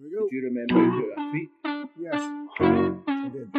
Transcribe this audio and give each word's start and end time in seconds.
Here 0.00 0.08
we 0.08 0.16
go. 0.16 0.28
Do 0.30 0.36
you 0.36 0.44
remember 0.44 0.74
who 0.74 1.02
put 1.02 1.12
a 1.12 1.30
tweet? 1.30 1.50
Yes, 2.00 2.20
I 3.06 3.28
did. 3.28 3.52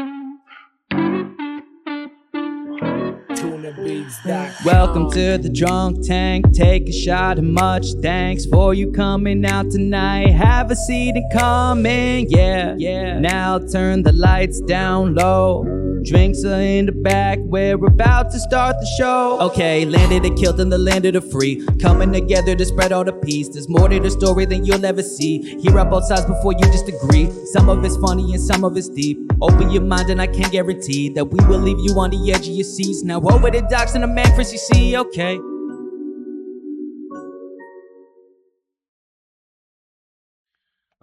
Tuna 3.38 3.72
beats 3.84 4.18
dot 4.26 4.52
Welcome 4.66 5.12
to 5.12 5.38
the 5.38 5.52
drunk 5.54 6.04
tank. 6.04 6.52
Take 6.54 6.90
a 6.90 6.92
shot 6.92 7.38
and 7.38 7.54
much 7.54 7.86
thanks 8.02 8.48
for 8.48 8.74
you 8.74 8.92
coming 8.92 9.46
out 9.46 9.70
tonight. 9.70 10.32
Have 10.32 10.72
a 10.72 10.76
seat 10.76 11.16
and 11.16 11.32
coming, 11.32 12.26
yeah, 12.30 12.74
yeah. 12.76 13.20
Now 13.20 13.60
turn 13.60 14.02
the 14.02 14.14
lights 14.14 14.62
down 14.62 15.14
low. 15.14 15.81
Drinks 16.04 16.44
are 16.44 16.60
in 16.60 16.88
the 16.88 16.92
back. 16.92 17.38
We're 17.42 17.76
about 17.86 18.32
to 18.32 18.40
start 18.40 18.76
the 18.80 18.86
show. 18.98 19.40
Okay, 19.42 19.86
landed 19.86 20.26
and 20.26 20.38
killed 20.38 20.60
in 20.60 20.70
the 20.70 20.78
land 20.78 21.06
of 21.06 21.14
the 21.14 21.22
free. 21.22 21.66
Coming 21.80 22.12
together 22.12 22.56
to 22.56 22.66
spread 22.66 22.92
all 22.92 23.04
the 23.04 23.14
peace. 23.14 23.50
There's 23.50 23.70
more 23.70 23.88
to 23.88 24.00
the 24.00 24.10
story 24.10 24.46
than 24.46 24.66
you'll 24.66 24.84
ever 24.84 25.04
see. 25.04 25.60
Hear 25.62 25.78
out 25.78 25.92
both 25.92 26.06
sides 26.06 26.26
before 26.26 26.54
you 26.54 26.66
just 26.72 26.88
agree. 26.88 27.30
Some 27.54 27.70
of 27.70 27.86
it's 27.86 27.98
funny 27.98 28.34
and 28.34 28.42
some 28.42 28.64
of 28.64 28.76
it's 28.78 28.90
deep. 28.90 29.20
Open 29.42 29.70
your 29.70 29.84
mind 29.84 30.10
and 30.10 30.22
I 30.22 30.28
can't 30.28 30.52
guarantee 30.52 31.10
that 31.10 31.26
we 31.26 31.46
will 31.46 31.60
leave 31.60 31.80
you 31.80 31.94
on 32.00 32.10
the 32.10 32.32
edge 32.32 32.48
of 32.48 32.56
your 32.56 32.64
seats. 32.64 33.04
Now 33.04 33.22
over 33.22 33.52
the 33.52 33.62
docks 33.70 33.94
and 33.94 34.04
the 34.04 34.08
man 34.08 34.34
for 34.36 34.42
CC, 34.42 34.96
okay. 34.96 35.38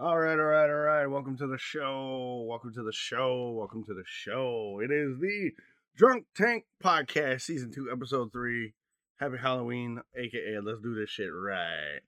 All 0.01 0.19
right, 0.19 0.39
all 0.39 0.45
right, 0.45 0.71
all 0.71 0.77
right. 0.77 0.88
Welcome 1.09 1.37
to 1.39 1.47
the 1.47 1.59
show. 1.59 2.45
Welcome 2.49 2.73
to 2.75 2.83
the 2.83 2.93
show. 2.93 3.51
Welcome 3.57 3.85
to 3.85 3.95
the 3.95 4.05
show. 4.07 4.81
It 4.83 4.91
is 4.91 5.19
the 5.19 5.51
Drunk 5.97 6.27
Tank 6.37 6.65
Podcast, 6.83 7.43
Season 7.43 7.73
2, 7.73 7.89
Episode 7.91 8.31
3. 8.33 8.73
Happy 9.19 9.37
Halloween, 9.41 10.01
aka 10.17 10.59
Let's 10.63 10.81
Do 10.83 10.95
This 10.95 11.11
Shit 11.11 11.31
Right. 11.33 12.01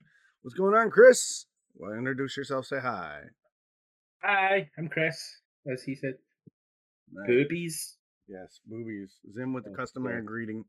What's 0.43 0.55
going 0.55 0.75
on, 0.75 0.91
Chris? 0.91 1.47
Well, 1.75 1.93
introduce 1.93 2.37
yourself, 2.37 2.67
say 2.67 2.81
hi. 2.81 3.21
Hi, 4.23 4.71
I'm 4.79 4.89
Chris, 4.89 5.41
as 5.73 5.83
he 5.83 5.95
said. 5.95 6.15
Nice. 7.13 7.27
Boobies. 7.27 7.97
Yes, 8.29 8.61
boobies. 8.67 9.15
Zim 9.35 9.53
with 9.55 9.65
the 9.65 9.71
Oh, 9.71 9.75
customary 9.77 10.17
yeah. 10.21 10.25
greeting. 10.27 10.65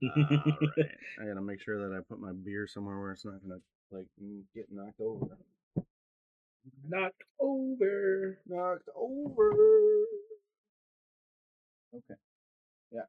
I 0.02 1.26
gotta 1.26 1.40
make 1.40 1.60
sure 1.60 1.88
that 1.88 1.94
I 1.96 2.00
put 2.08 2.20
my 2.20 2.32
beer 2.32 2.66
somewhere 2.66 2.98
where 2.98 3.12
it's 3.12 3.24
not 3.24 3.42
gonna 3.42 3.60
like 3.90 4.06
get 4.54 4.66
knocked 4.70 5.00
over. 5.00 5.36
Knocked 6.88 7.22
over. 7.40 8.38
Knocked 8.46 8.88
over. 8.96 9.52
Okay. 11.94 12.20
Yeah. 12.92 13.00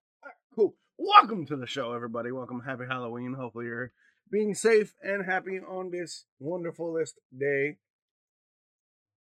Cool. 0.55 0.75
Welcome 0.97 1.45
to 1.47 1.55
the 1.55 1.67
show, 1.67 1.94
everybody. 1.94 2.31
Welcome. 2.31 2.61
Happy 2.61 2.83
Halloween. 2.88 3.33
Hopefully 3.33 3.66
you're 3.66 3.91
being 4.31 4.53
safe 4.53 4.94
and 5.02 5.25
happy 5.25 5.59
on 5.59 5.91
this 5.91 6.25
wonderfulest 6.41 7.14
day. 7.38 7.77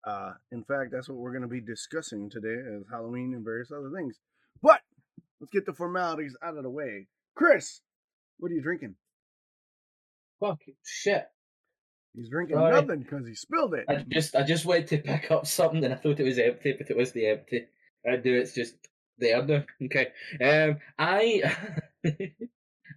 Uh, 0.06 0.32
in 0.50 0.64
fact, 0.64 0.90
that's 0.92 1.08
what 1.08 1.18
we're 1.18 1.32
going 1.32 1.42
to 1.42 1.48
be 1.48 1.60
discussing 1.60 2.28
today 2.28 2.48
is 2.48 2.84
Halloween 2.90 3.34
and 3.34 3.44
various 3.44 3.70
other 3.70 3.90
things. 3.94 4.18
But 4.62 4.80
let's 5.40 5.50
get 5.50 5.66
the 5.66 5.72
formalities 5.72 6.36
out 6.42 6.56
of 6.56 6.62
the 6.62 6.70
way. 6.70 7.06
Chris, 7.34 7.80
what 8.38 8.50
are 8.50 8.54
you 8.54 8.62
drinking? 8.62 8.96
Fuck 10.40 10.60
shit. 10.84 11.26
He's 12.14 12.28
drinking 12.28 12.56
Sorry. 12.56 12.72
nothing 12.72 13.00
because 13.00 13.26
he 13.26 13.34
spilled 13.34 13.74
it. 13.74 13.86
I 13.88 14.04
just 14.08 14.36
I 14.36 14.42
just 14.42 14.66
went 14.66 14.88
to 14.88 14.98
pick 14.98 15.30
up 15.30 15.46
something 15.46 15.84
and 15.84 15.94
I 15.94 15.96
thought 15.96 16.20
it 16.20 16.24
was 16.24 16.38
empty, 16.38 16.74
but 16.76 16.90
it 16.90 16.96
was 16.96 17.12
the 17.12 17.26
empty. 17.26 17.66
I 18.06 18.16
do 18.16 18.34
it's 18.34 18.54
just 18.54 18.74
there 19.18 19.42
now. 19.44 19.64
Okay. 19.84 20.08
Um 20.42 20.78
I 20.98 21.56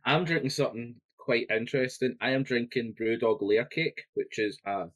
I'm 0.05 0.25
drinking 0.25 0.49
something 0.49 0.95
quite 1.17 1.47
interesting. 1.49 2.17
I 2.19 2.31
am 2.31 2.43
drinking 2.43 2.95
Brewdog 2.99 3.39
Layer 3.41 3.65
Cake, 3.65 4.03
which 4.13 4.37
is 4.37 4.59
a 4.65 4.87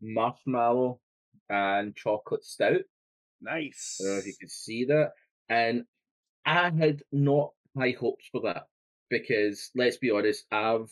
marshmallow 0.00 1.00
and 1.48 1.94
chocolate 1.94 2.44
stout. 2.44 2.82
Nice. 3.40 3.98
I 4.00 4.04
don't 4.04 4.12
know 4.14 4.18
if 4.20 4.26
you 4.26 4.34
can 4.38 4.48
see 4.48 4.84
that. 4.86 5.10
And 5.48 5.84
I 6.44 6.70
had 6.70 7.02
not 7.12 7.50
high 7.76 7.96
hopes 7.98 8.26
for 8.30 8.42
that 8.42 8.68
because 9.10 9.70
let's 9.74 9.98
be 9.98 10.10
honest, 10.10 10.44
I've 10.50 10.90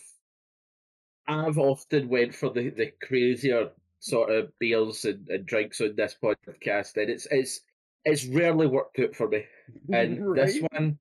I've 1.26 1.58
often 1.58 2.08
went 2.08 2.34
for 2.34 2.50
the, 2.50 2.70
the 2.70 2.92
crazier 3.02 3.70
sort 4.00 4.30
of 4.30 4.52
beers 4.58 5.04
and, 5.04 5.26
and 5.28 5.46
drinks 5.46 5.80
on 5.80 5.96
this 5.96 6.16
podcast, 6.22 6.96
and 6.96 7.10
it's 7.10 7.26
it's 7.30 7.60
it's 8.04 8.26
rarely 8.26 8.66
worked 8.66 8.98
out 8.98 9.14
for 9.14 9.28
me. 9.28 9.44
And 9.92 10.36
this 10.36 10.60
one, 10.72 10.98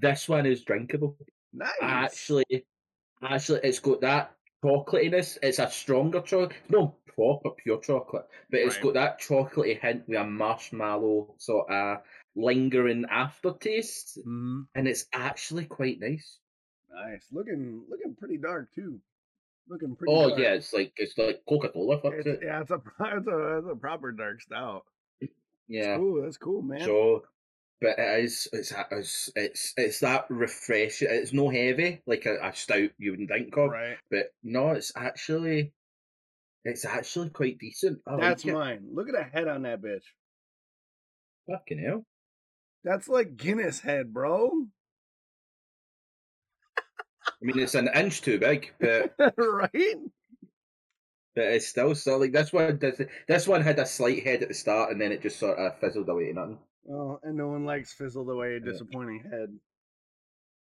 this 0.00 0.28
one 0.28 0.46
is 0.46 0.62
drinkable. 0.64 1.16
nice. 1.52 1.70
Actually, 1.80 2.66
actually, 3.22 3.60
it's 3.64 3.78
got 3.80 4.00
that 4.02 4.36
chocolatiness. 4.64 5.38
It's 5.42 5.58
a 5.58 5.70
stronger 5.70 6.20
chocolate. 6.20 6.52
No 6.68 6.96
proper 7.06 7.50
pure 7.52 7.78
chocolate, 7.80 8.26
but 8.50 8.60
it's 8.60 8.74
Right. 8.76 8.82
got 8.84 8.94
that 8.94 9.20
chocolatey 9.20 9.80
hint 9.80 10.08
with 10.08 10.18
a 10.18 10.24
marshmallow 10.24 11.34
sort 11.38 11.70
of 11.70 11.98
lingering 12.34 13.04
aftertaste, 13.08 14.18
Mhm. 14.26 14.66
and 14.74 14.88
it's 14.88 15.06
actually 15.12 15.64
quite 15.66 16.00
nice. 16.00 16.40
Nice. 16.90 17.26
Looking 17.32 17.84
looking 17.88 18.14
pretty 18.16 18.36
dark 18.38 18.72
too. 18.74 19.00
Looking 19.68 19.96
pretty. 19.96 20.12
Oh 20.12 20.28
dark. 20.28 20.40
yeah, 20.40 20.52
it's 20.54 20.72
like 20.72 20.92
it's 20.96 21.16
like 21.16 21.42
Coca 21.48 21.70
Cola. 21.70 22.00
Fuck 22.00 22.12
it. 22.14 22.40
yeah, 22.44 22.60
it's 22.60 22.70
a 22.70 22.74
it's 23.00 23.26
a 23.26 23.58
it's 23.58 23.68
a 23.72 23.76
proper 23.76 24.12
dark 24.12 24.40
stout. 24.42 24.84
Yeah. 25.68 25.86
That's 25.86 25.98
cool. 25.98 26.22
That's 26.22 26.36
cool, 26.36 26.62
man. 26.62 26.80
So, 26.80 27.22
but 27.80 27.98
it 27.98 28.24
is 28.24 28.48
it's 28.52 28.72
it's 28.90 29.30
it's 29.34 29.72
it's 29.76 30.00
that 30.00 30.26
refreshing. 30.28 31.08
It's 31.10 31.32
no 31.32 31.48
heavy 31.48 32.02
like 32.06 32.26
a, 32.26 32.36
a 32.46 32.54
stout 32.54 32.90
you 32.98 33.12
wouldn't 33.12 33.30
think 33.30 33.56
of, 33.56 33.70
Right. 33.70 33.96
but 34.10 34.26
no, 34.42 34.72
it's 34.72 34.92
actually 34.94 35.72
it's 36.64 36.84
actually 36.84 37.30
quite 37.30 37.58
decent. 37.58 38.00
I 38.06 38.16
That's 38.20 38.44
like 38.44 38.54
mine. 38.54 38.88
Look 38.92 39.08
at 39.08 39.14
the 39.14 39.22
head 39.24 39.48
on 39.48 39.62
that 39.62 39.80
bitch. 39.82 40.04
fucking 41.50 41.78
hell. 41.78 42.04
That's 42.84 43.08
like 43.08 43.36
Guinness 43.38 43.80
head, 43.80 44.12
bro. 44.12 44.50
I 47.44 47.46
mean, 47.46 47.58
it's 47.62 47.74
an 47.74 47.90
inch 47.94 48.22
too 48.22 48.38
big, 48.38 48.72
but 48.80 49.14
right? 49.36 49.96
but 51.34 51.44
it's 51.44 51.66
still 51.66 51.94
still 51.94 52.18
like 52.20 52.32
this 52.32 52.52
one. 52.52 52.78
This, 52.78 53.00
this 53.28 53.46
one 53.46 53.60
had 53.60 53.78
a 53.78 53.84
slight 53.86 54.24
head 54.24 54.42
at 54.42 54.48
the 54.48 54.54
start, 54.54 54.90
and 54.90 54.98
then 55.00 55.12
it 55.12 55.20
just 55.20 55.38
sort 55.38 55.58
of 55.58 55.78
fizzled 55.78 56.08
away 56.08 56.28
to 56.28 56.32
nothing. 56.32 56.58
Oh, 56.90 57.20
and 57.22 57.36
no 57.36 57.48
one 57.48 57.64
likes 57.66 57.92
fizzled 57.92 58.30
away 58.30 58.54
Yeah. 58.54 58.70
disappointing 58.72 59.24
head. 59.30 59.58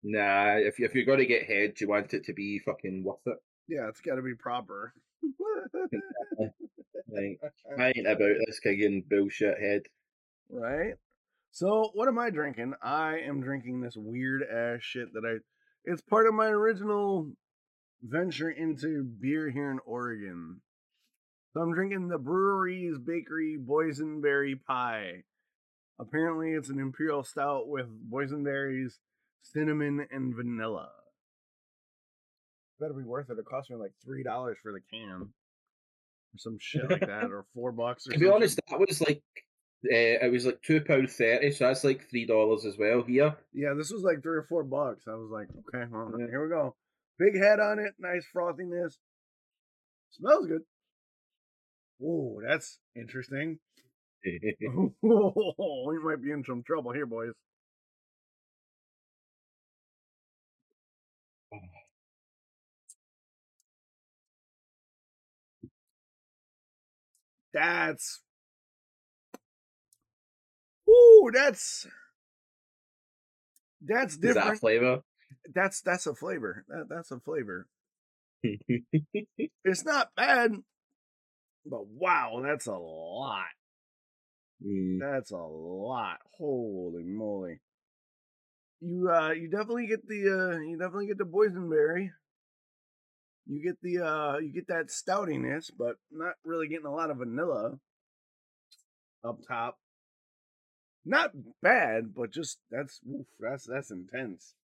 Nah, 0.02 0.56
if 0.56 0.80
if 0.80 0.94
you're 0.96 1.04
gonna 1.04 1.24
get 1.24 1.44
head, 1.46 1.80
you 1.80 1.86
want 1.88 2.12
it 2.14 2.24
to 2.24 2.32
be 2.32 2.58
fucking 2.58 3.04
worth 3.04 3.20
it. 3.26 3.38
Yeah, 3.68 3.88
it's 3.88 4.00
got 4.00 4.16
to 4.16 4.22
be 4.22 4.34
proper. 4.34 4.92
Like, 7.08 7.40
I 7.78 7.88
ain't 7.94 8.06
about 8.06 8.36
this 8.46 8.58
of 8.64 9.08
bullshit 9.08 9.58
head. 9.60 9.82
right? 10.50 10.94
So, 11.50 11.90
what 11.94 12.08
am 12.08 12.18
I 12.18 12.30
drinking? 12.30 12.72
I 12.82 13.18
am 13.18 13.42
drinking 13.42 13.82
this 13.82 13.94
weird 13.96 14.42
ass 14.42 14.80
shit 14.82 15.12
that 15.12 15.24
I. 15.24 15.38
It's 15.84 16.02
part 16.02 16.26
of 16.26 16.34
my 16.34 16.46
original 16.46 17.32
venture 18.02 18.50
into 18.50 19.02
beer 19.04 19.50
here 19.50 19.70
in 19.70 19.78
Oregon. 19.84 20.60
So, 21.52 21.60
I'm 21.60 21.74
drinking 21.74 22.08
the 22.08 22.18
Brewery's 22.18 22.98
Bakery 22.98 23.58
Boysenberry 23.60 24.54
Pie. 24.66 25.24
Apparently, 26.00 26.52
it's 26.52 26.70
an 26.70 26.78
imperial 26.78 27.22
stout 27.24 27.68
with 27.68 27.86
boysenberries, 28.10 28.94
cinnamon, 29.42 30.06
and 30.10 30.34
vanilla. 30.34 30.88
Better 32.80 32.94
be 32.94 33.02
worth 33.04 33.28
it. 33.30 33.38
It 33.38 33.44
cost 33.44 33.70
me 33.70 33.76
like 33.76 33.92
three 34.04 34.22
dollars 34.22 34.56
for 34.62 34.72
the 34.72 34.80
can, 34.90 35.20
or 35.22 35.28
some 36.38 36.56
shit 36.58 36.90
like 36.90 37.00
that, 37.00 37.24
or 37.30 37.44
four 37.54 37.70
bucks. 37.70 38.06
Or 38.08 38.12
To 38.12 38.18
be 38.18 38.28
honest, 38.28 38.56
shit. 38.56 38.64
that 38.70 38.80
was 38.80 39.00
like 39.02 39.22
uh, 39.84 40.24
it 40.26 40.32
was 40.32 40.46
like 40.46 40.62
two 40.62 40.80
pound 40.80 41.10
thirty, 41.10 41.50
so 41.52 41.66
that's 41.66 41.84
like 41.84 42.08
three 42.08 42.26
dollars 42.26 42.64
as 42.64 42.76
well 42.78 43.02
here. 43.02 43.36
Yeah, 43.52 43.74
this 43.76 43.90
was 43.90 44.02
like 44.02 44.22
three 44.22 44.36
or 44.38 44.46
four 44.48 44.62
bucks. 44.64 45.04
I 45.08 45.14
was 45.14 45.30
like, 45.30 45.48
okay, 45.74 45.86
well, 45.90 46.12
Yeah. 46.18 46.26
here 46.28 46.42
we 46.44 46.50
go. 46.50 46.74
Big 47.18 47.36
head 47.36 47.60
on 47.60 47.78
it, 47.78 47.94
nice 47.98 48.24
frothiness. 48.34 48.96
Smells 50.10 50.46
good. 50.46 50.62
Oh, 52.04 52.40
that's 52.46 52.78
interesting. 52.94 53.58
Whoa, 55.00 55.84
we 55.88 55.98
might 55.98 56.22
be 56.22 56.30
in 56.32 56.44
some 56.44 56.62
trouble 56.62 56.92
here, 56.92 57.06
boys. 57.06 57.32
That's. 67.54 68.20
Ooh, 70.92 71.30
that's. 71.32 71.86
That's 73.80 74.14
Is 74.14 74.34
that 74.34 74.58
flavour? 74.58 75.02
that's 75.54 75.80
that's 75.80 76.06
a 76.06 76.14
flavor. 76.14 76.64
That 76.68 76.86
that's 76.88 77.10
a 77.10 77.20
flavor. 77.20 77.66
It's 79.64 79.84
not 79.84 80.08
bad, 80.16 80.52
but 81.64 81.86
wow, 81.86 82.42
that's 82.44 82.66
a 82.66 82.74
lot. 82.74 83.44
Mm. 84.64 84.98
That's 85.00 85.30
a 85.30 85.36
lot. 85.36 86.18
Holy 86.36 87.04
moly! 87.04 87.60
You 88.80 89.08
uh, 89.10 89.30
you 89.30 89.48
definitely 89.48 89.86
get 89.86 90.06
the 90.06 90.54
uh, 90.54 90.58
you 90.58 90.76
definitely 90.78 91.06
get 91.06 91.18
the 91.18 91.24
boysenberry. 91.24 92.10
You 93.46 93.62
get 93.62 93.76
the 93.82 94.04
uh 94.04 94.38
you 94.38 94.52
get 94.52 94.68
that 94.68 94.88
stoutiness, 94.88 95.70
but 95.76 95.96
not 96.10 96.34
really 96.44 96.68
getting 96.68 96.86
a 96.86 96.94
lot 96.94 97.10
of 97.10 97.18
vanilla 97.18 97.78
up 99.24 99.38
top. 99.46 99.78
Not 101.04 101.32
bad, 101.62 102.14
but 102.14 102.30
just 102.30 102.58
that's 102.70 103.00
oof, 103.08 103.26
that's 103.40 103.66
that's 103.66 103.90
intense. 103.90 104.54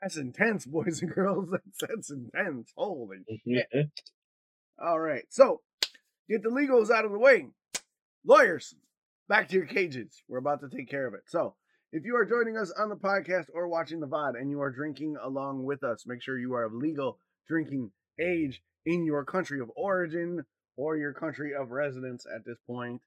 That's 0.00 0.16
intense, 0.16 0.66
boys 0.66 1.02
and 1.02 1.12
girls. 1.12 1.48
That's 1.50 1.80
that's 1.80 2.10
intense. 2.10 2.72
Holy 2.76 3.18
mm-hmm. 3.18 3.54
shit. 3.54 3.90
All 4.78 5.00
right. 5.00 5.24
So 5.30 5.62
get 6.28 6.42
the 6.42 6.50
legals 6.50 6.90
out 6.90 7.04
of 7.04 7.12
the 7.12 7.18
way. 7.18 7.46
Lawyers, 8.24 8.74
back 9.28 9.48
to 9.48 9.56
your 9.56 9.66
cages. 9.66 10.22
We're 10.28 10.38
about 10.38 10.60
to 10.60 10.68
take 10.68 10.90
care 10.90 11.06
of 11.06 11.14
it. 11.14 11.22
So 11.26 11.54
if 11.92 12.04
you 12.04 12.16
are 12.16 12.24
joining 12.24 12.56
us 12.56 12.72
on 12.72 12.88
the 12.88 12.96
podcast 12.96 13.46
or 13.54 13.68
watching 13.68 14.00
the 14.00 14.08
VOD 14.08 14.38
and 14.38 14.50
you 14.50 14.60
are 14.60 14.70
drinking 14.70 15.16
along 15.22 15.64
with 15.64 15.82
us, 15.82 16.04
make 16.06 16.22
sure 16.22 16.38
you 16.38 16.54
are 16.54 16.64
of 16.64 16.74
legal 16.74 17.18
drinking 17.48 17.90
age 18.20 18.60
in 18.84 19.04
your 19.04 19.24
country 19.24 19.60
of 19.60 19.70
origin 19.76 20.44
or 20.76 20.96
your 20.96 21.12
country 21.12 21.54
of 21.54 21.70
residence 21.70 22.26
at 22.32 22.44
this 22.44 22.58
point. 22.66 23.00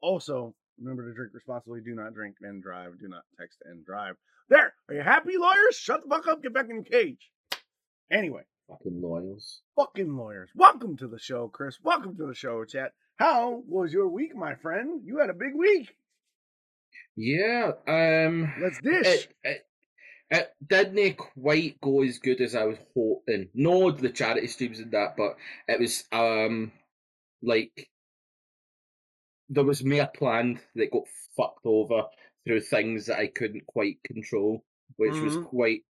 Also, 0.00 0.54
remember 0.78 1.08
to 1.08 1.14
drink 1.14 1.32
responsibly. 1.34 1.80
Do 1.80 1.94
not 1.94 2.14
drink 2.14 2.36
and 2.42 2.62
drive. 2.62 2.98
Do 3.00 3.08
not 3.08 3.22
text 3.38 3.58
and 3.64 3.84
drive. 3.84 4.14
There. 4.48 4.72
Are 4.88 4.94
you 4.94 5.02
happy, 5.02 5.36
lawyers? 5.38 5.76
Shut 5.76 6.02
the 6.02 6.08
fuck 6.08 6.26
up. 6.28 6.42
Get 6.42 6.54
back 6.54 6.66
in 6.70 6.78
the 6.78 6.88
cage. 6.90 7.30
Anyway, 8.10 8.42
Fucking 8.68 9.00
lawyers. 9.02 9.62
fucking 9.76 10.16
lawyers. 10.16 10.50
Welcome 10.54 10.96
to 10.98 11.08
the 11.08 11.18
show, 11.18 11.48
Chris. 11.48 11.78
Welcome 11.82 12.16
to 12.16 12.26
the 12.26 12.34
show, 12.34 12.64
chat. 12.64 12.92
How 13.16 13.62
was 13.66 13.92
your 13.92 14.08
week, 14.08 14.36
my 14.36 14.54
friend? 14.56 15.00
You 15.04 15.18
had 15.18 15.30
a 15.30 15.34
big 15.34 15.54
week. 15.56 15.88
Yeah, 17.16 17.72
um, 17.88 18.52
Let's 18.60 18.80
dish. 18.80 19.06
it, 19.06 19.28
it, 19.42 19.66
it 20.30 20.50
didn't 20.66 21.16
quite 21.16 21.80
go 21.80 22.02
as 22.02 22.18
good 22.18 22.40
as 22.40 22.54
I 22.54 22.64
was 22.64 22.76
hoping. 22.94 23.48
No, 23.54 23.90
the 23.90 24.10
charity 24.10 24.46
streams 24.48 24.78
and 24.80 24.92
that, 24.92 25.16
but 25.16 25.36
it 25.66 25.80
was 25.80 26.04
um 26.12 26.72
like 27.42 27.88
there 29.48 29.64
was 29.64 29.84
more 29.84 30.06
planned 30.08 30.60
that 30.74 30.90
got 30.90 31.08
fucked 31.36 31.64
over 31.66 32.04
through 32.44 32.60
things 32.60 33.06
that 33.06 33.18
I 33.18 33.28
couldn't 33.28 33.66
quite 33.66 34.02
control, 34.04 34.64
which 34.96 35.20
was 35.22 35.36
Mhm. 35.36 35.42
quite 35.42 35.84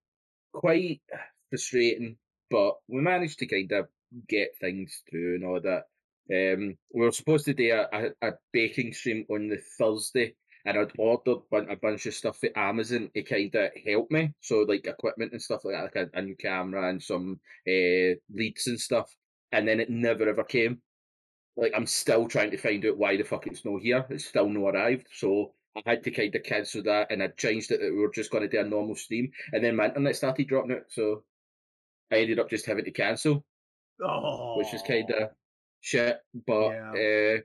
quite 0.53 1.03
frustrating. 1.51 2.19
But 2.51 2.77
we 2.89 3.01
managed 3.01 3.41
to 3.41 3.47
kind 3.47 3.71
of 3.73 3.89
get 4.29 4.57
things 4.61 5.03
through 5.11 5.37
and 5.37 5.45
all 5.45 5.61
that. 5.61 5.85
Um, 6.33 6.79
we 6.93 7.01
were 7.05 7.13
supposed 7.13 7.45
to 7.47 7.55
do 7.55 7.73
a, 7.73 7.89
a, 8.23 8.29
a 8.29 8.33
baking 8.53 8.93
stream 8.93 9.27
on 9.31 9.49
the 9.49 9.59
Thursday, 9.79 10.37
and 10.65 10.79
I'd 10.79 10.93
ordered 10.99 11.43
a 11.53 11.77
bunch 11.77 12.07
of 12.07 12.15
stuff 12.15 12.43
at 12.45 12.57
Amazon 12.57 13.11
to 13.15 13.23
kind 13.23 13.55
of 13.55 13.71
help 13.85 14.11
me. 14.11 14.33
So 14.41 14.61
like 14.63 14.87
equipment 14.87 15.33
and 15.33 15.43
stuff 15.43 15.65
like 15.65 15.75
that, 15.75 15.97
like 15.97 16.11
a, 16.15 16.19
a 16.19 16.23
new 16.23 16.37
camera 16.37 16.89
and 16.91 17.03
some 17.03 17.41
uh, 17.69 18.15
leads 18.31 18.67
and 18.67 18.81
stuff. 18.81 19.15
And 19.53 19.69
then 19.69 19.81
it 19.81 19.91
never 19.91 20.29
ever 20.29 20.45
came. 20.45 20.83
Like 21.57 21.73
I'm 21.75 21.87
still 21.87 22.29
trying 22.29 22.51
to 22.51 22.57
find 22.59 22.85
out 22.85 22.99
why 22.99 23.17
the 23.17 23.23
fuck 23.25 23.47
it's 23.47 23.65
not 23.65 23.81
here. 23.81 24.05
It's 24.11 24.27
still 24.27 24.49
not 24.49 24.75
arrived. 24.75 25.09
So 25.13 25.53
I 25.77 25.83
had 25.91 26.05
to 26.05 26.11
kind 26.11 26.35
of 26.35 26.43
cancel 26.43 26.83
that, 26.85 27.11
and 27.11 27.23
I 27.23 27.29
changed 27.29 27.71
it 27.71 27.81
that 27.81 27.91
we 27.93 27.99
were 27.99 28.11
just 28.11 28.31
going 28.31 28.43
to 28.43 28.49
do 28.49 28.61
a 28.61 28.65
normal 28.65 28.95
stream. 28.97 29.31
And 29.53 29.65
then 29.65 29.77
my 29.77 29.87
internet 29.87 30.17
started 30.17 30.49
dropping 30.49 30.73
out, 30.73 30.85
so 30.91 31.25
I 32.11 32.17
ended 32.17 32.39
up 32.39 32.51
just 32.51 32.67
having 32.67 32.85
to 32.85 32.91
cancel, 32.91 33.45
oh, 34.03 34.59
which 34.59 34.73
is 34.75 34.83
kind 34.83 35.11
of 35.11 35.31
shit. 35.81 36.19
But 36.47 36.71
Yeah. 36.71 36.91
uh, 36.93 37.41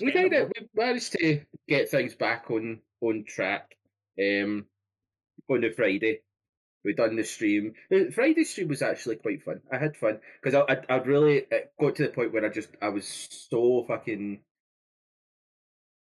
we 0.00 0.12
kind 0.12 0.32
of 0.34 0.52
we 0.56 0.68
managed 0.74 1.12
to 1.12 1.40
get 1.68 1.88
things 1.90 2.14
back 2.14 2.50
on 2.50 2.80
on 3.00 3.24
track. 3.26 3.76
Um, 4.18 4.66
on 5.50 5.60
the 5.60 5.70
Friday, 5.70 6.22
we 6.86 6.94
done 6.94 7.16
the 7.16 7.24
stream. 7.24 7.74
The 7.90 8.10
Friday 8.14 8.44
stream 8.44 8.68
was 8.68 8.80
actually 8.80 9.16
quite 9.16 9.42
fun. 9.42 9.60
I 9.70 9.76
had 9.76 9.96
fun 9.96 10.20
because 10.42 10.54
I, 10.54 10.72
I 10.72 10.94
I 10.94 10.96
really 11.02 11.44
it 11.50 11.72
got 11.78 11.96
to 11.96 12.04
the 12.04 12.08
point 12.08 12.32
where 12.32 12.46
I 12.46 12.48
just 12.48 12.70
I 12.80 12.88
was 12.88 13.06
so 13.50 13.84
fucking 13.86 14.40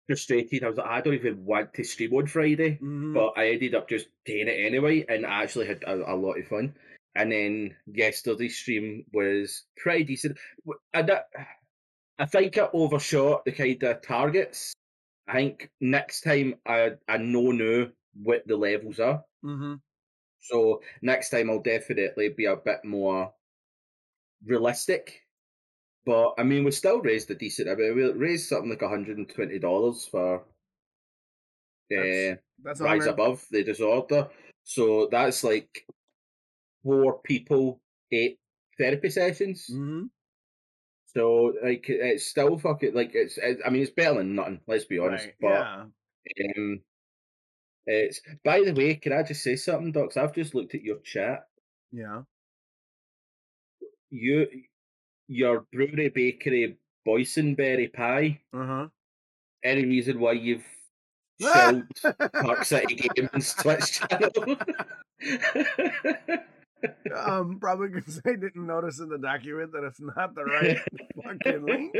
frustrated. 0.07 0.63
I 0.63 0.67
was 0.67 0.77
like, 0.77 0.87
I 0.87 1.01
don't 1.01 1.13
even 1.13 1.45
want 1.45 1.73
to 1.75 1.83
stream 1.83 2.13
on 2.13 2.27
Friday, 2.27 2.77
Mhm. 2.81 3.13
but 3.13 3.33
I 3.37 3.49
ended 3.51 3.73
up 3.75 3.87
just 3.89 4.07
doing 4.25 4.47
it 4.47 4.65
anyway, 4.65 5.05
and 5.07 5.25
I 5.25 5.43
actually 5.43 5.67
had 5.67 5.83
a, 5.83 6.13
a 6.13 6.15
lot 6.15 6.33
of 6.37 6.47
fun. 6.47 6.75
And 7.15 7.31
then 7.31 7.75
yesterday's 7.85 8.57
stream 8.57 9.05
was 9.13 9.63
pretty 9.77 10.03
decent. 10.03 10.37
That, 10.93 11.27
I 12.17 12.25
think 12.25 12.57
I 12.57 12.67
overshot 12.73 13.45
the 13.45 13.51
kind 13.51 13.81
of 13.83 14.01
targets. 14.01 14.73
I 15.27 15.33
think 15.33 15.69
next 15.79 16.21
time 16.21 16.55
I 16.65 16.93
I 17.07 17.17
know 17.17 17.51
now 17.51 17.87
what 18.13 18.45
the 18.47 18.57
levels 18.57 18.99
are. 18.99 19.23
Mhm. 19.43 19.79
So 20.43 20.81
next 21.01 21.29
time 21.29 21.49
I'll 21.49 21.61
definitely 21.61 22.29
be 22.29 22.45
a 22.45 22.55
bit 22.55 22.83
more 22.85 23.33
realistic. 24.45 25.21
But 26.05 26.35
I 26.37 26.43
mean, 26.43 26.63
we 26.65 26.71
still 26.71 27.01
raised 27.01 27.31
a 27.31 27.35
decent 27.35 27.69
amount. 27.69 27.95
We 27.95 28.11
raised 28.11 28.49
something 28.49 28.69
like 28.69 28.81
hundred 28.81 29.17
and 29.17 29.29
twenty 29.29 29.59
dollars 29.59 30.05
for 30.05 30.37
uh, 30.39 30.41
That's- 31.89 32.37
That's 32.63 32.81
Rise. 32.81 33.05
Above 33.07 33.45
the 33.51 33.63
Disorder. 33.63 34.29
So 34.63 35.07
that's 35.11 35.43
like 35.43 35.85
four 36.83 37.19
people, 37.23 37.81
eight 38.11 38.39
therapy 38.77 39.09
sessions. 39.09 39.67
Mhm. 39.71 40.09
So 41.05 41.53
like 41.63 41.85
it's 41.89 42.25
still 42.25 42.57
fucking 42.57 42.93
like 42.93 43.11
it's, 43.13 43.37
it's. 43.37 43.61
I 43.65 43.69
mean, 43.69 43.83
it's 43.83 43.91
better 43.91 44.15
than 44.17 44.35
nothing. 44.35 44.61
Let's 44.67 44.85
be 44.85 44.99
honest. 44.99 45.25
Right. 45.27 45.35
But 45.41 45.69
yeah. 46.37 46.51
um, 46.57 46.81
it's. 47.85 48.21
By 48.43 48.61
the 48.61 48.73
way, 48.73 48.95
can 48.95 49.13
I 49.13 49.23
just 49.23 49.43
say 49.43 49.55
something, 49.55 49.91
Dox? 49.91 50.17
I've 50.17 50.35
just 50.35 50.55
looked 50.55 50.75
at 50.75 50.83
your 50.83 50.99
chat. 50.99 51.47
Yeah. 51.91 52.21
You, 54.09 54.47
your 55.27 55.65
brewery 55.71 56.09
bakery 56.09 56.77
boysenberry 57.07 57.91
pie. 57.91 58.41
Uh 58.53 58.65
huh. 58.65 58.87
Any 59.63 59.85
reason 59.85 60.19
why 60.19 60.33
you've 60.33 60.65
shelved 61.41 62.01
Park 62.33 62.65
City 62.65 63.09
Games 63.15 63.53
Twitch 63.59 63.99
channel? 63.99 64.57
um, 67.15 67.59
probably 67.59 67.89
because 67.89 68.21
I 68.25 68.31
didn't 68.31 68.67
notice 68.67 68.99
in 68.99 69.09
the 69.09 69.17
document 69.17 69.71
that 69.71 69.83
it's 69.83 70.01
not 70.01 70.35
the 70.35 70.43
right 70.43 70.79
fucking 71.23 71.65
link. 71.65 71.95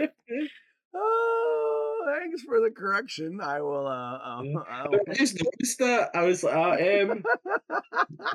Oh, 0.95 1.72
thanks 2.05 2.41
for 2.43 2.59
the 2.59 2.71
correction. 2.71 3.39
I 3.41 3.61
will. 3.61 3.87
Uh, 3.87 3.91
uh, 4.15 4.43
I'll... 4.69 4.95
I 5.09 5.13
just 5.13 5.41
noticed 5.41 5.79
that. 5.79 6.11
I 6.13 6.23
was 6.23 6.43
like, 6.43 6.55
uh, 6.55 7.11
um, 7.11 7.23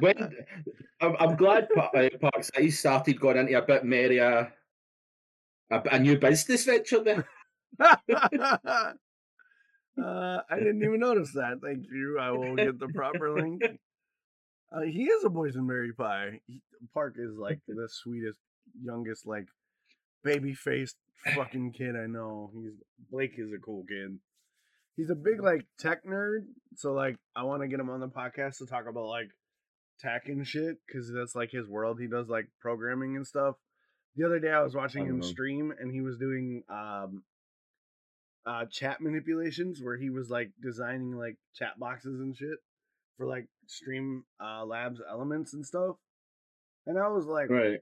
when 0.01 0.37
I'm, 1.01 1.17
I'm 1.19 1.37
glad 1.37 1.69
uh, 1.77 2.09
Park 2.21 2.43
City 2.43 2.71
started 2.71 3.21
going 3.21 3.37
into 3.37 3.59
a 3.59 3.63
bit 3.63 4.21
uh, 4.21 4.47
a, 5.71 5.83
a 5.93 5.99
new 5.99 6.19
business 6.19 6.65
venture 6.65 7.03
there. 7.03 7.29
uh, 7.81 7.97
I 9.97 10.57
didn't 10.57 10.83
even 10.83 11.01
notice 11.01 11.33
that. 11.33 11.61
Thank 11.63 11.87
you. 11.91 12.19
I 12.21 12.31
will 12.31 12.57
get 12.57 12.79
the 12.79 12.89
proper 12.89 13.41
link. 13.41 13.63
Uh, 14.71 14.83
he 14.83 15.05
is 15.05 15.25
a 15.25 15.29
boysenberry 15.29 15.97
pie. 15.97 16.41
He, 16.47 16.61
Park 16.95 17.17
is 17.19 17.37
like 17.37 17.59
the 17.67 17.89
sweetest, 17.91 18.39
youngest, 18.83 19.27
like 19.27 19.47
baby 20.23 20.55
faced 20.55 20.97
fucking 21.35 21.73
kid 21.73 21.97
I 21.97 22.07
know. 22.07 22.51
He's 22.55 22.73
Blake 23.11 23.35
is 23.39 23.53
a 23.53 23.59
cool 23.59 23.85
kid. 23.89 24.19
He's 24.97 25.11
a 25.11 25.15
big 25.15 25.41
like 25.43 25.65
tech 25.79 26.05
nerd, 26.05 26.47
so 26.77 26.93
like 26.93 27.17
I 27.37 27.45
want 27.45 27.63
to 27.63 27.69
get 27.69 27.81
him 27.81 27.91
on 27.91 28.01
the 28.01 28.09
podcast 28.09 28.59
to 28.59 28.67
talk 28.67 28.87
about 28.89 29.07
like 29.07 29.29
tech 30.01 30.29
and 30.29 30.47
shit 30.47 30.77
because 30.87 31.11
that's 31.13 31.35
like 31.35 31.51
his 31.51 31.69
world. 31.69 32.01
He 32.01 32.07
does 32.07 32.29
like 32.29 32.47
programming 32.61 33.17
and 33.17 33.27
stuff. 33.27 33.57
The 34.17 34.25
other 34.27 34.41
day 34.41 34.51
I 34.51 34.63
was 34.63 34.75
watching 34.75 35.07
him 35.07 35.21
Uh-huh. 35.21 35.29
stream 35.29 35.73
and 35.79 35.93
he 35.93 36.01
was 36.01 36.19
doing 36.19 36.63
um 36.69 37.23
uh 38.47 38.65
chat 38.67 39.01
manipulations 39.01 39.81
where 39.83 39.97
he 39.97 40.11
was 40.11 40.31
like 40.31 40.51
designing 40.63 41.13
like 41.17 41.37
chat 41.55 41.79
boxes 41.79 42.21
and 42.21 42.37
shit 42.37 42.59
for 43.17 43.27
like 43.27 43.47
stream 43.67 44.25
uh 44.41 44.65
labs 44.65 45.01
elements 45.09 45.53
and 45.53 45.65
stuff. 45.67 45.97
And 46.87 46.99
I 46.99 47.09
was 47.09 47.27
like, 47.27 47.51
Right. 47.51 47.81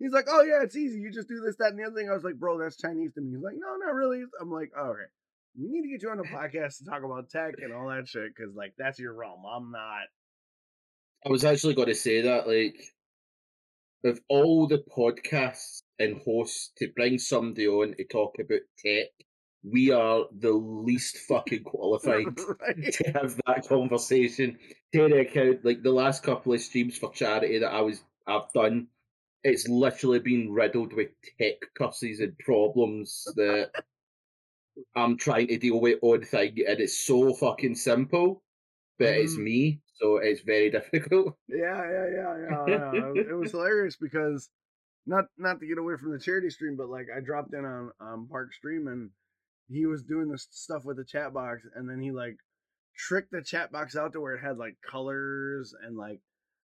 He's 0.00 0.12
like, 0.12 0.26
oh 0.28 0.42
yeah, 0.42 0.62
it's 0.62 0.76
easy. 0.76 0.98
You 0.98 1.12
just 1.12 1.28
do 1.28 1.40
this, 1.40 1.56
that, 1.56 1.70
and 1.70 1.78
the 1.78 1.84
other 1.84 1.94
thing. 1.94 2.10
I 2.10 2.14
was 2.14 2.24
like, 2.24 2.34
bro, 2.34 2.58
that's 2.58 2.76
Chinese 2.76 3.12
to 3.14 3.20
me. 3.20 3.32
He's 3.32 3.42
like, 3.44 3.56
no, 3.56 3.76
not 3.76 3.94
really. 3.94 4.22
I'm 4.40 4.50
like, 4.50 4.72
all 4.76 4.88
right. 4.88 5.12
We 5.58 5.68
need 5.68 5.82
to 5.82 5.88
get 5.88 6.02
you 6.02 6.10
on 6.10 6.18
the 6.18 6.24
podcast 6.24 6.78
to 6.78 6.84
talk 6.84 7.04
about 7.04 7.30
tech 7.30 7.54
and 7.62 7.72
all 7.72 7.88
that 7.88 8.08
shit 8.08 8.34
because 8.34 8.54
like 8.54 8.74
that's 8.76 8.98
your 8.98 9.14
realm. 9.14 9.44
I'm 9.44 9.70
not. 9.70 10.08
I 11.24 11.28
was 11.28 11.44
actually 11.44 11.74
going 11.74 11.88
to 11.88 11.94
say 11.94 12.22
that, 12.22 12.48
like, 12.48 12.82
of 14.04 14.18
all 14.30 14.66
the 14.66 14.82
podcasts 14.96 15.82
and 15.98 16.18
hosts 16.22 16.72
to 16.78 16.88
bring 16.96 17.18
somebody 17.18 17.68
on 17.68 17.94
to 17.94 18.04
talk 18.04 18.36
about 18.40 18.60
tech, 18.82 19.08
we 19.62 19.90
are 19.90 20.24
the 20.38 20.52
least 20.52 21.18
fucking 21.28 21.64
qualified 21.64 22.24
right? 22.60 22.92
to 22.92 23.12
have 23.12 23.38
that 23.46 23.68
conversation. 23.68 24.58
Take 24.94 25.12
account, 25.12 25.62
like 25.62 25.82
the 25.82 25.92
last 25.92 26.22
couple 26.22 26.54
of 26.54 26.60
streams 26.62 26.96
for 26.96 27.12
charity 27.12 27.58
that 27.58 27.70
I 27.70 27.82
was 27.82 28.00
I've 28.26 28.50
done, 28.54 28.86
it's 29.44 29.68
literally 29.68 30.18
been 30.20 30.52
riddled 30.52 30.92
with 30.92 31.10
tech 31.38 31.56
curses 31.74 32.20
and 32.20 32.38
problems 32.38 33.24
that 33.36 33.70
I'm 34.94 35.16
trying 35.16 35.48
to 35.48 35.58
deal 35.58 35.80
with 35.80 35.98
on 36.02 36.22
thing, 36.22 36.56
and 36.66 36.80
it's 36.80 36.98
so 37.06 37.34
fucking 37.34 37.74
simple, 37.74 38.42
but 38.98 39.08
it's 39.16 39.36
Mhm. 39.36 39.44
me, 39.44 39.82
so 39.94 40.18
it's 40.18 40.42
very 40.42 40.70
difficult. 40.78 41.38
Yeah, 41.48 41.82
yeah, 41.90 42.06
yeah, 42.08 42.38
yeah. 42.38 42.66
yeah. 42.68 43.30
it 43.30 43.34
was 43.34 43.50
hilarious 43.52 43.96
because 43.96 44.50
not 45.06 45.26
not 45.38 45.60
to 45.60 45.66
get 45.66 45.78
away 45.78 45.96
from 45.96 46.12
the 46.12 46.18
charity 46.20 46.50
stream, 46.50 46.76
but 46.76 46.88
like 46.88 47.08
I 47.14 47.20
dropped 47.20 47.54
in 47.54 47.64
on 47.64 47.92
um 48.00 48.28
Park 48.30 48.52
stream 48.54 48.88
and 48.88 49.10
he 49.68 49.86
was 49.86 50.02
doing 50.02 50.28
this 50.28 50.48
stuff 50.50 50.84
with 50.84 50.96
the 50.98 51.04
chat 51.04 51.32
box, 51.32 51.62
and 51.74 51.88
then 51.88 52.00
he 52.00 52.10
like 52.12 52.36
tricked 52.96 53.32
the 53.32 53.42
chat 53.42 53.72
box 53.72 53.96
out 53.96 54.12
to 54.12 54.20
where 54.20 54.34
it 54.34 54.42
had 54.42 54.58
like 54.58 54.76
colors 54.90 55.74
and 55.84 55.96
like 55.96 56.20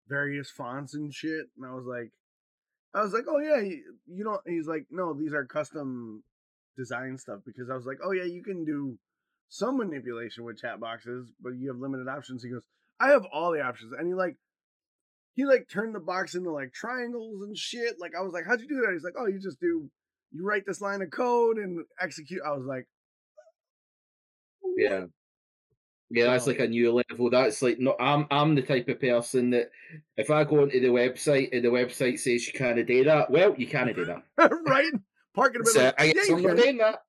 various 0.07 0.49
fonts 0.51 0.93
and 0.95 1.13
shit, 1.13 1.47
and 1.57 1.65
I 1.65 1.73
was 1.73 1.85
like, 1.85 2.11
I 2.93 3.01
was 3.01 3.13
like, 3.13 3.25
oh 3.27 3.39
yeah, 3.39 3.61
you, 4.07 4.23
don't. 4.23 4.41
He's 4.47 4.67
like, 4.67 4.85
no, 4.89 5.13
these 5.13 5.33
are 5.33 5.45
custom 5.45 6.23
design 6.77 7.17
stuff 7.17 7.39
because 7.45 7.69
I 7.69 7.75
was 7.75 7.85
like, 7.85 7.99
oh 8.03 8.11
yeah, 8.11 8.23
you 8.23 8.41
can 8.41 8.65
do 8.65 8.97
some 9.49 9.77
manipulation 9.77 10.43
with 10.43 10.59
chat 10.59 10.79
boxes, 10.79 11.31
but 11.41 11.51
you 11.51 11.67
have 11.69 11.79
limited 11.79 12.07
options. 12.07 12.43
He 12.43 12.49
goes, 12.49 12.63
I 12.99 13.09
have 13.09 13.25
all 13.31 13.51
the 13.51 13.61
options, 13.61 13.93
and 13.97 14.07
he 14.07 14.13
like 14.13 14.37
he 15.35 15.45
like 15.45 15.67
turned 15.69 15.95
the 15.95 15.99
box 15.99 16.35
into 16.35 16.51
like 16.51 16.73
triangles 16.73 17.43
and 17.43 17.55
shit. 17.55 17.95
Like 17.99 18.13
I 18.17 18.21
was 18.21 18.33
like, 18.33 18.45
how'd 18.47 18.61
you 18.61 18.67
do 18.67 18.81
that? 18.85 18.93
He's 18.93 19.03
like, 19.03 19.15
oh, 19.17 19.27
you 19.27 19.39
just 19.39 19.59
do 19.59 19.89
you 20.31 20.45
write 20.45 20.65
this 20.65 20.81
line 20.81 21.01
of 21.01 21.11
code 21.11 21.57
and 21.57 21.83
execute. 21.99 22.41
I 22.45 22.51
was 22.51 22.65
like, 22.65 22.87
yeah. 24.77 25.05
Yeah, 26.11 26.25
that's 26.25 26.47
like 26.47 26.59
a 26.59 26.67
new 26.67 26.91
level. 26.91 27.29
That's 27.29 27.61
like 27.61 27.79
no, 27.79 27.95
I'm 27.99 28.25
I'm 28.31 28.55
the 28.55 28.63
type 28.63 28.87
of 28.89 28.99
person 28.99 29.51
that 29.51 29.69
if 30.17 30.31
I 30.31 30.43
go 30.43 30.63
into 30.63 30.79
the 30.79 30.87
website 30.87 31.49
and 31.51 31.63
the 31.63 31.69
website 31.69 32.19
says 32.19 32.47
you 32.47 32.53
can't 32.53 32.85
do 32.85 33.03
that, 33.03 33.29
well, 33.29 33.53
you 33.55 33.67
can't 33.67 33.95
do 33.95 34.05
that. 34.05 34.23
right? 34.65 34.91
Parking 35.35 35.61
a 35.61 35.63
bit 35.63 35.73
So 35.73 35.83
like, 35.83 36.01
I 36.01 36.11
guess 36.11 36.27
you 36.27 36.35
I'm 36.35 36.55
doing 36.55 36.77
that. 36.77 37.01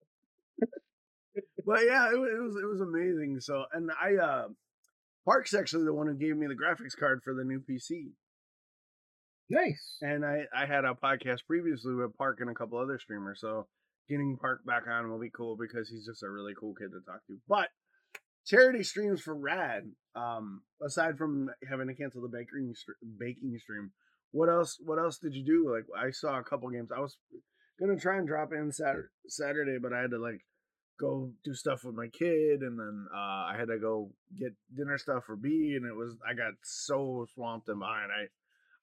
but 1.66 1.80
yeah, 1.86 2.08
it, 2.08 2.14
it 2.14 2.42
was 2.42 2.56
it 2.56 2.66
was 2.66 2.82
amazing. 2.82 3.38
So 3.40 3.64
and 3.72 3.90
I 3.90 4.22
uh 4.22 4.48
Park's 5.24 5.54
actually 5.54 5.84
the 5.84 5.94
one 5.94 6.06
who 6.06 6.14
gave 6.14 6.36
me 6.36 6.46
the 6.46 6.54
graphics 6.54 6.98
card 6.98 7.22
for 7.24 7.32
the 7.32 7.44
new 7.44 7.60
PC. 7.60 8.10
Nice. 9.48 9.96
And 10.02 10.26
I 10.26 10.44
I 10.54 10.66
had 10.66 10.84
a 10.84 10.92
podcast 10.92 11.46
previously 11.46 11.94
with 11.94 12.16
Park 12.18 12.38
and 12.40 12.50
a 12.50 12.54
couple 12.54 12.78
other 12.78 12.98
streamers, 12.98 13.40
so 13.40 13.66
getting 14.10 14.36
Park 14.38 14.60
back 14.66 14.82
on 14.90 15.08
will 15.10 15.18
be 15.18 15.30
cool 15.30 15.56
because 15.56 15.88
he's 15.88 16.04
just 16.04 16.22
a 16.22 16.28
really 16.30 16.52
cool 16.58 16.74
kid 16.74 16.90
to 16.90 17.00
talk 17.10 17.24
to. 17.28 17.38
But 17.48 17.68
charity 18.46 18.82
streams 18.82 19.20
for 19.20 19.34
Rad, 19.34 19.90
um, 20.14 20.62
aside 20.84 21.18
from 21.18 21.50
having 21.68 21.88
to 21.88 21.94
cancel 21.94 22.22
the 22.22 22.28
baking 22.28 22.74
baking 23.18 23.58
stream, 23.58 23.92
what 24.32 24.48
else? 24.48 24.78
What 24.84 24.98
else 24.98 25.18
did 25.18 25.34
you 25.34 25.44
do? 25.44 25.72
Like 25.72 25.86
I 25.96 26.10
saw 26.10 26.38
a 26.38 26.44
couple 26.44 26.70
games. 26.70 26.90
I 26.94 27.00
was 27.00 27.16
gonna 27.80 27.98
try 27.98 28.18
and 28.18 28.28
drop 28.28 28.52
in 28.52 28.72
Saturday, 28.72 29.08
Saturday, 29.26 29.78
but 29.80 29.92
I 29.92 30.00
had 30.00 30.10
to 30.10 30.18
like 30.18 30.40
go 31.00 31.32
do 31.44 31.54
stuff 31.54 31.84
with 31.84 31.94
my 31.94 32.08
kid, 32.08 32.60
and 32.60 32.78
then 32.78 33.06
uh, 33.12 33.16
I 33.50 33.54
had 33.58 33.68
to 33.68 33.78
go 33.78 34.12
get 34.38 34.52
dinner 34.76 34.98
stuff 34.98 35.24
for 35.24 35.36
B, 35.36 35.74
and 35.76 35.86
it 35.86 35.94
was 35.94 36.14
I 36.28 36.34
got 36.34 36.52
so 36.62 37.26
swamped 37.34 37.68
and 37.68 37.80
behind. 37.80 38.10
I 38.12 38.28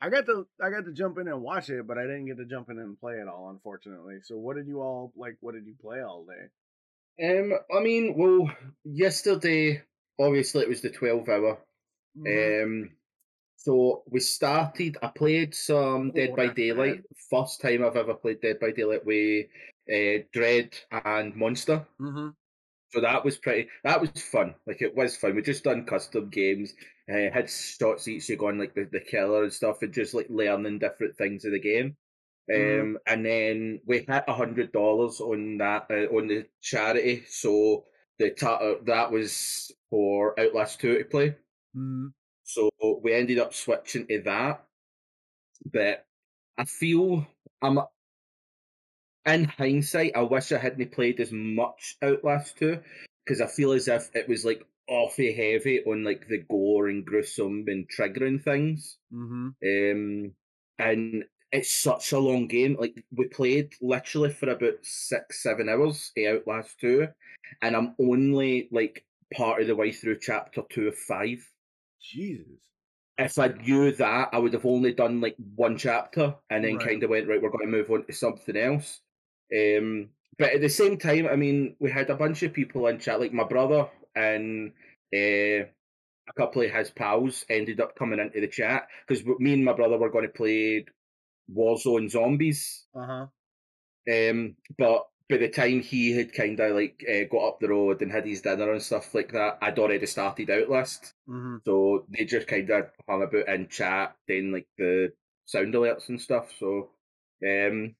I 0.06 0.10
got 0.10 0.26
to 0.26 0.48
I 0.62 0.70
got 0.70 0.86
to 0.86 0.94
jump 0.94 1.18
in 1.18 1.28
and 1.28 1.42
watch 1.42 1.70
it, 1.70 1.88
but 1.88 1.98
I 1.98 2.04
didn't 2.04 2.26
get 2.26 2.38
to 2.38 2.46
jump 2.46 2.70
in 2.70 2.80
and 2.80 3.00
play 3.00 3.14
it 3.14 3.28
all, 3.28 3.50
unfortunately. 3.50 4.18
So 4.24 4.38
what 4.38 4.56
did 4.56 4.68
you 4.68 4.82
all 4.82 5.14
like? 5.16 5.38
What 5.40 5.56
did 5.56 5.66
you 5.66 5.76
play 5.80 6.02
all 6.02 6.26
day? 6.26 6.48
Um, 7.24 7.54
I 7.76 7.80
mean, 7.80 8.16
well, 8.18 8.56
yesterday 8.84 9.84
obviously 10.20 10.62
it 10.64 10.70
was 10.70 10.82
the 10.82 10.90
twelve 10.92 11.28
hour. 11.30 11.60
Mhm. 12.18 12.64
Um, 12.64 12.98
so 13.58 14.04
we 14.08 14.20
started. 14.22 14.98
I 15.04 15.08
played 15.10 15.56
some 15.56 16.12
Dead 16.14 16.32
Oh, 16.32 16.36
by 16.36 16.50
Daylight. 16.50 17.04
First 17.30 17.62
time 17.62 17.84
I've 17.86 17.98
ever 17.98 18.16
played 18.16 18.42
Dead 18.42 18.60
by 18.60 18.72
Daylight 18.72 19.06
with 19.06 19.48
uh, 19.92 20.26
Dread 20.34 20.78
and 20.92 21.36
Monster. 21.36 21.88
Mhm. 22.00 22.36
So 22.90 23.02
that 23.02 23.24
was 23.26 23.38
pretty. 23.38 23.70
That 23.84 24.02
was 24.02 24.12
fun. 24.12 24.56
Like 24.66 24.82
it 24.82 24.96
was 24.96 25.16
fun. 25.18 25.36
We 25.36 25.42
just 25.42 25.64
done 25.64 25.86
custom 25.86 26.30
games. 26.30 26.74
Uh, 27.10 27.32
had 27.34 27.50
shots 27.50 28.08
each 28.08 28.30
you 28.30 28.38
on 28.46 28.58
like 28.60 28.74
the, 28.76 28.86
the 28.86 29.00
killer 29.02 29.44
and 29.44 29.54
stuff, 29.54 29.82
and 29.82 29.94
just 29.94 30.14
like 30.14 30.28
learning 30.30 30.80
different 30.80 31.18
things 31.18 31.46
of 31.46 31.52
the 31.52 31.60
game. 31.60 31.98
Um, 32.54 32.98
Mhm. 32.98 32.98
and 33.06 33.26
then 33.26 33.82
we 33.86 34.00
hit 34.00 34.24
a 34.28 34.34
hundred 34.34 34.72
dollars 34.72 35.20
on 35.20 35.58
that 35.58 35.88
uh, 35.92 36.08
on 36.16 36.28
the 36.28 36.48
charity. 36.62 37.26
So 37.28 37.88
the 38.20 38.32
ta- 38.32 38.58
uh, 38.58 38.84
that 38.86 39.12
was 39.12 39.72
for 39.90 40.40
Outlast 40.40 40.80
Two 40.80 40.98
to 40.98 41.06
play. 41.06 41.38
Mhm. 41.74 42.12
So 42.42 42.72
we 43.04 43.14
ended 43.14 43.38
up 43.38 43.54
switching 43.54 44.08
to 44.08 44.22
that. 44.24 44.68
But 45.66 46.08
I 46.58 46.66
feel 46.66 47.28
I'm 47.62 47.80
in 49.26 49.44
hindsight, 49.46 50.16
I 50.16 50.22
wish 50.22 50.52
I 50.52 50.58
hadn't 50.58 50.92
played 50.92 51.20
as 51.20 51.32
much 51.32 51.98
Outlast 52.02 52.58
2 52.58 52.82
because 53.26 53.42
I 53.42 53.48
feel 53.48 53.72
as 53.74 53.88
if 53.88 54.16
it 54.16 54.28
was 54.28 54.46
like 54.46 54.64
awfully 54.88 55.34
heavy 55.34 55.84
on 55.84 56.04
like 56.04 56.28
the 56.28 56.38
gore 56.50 56.88
and 56.88 57.06
gruesome 57.06 57.66
and 57.68 57.90
triggering 57.90 58.42
things. 58.42 58.98
Mhm. 59.12 59.56
Um, 59.66 60.36
and 60.80 61.26
it's 61.52 61.72
such 61.82 62.12
a 62.12 62.20
long 62.20 62.48
game. 62.48 62.76
Like 62.80 63.04
we 63.16 63.28
played 63.28 63.74
literally 63.82 64.32
for 64.32 64.50
about 64.50 64.76
six, 64.84 65.44
seven 65.44 65.70
hours 65.70 66.12
of 66.18 66.36
Outlast 66.38 66.80
2, 66.82 67.08
and 67.62 67.76
I'm 67.76 67.96
only 68.00 68.68
like 68.72 69.06
part 69.34 69.62
of 69.62 69.68
the 69.68 69.76
way 69.76 69.92
through 69.92 70.20
chapter 70.20 70.62
two 70.70 70.88
of 70.88 70.98
five 70.98 71.46
Jesus. 72.02 72.46
if 73.18 73.38
I 73.40 73.48
knew 73.50 73.92
that, 73.94 74.30
I 74.32 74.38
would 74.38 74.54
have 74.54 74.66
only 74.66 74.94
done 74.94 75.22
like 75.22 75.36
one 75.56 75.78
chapter 75.78 76.36
and 76.50 76.64
then 76.64 76.76
Right. 76.76 76.86
kind 76.88 77.04
of 77.04 77.10
went 77.10 77.28
right. 77.28 77.42
We're 77.42 77.50
going 77.50 77.66
to 77.66 77.78
move 77.78 77.90
on 77.92 78.06
to 78.06 78.14
something 78.14 78.56
else. 78.56 79.02
Um, 79.56 80.10
but 80.38 80.54
at 80.54 80.62
the 80.62 80.70
same 80.70 80.98
time, 80.98 81.28
I 81.28 81.36
mean, 81.36 81.76
we 81.80 81.90
had 81.90 82.10
a 82.10 82.16
bunch 82.16 82.44
of 82.44 82.54
people 82.54 82.88
in 82.88 83.00
chat, 83.00 83.20
like 83.20 83.34
my 83.34 83.44
brother 83.44 83.90
and 84.16 84.72
uh, 85.14 85.66
a 86.30 86.34
couple 86.38 86.62
of 86.62 86.72
his 86.72 86.92
pals 86.92 87.44
ended 87.50 87.80
up 87.82 87.96
coming 87.96 88.20
into 88.20 88.40
the 88.42 88.48
chat 88.48 88.88
because 89.08 89.26
me 89.40 89.54
and 89.54 89.66
my 89.66 89.74
brother 89.74 89.98
were 89.98 90.12
going 90.12 90.26
to 90.28 90.34
play 90.34 90.86
Warzone 91.54 92.10
Zombies. 92.10 92.86
Uh 92.96 93.06
huh. 93.06 93.28
Um, 94.10 94.56
but 94.78 95.08
by 95.30 95.38
the 95.38 95.50
time 95.50 95.82
he 95.82 96.14
had 96.14 96.34
kind 96.34 96.60
of 96.60 96.76
like 96.76 97.04
uh, 97.10 97.26
got 97.30 97.48
up 97.48 97.60
the 97.60 97.68
road 97.68 98.02
and 98.02 98.12
had 98.12 98.26
his 98.26 98.42
dinner 98.42 98.72
and 98.72 98.82
stuff 98.82 99.14
like 99.14 99.32
that, 99.34 99.58
I'd 99.62 99.80
already 99.80 100.06
started 100.06 100.50
Outlast. 100.50 101.14
Mhm. 101.28 101.60
So 101.66 102.06
they 102.10 102.26
just 102.26 102.48
kind 102.48 102.70
of 102.70 102.90
hung 103.08 103.24
about 103.24 103.50
in 103.50 103.68
chat, 103.68 104.16
then 104.28 104.54
like 104.54 104.68
the 104.78 105.12
sound 105.46 105.74
alerts 105.74 106.08
and 106.10 106.22
stuff. 106.22 106.54
So 106.58 106.92
um, 107.46 107.96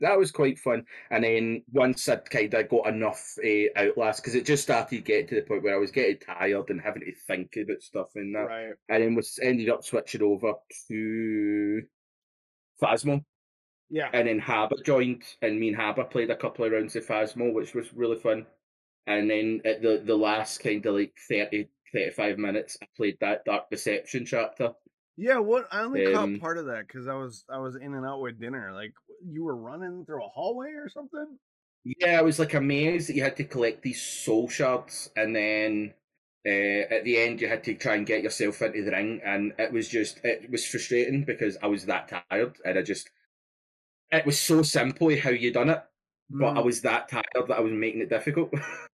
that 0.00 0.18
was 0.18 0.30
quite 0.30 0.58
fun. 0.58 0.84
And 1.10 1.24
then 1.24 1.62
once 1.72 2.08
I'd 2.08 2.28
kind 2.28 2.52
of 2.52 2.68
got 2.68 2.88
enough 2.88 3.38
uh, 3.42 3.78
Outlast, 3.78 4.22
because 4.22 4.34
it 4.34 4.44
just 4.46 4.62
started 4.62 5.04
getting 5.04 5.28
to 5.28 5.34
the 5.36 5.42
point 5.42 5.62
where 5.62 5.74
I 5.74 5.78
was 5.78 5.90
getting 5.90 6.18
tired 6.18 6.68
and 6.68 6.80
having 6.80 7.02
to 7.02 7.12
think 7.26 7.56
about 7.56 7.82
stuff 7.82 8.08
and 8.14 8.34
that. 8.34 8.46
Right. 8.46 8.74
And 8.88 9.02
then 9.02 9.14
was 9.14 9.38
ended 9.42 9.70
up 9.70 9.84
switching 9.84 10.22
over 10.22 10.54
to 10.88 11.82
Phasmo. 12.80 13.24
Yeah. 13.88 14.10
And 14.12 14.28
then 14.28 14.38
Haber 14.38 14.76
joined, 14.84 15.24
and 15.42 15.58
me 15.58 15.68
and 15.68 15.76
Haber 15.76 16.04
played 16.04 16.30
a 16.30 16.36
couple 16.36 16.64
of 16.64 16.72
rounds 16.72 16.96
of 16.96 17.06
Phasmo, 17.06 17.52
which 17.52 17.74
was 17.74 17.92
really 17.92 18.18
fun. 18.18 18.46
And 19.06 19.30
then 19.30 19.62
at 19.64 19.82
the, 19.82 20.02
the 20.04 20.16
last 20.16 20.58
kind 20.58 20.84
of 20.86 20.94
like 20.94 21.14
30, 21.28 21.68
35 21.92 22.38
minutes, 22.38 22.76
I 22.82 22.86
played 22.96 23.18
that 23.20 23.44
Dark 23.44 23.70
Deception 23.70 24.24
chapter. 24.26 24.74
Yeah, 25.16 25.38
what 25.38 25.68
I 25.72 25.82
only 25.82 26.06
Um, 26.14 26.34
caught 26.34 26.40
part 26.40 26.58
of 26.58 26.66
that 26.66 26.86
because 26.86 27.06
I 27.08 27.14
was 27.14 27.44
I 27.50 27.58
was 27.58 27.76
in 27.76 27.94
and 27.94 28.06
out 28.06 28.20
with 28.20 28.40
dinner. 28.40 28.72
Like 28.72 28.94
you 29.24 29.44
were 29.44 29.56
running 29.56 30.06
through 30.06 30.24
a 30.24 30.28
hallway 30.28 30.70
or 30.70 30.88
something. 30.88 31.38
Yeah, 31.84 32.18
it 32.18 32.24
was 32.24 32.38
like 32.38 32.54
a 32.54 32.60
maze 32.60 33.06
that 33.06 33.14
you 33.14 33.22
had 33.22 33.36
to 33.36 33.44
collect 33.44 33.82
these 33.82 34.02
soul 34.02 34.48
shards, 34.48 35.10
and 35.16 35.34
then 35.34 35.94
uh, 36.46 36.94
at 36.94 37.04
the 37.04 37.18
end 37.18 37.40
you 37.40 37.48
had 37.48 37.64
to 37.64 37.74
try 37.74 37.94
and 37.96 38.06
get 38.06 38.22
yourself 38.22 38.62
into 38.62 38.82
the 38.84 38.90
ring, 38.92 39.20
and 39.24 39.52
it 39.58 39.72
was 39.72 39.88
just 39.88 40.20
it 40.24 40.50
was 40.50 40.66
frustrating 40.66 41.24
because 41.24 41.56
I 41.62 41.66
was 41.66 41.86
that 41.86 42.08
tired, 42.30 42.58
and 42.64 42.78
I 42.78 42.82
just 42.82 43.10
it 44.10 44.26
was 44.26 44.40
so 44.40 44.62
simple 44.62 45.14
how 45.18 45.30
you 45.30 45.52
done 45.52 45.70
it, 45.70 45.82
but 46.38 46.56
I 46.56 46.60
Mhm. 46.60 46.64
was 46.64 46.80
that 46.82 47.08
tired 47.08 47.24
that 47.34 47.56
I 47.58 47.60
was 47.60 47.72
making 47.72 48.00
it 48.02 48.08
difficult. 48.10 48.52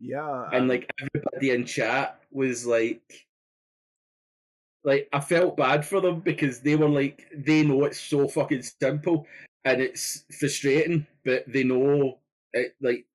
yeah, 0.00 0.44
and 0.52 0.68
like 0.68 0.90
everybody 1.00 1.50
in 1.50 1.64
chat 1.64 2.20
was 2.30 2.66
like 2.66 3.28
like 4.84 5.08
I 5.12 5.20
felt 5.20 5.56
bad 5.56 5.84
for 5.84 6.00
them 6.00 6.20
because 6.20 6.60
they 6.60 6.76
were 6.76 6.88
like 6.88 7.26
they 7.34 7.62
know 7.62 7.84
it's 7.84 8.00
so 8.00 8.28
fucking 8.28 8.62
simple 8.62 9.26
and 9.64 9.80
it's 9.82 10.24
frustrating, 10.38 11.06
but 11.24 11.44
they 11.46 11.64
know 11.64 12.18
it 12.52 12.74
like 12.80 13.06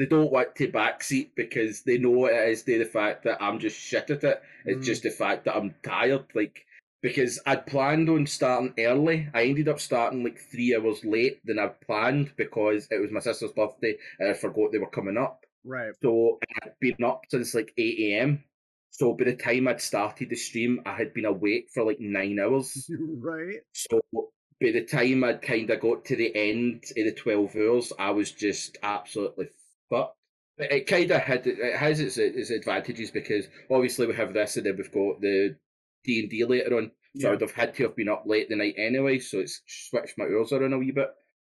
they 0.00 0.06
don't 0.06 0.32
want 0.32 0.56
to 0.56 0.72
backseat 0.72 1.30
because 1.36 1.82
they 1.82 1.98
know 1.98 2.24
it 2.24 2.48
is 2.48 2.62
to 2.62 2.78
the 2.78 2.84
fact 2.86 3.24
that 3.24 3.40
I'm 3.42 3.58
just 3.58 3.78
shit 3.78 4.08
at 4.10 4.24
it. 4.24 4.42
It's 4.64 4.80
Mm. 4.80 4.84
just 4.84 5.02
the 5.02 5.10
fact 5.10 5.44
that 5.44 5.54
I'm 5.56 5.74
tired, 5.82 6.24
like 6.34 6.64
because 7.02 7.38
I'd 7.46 7.66
planned 7.66 8.08
on 8.08 8.26
starting 8.26 8.74
early. 8.78 9.28
I 9.34 9.44
ended 9.44 9.68
up 9.68 9.78
starting 9.80 10.24
like 10.24 10.38
three 10.38 10.74
hours 10.76 11.04
late 11.04 11.40
than 11.44 11.58
I 11.58 11.68
planned 11.68 12.32
because 12.36 12.88
it 12.90 12.98
was 13.00 13.10
my 13.10 13.20
sister's 13.20 13.52
birthday 13.52 13.96
and 14.18 14.28
I 14.30 14.34
forgot 14.34 14.72
they 14.72 14.78
were 14.78 14.90
coming 14.90 15.16
up. 15.16 15.44
right. 15.64 15.92
So 16.02 16.38
I'd 16.62 16.72
been 16.80 17.04
up 17.04 17.22
since 17.30 17.54
like 17.54 17.72
8 17.76 17.98
a.m. 18.00 18.44
So 18.90 19.12
by 19.14 19.24
the 19.24 19.36
time 19.36 19.68
I'd 19.68 19.80
started 19.80 20.30
the 20.30 20.36
stream, 20.36 20.80
I 20.84 20.94
had 20.96 21.12
been 21.14 21.24
awake 21.26 21.68
for 21.72 21.84
like 21.84 22.00
nine 22.00 22.38
hours. 22.38 22.90
right. 22.98 23.60
So 23.72 24.00
by 24.12 24.70
the 24.72 24.84
time 24.84 25.24
I'd 25.24 25.40
kind 25.42 25.70
of 25.70 25.80
got 25.80 26.04
to 26.06 26.16
the 26.16 26.34
end 26.36 26.84
of 26.84 27.04
the 27.04 27.12
12 27.12 27.56
hours, 27.56 27.92
I 27.98 28.10
was 28.10 28.30
just 28.32 28.76
absolutely. 28.82 29.48
But 29.90 30.14
it 30.58 30.86
kind 30.86 31.10
of 31.10 31.20
had 31.20 31.46
it 31.46 31.76
has 31.76 32.00
its 32.00 32.16
its 32.18 32.50
advantages 32.50 33.10
because 33.10 33.46
obviously 33.70 34.06
we 34.06 34.14
have 34.14 34.32
this 34.32 34.56
and 34.56 34.66
then 34.66 34.76
we've 34.76 34.92
got 34.92 35.20
the 35.20 35.56
D 36.04 36.20
and 36.20 36.30
D 36.30 36.44
later 36.44 36.76
on. 36.76 36.92
So 37.18 37.28
I 37.28 37.30
would 37.32 37.40
have 37.40 37.50
had 37.50 37.74
to 37.74 37.82
have 37.84 37.96
been 37.96 38.08
up 38.08 38.22
late 38.24 38.48
the 38.48 38.56
night 38.56 38.76
anyway, 38.78 39.18
so 39.18 39.40
it's 39.40 39.62
switched 39.66 40.16
my 40.16 40.26
hours 40.26 40.52
around 40.52 40.72
a 40.74 40.78
wee 40.78 40.92
bit. 40.92 41.10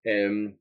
Um, 0.09 0.55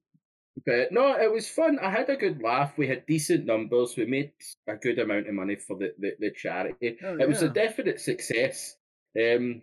but 0.65 0.91
no, 0.91 1.15
it 1.15 1.31
was 1.31 1.47
fun. 1.47 1.77
I 1.79 1.91
had 1.91 2.09
a 2.09 2.15
good 2.15 2.41
laugh. 2.41 2.77
We 2.77 2.88
had 2.88 3.05
decent 3.05 3.45
numbers. 3.45 3.95
We 3.95 4.05
made 4.05 4.31
a 4.67 4.75
good 4.75 4.97
amount 4.97 5.27
of 5.27 5.35
money 5.35 5.55
for 5.55 5.77
the, 5.77 5.93
the, 5.99 6.13
the 6.19 6.31
charity. 6.31 6.97
Oh, 7.03 7.17
it 7.19 7.27
was 7.27 7.43
a 7.43 7.49
definite 7.49 8.01
success. 8.01 8.75
Um, 9.17 9.61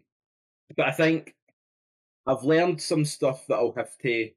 but 0.77 0.87
I 0.87 0.93
think 0.93 1.35
I've 2.27 2.45
learned 2.45 2.81
some 2.81 3.05
stuff 3.05 3.47
that 3.49 3.57
I'll 3.57 3.75
have 3.77 3.99
to 3.99 4.31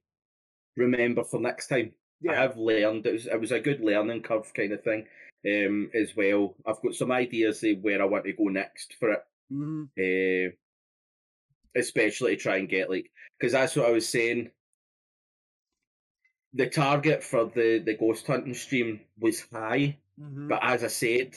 remember 0.76 1.24
for 1.24 1.40
next 1.40 1.68
time. 1.68 1.92
I 2.28 2.32
Yeah. 2.32 2.42
have 2.42 2.56
learned 2.56 3.06
it 3.06 3.12
was 3.12 3.26
it 3.26 3.40
was 3.40 3.52
a 3.52 3.60
good 3.60 3.80
learning 3.80 4.22
curve 4.22 4.52
kind 4.54 4.72
of 4.72 4.82
thing. 4.82 5.06
Um, 5.46 5.90
as 5.94 6.14
well. 6.14 6.54
I've 6.66 6.82
got 6.82 6.94
some 6.94 7.10
ideas 7.10 7.64
of 7.64 7.78
where 7.78 8.02
I 8.02 8.04
want 8.04 8.24
to 8.26 8.32
go 8.34 8.44
next 8.48 8.94
for 8.94 9.12
it. 9.12 9.22
hmm 9.48 9.84
Uh, 9.98 10.54
especially 11.76 12.36
to 12.36 12.42
try 12.42 12.56
and 12.56 12.68
get 12.68 12.90
like 12.90 13.10
because 13.38 13.52
that's 13.52 13.76
what 13.76 13.86
I 13.86 13.92
was 13.92 14.08
saying. 14.08 14.50
The 16.52 16.68
target 16.68 17.22
for 17.22 17.44
the 17.46 17.78
the 17.78 17.96
ghost 17.96 18.26
hunting 18.26 18.54
stream 18.54 19.00
was 19.18 19.40
high, 19.52 19.96
hmm 20.18 20.48
but 20.48 20.60
as 20.62 20.84
I 20.84 20.88
said, 20.88 21.36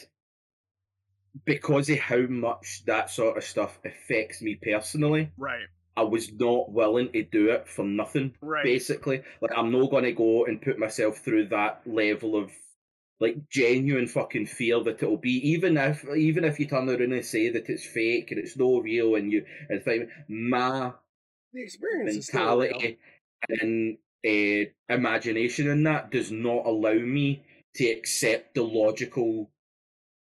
because 1.46 1.90
of 1.90 2.00
how 2.00 2.22
much 2.28 2.84
that 2.86 3.10
sort 3.10 3.38
of 3.38 3.44
stuff 3.44 3.80
affects 3.86 4.42
me 4.42 4.56
personally, 4.56 5.32
Right. 5.38 5.68
I 5.96 6.04
was 6.04 6.32
not 6.34 6.72
willing 6.72 7.12
to 7.12 7.24
do 7.24 7.50
it 7.52 7.68
for 7.68 7.86
nothing. 7.86 8.36
Right. 8.42 8.64
Basically, 8.64 9.24
like 9.42 9.52
I'm 9.56 9.72
not 9.72 9.92
going 9.92 10.06
to 10.06 10.12
go 10.12 10.46
and 10.46 10.62
put 10.62 10.80
myself 10.80 11.20
through 11.20 11.50
that 11.50 11.82
level 11.86 12.36
of 12.36 12.52
like 13.20 13.50
genuine 13.50 14.08
fucking 14.08 14.48
fear 14.48 14.84
that 14.84 15.02
it'll 15.02 15.18
be, 15.18 15.52
even 15.52 15.78
if 15.78 16.04
even 16.16 16.44
if 16.44 16.60
you 16.60 16.68
turn 16.68 16.90
around 16.90 17.02
and 17.14 17.26
say 17.26 17.50
that 17.50 17.70
it's 17.70 17.86
fake 17.86 18.32
and 18.32 18.40
it's 18.40 18.58
no 18.58 18.80
real, 18.80 19.16
and 19.16 19.32
you 19.32 19.46
and 19.70 19.84
think 19.84 20.10
my 20.28 20.94
The 21.54 21.64
experience 21.64 22.16
is 22.18 22.28
still 22.28 22.54
real. 22.58 22.84
mentality 22.84 23.00
and 23.50 23.98
uh, 24.26 24.66
imagination 24.90 25.70
in 25.70 25.84
that 25.84 26.12
does 26.12 26.32
not 26.32 26.66
allow 26.66 26.94
me 26.96 27.46
to 27.76 27.86
accept 27.90 28.56
the 28.56 28.64
logical 28.64 29.52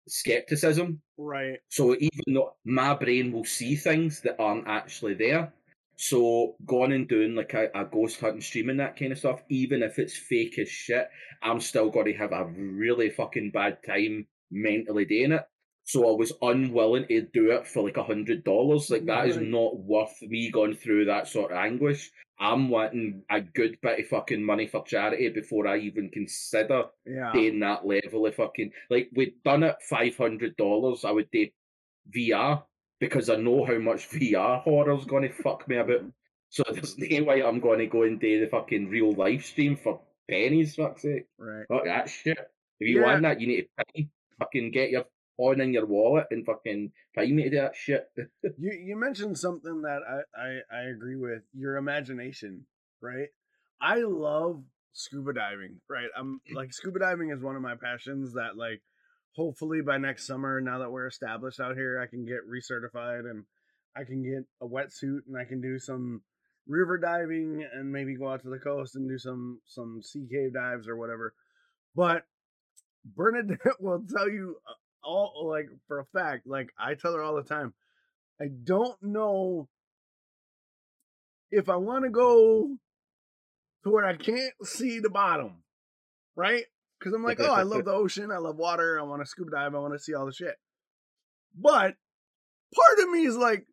skepticism. 0.08 1.02
Right. 1.18 1.60
So 1.70 1.96
even 1.96 2.34
though 2.34 2.54
my 2.66 2.94
brain 2.96 3.32
will 3.32 3.46
see 3.46 3.76
things 3.76 4.22
that 4.22 4.40
aren't 4.40 4.68
actually 4.68 5.16
there, 5.16 5.54
so 5.96 6.56
going 6.66 6.92
and 6.92 7.08
doing 7.08 7.36
like 7.36 7.54
a, 7.54 7.70
a 7.74 7.86
ghost 7.86 8.20
hunting 8.20 8.42
stream 8.42 8.70
and 8.70 8.80
that 8.80 8.98
kind 8.98 9.12
of 9.12 9.18
stuff, 9.18 9.42
even 9.50 9.82
if 9.82 9.98
it's 9.98 10.16
fake 10.16 10.60
as 10.60 10.70
shit, 10.70 11.10
I'm 11.42 11.60
still 11.60 11.90
going 11.90 12.06
to 12.06 12.14
have 12.14 12.32
a 12.34 12.46
really 12.46 13.10
fucking 13.10 13.52
bad 13.52 13.80
time 13.86 14.28
mentally 14.52 15.06
doing 15.06 15.32
it. 15.32 15.44
So 15.86 16.08
I 16.12 16.18
was 16.18 16.34
unwilling 16.42 17.08
to 17.08 17.22
do 17.22 17.52
it 17.52 17.66
for 17.66 17.82
like 17.84 17.98
a 17.98 18.04
hundred 18.04 18.44
dollars. 18.44 18.90
Like 18.92 19.06
that 19.06 19.28
is 19.28 19.38
Right. 19.38 19.48
not 19.48 19.78
worth 19.80 20.22
me 20.22 20.52
going 20.52 20.76
through 20.76 21.06
that 21.06 21.28
sort 21.28 21.52
of 21.52 21.58
anguish. 21.58 22.12
I'm 22.40 22.70
wanting 22.70 23.24
a 23.30 23.42
good 23.42 23.80
bit 23.82 24.00
of 24.00 24.08
fucking 24.08 24.44
money 24.44 24.68
for 24.68 24.84
charity 24.86 25.30
before 25.30 25.68
I 25.68 25.78
even 25.80 26.10
consider 26.10 26.86
Yeah. 27.06 27.32
paying 27.32 27.60
that 27.62 27.86
level 27.86 28.26
of 28.28 28.36
fucking 28.36 28.72
like 28.90 29.10
we'd 29.16 29.42
done 29.44 29.64
it 29.64 29.76
five 29.82 30.16
hundred 30.18 30.56
dollars. 30.58 31.04
I 31.06 31.12
would 31.12 31.32
do 31.32 31.48
VR 32.16 32.64
because 33.00 33.30
I 33.30 33.36
know 33.38 33.66
how 33.66 33.78
much 33.80 34.10
VR 34.10 34.62
horror's 34.62 35.06
going 35.06 35.24
to 35.24 35.34
fuck 35.34 35.68
me 35.68 35.78
about. 35.78 36.00
Mm-hmm. 36.02 36.10
So 36.50 36.64
there's 36.72 36.98
no 36.98 37.24
way 37.24 37.44
I'm 37.44 37.60
going 37.60 37.80
to 37.80 37.88
go 37.88 38.04
and 38.04 38.20
do 38.20 38.40
the 38.40 38.48
fucking 38.48 38.90
real 38.90 39.12
live 39.14 39.44
stream 39.44 39.76
for 39.76 40.02
pennies. 40.30 40.76
Fuck's 40.76 41.02
sake, 41.02 41.26
Right. 41.38 41.66
fuck 41.68 41.86
that 41.86 42.10
shit. 42.10 42.38
If 42.80 42.88
you 42.88 43.00
Yeah. 43.02 43.06
want 43.08 43.22
that, 43.24 43.42
you 43.42 43.48
need 43.48 43.62
to 43.78 43.86
pay. 43.94 44.08
Fucking 44.40 44.70
get 44.72 44.92
your 44.92 45.06
phone 45.38 45.62
in 45.62 45.74
your 45.74 45.86
wallet 45.86 46.28
and 46.32 46.46
fucking 46.46 46.92
pay 47.16 47.32
me 47.32 47.44
to 47.44 47.50
do 47.50 47.56
that 47.58 47.76
shit. 47.76 48.10
You 48.58 48.72
you 48.72 49.00
mentioned 49.00 49.38
something 49.38 49.82
that 49.84 50.02
I, 50.08 50.40
I 50.40 50.80
I 50.80 50.82
agree 50.90 51.16
with. 51.16 51.44
Your 51.54 51.78
imagination, 51.78 52.66
right? 53.02 53.30
I 53.82 54.00
love 54.00 54.64
scuba 54.94 55.34
diving, 55.34 55.80
right? 55.90 56.10
I'm 56.18 56.42
like 56.54 56.74
scuba 56.74 57.00
diving 57.00 57.30
is 57.30 57.42
one 57.42 57.56
of 57.56 57.62
my 57.62 57.76
passions 57.76 58.34
that 58.34 58.58
like 58.58 58.82
hopefully 59.36 59.82
by 59.82 59.98
next 59.98 60.26
summer, 60.26 60.60
now 60.60 60.80
that 60.80 60.92
we're 60.92 61.08
established 61.08 61.60
out 61.60 61.76
here, 61.76 62.02
I 62.02 62.08
can 62.08 62.26
get 62.26 62.40
recertified 62.50 63.30
and 63.30 63.46
I 63.96 64.04
can 64.04 64.24
get 64.24 64.44
a 64.62 64.68
wetsuit 64.68 65.20
and 65.28 65.38
I 65.40 65.46
can 65.46 65.62
do 65.62 65.80
some 65.80 66.22
river 66.68 66.98
diving 66.98 67.66
and 67.74 67.92
maybe 67.92 68.18
go 68.18 68.30
out 68.30 68.42
to 68.42 68.50
the 68.50 68.60
coast 68.60 68.96
and 68.96 69.08
do 69.08 69.18
some 69.18 69.60
some 69.66 70.02
sea 70.02 70.28
cave 70.30 70.54
dives 70.54 70.88
or 70.88 70.98
whatever. 70.98 71.34
But 71.96 72.26
Bernadette 73.06 73.60
will 73.80 74.04
tell 74.10 74.30
you 74.30 74.58
uh, 74.68 74.74
all 75.04 75.48
like 75.50 75.70
for 75.88 76.00
a 76.00 76.06
fact, 76.06 76.48
like 76.48 76.72
I 76.78 76.96
tell 76.96 77.14
her 77.14 77.24
all 77.24 77.36
the 77.36 77.44
time, 77.44 77.74
I 78.42 78.46
don't 78.64 79.02
know 79.02 79.68
if 81.52 81.70
I 81.70 81.78
want 81.78 82.04
to 82.04 82.10
go 82.10 82.78
to 83.84 83.90
where 83.90 84.06
I 84.06 84.16
can't 84.16 84.54
see 84.64 85.00
the 85.00 85.10
bottom, 85.10 85.64
right? 86.36 86.66
Because 87.00 87.14
I'm 87.14 87.24
like, 87.24 87.40
oh, 87.40 87.54
I 87.54 87.64
love 87.64 87.86
the 87.86 87.92
ocean, 87.92 88.32
I 88.32 88.38
love 88.38 88.58
water, 88.58 89.00
I 89.00 89.04
want 89.04 89.22
to 89.22 89.28
scuba 89.28 89.52
dive, 89.52 89.76
I 89.76 89.80
want 89.80 89.94
to 89.94 90.00
see 90.00 90.14
all 90.14 90.26
the 90.26 90.34
shit. 90.34 90.56
But 91.56 91.96
part 92.76 93.00
of 93.00 93.10
me 93.10 93.26
is 93.26 93.38
like, 93.38 93.66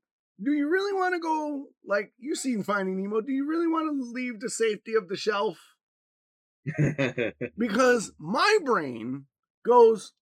do 0.43 0.53
you 0.53 0.69
really 0.69 0.93
want 0.93 1.15
to 1.15 1.21
go? 1.21 1.67
Like, 1.87 2.13
you've 2.19 2.39
seen 2.39 2.65
Finding 2.65 3.01
Nemo. 3.01 3.21
Do 3.21 3.33
you 3.33 3.47
really 3.47 3.69
want 3.69 3.89
to 3.89 4.13
leave 4.13 4.41
the 4.41 4.51
safety 4.51 4.95
of 4.95 5.09
the 5.09 5.17
shelf? 5.17 5.59
because 7.59 8.13
my 8.19 8.59
brain 8.65 9.27
goes, 9.65 10.13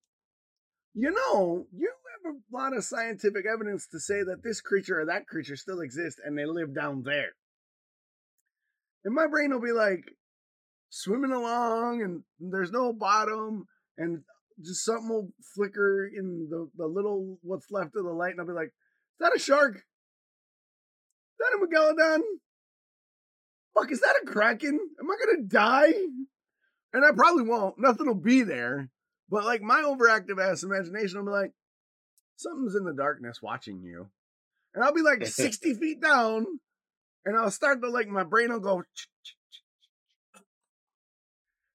you 0.94 1.10
know, 1.10 1.66
you 1.74 1.92
have 2.24 2.34
a 2.34 2.56
lot 2.56 2.76
of 2.76 2.84
scientific 2.84 3.44
evidence 3.46 3.86
to 3.88 3.98
say 3.98 4.22
that 4.22 4.42
this 4.42 4.60
creature 4.60 5.00
or 5.00 5.06
that 5.06 5.26
creature 5.26 5.56
still 5.56 5.80
exists 5.80 6.20
and 6.24 6.36
they 6.36 6.44
live 6.44 6.74
down 6.74 7.02
there. 7.02 7.30
And 9.04 9.14
my 9.14 9.26
brain 9.26 9.50
will 9.50 9.60
be 9.60 9.72
like 9.72 10.04
swimming 10.90 11.32
along 11.32 12.02
and 12.02 12.22
there's 12.38 12.70
no 12.70 12.92
bottom 12.92 13.66
and 13.96 14.22
just 14.62 14.84
something 14.84 15.08
will 15.08 15.32
flicker 15.54 16.06
in 16.06 16.48
the, 16.50 16.68
the 16.76 16.86
little 16.86 17.38
what's 17.42 17.70
left 17.70 17.96
of 17.96 18.04
the 18.04 18.12
light 18.12 18.32
and 18.32 18.40
I'll 18.40 18.46
be 18.46 18.52
like, 18.52 18.68
is 18.68 19.20
that 19.20 19.34
a 19.34 19.38
shark? 19.38 19.76
Is 19.76 19.82
that 21.38 21.56
a 21.56 21.66
megalodon? 21.66 22.20
Fuck, 23.74 23.90
is 23.90 24.00
that 24.00 24.20
a 24.22 24.26
kraken? 24.26 24.78
Am 25.00 25.10
I 25.10 25.16
gonna 25.24 25.48
die? 25.48 25.94
And 26.92 27.04
I 27.04 27.12
probably 27.12 27.44
won't. 27.44 27.78
Nothing 27.78 28.06
will 28.06 28.14
be 28.14 28.42
there. 28.42 28.90
But 29.32 29.46
like 29.46 29.62
my 29.62 29.80
overactive 29.80 30.38
ass 30.38 30.62
imagination 30.62 31.16
I'll 31.16 31.24
be 31.24 31.30
like, 31.30 31.52
something's 32.36 32.76
in 32.76 32.84
the 32.84 32.92
darkness 32.92 33.40
watching 33.40 33.80
you. 33.80 34.10
And 34.74 34.84
I'll 34.84 34.92
be 34.92 35.00
like 35.00 35.26
60 35.26 35.74
feet 35.74 36.02
down, 36.02 36.44
and 37.24 37.38
I'll 37.38 37.50
start 37.50 37.80
to 37.80 37.88
like 37.88 38.08
my 38.08 38.24
brain 38.24 38.52
will 38.52 38.60
go, 38.60 38.82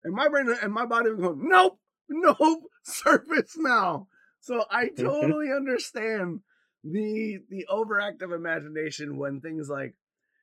and 0.04 0.13
my 0.13 0.28
brain 0.30 0.56
and 0.62 0.72
my 0.72 0.86
body 0.86 1.10
will 1.10 1.34
go, 1.34 1.36
nope, 1.36 1.80
nope, 2.08 2.62
surface 2.84 3.56
now. 3.58 4.08
So 4.39 4.63
I 4.70 4.89
totally 4.98 5.52
understand 5.52 6.41
the 6.84 7.39
the 7.50 7.65
overactive 7.74 8.36
imagination 8.36 9.17
when 9.17 9.41
things 9.41 9.67
like 9.67 9.96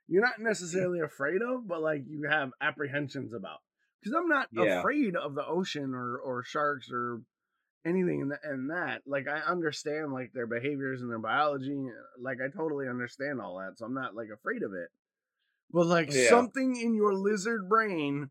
you're 0.09 0.20
not 0.20 0.40
necessarily 0.40 0.98
afraid 0.98 1.42
of, 1.42 1.68
but 1.68 1.81
like 1.81 2.03
you 2.09 2.29
have 2.29 2.50
apprehensions 2.61 3.33
about. 3.33 3.61
Because 4.05 4.19
I'm 4.21 4.29
not 4.29 4.49
Yeah. 4.53 4.81
afraid 4.81 5.17
of 5.17 5.35
the 5.35 5.47
ocean 5.47 5.95
or 5.95 6.19
or 6.19 6.45
sharks 6.45 6.90
or 6.93 7.23
anything 7.87 8.21
in, 8.21 8.29
the, 8.29 8.38
in 8.45 8.67
that. 8.69 9.03
Like 9.07 9.27
I 9.29 9.40
understand 9.40 10.12
like 10.12 10.33
their 10.35 10.47
behaviors 10.47 11.01
and 11.01 11.11
their 11.11 11.19
biology. 11.19 11.87
Like 12.21 12.38
I 12.45 12.55
totally 12.55 12.87
understand 12.87 13.40
all 13.40 13.59
that, 13.59 13.79
so 13.79 13.87
I'm 13.87 13.95
not 13.95 14.14
like 14.14 14.29
afraid 14.29 14.62
of 14.62 14.75
it. 14.75 14.88
But 15.73 15.87
like 15.87 16.11
Yeah. 16.11 16.29
something 16.29 16.77
in 16.77 16.95
your 16.95 17.14
lizard 17.14 17.69
brain, 17.69 18.31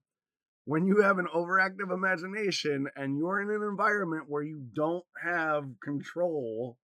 when 0.66 0.86
you 0.86 1.02
have 1.02 1.18
an 1.18 1.28
overactive 1.36 1.92
imagination 1.92 2.88
and 2.96 3.18
you're 3.18 3.42
in 3.42 3.50
an 3.50 3.68
environment 3.68 4.26
where 4.28 4.44
you 4.44 4.62
don't 4.76 5.06
have 5.24 5.66
control, 5.84 6.78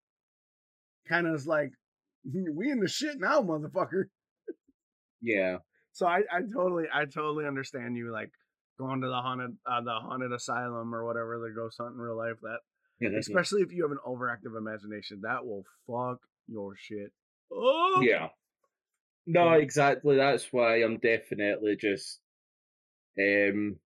kind 1.08 1.26
of 1.28 1.34
is 1.34 1.46
like, 1.46 1.70
we 2.54 2.70
in 2.70 2.80
the 2.80 2.88
shit 2.88 3.20
now, 3.20 3.40
motherfucker. 3.40 4.06
yeah. 5.22 5.58
So 5.92 6.06
I, 6.06 6.22
I 6.32 6.40
totally, 6.52 6.84
I 6.92 7.04
totally 7.04 7.46
understand 7.46 7.96
you 7.96 8.12
like 8.12 8.30
going 8.80 9.00
to 9.02 9.06
the 9.06 9.14
haunted, 9.14 9.56
uh, 9.66 9.80
the 9.82 9.92
haunted 9.92 10.32
asylum 10.32 10.94
or 10.94 11.04
whatever 11.04 11.38
the 11.38 11.54
ghost 11.54 11.76
hunt 11.78 11.94
in 11.94 12.00
real 12.00 12.16
life. 12.16 12.36
That 12.42 12.60
especially 13.18 13.62
if 13.62 13.72
you 13.72 13.82
have 13.82 13.92
an 13.92 13.98
overactive 14.06 14.56
imagination, 14.56 15.20
that 15.22 15.44
will 15.44 15.64
fuck 15.86 16.18
your 16.48 16.74
shit. 16.76 17.12
Oh 17.52 18.00
Yeah. 18.02 18.28
No, 19.26 19.52
exactly. 19.52 20.16
That's 20.16 20.48
why 20.50 20.82
I'm 20.82 20.98
definitely 20.98 21.76
just 21.76 22.20
um 23.18 23.76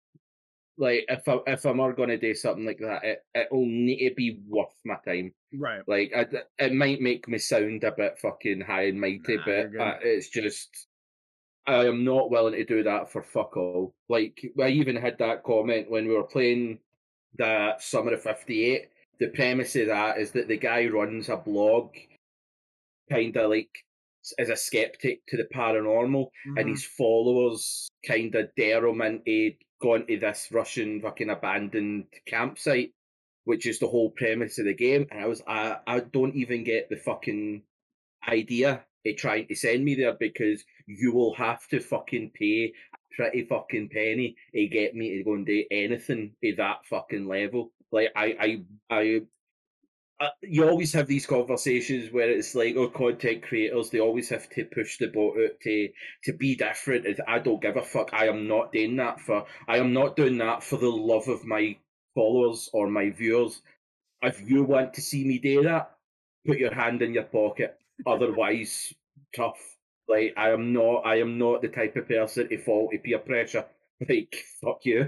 like 0.77 1.05
if 1.09 1.29
I 1.29 1.39
if 1.47 1.65
I'm 1.65 1.81
ever 1.81 1.93
gonna 1.93 2.19
do 2.19 2.35
something 2.35 2.65
like 2.65 2.79
that, 2.81 3.05
it 3.05 3.19
it'll 3.35 3.67
need 3.67 4.09
to 4.09 4.15
be 4.15 4.41
worth 4.49 4.75
my 4.85 4.97
time. 5.07 5.33
right. 5.53 5.83
Like 5.87 6.13
I, 6.17 6.27
it 6.59 6.73
might 6.73 7.01
make 7.01 7.29
me 7.29 7.39
sound 7.39 7.85
a 7.85 7.93
bit 7.93 8.19
fucking 8.19 8.63
high 8.63 8.87
and 8.87 9.01
mighty, 9.01 9.37
Nah, 9.37 9.43
but 9.45 9.81
uh, 9.81 9.99
it's 10.03 10.29
just 10.29 10.87
I 11.67 11.87
am 11.87 12.05
not 12.05 12.31
willing 12.31 12.55
to 12.55 12.65
do 12.65 12.83
that 12.83 13.11
for 13.11 13.23
fuck 13.23 13.57
all. 13.57 13.95
Like 14.09 14.41
I 14.61 14.69
even 14.69 14.97
had 14.97 15.19
that 15.19 15.45
comment 15.45 15.91
when 15.91 16.07
we 16.07 16.15
were 16.15 16.25
playing 16.25 16.81
that 17.39 17.83
Summer 17.83 18.13
of 18.13 18.23
'58. 18.23 18.89
The 19.21 19.29
premise 19.29 19.77
of 19.77 19.87
that 19.87 20.19
is 20.19 20.33
that 20.33 20.49
the 20.49 20.57
guy 20.57 20.87
runs 20.89 21.29
a 21.29 21.37
blog, 21.37 21.95
kind 23.11 23.37
of 23.37 23.51
like 23.51 23.71
as 24.39 24.49
a 24.49 24.57
skeptic 24.57 25.27
to 25.29 25.37
the 25.37 25.45
paranormal, 25.45 26.29
and 26.45 26.67
Mhm. 26.67 26.71
his 26.71 26.85
followers 26.85 27.89
kind 28.07 28.35
of 28.35 28.55
dare 28.57 28.85
him 28.87 29.01
into 29.03 29.57
going 29.81 30.07
to 30.07 30.19
this 30.19 30.51
Russian 30.51 31.01
fucking 31.01 31.29
abandoned 31.31 32.07
campsite, 32.27 32.93
which 33.45 33.67
is 33.67 33.79
the 33.79 33.87
whole 33.89 34.11
premise 34.11 34.59
of 34.59 34.65
the 34.65 34.75
game. 34.75 35.07
And 35.11 35.21
I 35.21 35.27
was, 35.27 35.43
I, 35.47 35.79
I 35.87 36.01
don't 36.01 36.35
even 36.37 36.65
get 36.65 36.89
the 36.89 36.97
fucking 36.97 37.63
idea 38.27 38.85
of 39.07 39.17
trying 39.17 39.47
to 39.49 39.55
send 39.55 39.85
me 39.85 39.95
there 39.95 40.15
because 40.15 40.65
you 40.87 41.13
will 41.13 41.35
have 41.35 41.67
to 41.69 41.81
fucking 41.81 42.33
pay 42.35 42.73
a 42.95 43.17
pretty 43.17 43.45
fucking 43.45 43.89
penny 43.89 44.37
to 44.53 44.67
get 44.69 44.95
me 44.95 45.17
to 45.19 45.25
go 45.25 45.35
and 45.35 45.47
do 45.47 45.65
anything 45.71 46.35
at 46.45 46.57
that 46.59 46.87
fucking 46.89 47.27
level. 47.27 47.73
Like 47.93 48.13
I, 48.17 48.37
I, 48.41 48.65
I. 48.91 49.21
Uh, 50.21 50.29
you 50.43 50.69
always 50.69 50.93
have 50.93 51.09
these 51.09 51.27
conversations 51.27 52.13
where 52.13 52.31
it's 52.31 52.55
like, 52.55 52.77
oh, 52.77 52.89
content 52.89 53.43
creators, 53.43 53.91
they 53.91 53.99
always 53.99 54.29
have 54.29 54.49
to 54.49 54.65
push 54.65 54.97
the 54.99 55.09
boat 55.09 55.37
out 55.43 55.61
to 55.63 55.89
to 56.25 56.33
be 56.33 56.55
different. 56.55 57.07
I 57.27 57.41
don't 57.41 57.61
give 57.61 57.77
a 57.77 57.83
fuck. 57.83 58.11
I 58.13 58.29
am 58.29 58.47
not 58.47 58.73
doing 58.73 58.97
that 58.97 59.21
for. 59.21 59.47
I 59.67 59.79
am 59.79 59.93
not 59.93 60.17
doing 60.17 60.39
that 60.39 60.63
for 60.63 60.77
the 60.77 60.89
love 60.89 61.27
of 61.29 61.45
my 61.45 61.77
followers 62.15 62.71
or 62.73 62.89
my 62.89 63.11
viewers. 63.11 63.61
If 64.23 64.49
you 64.49 64.65
want 64.65 64.95
to 64.95 65.03
see 65.03 65.25
me 65.25 65.39
do 65.39 65.65
that, 65.65 65.91
put 66.47 66.59
your 66.59 66.73
hand 66.75 67.03
in 67.03 67.13
your 67.13 67.25
pocket. 67.25 67.77
Otherwise, 68.07 68.95
tough. 69.35 69.74
Like 70.09 70.35
I 70.37 70.51
am 70.51 70.73
not. 70.73 71.03
I 71.07 71.21
am 71.21 71.39
not 71.39 71.63
the 71.63 71.69
type 71.69 71.97
of 71.97 72.09
person 72.09 72.49
to 72.49 72.59
fall 72.59 72.91
to 72.91 72.99
peer 72.99 73.19
pressure. 73.19 73.67
Like 74.09 74.35
fuck 74.61 74.85
you. 74.85 75.07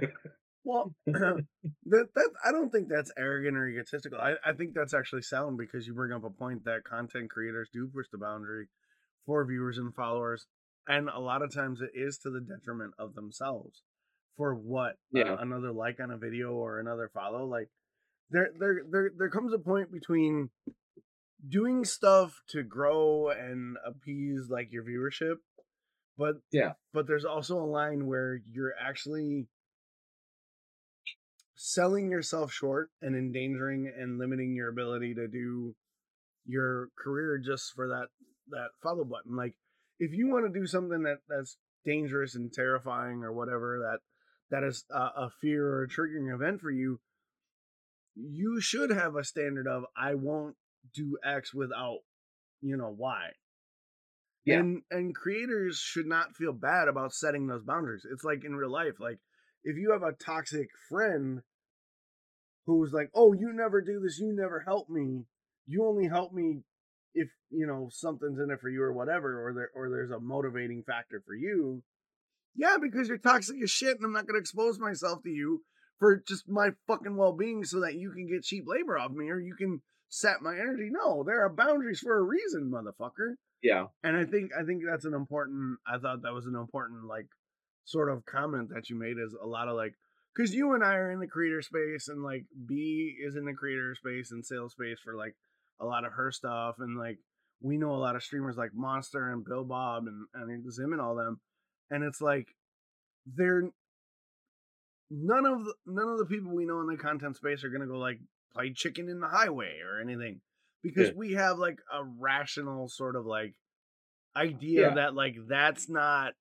Well, 0.64 0.94
that 1.06 1.44
that 1.86 2.30
I 2.44 2.52
don't 2.52 2.70
think 2.70 2.88
that's 2.88 3.10
arrogant 3.18 3.56
or 3.56 3.68
egotistical. 3.68 4.18
I, 4.20 4.34
I 4.44 4.52
think 4.52 4.74
that's 4.74 4.94
actually 4.94 5.22
sound 5.22 5.58
because 5.58 5.86
you 5.86 5.94
bring 5.94 6.12
up 6.12 6.24
a 6.24 6.30
point 6.30 6.64
that 6.64 6.84
content 6.84 7.30
creators 7.30 7.68
do 7.72 7.88
push 7.88 8.06
the 8.10 8.18
boundary 8.18 8.68
for 9.26 9.44
viewers 9.44 9.78
and 9.78 9.94
followers, 9.94 10.46
and 10.88 11.08
a 11.08 11.18
lot 11.18 11.42
of 11.42 11.52
times 11.52 11.80
it 11.80 11.90
is 11.94 12.18
to 12.18 12.30
the 12.30 12.40
detriment 12.40 12.94
of 12.98 13.14
themselves. 13.14 13.82
For 14.36 14.54
what 14.54 14.92
uh, 15.16 15.20
Yeah. 15.20 15.36
another 15.40 15.72
like 15.72 15.98
on 15.98 16.10
a 16.10 16.18
video 16.18 16.52
or 16.52 16.78
another 16.78 17.10
follow, 17.12 17.46
like 17.46 17.68
there 18.30 18.50
there 18.58 18.82
there 18.90 19.10
there 19.16 19.30
comes 19.30 19.52
a 19.52 19.58
point 19.58 19.90
between 19.92 20.50
doing 21.46 21.84
stuff 21.84 22.42
to 22.48 22.62
grow 22.62 23.28
and 23.30 23.76
appease 23.84 24.48
like 24.48 24.72
your 24.72 24.84
viewership, 24.84 25.36
but 26.16 26.36
Yeah. 26.52 26.74
but 26.92 27.06
there's 27.06 27.24
also 27.24 27.58
a 27.58 27.66
line 27.66 28.06
where 28.06 28.40
you're 28.50 28.74
actually 28.80 29.48
selling 31.54 32.10
yourself 32.10 32.52
short 32.52 32.90
and 33.00 33.16
endangering 33.16 33.90
and 33.96 34.18
limiting 34.18 34.54
your 34.54 34.68
ability 34.68 35.14
to 35.14 35.26
do 35.26 35.74
your 36.44 36.90
career 36.98 37.38
just 37.38 37.72
for 37.74 37.88
that 37.88 38.08
that 38.48 38.68
follow 38.82 39.04
button 39.04 39.34
like 39.34 39.54
if 39.98 40.12
you 40.12 40.28
want 40.28 40.46
to 40.46 40.60
do 40.60 40.66
something 40.66 41.02
that 41.02 41.18
that's 41.28 41.56
dangerous 41.84 42.34
and 42.34 42.52
terrifying 42.52 43.24
or 43.24 43.32
whatever 43.32 43.78
that 43.80 43.98
that 44.50 44.62
is 44.64 44.84
a, 44.90 44.98
a 44.98 45.30
fear 45.40 45.66
or 45.66 45.82
a 45.84 45.88
triggering 45.88 46.32
event 46.32 46.60
for 46.60 46.70
you 46.70 47.00
you 48.14 48.60
should 48.60 48.90
have 48.90 49.16
a 49.16 49.24
standard 49.24 49.66
of 49.66 49.84
i 49.96 50.14
won't 50.14 50.56
do 50.94 51.18
x 51.24 51.52
without 51.54 51.98
you 52.62 52.76
know 52.76 52.92
why 52.96 53.30
Yeah. 54.44 54.60
and 54.60 54.82
and 54.90 55.14
creators 55.14 55.78
should 55.78 56.06
not 56.06 56.36
feel 56.36 56.52
bad 56.52 56.88
about 56.88 57.12
setting 57.12 57.46
those 57.46 57.64
boundaries 57.64 58.06
it's 58.10 58.24
like 58.24 58.44
in 58.44 58.54
real 58.56 58.70
life 58.70 59.00
like 59.00 59.18
if 59.64 59.76
you 59.76 59.90
have 59.92 60.02
a 60.02 60.12
toxic 60.12 60.68
friend 60.88 61.42
who's 62.66 62.92
like, 62.92 63.10
"Oh, 63.14 63.32
you 63.32 63.52
never 63.52 63.80
do 63.80 64.00
this, 64.00 64.18
you 64.18 64.32
never 64.32 64.60
help 64.60 64.88
me. 64.90 65.24
You 65.66 65.86
only 65.86 66.06
help 66.08 66.32
me 66.32 66.62
if, 67.14 67.28
you 67.50 67.66
know, 67.66 67.88
something's 67.90 68.38
in 68.38 68.50
it 68.50 68.60
for 68.60 68.68
you 68.68 68.82
or 68.82 68.92
whatever 68.92 69.46
or 69.46 69.54
there 69.54 69.70
or 69.74 69.88
there's 69.88 70.10
a 70.10 70.20
motivating 70.20 70.82
factor 70.82 71.22
for 71.24 71.34
you." 71.34 71.82
Yeah, 72.54 72.76
because 72.80 73.08
you're 73.08 73.18
toxic 73.18 73.62
as 73.62 73.70
shit 73.70 73.96
and 73.96 74.04
I'm 74.04 74.12
not 74.12 74.26
going 74.26 74.34
to 74.34 74.40
expose 74.40 74.78
myself 74.78 75.22
to 75.22 75.30
you 75.30 75.64
for 75.98 76.16
just 76.26 76.48
my 76.48 76.70
fucking 76.86 77.16
well-being 77.16 77.64
so 77.64 77.80
that 77.80 77.94
you 77.94 78.12
can 78.12 78.26
get 78.26 78.44
cheap 78.44 78.64
labor 78.66 78.98
off 78.98 79.12
me 79.12 79.30
or 79.30 79.38
you 79.38 79.54
can 79.54 79.82
sap 80.08 80.40
my 80.42 80.54
energy. 80.54 80.88
No, 80.90 81.22
there 81.24 81.44
are 81.44 81.48
boundaries 81.52 82.00
for 82.00 82.16
a 82.16 82.22
reason, 82.22 82.70
motherfucker 82.72 83.34
Yeah. 83.62 83.86
and 84.02 84.16
I 84.16 84.24
think 84.24 84.52
I 84.58 84.64
think 84.64 84.82
that's 84.88 85.04
an 85.04 85.14
important. 85.14 85.78
I 85.86 85.98
thought 85.98 86.22
that 86.22 86.32
was 86.32 86.46
an 86.46 86.54
important 86.54 87.04
like 87.04 87.26
sort 87.84 88.10
of 88.10 88.24
comment 88.26 88.70
that 88.74 88.88
you 88.90 88.96
made 88.96 89.16
is 89.18 89.34
a 89.40 89.46
lot 89.46 89.68
of 89.68 89.76
like 89.76 89.94
because 90.34 90.54
you 90.54 90.74
and 90.74 90.84
I 90.84 90.94
are 90.96 91.10
in 91.10 91.20
the 91.20 91.26
creator 91.26 91.62
space 91.62 92.08
and 92.08 92.22
like 92.22 92.44
B 92.66 93.14
is 93.24 93.36
in 93.36 93.44
the 93.44 93.54
creator 93.54 93.94
space 93.94 94.30
and 94.32 94.44
sales 94.44 94.72
space 94.72 94.98
for 95.02 95.14
like 95.16 95.34
a 95.80 95.86
lot 95.86 96.04
of 96.04 96.12
her 96.12 96.30
stuff 96.32 96.76
and 96.78 96.98
like 96.98 97.18
we 97.60 97.76
know 97.78 97.94
a 97.94 97.96
lot 97.96 98.16
of 98.16 98.22
streamers 98.22 98.56
like 98.56 98.70
Monster 98.74 99.30
and 99.32 99.44
Bill 99.44 99.64
Bob 99.64 100.04
and 100.06 100.26
and 100.34 100.72
Zim 100.72 100.92
and 100.92 101.00
all 101.00 101.14
them, 101.14 101.40
and 101.90 102.04
it's 102.04 102.20
like 102.20 102.48
they're 103.26 103.62
none 105.10 105.46
of 105.46 105.64
the, 105.64 105.74
none 105.86 106.08
of 106.08 106.18
the 106.18 106.26
people 106.26 106.54
we 106.54 106.66
know 106.66 106.80
in 106.80 106.86
the 106.86 106.96
content 106.96 107.36
space 107.36 107.64
are 107.64 107.70
gonna 107.70 107.86
go 107.86 107.98
like 107.98 108.18
play 108.56 108.72
chicken 108.72 109.08
in 109.08 109.20
the 109.20 109.28
highway 109.28 109.80
or 109.84 110.00
anything 110.00 110.40
because 110.82 111.08
Yeah. 111.08 111.14
we 111.16 111.32
have 111.32 111.58
like 111.58 111.78
a 111.92 112.04
rational 112.04 112.88
sort 112.88 113.16
of 113.16 113.26
like 113.26 113.54
idea 114.34 114.88
Yeah. 114.88 114.94
that 114.94 115.14
like 115.14 115.36
that's 115.48 115.88
not 115.88 116.34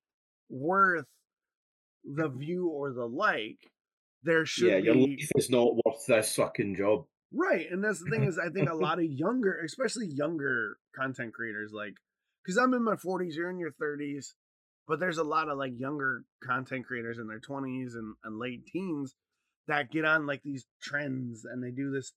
worth 0.50 1.06
the 2.04 2.30
mm-hmm. 2.30 2.40
view 2.40 2.68
or 2.68 2.94
the 2.94 3.06
like 3.06 3.60
there 4.24 4.46
should 4.46 4.70
yeah, 4.70 4.78
your 4.78 4.94
be 4.96 5.18
life 5.20 5.32
is 5.36 5.50
not 5.50 5.76
worth 5.76 6.06
this 6.08 6.36
fucking 6.36 6.76
job. 6.76 7.06
Right, 7.32 7.70
and 7.70 7.84
that's 7.84 8.00
the 8.04 8.10
thing 8.10 8.24
is, 8.24 8.40
I 8.40 8.50
think 8.50 8.70
a 8.70 8.76
lot 8.88 8.98
of 8.98 9.06
younger, 9.06 9.60
especially 9.64 10.08
younger 10.08 10.78
content 10.96 11.34
creators, 11.34 11.72
like, 11.74 11.94
because 12.44 12.58
I'm 12.58 12.74
in 12.74 12.84
my 12.84 12.96
40s, 12.96 13.36
you're 13.36 13.50
in 13.50 13.60
your 13.60 13.74
30s, 13.82 14.34
but 14.88 15.00
there's 15.00 15.18
a 15.18 15.24
lot 15.24 15.50
of 15.50 15.58
like 15.58 15.74
younger 15.78 16.24
content 16.44 16.86
creators 16.86 17.20
in 17.20 17.28
their 17.28 17.40
20s 17.40 17.96
and, 17.96 18.16
and 18.24 18.40
late 18.40 18.66
teens 18.66 19.16
that 19.68 19.92
get 19.92 20.06
on 20.06 20.26
like 20.26 20.42
these 20.44 20.66
trends 20.82 21.46
and 21.46 21.64
they 21.64 21.72
do 21.72 21.92
this 21.92 22.14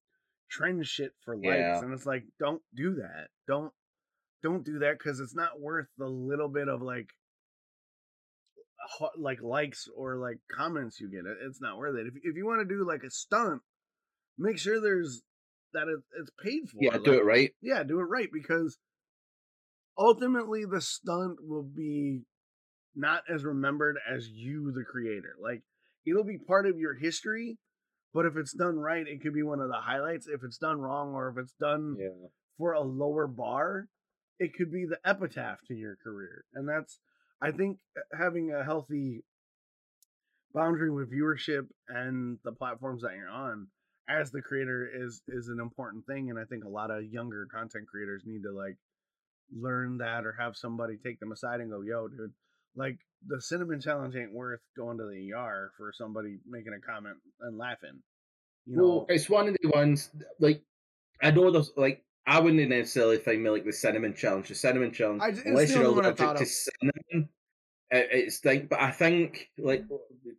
trend 0.50 0.86
shit 0.86 1.12
for 1.24 1.36
likes, 1.36 1.46
Yeah. 1.58 1.80
and 1.80 1.92
it's 1.92 2.06
like, 2.06 2.24
don't 2.38 2.62
do 2.74 2.94
that, 2.96 3.28
don't, 3.46 3.72
don't 4.42 4.64
do 4.64 4.78
that 4.80 4.98
because 4.98 5.20
it's 5.20 5.34
not 5.34 5.60
worth 5.60 5.88
the 5.98 6.06
little 6.06 6.48
bit 6.48 6.68
of 6.68 6.80
like, 6.82 7.08
like 9.18 9.42
likes 9.42 9.86
or 9.96 10.16
like 10.16 10.38
comments 10.50 11.00
you 11.00 11.10
get. 11.10 11.24
It's 11.46 11.60
not 11.60 11.76
worth 11.76 11.96
it. 11.96 12.06
If 12.06 12.14
if 12.22 12.36
you 12.36 12.46
want 12.46 12.60
to 12.66 12.74
do 12.74 12.86
like 12.86 13.02
a 13.02 13.10
stunt 13.10 13.60
make 14.38 14.58
sure 14.58 14.80
there's 14.80 15.22
that 15.74 15.88
it, 15.88 15.98
it's 16.18 16.30
paid 16.42 16.68
for. 16.70 16.78
Yeah, 16.80 16.96
do 17.04 17.12
it 17.12 17.24
right. 17.24 17.50
Yeah, 17.60 17.82
do 17.82 17.98
it 18.00 18.04
right 18.04 18.28
because 18.32 18.78
ultimately 19.98 20.64
the 20.64 20.80
stunt 20.80 21.38
will 21.42 21.64
be 21.64 22.22
not 22.94 23.24
as 23.28 23.44
remembered 23.44 23.98
as 24.10 24.28
you, 24.28 24.72
the 24.72 24.84
creator. 24.84 25.34
Like 25.42 25.62
it'll 26.10 26.24
be 26.24 26.38
part 26.38 26.66
of 26.66 26.78
your 26.78 26.94
history, 26.94 27.58
but 28.14 28.26
if 28.26 28.36
it's 28.36 28.52
done 28.52 28.76
right, 28.78 29.06
it 29.06 29.20
could 29.22 29.34
be 29.34 29.42
one 29.42 29.60
of 29.60 29.68
the 29.68 29.80
highlights. 29.80 30.26
If 30.26 30.42
it's 30.44 30.58
done 30.58 30.80
wrong 30.80 31.14
or 31.14 31.28
if 31.28 31.38
it's 31.38 31.54
done 31.60 31.96
Yeah. 31.98 32.28
for 32.56 32.72
a 32.72 32.80
lower 32.80 33.26
bar, 33.26 33.88
it 34.38 34.54
could 34.54 34.70
be 34.70 34.86
the 34.86 34.98
epitaph 35.04 35.60
to 35.68 35.74
your 35.74 35.96
career. 35.96 36.44
And 36.54 36.68
that's, 36.68 37.00
I 37.40 37.50
think, 37.52 37.78
uh, 37.96 38.16
having 38.16 38.52
a 38.52 38.64
healthy 38.64 39.24
boundary 40.54 40.90
with 40.90 41.10
viewership 41.12 41.68
and 41.88 42.38
the 42.44 42.52
platforms 42.52 43.02
that 43.02 43.14
you're 43.14 43.28
on 43.28 43.68
as 44.08 44.30
the 44.30 44.40
creator 44.40 44.88
is 44.92 45.22
is 45.28 45.48
an 45.48 45.60
important 45.60 46.06
thing 46.06 46.30
and 46.30 46.38
i 46.38 46.44
think 46.44 46.64
a 46.64 46.68
lot 46.68 46.90
of 46.90 47.04
younger 47.04 47.46
content 47.52 47.86
creators 47.86 48.22
need 48.24 48.42
to 48.42 48.50
like 48.50 48.76
learn 49.54 49.98
that 49.98 50.24
or 50.24 50.32
have 50.32 50.56
somebody 50.56 50.96
take 50.96 51.20
them 51.20 51.32
aside 51.32 51.60
and 51.60 51.70
go 51.70 51.82
yo 51.82 52.08
dude 52.08 52.32
like 52.78 52.98
the 53.26 53.40
cinnamon 53.42 53.80
challenge 53.80 54.14
ain't 54.16 54.32
worth 54.32 54.60
going 54.76 54.96
to 54.98 55.04
the 55.04 55.32
er 55.34 55.72
for 55.76 55.92
somebody 55.92 56.38
making 56.48 56.72
a 56.72 56.80
comment 56.80 57.16
and 57.40 57.58
laughing 57.58 58.02
you 58.66 58.76
know 58.76 58.82
Well, 58.88 59.06
it's 59.08 59.28
one 59.28 59.48
of 59.48 59.56
the 59.60 59.68
ones 59.70 60.10
like 60.38 60.62
I 61.22 61.30
know 61.30 61.50
there's 61.50 61.72
like 61.76 62.04
I 62.28 62.40
wouldn't 62.40 62.68
necessarily 62.68 63.16
find 63.16 63.42
me 63.42 63.48
like 63.48 63.64
the 63.64 63.72
cinnamon 63.72 64.14
challenge. 64.14 64.48
The 64.48 64.54
cinnamon 64.54 64.92
challenge, 64.92 65.22
I- 65.22 65.48
unless 65.48 65.70
you're 65.74 65.84
allergic 65.84 66.16
to 66.16 66.42
of. 66.42 66.46
cinnamon, 66.46 67.30
it, 67.90 68.08
it's 68.12 68.44
like. 68.44 68.68
But 68.68 68.80
I 68.82 68.90
think 68.90 69.48
like 69.56 69.84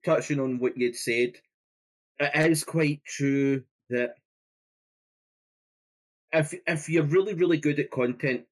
touching 0.05 0.39
on 0.39 0.59
what 0.59 0.77
you'd 0.77 0.95
said, 0.95 1.33
it 2.19 2.51
is 2.51 2.63
quite 2.63 3.03
true 3.05 3.63
that 3.89 4.13
if 6.31 6.53
if 6.67 6.89
you're 6.89 7.03
really 7.05 7.33
really 7.33 7.57
good 7.57 7.79
at 7.79 7.89
content, 7.89 8.45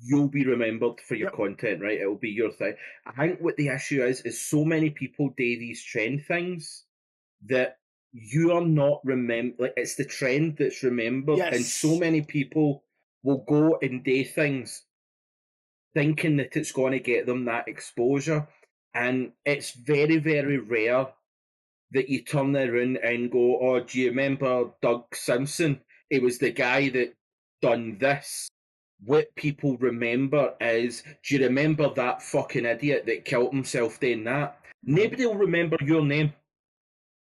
you'll 0.00 0.28
be 0.28 0.46
remembered 0.46 1.00
for 1.00 1.14
your 1.14 1.28
Yep. 1.28 1.36
content, 1.36 1.82
right? 1.82 2.00
It'll 2.00 2.16
be 2.16 2.30
your 2.30 2.50
thing. 2.52 2.74
I 3.06 3.26
think 3.28 3.40
what 3.40 3.56
the 3.56 3.68
issue 3.68 4.02
is 4.04 4.22
is 4.22 4.40
so 4.40 4.64
many 4.64 4.90
people 4.90 5.28
do 5.36 5.58
these 5.58 5.82
trend 5.82 6.24
things 6.26 6.84
that 7.46 7.78
you 8.12 8.52
are 8.52 8.64
not 8.64 9.00
remember 9.04 9.54
like 9.64 9.74
it's 9.76 9.96
the 9.96 10.04
trend 10.04 10.56
that's 10.58 10.82
remembered 10.82 11.38
and 11.38 11.64
so 11.64 11.98
many 11.98 12.20
people 12.20 12.84
will 13.22 13.44
go 13.48 13.78
and 13.80 14.04
do 14.04 14.22
things 14.24 14.82
thinking 15.94 16.36
that 16.36 16.56
it's 16.56 16.72
going 16.72 16.92
to 16.92 17.00
get 17.00 17.26
them 17.26 17.46
that 17.46 17.68
exposure 17.68 18.46
and 18.94 19.32
it's 19.46 19.70
very 19.72 20.18
very 20.18 20.58
rare 20.58 21.06
that 21.92 22.08
you 22.10 22.22
turn 22.22 22.54
around 22.54 22.98
and 22.98 23.30
go 23.30 23.58
oh 23.60 23.80
do 23.80 23.98
you 23.98 24.10
remember 24.10 24.70
doug 24.82 25.04
simpson 25.14 25.80
it 26.10 26.22
was 26.22 26.38
the 26.38 26.50
guy 26.50 26.90
that 26.90 27.14
done 27.62 27.96
this 27.98 28.48
what 29.04 29.34
people 29.34 29.76
remember 29.78 30.54
is 30.60 31.02
do 31.24 31.34
you 31.34 31.44
remember 31.44 31.92
that 31.94 32.22
fucking 32.22 32.64
idiot 32.64 33.04
that 33.06 33.24
killed 33.24 33.52
himself 33.52 33.98
doing 33.98 34.24
that? 34.24 34.56
Mm-hmm. 34.86 34.94
Nobody 34.94 35.26
will 35.26 35.34
remember 35.34 35.76
your 35.80 36.04
name. 36.04 36.32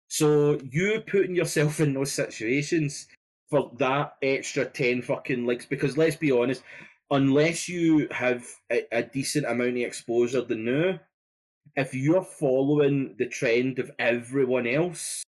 So 0.08 0.60
you 0.70 1.02
putting 1.06 1.36
yourself 1.36 1.80
in 1.80 1.94
those 1.94 2.12
situations 2.12 3.08
for 3.50 3.72
that 3.78 4.16
extra 4.22 4.66
ten 4.66 5.02
fucking 5.02 5.46
likes 5.46 5.66
because 5.66 5.98
let's 5.98 6.16
be 6.16 6.32
honest, 6.32 6.64
unless 7.10 7.68
you 7.68 8.08
have 8.12 8.46
a, 8.72 8.86
a 8.92 9.04
decent 9.04 9.46
amount 9.46 9.72
of 9.72 9.78
exposure 9.78 10.42
the 10.42 10.56
new, 10.56 10.98
if 11.76 11.94
you're 11.94 12.24
following 12.24 13.16
the 13.18 13.28
trend 13.28 13.80
of 13.80 13.92
everyone 14.00 14.68
else, 14.68 15.24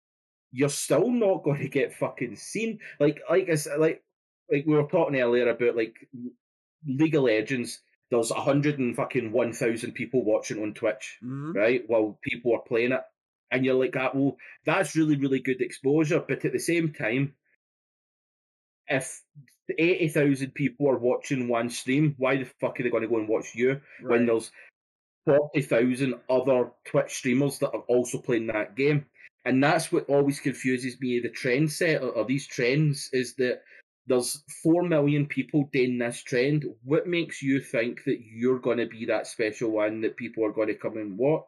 you're 0.53 0.69
still 0.69 1.11
not 1.11 1.43
going 1.43 1.61
to 1.61 1.69
get 1.69 1.95
fucking 1.95 2.37
seen. 2.37 2.79
Like 3.01 3.21
like 3.31 3.49
I 3.49 3.55
said, 3.55 3.81
like 3.81 4.03
like 4.51 4.67
we 4.67 4.75
were 4.75 4.87
talking 4.87 5.19
earlier 5.19 5.49
about 5.49 5.77
like 5.77 5.95
League 6.87 7.15
of 7.15 7.25
Legends. 7.25 7.81
There's 8.11 8.31
a 8.31 8.35
hundred 8.35 8.79
and 8.79 8.95
fucking 8.95 9.33
one 9.33 9.53
thousand 9.53 9.93
people 9.93 10.25
watching 10.25 10.63
on 10.63 10.75
Twitch, 10.75 11.19
Mhm. 11.23 11.55
right? 11.55 11.83
While 11.89 12.19
people 12.23 12.55
are 12.55 12.63
playing 12.69 12.93
it, 12.93 13.01
and 13.51 13.65
you're 13.65 13.75
like, 13.75 13.93
that. 13.93 14.15
Well, 14.15 14.37
that's 14.67 14.97
really 14.97 15.17
really 15.17 15.41
good 15.41 15.61
exposure. 15.63 16.21
But 16.27 16.45
at 16.45 16.53
the 16.53 16.59
same 16.59 16.93
time, 16.93 17.35
if 18.89 19.23
eighty 19.79 20.09
thousand 20.09 20.55
people 20.55 20.89
are 20.91 20.99
watching 20.99 21.49
one 21.49 21.71
stream, 21.71 22.15
why 22.19 22.37
the 22.37 22.45
fuck 22.61 22.79
are 22.79 22.83
they 22.83 22.91
going 22.91 23.03
to 23.03 23.09
go 23.09 23.19
and 23.19 23.29
watch 23.29 23.55
you 23.55 23.81
when 24.01 24.21
Right. 24.21 24.27
there's 24.27 24.51
forty 25.25 25.63
thousand 25.63 26.15
other 26.29 26.71
Twitch 26.85 27.15
streamers 27.15 27.59
that 27.61 27.71
are 27.73 27.85
also 27.89 28.19
playing 28.19 28.49
that 28.49 28.75
game? 28.77 29.07
And 29.45 29.63
that's 29.63 29.91
what 29.91 30.09
always 30.09 30.39
confuses 30.39 31.01
me. 31.01 31.19
The 31.21 31.29
trend 31.31 31.73
set 31.73 32.03
or 32.03 32.25
these 32.25 32.47
trends 32.47 33.09
is 33.13 33.35
that 33.37 33.63
there's 34.07 34.43
four 34.63 34.83
million 34.83 35.27
people 35.27 35.69
doing 35.73 35.99
this 35.99 36.23
trend. 36.23 36.65
What 36.85 37.07
makes 37.07 37.43
you 37.43 37.61
think 37.61 38.05
that 38.05 38.21
you're 38.23 38.59
going 38.61 38.79
to 38.79 38.87
be 38.87 39.05
that 39.07 39.27
special 39.27 39.71
one 39.71 40.01
that 40.03 40.17
people 40.17 40.45
are 40.45 40.53
going 40.53 40.69
to 40.69 40.75
come 40.75 40.97
and 40.97 41.19
watch? 41.19 41.47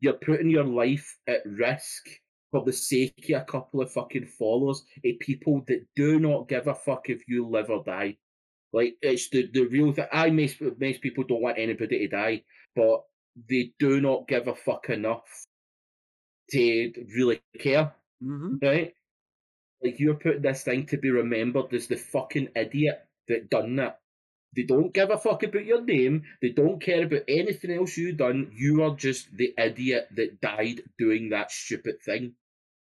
You're 0.00 0.14
putting 0.14 0.50
your 0.50 0.64
life 0.64 1.18
at 1.26 1.44
risk 1.46 2.06
for 2.50 2.64
the 2.64 2.72
sake 2.72 3.30
of 3.30 3.42
a 3.42 3.44
couple 3.44 3.80
of 3.82 3.92
fucking 3.92 4.26
followers, 4.26 4.84
a 5.04 5.14
people 5.14 5.62
that 5.68 5.86
do 5.96 6.18
not 6.20 6.48
give 6.48 6.66
a 6.66 6.74
fuck 6.74 7.10
if 7.10 7.28
you 7.28 7.46
live 7.46 7.70
or 7.70 7.84
die. 7.84 8.18
Like 8.72 8.98
it's 9.02 9.30
the 9.30 9.48
the 9.52 9.66
real 9.66 9.92
thing. 9.92 10.06
I 10.12 10.30
most 10.30 10.60
most 10.60 11.02
people 11.02 11.24
don't 11.24 11.42
want 11.42 11.58
anybody 11.58 11.98
to 12.00 12.08
die, 12.08 12.44
but 12.76 13.04
they 13.48 13.74
do 13.78 14.00
not 14.00 14.28
give 14.28 14.48
a 14.48 14.54
fuck 14.54 14.90
enough 14.90 15.46
to 16.50 16.92
really 17.14 17.40
care 17.58 17.94
Mhm. 18.20 18.62
right? 18.62 18.95
Like 19.82 19.98
you're 20.00 20.14
putting 20.14 20.42
this 20.42 20.62
thing 20.62 20.86
to 20.86 20.96
be 20.98 21.10
remembered 21.10 21.72
as 21.72 21.86
the 21.86 21.96
fucking 21.96 22.48
idiot 22.56 23.06
that 23.28 23.50
done 23.50 23.76
that. 23.76 24.00
They 24.54 24.62
don't 24.62 24.94
give 24.94 25.10
a 25.10 25.18
fuck 25.18 25.42
about 25.42 25.66
your 25.66 25.82
name. 25.82 26.22
They 26.40 26.50
don't 26.50 26.80
care 26.80 27.04
about 27.04 27.24
anything 27.28 27.72
else 27.72 27.96
you 27.96 28.12
done. 28.12 28.50
You 28.54 28.82
are 28.84 28.96
just 28.96 29.36
the 29.36 29.52
idiot 29.58 30.08
that 30.16 30.40
died 30.40 30.80
doing 30.98 31.28
that 31.30 31.50
stupid 31.50 31.96
thing. 32.02 32.34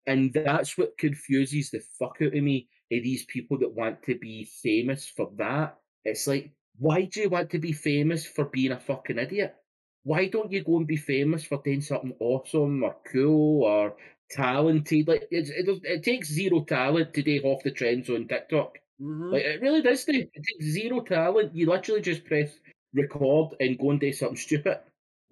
And 0.08 0.34
that's 0.34 0.78
what 0.78 0.98
confuses 0.98 1.70
the 1.70 1.82
fuck 2.00 2.18
out 2.22 2.36
of 2.36 2.44
me 2.44 2.68
of 2.92 3.04
these 3.04 3.26
people 3.26 3.60
that 3.60 3.76
want 3.76 4.02
to 4.04 4.18
be 4.18 4.46
famous 4.64 5.08
for 5.08 5.32
that. 5.38 5.78
It's 6.04 6.26
like, 6.26 6.52
why 6.80 7.06
do 7.06 7.22
you 7.22 7.30
want 7.30 7.52
to 7.52 7.60
be 7.60 7.74
famous 7.74 8.26
for 8.26 8.46
being 8.46 8.72
a 8.72 8.80
fucking 8.80 9.20
idiot? 9.20 9.56
Why 10.04 10.28
don't 10.28 10.52
you 10.52 10.64
go 10.64 10.78
and 10.78 10.88
be 10.88 10.98
famous 10.98 11.44
for 11.44 11.62
doing 11.64 11.82
something 11.82 12.16
awesome 12.20 12.84
or 12.84 12.96
cool 13.12 13.64
or 13.66 13.96
talented? 14.32 15.08
Like 15.08 15.28
it's, 15.32 15.50
it, 15.50 15.66
does- 15.66 15.82
it 15.84 16.04
takes 16.04 16.30
zero 16.30 16.62
talent 16.64 17.14
to 17.14 17.24
take 17.24 17.44
off 17.44 17.64
the 17.64 17.72
trends 17.72 18.10
on 18.10 18.28
TikTok. 18.28 18.78
Mhm. 19.02 19.32
Like 19.34 19.44
it 19.44 19.62
really 19.62 19.82
does. 19.82 20.06
do. 20.06 20.14
It 20.14 20.32
takes 20.34 20.66
zero 20.72 21.02
talent. 21.02 21.56
You 21.56 21.68
literally 21.68 22.02
just 22.02 22.26
press 22.26 22.52
record 22.94 23.56
and 23.60 23.78
go 23.80 23.92
and 23.92 24.00
do 24.00 24.12
something 24.14 24.38
stupid. 24.38 24.80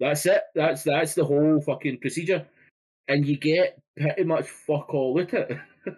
That's 0.00 0.24
it. 0.26 0.42
That's 0.54 0.82
that's 0.82 1.14
the 1.14 1.24
whole 1.24 1.60
fucking 1.60 1.98
procedure, 1.98 2.46
and 3.08 3.26
you 3.26 3.36
get 3.36 3.78
pretty 3.98 4.24
much 4.24 4.48
fuck 4.48 4.92
all 4.94 5.14
with 5.14 5.34
it. 5.34 5.50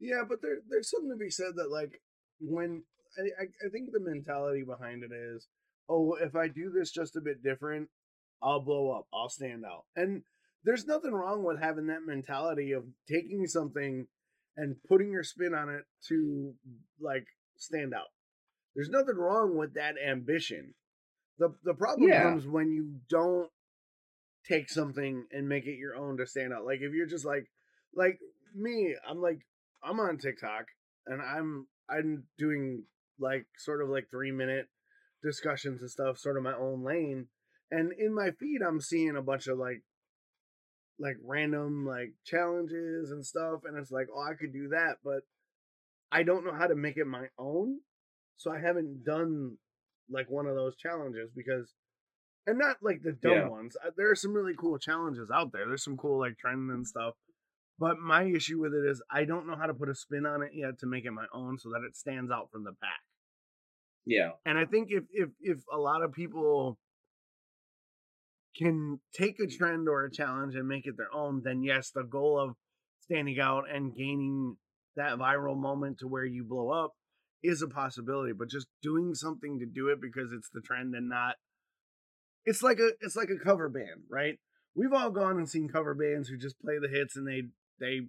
Yeah, 0.00 0.22
but 0.28 0.40
there 0.42 0.58
there's 0.68 0.90
something 0.90 1.10
to 1.10 1.16
be 1.16 1.30
said 1.30 1.54
that 1.56 1.70
like 1.72 2.00
when 2.40 2.82
I, 3.18 3.42
I 3.42 3.66
I 3.66 3.68
think 3.70 3.90
the 3.92 4.00
mentality 4.00 4.62
behind 4.62 5.02
it 5.02 5.10
is, 5.12 5.48
oh, 5.88 6.14
if 6.20 6.36
I 6.36 6.48
do 6.48 6.70
this 6.70 6.92
just 6.92 7.16
a 7.16 7.20
bit 7.20 7.42
different, 7.42 7.88
I'll 8.42 8.60
blow 8.60 8.90
up, 8.92 9.06
I'll 9.12 9.28
stand 9.28 9.64
out. 9.64 9.86
And 9.96 10.22
there's 10.64 10.86
nothing 10.86 11.12
wrong 11.12 11.44
with 11.44 11.60
having 11.60 11.86
that 11.86 12.04
mentality 12.06 12.72
of 12.72 12.84
taking 13.08 13.46
something 13.46 14.06
and 14.56 14.76
putting 14.88 15.10
your 15.12 15.22
spin 15.22 15.54
on 15.54 15.68
it 15.68 15.84
to 16.08 16.54
like 17.00 17.26
stand 17.56 17.94
out. 17.94 18.08
There's 18.74 18.90
nothing 18.90 19.16
wrong 19.16 19.56
with 19.56 19.74
that 19.74 19.94
ambition. 20.04 20.74
The 21.38 21.54
the 21.64 21.74
problem 21.74 22.08
Yeah. 22.08 22.22
comes 22.22 22.46
when 22.46 22.70
you 22.72 23.00
don't 23.08 23.50
take 24.48 24.68
something 24.68 25.26
and 25.30 25.48
make 25.48 25.66
it 25.66 25.76
your 25.78 25.94
own 25.96 26.16
to 26.18 26.26
stand 26.26 26.52
out. 26.52 26.64
Like 26.64 26.80
if 26.80 26.92
you're 26.92 27.06
just 27.06 27.24
like 27.24 27.46
like 27.94 28.18
me, 28.54 28.94
I'm 29.08 29.20
like 29.20 29.40
I'm 29.82 30.00
on 30.00 30.18
TikTok 30.18 30.66
and 31.06 31.22
I'm 31.22 31.66
I'm 31.88 32.24
doing 32.38 32.84
like 33.20 33.46
sort 33.56 33.82
of 33.82 33.88
like 33.88 34.10
3 34.10 34.32
minute 34.32 34.66
discussions 35.22 35.80
and 35.82 35.90
stuff, 35.90 36.18
sort 36.18 36.36
of 36.36 36.42
my 36.42 36.54
own 36.54 36.84
lane. 36.84 37.26
And 37.70 37.92
in 37.98 38.14
my 38.14 38.30
feed 38.32 38.60
I'm 38.66 38.80
seeing 38.80 39.16
a 39.16 39.22
bunch 39.22 39.46
of 39.46 39.58
like 39.58 39.82
like 40.98 41.16
random 41.22 41.86
like 41.86 42.14
challenges 42.24 43.10
and 43.10 43.24
stuff 43.24 43.62
and 43.64 43.76
it's 43.78 43.90
like, 43.90 44.08
"Oh, 44.14 44.20
I 44.22 44.34
could 44.34 44.52
do 44.52 44.68
that, 44.68 44.96
but 45.04 45.22
I 46.12 46.22
don't 46.22 46.44
know 46.44 46.52
how 46.54 46.66
to 46.66 46.74
make 46.76 46.96
it 46.96 47.06
my 47.06 47.28
own." 47.38 47.80
So 48.36 48.52
I 48.52 48.60
haven't 48.60 49.04
done 49.04 49.58
like 50.10 50.30
one 50.30 50.46
of 50.46 50.56
those 50.56 50.76
challenges 50.76 51.30
because 51.34 51.74
and 52.46 52.58
not 52.58 52.78
like 52.82 53.02
the 53.02 53.12
dumb 53.12 53.44
Yeah. 53.44 53.48
ones. 53.48 53.76
Uh, 53.84 53.90
There 53.96 54.10
are 54.10 54.16
some 54.16 54.34
really 54.34 54.54
cool 54.56 54.78
challenges 54.78 55.30
out 55.30 55.52
there. 55.52 55.66
There's 55.68 55.84
some 55.84 55.96
cool 55.98 56.18
like 56.20 56.38
trend 56.38 56.70
and 56.70 56.86
stuff. 56.86 57.14
But 57.78 57.98
my 57.98 58.24
issue 58.24 58.60
with 58.60 58.74
it 58.74 58.86
is 58.86 59.02
I 59.10 59.24
don't 59.24 59.46
know 59.48 59.56
how 59.56 59.66
to 59.66 59.74
put 59.74 59.88
a 59.90 59.94
spin 59.96 60.26
on 60.26 60.42
it 60.42 60.52
yet 60.54 60.78
to 60.80 60.86
make 60.86 61.04
it 61.06 61.12
my 61.12 61.26
own 61.32 61.58
so 61.58 61.70
that 61.70 61.84
it 61.86 61.96
stands 61.96 62.30
out 62.32 62.50
from 62.52 62.64
the 62.64 62.74
pack. 62.74 63.02
yeah, 64.06 64.32
And 64.44 64.58
I 64.58 64.64
think 64.64 64.88
if 64.90 65.04
if 65.12 65.30
if 65.40 65.58
a 65.72 65.76
lot 65.78 66.02
of 66.02 66.12
people 66.12 66.78
can 68.56 69.00
take 69.14 69.38
a 69.40 69.46
trend 69.46 69.88
or 69.88 70.04
a 70.04 70.10
challenge 70.10 70.54
and 70.54 70.66
make 70.66 70.86
it 70.86 70.96
their 70.96 71.12
own, 71.14 71.42
then 71.44 71.62
yes, 71.62 71.90
the 71.90 72.04
goal 72.04 72.38
of 72.38 72.56
standing 73.00 73.38
out 73.40 73.64
and 73.72 73.94
gaining 73.94 74.56
that 74.96 75.18
viral 75.18 75.56
moment 75.56 75.98
to 75.98 76.08
where 76.08 76.24
you 76.24 76.44
blow 76.44 76.70
up 76.70 76.92
is 77.42 77.62
a 77.62 77.68
possibility. 77.68 78.32
But 78.32 78.50
just 78.50 78.66
doing 78.82 79.14
something 79.14 79.58
to 79.60 79.66
do 79.66 79.88
it 79.88 80.00
because 80.00 80.32
it's 80.32 80.50
the 80.52 80.60
trend 80.60 80.94
and 80.94 81.08
not 81.08 81.36
it's 82.44 82.62
like 82.62 82.78
a 82.78 82.90
it's 83.00 83.16
like 83.16 83.30
a 83.30 83.42
cover 83.42 83.68
band, 83.68 84.04
right? 84.10 84.38
We've 84.74 84.92
all 84.92 85.10
gone 85.10 85.36
and 85.36 85.48
seen 85.48 85.68
cover 85.68 85.94
bands 85.94 86.28
who 86.28 86.36
just 86.38 86.60
play 86.60 86.78
the 86.80 86.88
hits 86.88 87.16
and 87.16 87.26
they 87.26 87.42
they 87.78 88.06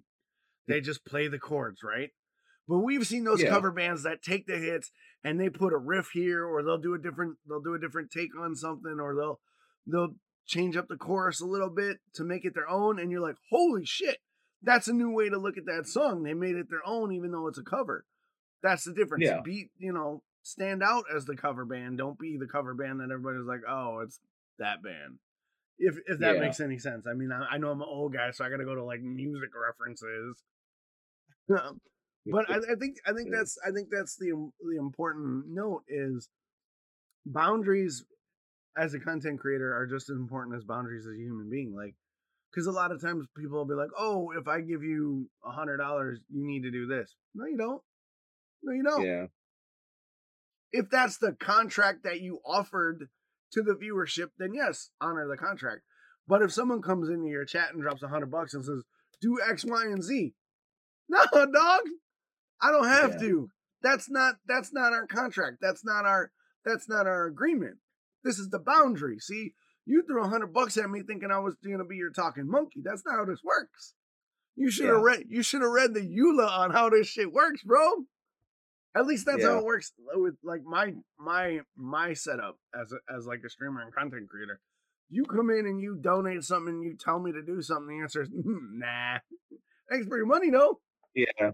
they 0.66 0.80
just 0.80 1.04
play 1.04 1.28
the 1.28 1.38
chords, 1.38 1.82
right? 1.82 2.10
But 2.68 2.78
we've 2.78 3.06
seen 3.06 3.24
those 3.24 3.42
Yeah. 3.42 3.50
cover 3.50 3.72
bands 3.72 4.04
that 4.04 4.22
take 4.22 4.46
the 4.46 4.56
hits 4.56 4.90
and 5.24 5.38
they 5.38 5.48
put 5.48 5.72
a 5.72 5.78
riff 5.78 6.10
here 6.12 6.44
or 6.44 6.62
they'll 6.62 6.78
do 6.78 6.94
a 6.94 6.98
different 6.98 7.36
they'll 7.48 7.60
do 7.60 7.74
a 7.74 7.80
different 7.80 8.10
take 8.10 8.30
on 8.38 8.54
something 8.54 8.98
or 9.00 9.14
they'll 9.14 9.40
they'll 9.86 10.14
change 10.50 10.76
up 10.76 10.88
the 10.88 10.96
chorus 10.96 11.40
a 11.40 11.46
little 11.46 11.70
bit 11.70 11.98
to 12.14 12.24
make 12.24 12.44
it 12.44 12.54
their 12.54 12.68
own 12.68 12.98
and 12.98 13.10
you're 13.10 13.20
like, 13.20 13.36
"Holy 13.50 13.86
shit. 13.86 14.18
That's 14.62 14.88
a 14.88 14.92
new 14.92 15.10
way 15.10 15.28
to 15.28 15.38
look 15.38 15.56
at 15.56 15.64
that 15.66 15.86
song. 15.86 16.24
They 16.24 16.34
made 16.34 16.56
it 16.56 16.68
their 16.68 16.86
own 16.86 17.12
even 17.12 17.30
though 17.30 17.46
it's 17.46 17.58
a 17.58 17.62
cover." 17.62 18.04
That's 18.62 18.84
the 18.84 18.92
difference. 18.92 19.24
Yeah. 19.24 19.40
Be, 19.42 19.70
you 19.78 19.92
know, 19.92 20.22
stand 20.42 20.82
out 20.82 21.04
as 21.14 21.24
the 21.24 21.36
cover 21.36 21.64
band. 21.64 21.98
Don't 21.98 22.18
be 22.18 22.36
the 22.36 22.48
cover 22.48 22.74
band 22.74 23.00
that 23.00 23.10
everybody's 23.12 23.46
like, 23.46 23.62
"Oh, 23.68 24.00
it's 24.00 24.18
that 24.58 24.82
band." 24.82 25.18
If 25.78 25.96
if 26.06 26.18
that 26.18 26.34
Yeah. 26.34 26.40
makes 26.42 26.60
any 26.60 26.78
sense. 26.78 27.06
I 27.06 27.14
mean, 27.14 27.30
I, 27.32 27.46
I 27.52 27.58
know 27.58 27.70
I'm 27.70 27.80
an 27.80 27.88
old 27.88 28.12
guy, 28.12 28.32
so 28.32 28.44
I 28.44 28.50
got 28.50 28.58
to 28.58 28.64
go 28.64 28.74
to 28.74 28.84
like 28.84 29.00
music 29.00 29.50
references. 29.54 30.42
but 31.48 32.50
I, 32.50 32.56
I 32.56 32.74
think 32.78 32.96
I 33.06 33.12
think 33.12 33.30
that's 33.32 33.56
I 33.66 33.70
think 33.70 33.88
that's 33.90 34.16
the 34.16 34.50
the 34.60 34.76
important 34.76 35.46
note 35.48 35.84
is 35.88 36.28
boundaries 37.24 38.04
as 38.76 38.94
a 38.94 39.00
content 39.00 39.40
creator 39.40 39.74
are 39.74 39.86
just 39.86 40.10
as 40.10 40.16
important 40.16 40.56
as 40.56 40.64
boundaries 40.64 41.06
as 41.06 41.14
a 41.14 41.22
human 41.22 41.50
being. 41.50 41.74
Like, 41.74 41.94
because 42.50 42.66
a 42.66 42.72
lot 42.72 42.92
of 42.92 43.00
times 43.00 43.26
people 43.36 43.58
will 43.58 43.64
be 43.64 43.74
like, 43.74 43.90
"Oh, 43.98 44.30
if 44.32 44.48
I 44.48 44.60
give 44.60 44.82
you 44.82 45.28
a 45.44 45.50
hundred 45.50 45.78
dollars, 45.78 46.20
you 46.28 46.44
need 46.46 46.62
to 46.62 46.70
do 46.70 46.86
this." 46.86 47.14
No, 47.34 47.46
you 47.46 47.56
don't. 47.56 47.82
No, 48.62 48.72
you 48.72 48.82
don't 48.82 49.04
yeah, 49.04 49.26
if 50.72 50.88
that's 50.90 51.18
the 51.18 51.32
contract 51.32 52.04
that 52.04 52.20
you 52.20 52.40
offered 52.44 53.08
to 53.52 53.62
the 53.62 53.74
viewership, 53.74 54.30
then 54.38 54.54
yes, 54.54 54.90
honor 55.00 55.26
the 55.26 55.36
contract. 55.36 55.82
But 56.28 56.42
if 56.42 56.52
someone 56.52 56.82
comes 56.82 57.08
into 57.08 57.26
your 57.28 57.44
chat 57.44 57.72
and 57.72 57.82
drops 57.82 58.02
a 58.02 58.08
hundred 58.08 58.30
bucks 58.30 58.54
and 58.54 58.64
says, 58.64 58.84
"Do 59.20 59.38
X, 59.40 59.64
Y, 59.64 59.84
and 59.84 60.02
Z," 60.02 60.34
no, 61.08 61.24
dog, 61.32 61.80
I 62.60 62.70
don't 62.70 62.88
have 62.88 63.12
Yeah. 63.12 63.18
to. 63.28 63.50
That's 63.82 64.10
not 64.10 64.36
that's 64.46 64.72
not 64.72 64.92
our 64.92 65.06
contract. 65.06 65.58
That's 65.60 65.84
not 65.84 66.04
our 66.04 66.30
that's 66.64 66.88
not 66.88 67.06
our 67.06 67.26
agreement. 67.26 67.78
This 68.24 68.38
is 68.38 68.50
the 68.50 68.58
boundary. 68.58 69.18
See, 69.18 69.54
you 69.86 70.02
threw 70.02 70.22
a 70.22 70.28
hundred 70.28 70.52
bucks 70.52 70.76
at 70.76 70.90
me 70.90 71.02
thinking 71.02 71.30
I 71.30 71.38
was 71.38 71.56
gonna 71.56 71.84
be 71.84 71.96
your 71.96 72.10
talking 72.10 72.48
monkey. 72.48 72.80
That's 72.82 73.04
not 73.04 73.16
how 73.16 73.24
this 73.24 73.42
works. 73.42 73.94
You 74.56 74.70
should 74.70 74.86
have 74.86 74.98
Yeah. 74.98 75.02
read. 75.04 75.26
You 75.28 75.42
should 75.42 75.62
have 75.62 75.70
read 75.70 75.94
the 75.94 76.00
EULA 76.00 76.46
on 76.48 76.70
how 76.70 76.90
this 76.90 77.06
shit 77.08 77.32
works, 77.32 77.62
bro. 77.62 78.06
At 78.94 79.06
least 79.06 79.24
that's 79.24 79.44
how 79.44 79.58
it 79.58 79.64
works 79.64 79.92
with 80.14 80.34
like 80.42 80.64
my 80.64 80.94
my 81.18 81.60
my 81.76 82.12
setup 82.12 82.58
as 82.74 82.92
a, 82.92 82.98
as 83.14 83.26
like 83.26 83.42
a 83.44 83.48
streamer 83.48 83.82
and 83.82 83.94
content 83.94 84.28
creator. 84.28 84.60
You 85.08 85.24
come 85.24 85.50
in 85.50 85.66
and 85.66 85.80
you 85.80 85.96
donate 85.96 86.44
something 86.44 86.74
and 86.74 86.84
you 86.84 86.96
tell 86.96 87.18
me 87.18 87.32
to 87.32 87.42
do 87.42 87.62
something. 87.62 87.96
The 87.98 88.02
answer 88.02 88.22
is 88.22 88.28
mm, 88.28 88.58
nah. 88.74 89.18
Thanks 89.88 90.06
for 90.06 90.16
your 90.16 90.26
money, 90.26 90.50
though. 90.50 90.80
Yeah, 91.14 91.52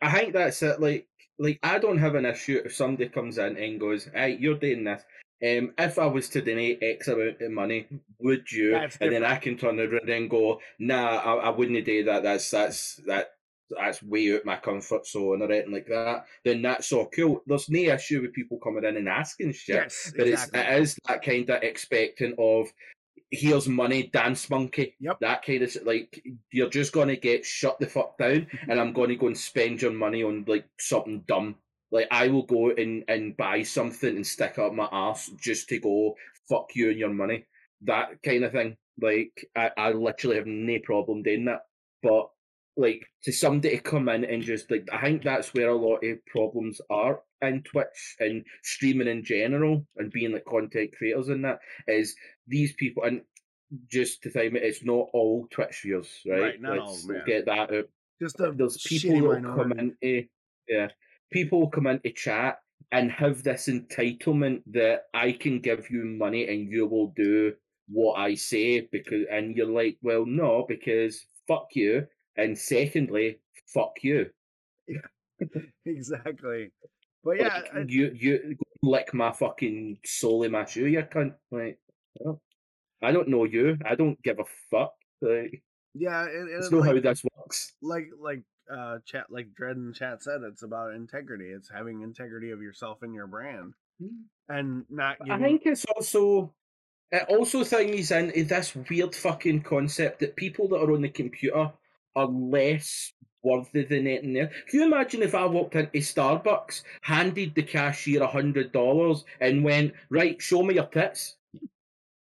I 0.00 0.10
think 0.12 0.32
that's 0.32 0.62
it. 0.62 0.80
Like, 0.80 1.08
like 1.38 1.58
I 1.62 1.78
don't 1.78 1.98
have 1.98 2.14
an 2.16 2.24
issue 2.26 2.62
if 2.64 2.74
somebody 2.74 3.08
comes 3.08 3.38
in 3.38 3.56
and 3.56 3.78
goes, 3.78 4.08
"Hey, 4.12 4.36
you're 4.40 4.58
doing 4.58 4.84
this." 4.84 5.02
Um, 5.42 5.74
if 5.76 5.98
I 5.98 6.06
was 6.06 6.28
to 6.30 6.40
donate 6.40 6.78
X 6.82 7.08
amount 7.08 7.42
of 7.42 7.50
money, 7.50 7.86
would 8.20 8.50
you? 8.50 8.74
And 8.74 9.12
then 9.12 9.24
I 9.24 9.36
can 9.36 9.58
turn 9.58 9.78
around 9.78 10.08
and 10.08 10.30
go, 10.30 10.60
"Nah, 10.78 11.16
I, 11.16 11.34
I 11.34 11.50
wouldn't 11.50 11.84
do 11.84 12.04
that. 12.04 12.22
That's 12.22 12.50
that's 12.50 12.96
that." 13.06 13.30
That's 13.68 14.00
way 14.00 14.32
out 14.32 14.44
my 14.44 14.58
comfort 14.58 15.08
zone 15.08 15.42
or 15.42 15.50
anything 15.50 15.72
like 15.72 15.88
that. 15.88 16.26
Then 16.44 16.62
that's 16.62 16.92
all 16.92 17.08
cool. 17.08 17.42
There's 17.48 17.68
no 17.68 17.80
issue 17.80 18.22
with 18.22 18.32
people 18.32 18.60
coming 18.62 18.84
in 18.84 18.96
and 18.96 19.08
asking 19.08 19.54
shit. 19.54 19.74
Yes, 19.74 20.12
but 20.16 20.28
exactly. 20.28 20.60
it's 20.60 20.68
it 20.68 20.82
is 20.82 20.98
that 21.08 21.24
kind 21.24 21.50
of 21.50 21.62
expecting 21.64 22.36
of 22.38 22.68
here's 23.30 23.68
money, 23.68 24.04
dance 24.12 24.48
monkey. 24.50 24.94
Yep. 25.00 25.20
That 25.20 25.44
kind 25.44 25.62
of 25.62 25.76
like 25.84 26.22
you're 26.52 26.70
just 26.70 26.92
gonna 26.92 27.16
get 27.16 27.44
shut 27.44 27.78
the 27.78 27.86
fuck 27.86 28.18
down, 28.18 28.46
and 28.68 28.80
I'm 28.80 28.92
gonna 28.92 29.16
go 29.16 29.26
and 29.26 29.38
spend 29.38 29.82
your 29.82 29.92
money 29.92 30.22
on 30.22 30.44
like 30.46 30.66
something 30.78 31.24
dumb. 31.26 31.56
Like 31.90 32.08
I 32.10 32.28
will 32.28 32.44
go 32.44 32.70
and 32.70 33.04
and 33.08 33.36
buy 33.36 33.62
something 33.62 34.16
and 34.16 34.26
stick 34.26 34.58
up 34.58 34.72
my 34.72 34.88
ass 34.90 35.30
just 35.40 35.68
to 35.68 35.78
go 35.78 36.16
fuck 36.48 36.74
you 36.74 36.90
and 36.90 36.98
your 36.98 37.12
money. 37.12 37.46
That 37.82 38.22
kind 38.24 38.44
of 38.44 38.52
thing. 38.52 38.76
Like 39.00 39.46
I, 39.56 39.70
I 39.76 39.92
literally 39.92 40.36
have 40.36 40.46
no 40.46 40.78
problem 40.84 41.22
doing 41.22 41.44
that. 41.46 41.62
But 42.02 42.28
like 42.76 43.06
to 43.24 43.32
somebody 43.32 43.76
to 43.76 43.82
come 43.82 44.08
in 44.08 44.24
and 44.24 44.42
just 44.42 44.70
like 44.70 44.86
I 44.92 45.00
think 45.00 45.22
that's 45.22 45.54
where 45.54 45.70
a 45.70 45.74
lot 45.74 46.04
of 46.04 46.26
problems 46.26 46.80
are 46.90 47.20
in 47.42 47.62
Twitch 47.62 48.16
and 48.20 48.44
streaming 48.62 49.08
in 49.08 49.24
general 49.24 49.86
and 49.96 50.12
being 50.12 50.32
like 50.32 50.44
content 50.44 50.90
creators 50.96 51.28
in 51.28 51.42
that 51.42 51.60
is 51.86 52.14
these 52.46 52.72
people 52.74 53.04
and 53.04 53.22
just 53.90 54.22
to 54.22 54.30
time 54.30 54.56
it, 54.56 54.62
it's 54.62 54.84
not 54.84 55.08
all 55.12 55.46
Twitch 55.50 55.80
viewers, 55.82 56.08
right? 56.26 56.40
Right, 56.40 56.60
not 56.60 56.78
all 56.78 56.84
of 56.84 56.90
Let's 56.90 57.06
them, 57.06 57.16
yeah. 57.16 57.34
get 57.34 57.46
that 57.46 57.72
out. 57.72 57.84
Just 58.20 58.40
a 58.40 58.52
There's 58.52 58.78
people 58.78 59.10
shitty 59.10 59.34
that 59.34 59.42
come 59.54 59.68
minority. 59.70 59.96
into 60.02 60.18
eh, 60.18 60.22
yeah, 60.68 60.88
people 61.30 61.68
come 61.70 61.86
into 61.86 62.10
chat 62.10 62.58
and 62.92 63.10
have 63.10 63.42
this 63.42 63.66
entitlement 63.68 64.62
that 64.72 65.02
I 65.14 65.32
can 65.32 65.60
give 65.60 65.90
you 65.90 66.04
money 66.04 66.46
and 66.48 66.70
you 66.70 66.86
will 66.86 67.12
do 67.16 67.54
what 67.88 68.14
I 68.14 68.34
say 68.34 68.88
because 68.92 69.26
and 69.30 69.56
you're 69.56 69.66
like, 69.70 69.98
well, 70.02 70.24
no, 70.26 70.64
because 70.68 71.24
fuck 71.48 71.68
you, 71.74 72.06
and 72.36 72.56
secondly, 72.58 73.38
fuck 73.72 73.92
you. 74.02 74.26
exactly. 75.84 76.70
But 77.24 77.38
yeah, 77.38 77.54
Like, 77.58 77.74
I- 77.74 77.84
you 77.88 78.06
uh, 78.06 78.10
you 78.14 78.56
lick 78.82 79.12
my 79.14 79.32
fucking 79.32 79.98
soul 80.04 80.44
in 80.44 80.52
my 80.52 80.64
shoe, 80.64 80.86
you 80.86 81.02
cunt. 81.02 81.34
Like, 81.50 81.78
well, 82.20 82.40
I 83.02 83.12
don't 83.12 83.28
know 83.28 83.44
you. 83.44 83.78
I 83.84 83.94
don't 83.94 84.20
give 84.22 84.38
a 84.38 84.44
fuck. 84.70 84.92
Like, 85.20 85.62
yeah, 85.94 86.24
it, 86.24 86.28
it, 86.48 86.58
it's 86.58 86.70
not 86.70 86.80
like, 86.82 86.94
how 86.94 87.00
this 87.00 87.24
works. 87.36 87.72
like 87.82 88.08
like 88.20 88.42
uh 88.70 88.98
chat 89.04 89.26
like 89.30 89.54
Dread 89.54 89.76
and 89.76 89.94
chat 89.94 90.22
said, 90.22 90.40
it's 90.42 90.62
about 90.62 90.94
integrity. 90.94 91.46
It's 91.46 91.70
having 91.70 92.02
integrity 92.02 92.50
of 92.50 92.62
yourself 92.62 92.98
and 93.02 93.14
your 93.14 93.26
brand, 93.26 93.74
and 94.48 94.84
not 94.90 95.16
I 95.30 95.38
think 95.38 95.62
it's 95.64 95.84
also 95.84 96.52
it 97.12 97.26
also 97.28 97.64
things 97.64 98.10
into 98.10 98.44
this 98.44 98.74
weird 98.74 99.14
fucking 99.14 99.62
concept 99.62 100.20
that 100.20 100.36
people 100.36 100.68
that 100.68 100.80
are 100.80 100.92
on 100.92 101.02
the 101.02 101.08
computer 101.08 101.72
are 102.16 102.26
less 102.26 103.12
worthy 103.42 103.84
than 103.84 104.06
anything 104.06 104.36
else. 104.38 104.52
Can 104.68 104.80
you 104.80 104.86
imagine 104.86 105.22
if 105.22 105.34
I 105.34 105.46
walked 105.46 105.76
into 105.76 105.98
Starbucks, 105.98 106.82
handed 107.02 107.54
the 107.54 107.62
cashier 107.62 108.22
a 108.22 108.26
hundred 108.26 108.72
dollars, 108.72 109.24
and 109.40 109.62
went, 109.62 109.94
"Right, 110.10 110.40
show 110.42 110.62
me 110.62 110.74
your 110.74 110.86
tits." 110.86 111.36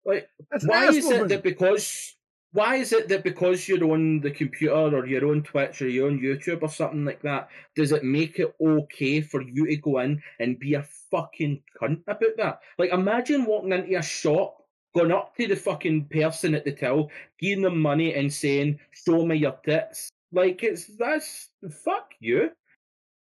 Like, 0.06 0.30
That's 0.52 0.66
why 0.66 0.88
is 0.88 1.10
it 1.10 1.28
that 1.28 1.44
because 1.44 2.16
why 2.54 2.78
is 2.78 2.94
it 2.94 3.08
that 3.10 3.24
because 3.24 3.68
you're 3.68 3.92
on 3.92 4.22
the 4.22 4.32
computer 4.32 4.74
or 4.74 5.06
you're 5.06 5.30
on 5.32 5.44
Twitch 5.44 5.82
or 5.82 5.90
you're 5.90 6.08
on 6.08 6.20
YouTube 6.20 6.64
or 6.64 6.70
something 6.70 7.06
like 7.06 7.22
that, 7.22 7.50
does 7.76 7.92
it 7.92 8.04
make 8.04 8.40
it 8.40 8.56
okay 8.62 9.22
for 9.22 9.42
you 9.42 9.68
to 9.68 9.76
go 9.78 10.00
in 10.00 10.22
and 10.40 10.60
be 10.60 10.74
a 10.76 10.84
fucking 11.12 11.62
cunt 11.80 12.02
about 12.08 12.38
that? 12.38 12.60
Like 12.80 12.92
imagine 12.92 13.46
walking 13.46 13.74
into 13.74 13.98
a 13.98 14.02
shop, 14.02 14.64
going 14.96 15.12
up 15.12 15.36
to 15.38 15.48
the 15.48 15.56
fucking 15.56 16.06
person 16.06 16.56
at 16.56 16.66
the 16.66 16.72
till, 16.72 17.10
giving 17.40 17.64
them 17.64 17.80
money 17.82 18.14
and 18.16 18.32
saying, 18.32 18.80
Show 18.92 19.26
me 19.26 19.36
your 19.38 19.58
tits. 19.66 20.10
Like 20.32 20.64
it's 20.64 20.86
that's 20.98 21.50
fuck 21.84 22.12
you. 22.20 22.52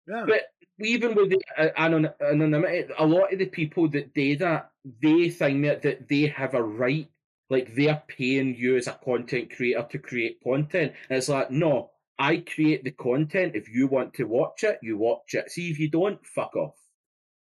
yeah. 0.07 0.25
But 0.27 0.43
even 0.81 1.15
with 1.15 1.29
the 1.31 1.41
uh, 1.57 1.69
anonymity, 1.77 2.91
a 2.97 3.05
lot 3.05 3.33
of 3.33 3.39
the 3.39 3.45
people 3.45 3.87
that 3.89 4.13
do 4.13 4.37
that, 4.37 4.71
they 5.01 5.29
think 5.29 5.63
that, 5.65 5.81
that 5.81 6.07
they 6.07 6.27
have 6.27 6.53
a 6.53 6.63
right, 6.63 7.09
like 7.49 7.73
they're 7.75 8.03
paying 8.07 8.55
you 8.55 8.77
as 8.77 8.88
a 8.88 8.99
content 9.03 9.55
creator 9.55 9.85
to 9.91 9.99
create 9.99 10.41
content. 10.43 10.93
And 11.09 11.17
it's 11.17 11.29
like, 11.29 11.51
no, 11.51 11.91
I 12.17 12.38
create 12.38 12.83
the 12.83 12.91
content. 12.91 13.55
If 13.55 13.69
you 13.69 13.88
want 13.88 14.13
to 14.15 14.25
watch 14.25 14.63
it, 14.63 14.79
you 14.83 14.97
watch 14.97 15.33
it. 15.33 15.49
See, 15.51 15.69
if 15.69 15.79
you 15.79 15.89
don't, 15.89 16.23
fuck 16.25 16.55
off. 16.55 16.75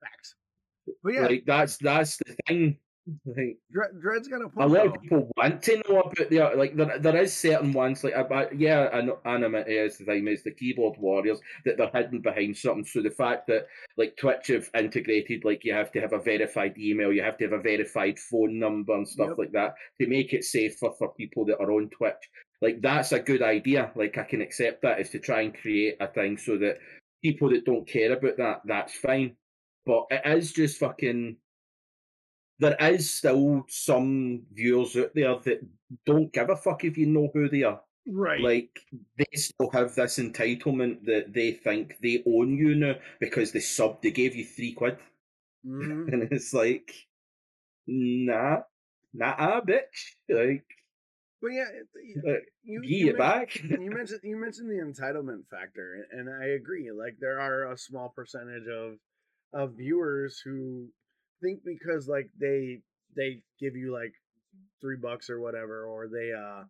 Facts. 0.02 0.34
But 1.02 1.14
yeah, 1.14 1.26
Like 1.26 1.44
that's 1.46 1.76
that's 1.78 2.16
the 2.18 2.36
thing. 2.46 2.78
Like, 3.26 3.58
Dre- 3.70 4.00
Dread's 4.00 4.28
got 4.28 4.40
a 4.40 4.48
a 4.56 4.66
lot 4.66 4.84
though. 4.84 4.92
of 4.94 5.02
people 5.02 5.30
want 5.36 5.62
to 5.64 5.82
know 5.88 6.00
about 6.00 6.30
the 6.30 6.40
like 6.56 6.74
there, 6.76 6.98
there 6.98 7.16
is 7.16 7.34
certain 7.36 7.72
ones 7.72 8.02
like 8.02 8.14
about 8.14 8.46
uh, 8.46 8.56
yeah 8.56 8.88
an 8.96 9.12
anonymity 9.26 9.74
is 9.76 9.98
the 9.98 10.04
thing 10.06 10.26
is 10.28 10.42
the 10.42 10.50
keyboard 10.54 10.96
warriors 10.98 11.38
that 11.66 11.76
they're 11.76 11.90
hidden 11.92 12.20
behind 12.20 12.56
something 12.56 12.84
so 12.84 13.02
the 13.02 13.10
fact 13.10 13.46
that 13.46 13.66
like 13.98 14.16
twitch 14.16 14.46
have 14.48 14.70
integrated 14.74 15.44
like 15.44 15.64
you 15.64 15.74
have 15.74 15.92
to 15.92 16.00
have 16.00 16.14
a 16.14 16.18
verified 16.18 16.78
email 16.78 17.12
you 17.12 17.22
have 17.22 17.36
to 17.36 17.44
have 17.44 17.52
a 17.52 17.60
verified 17.62 18.18
phone 18.18 18.58
number 18.58 18.94
and 18.94 19.06
stuff 19.06 19.28
Yep. 19.30 19.38
like 19.38 19.52
that 19.52 19.74
to 20.00 20.06
make 20.06 20.32
it 20.32 20.44
safer 20.44 20.90
for 20.98 21.12
people 21.14 21.44
that 21.44 21.60
are 21.60 21.72
on 21.72 21.90
twitch 21.90 22.24
like 22.62 22.80
that's 22.80 23.12
a 23.12 23.20
good 23.20 23.42
idea 23.42 23.90
like 23.96 24.16
i 24.16 24.24
can 24.24 24.40
accept 24.40 24.80
that 24.82 24.98
is 25.00 25.10
to 25.10 25.18
try 25.18 25.42
and 25.42 25.54
create 25.60 25.96
a 26.00 26.06
thing 26.08 26.38
so 26.38 26.56
that 26.56 26.78
people 27.22 27.50
that 27.50 27.66
don't 27.66 27.86
care 27.86 28.12
about 28.14 28.38
that 28.38 28.62
that's 28.64 28.94
fine 28.94 29.36
but 29.84 30.04
it 30.10 30.22
is 30.38 30.52
just 30.52 30.78
fucking 30.78 31.36
there 32.64 32.92
is 32.92 33.12
still 33.12 33.64
some 33.68 34.42
viewers 34.52 34.96
out 34.96 35.14
there 35.14 35.36
that 35.44 35.66
don't 36.06 36.32
give 36.32 36.50
a 36.50 36.56
fuck 36.56 36.84
if 36.84 36.96
you 36.96 37.06
know 37.06 37.30
who 37.32 37.48
they 37.48 37.62
are. 37.62 37.80
right. 38.06 38.40
Like 38.40 38.80
they 39.18 39.26
still 39.34 39.70
have 39.70 39.94
this 39.94 40.18
entitlement 40.18 41.04
that 41.06 41.32
they 41.32 41.52
think 41.52 41.96
they 42.02 42.22
own 42.26 42.56
you 42.56 42.74
now 42.74 42.94
because 43.20 43.52
they 43.52 43.60
subbed, 43.60 44.02
they 44.02 44.10
gave 44.10 44.34
you 44.34 44.44
three 44.44 44.72
quid. 44.72 44.98
Mhm. 45.66 46.08
And 46.12 46.32
it's 46.32 46.52
like 46.52 46.92
nah, 47.86 48.60
nah 49.12 49.60
bitch. 49.60 50.16
Like 50.28 50.66
But 51.40 51.52
yeah, 51.52 51.68
it, 51.72 51.86
you, 52.02 52.22
uh, 52.26 52.40
you, 52.62 52.80
give 52.82 52.90
you 52.90 53.10
it 53.10 53.18
back. 53.18 53.54
you 53.62 53.90
mentioned 53.90 54.20
you 54.22 54.36
mentioned 54.36 54.70
the 54.70 54.84
entitlement 54.84 55.46
factor, 55.50 56.06
and 56.10 56.28
I 56.28 56.48
agree. 56.60 56.90
Like 56.90 57.16
there 57.20 57.40
are 57.40 57.72
a 57.72 57.78
small 57.78 58.10
percentage 58.14 58.68
of 58.68 58.98
of 59.52 59.76
viewers 59.76 60.40
who 60.44 60.88
think 61.44 61.60
because 61.64 62.08
like 62.08 62.30
they 62.38 62.80
they 63.16 63.40
give 63.60 63.76
you 63.76 63.92
like 63.92 64.12
three 64.80 64.96
bucks 64.96 65.28
or 65.28 65.40
whatever, 65.40 65.84
or 65.84 66.08
they 66.08 66.32
uh 66.32 66.64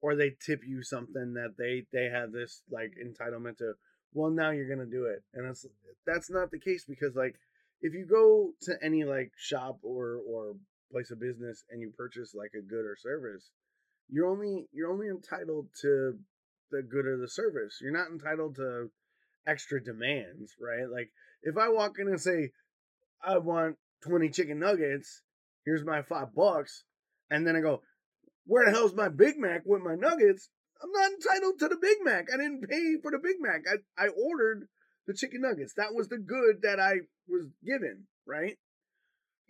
or 0.00 0.16
they 0.16 0.30
tip 0.44 0.60
you 0.66 0.82
something 0.82 1.34
that 1.34 1.54
they 1.58 1.84
they 1.92 2.06
have 2.06 2.32
this 2.32 2.62
like 2.70 2.92
entitlement 3.02 3.58
to. 3.58 3.72
Well, 4.12 4.30
now 4.30 4.50
you're 4.50 4.68
gonna 4.68 4.90
do 4.90 5.04
it, 5.04 5.22
and 5.34 5.48
it's 5.48 5.66
that's 6.06 6.30
not 6.30 6.50
the 6.50 6.58
case 6.58 6.84
because 6.88 7.14
like 7.14 7.36
if 7.82 7.94
you 7.94 8.06
go 8.06 8.52
to 8.62 8.74
any 8.82 9.04
like 9.04 9.32
shop 9.36 9.78
or 9.82 10.20
or 10.26 10.54
place 10.90 11.10
of 11.10 11.20
business 11.20 11.62
and 11.70 11.80
you 11.80 11.92
purchase 11.96 12.34
like 12.34 12.50
a 12.54 12.62
good 12.62 12.84
or 12.84 12.96
service 12.96 13.50
you're 14.10 14.28
only 14.28 14.66
you're 14.72 14.90
only 14.90 15.08
entitled 15.08 15.68
to 15.82 16.18
the 16.70 16.82
good 16.82 17.06
or 17.06 17.16
the 17.16 17.28
service. 17.28 17.78
You're 17.80 17.96
not 17.96 18.10
entitled 18.10 18.56
to 18.56 18.90
extra 19.46 19.82
demands, 19.82 20.54
right? 20.60 20.88
Like 20.90 21.10
if 21.42 21.56
I 21.56 21.68
walk 21.68 21.92
in 21.98 22.08
and 22.08 22.20
say 22.20 22.50
I 23.22 23.38
want 23.38 23.76
20 24.02 24.30
chicken 24.30 24.58
nuggets, 24.58 25.22
here's 25.64 25.84
my 25.84 26.02
5 26.02 26.34
bucks, 26.34 26.84
and 27.30 27.46
then 27.46 27.56
I 27.56 27.60
go, 27.60 27.82
"Where 28.46 28.64
the 28.64 28.72
hell's 28.72 28.94
my 28.94 29.08
Big 29.08 29.38
Mac 29.38 29.62
with 29.64 29.82
my 29.82 29.94
nuggets?" 29.94 30.48
I'm 30.82 30.90
not 30.92 31.12
entitled 31.12 31.58
to 31.58 31.68
the 31.68 31.76
Big 31.76 31.98
Mac. 32.02 32.28
I 32.32 32.38
didn't 32.38 32.66
pay 32.66 32.96
for 33.02 33.10
the 33.10 33.18
Big 33.18 33.36
Mac. 33.38 33.64
I 33.68 34.04
I 34.04 34.08
ordered 34.08 34.68
the 35.06 35.14
chicken 35.14 35.42
nuggets. 35.42 35.74
That 35.74 35.94
was 35.94 36.08
the 36.08 36.18
good 36.18 36.62
that 36.62 36.80
I 36.80 37.00
was 37.28 37.46
given, 37.64 38.06
right? 38.26 38.58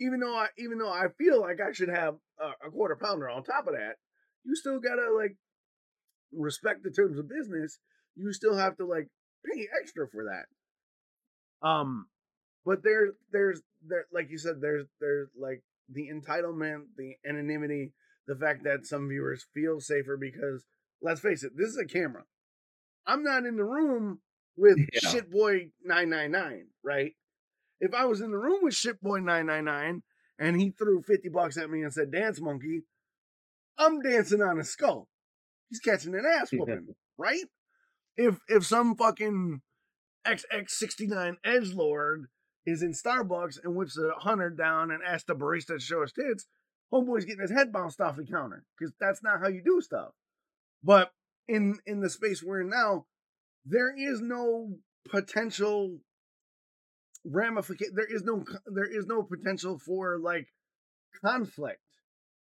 Even 0.00 0.20
though 0.20 0.34
I 0.34 0.48
even 0.58 0.78
though 0.78 0.92
I 0.92 1.06
feel 1.18 1.40
like 1.40 1.60
I 1.60 1.72
should 1.72 1.88
have 1.88 2.16
a, 2.40 2.66
a 2.66 2.70
quarter 2.70 2.96
pounder 2.96 3.28
on 3.28 3.44
top 3.44 3.66
of 3.66 3.74
that, 3.74 3.96
you 4.44 4.56
still 4.56 4.80
gotta 4.80 5.12
like 5.14 5.36
respect 6.32 6.82
the 6.82 6.90
terms 6.90 7.18
of 7.18 7.28
business. 7.28 7.78
You 8.16 8.32
still 8.32 8.56
have 8.56 8.76
to 8.78 8.86
like 8.86 9.08
pay 9.46 9.68
extra 9.80 10.08
for 10.08 10.24
that. 10.24 11.66
Um, 11.66 12.06
but 12.64 12.82
there, 12.82 13.12
there's 13.32 13.60
there, 13.86 14.06
like 14.12 14.30
you 14.30 14.38
said, 14.38 14.60
there's 14.60 14.86
there's 15.00 15.28
like 15.38 15.62
the 15.88 16.08
entitlement, 16.12 16.84
the 16.96 17.14
anonymity, 17.28 17.92
the 18.26 18.36
fact 18.36 18.64
that 18.64 18.86
some 18.86 19.08
viewers 19.08 19.44
feel 19.54 19.80
safer 19.80 20.16
because 20.16 20.64
let's 21.02 21.20
face 21.20 21.42
it, 21.42 21.52
this 21.56 21.68
is 21.68 21.78
a 21.78 21.86
camera. 21.86 22.24
I'm 23.06 23.22
not 23.22 23.44
in 23.46 23.56
the 23.56 23.64
room 23.64 24.20
with 24.56 24.78
Yeah. 24.78 25.10
Shitboy 25.10 25.70
nine 25.84 26.10
nine 26.10 26.32
nine, 26.32 26.66
right? 26.82 27.12
If 27.80 27.94
I 27.94 28.04
was 28.04 28.20
in 28.20 28.30
the 28.30 28.38
room 28.38 28.60
with 28.62 28.74
Shitboy 28.74 29.24
nine 29.24 29.46
nine 29.46 29.64
nine 29.64 30.02
and 30.38 30.60
he 30.60 30.70
threw 30.70 31.02
fifty 31.02 31.28
bucks 31.28 31.56
at 31.56 31.70
me 31.70 31.82
and 31.82 31.92
said 31.92 32.12
dance 32.12 32.40
monkey, 32.40 32.82
I'm 33.78 34.00
dancing 34.00 34.42
on 34.42 34.58
his 34.58 34.70
skull. 34.70 35.08
He's 35.70 35.80
catching 35.80 36.14
an 36.14 36.24
ass 36.26 36.50
whooping, 36.52 36.94
right? 37.16 37.44
If 38.16 38.38
if 38.48 38.66
some 38.66 38.96
fucking 38.96 39.62
XX69 40.26 41.36
edge 41.44 41.72
lord 41.72 42.26
is 42.66 42.82
in 42.82 42.92
Starbucks 42.92 43.58
and 43.64 43.74
whips 43.74 43.98
a 43.98 44.12
hundred 44.20 44.56
down 44.56 44.90
and 44.90 45.02
asks 45.02 45.24
the 45.24 45.34
barista 45.34 45.74
to 45.74 45.80
show 45.80 46.02
his 46.02 46.12
tits, 46.12 46.46
homeboy's 46.92 47.24
getting 47.24 47.42
his 47.42 47.50
head 47.50 47.72
bounced 47.72 48.00
off 48.00 48.16
the 48.16 48.24
counter 48.24 48.64
because 48.78 48.92
that's 49.00 49.22
not 49.22 49.40
how 49.40 49.48
you 49.48 49.62
do 49.64 49.80
stuff. 49.80 50.12
But 50.82 51.12
in 51.48 51.78
in 51.86 52.00
the 52.00 52.10
space 52.10 52.42
we're 52.42 52.62
in 52.62 52.68
now, 52.68 53.06
there 53.64 53.94
is 53.96 54.20
no 54.20 54.78
potential 55.08 55.98
ramification. 57.24 57.94
There 57.94 58.14
is 58.14 58.24
no 58.24 58.44
there 58.66 58.86
is 58.86 59.06
no 59.06 59.22
potential 59.22 59.78
for 59.78 60.18
like 60.18 60.48
conflict. 61.24 61.80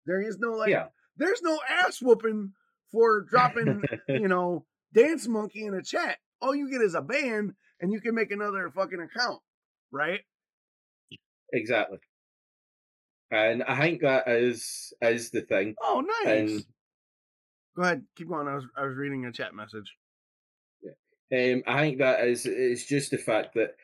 There 0.05 0.21
is 0.21 0.37
no 0.39 0.51
like. 0.51 0.69
yeah. 0.69 0.87
There's 1.15 1.41
no 1.43 1.59
ass 1.69 2.01
whooping 2.01 2.53
for 2.91 3.21
dropping 3.21 3.83
you 4.07 4.27
know 4.27 4.65
dance 4.93 5.27
monkey 5.27 5.65
in 5.65 5.73
a 5.73 5.83
chat. 5.83 6.17
All 6.41 6.55
you 6.55 6.69
get 6.69 6.81
is 6.81 6.95
a 6.95 7.01
ban, 7.01 7.55
and 7.79 7.91
you 7.91 8.01
can 8.01 8.15
make 8.15 8.31
another 8.31 8.69
fucking 8.69 8.99
account, 8.99 9.39
right? 9.93 10.21
exactly. 11.53 11.99
And 13.31 13.63
I 13.63 13.79
think 13.79 14.01
that 14.01 14.27
is 14.27 14.93
is 15.01 15.31
the 15.31 15.41
thing. 15.41 15.75
Oh, 15.81 16.03
nice. 16.23 16.51
And 16.51 16.65
Go 17.75 17.81
ahead, 17.81 18.03
keep 18.15 18.29
going. 18.29 18.47
I 18.47 18.55
was 18.55 18.65
I 18.77 18.85
was 18.85 18.95
reading 18.95 19.25
a 19.25 19.31
chat 19.31 19.55
message. 19.55 19.95
Yeah. 20.83 21.53
Um, 21.53 21.63
I 21.65 21.79
think 21.81 21.97
that 21.97 22.25
is 22.27 22.45
it's 22.45 22.85
just 22.85 23.11
the 23.11 23.17
fact 23.17 23.55
that 23.55 23.75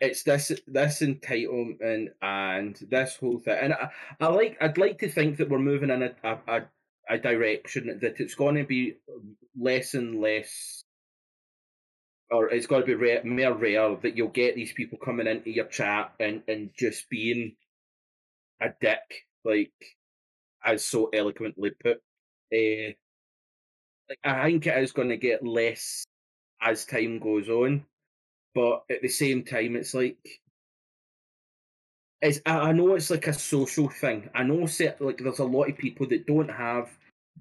it's 0.00 0.22
this 0.22 0.52
this 0.66 1.00
entitlement 1.00 2.08
and 2.20 2.76
this 2.90 3.16
whole 3.16 3.38
thing, 3.38 3.58
and 3.60 3.72
I, 3.72 3.90
I 4.20 4.26
like 4.28 4.58
I'd 4.60 4.78
like 4.78 4.98
to 4.98 5.08
think 5.08 5.38
that 5.38 5.48
we're 5.48 5.58
moving 5.58 5.90
in 5.90 6.02
a 6.02 6.10
a, 6.22 6.38
a, 6.46 6.60
a 7.08 7.18
direction 7.18 7.98
that 8.02 8.20
it's 8.20 8.34
going 8.34 8.56
to 8.56 8.64
be 8.64 8.96
less 9.58 9.94
and 9.94 10.20
less, 10.20 10.79
or 12.30 12.48
it's 12.48 12.66
got 12.66 12.80
to 12.80 12.86
be 12.86 12.94
rare, 12.94 13.22
more 13.24 13.54
rare 13.54 13.96
that 14.02 14.16
you'll 14.16 14.28
get 14.28 14.54
these 14.54 14.72
people 14.72 14.98
coming 15.04 15.26
into 15.26 15.50
your 15.50 15.66
chat 15.66 16.12
and 16.20 16.42
and 16.48 16.70
just 16.76 17.08
being 17.10 17.56
a 18.60 18.68
dick, 18.80 19.26
like 19.44 19.72
as 20.64 20.84
so 20.84 21.06
eloquently 21.12 21.70
put. 21.82 21.98
Uh, 22.52 22.92
like 24.08 24.18
I 24.24 24.44
think 24.50 24.66
it 24.66 24.82
is 24.82 24.92
going 24.92 25.10
to 25.10 25.16
get 25.16 25.46
less 25.46 26.04
as 26.60 26.84
time 26.84 27.18
goes 27.18 27.48
on, 27.48 27.84
but 28.54 28.84
at 28.90 29.02
the 29.02 29.08
same 29.08 29.44
time, 29.44 29.76
it's 29.76 29.94
like 29.94 30.18
it's. 32.20 32.40
I 32.46 32.72
know 32.72 32.94
it's 32.94 33.10
like 33.10 33.26
a 33.26 33.32
social 33.32 33.88
thing. 33.88 34.28
I 34.34 34.44
know, 34.44 34.68
like 35.00 35.18
there's 35.18 35.38
a 35.38 35.44
lot 35.44 35.70
of 35.70 35.78
people 35.78 36.06
that 36.08 36.26
don't 36.26 36.50
have 36.50 36.90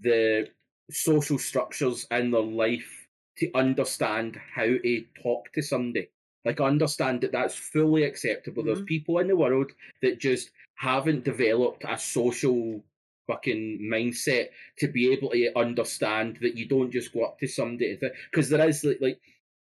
the 0.01 0.47
social 0.91 1.37
structures 1.37 2.07
in 2.09 2.31
their 2.31 2.41
life 2.41 2.99
to 3.39 3.51
understand 3.55 4.39
how 4.53 4.65
to 4.65 5.05
talk 5.21 5.51
to 5.53 5.61
somebody. 5.61 6.09
Like, 6.45 6.61
I 6.61 6.65
understand 6.65 7.21
that 7.21 7.31
that's 7.31 7.55
fully 7.55 8.03
acceptable. 8.03 8.63
There's 8.63 8.81
Mhm. 8.81 8.87
people 8.87 9.19
in 9.19 9.27
the 9.27 9.35
world 9.35 9.71
that 10.01 10.19
just 10.19 10.51
haven't 10.75 11.25
developed 11.25 11.83
a 11.87 11.97
social 11.97 12.83
fucking 13.27 13.79
mindset 13.81 14.49
to 14.77 14.87
be 14.87 15.11
able 15.11 15.29
to 15.31 15.57
understand 15.57 16.37
that 16.41 16.57
you 16.57 16.65
don't 16.65 16.91
just 16.91 17.13
go 17.13 17.23
up 17.25 17.37
to 17.39 17.47
somebody 17.47 17.99
because 18.31 18.49
there 18.49 18.67
is 18.67 18.83
like, 18.83 18.99
like 19.01 19.19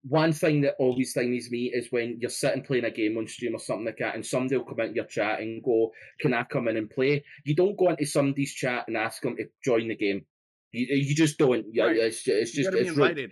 one 0.04 0.32
thing 0.32 0.62
that 0.62 0.76
always 0.80 1.14
things 1.14 1.52
me 1.52 1.66
is 1.74 1.92
when 1.92 2.18
you're 2.22 2.30
sitting 2.30 2.64
playing 2.64 2.86
a 2.86 2.92
game 2.92 3.18
on 3.18 3.28
stream 3.28 3.54
or 3.54 3.60
something 3.60 3.86
like 3.86 3.98
that, 3.98 4.16
and 4.16 4.26
somebody 4.26 4.56
will 4.56 4.64
come 4.64 4.80
into 4.80 4.96
your 4.96 5.06
chat 5.06 5.42
and 5.42 5.62
go, 5.62 5.92
"Can 6.22 6.34
I 6.34 6.44
come 6.44 6.70
in 6.70 6.78
and 6.78 6.90
play?" 6.90 7.24
You 7.44 7.54
don't 7.54 7.76
go 7.76 7.90
into 7.90 8.06
somebody's 8.06 8.54
chat 8.54 8.88
and 8.88 8.96
ask 8.96 9.22
them 9.22 9.36
to 9.36 9.50
join 9.64 9.90
the 9.90 9.96
game. 9.96 10.26
You, 10.72 10.88
uh, 10.92 10.96
you 10.96 11.16
just 11.16 11.38
don't. 11.38 11.66
Yeah, 11.72 11.86
Right. 11.86 11.98
it's, 11.98 12.28
it's 12.28 12.52
just 12.54 12.70
it's 12.74 12.90
invited. 12.90 13.32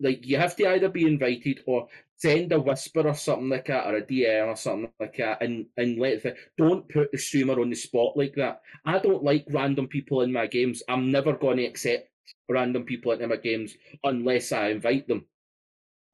like 0.00 0.26
you 0.26 0.36
have 0.36 0.56
to 0.56 0.68
either 0.68 0.88
be 0.88 1.04
invited 1.06 1.60
or 1.66 1.88
send 2.16 2.52
a 2.52 2.60
whisper 2.60 3.06
or 3.06 3.14
something 3.14 3.48
like 3.48 3.66
that 3.66 3.86
or 3.86 3.96
a 3.98 4.02
DM 4.02 4.48
or 4.48 4.56
something 4.56 4.90
like 5.00 5.16
that 5.18 5.42
and 5.42 5.66
and 5.76 5.98
let 5.98 6.22
the 6.22 6.34
don't 6.58 6.88
put 6.88 7.12
the 7.12 7.18
streamer 7.18 7.60
on 7.60 7.70
the 7.70 7.76
spot 7.76 8.16
like 8.16 8.34
that. 8.36 8.62
I 8.84 8.98
don't 8.98 9.22
like 9.24 9.46
random 9.50 9.88
people 9.88 10.22
in 10.22 10.32
my 10.32 10.46
games. 10.46 10.82
I'm 10.88 11.10
never 11.12 11.34
going 11.34 11.58
to 11.58 11.64
accept 11.66 12.08
random 12.48 12.84
people 12.84 13.12
into 13.12 13.28
my 13.28 13.36
games 13.36 13.76
unless 14.04 14.52
I 14.52 14.68
invite 14.70 15.08
them 15.08 15.26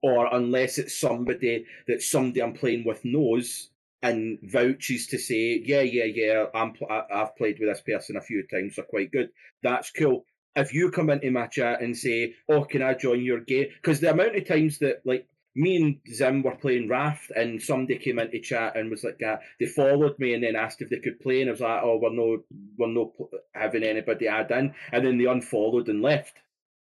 or 0.02 0.34
unless 0.34 0.78
it's 0.78 0.98
somebody 0.98 1.66
that 1.88 2.02
somebody 2.02 2.42
I'm 2.42 2.54
playing 2.54 2.84
with 2.86 3.04
knows 3.04 3.70
and 4.03 4.38
vouches 4.42 5.09
to 5.09 5.18
say, 5.18 5.62
yeah, 5.64 5.82
yeah, 5.82 6.05
yeah, 6.05 6.46
I'm 6.55 6.72
pl- 6.72 6.88
I've 6.90 7.36
played 7.36 7.59
with 7.59 7.68
this 7.68 7.82
person 7.82 8.16
a 8.16 8.22
few 8.22 8.46
times, 8.46 8.76
they're 8.76 8.84
quite 8.84 9.12
good. 9.12 9.30
That's 9.62 9.90
cool 9.90 10.24
if 10.57 10.74
you 10.74 10.90
come 10.90 11.11
into 11.11 11.30
my 11.30 11.46
chat 11.46 11.80
and 11.80 11.96
say, 11.96 12.34
"Oh, 12.48 12.64
can 12.64 12.82
I 12.82 12.94
join 12.94 13.22
your 13.22 13.40
game?" 13.40 13.68
Because 13.76 14.01
the 14.01 14.11
amount 14.11 14.36
of 14.36 14.46
times 14.46 14.78
that 14.78 15.03
like 15.05 15.26
me 15.55 15.76
and 15.76 16.01
Zim 16.14 16.42
were 16.42 16.57
playing 16.57 16.88
Raft, 16.88 17.30
and 17.34 17.61
somebody 17.62 17.98
came 17.98 18.18
into 18.18 18.40
chat 18.40 18.76
and 18.76 18.90
was 18.90 19.05
like, 19.05 19.20
uh, 19.22 19.38
they 19.59 19.66
followed 19.66 20.18
me 20.18 20.34
and 20.34 20.42
then 20.44 20.57
asked 20.57 20.80
if 20.80 20.90
they 20.90 20.98
could 21.01 21.20
play, 21.20 21.40
and 21.40 21.51
I 21.51 21.53
was 21.53 21.61
like, 21.61 21.82
"Oh, 21.82 21.98
we're 21.98 22.12
no, 22.12 22.44
we're 22.78 22.88
no 22.88 23.12
having 23.55 23.82
anybody 23.84 24.28
add 24.28 24.51
in," 24.51 24.74
and 24.92 25.07
then 25.07 25.18
they 25.18 25.26
unfollowed 25.26 25.88
and 25.88 26.03
left, 26.03 26.36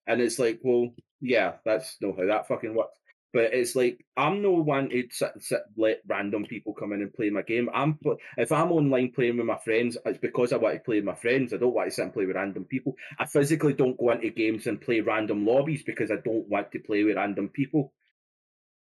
and 0.06 0.20
it's 0.20 0.38
like, 0.38 0.60
well, 0.62 0.92
yeah, 1.20 1.54
that's 1.64 1.96
not 2.00 2.18
how 2.18 2.26
that 2.26 2.48
fucking 2.48 2.74
works. 2.74 2.98
But 3.34 3.52
it's 3.52 3.74
like 3.74 4.06
I'm 4.16 4.42
no 4.42 4.52
one 4.52 4.90
to 4.90 5.08
sit, 5.10 5.32
sit, 5.40 5.62
let 5.76 6.02
random 6.06 6.46
people 6.46 6.72
come 6.72 6.92
in 6.92 7.02
and 7.02 7.12
play 7.12 7.30
my 7.30 7.42
game. 7.42 7.68
I'm 7.74 7.98
if 8.38 8.52
I'm 8.52 8.70
online 8.70 9.10
playing 9.10 9.38
with 9.38 9.46
my 9.46 9.58
friends, 9.58 9.98
it's 10.06 10.18
because 10.18 10.52
I 10.52 10.56
want 10.56 10.76
to 10.76 10.80
play 10.80 10.96
with 10.96 11.04
my 11.04 11.16
friends. 11.16 11.52
I 11.52 11.56
don't 11.56 11.74
want 11.74 11.88
to 11.88 11.94
sit 11.94 12.04
and 12.04 12.14
play 12.14 12.26
with 12.26 12.36
random 12.36 12.64
people. 12.64 12.94
I 13.18 13.26
physically 13.26 13.72
don't 13.72 13.98
go 13.98 14.12
into 14.12 14.30
games 14.30 14.68
and 14.68 14.80
play 14.80 15.00
random 15.00 15.44
lobbies 15.44 15.82
because 15.82 16.12
I 16.12 16.18
don't 16.24 16.48
want 16.48 16.70
to 16.70 16.78
play 16.78 17.02
with 17.02 17.16
random 17.16 17.48
people. 17.48 17.92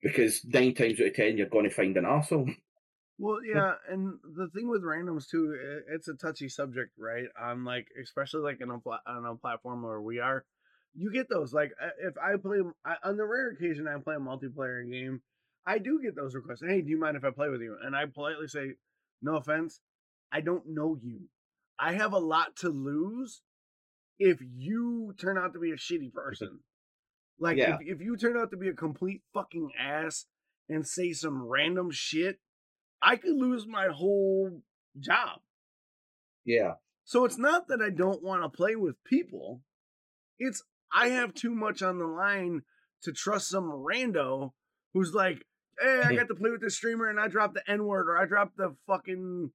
Because 0.03 0.45
nine 0.45 0.75
times 0.75 1.01
out 1.01 1.07
of 1.07 1.15
ten, 1.15 1.39
you're 1.39 1.47
going 1.47 1.69
to 1.69 1.71
find 1.71 1.97
an 1.97 2.05
asshole. 2.05 2.51
Well, 3.19 3.45
yeah, 3.45 3.75
and 3.89 4.19
the 4.37 4.49
thing 4.49 4.69
with 4.69 4.83
randoms 4.83 5.29
too, 5.29 5.57
it's 5.89 6.09
a 6.09 6.15
touchy 6.15 6.49
subject, 6.49 6.91
right? 6.99 7.27
On 7.41 7.65
like, 7.65 7.87
especially 8.03 8.41
like 8.41 8.61
in 8.61 8.71
a 8.71 8.81
pla- 8.81 9.07
on 9.07 9.25
a 9.25 9.37
platform 9.37 9.85
where 9.85 10.01
we 10.01 10.19
are, 10.19 10.45
you 10.95 11.13
get 11.13 11.29
those. 11.29 11.53
Like, 11.53 11.73
uh, 11.83 11.89
if 12.01 12.15
I 12.19 12.37
play 12.37 12.59
I, 12.85 12.97
on 13.05 13.17
the 13.17 13.25
rare 13.25 13.51
occasion 13.51 13.89
I 13.89 13.99
play 14.01 14.17
a 14.17 14.19
multiplayer 14.19 14.89
game, 14.91 15.23
I 15.67 15.79
do 15.79 16.01
get 16.03 16.17
those 16.17 16.35
requests. 16.35 16.63
Hey, 16.67 16.81
do 16.83 16.91
you 16.91 16.99
mind 16.99 17.17
if 17.17 17.25
I 17.25 17.31
play 17.31 17.49
with 17.49 17.61
you? 17.61 17.77
And 17.83 17.95
I 17.97 18.07
politely 18.07 18.49
say, 18.49 18.75
no 19.23 19.37
offense, 19.37 19.81
I 20.33 20.41
don't 20.41 20.65
know 20.69 20.97
you. 21.01 21.29
I 21.79 21.93
have 21.95 22.13
a 22.13 22.19
lot 22.19 22.57
to 22.57 22.69
lose 22.69 23.43
if 24.19 24.39
you 24.41 25.15
turn 25.19 25.39
out 25.39 25.53
to 25.55 25.59
be 25.61 25.71
a 25.71 25.77
shitty 25.77 26.13
person. 26.15 26.61
Like, 27.39 27.57
Yeah. 27.59 27.79
if, 27.81 27.99
if 27.99 28.01
you 28.01 28.17
turn 28.17 28.37
out 28.37 28.51
to 28.51 28.57
be 28.57 28.69
a 28.69 28.75
complete 28.75 29.23
fucking 29.35 29.71
ass 29.79 30.27
and 30.69 30.87
say 30.87 31.13
some 31.13 31.43
random 31.43 31.91
shit, 31.91 32.39
I 33.01 33.17
could 33.17 33.35
lose 33.35 33.67
my 33.67 33.89
whole 33.89 34.63
job. 34.99 35.41
Yeah, 36.45 36.75
So 37.05 37.25
it's 37.25 37.39
not 37.39 37.69
that 37.69 37.81
I 37.81 37.91
don't 37.91 38.23
want 38.23 38.43
to 38.43 38.49
play 38.49 38.75
with 38.75 39.03
people. 39.05 39.61
It's 40.39 40.63
I 40.95 41.09
have 41.09 41.35
too 41.35 41.55
much 41.55 41.83
on 41.83 41.99
the 41.99 42.07
line 42.07 42.63
to 43.03 43.13
trust 43.13 43.49
some 43.49 43.71
rando 43.71 44.53
who's 44.95 45.15
like, 45.15 45.45
hey, 45.81 46.03
I 46.05 46.15
got 46.17 46.29
to 46.29 46.35
play 46.35 46.51
with 46.51 46.61
this 46.61 46.77
streamer 46.77 47.09
and 47.09 47.19
I 47.19 47.29
dropped 47.29 47.55
the 47.55 47.71
N 47.71 47.85
word 47.85 48.09
or 48.09 48.19
I 48.19 48.27
dropped 48.27 48.57
the 48.57 48.75
fucking 48.87 49.51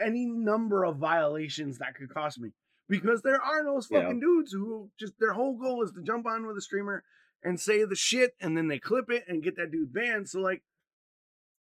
any 0.00 0.26
number 0.26 0.84
of 0.84 0.96
violations 0.96 1.78
that 1.78 1.94
could 1.94 2.12
cost 2.12 2.38
me. 2.40 2.50
Because 2.88 3.22
there 3.22 3.40
are 3.40 3.64
those 3.64 3.88
Yeah. 3.90 4.02
fucking 4.02 4.20
dudes 4.20 4.52
who 4.52 4.90
just 4.98 5.14
their 5.20 5.34
whole 5.34 5.58
goal 5.58 5.82
is 5.82 5.92
to 5.92 6.02
jump 6.02 6.26
on 6.26 6.46
with 6.46 6.56
a 6.56 6.62
streamer 6.62 7.04
and 7.42 7.60
say 7.60 7.84
the 7.84 7.94
shit 7.94 8.34
and 8.40 8.56
then 8.56 8.68
they 8.68 8.78
clip 8.78 9.10
it 9.10 9.24
and 9.28 9.42
get 9.42 9.56
that 9.56 9.70
dude 9.70 9.92
banned. 9.92 10.28
So 10.28 10.40
like 10.40 10.62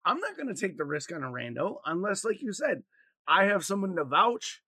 I'm 0.05 0.19
not 0.19 0.35
gonna 0.37 0.55
take 0.55 0.77
the 0.77 0.83
risk 0.83 1.13
on 1.13 1.23
a 1.23 1.27
rando 1.27 1.77
unless, 1.85 2.25
like 2.25 2.41
you 2.41 2.51
said, 2.51 2.83
I 3.25 3.45
have 3.45 3.63
someone 3.63 3.95
to 3.95 4.03
vouch 4.03 4.61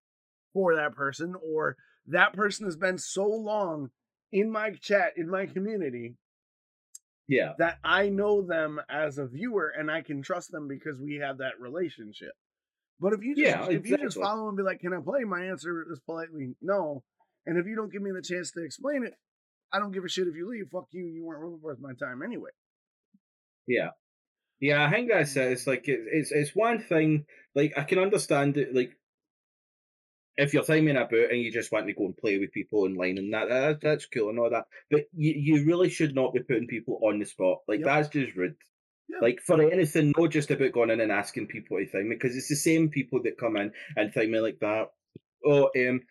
for 0.54 0.76
that 0.76 0.96
person 0.96 1.36
or 1.44 1.76
that 2.08 2.32
person 2.34 2.66
has 2.66 2.78
been 2.78 2.98
so 2.98 3.28
long 3.28 3.90
in 4.36 4.52
my 4.52 4.72
chat, 4.72 5.14
in 5.16 5.30
my 5.30 5.46
community, 5.46 6.16
yeah, 7.28 7.54
that 7.58 7.78
I 7.84 8.10
know 8.10 8.42
them 8.42 8.82
as 8.90 9.18
a 9.18 9.26
viewer 9.26 9.70
and 9.70 9.90
I 9.90 10.02
can 10.02 10.22
trust 10.22 10.52
them 10.52 10.68
because 10.68 11.00
we 11.00 11.16
have 11.16 11.38
that 11.38 11.54
relationship. 11.60 12.34
But 13.00 13.14
if 13.14 13.24
you 13.24 13.36
just 13.36 13.48
Yeah, 13.48 13.70
if 13.70 13.88
you 13.88 13.98
just 13.98 14.18
follow 14.18 14.50
and 14.50 14.58
be 14.58 14.64
like, 14.64 14.82
"Can 14.82 14.94
I 14.94 15.00
play?" 15.00 15.24
My 15.24 15.46
answer 15.46 15.86
is 15.90 16.00
politely 16.02 16.56
no. 16.62 17.04
And 17.46 17.58
if 17.58 17.66
you 17.66 17.76
don't 17.78 17.92
give 17.92 18.02
me 18.02 18.12
the 18.12 18.22
chance 18.22 18.52
to 18.52 18.64
explain 18.64 19.06
it, 19.06 19.14
I 19.72 19.80
don't 19.80 19.92
give 19.92 20.04
a 20.04 20.10
shit 20.10 20.28
if 20.28 20.36
you 20.36 20.50
leave. 20.50 20.68
Fuck 20.72 20.88
you. 20.92 21.06
You 21.06 21.26
weren't 21.26 21.62
worth 21.62 21.80
my 21.80 21.94
time 21.94 22.22
anyway. 22.22 22.52
yeah, 23.68 23.90
yeah. 24.60 24.86
I 24.86 24.92
think 24.92 25.10
that's 25.10 25.36
it. 25.36 25.52
It's 25.52 25.68
like 25.68 25.88
it, 25.88 26.02
it's 26.12 26.32
it's 26.32 26.56
one 26.56 26.80
thing. 26.80 27.26
Like 27.56 27.74
I 27.78 27.84
can 27.84 28.00
understand 28.00 28.58
it. 28.58 28.76
Like 28.76 28.92
if 30.38 30.54
you're 30.54 30.64
timing 30.64 30.98
about 30.98 31.14
and 31.14 31.42
you 31.42 31.52
just 31.52 31.72
want 31.72 31.88
to 31.88 31.94
go 31.94 32.06
and 32.06 32.18
play 32.18 32.38
with 32.38 32.52
people 32.52 32.82
online 32.84 33.18
and 33.18 33.34
that, 33.34 33.50
that 33.50 33.82
that's 33.82 34.06
cool 34.06 34.30
and 34.30 34.40
all 34.40 34.50
that. 34.50 34.66
But 34.92 35.06
you, 35.14 35.34
you 35.36 35.66
really 35.66 35.90
should 35.90 36.14
not 36.14 36.34
be 36.34 36.42
putting 36.42 36.68
people 36.68 37.00
on 37.04 37.20
the 37.20 37.26
spot. 37.26 37.60
Like 37.68 37.80
Yep. 37.80 37.86
that's 37.86 38.10
just 38.10 38.36
rude. 38.36 38.56
Like 39.22 39.40
for 39.46 39.62
anything, 39.62 40.14
not 40.18 40.32
just 40.32 40.52
about 40.52 40.74
going 40.74 40.90
in 40.90 41.00
and 41.00 41.12
asking 41.12 41.48
people 41.48 41.78
to 41.78 41.86
thing 41.88 42.10
because 42.10 42.36
it's 42.36 42.50
the 42.50 42.56
same 42.56 42.90
people 42.90 43.22
that 43.24 43.38
come 43.38 43.56
in 43.56 43.72
and 43.96 44.14
thing 44.14 44.32
me 44.32 44.40
like 44.40 44.60
that. 44.60 44.88
Oh, 45.46 45.70
um, 45.78 46.02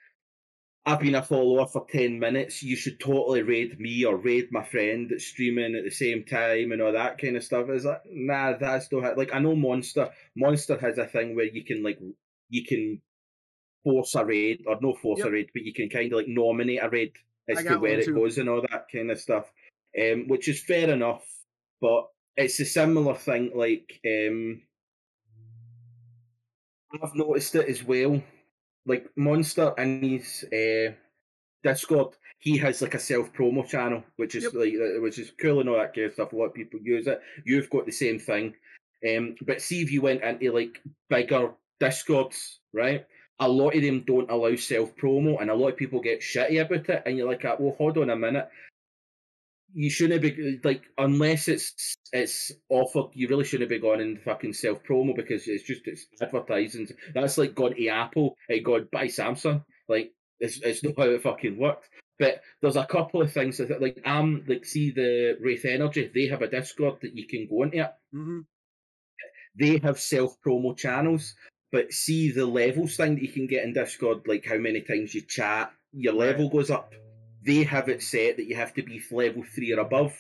I've 0.87 1.01
been 1.01 1.15
a 1.15 1.23
follower 1.23 1.67
for 1.67 1.87
ten 1.91 2.19
minutes. 2.19 2.63
You 2.63 2.77
should 2.77 3.01
totally 3.01 3.43
raid 3.43 3.79
me 3.81 4.05
or 4.05 4.17
raid 4.17 4.49
my 4.53 4.65
friend 4.65 5.09
that's 5.11 5.27
streaming 5.27 5.75
at 5.75 5.85
the 5.85 5.91
same 5.91 6.25
time 6.25 6.73
and 6.73 6.81
all 6.81 6.93
that 6.93 7.19
kind 7.19 7.37
of 7.37 7.45
stuff. 7.45 7.69
Is 7.69 7.85
like, 7.85 8.03
nah, 8.07 8.57
that's 8.57 8.91
not 8.93 9.19
like 9.19 9.35
I 9.35 9.39
know 9.41 9.57
Monster. 9.57 10.11
Monster 10.37 10.79
has 10.79 10.97
a 10.97 11.07
thing 11.07 11.35
where 11.35 11.47
you 11.47 11.65
can 11.65 11.83
like 11.83 11.99
you 12.49 12.65
can 12.65 13.03
force 13.85 14.15
a 14.17 14.25
raid 14.25 14.65
or 14.67 14.79
no 14.81 14.95
force 14.95 15.19
Yep. 15.21 15.29
a 15.29 15.31
raid, 15.31 15.51
but 15.53 15.63
you 15.63 15.73
can 15.75 15.89
kind 15.89 16.13
of 16.13 16.17
like 16.19 16.29
nominate 16.29 16.83
a 16.83 16.89
raid 16.89 17.13
as 17.49 17.63
to 17.65 17.79
where 17.79 18.01
it 18.01 18.07
too. 18.07 18.15
goes 18.15 18.39
and 18.39 18.49
all 18.49 18.63
that 18.63 18.87
kind 18.91 19.11
of 19.11 19.21
stuff, 19.21 19.53
um, 20.01 20.27
which 20.29 20.49
is 20.49 20.63
fair 20.65 20.91
enough. 20.91 21.25
But 21.81 22.09
it's 22.37 22.59
a 22.61 22.65
similar 22.65 23.15
thing. 23.15 23.53
Like 23.55 24.01
um, 24.07 24.63
I've 27.03 27.15
noticed 27.15 27.55
it 27.57 27.69
as 27.69 27.83
well. 27.85 28.23
Like 28.87 29.09
Monster 29.17 29.75
in 29.79 30.03
his 30.03 30.45
uh, 30.53 30.93
Discord, 31.63 32.15
he 32.39 32.57
has 32.59 32.83
like 32.83 32.95
a 32.95 32.99
self 32.99 33.33
promo 33.33 33.67
channel, 33.67 34.03
which 34.17 34.35
is 34.35 34.45
Yep. 34.45 34.55
like 34.55 34.75
uh, 34.75 35.01
which 35.01 35.19
is 35.19 35.33
cool 35.41 35.61
and 35.61 35.69
all 35.69 35.77
that 35.79 35.95
kind 35.95 36.07
of 36.07 36.15
stuff. 36.15 36.33
A 36.33 36.37
lot 36.37 36.47
of 36.47 36.55
people 36.55 36.81
use 36.83 37.07
it. 37.07 37.21
You've 37.45 37.71
got 37.71 37.87
the 37.87 37.93
same 37.93 38.19
thing. 38.19 38.55
Um, 39.09 39.35
but 39.43 39.61
see 39.61 39.83
if 39.83 39.91
you 39.93 40.01
went 40.03 40.23
into 40.23 40.53
like 40.53 40.81
bigger 41.11 41.53
Discords, 41.81 42.61
right? 42.73 43.05
A 43.41 43.49
lot 43.49 43.75
of 43.75 43.83
them 43.83 44.05
don't 44.07 44.31
allow 44.31 44.55
self 44.57 44.95
promo, 44.97 45.41
and 45.41 45.51
a 45.51 45.55
lot 45.55 45.71
of 45.71 45.77
people 45.77 46.01
get 46.01 46.21
shitty 46.21 46.61
about 46.65 46.89
it. 46.89 47.03
And 47.05 47.17
you're 47.17 47.29
like, 47.29 47.45
"Ah, 47.45 47.57
well, 47.59 47.75
hold 47.77 47.99
on 47.99 48.11
a 48.11 48.17
minute. 48.17 48.49
You 49.73 49.91
shouldn't 49.91 50.23
be 50.23 50.61
like 50.63 50.83
unless 50.99 51.49
it's 51.49 51.97
it's 52.13 52.53
offered. 52.69 53.11
You 53.15 53.27
really 53.29 53.45
shouldn't 53.45 53.71
be 53.71 53.81
going 53.81 54.01
in 54.01 54.19
fucking 54.19 54.53
self 54.53 54.83
promo 54.85 55.17
because 55.17 55.49
it's 55.49 55.65
just 55.65 55.87
it's 55.87 56.07
advertising. 56.23 56.89
That's 57.13 57.39
like 57.39 57.55
going 57.57 57.75
to 57.75 57.89
Apple 57.89 58.37
and 58.49 58.65
going 58.65 58.89
buy 58.93 59.07
Samsung. 59.09 59.65
Like 59.89 60.13
it's 60.39 60.61
it's 60.63 60.85
not 60.85 60.95
how 60.97 61.05
it 61.11 61.23
fucking 61.23 61.59
works. 61.59 61.89
But 62.21 62.43
there's 62.63 62.77
a 62.77 62.87
couple 62.87 63.21
of 63.21 63.33
things 63.33 63.59
that 63.59 63.83
like 63.83 64.01
um 64.05 64.45
like 64.47 64.65
see 64.65 64.93
the 64.93 65.37
Wraith 65.41 65.65
Energy. 65.65 66.09
They 66.15 66.29
have 66.29 66.43
a 66.43 66.49
Discord 66.49 66.99
that 67.03 67.17
you 67.17 67.27
can 67.27 67.49
go 67.49 67.65
into 67.65 67.79
it 67.79 67.91
hmm 68.13 68.41
they 69.55 69.79
have 69.79 70.01
self 70.01 70.37
promo 70.45 70.77
channels, 70.77 71.35
but 71.75 71.93
see 71.93 72.31
the 72.31 72.47
levels 72.47 72.97
thing 72.97 73.17
that 73.17 73.23
you 73.23 73.33
can 73.33 73.49
get 73.49 73.65
in 73.65 73.73
Discord, 73.73 74.29
like 74.29 74.47
how 74.47 74.59
many 74.59 74.81
times 74.81 75.13
you 75.13 75.23
chat, 75.23 75.73
your 75.91 76.13
level 76.13 76.49
goes 76.49 76.71
up. 76.71 76.95
They 77.45 77.65
have 77.65 77.89
it 77.89 78.01
set 78.01 78.37
that 78.37 78.47
you 78.47 78.55
have 78.55 78.75
to 78.75 78.83
be 78.85 79.03
level 79.11 79.43
three 79.43 79.73
or 79.73 79.81
above. 79.81 80.15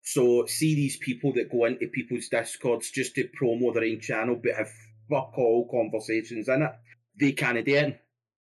So 0.00 0.46
see 0.46 0.74
these 0.74 0.96
people 0.96 1.34
that 1.34 1.52
go 1.52 1.66
into 1.66 1.88
people's 1.88 2.28
Discords 2.28 2.90
just 2.90 3.14
to 3.16 3.28
promo 3.38 3.74
their 3.74 3.84
own 3.84 4.00
channel, 4.00 4.40
but 4.42 4.54
have 4.54 4.72
fuck 5.10 5.36
all 5.36 5.68
conversations 5.70 6.48
in 6.48 6.62
it. 6.62 6.72
They 7.20 7.32
can't 7.32 7.62
do 7.62 7.74
it. 7.74 8.00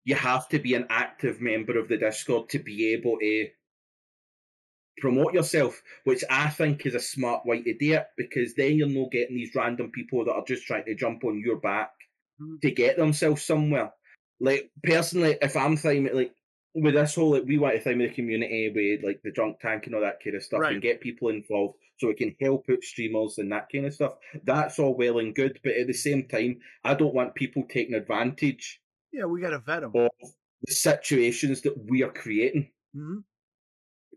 You 0.03 0.17
have 0.17 0.49
to 0.49 0.59
be 0.59 0.75
an 0.75 0.89
active 0.91 1.41
member 1.41 1.79
of 1.79 1.87
the 1.87 1.97
Discord 1.97 2.49
to 2.49 2.59
be 2.59 2.93
able 2.93 3.19
to 3.21 3.51
promote 4.99 5.33
yourself, 5.33 5.81
which 6.03 6.25
I 6.29 6.49
think 6.49 6.87
is 6.87 6.97
a 6.97 7.01
smart 7.01 7.47
way 7.47 7.63
to 7.63 7.79
do 7.79 7.93
it 7.93 8.07
because 8.17 8.57
then 8.57 8.75
you're 8.75 8.89
not 8.89 9.13
getting 9.13 9.37
these 9.37 9.55
random 9.55 9.93
people 9.93 10.25
that 10.25 10.33
are 10.33 10.45
just 10.45 10.67
trying 10.67 10.87
to 10.87 10.97
jump 10.97 11.23
on 11.23 11.39
your 11.39 11.61
back 11.61 11.93
Mhm. 12.43 12.61
to 12.63 12.71
get 12.71 12.97
themselves 12.97 13.45
somewhere. 13.45 13.93
Like 14.41 14.71
personally, 14.83 15.39
if 15.41 15.57
I'm 15.57 15.77
thinking 15.77 16.15
like 16.15 16.35
with 16.75 16.95
this 16.95 17.15
whole 17.15 17.33
like 17.33 17.45
we 17.45 17.59
want 17.59 17.75
to 17.77 17.81
think 17.81 17.99
with 18.01 18.11
the 18.11 18.15
community 18.15 18.71
with 18.75 19.05
like 19.05 19.21
the 19.23 19.31
drunk 19.31 19.61
tank 19.61 19.87
and 19.87 19.95
all 19.95 20.01
that 20.01 20.23
kind 20.25 20.37
of 20.37 20.43
stuff 20.43 20.61
Right. 20.61 20.73
and 20.73 20.83
get 20.83 21.01
people 21.03 21.29
involved 21.29 21.77
so 21.99 22.09
it 22.09 22.17
can 22.17 22.35
help 22.41 22.65
out 22.71 22.83
streamers 22.83 23.39
and 23.39 23.53
that 23.53 23.69
kind 23.71 23.87
of 23.87 23.95
stuff. 23.95 24.15
That's 24.43 24.79
all 24.79 24.97
well 24.97 25.19
and 25.19 25.35
good, 25.35 25.61
but 25.63 25.75
at 25.75 25.87
the 25.87 25.93
same 25.93 26.27
time, 26.29 26.61
I 26.83 26.95
don't 26.95 27.15
want 27.15 27.35
people 27.35 27.65
taking 27.69 27.95
advantage 27.95 28.81
Yeah, 29.13 29.27
we 29.27 29.41
gotta 29.41 29.59
vet 29.61 29.83
them. 29.83 29.93
of 29.95 30.11
the 30.67 30.73
situations 30.73 31.61
that 31.63 31.77
we 31.91 32.03
are 32.03 32.13
creating 32.13 32.73
hmm 32.95 33.19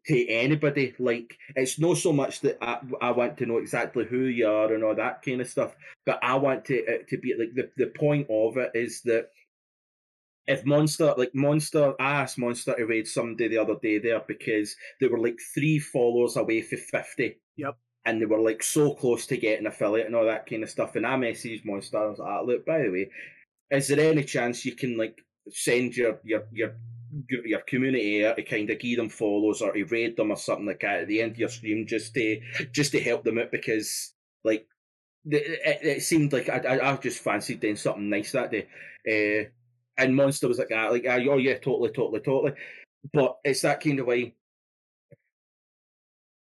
to 0.08 0.28
anybody. 0.28 0.94
Like 1.00 1.38
it's 1.56 1.80
not 1.80 1.98
so 1.98 2.14
much 2.14 2.42
that 2.42 2.58
I, 2.62 2.80
I 3.02 3.12
want 3.12 3.38
to 3.38 3.46
know 3.46 3.58
exactly 3.58 4.06
who 4.06 4.26
you 4.26 4.48
are 4.48 4.74
and 4.74 4.84
all 4.84 4.96
that 4.96 5.24
kind 5.24 5.42
of 5.42 5.50
stuff, 5.50 5.76
but 6.06 6.20
I 6.22 6.36
want 6.36 6.66
to 6.66 6.76
it 6.76 7.10
to 7.10 7.18
be 7.18 7.36
like 7.38 7.54
the 7.56 7.70
the 7.78 7.92
point 7.92 8.28
of 8.30 8.58
it 8.58 8.72
is 8.74 9.02
that 9.06 9.30
if 10.48 10.66
Monster 10.66 11.14
like 11.18 11.34
Monster, 11.34 11.94
I 12.00 12.22
asked 12.22 12.38
Monster 12.38 12.76
to 12.76 12.86
raid 12.86 13.08
somebody 13.08 13.48
the 13.48 13.58
other 13.58 13.76
day 13.82 13.98
there 14.00 14.22
because 14.28 14.76
they 15.02 15.08
were 15.08 15.20
like 15.20 15.40
three 15.54 15.80
followers 15.80 16.36
away 16.38 16.62
for 16.62 16.78
fifty. 16.78 17.40
Yep. 17.58 17.78
And 18.08 18.22
they 18.22 18.28
were 18.28 18.40
like 18.40 18.62
so 18.62 18.94
close 18.94 19.26
to 19.28 19.38
getting 19.38 19.66
affiliate 19.66 20.06
and 20.06 20.16
all 20.16 20.26
that 20.26 20.48
kind 20.48 20.62
of 20.62 20.70
stuff. 20.70 20.96
And 20.96 21.08
I 21.08 21.16
messaged 21.16 21.66
Monster. 21.66 21.98
I 21.98 22.06
was 22.06 22.20
like, 22.20 22.30
"Ah, 22.30 22.42
"Look, 22.42 22.64
by 22.64 22.84
the 22.84 22.92
way, 22.92 23.10
is 23.72 23.88
there 23.88 24.12
any 24.12 24.24
chance 24.24 24.64
you 24.64 24.76
can 24.76 24.96
like 24.96 25.20
send 25.50 25.98
your 25.98 26.20
your 26.24 26.44
your 26.52 26.76
your 27.30 27.62
community 27.62 28.26
out 28.26 28.36
to 28.38 28.44
kind 28.44 28.70
of 28.70 28.80
give 28.80 28.98
them 28.98 29.10
follows 29.10 29.62
or 29.62 29.72
to 29.72 29.84
raid 29.86 30.18
them 30.18 30.32
or 30.32 30.38
something 30.38 30.66
like 30.66 30.82
that 30.82 31.02
at 31.02 31.08
the 31.08 31.22
end 31.22 31.32
of 31.32 31.38
your 31.38 31.50
stream 31.50 31.86
just 31.88 32.14
to 32.14 32.40
just 32.72 32.92
to 32.92 33.00
help 33.00 33.24
them 33.24 33.38
out 33.38 33.52
because 33.52 34.14
like 34.44 34.68
the, 35.26 35.38
it, 35.38 35.80
it 35.98 36.04
seemed 36.04 36.34
like 36.34 36.50
I, 36.50 36.58
I 36.58 36.94
I 36.94 36.98
just 36.98 37.20
fancied 37.24 37.60
doing 37.60 37.76
something 37.76 38.10
nice 38.10 38.32
that 38.32 38.52
day. 38.52 38.68
Uh, 39.08 39.50
and 39.98 40.16
Monster 40.16 40.48
was 40.48 40.60
like, 40.60 40.72
ah, 40.76 40.90
like, 40.90 41.06
ah, 41.08 41.20
oh 41.30 41.38
yeah, 41.38 41.58
totally, 41.58 41.90
totally, 41.90 42.20
totally. 42.20 42.54
But 43.14 43.38
it's 43.44 43.62
that 43.62 43.82
kind 43.82 44.00
of 44.00 44.08
way. 44.08 44.36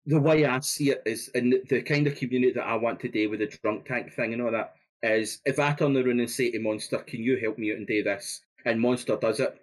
The 0.06 0.20
way 0.20 0.44
I 0.44 0.58
see 0.60 0.90
it 0.90 1.02
is, 1.06 1.30
and 1.34 1.52
the, 1.52 1.62
the 1.68 1.82
kind 1.82 2.06
of 2.06 2.16
community 2.16 2.52
that 2.54 2.66
I 2.66 2.74
want 2.74 3.00
today 3.00 3.26
with 3.26 3.40
the 3.40 3.46
drunk 3.62 3.86
tank 3.86 4.12
thing 4.14 4.32
and 4.32 4.42
all 4.42 4.50
that 4.52 4.74
is, 5.02 5.40
if 5.44 5.58
I 5.58 5.72
turn 5.72 5.96
around 5.96 6.20
and 6.20 6.30
say 6.30 6.50
to 6.50 6.58
Monster, 6.60 6.98
"Can 6.98 7.22
you 7.22 7.36
help 7.36 7.58
me 7.58 7.72
out 7.72 7.78
and 7.78 7.86
do 7.86 8.02
this?" 8.02 8.42
and 8.64 8.80
Monster 8.80 9.16
does 9.16 9.40
it, 9.40 9.61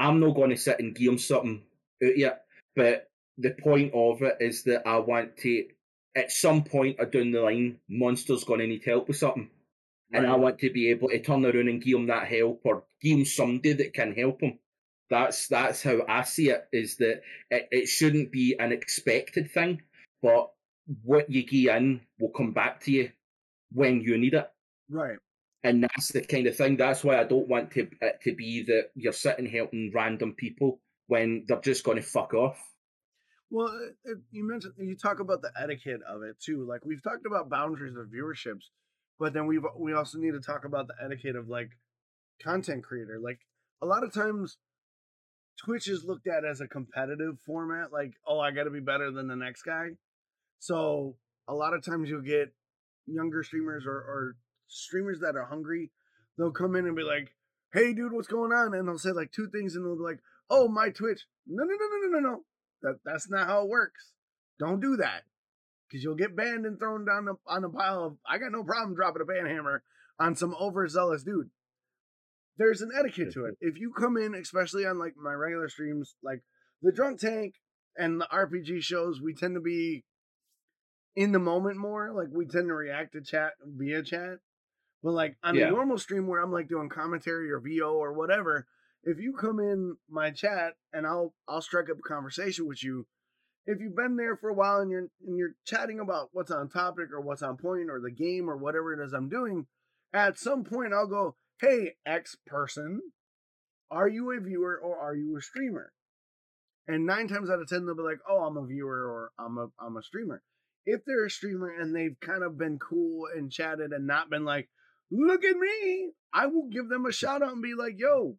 I'm 0.00 0.18
not 0.18 0.34
going 0.34 0.50
to 0.50 0.56
sit 0.56 0.80
and 0.80 0.94
give 0.94 1.12
him 1.12 1.18
something 1.18 1.62
out 2.02 2.18
yet. 2.18 2.44
But 2.74 3.08
the 3.38 3.50
point 3.50 3.92
of 3.94 4.22
it 4.22 4.38
is 4.40 4.64
that 4.64 4.88
I 4.88 4.98
want 4.98 5.36
to, 5.38 5.66
at 6.16 6.32
some 6.32 6.64
point 6.64 6.98
down 6.98 7.30
the 7.30 7.40
line, 7.40 7.78
Monster's 7.88 8.44
going 8.44 8.60
to 8.60 8.66
need 8.66 8.84
help 8.84 9.06
with 9.06 9.18
something 9.18 9.50
and 10.12 10.26
I 10.26 10.34
want 10.36 10.58
to 10.60 10.70
be 10.70 10.90
able 10.90 11.08
to 11.08 11.20
turn 11.20 11.44
around 11.44 11.68
and 11.68 11.82
give 11.82 11.96
him 11.96 12.06
that 12.08 12.26
help 12.26 12.62
or 12.64 12.84
give 13.00 13.18
him 13.18 13.24
somebody 13.24 13.72
that 13.74 13.94
can 13.94 14.14
help 14.14 14.40
him. 14.40 14.58
That's 15.08 15.48
that's 15.48 15.82
how 15.82 16.00
I 16.08 16.22
see 16.22 16.50
it. 16.50 16.66
Is 16.72 16.96
that 16.96 17.22
it, 17.50 17.68
it 17.70 17.86
shouldn't 17.86 18.30
be 18.32 18.56
an 18.58 18.72
expected 18.72 19.50
thing, 19.50 19.82
but 20.22 20.50
what 21.04 21.30
you 21.30 21.44
give 21.44 21.74
in 21.74 22.00
will 22.18 22.30
come 22.30 22.52
back 22.52 22.80
to 22.82 22.92
you 22.92 23.10
when 23.72 24.00
you 24.00 24.18
need 24.18 24.34
it, 24.34 24.50
Right. 24.88 25.18
And 25.62 25.82
that's 25.82 26.12
the 26.12 26.22
kind 26.22 26.46
of 26.46 26.56
thing. 26.56 26.76
That's 26.76 27.04
why 27.04 27.18
I 27.18 27.24
don't 27.24 27.48
want 27.48 27.70
to 27.72 27.88
it 28.00 28.20
to 28.24 28.34
be 28.34 28.62
that 28.64 28.90
you're 28.94 29.12
sitting 29.12 29.46
helping 29.46 29.92
random 29.94 30.34
people 30.34 30.80
when 31.06 31.44
they're 31.46 31.60
just 31.60 31.84
going 31.84 31.96
to 31.96 32.02
fuck 32.02 32.34
off. 32.34 32.58
Well, 33.50 33.66
it, 33.66 34.10
it, 34.10 34.18
you 34.30 34.46
mentioned 34.48 34.74
you 34.78 34.96
talk 34.96 35.20
about 35.20 35.42
the 35.42 35.50
etiquette 35.60 36.00
of 36.08 36.22
it 36.22 36.36
too. 36.40 36.66
Like 36.66 36.84
we've 36.84 37.02
talked 37.02 37.26
about 37.26 37.50
boundaries 37.50 37.96
of 37.96 38.06
viewerships, 38.06 38.64
but 39.18 39.32
then 39.32 39.46
we've 39.46 39.64
we 39.76 39.92
also 39.92 40.18
need 40.18 40.32
to 40.32 40.40
talk 40.40 40.64
about 40.64 40.86
the 40.86 40.94
etiquette 41.04 41.36
of 41.36 41.48
like 41.48 41.70
content 42.42 42.84
creator. 42.84 43.18
Like 43.22 43.40
a 43.82 43.86
lot 43.86 44.04
of 44.04 44.14
times, 44.14 44.56
Twitch 45.58 45.88
is 45.88 46.04
looked 46.04 46.26
at 46.26 46.44
as 46.44 46.60
a 46.60 46.68
competitive 46.68 47.38
format. 47.44 47.92
Like, 47.92 48.14
oh, 48.26 48.38
I 48.38 48.50
got 48.52 48.64
to 48.64 48.70
be 48.70 48.80
better 48.80 49.10
than 49.10 49.28
the 49.28 49.36
next 49.36 49.62
guy. 49.62 49.90
So 50.60 51.16
a 51.48 51.54
lot 51.54 51.74
of 51.74 51.84
times 51.84 52.08
you'll 52.08 52.22
get 52.22 52.52
younger 53.06 53.42
streamers 53.42 53.84
or, 53.86 53.96
or 53.96 54.36
streamers 54.70 55.20
that 55.20 55.36
are 55.36 55.44
hungry. 55.44 55.90
They'll 56.38 56.50
come 56.50 56.76
in 56.76 56.86
and 56.86 56.96
be 56.96 57.02
like, 57.02 57.34
"Hey, 57.72 57.92
dude, 57.92 58.12
what's 58.12 58.28
going 58.28 58.52
on?" 58.52 58.74
And 58.74 58.88
they'll 58.88 58.98
say 58.98 59.12
like 59.12 59.32
two 59.32 59.48
things, 59.48 59.76
and 59.76 59.84
they'll 59.84 59.96
be 59.96 60.02
like, 60.02 60.20
"Oh, 60.48 60.68
my 60.68 60.90
Twitch." 60.90 61.26
No, 61.46 61.64
no, 61.64 61.74
no, 61.74 61.86
no, 61.86 61.96
no, 61.98 62.18
no, 62.18 62.30
no. 62.30 62.44
That 62.82 63.00
that's 63.04 63.28
not 63.28 63.46
how 63.46 63.62
it 63.62 63.68
works. 63.68 64.12
Don't 64.58 64.80
do 64.80 64.96
that, 64.96 65.24
because 65.88 66.02
you'll 66.02 66.14
get 66.14 66.36
banned 66.36 66.66
and 66.66 66.78
thrown 66.78 67.04
down 67.04 67.26
the, 67.26 67.34
on 67.46 67.64
a 67.64 67.68
pile 67.68 68.04
of. 68.04 68.16
I 68.26 68.38
got 68.38 68.52
no 68.52 68.64
problem 68.64 68.94
dropping 68.94 69.22
a 69.22 69.24
ban 69.24 69.46
hammer 69.46 69.82
on 70.18 70.36
some 70.36 70.54
overzealous 70.54 71.24
dude. 71.24 71.50
There's 72.58 72.82
an 72.82 72.90
etiquette 72.96 73.32
to 73.34 73.46
it. 73.46 73.54
Mm-hmm. 73.54 73.68
If 73.68 73.80
you 73.80 73.92
come 73.92 74.16
in, 74.16 74.34
especially 74.34 74.86
on 74.86 74.98
like 74.98 75.14
my 75.16 75.32
regular 75.32 75.68
streams, 75.68 76.14
like 76.22 76.42
the 76.82 76.92
drunk 76.92 77.20
tank 77.20 77.54
and 77.96 78.20
the 78.20 78.28
RPG 78.32 78.82
shows, 78.82 79.20
we 79.20 79.34
tend 79.34 79.54
to 79.54 79.60
be 79.60 80.04
in 81.16 81.32
the 81.32 81.38
moment 81.38 81.76
more. 81.76 82.12
Like 82.12 82.28
we 82.30 82.46
tend 82.46 82.68
to 82.68 82.74
react 82.74 83.12
to 83.12 83.22
chat 83.22 83.52
via 83.64 84.02
chat. 84.02 84.38
But 85.02 85.12
like 85.12 85.36
on 85.42 85.56
Yeah. 85.56 85.68
a 85.68 85.70
normal 85.70 85.98
stream 85.98 86.26
where 86.26 86.40
I'm 86.40 86.52
like 86.52 86.68
doing 86.68 86.88
commentary 86.88 87.50
or 87.50 87.60
VO 87.60 87.94
or 87.94 88.12
whatever, 88.12 88.66
if 89.02 89.18
you 89.18 89.32
come 89.32 89.58
in 89.58 89.96
my 90.08 90.30
chat 90.30 90.76
and 90.92 91.06
I'll 91.06 91.34
I'll 91.48 91.62
strike 91.62 91.88
up 91.90 91.98
a 91.98 92.02
conversation 92.02 92.66
with 92.66 92.84
you, 92.84 93.06
if 93.66 93.80
you've 93.80 93.96
been 93.96 94.16
there 94.16 94.36
for 94.36 94.50
a 94.50 94.54
while 94.54 94.80
and 94.80 94.90
you're 94.90 95.08
and 95.26 95.38
you're 95.38 95.54
chatting 95.64 96.00
about 96.00 96.30
what's 96.32 96.50
on 96.50 96.68
topic 96.68 97.12
or 97.12 97.20
what's 97.20 97.42
on 97.42 97.56
point 97.56 97.88
or 97.90 98.00
the 98.00 98.10
game 98.10 98.48
or 98.50 98.56
whatever 98.56 98.92
it 98.92 99.04
is 99.04 99.12
I'm 99.12 99.28
doing, 99.28 99.66
at 100.12 100.38
some 100.38 100.64
point 100.64 100.92
I'll 100.92 101.06
go, 101.06 101.36
"Hey, 101.60 101.96
X 102.04 102.36
person, 102.46 103.12
are 103.90 104.08
you 104.08 104.32
a 104.32 104.40
viewer 104.40 104.78
or 104.78 104.98
are 104.98 105.14
you 105.14 105.36
a 105.36 105.40
streamer? 105.40 105.92
And 106.86 107.06
nine 107.06 107.28
times 107.28 107.48
out 107.48 107.60
of 107.60 107.68
ten, 107.68 107.86
they'll 107.86 107.94
be 107.94 108.02
like, 108.02 108.20
"Oh, 108.28 108.42
I'm 108.44 108.56
a 108.56 108.66
viewer 108.66 109.08
or 109.08 109.32
I'm 109.38 109.56
a 109.56 109.68
I'm 109.78 109.96
a 109.96 110.02
streamer." 110.02 110.42
If 110.84 111.04
they're 111.04 111.24
a 111.26 111.30
streamer 111.30 111.70
and 111.70 111.94
they've 111.94 112.18
kind 112.20 112.42
of 112.42 112.58
been 112.58 112.78
cool 112.78 113.28
and 113.34 113.50
chatted 113.52 113.92
and 113.92 114.06
not 114.06 114.28
been 114.30 114.44
like, 114.44 114.68
"Look 115.10 115.44
at 115.44 115.56
me," 115.56 116.12
I 116.32 116.46
will 116.46 116.68
give 116.68 116.88
them 116.88 117.06
a 117.06 117.12
shout 117.12 117.42
out 117.42 117.52
and 117.52 117.62
be 117.62 117.74
like, 117.74 117.98
"Yo," 117.98 118.38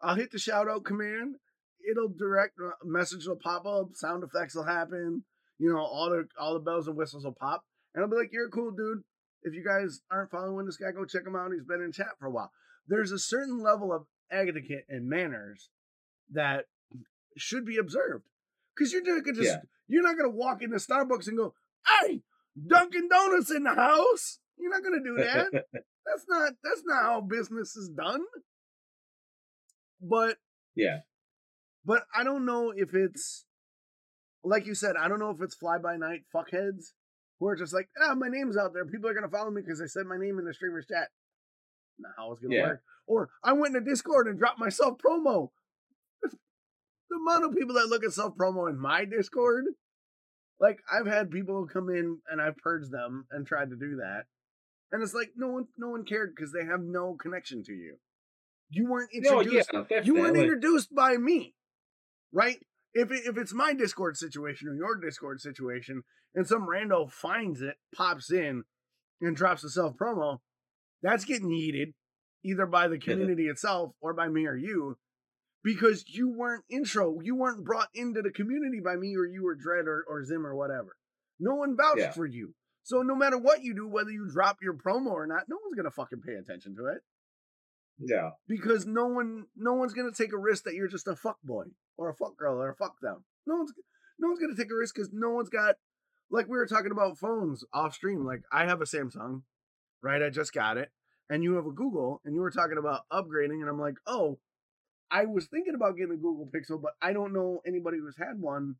I'll 0.00 0.16
hit 0.16 0.30
the 0.30 0.38
shout 0.38 0.68
out 0.68 0.84
command. 0.84 1.36
It'll 1.88 2.08
direct 2.08 2.58
uh, 2.60 2.70
message 2.84 3.26
will 3.26 3.36
pop 3.36 3.66
up, 3.66 3.94
sound 3.94 4.22
effects 4.22 4.54
will 4.54 4.64
happen, 4.64 5.24
you 5.58 5.72
know, 5.72 5.80
all 5.80 6.10
the 6.10 6.28
all 6.38 6.54
the 6.54 6.60
bells 6.60 6.88
and 6.88 6.96
whistles 6.96 7.24
will 7.24 7.34
pop, 7.34 7.64
and 7.94 8.02
I'll 8.02 8.10
be 8.10 8.16
like, 8.16 8.32
"You're 8.32 8.46
a 8.46 8.50
cool 8.50 8.70
dude." 8.70 9.04
If 9.42 9.54
you 9.54 9.64
guys 9.64 10.00
aren't 10.10 10.30
following 10.30 10.66
this 10.66 10.76
guy, 10.76 10.92
go 10.92 11.04
check 11.04 11.26
him 11.26 11.34
out. 11.34 11.52
He's 11.52 11.64
been 11.64 11.82
in 11.82 11.90
chat 11.92 12.18
for 12.18 12.26
a 12.26 12.30
while. 12.30 12.52
There's 12.86 13.10
a 13.10 13.18
certain 13.18 13.60
level 13.60 13.92
of 13.92 14.06
etiquette 14.30 14.86
and 14.88 15.08
manners 15.08 15.70
that 16.30 16.66
should 17.36 17.64
be 17.64 17.76
observed. 17.76 18.24
Because 18.74 18.92
you're 18.92 19.02
just 19.02 19.40
Yeah. 19.40 19.62
you're 19.88 20.02
not 20.02 20.16
gonna 20.16 20.30
walk 20.30 20.62
into 20.62 20.76
Starbucks 20.76 21.28
and 21.28 21.36
go, 21.36 21.54
"Hey, 21.86 22.22
Dunkin' 22.66 23.08
Donuts 23.08 23.50
in 23.50 23.64
the 23.64 23.74
house." 23.74 24.38
You're 24.62 24.70
not 24.70 24.84
gonna 24.84 25.02
do 25.02 25.16
that. 25.16 25.64
that's 26.06 26.24
not 26.28 26.52
that's 26.62 26.82
not 26.86 27.02
how 27.02 27.20
business 27.20 27.76
is 27.76 27.88
done. 27.88 28.20
But 30.00 30.36
yeah. 30.74 31.00
but 31.84 32.04
I 32.14 32.24
don't 32.24 32.44
know 32.46 32.72
if 32.74 32.94
it's 32.94 33.44
like 34.44 34.66
you 34.66 34.74
said. 34.74 34.96
I 34.96 35.08
don't 35.08 35.18
know 35.18 35.30
if 35.30 35.40
it's 35.42 35.54
fly 35.54 35.78
by 35.78 35.96
night 35.96 36.22
fuckheads 36.34 36.92
who 37.38 37.48
are 37.48 37.56
just 37.56 37.72
like, 37.72 37.88
ah, 38.00 38.14
my 38.14 38.28
name's 38.28 38.56
out 38.56 38.72
there. 38.72 38.84
People 38.86 39.10
are 39.10 39.14
gonna 39.14 39.28
follow 39.28 39.50
me 39.50 39.62
because 39.62 39.80
I 39.82 39.86
said 39.86 40.06
my 40.06 40.16
name 40.16 40.38
in 40.38 40.44
the 40.44 40.54
streamer's 40.54 40.86
chat. 40.86 41.08
Not 41.98 42.12
how 42.16 42.32
it's 42.32 42.40
gonna 42.40 42.54
Yeah. 42.54 42.66
work. 42.68 42.82
Or 43.06 43.30
I 43.42 43.52
went 43.52 43.74
into 43.76 43.88
Discord 43.90 44.28
and 44.28 44.38
dropped 44.38 44.58
my 44.58 44.68
self 44.68 44.98
promo. 44.98 45.50
the 46.22 47.16
amount 47.16 47.44
of 47.44 47.52
people 47.58 47.74
that 47.74 47.88
look 47.88 48.04
at 48.04 48.12
self 48.12 48.36
promo 48.36 48.68
in 48.70 48.78
my 48.78 49.04
Discord, 49.04 49.66
like 50.60 50.78
I've 50.90 51.06
had 51.06 51.30
people 51.30 51.66
come 51.66 51.90
in 51.90 52.20
and 52.30 52.40
I've 52.40 52.56
purged 52.56 52.90
them 52.90 53.26
and 53.30 53.46
tried 53.46 53.70
to 53.70 53.76
do 53.76 53.96
that, 53.96 54.24
and 54.92 55.02
it's 55.02 55.14
like 55.14 55.32
no 55.36 55.48
one, 55.48 55.66
no 55.78 55.88
one 55.88 56.04
cared 56.04 56.34
because 56.36 56.52
they 56.52 56.64
have 56.64 56.80
no 56.82 57.14
connection 57.20 57.62
to 57.64 57.72
you. 57.72 57.96
You 58.70 58.88
weren't 58.88 59.10
No, 59.14 59.40
introduced. 59.40 59.70
yeah, 59.72 59.80
definitely. 59.80 60.06
you 60.06 60.14
weren't 60.20 60.36
introduced 60.36 60.94
by 60.94 61.16
me, 61.16 61.54
right? 62.32 62.58
If 62.94 63.10
it, 63.10 63.22
if 63.26 63.36
it's 63.38 63.52
my 63.54 63.72
Discord 63.74 64.16
situation 64.16 64.68
or 64.68 64.74
your 64.74 64.96
Discord 64.96 65.40
situation, 65.40 66.02
and 66.34 66.46
some 66.46 66.66
rando 66.66 67.10
finds 67.10 67.60
it, 67.62 67.76
pops 67.94 68.30
in, 68.30 68.64
and 69.20 69.36
drops 69.36 69.64
a 69.64 69.70
self 69.70 69.96
promo, 69.96 70.38
that's 71.02 71.24
getting 71.24 71.48
yeeted 71.50 71.94
either 72.44 72.66
by 72.66 72.88
the 72.88 72.98
community 72.98 73.44
itself 73.48 73.92
or 74.00 74.12
by 74.14 74.28
me 74.28 74.46
or 74.46 74.56
you, 74.56 74.96
because 75.62 76.04
you 76.08 76.28
weren't 76.28 76.64
intro, 76.70 77.18
you 77.22 77.36
weren't 77.36 77.64
brought 77.64 77.88
into 77.94 78.20
the 78.20 78.30
community 78.30 78.80
by 78.84 78.96
me 78.96 79.14
or 79.16 79.24
you 79.26 79.46
or 79.46 79.54
Dread 79.54 79.86
or, 79.86 80.04
or 80.08 80.24
Zim 80.24 80.44
or 80.46 80.54
whatever. 80.56 80.96
No 81.38 81.54
one 81.54 81.76
vouched 81.76 81.98
Yeah. 81.98 82.12
for 82.12 82.26
you. 82.26 82.54
So 82.84 83.02
no 83.02 83.14
matter 83.14 83.38
what 83.38 83.62
you 83.62 83.74
do, 83.74 83.86
whether 83.88 84.10
you 84.10 84.28
drop 84.30 84.58
your 84.62 84.74
promo 84.74 85.12
or 85.12 85.26
not, 85.26 85.48
no 85.48 85.56
one's 85.62 85.76
gonna 85.76 85.90
fucking 85.90 86.20
pay 86.22 86.34
attention 86.34 86.74
to 86.76 86.86
it 86.86 87.02
Yeah. 87.98 88.30
because 88.48 88.86
no 88.86 89.06
one 89.06 89.46
no 89.56 89.74
one's 89.74 89.94
gonna 89.94 90.12
take 90.12 90.32
a 90.32 90.38
risk 90.38 90.64
that 90.64 90.74
you're 90.74 90.88
just 90.88 91.06
a 91.08 91.14
fuck 91.16 91.40
boy 91.42 91.66
or 91.96 92.08
a 92.10 92.14
fuck 92.14 92.36
girl 92.36 92.60
or 92.60 92.70
a 92.70 92.74
fuck 92.74 92.98
them. 93.00 93.24
No 93.46 93.56
one's 93.56 93.72
no 94.18 94.28
one's 94.28 94.40
gonna 94.40 94.56
take 94.56 94.70
a 94.72 94.76
risk 94.76 94.94
because 94.94 95.10
no 95.12 95.30
one's 95.30 95.48
got 95.48 95.76
like 96.30 96.46
we 96.48 96.56
were 96.56 96.66
talking 96.66 96.90
about 96.92 97.18
phones 97.18 97.64
off 97.72 97.94
stream. 97.94 98.24
Like 98.24 98.42
I 98.50 98.66
have 98.66 98.80
a 98.80 98.84
Samsung, 98.84 99.42
right? 100.02 100.22
I 100.22 100.30
just 100.30 100.52
got 100.52 100.76
it, 100.78 100.90
and 101.30 101.42
you 101.44 101.54
have 101.54 101.66
a 101.66 101.72
Google, 101.72 102.20
and 102.24 102.34
you 102.34 102.40
were 102.40 102.50
talking 102.50 102.78
about 102.78 103.02
upgrading, 103.12 103.60
and 103.60 103.68
I'm 103.68 103.78
like, 103.80 103.96
oh, 104.06 104.38
I 105.10 105.26
was 105.26 105.46
thinking 105.46 105.74
about 105.74 105.96
getting 105.96 106.14
a 106.14 106.16
Google 106.16 106.46
Pixel, 106.52 106.80
but 106.80 106.94
I 107.02 107.12
don't 107.12 107.32
know 107.34 107.60
anybody 107.66 107.98
who's 107.98 108.16
had 108.16 108.40
one, 108.40 108.76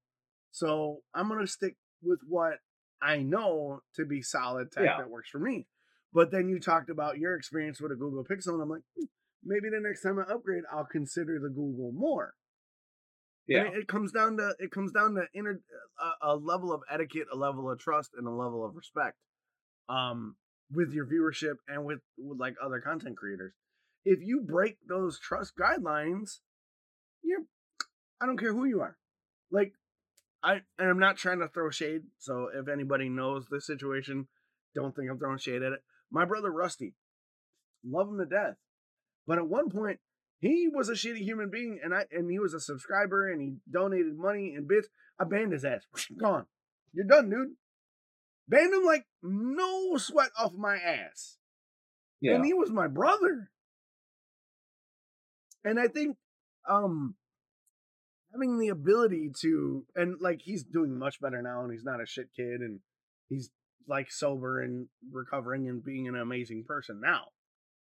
so 0.50 1.02
I'm 1.14 1.28
gonna 1.28 1.46
stick 1.46 1.76
with 2.02 2.20
what 2.26 2.54
I 3.02 3.18
know 3.18 3.82
to 3.96 4.06
be 4.06 4.22
solid 4.22 4.70
tech 4.72 4.84
Yeah. 4.84 4.98
that 4.98 5.10
works 5.10 5.28
for 5.30 5.38
me. 5.38 5.66
But 6.12 6.30
then 6.30 6.48
you 6.48 6.60
talked 6.60 6.90
about 6.90 7.18
your 7.18 7.34
experience 7.34 7.80
with 7.80 7.90
a 7.90 7.96
Google 7.96 8.24
Pixel, 8.24 8.52
and 8.52 8.62
I'm 8.62 8.68
like, 8.68 8.82
hmm, 8.96 9.04
maybe 9.42 9.70
the 9.70 9.80
next 9.80 10.02
time 10.02 10.18
I 10.18 10.22
upgrade, 10.30 10.64
I'll 10.70 10.84
consider 10.84 11.38
the 11.38 11.48
Google 11.48 11.90
more. 11.92 12.34
Yeah. 13.46 13.64
It, 13.64 13.74
it 13.80 13.88
comes 13.88 14.12
down 14.12 14.36
to 14.36 14.54
it 14.58 14.70
comes 14.70 14.92
down 14.92 15.14
to 15.14 15.26
inner 15.34 15.60
a, 16.22 16.28
a 16.34 16.36
level 16.36 16.72
of 16.72 16.82
etiquette, 16.90 17.26
a 17.32 17.36
level 17.36 17.70
of 17.70 17.78
trust, 17.78 18.10
and 18.16 18.26
a 18.26 18.30
level 18.30 18.64
of 18.64 18.76
respect, 18.76 19.16
um, 19.88 20.36
with 20.70 20.92
your 20.92 21.06
viewership 21.06 21.56
and 21.66 21.84
with 21.84 22.00
with 22.18 22.38
like 22.38 22.54
other 22.62 22.80
content 22.80 23.16
creators. 23.16 23.52
If 24.04 24.20
you 24.22 24.42
break 24.42 24.76
those 24.86 25.18
trust 25.18 25.54
guidelines, 25.56 26.38
you're 27.22 27.40
I 28.20 28.26
don't 28.26 28.38
care 28.38 28.52
who 28.52 28.64
you 28.64 28.80
are. 28.80 28.96
Like 29.50 29.72
I 30.42 30.60
and 30.78 30.88
I'm 30.88 30.98
not 30.98 31.16
trying 31.16 31.40
to 31.40 31.48
throw 31.48 31.70
shade. 31.70 32.02
So 32.18 32.48
if 32.54 32.68
anybody 32.68 33.08
knows 33.08 33.46
this 33.50 33.66
situation, 33.66 34.28
don't 34.74 34.94
think 34.94 35.10
I'm 35.10 35.18
throwing 35.18 35.38
shade 35.38 35.62
at 35.62 35.72
it. 35.72 35.82
My 36.10 36.24
brother 36.24 36.50
Rusty, 36.50 36.94
love 37.84 38.08
him 38.08 38.18
to 38.18 38.26
death, 38.26 38.56
but 39.26 39.38
at 39.38 39.48
one 39.48 39.70
point 39.70 40.00
he 40.40 40.68
was 40.72 40.88
a 40.88 40.94
shitty 40.94 41.22
human 41.22 41.50
being, 41.50 41.78
and 41.82 41.94
I 41.94 42.06
and 42.10 42.30
he 42.30 42.38
was 42.38 42.54
a 42.54 42.60
subscriber, 42.60 43.30
and 43.30 43.40
he 43.40 43.54
donated 43.70 44.18
money 44.18 44.54
and 44.56 44.66
bits. 44.66 44.88
I 45.18 45.24
banned 45.24 45.52
his 45.52 45.64
ass. 45.64 45.82
Gone. 46.20 46.46
You're 46.92 47.06
done, 47.06 47.30
dude. 47.30 47.52
Banned 48.48 48.74
him 48.74 48.84
like 48.84 49.06
no 49.22 49.96
sweat 49.96 50.30
off 50.36 50.52
my 50.54 50.76
ass. 50.76 51.38
Yeah. 52.20 52.34
And 52.34 52.44
he 52.44 52.54
was 52.54 52.70
my 52.70 52.88
brother. 52.88 53.50
And 55.64 55.78
I 55.78 55.86
think 55.86 56.16
um 56.68 57.14
having 58.32 58.58
the 58.58 58.68
ability 58.68 59.30
to 59.40 59.84
and 59.94 60.16
like 60.20 60.40
he's 60.42 60.64
doing 60.64 60.98
much 60.98 61.20
better 61.20 61.42
now 61.42 61.62
and 61.62 61.72
he's 61.72 61.84
not 61.84 62.00
a 62.02 62.06
shit 62.06 62.28
kid 62.34 62.60
and 62.60 62.80
he's 63.28 63.50
like 63.88 64.10
sober 64.10 64.60
and 64.62 64.88
recovering 65.10 65.68
and 65.68 65.84
being 65.84 66.08
an 66.08 66.16
amazing 66.16 66.64
person 66.66 67.00
now. 67.02 67.24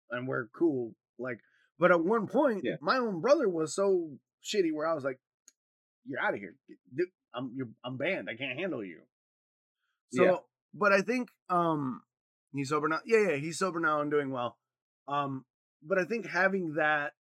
And 0.10 0.28
we're 0.28 0.47
cool. 0.47 0.93
Like 1.20 1.39
but 1.80 1.91
at 1.91 2.04
one 2.04 2.28
point 2.28 2.62
Yeah. 2.64 2.76
my 2.82 2.97
own 2.97 3.22
brother 3.22 3.47
was 3.49 3.74
so 3.76 4.10
shitty 4.43 4.74
where 4.74 4.88
I 4.88 4.93
was 4.93 5.04
like, 5.04 5.20
You're 6.06 6.20
out 6.22 6.34
of 6.34 6.39
here. 6.39 6.56
Dude, 6.95 7.08
I'm 7.34 7.52
you're, 7.56 7.70
I'm 7.84 7.97
banned. 7.97 8.30
I 8.30 8.36
can't 8.36 8.60
handle 8.60 8.84
you. 8.84 9.02
So 10.14 10.24
Yeah. 10.24 10.36
but 10.74 10.91
I 10.91 11.02
think 11.02 11.30
um 11.49 12.02
he's 12.54 12.70
sober 12.70 12.88
now. 12.88 12.99
Yeah, 13.06 13.30
yeah, 13.32 13.36
he's 13.38 13.60
sober 13.60 13.80
now 13.80 14.02
and 14.02 14.12
doing 14.12 14.32
well. 14.32 14.58
Um, 15.08 15.45
but 15.84 15.97
I 15.97 16.06
think 16.06 16.28
having 16.28 16.74
that 16.76 17.14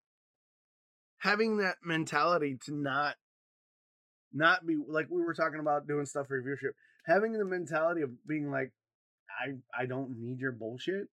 having 1.21 1.57
that 1.57 1.77
mentality 1.83 2.57
to 2.65 2.73
not 2.73 3.15
not 4.33 4.65
be 4.65 4.77
like 4.87 5.07
we 5.09 5.21
were 5.21 5.33
talking 5.33 5.59
about 5.59 5.87
doing 5.87 6.05
stuff 6.05 6.27
for 6.27 6.41
viewership, 6.41 6.71
having 7.05 7.33
the 7.33 7.45
mentality 7.45 8.01
of 8.01 8.09
being 8.27 8.49
like, 8.49 8.71
I 9.29 9.55
I 9.83 9.85
don't 9.85 10.17
need 10.17 10.39
your 10.39 10.51
bullshit 10.51 11.07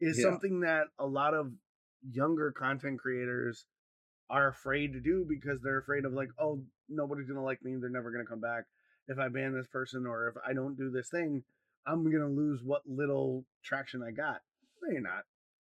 is 0.00 0.18
Yeah. 0.18 0.30
something 0.30 0.60
that 0.60 0.86
a 0.98 1.06
lot 1.06 1.34
of 1.34 1.52
younger 2.10 2.52
content 2.52 2.98
creators 2.98 3.64
are 4.28 4.48
afraid 4.48 4.92
to 4.92 5.00
do 5.00 5.24
because 5.28 5.60
they're 5.62 5.78
afraid 5.78 6.04
of 6.04 6.12
like, 6.12 6.30
oh, 6.38 6.64
nobody's 6.88 7.28
gonna 7.28 7.42
like 7.42 7.62
me, 7.62 7.76
they're 7.80 7.90
never 7.90 8.10
gonna 8.10 8.26
come 8.26 8.40
back. 8.40 8.64
If 9.06 9.18
I 9.18 9.28
ban 9.28 9.54
this 9.54 9.68
person 9.68 10.06
or 10.06 10.28
if 10.28 10.34
I 10.46 10.54
don't 10.54 10.76
do 10.76 10.90
this 10.90 11.08
thing, 11.10 11.44
I'm 11.86 12.04
gonna 12.10 12.28
lose 12.28 12.62
what 12.64 12.82
little 12.86 13.44
traction 13.62 14.02
I 14.02 14.10
got. 14.10 14.40
No, 14.82 14.90
you're 14.92 15.02
not 15.02 15.24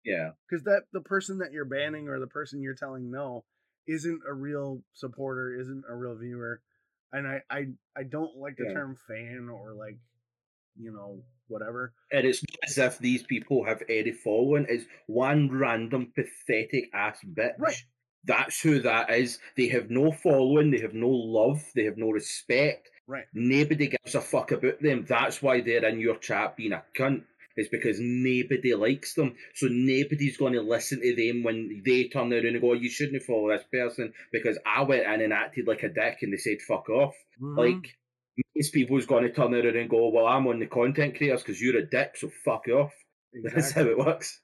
Yeah. 0.07 0.31
because 0.49 0.65
that 0.65 0.85
the 0.93 1.01
person 1.03 1.39
that 1.39 1.53
you're 1.53 1.65
banning 1.67 2.09
or 2.09 2.19
the 2.21 2.27
person 2.29 2.63
you're 2.63 2.75
telling 2.75 3.11
no 3.11 3.45
isn't 3.89 4.21
a 4.29 4.33
real 4.33 4.83
supporter, 4.95 5.55
isn't 5.61 5.85
a 5.89 5.95
real 5.95 6.17
viewer, 6.17 6.63
and 7.13 7.27
I 7.27 7.43
I 7.51 7.67
I 7.97 8.05
don't 8.05 8.37
like 8.37 8.57
the 8.57 8.65
Yeah. 8.67 8.73
term 8.75 8.97
fan 9.09 9.49
or 9.53 9.75
like 9.75 9.99
you 10.79 10.93
know 10.93 11.23
whatever. 11.49 11.93
And 12.11 12.27
it's 12.27 12.43
not 12.43 12.59
as 12.69 12.79
if 12.79 12.99
these 12.99 13.23
people 13.23 13.65
have 13.65 13.83
any 13.89 14.13
following. 14.13 14.67
It's 14.69 14.85
one 15.07 15.51
random 15.51 16.13
pathetic 16.15 16.91
ass 16.95 17.19
bitch. 17.25 17.59
Right. 17.59 17.85
That's 18.25 18.61
who 18.61 18.81
that 18.81 19.11
is. 19.11 19.39
They 19.57 19.69
have 19.69 19.89
no 19.89 20.11
following. 20.11 20.73
They 20.73 20.81
have 20.81 20.95
no 20.95 21.09
love. 21.09 21.65
They 21.77 21.85
have 21.85 21.97
no 21.97 22.11
respect. 22.11 22.91
Right. 23.07 23.27
Nobody 23.33 23.87
gives 23.87 24.17
a 24.17 24.21
fuck 24.21 24.51
about 24.51 24.83
them. 24.83 25.05
That's 25.09 25.41
why 25.41 25.61
they're 25.61 25.85
in 25.85 26.01
your 26.01 26.17
chat 26.17 26.57
being 26.57 26.73
a 26.73 26.83
cunt. 26.99 27.23
It's 27.57 27.69
because 27.71 27.99
nobody 28.01 28.75
likes 28.75 29.15
them. 29.15 29.35
So 29.55 29.67
nobody's 29.71 30.37
going 30.37 30.53
to 30.53 30.61
listen 30.63 31.01
to 31.01 31.17
them 31.17 31.43
when 31.43 31.83
they 31.85 32.09
turn 32.09 32.33
around 32.33 32.45
and 32.47 32.61
go, 32.61 32.75
you 32.75 32.91
shouldn't 32.91 33.23
follow 33.23 33.49
this 33.49 33.65
person 33.73 34.13
because 34.33 34.59
I 34.67 34.83
went 34.83 35.07
in 35.07 35.23
and 35.23 35.33
acted 35.33 35.67
like 35.67 35.83
a 35.83 35.89
dick 35.89 36.19
and 36.23 36.33
they 36.33 36.37
said 36.37 36.59
fuck 36.61 36.89
off. 36.91 37.15
Mhm. 37.41 37.57
Like, 37.57 37.97
most 38.55 38.75
people's 38.75 39.07
going 39.07 39.25
to 39.25 39.33
turn 39.33 39.55
around 39.55 39.75
and 39.77 39.89
go, 39.89 40.09
well, 40.11 40.27
I'm 40.27 40.47
on 40.47 40.59
the 40.59 40.67
content 40.67 41.17
creators 41.17 41.43
because 41.43 41.61
you're 41.61 41.79
a 41.79 41.87
dick, 41.87 42.17
so 42.17 42.29
fuck 42.45 42.69
off. 42.69 42.93
That's 43.43 43.73
how 43.73 43.83
it 43.83 43.97
works. 43.99 44.41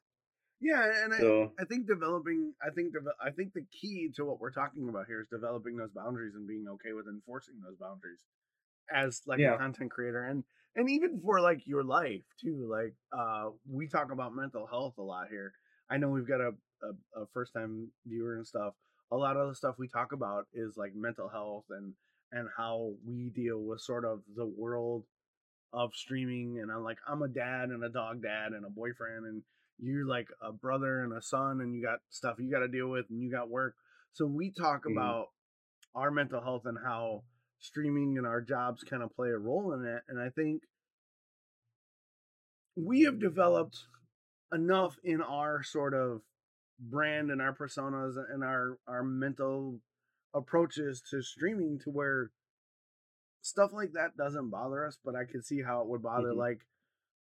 yeah, 0.61 1.05
and 1.05 1.13
I, 1.13 1.19
So, 1.19 1.53
I 1.61 1.65
think 1.65 1.87
developing, 1.87 2.55
I 2.67 2.71
think 2.71 2.93
deve- 2.95 3.19
I 3.23 3.31
think 3.31 3.53
the 3.53 3.67
key 3.79 4.11
to 4.17 4.25
what 4.25 4.41
we're 4.41 4.53
talking 4.53 4.89
about 4.89 5.07
here 5.07 5.21
is 5.21 5.29
developing 5.29 5.77
those 5.77 5.91
boundaries 5.91 6.35
and 6.35 6.47
being 6.49 6.65
okay 6.69 6.93
with 6.95 7.07
enforcing 7.09 7.57
those 7.63 7.77
boundaries 7.77 8.21
as 8.93 9.21
like 9.27 9.39
Yeah. 9.41 9.55
a 9.55 9.59
content 9.59 9.91
creator 9.91 10.25
and 10.25 10.45
and 10.77 10.91
even 10.91 11.20
for 11.20 11.41
like 11.41 11.66
your 11.66 11.85
life 11.85 12.23
too. 12.41 12.68
Like 12.70 12.95
uh 13.16 13.51
we 13.68 13.89
talk 13.89 14.11
about 14.12 14.35
mental 14.35 14.66
health 14.66 14.95
a 14.99 15.03
lot 15.03 15.29
here. 15.31 15.53
I 15.91 15.99
know 15.99 16.09
we've 16.11 16.29
got 16.29 16.41
a 16.41 16.53
a, 16.83 17.23
a 17.23 17.27
first 17.33 17.53
time 17.55 17.89
viewer 18.07 18.37
and 18.37 18.47
stuff, 18.47 18.75
a 19.11 19.16
lot 19.16 19.37
of 19.37 19.49
the 19.49 19.55
stuff 19.55 19.77
we 19.79 19.89
talk 19.89 20.12
about 20.12 20.47
is 20.53 20.77
like 20.77 20.95
mental 20.95 21.29
health 21.29 21.64
and 21.70 21.95
and 22.33 22.49
how 22.57 22.93
we 23.07 23.31
deal 23.31 23.61
with 23.61 23.81
sort 23.81 24.05
of 24.05 24.23
the 24.37 24.47
world 24.47 25.05
of 25.73 25.95
streaming. 25.95 26.61
And 26.61 26.70
I'm 26.70 26.85
like, 26.85 26.99
I'm 27.07 27.23
a 27.23 27.29
dad 27.29 27.70
and 27.70 27.85
a 27.85 27.89
dog 27.89 28.23
dad 28.23 28.53
and 28.53 28.64
a 28.64 28.70
boyfriend, 28.70 29.27
and 29.27 29.43
you're 29.79 30.07
like 30.07 30.29
a 30.43 30.53
brother 30.53 31.03
and 31.05 31.12
a 31.12 31.23
son, 31.23 31.61
and 31.61 31.75
you 31.75 31.83
got 31.83 32.01
stuff 32.11 32.37
you 32.39 32.51
got 32.51 32.61
to 32.61 32.68
deal 32.68 32.89
with, 32.89 33.07
and 33.11 33.23
you 33.23 33.31
got 33.31 33.51
work. 33.51 33.75
So 34.12 34.27
we 34.27 34.51
talk 34.51 34.85
Mhm. 34.87 34.87
about 34.87 35.29
our 35.95 36.11
mental 36.11 36.41
health 36.43 36.62
and 36.66 36.79
how 36.83 37.25
streaming 37.63 38.19
and 38.19 38.27
our 38.27 38.41
jobs 38.43 38.83
kind 38.85 39.03
of 39.03 39.15
play 39.15 39.29
a 39.31 39.39
role 39.39 39.73
in 39.73 39.85
it. 39.87 40.03
And 40.09 40.21
I 40.21 40.29
think 40.29 40.63
we 42.77 43.03
have 43.03 43.19
developed 43.21 43.79
enough 44.53 44.97
in 45.05 45.23
our 45.23 45.63
sort 45.63 45.95
of 45.95 46.21
brand 46.79 47.31
and 47.31 47.41
our 47.41 47.55
personas 47.55 48.15
and 48.33 48.43
our 48.43 48.79
our 48.89 49.03
mental 49.03 49.79
approaches 50.35 51.03
to 51.11 51.23
streaming 51.23 51.79
to 51.79 51.91
where 51.91 52.31
stuff 53.43 53.73
like 53.73 53.93
that 53.93 54.17
doesn't 54.17 54.51
bother 54.51 54.85
us 54.87 54.99
but 55.05 55.15
i 55.15 55.25
can 55.25 55.43
see 55.43 55.63
how 55.63 55.81
it 55.81 55.87
would 55.87 56.03
bother 56.03 56.33
Mhm. 56.33 56.37
like 56.37 56.67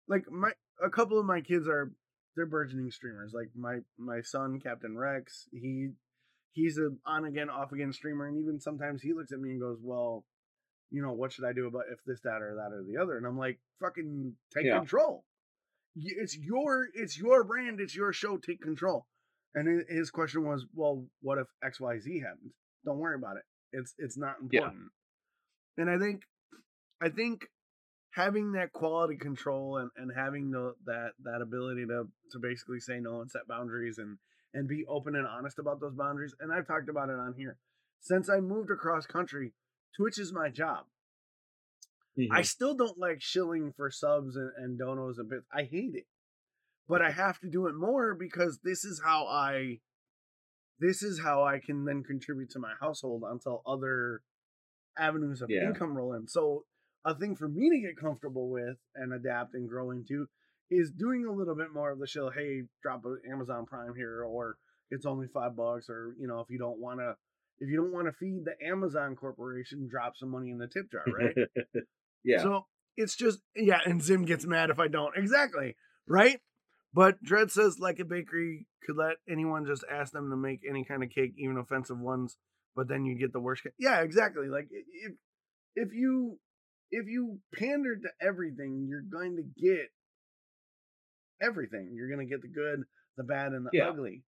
like 0.08 0.32
my 0.32 0.52
a 0.82 0.90
couple 0.90 1.20
of 1.20 1.26
my 1.26 1.42
kids 1.42 1.68
are 1.68 1.92
they're 2.36 2.46
burgeoning 2.48 2.90
streamers 2.90 3.34
like 3.34 3.50
my 3.56 3.82
my 3.98 4.22
son 4.22 4.60
captain 4.60 4.98
rex 4.98 5.48
he 5.52 5.90
he's 6.54 6.78
a 6.78 6.90
on 7.06 7.26
again 7.26 7.50
off 7.50 7.72
again 7.74 7.92
streamer 7.92 8.28
and 8.28 8.38
even 8.38 8.60
sometimes 8.60 9.02
he 9.02 9.14
looks 9.14 9.32
at 9.32 9.40
me 9.40 9.52
and 9.52 9.60
goes 9.60 9.78
well 9.82 10.24
you 10.92 11.02
know 11.02 11.12
what 11.12 11.32
should 11.34 11.46
i 11.46 11.52
do 11.54 11.68
about 11.68 11.84
if 11.92 12.00
this 12.06 12.22
that 12.22 12.42
or 12.42 12.56
that 12.56 12.72
or 12.74 12.84
the 12.84 13.02
other? 13.02 13.18
And 13.18 13.26
i'm 13.26 13.38
like 13.38 13.60
fucking 13.82 14.34
take 14.56 14.66
Yeah. 14.66 14.78
control. 14.78 15.26
It's 15.96 16.38
your 16.38 16.88
it's 16.94 17.18
your 17.18 17.44
brand 17.44 17.80
it's 17.80 17.96
your 17.96 18.14
show 18.14 18.38
take 18.38 18.62
control. 18.62 19.06
And 19.56 19.84
his 19.90 20.10
question 20.12 20.44
was 20.46 20.66
well 20.74 21.06
what 21.22 21.38
if 21.40 21.48
xyz 21.64 22.22
happens? 22.24 22.54
Don't 22.86 22.98
worry 23.00 23.16
about 23.16 23.38
it. 23.38 23.44
It's 23.72 23.94
it's 23.98 24.18
not 24.18 24.36
Yeah. 24.52 24.62
important. 24.62 24.92
And 25.78 25.90
i 25.90 25.98
think 25.98 26.22
i 27.02 27.10
think 27.10 27.48
having 28.12 28.52
that 28.52 28.72
quality 28.72 29.18
control 29.18 29.78
and, 29.78 29.90
and 29.98 30.12
having 30.16 30.52
the 30.52 30.76
that 30.86 31.14
that 31.24 31.42
ability 31.42 31.86
to 31.88 32.08
to 32.32 32.40
basically 32.40 32.80
say 32.80 33.00
no 33.00 33.22
and 33.22 33.32
set 33.32 33.48
boundaries 33.48 33.98
and 33.98 34.18
and 34.54 34.68
be 34.68 34.86
open 34.88 35.16
and 35.16 35.28
honest 35.28 35.60
about 35.60 35.80
those 35.80 35.96
boundaries 35.96 36.36
and 36.40 36.52
i've 36.54 36.68
talked 36.68 36.90
about 36.90 37.10
it 37.10 37.18
on 37.20 37.34
here 37.38 37.58
since 38.00 38.30
i 38.30 38.40
moved 38.40 38.70
across 38.72 39.06
country 39.06 39.54
twitch 39.96 40.18
is 40.18 40.32
my 40.34 40.50
job 40.50 40.86
I 42.32 42.42
Mhm. 42.42 42.46
still 42.46 42.76
don't 42.76 43.00
like 43.00 43.22
shilling 43.24 43.74
for 43.74 43.90
subs 43.90 44.36
and, 44.36 44.52
and 44.56 44.80
donos 44.80 45.18
and 45.18 45.28
bits. 45.28 45.48
I 45.52 45.64
hate 45.64 45.96
it. 45.96 46.06
But 46.88 47.02
I 47.02 47.10
have 47.10 47.40
to 47.40 47.50
do 47.50 47.66
it 47.66 47.74
more 47.74 48.14
because 48.14 48.60
this 48.64 48.86
is 48.86 49.02
how 49.04 49.26
I 49.26 49.82
this 50.80 51.02
is 51.02 51.22
how 51.22 51.44
I 51.44 51.58
can 51.60 51.86
then 51.86 52.04
contribute 52.04 52.52
to 52.52 52.60
my 52.60 52.74
household 52.80 53.24
until 53.26 53.64
other 53.66 54.22
avenues 54.96 55.42
of 55.42 55.50
Yeah. 55.50 55.64
income 55.70 55.98
roll 55.98 56.14
in. 56.14 56.28
So 56.28 56.66
a 57.04 57.16
thing 57.16 57.36
for 57.36 57.48
me 57.48 57.72
to 57.72 57.80
get 57.80 57.98
comfortable 57.98 58.48
with 58.52 58.78
and 58.94 59.12
adapt 59.12 59.56
and 59.56 59.68
grow 59.68 59.90
into 59.90 60.28
is 60.74 60.92
doing 60.92 61.26
a 61.26 61.32
little 61.32 61.56
bit 61.56 61.74
more 61.74 61.92
of 61.92 62.00
the 62.00 62.08
show. 62.08 62.30
hey, 62.30 62.64
drop 62.82 63.06
an 63.06 63.20
Amazon 63.32 63.66
Prime 63.66 63.94
here 63.96 64.24
or 64.24 64.58
it's 64.90 65.06
only 65.06 65.28
five 65.34 65.56
bucks 65.56 65.90
or 65.90 66.16
you 66.20 66.28
know, 66.28 66.40
if 66.40 66.50
you 66.50 66.60
don't 66.60 66.80
wanna 66.80 67.16
if 67.60 67.70
you 67.70 67.78
don't 67.78 67.94
want 67.94 68.08
to 68.08 68.14
feed 68.14 68.44
the 68.46 68.56
Amazon 68.66 69.16
corporation, 69.16 69.88
drop 69.90 70.18
some 70.18 70.30
money 70.30 70.50
in 70.52 70.58
the 70.58 70.68
tip 70.68 70.92
jar, 70.92 71.06
right? 71.08 71.36
yeah. 72.24 72.42
So 72.42 72.66
it's 72.98 73.16
just 73.16 73.40
yeah, 73.56 73.80
and 73.86 74.02
Zim 74.02 74.26
gets 74.26 74.46
mad 74.46 74.70
if 74.70 74.80
I 74.80 74.88
don't. 74.88 75.16
Exactly. 75.16 75.76
Right? 76.08 76.40
But 76.94 77.24
Dread 77.24 77.52
says 77.52 77.80
like 77.80 78.00
a 78.00 78.06
bakery 78.06 78.68
could 78.86 78.98
let 78.98 79.16
anyone 79.30 79.66
just 79.66 79.84
ask 79.90 80.12
them 80.12 80.30
to 80.30 80.36
make 80.36 80.62
any 80.70 80.84
kind 80.84 81.04
of 81.04 81.10
cake, 81.10 81.34
even 81.38 81.58
offensive 81.58 82.00
ones, 82.00 82.38
but 82.76 82.88
then 82.88 83.06
you 83.06 83.18
get 83.18 83.34
the 83.34 83.40
worst 83.40 83.64
cake. 83.64 83.74
Yeah, 83.80 84.02
exactly. 84.02 84.48
Like 84.48 84.68
if 84.72 85.14
if 85.76 85.94
you 85.94 86.40
if 86.92 87.08
you 87.08 87.40
pander 87.58 87.96
to 87.96 88.10
everything, 88.22 88.86
you're 88.88 89.02
going 89.02 89.38
to 89.38 89.44
get 89.44 89.90
everything. 91.44 91.92
You're 91.94 92.10
going 92.10 92.26
to 92.26 92.32
get 92.32 92.42
the 92.42 92.48
good, 92.48 92.84
the 93.18 93.24
bad, 93.24 93.54
and 93.54 93.66
the 93.66 93.72
Yeah. 93.74 93.90
ugly. 93.90 94.24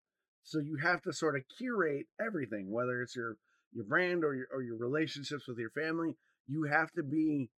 So 0.44 0.60
you 0.60 0.78
have 0.78 1.02
to 1.04 1.14
sort 1.14 1.36
of 1.38 1.44
curate 1.58 2.08
everything, 2.20 2.72
whether 2.72 3.02
it's 3.02 3.16
your 3.16 3.38
your 3.74 3.86
brand 3.86 4.24
or 4.24 4.36
your 4.36 4.48
or 4.52 4.62
your 4.64 4.78
relationships 4.78 5.48
with 5.48 5.58
your 5.58 5.72
family. 5.72 6.16
You 6.48 6.64
have 6.64 6.92
to 6.94 7.04
be 7.04 7.50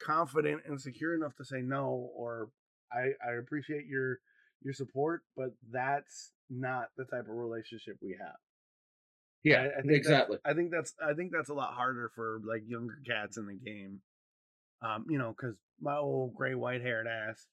confident 0.00 0.62
and 0.66 0.80
secure 0.80 1.14
enough 1.14 1.34
to 1.36 1.44
say 1.44 1.60
no 1.62 2.10
or 2.14 2.50
I, 2.92 3.10
I 3.26 3.34
appreciate 3.40 3.86
your 3.86 4.18
your 4.62 4.74
support, 4.74 5.22
but 5.36 5.50
that's 5.70 6.32
not 6.50 6.88
the 6.96 7.04
type 7.04 7.28
of 7.28 7.34
relationship 7.36 7.96
we 8.00 8.16
have. 8.20 8.36
yeah, 9.44 9.66
I, 9.76 9.78
I 9.78 9.82
think 9.82 9.92
exactly. 9.92 10.38
I 10.44 10.54
think 10.54 10.70
that's 10.70 10.94
I 11.04 11.14
think 11.14 11.32
that's 11.32 11.48
a 11.50 11.54
lot 11.54 11.74
harder 11.74 12.10
for 12.14 12.40
like 12.44 12.62
younger 12.66 12.98
cats 13.06 13.36
in 13.36 13.46
the 13.46 13.54
game. 13.54 14.00
Um, 14.82 15.06
you 15.08 15.18
know, 15.18 15.34
because 15.36 15.56
my 15.80 15.96
old 15.96 16.34
gray 16.34 16.54
white 16.54 16.82
haired 16.82 17.06
ass. 17.06 17.46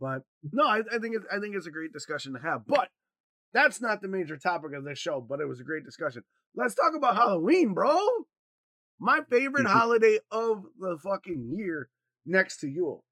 But 0.00 0.22
no, 0.52 0.64
I, 0.66 0.80
I 0.92 0.98
think 0.98 1.16
it's 1.16 1.26
I 1.32 1.38
think 1.38 1.56
it's 1.56 1.66
a 1.66 1.70
great 1.70 1.92
discussion 1.92 2.34
to 2.34 2.40
have. 2.40 2.66
But 2.66 2.88
that's 3.52 3.80
not 3.80 4.02
the 4.02 4.08
major 4.08 4.36
topic 4.36 4.72
of 4.74 4.84
this 4.84 4.98
show. 4.98 5.20
But 5.20 5.40
it 5.40 5.48
was 5.48 5.60
a 5.60 5.64
great 5.64 5.84
discussion. 5.84 6.22
Let's 6.54 6.74
talk 6.74 6.94
about 6.96 7.16
Halloween, 7.16 7.74
bro. 7.74 7.98
My 8.98 9.20
favorite 9.30 9.66
holiday 9.66 10.18
of 10.30 10.64
the 10.78 10.98
fucking 11.02 11.52
year, 11.56 11.88
next 12.24 12.58
to 12.60 12.68
Yule. 12.68 13.04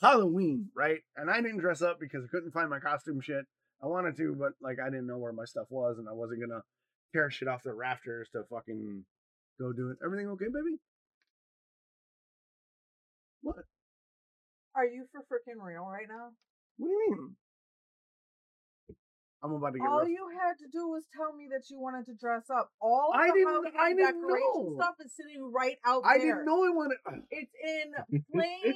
Halloween, 0.00 0.68
right? 0.74 1.00
And 1.16 1.30
I 1.30 1.42
didn't 1.42 1.58
dress 1.58 1.82
up 1.82 1.98
because 2.00 2.24
I 2.24 2.28
couldn't 2.30 2.52
find 2.52 2.70
my 2.70 2.78
costume 2.78 3.20
shit. 3.20 3.44
I 3.82 3.86
wanted 3.86 4.16
to, 4.16 4.34
but 4.38 4.52
like 4.62 4.78
I 4.80 4.88
didn't 4.90 5.06
know 5.06 5.18
where 5.18 5.32
my 5.32 5.44
stuff 5.44 5.66
was, 5.70 5.98
and 5.98 6.08
I 6.08 6.12
wasn't 6.12 6.40
gonna 6.40 6.62
tear 7.12 7.30
shit 7.30 7.48
off 7.48 7.62
the 7.62 7.74
rafters 7.74 8.28
to 8.32 8.44
fucking 8.50 9.04
go 9.58 9.72
do 9.72 9.90
it. 9.90 9.98
Everything 10.04 10.28
okay, 10.28 10.46
baby? 10.46 10.76
What? 13.42 13.56
Are 14.74 14.86
you 14.86 15.06
for 15.12 15.20
freaking 15.22 15.62
real 15.62 15.84
right 15.86 16.06
now? 16.08 16.30
What 16.76 16.86
do 16.88 16.92
you 16.92 17.10
mean? 17.10 17.36
I'm 19.42 19.52
about 19.52 19.72
to 19.72 19.78
get 19.78 19.88
All 19.88 20.00
rough. 20.00 20.08
you 20.08 20.28
had 20.38 20.58
to 20.58 20.66
do 20.70 20.88
was 20.88 21.04
tell 21.16 21.32
me 21.34 21.48
that 21.50 21.64
you 21.70 21.80
wanted 21.80 22.04
to 22.06 22.14
dress 22.14 22.44
up. 22.54 22.70
All 22.80 23.10
of 23.14 23.18
I 23.20 23.28
the 23.28 23.32
didn't- 23.34 23.76
I 23.78 23.88
didn't 23.94 24.20
decoration 24.20 24.52
know. 24.54 24.76
stuff 24.76 24.96
is 25.00 25.16
sitting 25.16 25.50
right 25.50 25.78
out 25.84 26.02
I 26.04 26.18
there. 26.18 26.26
didn't 26.26 26.44
know 26.44 26.62
I 26.64 26.70
wanted. 26.70 26.98
It's 27.30 27.52
in 27.64 27.94
plain 28.32 28.74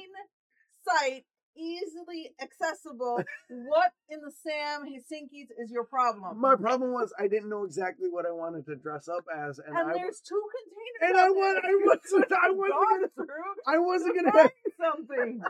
sight, 0.87 1.25
easily 1.57 2.31
accessible. 2.41 3.23
what 3.49 3.91
in 4.09 4.19
the 4.21 4.31
Sam 4.31 4.83
Helsinki's 4.83 5.51
is 5.57 5.71
your 5.71 5.85
problem? 5.85 6.39
My 6.39 6.55
problem 6.55 6.93
was 6.93 7.13
I 7.19 7.27
didn't 7.27 7.49
know 7.49 7.63
exactly 7.63 8.09
what 8.09 8.25
I 8.25 8.31
wanted 8.31 8.65
to 8.67 8.75
dress 8.75 9.07
up 9.07 9.25
as, 9.35 9.59
and, 9.59 9.75
and 9.77 9.91
I 9.91 9.93
there's 9.93 10.21
two 10.21 10.41
containers. 10.55 11.01
and 11.01 11.17
I 11.17 11.29
was 11.29 11.57
I 11.63 11.75
wasn't 11.85 12.31
I 12.31 12.49
wasn't 12.51 13.15
gonna 13.17 13.39
I 13.67 13.77
wasn't 13.77 14.15
gonna 14.15 14.31
have, 14.41 14.51
something. 14.79 15.41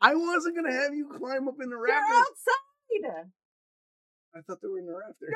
I 0.00 0.14
wasn't 0.14 0.56
gonna 0.56 0.72
have 0.72 0.94
you 0.94 1.08
climb 1.16 1.48
up 1.48 1.56
in 1.62 1.70
the 1.70 1.76
rafters. 1.76 2.16
outside. 2.16 3.30
I 4.36 4.40
thought 4.40 4.58
they 4.62 4.68
were 4.68 4.78
in 4.78 4.86
the 4.86 4.92
rafters. 4.92 5.30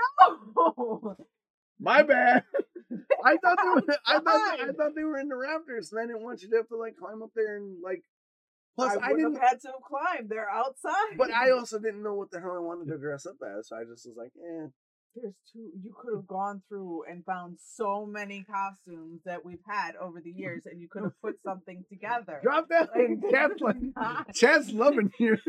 No. 0.56 1.16
My 1.80 2.02
bad. 2.02 2.42
I 3.24 3.36
thought 3.36 3.58
they 3.62 3.68
were. 3.68 3.98
I 4.06 4.18
thought 4.18 4.24
they, 4.24 4.64
I 4.64 4.72
thought 4.72 4.94
they 4.96 5.04
were 5.04 5.18
in 5.18 5.28
the 5.28 5.36
rafters, 5.36 5.92
and 5.92 6.00
I 6.00 6.06
didn't 6.06 6.22
want 6.22 6.42
you 6.42 6.50
to 6.50 6.56
have 6.56 6.68
to 6.68 6.76
like 6.76 6.96
climb 6.96 7.22
up 7.22 7.30
there 7.34 7.56
and 7.56 7.76
like. 7.82 8.02
Plus, 8.78 8.96
I 8.96 9.06
I, 9.06 9.08
didn't. 9.08 9.34
have 9.34 9.42
had 9.42 9.60
to 9.62 9.72
climb. 9.86 10.28
They're 10.28 10.48
outside. 10.48 11.16
But 11.16 11.32
I 11.32 11.50
also 11.50 11.78
didn't 11.80 12.02
know 12.02 12.14
what 12.14 12.30
the 12.30 12.40
hell 12.40 12.54
I 12.56 12.60
wanted 12.60 12.90
to 12.92 12.98
dress 12.98 13.26
up 13.26 13.34
as, 13.42 13.68
so 13.68 13.76
I 13.76 13.82
just 13.82 14.06
was 14.06 14.16
like, 14.16 14.30
eh. 14.36 14.68
There's 15.16 15.34
two. 15.52 15.70
You 15.82 15.92
could 16.00 16.14
have 16.14 16.26
gone 16.28 16.62
through 16.68 17.02
and 17.10 17.24
found 17.24 17.58
so 17.58 18.06
many 18.06 18.44
costumes 18.44 19.20
that 19.24 19.44
we've 19.44 19.64
had 19.66 19.96
over 19.96 20.20
the 20.20 20.30
years, 20.30 20.62
and 20.66 20.80
you 20.80 20.86
could 20.88 21.02
have 21.02 21.20
put 21.20 21.34
something 21.44 21.84
together. 21.88 22.38
Drop 22.42 22.68
that. 22.68 22.90
Like, 22.94 23.82
not- 23.96 24.32
Chad's 24.34 24.70
loving 24.70 25.10
you 25.18 25.36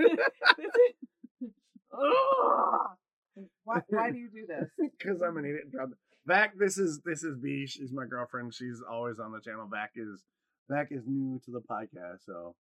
why, 3.64 3.82
why 3.90 4.12
do 4.12 4.18
you 4.18 4.30
do 4.30 4.46
this? 4.48 4.70
because 4.98 5.22
I'm 5.22 5.38
an 5.38 5.46
idiot. 5.46 5.72
Drop 5.72 5.90
it. 5.92 5.98
Vac, 6.26 6.58
this 6.58 6.78
is 6.78 7.02
this 7.06 7.24
is 7.24 7.38
B. 7.38 7.66
She's 7.68 7.92
my 7.92 8.06
girlfriend. 8.06 8.54
She's 8.54 8.82
always 8.90 9.20
on 9.20 9.32
the 9.32 9.40
channel. 9.42 9.68
Vac 9.70 9.92
is 9.96 10.24
Vac 10.70 10.88
is 10.92 11.04
new 11.06 11.40
to 11.46 11.52
the 11.52 11.62
podcast, 11.62 12.26
so 12.26 12.56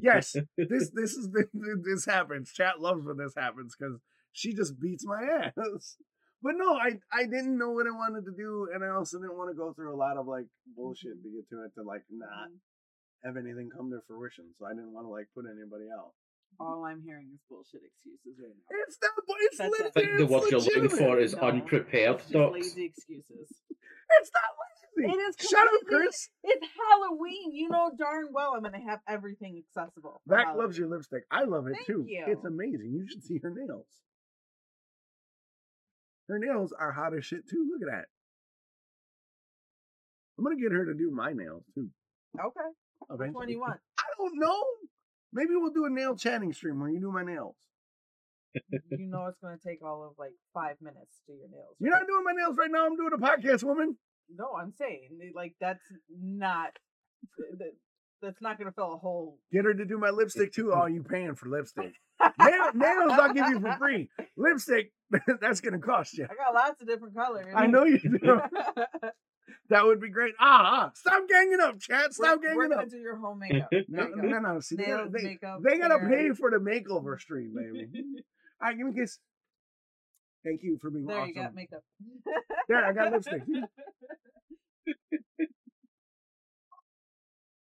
yes, 0.00 0.32
this 0.56 0.90
this 0.94 1.12
is 1.12 1.28
this 1.82 2.04
happens. 2.06 2.52
Chat 2.52 2.80
loves 2.80 3.06
when 3.06 3.16
this 3.16 3.34
happens 3.36 3.74
because 3.78 3.98
she 4.32 4.52
just 4.54 4.80
beats 4.80 5.04
my 5.06 5.22
ass. 5.22 5.96
But 6.44 6.60
no, 6.60 6.76
I 6.76 7.00
I 7.08 7.24
didn't 7.24 7.56
know 7.56 7.72
what 7.72 7.88
I 7.88 7.96
wanted 7.96 8.28
to 8.28 8.36
do, 8.36 8.68
and 8.68 8.84
I 8.84 8.92
also 8.92 9.16
didn't 9.16 9.38
want 9.40 9.48
to 9.48 9.56
go 9.56 9.72
through 9.72 9.94
a 9.94 9.96
lot 9.96 10.18
of 10.18 10.28
like 10.28 10.44
bullshit 10.76 11.16
mm-hmm. 11.16 11.24
to 11.24 11.40
get 11.40 11.48
to 11.48 11.64
it 11.64 11.72
to 11.80 11.82
like 11.82 12.04
not 12.12 12.52
mm-hmm. 12.52 13.24
have 13.24 13.40
anything 13.40 13.72
come 13.72 13.88
to 13.88 14.04
fruition. 14.06 14.52
So 14.60 14.66
I 14.68 14.76
didn't 14.76 14.92
want 14.92 15.06
to 15.06 15.10
like 15.10 15.32
put 15.32 15.48
anybody 15.48 15.88
out. 15.88 16.12
All 16.60 16.84
I'm 16.84 17.00
hearing 17.00 17.32
is 17.32 17.40
bullshit 17.48 17.80
excuses 17.80 18.36
right 18.36 18.52
now. 18.52 18.76
It's 18.84 18.98
not. 19.00 19.16
bu- 19.24 19.40
It's 19.48 19.56
That's 19.56 19.72
lit- 19.72 19.80
it. 19.80 19.86
I 19.88 20.00
think 20.04 20.20
the 20.20 20.24
it's 20.24 20.32
word 20.36 20.50
you're 20.52 20.60
looking 20.60 20.88
for 20.92 21.18
is 21.18 21.32
No, 21.34 21.48
unprepared, 21.48 22.18
Just 22.18 22.32
Dox. 22.32 22.52
lazy 22.52 22.84
excuses. 22.92 23.48
It's 24.20 24.30
not 24.36 24.52
lazy. 24.60 24.73
It 24.96 25.16
is 25.16 25.48
Shut 25.48 25.66
up, 25.66 25.80
Chris. 25.86 26.28
It's 26.42 26.66
Halloween. 26.90 27.52
You 27.52 27.68
know 27.68 27.90
darn 27.98 28.28
well 28.32 28.54
I'm 28.56 28.62
gonna 28.62 28.78
have 28.88 29.00
everything 29.08 29.62
accessible. 29.66 30.20
Vac 30.26 30.46
Halloween. 30.46 30.64
loves 30.64 30.78
your 30.78 30.88
lipstick. 30.88 31.24
I 31.30 31.44
love 31.44 31.66
it 31.66 31.74
Thank 31.74 31.86
too. 31.86 32.04
you. 32.06 32.24
It's 32.26 32.44
amazing. 32.44 32.92
You 32.94 33.06
should 33.08 33.24
see 33.24 33.38
her 33.42 33.50
nails. 33.50 33.86
Her 36.28 36.38
nails 36.38 36.72
are 36.78 36.92
hot 36.92 37.16
as 37.16 37.24
shit 37.24 37.48
too. 37.48 37.68
Look 37.72 37.88
at 37.88 37.94
that. 37.94 38.06
I'm 40.38 40.44
gonna 40.44 40.56
get 40.56 40.72
her 40.72 40.86
to 40.86 40.94
do 40.94 41.10
my 41.10 41.32
nails 41.32 41.64
too. 41.74 41.90
Okay. 42.38 42.70
Which 43.08 43.32
one 43.32 43.46
do 43.46 43.52
you 43.52 43.60
want? 43.60 43.80
I 43.98 44.04
don't 44.18 44.38
know. 44.38 44.62
Maybe 45.32 45.50
we'll 45.54 45.72
do 45.72 45.84
a 45.84 45.90
nail 45.90 46.16
chatting 46.16 46.52
stream 46.52 46.80
where 46.80 46.88
you 46.88 47.00
do 47.00 47.10
my 47.12 47.24
nails. 47.24 47.56
You 48.54 49.08
know 49.10 49.26
it's 49.26 49.38
gonna 49.42 49.58
take 49.64 49.82
all 49.84 50.04
of 50.04 50.12
like 50.18 50.32
five 50.54 50.76
minutes 50.80 51.20
to 51.26 51.32
do 51.32 51.38
your 51.38 51.48
nails. 51.50 51.74
You're 51.80 51.90
not 51.90 52.06
doing 52.06 52.22
my 52.24 52.32
nails 52.32 52.56
right 52.56 52.70
now. 52.70 52.86
I'm 52.86 52.96
doing 52.96 53.10
a 53.12 53.18
podcast, 53.18 53.64
woman. 53.64 53.96
No, 54.34 54.52
I'm 54.60 54.72
saying 54.72 55.08
eh, 55.22 55.30
like 55.34 55.54
that's 55.60 55.82
not 56.20 56.70
that, 57.58 57.72
that's 58.22 58.40
not 58.40 58.58
gonna 58.58 58.72
fill 58.72 58.94
a 58.94 58.98
whole. 58.98 59.38
Get 59.52 59.64
her 59.64 59.74
to 59.74 59.84
do 59.84 59.98
my 59.98 60.10
lipstick 60.10 60.52
too. 60.52 60.72
Oh, 60.74 60.86
you 60.86 61.02
paying 61.02 61.34
for 61.34 61.48
lipstick? 61.48 61.92
Nail, 62.38 62.70
nails 62.74 63.12
I'll 63.12 63.32
give 63.32 63.48
you 63.48 63.60
for 63.60 63.76
free. 63.76 64.08
Lipstick, 64.36 64.92
that's 65.40 65.60
gonna 65.60 65.78
cost 65.78 66.16
you. 66.16 66.24
I 66.30 66.34
got 66.34 66.54
lots 66.54 66.80
of 66.80 66.86
different 66.88 67.14
colors. 67.14 67.46
I 67.54 67.66
know 67.66 67.84
you 67.84 67.98
do. 67.98 68.40
That 69.70 69.84
would 69.84 70.00
be 70.00 70.10
great. 70.10 70.34
Ah, 70.38 70.86
ah. 70.86 70.90
stop 70.94 71.22
ganging 71.28 71.58
up, 71.60 71.78
chat. 71.80 72.12
Stop 72.12 72.40
we're, 72.42 72.54
we're 72.54 72.68
gonna 72.68 72.82
up. 72.82 72.90
do 72.90 72.98
your 72.98 73.16
home 73.16 73.38
makeup. 73.38 73.68
No, 73.88 74.10
There 74.14 74.40
no, 74.40 74.54
no. 74.54 74.60
See, 74.60 74.76
Nails, 74.76 75.10
they, 75.10 75.22
makeup, 75.22 75.60
they 75.62 75.78
gotta 75.78 75.98
hair. 76.00 76.08
pay 76.08 76.30
for 76.32 76.50
the 76.50 76.58
makeover 76.58 77.18
stream, 77.18 77.54
baby. 77.54 77.88
All 78.60 78.68
right, 78.68 78.76
give 78.76 78.86
me 78.86 78.92
a 78.92 78.94
kiss. 78.94 79.18
Thank 80.44 80.62
you 80.62 80.78
for 80.80 80.90
being 80.90 81.06
There 81.06 81.18
awesome. 81.18 81.28
you 81.28 81.34
got 81.42 81.54
makeup. 81.54 81.82
There, 82.68 82.84
I 82.84 82.92
got 82.92 83.12
lipstick. 83.12 83.42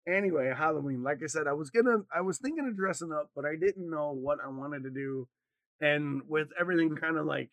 anyway, 0.07 0.51
Halloween. 0.55 1.03
Like 1.03 1.19
I 1.23 1.27
said, 1.27 1.47
I 1.47 1.53
was 1.53 1.69
gonna, 1.69 1.99
I 2.13 2.21
was 2.21 2.37
thinking 2.37 2.67
of 2.67 2.75
dressing 2.75 3.11
up, 3.11 3.29
but 3.35 3.45
I 3.45 3.55
didn't 3.55 3.89
know 3.89 4.11
what 4.11 4.39
I 4.43 4.49
wanted 4.49 4.83
to 4.83 4.89
do. 4.89 5.27
And 5.81 6.21
with 6.27 6.49
everything 6.59 6.95
kind 6.95 7.17
of 7.17 7.25
like 7.25 7.51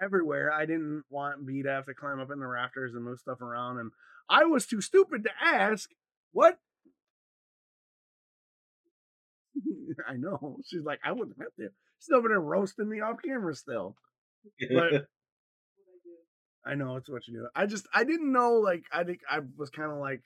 everywhere, 0.00 0.52
I 0.52 0.66
didn't 0.66 1.04
want 1.10 1.46
B 1.46 1.62
to 1.62 1.70
have 1.70 1.86
to 1.86 1.94
climb 1.94 2.20
up 2.20 2.30
in 2.30 2.40
the 2.40 2.46
rafters 2.46 2.94
and 2.94 3.04
move 3.04 3.18
stuff 3.18 3.40
around. 3.40 3.78
And 3.78 3.90
I 4.28 4.44
was 4.44 4.66
too 4.66 4.80
stupid 4.80 5.24
to 5.24 5.30
ask 5.42 5.90
what. 6.32 6.58
I 10.08 10.14
know. 10.16 10.58
She's 10.66 10.82
like, 10.84 11.00
I 11.04 11.12
wouldn't 11.12 11.38
have 11.38 11.54
to. 11.58 11.68
She's 12.00 12.14
over 12.14 12.28
there 12.28 12.40
roasting 12.40 12.88
me 12.88 13.00
off 13.00 13.16
camera 13.24 13.54
still. 13.54 13.96
But 14.74 15.06
I 16.66 16.74
know 16.74 16.96
it's 16.96 17.08
what 17.08 17.26
you 17.26 17.34
do. 17.34 17.48
I 17.54 17.66
just 17.66 17.86
I 17.94 18.04
didn't 18.04 18.32
know 18.32 18.54
like 18.54 18.84
I 18.92 19.04
think 19.04 19.20
I 19.30 19.40
was 19.56 19.70
kind 19.70 19.90
of 19.90 19.98
like 19.98 20.22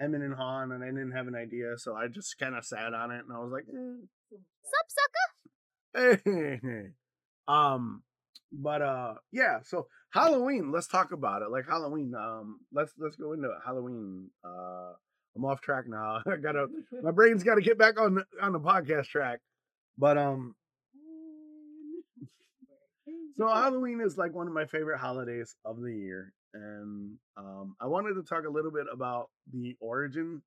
Emin 0.00 0.22
and 0.22 0.34
Han 0.34 0.72
and 0.72 0.82
I 0.82 0.88
didn't 0.88 1.12
have 1.12 1.28
an 1.28 1.34
idea, 1.34 1.76
so 1.76 1.94
I 1.94 2.08
just 2.08 2.38
kind 2.38 2.54
of 2.54 2.64
sat 2.64 2.94
on 2.94 3.10
it 3.10 3.24
and 3.24 3.34
I 3.34 3.38
was 3.38 3.52
like, 3.52 3.64
eh. 3.68 4.38
Sup, 4.64 4.86
sucker? 4.88 6.20
Hey. 6.24 6.88
um 7.48 8.02
but 8.52 8.82
uh 8.82 9.14
yeah 9.32 9.58
so 9.64 9.86
halloween 10.12 10.70
let's 10.70 10.86
talk 10.86 11.12
about 11.12 11.42
it 11.42 11.50
like 11.50 11.66
halloween 11.68 12.12
um 12.14 12.60
let's 12.72 12.92
let's 12.98 13.16
go 13.16 13.32
into 13.32 13.48
it. 13.48 13.56
halloween 13.64 14.28
uh 14.44 14.92
i'm 15.34 15.44
off 15.44 15.60
track 15.60 15.84
now 15.88 16.20
i 16.30 16.36
gotta 16.36 16.66
my 17.02 17.10
brain's 17.10 17.42
gotta 17.42 17.60
get 17.60 17.78
back 17.78 17.98
on 18.00 18.14
the, 18.14 18.24
on 18.40 18.52
the 18.52 18.60
podcast 18.60 19.06
track 19.06 19.40
but 19.98 20.16
um 20.16 20.54
so 23.36 23.48
halloween 23.48 24.00
is 24.00 24.16
like 24.16 24.34
one 24.34 24.46
of 24.46 24.52
my 24.52 24.66
favorite 24.66 24.98
holidays 24.98 25.56
of 25.64 25.80
the 25.80 25.92
year 25.92 26.32
and 26.54 27.16
um 27.36 27.74
i 27.80 27.86
wanted 27.86 28.14
to 28.14 28.22
talk 28.22 28.44
a 28.46 28.50
little 28.50 28.70
bit 28.70 28.86
about 28.92 29.30
the 29.52 29.76
origin 29.80 30.42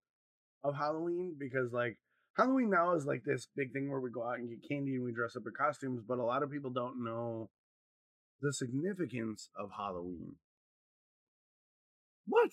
of 0.63 0.75
halloween 0.75 1.35
because 1.37 1.71
like 1.71 1.97
Halloween 2.37 2.69
now 2.69 2.93
is 2.95 3.05
like 3.05 3.23
this 3.23 3.47
big 3.55 3.71
thing 3.71 3.89
where 3.89 4.01
we 4.01 4.11
go 4.11 4.27
out 4.27 4.39
and 4.39 4.49
get 4.49 4.67
candy 4.67 4.95
and 4.95 5.05
we 5.05 5.13
dress 5.13 5.37
up 5.37 5.43
in 5.45 5.53
costumes, 5.53 6.03
but 6.05 6.19
a 6.19 6.23
lot 6.23 6.43
of 6.43 6.51
people 6.51 6.69
don't 6.69 7.01
know 7.03 7.49
the 8.41 8.51
significance 8.51 9.49
of 9.57 9.69
Halloween. 9.77 10.35
What? 12.27 12.51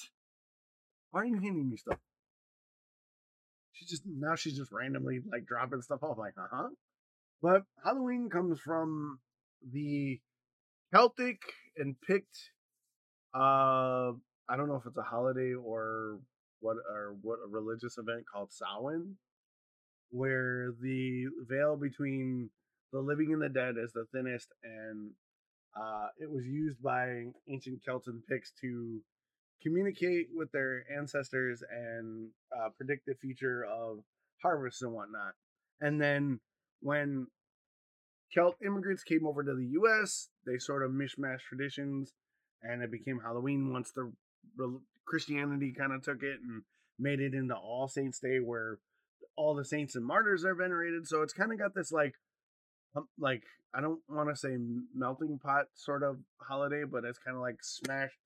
Why 1.11 1.23
are 1.23 1.27
you 1.27 1.41
handing 1.41 1.69
me 1.69 1.77
stuff? 1.77 1.99
She 3.73 3.87
just 3.87 4.03
now 4.07 4.37
she's 4.37 4.57
just 4.57 4.71
randomly 4.71 5.21
like 5.31 5.47
dropping 5.47 5.83
stuff 5.83 6.03
off, 6.05 6.17
like, 6.17 6.35
uh 6.39 6.47
huh. 6.51 6.69
But 7.43 7.63
Halloween 7.85 8.31
comes 8.31 8.61
from 8.61 9.19
the 9.71 10.21
Celtic 10.93 11.41
and 11.77 11.97
Pict. 12.01 12.51
Uh, 13.35 14.13
I 14.49 14.57
don't 14.57 14.69
know 14.69 14.77
if 14.77 14.87
it's 14.87 14.97
a 14.97 15.03
holiday 15.03 15.55
or 15.55 16.19
what 16.61 16.77
or 16.91 17.17
what 17.23 17.39
a 17.45 17.49
religious 17.49 17.99
event 17.99 18.25
called 18.33 18.53
Samhain 18.53 19.17
where 20.13 20.73
the 20.81 21.27
veil 21.49 21.77
between 21.77 22.51
the 22.93 23.01
living 23.01 23.33
and 23.33 23.43
the 23.43 23.49
dead 23.49 23.77
is 23.83 23.93
the 23.93 24.07
thinnest, 24.13 24.53
and 24.63 25.11
uh, 25.75 26.09
it 26.21 26.31
was 26.31 26.47
used 26.47 26.81
by 26.83 27.25
ancient 27.49 27.83
Celts 27.83 28.07
and 28.07 28.25
Picts 28.27 28.53
to 28.61 29.01
communicate 29.63 30.29
with 30.35 30.53
their 30.53 30.85
ancestors 30.95 31.63
and 31.71 32.29
uh, 32.55 32.69
predict 32.77 33.07
the 33.07 33.15
future 33.15 33.65
of 33.65 34.01
harvests 34.43 34.83
and 34.83 34.93
whatnot. 34.93 35.33
And 35.81 36.01
then 36.01 36.41
when 36.81 37.27
Celt 38.35 38.55
immigrants 38.65 39.05
came 39.05 39.27
over 39.27 39.43
to 39.43 39.55
the 39.55 39.67
U.S., 39.73 40.29
they 40.47 40.59
sort 40.59 40.83
of 40.83 40.91
mishmashed 40.91 41.43
traditions, 41.49 42.13
and 42.63 42.83
it 42.83 42.91
became 42.91 43.21
Halloween 43.21 43.73
once 43.73 43.93
the 43.93 44.11
Christianity 45.05 45.75
kind 45.77 45.93
of 45.93 46.03
took 46.03 46.23
it 46.23 46.41
and 46.43 46.63
made 46.99 47.21
it 47.21 47.35
into 47.35 47.55
All 47.55 47.89
Saints 47.89 48.19
Day, 48.21 48.39
where 48.39 48.79
all 49.37 49.55
the 49.55 49.65
saints 49.65 49.95
and 49.97 50.05
martyrs 50.05 50.45
are 50.45 50.55
venerated. 50.55 51.07
So 51.07 51.23
it's 51.23 51.33
kind 51.33 51.53
of 51.53 51.59
got 51.59 51.75
this 51.75 51.93
like, 51.93 52.15
um, 52.97 53.09
like 53.19 53.43
I 53.75 53.81
don't 53.81 54.01
want 54.09 54.29
to 54.29 54.37
say 54.37 54.57
melting 54.95 55.39
pot 55.39 55.67
sort 55.75 56.03
of 56.03 56.19
holiday, 56.41 56.85
but 56.85 57.05
it's 57.05 57.19
kind 57.19 57.37
of 57.37 57.43
like 57.43 57.57
smashed 57.63 58.19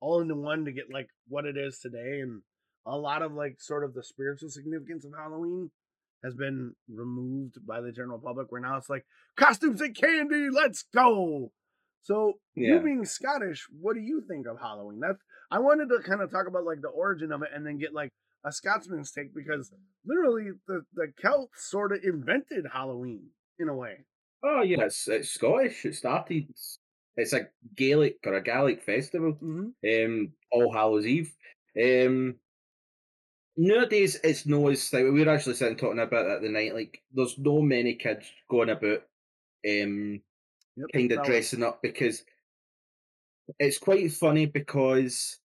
all 0.00 0.20
into 0.20 0.34
one 0.34 0.64
to 0.66 0.72
get 0.72 0.92
like 0.92 1.08
what 1.28 1.46
it 1.46 1.56
is 1.56 1.78
today. 1.78 2.20
And 2.20 2.42
a 2.86 2.96
lot 2.96 3.22
of 3.22 3.32
like 3.32 3.60
sort 3.60 3.84
of 3.84 3.94
the 3.94 4.02
spiritual 4.02 4.50
significance 4.50 5.04
of 5.04 5.12
Halloween 5.16 5.70
has 6.24 6.34
been 6.34 6.72
removed 6.88 7.56
by 7.66 7.80
the 7.80 7.92
general 7.92 8.18
public. 8.18 8.50
Where 8.50 8.60
now 8.60 8.76
it's 8.76 8.90
like 8.90 9.04
costumes 9.36 9.80
and 9.80 9.96
candy, 9.96 10.48
let's 10.50 10.84
go. 10.94 11.52
So 12.02 12.34
you 12.54 12.80
being 12.80 13.04
Scottish, 13.04 13.66
what 13.80 13.94
do 13.94 14.00
you 14.00 14.22
think 14.28 14.46
of 14.46 14.60
Halloween? 14.60 15.00
That's 15.00 15.18
I 15.50 15.58
wanted 15.58 15.88
to 15.88 16.06
kind 16.06 16.20
of 16.20 16.30
talk 16.30 16.46
about 16.46 16.64
like 16.64 16.82
the 16.82 16.88
origin 16.88 17.32
of 17.32 17.42
it 17.42 17.48
and 17.54 17.66
then 17.66 17.78
get 17.78 17.94
like 17.94 18.10
a 18.44 18.52
Scotsman's 18.52 19.10
take 19.10 19.34
because 19.34 19.72
literally 20.04 20.50
the, 20.68 20.82
the 20.94 21.12
Celts 21.20 21.70
sort 21.70 21.92
of 21.92 22.00
invented 22.04 22.66
Halloween 22.72 23.28
in 23.58 23.68
a 23.68 23.74
way. 23.74 24.04
Oh 24.44 24.62
yeah, 24.62 24.82
it's 24.82 25.08
it's 25.08 25.30
Scottish. 25.30 25.84
It 25.86 25.94
started. 25.94 26.46
It's 27.16 27.32
a 27.32 27.48
Gaelic 27.76 28.18
or 28.26 28.34
a 28.34 28.42
Gaelic 28.42 28.82
festival. 28.82 29.38
Mm-hmm. 29.42 30.04
Um, 30.04 30.32
All 30.52 30.72
Hallows 30.72 31.06
Eve. 31.06 31.32
Um, 31.82 32.34
nowadays 33.56 34.18
it's 34.24 34.46
no 34.46 34.68
as 34.68 34.92
like 34.92 35.04
we 35.04 35.24
were 35.24 35.28
actually 35.30 35.54
sitting 35.54 35.76
talking 35.76 35.98
about 36.00 36.24
that 36.26 36.42
the 36.42 36.48
night. 36.48 36.74
Like, 36.74 37.02
there's 37.12 37.38
no 37.38 37.60
many 37.62 37.94
kids 37.94 38.30
going 38.48 38.70
about, 38.70 39.02
um, 39.68 40.22
Yep. 40.76 40.90
kind 40.94 41.12
of 41.12 41.22
that 41.22 41.28
was- 41.28 41.28
dressing 41.28 41.62
up 41.64 41.82
because 41.82 42.24
it's 43.58 43.78
quite 43.78 44.12
funny 44.12 44.46
because 44.46 45.38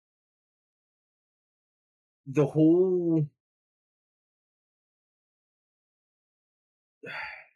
the 2.28 2.46
whole 2.46 3.28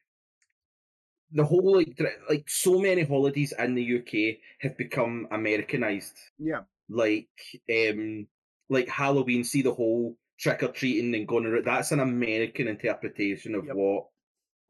the 1.31 1.43
whole 1.45 1.75
like 1.77 1.99
like 2.29 2.49
so 2.49 2.79
many 2.79 3.03
holidays 3.03 3.53
in 3.57 3.75
the 3.75 3.83
UK 3.83 4.41
have 4.59 4.77
become 4.77 5.27
Americanized. 5.31 6.17
Yeah. 6.37 6.63
Like 6.89 7.29
um 7.71 8.27
like 8.69 8.87
Halloween, 8.89 9.43
see 9.43 9.61
the 9.61 9.73
whole 9.73 10.17
trick 10.41 10.63
or 10.63 10.69
treating 10.69 11.13
and 11.15 11.27
going 11.27 11.45
around. 11.45 11.65
That's 11.65 11.91
an 11.91 11.99
American 11.99 12.67
interpretation 12.67 13.55
of 13.55 13.65
Yep. 13.65 13.75
what 13.75 14.07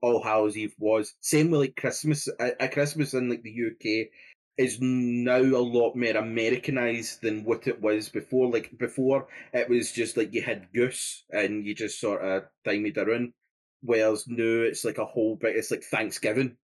All 0.01 0.21
Hallows 0.23 0.57
Eve 0.57 0.75
was. 0.79 1.13
Same 1.21 1.51
with 1.51 1.61
like 1.61 1.75
Christmas. 1.75 2.27
A, 2.39 2.51
a 2.65 2.67
Christmas 2.69 3.13
in 3.13 3.29
like 3.29 3.43
the 3.43 3.51
UK 3.71 4.09
is 4.57 4.79
now 4.81 5.37
a 5.39 5.63
lot 5.63 5.95
more 5.95 6.17
Americanized 6.17 7.21
than 7.21 7.43
what 7.45 7.67
it 7.67 7.79
was 7.81 8.09
before. 8.09 8.51
Like 8.51 8.77
before, 8.77 9.27
it 9.53 9.69
was 9.69 9.91
just 9.91 10.17
like 10.17 10.33
you 10.33 10.41
had 10.41 10.67
Goose 10.73 11.23
and 11.31 11.65
you 11.65 11.73
just 11.73 11.99
sort 11.99 12.21
of 12.23 12.43
timed 12.65 12.97
around. 12.97 13.33
Whereas 13.81 14.25
now 14.27 14.63
it's 14.63 14.83
like 14.85 14.97
a 14.99 15.05
whole 15.05 15.35
bit. 15.37 15.55
It's 15.55 15.71
like 15.71 15.83
Thanksgiving, 15.83 16.57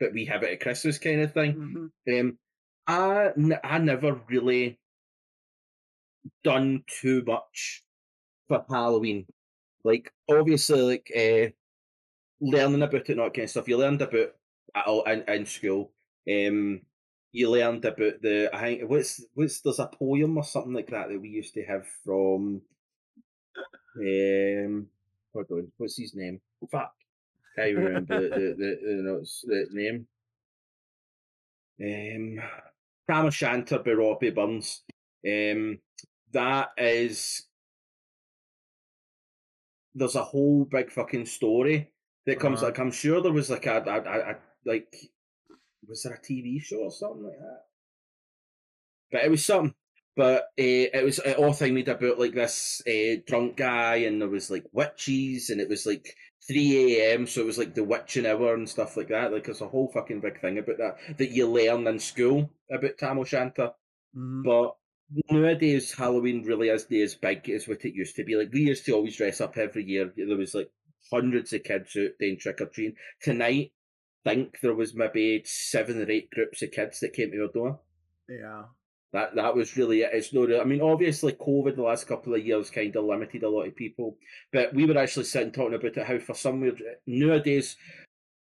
but 0.00 0.12
we 0.12 0.24
have 0.26 0.42
it 0.42 0.50
at 0.52 0.60
Christmas 0.60 0.98
kind 0.98 1.20
of 1.22 1.32
thing. 1.32 1.90
Mhm. 2.08 2.20
Um, 2.20 2.38
I 2.86 3.30
n- 3.38 3.60
I 3.62 3.78
never 3.78 4.20
really 4.28 4.78
done 6.44 6.84
too 7.00 7.22
much 7.26 7.82
for 8.48 8.64
Halloween. 8.68 9.26
Like 9.84 10.12
obviously, 10.30 10.80
like 10.82 11.10
uh, 11.16 11.50
learning 12.40 12.82
about 12.82 13.08
it, 13.08 13.16
that 13.16 13.34
kind 13.34 13.44
of 13.44 13.50
stuff. 13.50 13.68
You 13.68 13.78
learned 13.78 14.02
about 14.02 14.14
it 14.14 14.36
all 14.86 15.02
in, 15.04 15.22
in 15.28 15.46
school. 15.46 15.92
Um, 16.30 16.82
you 17.32 17.50
learned 17.50 17.84
about 17.84 18.20
the 18.22 18.50
I 18.52 18.60
think 18.60 18.90
what's 18.90 19.24
what's 19.34 19.60
there's 19.60 19.78
a 19.78 19.86
poem 19.86 20.36
or 20.36 20.44
something 20.44 20.74
like 20.74 20.90
that 20.90 21.08
that 21.08 21.20
we 21.20 21.28
used 21.28 21.54
to 21.54 21.64
have 21.64 21.86
from. 22.04 22.62
Um, 23.96 24.86
hold 25.32 25.46
on, 25.50 25.72
what's 25.76 25.98
his 25.98 26.14
name? 26.14 26.40
Fuck, 26.70 26.94
can't 27.56 27.68
even 27.70 27.84
remember 27.84 28.20
the 28.20 28.28
the, 28.28 28.54
the, 28.56 28.78
the, 28.84 29.02
notes, 29.02 29.44
the 29.46 29.66
name. 29.72 30.06
Um, 31.80 32.44
Tam 33.08 33.26
O'Shanter 33.26 33.78
by 33.80 33.92
Robbie 33.92 34.30
Burns. 34.30 34.82
Um, 35.26 35.78
that 36.32 36.70
is 36.78 37.46
there's 39.94 40.16
a 40.16 40.24
whole 40.24 40.64
big 40.64 40.90
fucking 40.90 41.26
story 41.26 41.92
that 42.26 42.40
comes 42.40 42.58
Uh-huh. 42.58 42.66
like 42.66 42.78
I'm 42.78 42.92
sure 42.92 43.20
there 43.20 43.32
was 43.32 43.50
like 43.50 43.66
a, 43.66 43.82
a, 43.86 44.00
a, 44.00 44.30
a 44.32 44.36
like 44.64 44.94
was 45.88 46.02
there 46.02 46.14
a 46.14 46.20
TV 46.20 46.60
show 46.60 46.78
or 46.78 46.90
something 46.90 47.24
like 47.24 47.38
that? 47.38 47.62
But 49.10 49.24
it 49.24 49.30
was 49.30 49.44
something. 49.44 49.74
But 50.14 50.42
uh, 50.42 50.92
it 50.98 51.04
was 51.04 51.20
uh, 51.20 51.34
all 51.38 51.54
thing 51.54 51.74
made 51.74 51.88
about 51.88 52.18
like 52.18 52.34
this 52.34 52.82
uh, 52.86 53.22
drunk 53.26 53.56
guy, 53.56 53.96
and 53.96 54.20
there 54.20 54.28
was 54.28 54.50
like 54.50 54.64
witches, 54.72 55.48
and 55.48 55.58
it 55.60 55.70
was 55.70 55.86
like 55.86 56.14
three 56.46 57.00
a.m. 57.00 57.26
So 57.26 57.40
it 57.40 57.46
was 57.46 57.56
like 57.56 57.74
the 57.74 57.84
witching 57.84 58.26
hour 58.26 58.52
and 58.54 58.68
stuff 58.68 58.96
like 58.96 59.08
that. 59.08 59.32
Like 59.32 59.48
it's 59.48 59.62
a 59.62 59.68
whole 59.68 59.90
fucking 59.92 60.20
big 60.20 60.40
thing 60.40 60.58
about 60.58 60.76
that 60.78 61.16
that 61.16 61.30
you 61.30 61.46
learn 61.48 61.86
in 61.86 61.98
school 61.98 62.50
about 62.70 62.98
Tam 62.98 63.18
O'Shanter. 63.18 63.72
Mhm. 64.14 64.44
But 64.44 64.76
nowadays, 65.30 65.92
Halloween 65.92 66.44
really 66.44 66.68
isn't 66.68 66.92
as 66.92 67.14
big 67.14 67.48
as 67.50 67.68
what 67.68 67.84
it 67.84 67.94
used 67.94 68.16
to 68.16 68.24
be. 68.24 68.36
Like 68.36 68.52
we 68.52 68.62
used 68.62 68.84
to 68.86 68.92
always 68.92 69.16
dress 69.16 69.40
up 69.40 69.56
every 69.56 69.84
year. 69.84 70.12
There 70.16 70.36
was 70.36 70.54
like 70.54 70.70
hundreds 71.12 71.52
of 71.52 71.64
kids 71.64 71.96
out 71.96 72.10
doing 72.18 72.38
trick 72.38 72.60
or 72.60 72.66
treating. 72.66 72.96
Tonight, 73.20 73.72
think 74.24 74.58
there 74.60 74.74
was 74.74 74.94
maybe 74.94 75.42
seven 75.44 76.00
or 76.00 76.10
eight 76.10 76.30
groups 76.30 76.62
of 76.62 76.70
kids 76.70 77.00
that 77.00 77.12
came 77.12 77.30
to 77.30 77.42
our 77.42 77.52
door. 77.52 77.80
Yeah. 78.28 78.64
That 79.12 79.34
that 79.34 79.54
was 79.54 79.76
really 79.76 80.00
it. 80.00 80.10
It's 80.12 80.32
no. 80.32 80.60
I 80.60 80.64
mean, 80.64 80.80
obviously, 80.80 81.34
COVID 81.34 81.76
the 81.76 81.82
last 81.82 82.06
couple 82.06 82.34
of 82.34 82.44
years 82.44 82.70
kind 82.70 82.96
of 82.96 83.04
limited 83.04 83.42
a 83.42 83.50
lot 83.50 83.66
of 83.66 83.76
people, 83.76 84.16
but 84.52 84.72
we 84.74 84.86
were 84.86 84.96
actually 84.96 85.24
sitting 85.24 85.52
talking 85.52 85.74
about 85.74 85.98
it. 85.98 86.06
How 86.06 86.18
for 86.18 86.34
some 86.34 86.62
weird 86.62 86.82
nowadays, 87.06 87.76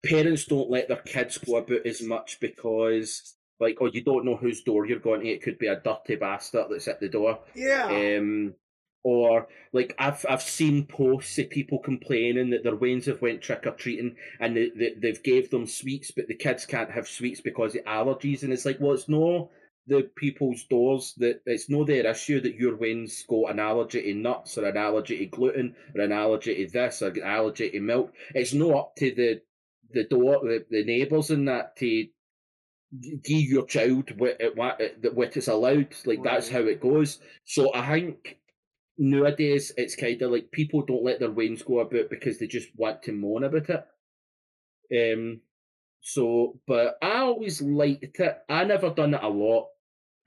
parents 0.06 0.44
don't 0.44 0.70
let 0.70 0.90
their 0.90 0.98
kids 0.98 1.38
go 1.38 1.58
about 1.58 1.86
as 1.86 2.02
much 2.02 2.42
because, 2.42 3.36
like, 3.60 3.78
oh, 3.82 3.90
you 3.92 4.04
don't 4.04 4.26
know 4.26 4.36
whose 4.36 4.64
door 4.64 4.86
you're 4.86 5.00
going 5.00 5.22
to. 5.22 5.28
It 5.28 5.44
could 5.44 5.60
be 5.60 5.68
a 5.68 5.80
dirty 5.80 6.16
bastard 6.16 6.68
that's 6.70 6.88
at 6.88 7.00
the 7.00 7.10
door. 7.10 7.40
Yeah. 7.56 8.18
Um, 8.18 8.56
or 9.04 9.48
like 9.72 9.96
I've 9.98 10.26
I've 10.30 10.42
seen 10.42 10.86
posts 10.86 11.38
of 11.38 11.50
people 11.50 11.80
complaining 11.80 12.50
that 12.50 12.64
their 12.64 12.76
wains 12.76 13.06
have 13.06 13.22
went 13.22 13.42
trick 13.42 13.66
or 13.66 13.72
treating 13.72 14.16
and 14.40 14.58
they, 14.58 14.72
they 14.76 14.94
they've 14.98 15.24
gave 15.24 15.50
them 15.50 15.68
sweets, 15.68 16.12
but 16.12 16.28
the 16.28 16.36
kids 16.36 16.66
can't 16.66 16.92
have 16.92 17.08
sweets 17.08 17.42
because 17.42 17.76
of 17.76 17.86
allergies. 17.86 18.44
And 18.44 18.52
it's 18.52 18.66
like, 18.66 18.78
well, 18.80 18.94
it's 18.94 19.08
no 19.08 19.52
the 19.88 20.10
people's 20.16 20.66
doors 20.66 21.14
that 21.18 21.42
it's 21.46 21.70
no 21.70 21.84
their 21.84 22.06
issue 22.06 22.40
that 22.42 22.56
your 22.56 22.76
wains 22.76 23.24
got 23.28 23.52
an 23.52 23.60
allergy 23.60 24.02
to 24.02 24.14
nuts 24.14 24.58
or 24.58 24.66
an 24.66 24.78
allergy 24.78 25.18
to 25.18 25.26
gluten 25.26 25.76
or 25.96 26.02
an 26.02 26.12
allergy 26.12 26.66
to 26.66 26.72
this 26.72 27.02
or 27.02 27.08
an 27.08 27.24
allergy 27.24 27.70
to 27.72 27.80
milk. 27.80 28.14
It's 28.36 28.54
no 28.54 28.78
up 28.78 28.96
to 28.98 29.16
the 29.16 29.42
the 29.92 30.04
door 30.04 30.42
the, 30.44 30.66
the 30.70 30.84
neighbours 30.84 31.32
and 31.32 31.48
that 31.48 31.76
to 31.78 32.08
give 33.02 33.42
your 33.42 33.66
child 33.66 34.12
what 34.18 34.38
it, 34.40 34.56
what 34.56 34.80
it, 34.80 35.14
what 35.14 35.38
is 35.38 35.48
allowed. 35.48 35.96
Like 36.06 36.24
that's 36.24 36.50
how 36.50 36.60
it 36.60 36.82
goes. 36.82 37.20
So 37.46 37.74
I 37.74 37.88
think 37.88 38.38
nowadays 38.98 39.72
it's 39.78 39.96
kind 39.96 40.22
of 40.22 40.32
like 40.32 40.52
people 40.52 40.84
don't 40.86 41.04
let 41.04 41.20
their 41.20 41.32
wains 41.32 41.64
go 41.64 41.80
about 41.80 42.10
because 42.10 42.40
they 42.40 42.48
just 42.48 42.70
want 42.76 43.04
to 43.04 43.12
moan 43.12 43.44
about 43.44 43.70
it. 43.70 45.20
Um. 45.20 45.42
So, 46.02 46.62
but 46.66 46.98
I 47.02 47.18
always 47.20 47.62
liked 47.62 48.20
it. 48.22 48.38
I 48.48 48.64
never 48.64 48.90
done 48.90 49.14
it 49.14 49.22
a 49.22 49.28
lot. 49.28 49.68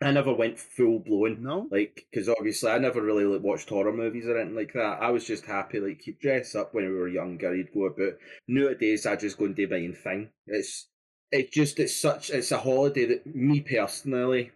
I 0.02 0.10
never 0.10 0.34
went 0.34 0.58
full 0.58 0.98
blown. 0.98 1.42
No. 1.42 1.66
Like, 1.70 2.06
because 2.10 2.28
obviously 2.28 2.70
I 2.70 2.76
never 2.76 3.00
really 3.00 3.24
like 3.24 3.40
watched 3.40 3.70
horror 3.70 3.92
movies 3.92 4.26
or 4.26 4.36
anything 4.36 4.54
like 4.54 4.74
that. 4.74 4.98
I 5.00 5.10
was 5.10 5.26
just 5.26 5.46
happy, 5.46 5.80
like, 5.80 6.06
you 6.06 6.14
dress 6.20 6.54
up 6.54 6.74
when 6.74 6.84
we 6.84 6.92
were 6.94 7.08
younger, 7.08 7.54
you'd 7.54 7.72
go 7.72 7.86
about. 7.86 8.18
Nowadays, 8.46 9.06
I 9.06 9.16
just 9.16 9.38
go 9.38 9.46
and 9.46 9.56
do 9.56 9.66
my 9.66 9.76
own 9.76 9.94
thing. 9.94 10.28
It's, 10.46 10.88
it's 11.32 11.50
just, 11.50 11.80
it's 11.80 11.96
such, 11.96 12.30
it's 12.30 12.52
a 12.52 12.58
holiday 12.58 13.06
that 13.06 13.34
me 13.34 13.60
personally, 13.60 14.52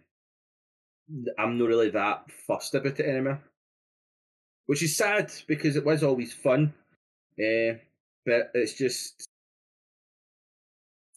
I'm 1.37 1.57
not 1.57 1.67
really 1.67 1.89
that 1.89 2.31
fussed 2.45 2.75
about 2.75 2.99
it 2.99 3.05
anymore. 3.05 3.41
Which 4.67 4.83
is 4.83 4.95
sad 4.95 5.31
because 5.47 5.75
it 5.75 5.85
was 5.85 6.03
always 6.03 6.33
fun. 6.33 6.73
Uh, 7.39 7.79
but 8.25 8.51
it's 8.53 8.73
just, 8.73 9.27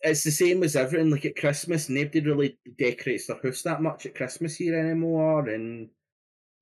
it's 0.01 0.25
the 0.25 0.31
same 0.31 0.63
as 0.63 0.77
everything. 0.77 1.11
Like 1.11 1.27
at 1.27 1.37
Christmas, 1.37 1.91
nobody 1.91 2.21
really 2.21 2.59
decorates 2.79 3.27
their 3.27 3.41
house 3.43 3.63
that 3.63 3.83
much 3.83 4.07
at 4.07 4.15
Christmas 4.15 4.57
here 4.57 4.79
anymore, 4.79 5.49
and 5.49 5.91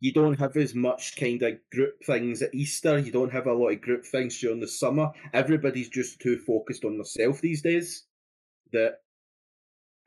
you 0.00 0.12
don't 0.12 0.38
have 0.38 0.56
as 0.56 0.74
much 0.74 1.16
kind 1.16 1.42
of 1.42 1.58
group 1.70 2.02
things 2.04 2.40
at 2.40 2.54
Easter. 2.54 2.98
You 2.98 3.12
don't 3.12 3.32
have 3.32 3.46
a 3.46 3.52
lot 3.52 3.72
of 3.72 3.80
group 3.80 4.06
things 4.06 4.40
during 4.40 4.60
the 4.60 4.66
summer. 4.66 5.10
Everybody's 5.34 5.90
just 5.90 6.20
too 6.20 6.38
focused 6.38 6.84
on 6.84 6.96
themselves 6.96 7.40
these 7.40 7.62
days 7.62 8.07
that 8.72 8.98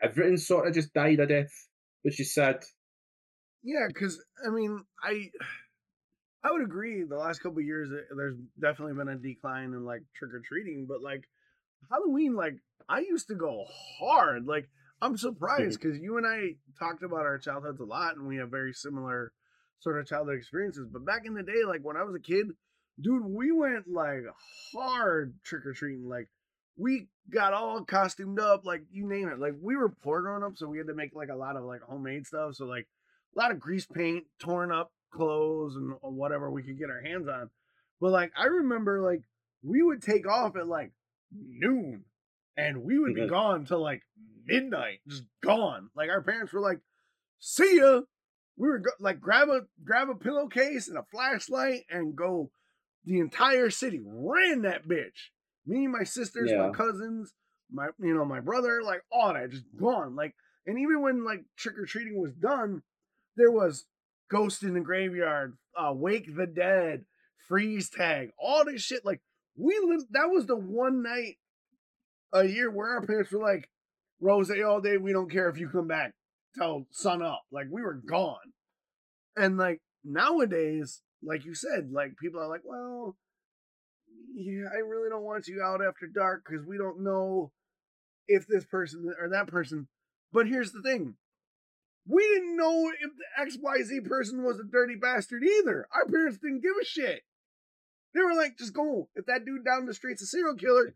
everything's 0.02 0.48
sort 0.48 0.68
of 0.68 0.74
just 0.74 0.94
died 0.94 1.20
a 1.20 1.28
death, 1.28 1.52
which 2.04 2.20
is 2.20 2.34
sad. 2.34 2.64
Yeah, 3.64 3.88
because 3.88 4.24
I 4.46 4.50
mean, 4.50 4.84
I 5.04 5.30
I 6.44 6.52
would 6.52 6.64
agree. 6.64 7.04
The 7.04 7.18
last 7.18 7.42
couple 7.42 7.60
of 7.60 7.66
years, 7.66 7.90
uh, 7.92 8.16
there's 8.16 8.36
definitely 8.60 8.96
been 8.96 9.10
a 9.10 9.16
decline 9.16 9.74
in 9.74 9.86
like 9.86 10.02
trick 10.16 10.34
or 10.34 10.42
treating, 10.42 10.88
but 10.88 11.02
like 11.02 11.28
Halloween, 11.90 12.36
like 12.36 12.56
I 12.90 13.00
used 13.00 13.28
to 13.28 13.36
go 13.36 13.66
hard. 14.00 14.48
Like 14.48 14.70
I'm 15.02 15.18
surprised 15.18 15.80
because 15.82 16.00
you 16.00 16.18
and 16.18 16.26
I 16.26 16.56
talked 16.80 17.04
about 17.04 17.22
our 17.22 17.38
childhoods 17.38 17.80
a 17.80 17.86
lot, 17.86 18.16
and 18.16 18.28
we 18.28 18.38
have 18.38 18.50
very 18.50 18.74
similar 18.74 19.32
sort 19.80 20.00
of 20.00 20.08
childhood 20.08 20.38
experiences. 20.38 20.88
But 20.92 21.06
back 21.06 21.26
in 21.26 21.34
the 21.34 21.44
day, 21.44 21.64
like 21.68 21.82
when 21.84 21.98
I 21.98 22.04
was 22.04 22.16
a 22.16 22.20
kid, 22.20 22.48
dude, 23.00 23.26
we 23.26 23.52
went 23.52 23.88
like 23.88 24.24
hard 24.74 25.36
trick 25.44 25.66
or 25.66 25.74
treating. 25.74 26.08
Like 26.08 26.30
we 26.78 27.08
got 27.30 27.54
all 27.54 27.84
costumed 27.84 28.40
up, 28.40 28.66
like 28.66 28.84
you 28.92 29.08
name 29.08 29.30
it. 29.30 29.40
Like 29.40 29.54
we 29.62 29.76
were 29.76 29.90
poor 29.90 30.22
growing 30.22 30.44
up, 30.44 30.58
so 30.58 30.68
we 30.68 30.78
had 30.78 30.88
to 30.88 30.94
make 30.96 31.14
like 31.16 31.30
a 31.30 31.36
lot 31.36 31.56
of 31.56 31.64
like 31.64 31.82
homemade 31.82 32.26
stuff. 32.28 32.56
So 32.56 32.66
like 32.66 32.88
a 33.36 33.40
lot 33.40 33.52
of 33.52 33.60
grease 33.60 33.86
paint, 33.86 34.26
torn 34.40 34.72
up 34.72 34.92
clothes, 35.14 35.76
and 35.76 35.94
whatever 36.02 36.50
we 36.50 36.64
could 36.64 36.78
get 36.80 36.90
our 36.90 37.02
hands 37.02 37.28
on. 37.28 37.50
But 38.00 38.12
like 38.12 38.32
I 38.36 38.46
remember, 38.46 39.02
like 39.02 39.22
we 39.64 39.82
would 39.84 40.02
take 40.02 40.28
off 40.28 40.56
at 40.56 40.68
like 40.68 40.92
noon, 41.32 42.06
and 42.58 42.84
we 42.84 42.98
would 43.00 43.14
be 43.16 43.22
Mhm. 43.22 43.30
gone 43.30 43.66
till 43.66 43.82
like 43.82 44.02
midnight, 44.46 45.02
just 45.08 45.24
gone. 45.42 45.90
Like 45.96 46.10
our 46.10 46.22
parents 46.22 46.52
were 46.54 46.60
like, 46.62 46.80
"See 47.40 47.78
ya." 47.78 48.02
We 48.58 48.68
were 48.68 48.80
go- 48.80 48.92
like 49.00 49.20
grab 49.22 49.50
a 49.50 49.68
grab 49.84 50.10
a 50.10 50.16
pillowcase 50.16 50.88
and 50.88 50.98
a 50.98 51.04
flashlight 51.04 51.86
and 51.90 52.16
go 52.16 52.52
the 53.06 53.20
entire 53.20 53.70
city. 53.70 54.00
Ran 54.04 54.62
that 54.64 54.88
bitch. 54.88 55.30
Me, 55.66 55.88
my 55.88 56.04
sisters, 56.04 56.52
my 56.52 56.70
cousins, 56.72 57.34
my 57.72 57.88
you 58.00 58.14
know 58.14 58.26
my 58.26 58.40
brother, 58.40 58.82
like 58.84 59.04
all 59.12 59.34
that, 59.34 59.52
just 59.52 59.66
gone. 59.78 60.16
Like 60.16 60.36
and 60.66 60.78
even 60.78 61.02
when 61.02 61.24
like 61.24 61.44
trick 61.58 61.78
or 61.78 61.86
treating 61.86 62.20
was 62.20 62.34
done, 62.34 62.82
there 63.36 63.52
was 63.52 63.86
Ghost 64.30 64.64
in 64.64 64.74
the 64.74 64.80
Graveyard, 64.80 65.58
uh, 65.78 65.94
Wake 65.94 66.36
the 66.36 66.48
Dead, 66.48 67.06
Freeze 67.48 67.90
Tag, 67.90 68.30
all 68.40 68.66
this 68.66 68.82
shit. 68.82 69.06
Like 69.06 69.22
we 69.58 69.80
lived, 69.84 70.08
that 70.12 70.30
was 70.30 70.46
the 70.46 70.56
one 70.56 71.04
night 71.04 71.38
a 72.34 72.46
year 72.46 72.72
where 72.72 72.94
our 72.94 73.06
parents 73.06 73.32
were 73.32 73.42
like, 73.42 73.70
Rose 74.20 74.52
all 74.52 74.82
day, 74.82 74.98
we 74.98 75.14
don't 75.14 75.32
care 75.32 75.50
if 75.50 75.58
you 75.58 75.68
come 75.68 75.88
back 75.88 76.14
till 76.58 76.86
sun 76.92 77.22
up. 77.22 77.42
Like 77.52 77.68
we 77.72 77.82
were 77.82 77.96
gone. 77.96 78.54
And 79.36 79.58
like 79.58 79.82
nowadays, 80.04 81.02
like 81.24 81.44
you 81.44 81.56
said, 81.56 81.90
like 81.92 82.18
people 82.18 82.40
are 82.40 82.48
like, 82.48 82.62
well, 82.64 83.16
yeah, 84.34 84.66
I 84.72 84.80
really 84.80 85.10
don't 85.10 85.24
want 85.24 85.48
you 85.48 85.62
out 85.62 85.82
after 85.86 86.08
dark 86.08 86.44
because 86.48 86.66
we 86.66 86.78
don't 86.78 87.04
know 87.04 87.52
if 88.28 88.48
this 88.48 88.66
person 88.66 89.14
or 89.20 89.30
that 89.30 89.48
person. 89.48 89.88
But 90.32 90.48
here's 90.48 90.72
the 90.72 90.82
thing. 90.82 91.16
We 92.08 92.24
didn't 92.24 92.58
know 92.58 92.92
if 93.00 93.12
the 93.16 93.60
XYZ 93.60 94.08
person 94.08 94.44
was 94.44 94.60
a 94.60 94.64
dirty 94.64 94.96
bastard 94.96 95.44
either. 95.44 95.88
Our 95.94 96.08
parents 96.08 96.40
didn't 96.40 96.62
give 96.62 96.74
a 96.82 96.86
shit. 96.86 97.22
They 98.14 98.22
were 98.22 98.34
like, 98.34 98.58
just 98.58 98.74
go. 98.74 99.10
If 99.16 99.26
that 99.28 99.46
dude 99.46 99.66
down 99.66 99.86
the 99.86 99.94
street's 99.94 100.22
a 100.22 100.26
serial 100.26 100.56
killer, 100.56 100.96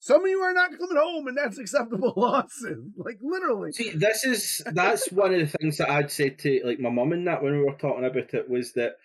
some 0.00 0.22
of 0.22 0.30
you 0.30 0.40
are 0.40 0.54
not 0.54 0.70
coming 0.78 0.96
home, 0.96 1.26
and 1.26 1.36
that's 1.36 1.58
acceptable 1.58 2.14
losses. 2.16 2.84
Like 2.96 3.18
literally. 3.20 3.72
See, 3.72 3.90
this 3.90 4.24
is 4.24 4.62
that's 4.66 5.10
one 5.10 5.34
of 5.34 5.40
the 5.40 5.58
things 5.58 5.78
that 5.78 5.90
I'd 5.90 6.10
said 6.10 6.38
to 6.40 6.60
like 6.64 6.78
my 6.78 6.90
mum 6.90 7.12
and 7.12 7.26
that 7.26 7.42
when 7.42 7.52
we 7.52 7.64
were 7.64 7.72
talking 7.72 8.04
about 8.04 8.34
it 8.34 8.48
was 8.48 8.72
that 8.74 8.96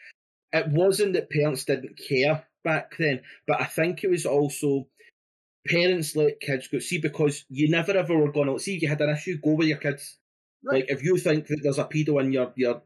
it 0.52 0.68
wasn't 0.68 1.14
that 1.14 1.32
parents 1.32 1.66
didn't 1.66 2.00
care 2.08 2.46
back 2.64 2.96
then, 2.98 3.22
but 3.48 3.62
I 3.62 3.66
think 3.66 4.04
it 4.04 4.10
was 4.10 4.26
also 4.26 4.88
parents 5.68 6.16
let 6.16 6.40
kids 6.40 6.68
go. 6.68 6.80
See, 6.80 7.00
because 7.00 7.46
you 7.50 7.70
never 7.70 7.94
ever 7.94 8.18
were 8.18 8.32
going 8.32 8.48
to 8.48 8.60
see 8.60 8.76
if 8.76 8.82
you 8.82 8.90
had 8.90 9.02
an 9.02 9.10
issue, 9.10 9.40
go 9.44 9.54
with 9.54 9.68
your 9.68 9.78
kids. 9.78 10.18
Right. 10.64 10.76
Like 10.76 10.86
if 10.90 11.04
you 11.04 11.18
think 11.18 11.48
that 11.48 11.60
there's 11.62 11.80
a 11.80 11.86
pedo 11.86 12.22
in 12.22 12.32
your 12.32 12.54
your 12.56 12.82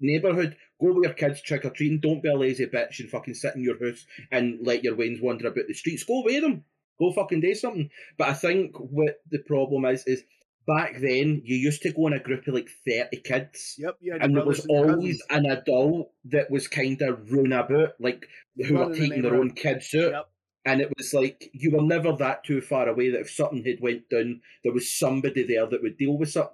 neighbourhood, 0.00 0.56
go 0.80 0.92
with 0.92 1.04
your 1.04 1.14
kids 1.14 1.42
trick 1.42 1.64
or 1.64 1.70
treating. 1.70 2.00
Don't 2.00 2.22
be 2.22 2.28
a 2.28 2.36
lazy 2.36 2.66
bitch 2.66 3.00
and 3.00 3.10
fucking 3.10 3.34
sit 3.34 3.56
in 3.56 3.62
your 3.62 3.78
house 3.84 4.06
and 4.30 4.58
let 4.62 4.84
your 4.84 4.96
wains 4.96 5.20
wander 5.20 5.48
about 5.48 5.66
the 5.68 5.74
streets. 5.74 6.04
Go 6.04 6.22
with 6.24 6.42
them. 6.42 6.64
Go 6.98 7.12
fucking 7.12 7.40
do 7.40 7.54
something. 7.54 7.90
But 8.18 8.28
I 8.28 8.34
think 8.34 8.76
what 8.78 9.20
the 9.30 9.40
problem 9.40 9.84
is 9.86 10.04
is 10.06 10.22
back 10.66 11.00
then 11.00 11.42
you 11.44 11.56
used 11.56 11.82
to 11.82 11.92
go 11.92 12.06
in 12.06 12.12
a 12.14 12.18
group 12.18 12.46
of 12.46 12.54
like 12.54 12.68
thirty 12.86 13.18
kids. 13.18 13.74
Yep. 13.78 13.96
Yeah. 14.00 14.16
And 14.20 14.36
there 14.36 14.44
was 14.44 14.64
always 14.66 15.22
an 15.30 15.46
adult 15.46 16.12
that 16.26 16.50
was 16.50 16.68
kind 16.68 17.00
of 17.02 17.30
running 17.30 17.52
about, 17.52 17.94
like 18.00 18.26
who 18.56 18.74
were 18.74 18.88
the 18.88 18.98
taking 18.98 19.22
their 19.22 19.36
own 19.36 19.50
kids 19.52 19.94
out. 19.94 20.12
Yep. 20.12 20.28
and 20.64 20.80
it 20.80 20.92
was 20.96 21.12
like 21.12 21.50
you 21.52 21.70
were 21.70 21.82
never 21.82 22.12
that 22.12 22.44
too 22.44 22.60
far 22.60 22.88
away 22.88 23.10
that 23.10 23.20
if 23.20 23.30
something 23.30 23.64
had 23.64 23.80
went 23.80 24.08
down, 24.08 24.40
there 24.62 24.72
was 24.72 24.90
somebody 24.92 25.46
there 25.46 25.66
that 25.66 25.82
would 25.82 25.98
deal 25.98 26.16
with 26.16 26.36
it. 26.36 26.48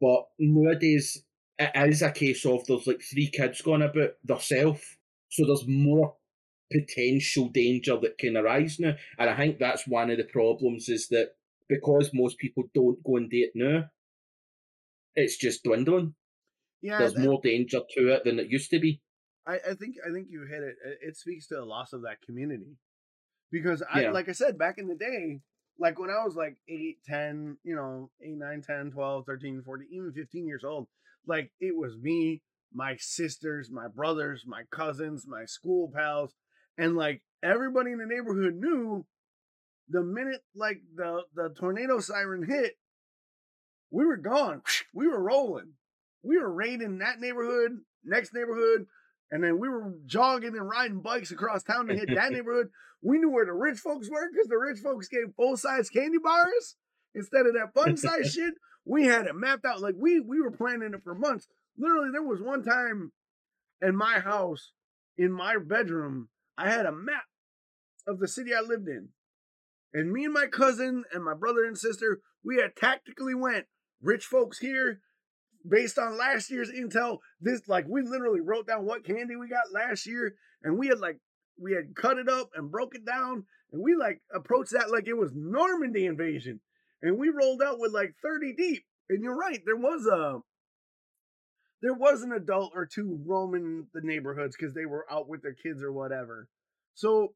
But 0.00 0.28
nowadays, 0.38 1.22
it 1.58 1.70
is 1.74 2.02
a 2.02 2.10
case 2.10 2.46
of 2.46 2.66
there's 2.66 2.86
like 2.86 3.02
three 3.02 3.28
kids 3.28 3.60
going 3.60 3.82
about 3.82 4.12
themselves, 4.24 4.82
so 5.28 5.44
there's 5.44 5.66
more 5.66 6.16
potential 6.72 7.48
danger 7.48 7.98
that 8.00 8.16
can 8.16 8.36
arise 8.36 8.78
now. 8.78 8.94
And 9.18 9.28
I 9.28 9.36
think 9.36 9.58
that's 9.58 9.86
one 9.86 10.10
of 10.10 10.16
the 10.16 10.24
problems 10.24 10.88
is 10.88 11.08
that 11.08 11.32
because 11.70 12.10
most 12.12 12.36
people 12.38 12.64
don't 12.74 13.02
go 13.04 13.16
and 13.16 13.30
date 13.30 13.52
now, 13.54 13.84
it's 15.14 15.36
just 15.38 15.62
dwindling. 15.64 16.14
Yeah, 16.82 16.98
There's 16.98 17.14
that- 17.14 17.22
more 17.24 17.40
danger 17.42 17.80
to 17.96 18.08
it 18.14 18.24
than 18.24 18.38
it 18.38 18.48
used 18.50 18.70
to 18.70 18.80
be. 18.80 19.00
I, 19.46 19.54
I 19.70 19.74
think 19.74 19.96
I 20.06 20.12
think 20.12 20.28
you 20.30 20.44
hit 20.46 20.62
it. 20.62 20.76
It- 21.02 21.16
speaks 21.16 21.46
to 21.48 21.54
the 21.54 21.64
loss 21.64 21.92
of 21.92 22.02
that 22.02 22.20
community. 22.22 22.76
Because 23.50 23.82
I 23.82 24.02
Yeah. 24.02 24.10
like 24.12 24.28
I 24.28 24.32
said 24.32 24.58
back 24.58 24.76
in 24.78 24.86
the 24.88 24.94
day, 24.94 25.40
like 25.78 25.98
when 25.98 26.10
I 26.10 26.22
was 26.24 26.36
like 26.36 26.56
8, 26.68 26.98
10, 27.04 27.58
you 27.64 27.74
know, 27.74 28.10
8, 28.22 28.36
9, 28.36 28.62
10, 28.62 28.90
12, 28.92 29.26
13, 29.26 29.62
14, 29.62 29.88
even 29.90 30.12
15 30.12 30.46
years 30.46 30.62
old, 30.64 30.88
like 31.26 31.52
it 31.60 31.74
was 31.76 31.96
me, 31.96 32.42
my 32.72 32.96
sisters, 32.98 33.70
my 33.70 33.88
brothers, 33.88 34.44
my 34.46 34.62
cousins, 34.70 35.26
my 35.26 35.44
school 35.46 35.90
pals, 35.94 36.34
and 36.78 36.96
like 36.96 37.22
everybody 37.42 37.90
in 37.92 37.98
the 37.98 38.06
neighborhood 38.06 38.54
knew 38.54 39.04
the 39.90 40.02
minute 40.02 40.42
like 40.54 40.80
the 40.94 41.22
the 41.34 41.54
tornado 41.58 42.00
siren 42.00 42.46
hit, 42.48 42.74
we 43.90 44.04
were 44.04 44.16
gone. 44.16 44.62
We 44.94 45.08
were 45.08 45.22
rolling. 45.22 45.72
We 46.22 46.38
were 46.38 46.52
raiding 46.52 46.98
that 46.98 47.20
neighborhood, 47.20 47.78
next 48.04 48.32
neighborhood, 48.34 48.86
and 49.30 49.42
then 49.42 49.58
we 49.58 49.68
were 49.68 49.94
jogging 50.06 50.56
and 50.56 50.68
riding 50.68 51.00
bikes 51.00 51.30
across 51.30 51.62
town 51.62 51.86
to 51.86 51.94
hit 51.94 52.08
that 52.14 52.32
neighborhood. 52.32 52.68
We 53.02 53.18
knew 53.18 53.30
where 53.30 53.46
the 53.46 53.52
rich 53.52 53.78
folks 53.78 54.08
were 54.10 54.28
because 54.30 54.48
the 54.48 54.58
rich 54.58 54.78
folks 54.80 55.08
gave 55.08 55.34
full 55.36 55.56
size 55.56 55.88
candy 55.88 56.18
bars 56.22 56.76
instead 57.14 57.46
of 57.46 57.54
that 57.54 57.74
fun 57.74 57.96
size 57.96 58.32
shit. 58.34 58.54
We 58.84 59.06
had 59.06 59.26
it 59.26 59.34
mapped 59.34 59.64
out. 59.64 59.80
Like 59.80 59.94
we 59.98 60.20
we 60.20 60.40
were 60.40 60.50
planning 60.50 60.92
it 60.94 61.02
for 61.02 61.14
months. 61.14 61.48
Literally, 61.78 62.10
there 62.12 62.22
was 62.22 62.40
one 62.40 62.62
time 62.62 63.12
in 63.80 63.96
my 63.96 64.20
house, 64.20 64.72
in 65.16 65.32
my 65.32 65.56
bedroom, 65.58 66.28
I 66.58 66.68
had 66.68 66.86
a 66.86 66.92
map 66.92 67.24
of 68.06 68.18
the 68.18 68.28
city 68.28 68.54
I 68.54 68.60
lived 68.60 68.88
in. 68.88 69.08
And 69.92 70.12
me 70.12 70.24
and 70.24 70.34
my 70.34 70.46
cousin 70.46 71.04
and 71.12 71.24
my 71.24 71.34
brother 71.34 71.64
and 71.64 71.76
sister, 71.76 72.20
we 72.44 72.56
had 72.56 72.76
tactically 72.76 73.34
went 73.34 73.66
rich 74.00 74.24
folks 74.24 74.58
here 74.58 75.00
based 75.68 75.98
on 75.98 76.16
last 76.16 76.50
year's 76.50 76.70
intel. 76.70 77.18
This 77.40 77.62
like 77.66 77.86
we 77.88 78.02
literally 78.02 78.40
wrote 78.40 78.66
down 78.66 78.86
what 78.86 79.04
candy 79.04 79.36
we 79.36 79.48
got 79.48 79.72
last 79.72 80.06
year, 80.06 80.34
and 80.62 80.78
we 80.78 80.88
had 80.88 81.00
like 81.00 81.18
we 81.60 81.72
had 81.72 81.94
cut 81.94 82.18
it 82.18 82.28
up 82.28 82.50
and 82.54 82.70
broke 82.70 82.94
it 82.94 83.04
down, 83.04 83.44
and 83.72 83.82
we 83.82 83.94
like 83.94 84.20
approached 84.34 84.72
that 84.72 84.90
like 84.90 85.06
it 85.06 85.16
was 85.16 85.32
Normandy 85.34 86.06
invasion, 86.06 86.60
and 87.02 87.18
we 87.18 87.28
rolled 87.28 87.62
out 87.62 87.78
with 87.78 87.92
like 87.92 88.14
thirty 88.22 88.54
deep. 88.54 88.84
And 89.08 89.24
you're 89.24 89.36
right, 89.36 89.60
there 89.66 89.76
was 89.76 90.06
a 90.06 90.38
there 91.82 91.94
was 91.94 92.22
an 92.22 92.32
adult 92.32 92.72
or 92.74 92.86
two 92.86 93.20
roaming 93.26 93.86
the 93.92 94.02
neighborhoods 94.02 94.56
because 94.56 94.74
they 94.74 94.86
were 94.86 95.06
out 95.10 95.28
with 95.28 95.42
their 95.42 95.54
kids 95.54 95.82
or 95.82 95.92
whatever. 95.92 96.48
So 96.94 97.34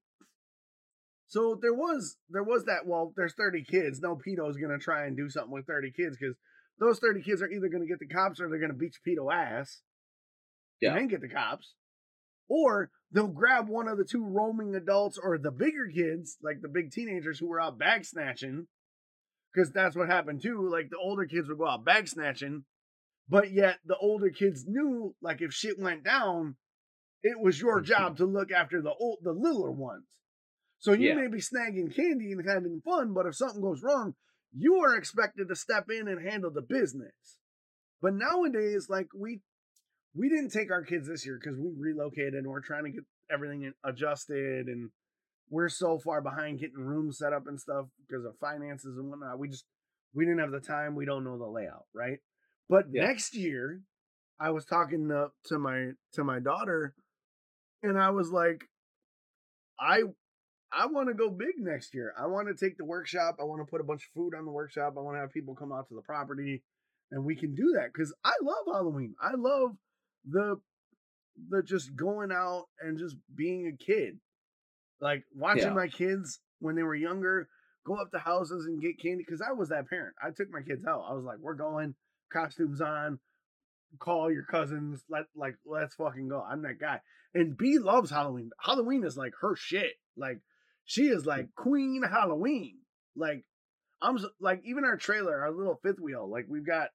so 1.27 1.59
there 1.61 1.75
was 1.75 2.17
there 2.31 2.43
was 2.43 2.65
that 2.65 2.87
well 2.87 3.13
there's 3.17 3.35
30 3.35 3.65
kids 3.65 4.01
no 4.01 4.17
pedo's 4.17 4.57
gonna 4.57 4.79
try 4.79 5.07
and 5.07 5.17
do 5.17 5.29
something 5.29 5.53
with 5.53 5.67
30 5.67 5.91
kids 5.93 6.17
because 6.19 6.37
those 6.79 6.99
30 6.99 7.23
kids 7.23 7.43
are 7.43 7.51
either 7.51 7.69
gonna 7.69 7.87
get 7.87 7.99
the 7.99 8.07
cops 8.07 8.41
or 8.41 8.49
they're 8.49 8.61
gonna 8.61 8.75
beat 8.75 8.97
pedo 9.07 9.33
ass 9.33 9.81
Yeah. 10.81 10.91
and 10.91 10.99
then 10.99 11.09
get 11.09 11.21
the 11.21 11.29
cops 11.29 11.75
or 12.49 12.91
they'll 13.11 13.29
grab 13.29 13.69
one 13.69 13.89
of 13.89 13.97
the 13.97 14.05
two 14.05 14.25
roaming 14.25 14.75
adults 14.75 15.19
or 15.19 15.39
the 15.39 15.51
bigger 15.51 15.89
kids 15.93 16.37
like 16.43 16.61
the 16.61 16.69
big 16.69 16.91
teenagers 16.91 17.39
who 17.39 17.49
were 17.49 17.61
out 17.61 17.79
bag 17.79 18.05
snatching 18.05 18.67
because 19.53 19.71
that's 19.73 19.97
what 19.97 20.09
happened 20.09 20.43
too 20.43 20.69
like 20.71 20.91
the 20.91 20.99
older 20.99 21.27
kids 21.27 21.49
would 21.49 21.59
go 21.59 21.69
out 21.69 21.85
bag 21.85 22.09
snatching 22.09 22.65
but 23.29 23.51
yet 23.53 23.79
the 23.87 23.97
older 23.97 24.31
kids 24.31 24.65
knew 24.67 25.15
like 25.23 25.41
if 25.41 25.53
shit 25.53 25.79
went 25.79 26.05
down 26.05 26.57
it 27.23 27.41
was 27.41 27.61
your 27.61 27.79
mm-hmm. 27.79 27.87
job 27.87 28.17
to 28.17 28.27
look 28.27 28.53
after 28.53 28.83
the 28.83 28.93
old 28.93 29.19
the 29.23 29.33
littler 29.33 29.71
ones 29.71 30.07
so 30.85 30.93
you 30.93 31.09
Yeah. 31.09 31.15
may 31.15 31.29
be 31.29 31.39
snagging 31.39 31.97
candy 31.97 32.33
and 32.33 32.47
having 32.47 32.83
fun, 32.85 33.15
but 33.15 33.25
if 33.25 33.35
something 33.35 33.63
goes 33.63 33.83
wrong, 33.83 34.15
you 34.55 34.81
are 34.81 34.95
expected 34.97 35.49
to 35.49 35.57
step 35.57 35.89
in 35.89 36.09
and 36.09 36.29
handle 36.29 36.51
the 36.51 36.61
business. 36.61 37.39
But 38.03 38.13
nowadays, 38.13 38.89
like 38.91 39.07
we 39.17 39.41
we 40.15 40.29
didn't 40.29 40.51
take 40.51 40.71
our 40.71 40.83
kids 40.85 41.09
this 41.09 41.25
year 41.25 41.41
because 41.43 41.59
we 41.59 41.73
relocated 41.75 42.35
and 42.35 42.47
we're 42.47 42.61
trying 42.61 42.85
to 42.85 42.91
get 42.91 43.05
everything 43.33 43.73
adjusted 43.83 44.67
and 44.67 44.91
we're 45.49 45.71
so 45.71 45.99
far 45.99 46.21
behind 46.21 46.61
getting 46.61 46.77
rooms 46.85 47.17
set 47.17 47.33
up 47.33 47.47
and 47.47 47.59
stuff 47.59 47.87
because 48.07 48.27
of 48.27 48.37
finances 48.39 48.99
and 48.99 49.09
whatnot. 49.09 49.39
We 49.39 49.49
just 49.49 49.65
we 50.15 50.27
didn't 50.27 50.41
have 50.41 50.51
the 50.51 50.61
time. 50.61 50.97
We 50.97 51.07
don't 51.07 51.25
know 51.25 51.39
the 51.39 51.47
layout, 51.47 51.87
right? 51.95 52.19
But 52.69 52.91
Yeah. 52.93 53.07
next 53.07 53.35
year, 53.35 53.81
I 54.39 54.51
was 54.51 54.67
talking 54.67 55.09
to, 55.09 55.29
to 55.47 55.59
my 55.59 55.93
to 56.13 56.25
my 56.25 56.41
daughter, 56.41 56.95
and 57.83 57.99
I 57.99 58.11
was 58.11 58.31
like, 58.31 58.65
I 59.81 60.03
I 60.77 60.87
want 60.87 61.09
to 61.09 61.15
go 61.15 61.31
big 61.31 61.55
next 61.59 61.95
year. 61.95 62.13
I 62.19 62.27
want 62.27 62.49
to 62.49 62.55
take 62.55 62.77
the 62.77 62.85
workshop. 62.85 63.37
I 63.41 63.45
want 63.45 63.61
to 63.61 63.71
put 63.71 63.81
a 63.81 63.85
bunch 63.85 64.03
of 64.05 64.11
food 64.15 64.35
on 64.35 64.45
the 64.45 64.51
workshop. 64.51 64.95
I 64.97 65.01
want 65.01 65.17
to 65.17 65.21
have 65.21 65.33
people 65.33 65.55
come 65.55 65.73
out 65.73 65.89
to 65.89 65.95
the 65.95 66.03
property, 66.03 66.63
and 67.11 67.25
we 67.25 67.37
can 67.37 67.55
do 67.55 67.75
that 67.77 67.93
because 67.93 68.13
I 68.25 68.33
love 68.43 68.65
Halloween. 68.67 69.15
I 69.21 69.33
love 69.37 69.77
the 70.29 70.57
the 71.51 71.63
just 71.63 71.95
going 71.97 72.31
out 72.31 72.67
and 72.81 72.99
just 72.99 73.17
being 73.35 73.67
a 73.67 73.85
kid, 73.85 74.19
like 75.01 75.25
watching 75.35 75.65
Yeah. 75.65 75.73
my 75.75 75.89
kids 75.89 76.41
when 76.61 76.77
they 76.77 76.83
were 76.85 76.95
younger 76.95 77.49
go 77.85 77.97
up 77.97 78.11
to 78.13 78.19
houses 78.19 78.65
and 78.65 78.81
get 78.81 78.99
candy 78.99 79.23
because 79.27 79.43
I 79.43 79.53
was 79.53 79.69
that 79.69 79.89
parent. 79.91 80.15
I 80.23 80.31
took 80.31 80.49
my 80.51 80.63
kids 80.63 80.87
out. 80.87 81.05
I 81.07 81.13
was 81.13 81.25
like, 81.25 81.37
we're 81.39 81.53
going, 81.55 81.95
costumes 82.33 82.81
on, 82.81 83.19
call 83.99 84.31
your 84.33 84.45
cousins, 84.45 85.05
let 85.11 85.25
like 85.37 85.57
let's 85.67 85.95
fucking 85.97 86.29
go. 86.29 86.41
I'm 86.43 86.63
that 86.63 86.81
guy. 86.81 87.01
And 87.35 87.57
B 87.57 87.79
loves 87.79 88.11
Halloween. 88.11 88.51
Halloween 88.61 89.05
is 89.05 89.17
like 89.17 89.35
her 89.41 89.55
shit. 89.57 89.93
Like 90.17 90.39
she 90.85 91.05
is 91.05 91.23
hmm. 91.23 91.29
like 91.29 91.55
Queen 91.55 92.03
Halloween. 92.03 92.79
Like 93.17 93.45
I'm 94.03 94.19
like 94.41 94.63
even 94.65 94.85
our 94.85 94.97
trailer, 94.97 95.41
our 95.41 95.51
little 95.51 95.79
fifth 95.83 96.01
wheel, 96.01 96.29
like 96.31 96.47
we've 96.49 96.67
got 96.67 96.89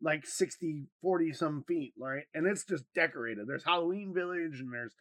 like 0.00 0.26
60, 0.26 0.86
40 1.00 1.32
some 1.32 1.64
feet, 1.66 1.92
right? 1.98 2.24
And 2.34 2.46
it's 2.46 2.64
just 2.64 2.84
decorated. 2.94 3.46
There's 3.46 3.64
Halloween 3.64 4.12
Village 4.14 4.60
and 4.60 4.72
there's 4.72 4.94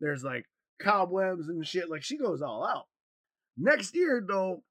there's 0.00 0.24
like 0.24 0.44
cobwebs 0.82 1.48
and 1.48 1.66
shit. 1.66 1.90
Like 1.90 2.02
she 2.02 2.18
goes 2.18 2.42
all 2.42 2.66
out. 2.66 2.86
Next 3.56 3.94
year 3.94 4.24
though, 4.26 4.62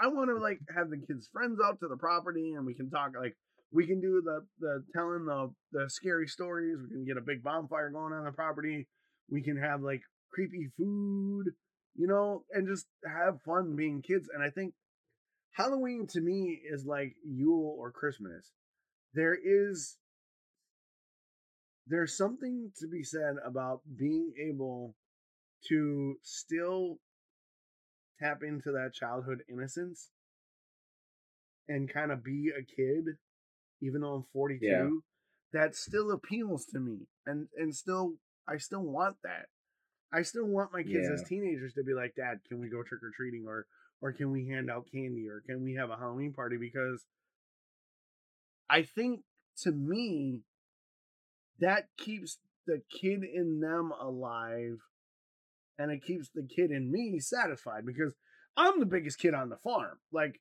I 0.00 0.08
want 0.08 0.30
to 0.30 0.36
like 0.36 0.58
have 0.74 0.90
the 0.90 0.98
kids' 0.98 1.28
friends 1.32 1.58
out 1.64 1.80
to 1.80 1.88
the 1.88 1.96
property 1.96 2.52
and 2.56 2.66
we 2.66 2.74
can 2.74 2.90
talk 2.90 3.12
like 3.18 3.36
we 3.72 3.86
can 3.86 4.00
do 4.00 4.22
the 4.24 4.46
the 4.60 4.84
telling 4.94 5.26
the 5.26 5.50
the 5.72 5.88
scary 5.88 6.26
stories. 6.26 6.78
We 6.82 6.96
can 6.96 7.04
get 7.04 7.16
a 7.16 7.26
big 7.26 7.42
bonfire 7.42 7.90
going 7.90 8.12
on 8.12 8.24
the 8.24 8.32
property. 8.32 8.88
We 9.30 9.42
can 9.42 9.56
have 9.56 9.82
like 9.82 10.02
creepy 10.32 10.68
food, 10.76 11.46
you 11.96 12.06
know, 12.06 12.44
and 12.52 12.68
just 12.68 12.86
have 13.06 13.42
fun 13.42 13.76
being 13.76 14.02
kids. 14.02 14.28
And 14.32 14.42
I 14.42 14.50
think 14.50 14.74
Halloween 15.52 16.06
to 16.08 16.20
me 16.20 16.60
is 16.70 16.84
like 16.84 17.14
Yule 17.24 17.74
or 17.78 17.90
Christmas. 17.90 18.52
There 19.14 19.34
is 19.34 19.96
there's 21.86 22.16
something 22.16 22.72
to 22.80 22.88
be 22.88 23.02
said 23.02 23.36
about 23.44 23.80
being 23.96 24.32
able 24.50 24.94
to 25.68 26.16
still 26.22 26.98
tap 28.20 28.42
into 28.42 28.72
that 28.72 28.92
childhood 28.94 29.42
innocence 29.48 30.10
and 31.68 31.92
kind 31.92 32.10
of 32.12 32.24
be 32.24 32.50
a 32.50 32.62
kid 32.62 33.16
even 33.82 34.00
though 34.00 34.14
I'm 34.14 34.24
42 34.32 34.58
Yeah. 34.66 34.88
that 35.52 35.76
still 35.76 36.10
appeals 36.10 36.64
to 36.66 36.80
me 36.80 37.06
and 37.26 37.48
and 37.56 37.74
still 37.74 38.14
I 38.48 38.56
still 38.58 38.82
want 38.82 39.16
that 39.22 39.46
I 40.12 40.22
still 40.22 40.46
want 40.46 40.72
my 40.72 40.82
kids 40.82 41.08
as 41.08 41.28
teenagers 41.28 41.74
to 41.74 41.82
be 41.82 41.92
like 41.92 42.14
dad 42.14 42.40
can 42.48 42.60
we 42.60 42.68
go 42.68 42.82
trick 42.82 43.02
or 43.02 43.10
treating 43.16 43.46
or 43.46 43.66
or 44.00 44.12
can 44.12 44.30
we 44.30 44.48
hand 44.48 44.70
out 44.70 44.86
candy 44.92 45.28
or 45.28 45.42
can 45.46 45.62
we 45.62 45.74
have 45.74 45.90
a 45.90 45.96
Halloween 45.96 46.32
party 46.32 46.56
because 46.56 47.04
I 48.68 48.82
think 48.82 49.20
to 49.62 49.72
me 49.72 50.42
that 51.60 51.88
keeps 51.96 52.38
the 52.66 52.82
kid 52.90 53.22
in 53.24 53.60
them 53.60 53.92
alive 54.00 54.78
and 55.78 55.90
it 55.90 56.04
keeps 56.04 56.30
the 56.34 56.42
kid 56.42 56.70
in 56.70 56.90
me 56.90 57.18
satisfied 57.18 57.84
because 57.86 58.14
I'm 58.56 58.80
the 58.80 58.86
biggest 58.86 59.18
kid 59.18 59.34
on 59.34 59.50
the 59.50 59.56
farm. 59.56 59.98
Like 60.12 60.40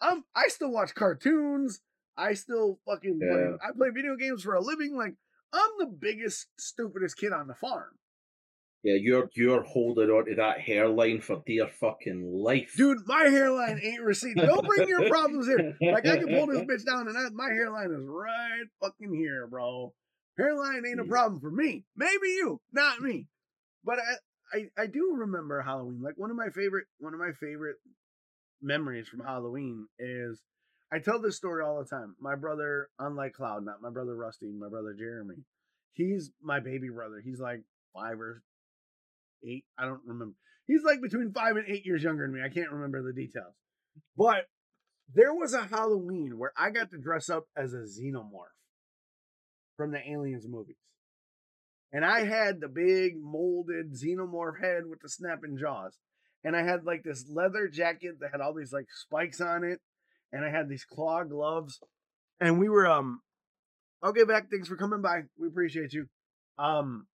I'm 0.00 0.24
I 0.34 0.48
still 0.48 0.70
watch 0.70 0.94
cartoons. 0.94 1.80
I 2.16 2.34
still 2.34 2.80
fucking 2.84 3.20
play, 3.20 3.52
I 3.62 3.72
play 3.76 3.90
video 3.94 4.16
games 4.16 4.42
for 4.42 4.54
a 4.54 4.60
living. 4.60 4.96
Like 4.96 5.14
I'm 5.52 5.70
the 5.78 5.86
biggest 5.86 6.48
stupidest 6.58 7.16
kid 7.16 7.32
on 7.32 7.46
the 7.46 7.54
farm. 7.54 7.90
Yeah, 8.84 8.94
you're 8.94 9.28
you're 9.34 9.62
holding 9.62 10.08
on 10.08 10.26
to 10.26 10.36
that 10.36 10.60
hairline 10.60 11.20
for 11.20 11.42
dear 11.44 11.66
fucking 11.66 12.32
life, 12.32 12.74
Dude, 12.76 12.98
my 13.06 13.24
hairline 13.24 13.80
ain't 13.82 14.02
receding. 14.02 14.46
Don't 14.46 14.66
bring 14.66 14.88
your 14.88 15.08
problems 15.08 15.48
here. 15.48 15.76
Like 15.80 16.06
I 16.06 16.18
can 16.18 16.28
pull 16.28 16.46
this 16.46 16.60
bitch 16.62 16.86
down 16.86 17.08
and 17.08 17.18
I, 17.18 17.28
my 17.30 17.48
hairline 17.48 17.90
is 17.90 18.06
right 18.06 18.66
fucking 18.80 19.12
here, 19.14 19.48
bro. 19.48 19.92
Hairline 20.38 20.84
ain't 20.86 21.00
a 21.00 21.04
mm. 21.04 21.08
problem 21.08 21.40
for 21.40 21.50
me. 21.50 21.84
Maybe 21.96 22.28
you, 22.28 22.60
not 22.72 23.00
me. 23.00 23.26
But 23.84 23.98
I 23.98 24.58
I 24.58 24.82
I 24.82 24.86
do 24.86 25.12
remember 25.16 25.60
Halloween. 25.60 26.00
Like 26.00 26.16
one 26.16 26.30
of 26.30 26.36
my 26.36 26.50
favorite 26.50 26.86
one 26.98 27.14
of 27.14 27.20
my 27.20 27.32
favorite 27.32 27.76
memories 28.62 29.08
from 29.08 29.20
Halloween 29.20 29.88
is 29.98 30.40
I 30.92 31.00
tell 31.00 31.20
this 31.20 31.36
story 31.36 31.64
all 31.64 31.78
the 31.78 31.84
time. 31.84 32.14
My 32.20 32.36
brother, 32.36 32.88
unlike 32.98 33.34
Cloud, 33.34 33.64
not 33.64 33.82
my 33.82 33.90
brother 33.90 34.14
Rusty, 34.16 34.46
my 34.52 34.68
brother 34.68 34.94
Jeremy, 34.96 35.42
he's 35.92 36.30
my 36.40 36.60
baby 36.60 36.88
brother. 36.88 37.20
He's 37.22 37.40
like 37.40 37.62
five 37.92 38.20
or 38.20 38.42
eight. 39.44 39.64
I 39.78 39.86
don't 39.86 40.00
remember. 40.06 40.34
He's 40.66 40.82
like 40.82 41.00
between 41.00 41.32
five 41.32 41.56
and 41.56 41.64
eight 41.68 41.86
years 41.86 42.02
younger 42.02 42.26
than 42.26 42.34
me. 42.34 42.40
I 42.44 42.52
can't 42.52 42.70
remember 42.70 43.02
the 43.02 43.12
details. 43.12 43.54
But 44.16 44.46
there 45.14 45.32
was 45.32 45.54
a 45.54 45.62
Halloween 45.62 46.38
where 46.38 46.52
I 46.56 46.70
got 46.70 46.90
to 46.90 46.98
dress 46.98 47.30
up 47.30 47.44
as 47.56 47.72
a 47.72 47.86
xenomorph 47.86 48.52
from 49.76 49.92
the 49.92 50.00
Aliens 50.06 50.46
movies. 50.46 50.76
And 51.92 52.04
I 52.04 52.24
had 52.24 52.60
the 52.60 52.68
big 52.68 53.14
molded 53.18 53.94
xenomorph 53.94 54.60
head 54.60 54.82
with 54.86 55.00
the 55.00 55.08
snapping 55.08 55.56
jaws. 55.58 55.96
And 56.44 56.54
I 56.54 56.62
had 56.62 56.84
like 56.84 57.02
this 57.02 57.24
leather 57.28 57.68
jacket 57.68 58.20
that 58.20 58.30
had 58.32 58.40
all 58.40 58.54
these 58.54 58.72
like 58.72 58.88
spikes 58.90 59.40
on 59.40 59.64
it. 59.64 59.80
And 60.32 60.44
I 60.44 60.50
had 60.50 60.68
these 60.68 60.84
claw 60.84 61.24
gloves. 61.24 61.80
And 62.40 62.58
we 62.58 62.68
were 62.68 62.86
um 62.86 63.22
okay 64.04 64.24
back, 64.24 64.50
thanks 64.50 64.68
for 64.68 64.76
coming 64.76 65.00
by. 65.00 65.22
We 65.38 65.48
appreciate 65.48 65.94
you. 65.94 66.06
Um 66.58 67.06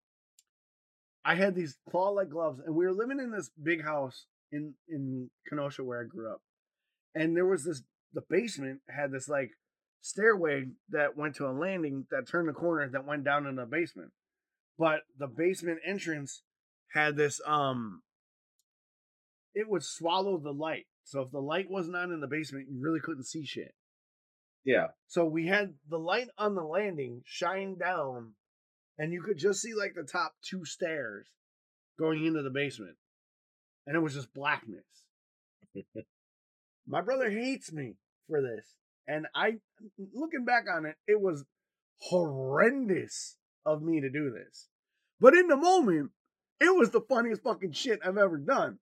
I 1.25 1.35
had 1.37 1.55
these 1.55 1.77
claw 1.91 2.11
like 2.11 2.31
gloves 2.31 2.61
and 2.65 2.75
we 2.75 2.85
were 2.85 2.93
living 2.93 3.19
in 3.19 3.31
this 3.31 3.51
big 3.63 3.83
house 3.85 4.27
in 4.53 4.75
in 4.89 5.31
Kenosha 5.49 5.83
where 5.85 6.01
I 6.03 6.05
grew 6.07 6.31
up. 6.31 6.41
And 7.15 7.37
there 7.37 7.47
was 7.47 7.65
this 7.65 7.83
the 8.13 8.23
basement 8.29 8.81
had 8.89 9.11
this 9.11 9.29
like 9.29 9.51
stairway 10.01 10.67
that 10.91 11.17
went 11.17 11.35
to 11.37 11.47
a 11.47 11.51
landing 11.53 12.07
that 12.11 12.29
turned 12.29 12.49
the 12.49 12.53
corner 12.53 12.89
that 12.89 13.07
went 13.07 13.25
down 13.25 13.47
in 13.47 13.57
the 13.57 13.65
basement 13.65 14.11
but 14.79 15.01
the 15.19 15.27
basement 15.27 15.79
entrance 15.87 16.43
had 16.93 17.17
this 17.17 17.41
um 17.47 18.03
it 19.55 19.67
would 19.67 19.83
swallow 19.83 20.37
the 20.37 20.53
light 20.53 20.85
so 21.05 21.23
if 21.23 21.31
the 21.31 21.41
light 21.41 21.71
wasn't 21.71 21.97
on 21.97 22.13
in 22.13 22.21
the 22.21 22.27
basement 22.27 22.67
you 22.71 22.79
really 22.83 23.01
couldn't 23.01 23.25
see 23.25 23.47
shit 23.47 23.75
Yeah. 24.63 24.89
so 25.07 25.25
we 25.25 25.47
had 25.47 25.73
the 25.89 25.99
light 25.99 26.29
on 26.37 26.55
the 26.55 26.65
landing 26.65 27.23
shine 27.25 27.79
down 27.79 28.35
and 28.99 29.13
you 29.13 29.23
could 29.23 29.39
just 29.39 29.61
see 29.61 29.75
like 29.75 29.95
the 29.95 30.03
top 30.03 30.35
two 30.43 30.65
stairs 30.65 31.27
going 31.99 32.25
into 32.25 32.43
the 32.43 32.51
basement 32.51 32.97
and 33.87 33.97
it 33.97 34.01
was 34.01 34.15
just 34.15 34.35
blackness 34.35 34.85
my 36.87 37.01
brother 37.01 37.31
hates 37.31 37.73
me 37.73 37.95
for 38.29 38.41
this 38.41 38.75
and 39.07 39.27
i 39.35 39.55
looking 40.13 40.45
back 40.45 40.65
on 40.73 40.87
it 40.87 40.97
it 41.07 41.21
was 41.21 41.45
horrendous 42.01 43.37
of 43.65 43.83
me 43.83 44.01
to 44.01 44.11
do 44.11 44.31
this. 44.31 44.69
But 45.21 45.35
in 45.35 45.49
the 45.49 45.57
moment, 45.57 46.11
it 46.61 46.75
was 46.77 46.91
the 46.91 47.01
funniest 47.01 47.43
fucking 47.43 47.73
shit 47.73 48.01
I've 48.05 48.19
ever 48.19 48.39
done. 48.39 48.79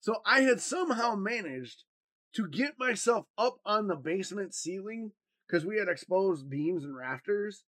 So 0.00 0.16
I 0.24 0.42
had 0.42 0.60
somehow 0.60 1.14
managed 1.14 1.84
to 2.34 2.48
get 2.48 2.78
myself 2.78 3.26
up 3.36 3.56
on 3.64 3.88
the 3.88 3.96
basement 3.96 4.54
ceiling 4.54 5.12
because 5.46 5.64
we 5.64 5.78
had 5.78 5.88
exposed 5.88 6.50
beams 6.50 6.84
and 6.84 6.96
rafters. 6.96 7.64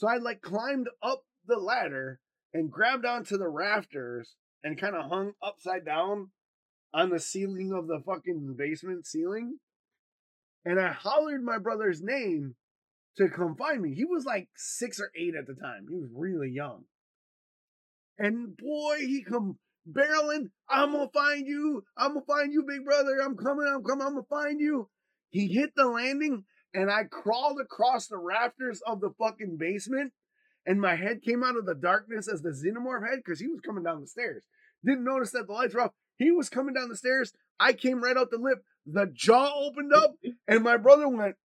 So 0.00 0.08
I 0.08 0.16
like 0.16 0.40
climbed 0.40 0.88
up 1.02 1.24
the 1.46 1.58
ladder 1.58 2.20
and 2.54 2.72
grabbed 2.72 3.04
onto 3.04 3.36
the 3.36 3.50
rafters 3.50 4.34
and 4.64 4.80
kind 4.80 4.96
of 4.96 5.10
hung 5.10 5.32
upside 5.42 5.84
down 5.84 6.30
on 6.94 7.10
the 7.10 7.20
ceiling 7.20 7.70
of 7.74 7.86
the 7.86 8.00
fucking 8.06 8.54
basement 8.56 9.06
ceiling. 9.06 9.58
And 10.64 10.80
I 10.80 10.92
hollered 10.92 11.44
my 11.44 11.58
brother's 11.58 12.00
name 12.00 12.54
to 13.18 13.28
come 13.28 13.56
find 13.56 13.82
me. 13.82 13.94
He 13.94 14.06
was 14.06 14.24
like 14.24 14.48
six 14.56 14.98
or 14.98 15.10
eight 15.14 15.34
at 15.34 15.46
the 15.46 15.52
time. 15.52 15.84
He 15.90 15.96
was 15.96 16.08
really 16.16 16.48
young. 16.48 16.84
And 18.16 18.56
boy, 18.56 19.00
he 19.00 19.22
come 19.22 19.58
barreling. 19.86 20.46
I'm 20.66 20.92
gonna 20.92 21.10
find 21.12 21.46
you. 21.46 21.84
I'm 21.94 22.14
gonna 22.14 22.24
find 22.24 22.54
you, 22.54 22.64
big 22.66 22.86
brother. 22.86 23.20
I'm 23.22 23.36
coming. 23.36 23.66
I'm 23.70 23.84
coming. 23.84 24.06
I'm 24.06 24.14
gonna 24.14 24.22
find 24.30 24.60
you. 24.60 24.88
He 25.28 25.48
hit 25.48 25.72
the 25.76 25.88
landing, 25.88 26.44
and 26.74 26.90
I 26.90 27.04
crawled 27.04 27.60
across 27.60 28.06
the 28.06 28.18
rafters 28.18 28.80
of 28.86 29.00
the 29.00 29.10
fucking 29.18 29.56
basement. 29.56 30.12
And 30.66 30.80
my 30.80 30.94
head 30.94 31.22
came 31.22 31.42
out 31.42 31.56
of 31.56 31.66
the 31.66 31.74
darkness 31.74 32.28
as 32.28 32.42
the 32.42 32.50
xenomorph 32.50 33.08
head 33.08 33.20
because 33.24 33.40
he 33.40 33.48
was 33.48 33.60
coming 33.60 33.82
down 33.82 34.00
the 34.00 34.06
stairs. 34.06 34.44
Didn't 34.84 35.04
notice 35.04 35.30
that 35.32 35.46
the 35.46 35.52
lights 35.52 35.74
were 35.74 35.82
off. 35.82 35.92
He 36.16 36.30
was 36.30 36.48
coming 36.50 36.74
down 36.74 36.90
the 36.90 36.96
stairs. 36.96 37.32
I 37.58 37.72
came 37.72 38.02
right 38.02 38.16
out 38.16 38.30
the 38.30 38.38
lip. 38.38 38.62
The 38.86 39.06
jaw 39.06 39.52
opened 39.54 39.92
up, 39.92 40.16
and 40.46 40.62
my 40.62 40.76
brother 40.76 41.08
went, 41.08 41.36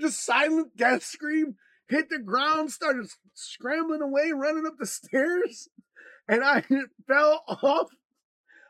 just 0.00 0.24
silent 0.24 0.76
death 0.76 1.02
scream, 1.02 1.56
hit 1.88 2.08
the 2.08 2.18
ground, 2.18 2.70
started 2.70 3.10
scrambling 3.34 4.02
away, 4.02 4.32
running 4.32 4.66
up 4.66 4.74
the 4.78 4.86
stairs, 4.86 5.68
and 6.28 6.42
I 6.42 6.64
fell 7.06 7.42
off. 7.48 7.88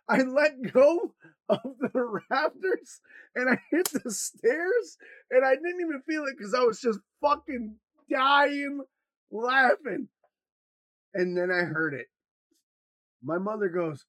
I 0.09 0.23
let 0.23 0.73
go 0.73 1.15
of 1.49 1.77
the 1.81 2.21
rafters 2.31 3.01
and 3.35 3.51
I 3.51 3.59
hit 3.71 3.89
the 4.05 4.11
stairs 4.11 4.99
and 5.31 5.45
I 5.45 5.55
didn't 5.55 5.81
even 5.81 6.03
feel 6.07 6.25
it 6.25 6.37
because 6.37 6.55
I 6.55 6.61
was 6.61 6.81
just 6.81 7.01
fucking 7.21 7.77
dying 8.11 8.83
laughing. 9.31 10.09
And 11.15 11.37
then 11.37 11.51
I 11.51 11.65
heard 11.65 11.95
it. 11.95 12.07
My 13.23 13.39
mother 13.39 13.69
goes, 13.69 14.05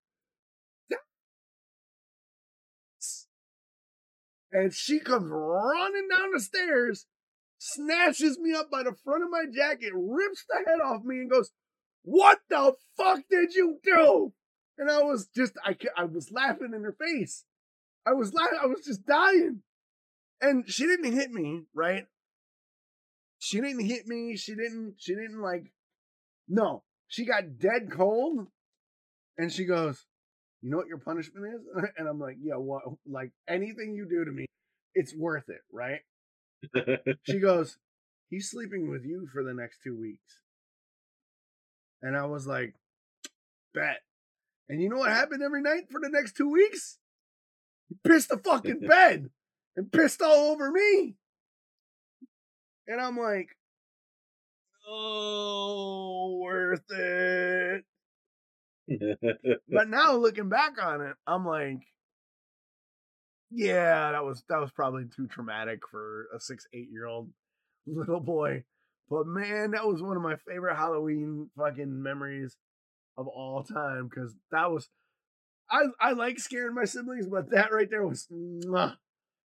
and 4.52 4.74
she 4.74 5.00
comes 5.00 5.30
running 5.30 6.08
down 6.10 6.32
the 6.34 6.40
stairs, 6.40 7.06
snatches 7.58 8.40
me 8.40 8.54
up 8.54 8.70
by 8.72 8.84
the 8.84 8.96
front 9.04 9.24
of 9.24 9.30
my 9.30 9.46
jacket, 9.52 9.92
rips 9.94 10.44
the 10.48 10.64
head 10.66 10.80
off 10.82 11.04
me, 11.04 11.20
and 11.20 11.30
goes, 11.30 11.52
"What 12.04 12.40
the 12.50 12.76
fuck 12.98 13.22
did 13.30 13.54
you 13.54 13.80
do?" 13.84 14.34
And 14.80 14.90
I 14.90 15.04
was 15.04 15.28
just, 15.36 15.54
I, 15.64 15.76
I 15.96 16.06
was 16.06 16.32
laughing 16.32 16.72
in 16.74 16.84
her 16.84 16.96
face. 17.00 17.44
I 18.08 18.14
was 18.14 18.34
laughing. 18.34 18.60
I 18.62 18.66
was 18.66 18.84
just 18.86 19.06
dying. 19.06 19.62
And 20.42 20.68
she 20.68 20.88
didn't 20.88 21.14
hit 21.14 21.32
me, 21.32 21.64
right? 21.76 22.06
She 23.40 23.60
didn't 23.60 23.86
hit 23.86 24.08
me. 24.08 24.38
She 24.38 24.56
didn't. 24.56 24.96
She 24.98 25.14
didn't 25.14 25.42
like. 25.42 25.72
No, 26.48 26.84
she 27.08 27.26
got 27.26 27.60
dead 27.60 27.92
cold, 27.92 28.48
and 29.38 29.52
she 29.52 29.66
goes, 29.66 30.06
you 30.62 30.70
know 30.70 30.78
what 30.78 30.88
your 30.88 30.98
punishment 30.98 31.46
is? 31.54 31.84
And 31.98 32.08
I'm 32.08 32.20
like, 32.20 32.38
yeah, 32.42 32.56
what? 32.56 32.84
Like 33.08 33.32
anything 33.48 33.94
you 33.94 34.08
do 34.10 34.26
to 34.26 34.32
me, 34.32 34.46
it's 34.94 35.16
worth 35.16 35.50
it, 35.50 35.62
right? 35.72 36.02
she 37.24 37.40
goes, 37.42 37.78
he's 38.30 38.50
sleeping 38.50 38.90
with 38.90 39.06
you 39.06 39.28
for 39.32 39.44
the 39.44 39.54
next 39.54 39.82
two 39.84 39.98
weeks. 39.98 40.40
And 42.02 42.16
I 42.16 42.26
was 42.26 42.48
like, 42.48 42.74
bet. 43.74 44.00
And 44.70 44.82
you 44.82 44.90
know 44.90 44.98
what 44.98 45.12
happened 45.12 45.42
every 45.42 45.62
night 45.62 45.90
for 45.92 46.00
the 46.00 46.10
next 46.10 46.38
two 46.38 46.50
weeks? 46.50 46.98
He 47.90 47.96
pissed 48.08 48.30
the 48.30 48.38
fucking 48.38 48.80
bed 48.88 49.30
and 49.76 49.92
pissed 49.92 50.22
all 50.22 50.52
over 50.52 50.72
me. 50.72 51.16
And 52.88 53.02
I'm 53.02 53.18
like, 53.18 53.50
oh, 54.88 56.40
worth 56.42 56.84
it 56.90 57.84
but 59.70 59.90
now 59.90 60.16
looking 60.16 60.50
back 60.50 60.82
on 60.82 61.02
it, 61.02 61.16
I'm 61.28 61.46
like, 61.46 61.82
yeah, 63.52 64.12
that 64.12 64.24
was 64.24 64.44
that 64.50 64.60
was 64.60 64.72
probably 64.72 65.06
too 65.16 65.28
traumatic 65.28 65.82
for 65.90 66.28
a 66.36 66.40
six, 66.40 66.68
eight 66.74 66.90
year 66.92 67.06
old 67.06 67.30
little 67.88 68.20
boy. 68.20 68.64
But 69.10 69.26
man, 69.26 69.72
that 69.72 69.88
was 69.88 70.02
one 70.02 70.18
of 70.18 70.24
my 70.24 70.36
favorite 70.48 70.76
Halloween 70.76 71.50
fucking 71.58 72.02
memories 72.02 72.56
of 73.20 73.28
all 73.28 73.64
time 73.64 74.10
because 74.10 74.34
that 74.52 74.72
was 74.72 74.90
I 75.70 75.84
I 76.00 76.14
like 76.14 76.40
scaring 76.40 76.74
my 76.74 76.86
siblings, 76.86 77.28
but 77.28 77.52
that 77.52 77.72
right 77.72 77.90
there 77.90 78.08
was 78.08 78.28
mwah, 78.32 78.96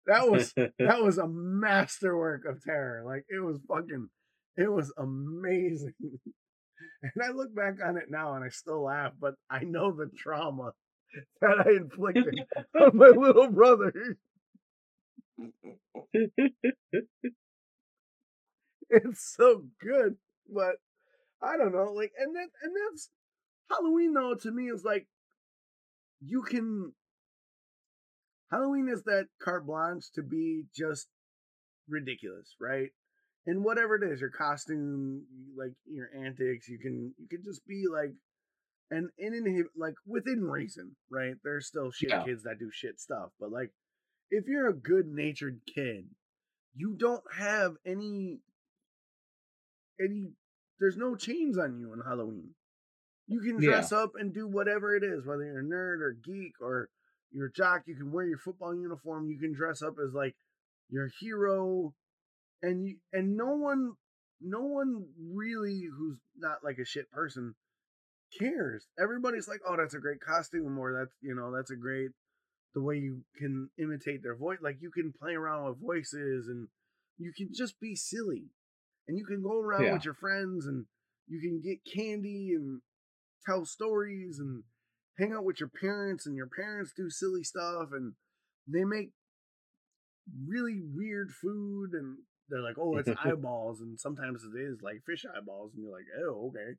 that 0.06 0.30
was 0.30 0.52
that 0.78 1.02
was 1.02 1.18
a 1.18 1.26
masterwork 1.26 2.44
of 2.44 2.62
terror. 2.62 3.02
Like 3.04 3.24
it 3.28 3.42
was 3.42 3.58
fucking 3.68 4.08
it 4.56 4.70
was 4.70 4.92
amazing. 4.96 5.94
And 7.02 7.22
I 7.22 7.30
look 7.30 7.54
back 7.54 7.74
on 7.84 7.96
it 7.96 8.10
now 8.10 8.34
and 8.34 8.44
I 8.44 8.48
still 8.48 8.84
laugh, 8.84 9.12
but 9.20 9.34
I 9.50 9.60
know 9.60 9.92
the 9.92 10.10
trauma 10.16 10.72
that 11.40 11.64
I 11.66 11.70
inflicted 11.70 12.40
on 12.80 12.96
my 12.96 13.08
little 13.08 13.48
brother. 13.48 13.92
it's 18.90 19.34
so 19.36 19.64
good, 19.80 20.16
but 20.52 20.76
I 21.42 21.56
don't 21.56 21.72
know, 21.72 21.92
like, 21.92 22.12
and 22.18 22.34
that, 22.36 22.48
and 22.62 22.72
that's 22.90 23.10
Halloween 23.72 24.14
though. 24.14 24.34
To 24.34 24.50
me, 24.50 24.64
is 24.64 24.84
like 24.84 25.06
you 26.20 26.42
can. 26.42 26.92
Halloween 28.50 28.88
is 28.88 29.02
that 29.04 29.28
carte 29.42 29.66
blanche 29.66 30.10
to 30.14 30.22
be 30.22 30.64
just 30.76 31.08
ridiculous, 31.88 32.54
right? 32.60 32.90
and 33.46 33.64
whatever 33.64 33.96
it 33.96 34.04
is, 34.04 34.20
your 34.20 34.30
costume, 34.30 35.22
like 35.56 35.72
your 35.86 36.08
antics, 36.16 36.68
you 36.68 36.78
can 36.78 37.14
you 37.18 37.26
can 37.28 37.42
just 37.42 37.66
be 37.66 37.84
like 37.92 38.12
and 38.90 39.10
in 39.18 39.66
like 39.76 39.94
within 40.06 40.44
reason, 40.44 40.96
right? 41.10 41.34
There's 41.42 41.66
still 41.66 41.90
shit 41.90 42.10
yeah. 42.10 42.24
kids 42.24 42.44
that 42.44 42.58
do 42.58 42.70
shit 42.72 43.00
stuff, 43.00 43.30
but 43.40 43.50
like 43.50 43.70
if 44.30 44.46
you're 44.46 44.68
a 44.68 44.74
good 44.74 45.06
natured 45.06 45.60
kid, 45.74 46.06
you 46.74 46.94
don't 46.98 47.24
have 47.36 47.72
any 47.84 48.38
any 50.00 50.30
there's 50.78 50.96
no 50.96 51.16
chains 51.16 51.58
on 51.58 51.78
you 51.78 51.92
on 51.92 52.02
Halloween. 52.06 52.50
You 53.32 53.40
can 53.40 53.60
Yeah. 53.62 53.70
dress 53.70 53.92
up 53.92 54.14
and 54.14 54.32
do 54.32 54.46
whatever 54.46 54.94
it 54.94 55.02
is, 55.02 55.24
whether 55.24 55.44
you're 55.44 55.60
a 55.60 55.64
nerd 55.64 56.00
or 56.00 56.12
geek 56.12 56.60
or 56.60 56.88
you're 57.30 57.46
a 57.46 57.52
jock. 57.52 57.86
You 57.86 57.94
can 57.96 58.12
wear 58.12 58.26
your 58.26 58.38
football 58.38 58.74
uniform. 58.74 59.28
You 59.28 59.38
can 59.38 59.52
dress 59.54 59.82
up 59.82 59.98
as 59.98 60.12
like 60.12 60.36
your 60.88 61.08
hero, 61.20 61.94
and 62.62 62.84
you 62.86 62.98
and 63.12 63.36
no 63.36 63.54
one, 63.56 63.96
no 64.40 64.60
one 64.60 65.08
really 65.18 65.84
who's 65.96 66.18
not 66.36 66.62
like 66.62 66.78
a 66.78 66.84
shit 66.84 67.10
person 67.10 67.54
cares. 68.38 68.86
Everybody's 68.98 69.48
like, 69.48 69.60
oh, 69.66 69.76
that's 69.76 69.94
a 69.94 69.98
great 69.98 70.20
costume, 70.20 70.78
or 70.78 70.92
that's 70.92 71.14
you 71.20 71.34
know 71.34 71.50
that's 71.54 71.70
a 71.70 71.76
great 71.76 72.10
the 72.74 72.80
way 72.82 72.96
you 72.98 73.22
can 73.36 73.70
imitate 73.78 74.22
their 74.22 74.34
voice. 74.34 74.58
Like 74.62 74.80
you 74.80 74.90
can 74.90 75.12
play 75.12 75.34
around 75.34 75.68
with 75.68 75.78
voices 75.80 76.48
and 76.48 76.68
you 77.18 77.32
can 77.36 77.52
just 77.52 77.78
be 77.80 77.94
silly. 77.94 78.50
And 79.06 79.18
you 79.18 79.26
can 79.26 79.42
go 79.42 79.58
around 79.58 79.82
Yeah. 79.84 79.92
with 79.92 80.04
your 80.06 80.14
friends 80.14 80.66
and 80.66 80.86
you 81.28 81.40
can 81.40 81.60
get 81.60 81.84
candy 81.84 82.54
and 82.54 82.80
tell 83.46 83.64
stories 83.64 84.38
and 84.38 84.62
hang 85.18 85.32
out 85.32 85.44
with 85.44 85.60
your 85.60 85.68
parents 85.68 86.26
and 86.26 86.36
your 86.36 86.48
parents 86.48 86.92
do 86.96 87.10
silly 87.10 87.42
stuff 87.42 87.88
and 87.92 88.14
they 88.66 88.84
make 88.84 89.10
really 90.46 90.80
weird 90.94 91.30
food 91.30 91.92
and 91.92 92.18
they're 92.48 92.60
like, 92.60 92.76
oh, 92.78 92.96
it's 92.98 93.08
eyeballs, 93.24 93.80
and 93.80 93.98
sometimes 93.98 94.44
it 94.44 94.58
is 94.58 94.82
like 94.82 95.02
fish 95.06 95.24
eyeballs, 95.24 95.72
and 95.74 95.82
you're 95.82 95.92
like, 95.92 96.04
oh, 96.20 96.48
okay. 96.48 96.76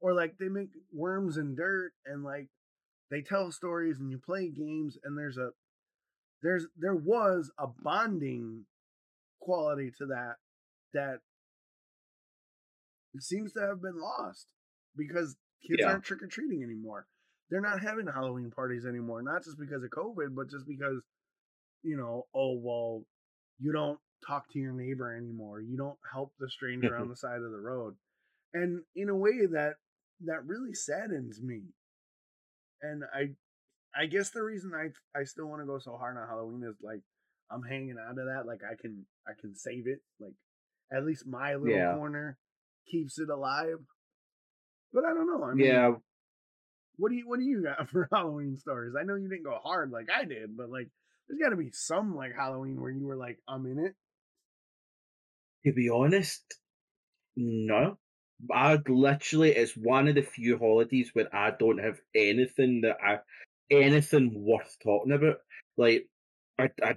Or 0.00 0.14
like 0.14 0.38
they 0.38 0.48
make 0.48 0.70
worms 0.92 1.36
and 1.36 1.56
dirt 1.56 1.92
and 2.06 2.24
like 2.24 2.48
they 3.10 3.20
tell 3.20 3.52
stories 3.52 4.00
and 4.00 4.10
you 4.10 4.18
play 4.18 4.48
games 4.48 4.98
and 5.04 5.16
there's 5.16 5.36
a 5.36 5.50
there's 6.42 6.66
there 6.76 6.94
was 6.94 7.52
a 7.56 7.68
bonding 7.68 8.64
quality 9.40 9.92
to 9.98 10.06
that 10.06 10.36
that 10.92 11.18
seems 13.20 13.52
to 13.52 13.60
have 13.60 13.80
been 13.80 14.00
lost 14.00 14.46
because 14.96 15.36
kids 15.66 15.80
Yeah. 15.80 15.92
aren't 15.92 16.04
trick 16.04 16.22
or 16.22 16.26
treating 16.26 16.62
anymore. 16.62 17.06
They're 17.50 17.60
not 17.60 17.80
having 17.80 18.06
Halloween 18.06 18.50
parties 18.50 18.86
anymore, 18.86 19.22
not 19.22 19.44
just 19.44 19.58
because 19.58 19.82
of 19.82 19.90
COVID, 19.90 20.34
but 20.34 20.48
just 20.48 20.66
because 20.66 21.02
you 21.82 21.96
know, 21.96 22.26
oh 22.34 22.58
well, 22.58 23.04
you 23.58 23.72
don't 23.72 23.98
talk 24.26 24.50
to 24.52 24.58
your 24.58 24.72
neighbor 24.72 25.14
anymore. 25.16 25.60
You 25.60 25.76
don't 25.76 25.98
help 26.12 26.32
the 26.38 26.48
stranger 26.48 26.94
on 26.94 27.02
mm-hmm. 27.02 27.10
the 27.10 27.16
side 27.16 27.42
of 27.42 27.50
the 27.50 27.58
road. 27.58 27.96
And 28.54 28.82
in 28.94 29.08
a 29.08 29.16
way 29.16 29.46
that 29.52 29.74
that 30.24 30.46
really 30.46 30.74
saddens 30.74 31.40
me. 31.42 31.62
And 32.80 33.02
I 33.14 33.34
I 33.94 34.06
guess 34.06 34.30
the 34.30 34.42
reason 34.42 34.72
I 34.74 34.90
I 35.18 35.24
still 35.24 35.46
want 35.46 35.62
to 35.62 35.66
go 35.66 35.78
so 35.78 35.96
hard 35.96 36.16
on 36.16 36.28
Halloween 36.28 36.62
is 36.68 36.76
like 36.82 37.00
I'm 37.50 37.62
hanging 37.62 37.96
on 37.98 38.16
to 38.16 38.24
that. 38.34 38.46
Like 38.46 38.60
I 38.64 38.74
can 38.80 39.06
I 39.26 39.32
can 39.40 39.54
save 39.54 39.86
it. 39.86 40.00
Like 40.20 40.34
at 40.92 41.04
least 41.04 41.26
my 41.26 41.54
little 41.54 41.76
Yeah. 41.76 41.94
corner 41.94 42.38
keeps 42.86 43.18
it 43.18 43.28
alive. 43.28 43.78
But 44.92 45.04
I 45.04 45.14
don't 45.14 45.26
know. 45.26 45.44
I 45.44 45.54
mean, 45.54 45.66
yeah, 45.66 45.92
what 46.96 47.10
do 47.10 47.16
you 47.16 47.28
what 47.28 47.38
do 47.38 47.44
you 47.44 47.62
got 47.62 47.88
for 47.90 48.08
Halloween 48.12 48.56
stories? 48.56 48.94
I 48.98 49.04
know 49.04 49.14
you 49.14 49.28
didn't 49.28 49.44
go 49.44 49.58
hard 49.62 49.90
like 49.90 50.08
I 50.14 50.24
did, 50.24 50.56
but 50.56 50.70
like 50.70 50.88
there's 51.28 51.40
got 51.40 51.50
to 51.50 51.56
be 51.56 51.70
some 51.72 52.14
like 52.14 52.34
Halloween 52.36 52.80
where 52.80 52.90
you 52.90 53.06
were 53.06 53.16
like 53.16 53.38
I'm 53.48 53.66
in 53.66 53.78
it. 53.78 53.94
to 55.64 55.72
be 55.72 55.90
honest, 55.90 56.42
no. 57.36 57.98
I'd 58.50 58.88
literally, 58.88 59.52
it's 59.52 59.76
one 59.76 60.08
of 60.08 60.16
the 60.16 60.22
few 60.22 60.58
holidays 60.58 61.10
where 61.12 61.34
I 61.34 61.52
don't 61.52 61.78
have 61.78 62.00
anything 62.14 62.80
that 62.82 62.96
I, 63.02 63.18
anything 63.70 64.32
worth 64.34 64.76
talking 64.82 65.12
about. 65.12 65.36
Like, 65.76 66.08
I, 66.58 66.70
I, 66.82 66.96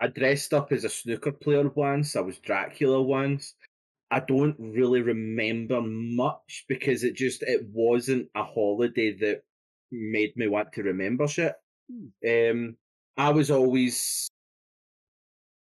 I 0.00 0.06
dressed 0.06 0.54
up 0.54 0.70
as 0.70 0.84
a 0.84 0.88
snooker 0.88 1.32
player 1.32 1.68
once. 1.68 2.14
I 2.14 2.20
was 2.20 2.38
Dracula 2.38 3.02
once. 3.02 3.54
I 4.10 4.20
don't 4.20 4.56
really 4.58 5.02
remember 5.02 5.80
much 5.82 6.64
because 6.68 7.02
it 7.02 7.14
just 7.14 7.42
it 7.42 7.62
wasn't 7.72 8.28
a 8.34 8.44
holiday 8.44 9.16
that 9.18 9.42
made 9.90 10.36
me 10.36 10.46
want 10.48 10.72
to 10.74 10.82
remember 10.82 11.26
shit. 11.26 11.54
Um, 12.26 12.76
I 13.16 13.30
was 13.30 13.50
always 13.50 14.28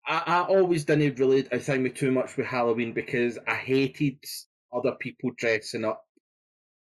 I, 0.06 0.23
I 0.27 0.40
always 0.43 0.85
didn't 0.85 1.19
really 1.19 1.43
thing 1.43 1.82
me 1.82 1.90
too 1.90 2.10
much 2.10 2.36
with 2.36 2.47
Halloween 2.47 2.93
because 2.93 3.39
I 3.47 3.55
hated 3.55 4.19
other 4.73 4.93
people 4.93 5.31
dressing 5.36 5.85
up 5.85 6.05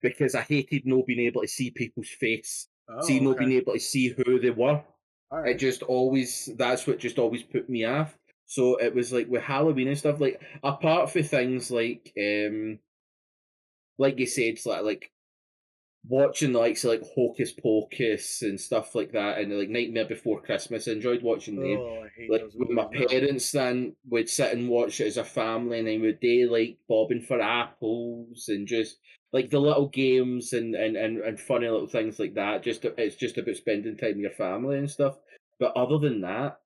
because 0.02 0.34
I 0.34 0.42
hated 0.42 0.86
not 0.86 1.06
being 1.06 1.26
able 1.26 1.40
to 1.42 1.48
see 1.48 1.70
people's 1.70 2.08
face, 2.08 2.68
Oh, 2.88 3.00
see 3.00 3.20
not 3.20 3.38
being 3.38 3.52
able 3.52 3.72
to 3.72 3.80
see 3.80 4.08
who 4.08 4.38
they 4.38 4.50
were. 4.50 4.82
All 5.30 5.42
It 5.42 5.58
just 5.58 5.82
always 5.82 6.50
that's 6.56 6.86
what 6.86 6.98
just 6.98 7.18
always 7.18 7.42
put 7.42 7.68
me 7.68 7.84
off. 7.86 8.16
So 8.46 8.76
it 8.76 8.94
was 8.94 9.12
like 9.12 9.28
with 9.28 9.42
Halloween 9.42 9.88
and 9.88 9.98
stuff, 9.98 10.20
like 10.20 10.40
apart 10.62 11.10
from 11.10 11.22
things 11.22 11.70
like 11.70 12.12
um 12.18 12.78
like 13.98 14.18
you 14.18 14.26
said, 14.26 14.58
like 14.66 14.82
like 14.82 15.10
watching 16.06 16.52
the 16.52 16.58
likes 16.58 16.84
of 16.84 16.90
like 16.90 17.02
Hocus 17.14 17.52
Pocus 17.52 18.42
and 18.42 18.60
stuff 18.60 18.94
like 18.94 19.12
that 19.12 19.38
and 19.38 19.56
like 19.58 19.70
Nightmare 19.70 20.04
Before 20.04 20.40
Christmas. 20.42 20.86
I 20.86 20.92
enjoyed 20.92 21.22
watching 21.22 21.56
them. 21.56 21.78
Oh, 21.78 22.06
Like 22.28 22.44
with 22.54 22.70
my 22.70 22.84
parents 22.84 23.52
then 23.52 23.96
we'd 24.08 24.28
sit 24.28 24.52
and 24.52 24.68
watch 24.68 25.00
it 25.00 25.06
as 25.06 25.16
a 25.16 25.24
family 25.24 25.78
and 25.78 25.88
then 25.88 26.02
would 26.02 26.18
they 26.20 26.44
like 26.44 26.78
bobbing 26.88 27.22
for 27.22 27.40
apples 27.40 28.46
and 28.48 28.66
just 28.66 28.98
like 29.32 29.50
the 29.50 29.58
little 29.58 29.88
games 29.88 30.52
and, 30.52 30.74
and, 30.74 30.96
and, 30.96 31.18
and 31.18 31.40
funny 31.40 31.68
little 31.68 31.88
things 31.88 32.18
like 32.18 32.34
that. 32.34 32.62
Just 32.62 32.84
it's 32.84 33.16
just 33.16 33.38
about 33.38 33.56
spending 33.56 33.96
time 33.96 34.10
with 34.10 34.18
your 34.18 34.30
family 34.30 34.78
and 34.78 34.90
stuff. 34.90 35.16
But 35.58 35.76
other 35.76 35.98
than 35.98 36.20
that, 36.20 36.60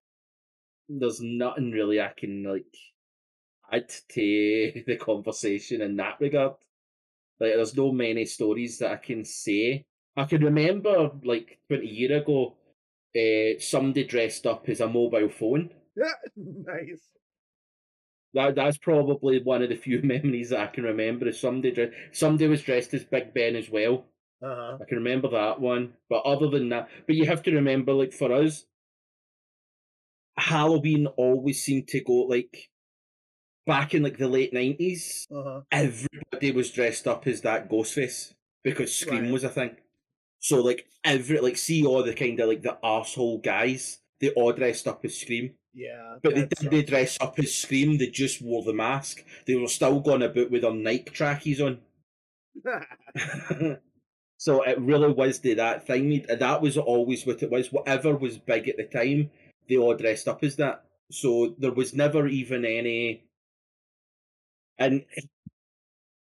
there's 0.88 1.20
nothing 1.20 1.70
really 1.70 2.00
I 2.00 2.12
can 2.16 2.44
like 2.44 2.74
add 3.72 3.88
to 4.10 4.82
the 4.86 4.96
conversation 4.96 5.82
in 5.82 5.96
that 5.96 6.20
regard. 6.20 6.54
Like 7.40 7.54
there's 7.54 7.76
no 7.76 7.92
many 7.92 8.24
stories 8.24 8.78
that 8.78 8.92
I 8.92 8.96
can 8.96 9.24
say. 9.24 9.84
I 10.16 10.24
can 10.24 10.42
remember 10.44 11.10
like 11.22 11.58
twenty 11.68 11.86
year 11.88 12.18
ago, 12.18 12.56
uh, 13.16 13.60
somebody 13.60 14.04
dressed 14.04 14.46
up 14.46 14.68
as 14.68 14.80
a 14.80 14.88
mobile 14.88 15.28
phone. 15.28 15.70
Yeah, 15.96 16.12
nice. 16.36 17.02
That 18.34 18.56
that's 18.56 18.78
probably 18.78 19.42
one 19.42 19.62
of 19.62 19.68
the 19.68 19.76
few 19.76 20.02
memories 20.04 20.50
that 20.50 20.60
I 20.60 20.66
can 20.66 20.84
remember. 20.84 21.28
Is 21.28 21.40
somebody 21.40 21.70
dressed, 21.72 21.92
somebody 22.12 22.48
was 22.48 22.62
dressed 22.62 22.94
as 22.94 23.04
Big 23.04 23.32
Ben 23.34 23.56
as 23.56 23.70
well. 23.70 24.06
Uh 24.42 24.54
huh. 24.54 24.78
I 24.80 24.84
can 24.88 24.98
remember 24.98 25.28
that 25.30 25.60
one. 25.60 25.94
But 26.08 26.24
other 26.24 26.48
than 26.48 26.68
that, 26.70 26.88
but 27.06 27.16
you 27.16 27.26
have 27.26 27.42
to 27.44 27.54
remember, 27.54 27.92
like 27.92 28.12
for 28.12 28.32
us, 28.32 28.64
Halloween 30.38 31.06
always 31.06 31.62
seemed 31.62 31.88
to 31.88 32.00
go 32.00 32.14
like 32.22 32.70
back 33.66 33.94
in 33.94 34.02
like 34.02 34.18
the 34.18 34.28
late 34.28 34.52
nineties. 34.52 35.26
Uh 35.34 35.42
huh. 35.42 35.60
Everybody 35.70 36.52
was 36.52 36.70
dressed 36.70 37.06
up 37.06 37.26
as 37.26 37.40
that 37.42 37.68
Ghostface 37.70 38.34
because 38.64 38.94
Scream 38.94 39.24
Right. 39.24 39.32
was 39.32 39.44
a 39.44 39.48
thing. 39.50 39.76
So 40.40 40.60
like 40.62 40.86
every 41.04 41.40
like 41.40 41.56
see 41.56 41.84
all 41.84 42.02
the 42.02 42.14
kind 42.14 42.38
of 42.40 42.48
like 42.48 42.62
the 42.62 42.78
asshole 42.82 43.38
guys, 43.38 43.98
they 44.20 44.30
all 44.30 44.52
dressed 44.52 44.86
up 44.88 45.04
as 45.04 45.16
Scream. 45.16 45.54
Yeah. 45.74 46.16
But 46.22 46.34
they 46.34 46.46
didn't 46.46 46.70
they 46.70 46.82
dress 46.82 47.18
up 47.20 47.38
as 47.38 47.54
Scream, 47.54 47.98
they 47.98 48.08
just 48.08 48.42
wore 48.42 48.62
the 48.64 48.72
mask. 48.72 49.24
They 49.46 49.54
were 49.56 49.68
still 49.68 50.00
going 50.00 50.22
about 50.22 50.50
with 50.50 50.62
their 50.62 50.72
Nike 50.74 51.10
trackies 51.10 51.60
on. 51.60 51.80
so 54.36 54.62
it 54.62 54.80
really 54.80 55.12
was 55.12 55.40
the, 55.40 55.54
that 55.54 55.86
thing. 55.86 56.24
That 56.28 56.62
was 56.62 56.76
always 56.76 57.26
what 57.26 57.42
it 57.42 57.50
was. 57.50 57.72
Whatever 57.72 58.16
was 58.16 58.38
big 58.38 58.68
at 58.68 58.76
the 58.76 58.84
time, 58.84 59.30
they 59.68 59.76
all 59.76 59.94
dressed 59.94 60.28
up 60.28 60.42
as 60.42 60.56
that. 60.56 60.84
So 61.10 61.54
there 61.58 61.72
was 61.72 61.94
never 61.94 62.26
even 62.26 62.64
any. 62.64 63.24
And 64.78 65.04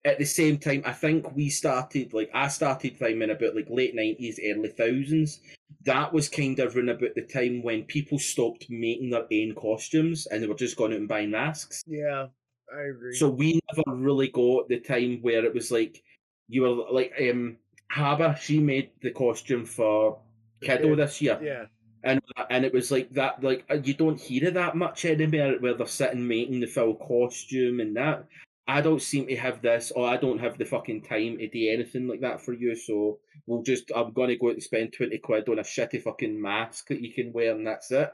at 0.05 0.19
the 0.19 0.25
same 0.25 0.57
time, 0.57 0.83
I 0.85 0.93
think 0.93 1.35
we 1.35 1.49
started 1.49 2.13
like 2.13 2.29
I 2.33 2.47
started 2.47 2.97
climbing 2.97 3.31
about 3.31 3.55
like 3.55 3.67
late 3.69 3.95
nineties, 3.95 4.39
early 4.43 4.69
thousands. 4.69 5.39
That 5.83 6.13
was 6.13 6.29
kind 6.29 6.59
of 6.59 6.75
around 6.75 6.89
about 6.89 7.15
the 7.15 7.23
time 7.23 7.63
when 7.63 7.83
people 7.83 8.19
stopped 8.19 8.67
making 8.69 9.09
their 9.11 9.25
own 9.31 9.55
costumes 9.55 10.27
and 10.27 10.41
they 10.41 10.47
were 10.47 10.55
just 10.55 10.77
going 10.77 10.93
out 10.93 10.99
and 10.99 11.07
buying 11.07 11.31
masks. 11.31 11.83
yeah, 11.87 12.27
I 12.75 12.81
agree. 12.89 13.15
So 13.15 13.29
we 13.29 13.59
never 13.71 13.97
really 13.97 14.27
got 14.29 14.67
the 14.67 14.79
time 14.79 15.19
where 15.21 15.43
it 15.43 15.53
was 15.53 15.71
like 15.71 16.03
you 16.47 16.61
were 16.63 16.91
like 16.91 17.13
um 17.19 17.57
Haba, 17.91 18.37
she 18.37 18.59
made 18.59 18.91
the 19.01 19.11
costume 19.11 19.65
for 19.65 20.19
Kiddo 20.61 20.89
kid. 20.89 20.99
this 20.99 21.21
year. 21.21 21.39
yeah. 21.41 21.65
And 22.05 22.21
and 22.51 22.63
it 22.63 22.71
was 22.73 22.91
like 22.91 23.09
that 23.13 23.43
like 23.43 23.65
uh, 23.69 23.75
you 23.83 23.95
don't 23.95 24.19
hear 24.19 24.45
it 24.47 24.53
that 24.53 24.75
much 24.77 25.05
anymore 25.05 25.55
where 25.59 25.73
they're 25.73 25.87
sitting 25.87 26.27
making 26.27 26.59
the 26.59 26.67
full 26.67 26.95
costume 26.95 27.79
and 27.79 27.95
that. 27.97 28.25
I 28.67 28.81
don't 28.81 29.01
seem 29.01 29.27
to 29.27 29.35
have 29.35 29.61
this 29.61 29.91
or 29.91 30.07
I 30.07 30.17
don't 30.17 30.39
have 30.39 30.57
the 30.57 30.65
fucking 30.65 31.03
time 31.03 31.37
to 31.37 31.47
do 31.47 31.69
anything 31.71 32.07
like 32.07 32.21
that 32.21 32.41
for 32.41 32.53
you, 32.53 32.75
so 32.75 33.19
we'll 33.45 33.63
just 33.63 33.91
I'm 33.95 34.13
gonna 34.13 34.37
go 34.37 34.47
out 34.49 34.53
and 34.53 34.63
spend 34.63 34.93
twenty 34.93 35.17
quid 35.17 35.49
on 35.49 35.59
a 35.59 35.63
shitty 35.63 36.01
fucking 36.03 36.39
mask 36.41 36.87
that 36.89 37.01
you 37.01 37.11
can 37.13 37.33
wear 37.33 37.53
and 37.55 37.65
that's 37.67 37.91
it. 37.91 38.09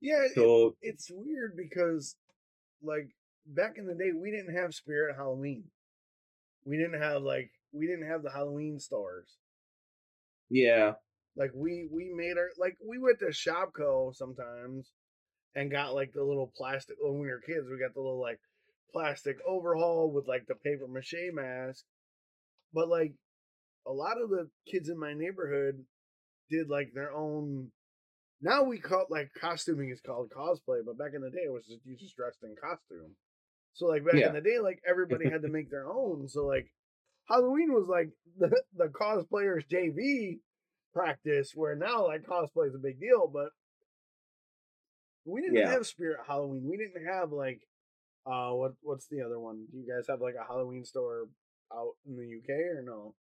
Yeah, 0.00 0.24
it- 0.24 0.34
So 0.34 0.76
it's 0.82 1.10
weird 1.10 1.56
because 1.56 2.16
like 2.82 3.08
back 3.46 3.78
in 3.78 3.86
the 3.86 3.94
day 3.94 4.12
we 4.14 4.30
didn't 4.30 4.54
have 4.54 4.74
spirit 4.74 5.16
halloween 5.16 5.64
we 6.64 6.76
didn't 6.76 7.00
have 7.00 7.22
like 7.22 7.50
we 7.72 7.86
didn't 7.86 8.06
have 8.06 8.22
the 8.22 8.30
halloween 8.30 8.78
stars 8.78 9.26
yeah. 10.50 10.92
Like 11.38 11.52
we 11.54 11.88
we 11.92 12.12
made 12.14 12.36
our 12.36 12.50
like 12.58 12.76
we 12.86 12.98
went 12.98 13.20
to 13.20 13.26
Shopko 13.26 14.14
sometimes 14.14 14.90
and 15.54 15.70
got 15.70 15.94
like 15.94 16.12
the 16.12 16.24
little 16.24 16.52
plastic 16.56 16.96
when 17.00 17.20
we 17.20 17.28
were 17.28 17.40
kids 17.40 17.66
we 17.70 17.78
got 17.78 17.94
the 17.94 18.00
little 18.00 18.20
like 18.20 18.40
plastic 18.92 19.36
overhaul 19.46 20.10
with 20.12 20.26
like 20.26 20.46
the 20.48 20.56
paper 20.56 20.88
mache 20.88 21.14
mask. 21.32 21.84
But 22.74 22.88
like 22.88 23.14
a 23.86 23.92
lot 23.92 24.20
of 24.20 24.30
the 24.30 24.48
kids 24.70 24.88
in 24.88 24.98
my 24.98 25.14
neighborhood 25.14 25.84
did 26.50 26.68
like 26.68 26.90
their 26.92 27.14
own 27.14 27.70
now 28.40 28.64
we 28.64 28.78
call 28.78 29.06
like 29.08 29.30
costuming 29.40 29.90
is 29.90 30.00
called 30.00 30.30
cosplay, 30.30 30.80
but 30.84 30.98
back 30.98 31.12
in 31.14 31.22
the 31.22 31.30
day 31.30 31.44
it 31.46 31.52
was 31.52 31.66
just 31.66 31.84
you 31.84 31.96
just 31.96 32.16
dressed 32.16 32.42
in 32.42 32.54
costume. 32.60 33.14
So 33.74 33.86
like 33.86 34.04
back 34.04 34.16
Yeah. 34.16 34.28
in 34.28 34.34
the 34.34 34.40
day, 34.40 34.58
like 34.58 34.80
everybody 34.88 35.28
had 35.28 35.42
to 35.42 35.48
make 35.48 35.70
their 35.70 35.88
own. 35.88 36.28
So 36.28 36.46
like 36.46 36.66
Halloween 37.28 37.72
was 37.72 37.86
like 37.88 38.10
the 38.38 38.50
the 38.76 38.86
cosplayers 38.88 39.68
JV 39.70 40.40
practice, 40.98 41.52
where 41.54 41.76
now 41.76 42.06
like 42.06 42.22
cosplay 42.26 42.68
is 42.68 42.74
a 42.74 42.78
big 42.78 42.98
deal, 43.00 43.28
but 43.32 43.50
we 45.24 45.40
didn't 45.42 45.56
Yeah. 45.56 45.70
have 45.70 45.86
Spirit 45.86 46.18
Halloween. 46.26 46.64
We 46.68 46.76
didn't 46.76 47.06
have 47.06 47.32
like 47.32 47.60
uh 48.26 48.50
what 48.52 48.72
what's 48.82 49.06
the 49.08 49.22
other 49.22 49.38
one? 49.38 49.66
Do 49.70 49.78
you 49.78 49.86
guys 49.86 50.06
have 50.08 50.20
like 50.20 50.34
a 50.34 50.44
Halloween 50.46 50.84
store 50.84 51.28
out 51.72 51.94
in 52.06 52.16
the 52.16 52.24
UK 52.38 52.50
or 52.78 52.82
no? 52.82 53.14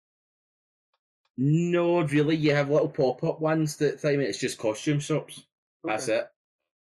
No, 1.36 2.02
really, 2.02 2.36
you 2.36 2.54
have 2.54 2.70
little 2.70 2.88
pop 2.88 3.24
up 3.24 3.40
ones 3.40 3.76
that 3.78 4.00
time 4.00 4.20
it's 4.20 4.38
just 4.38 4.58
costume 4.58 5.00
shops. 5.00 5.42
That's 5.82 6.08
it. 6.08 6.26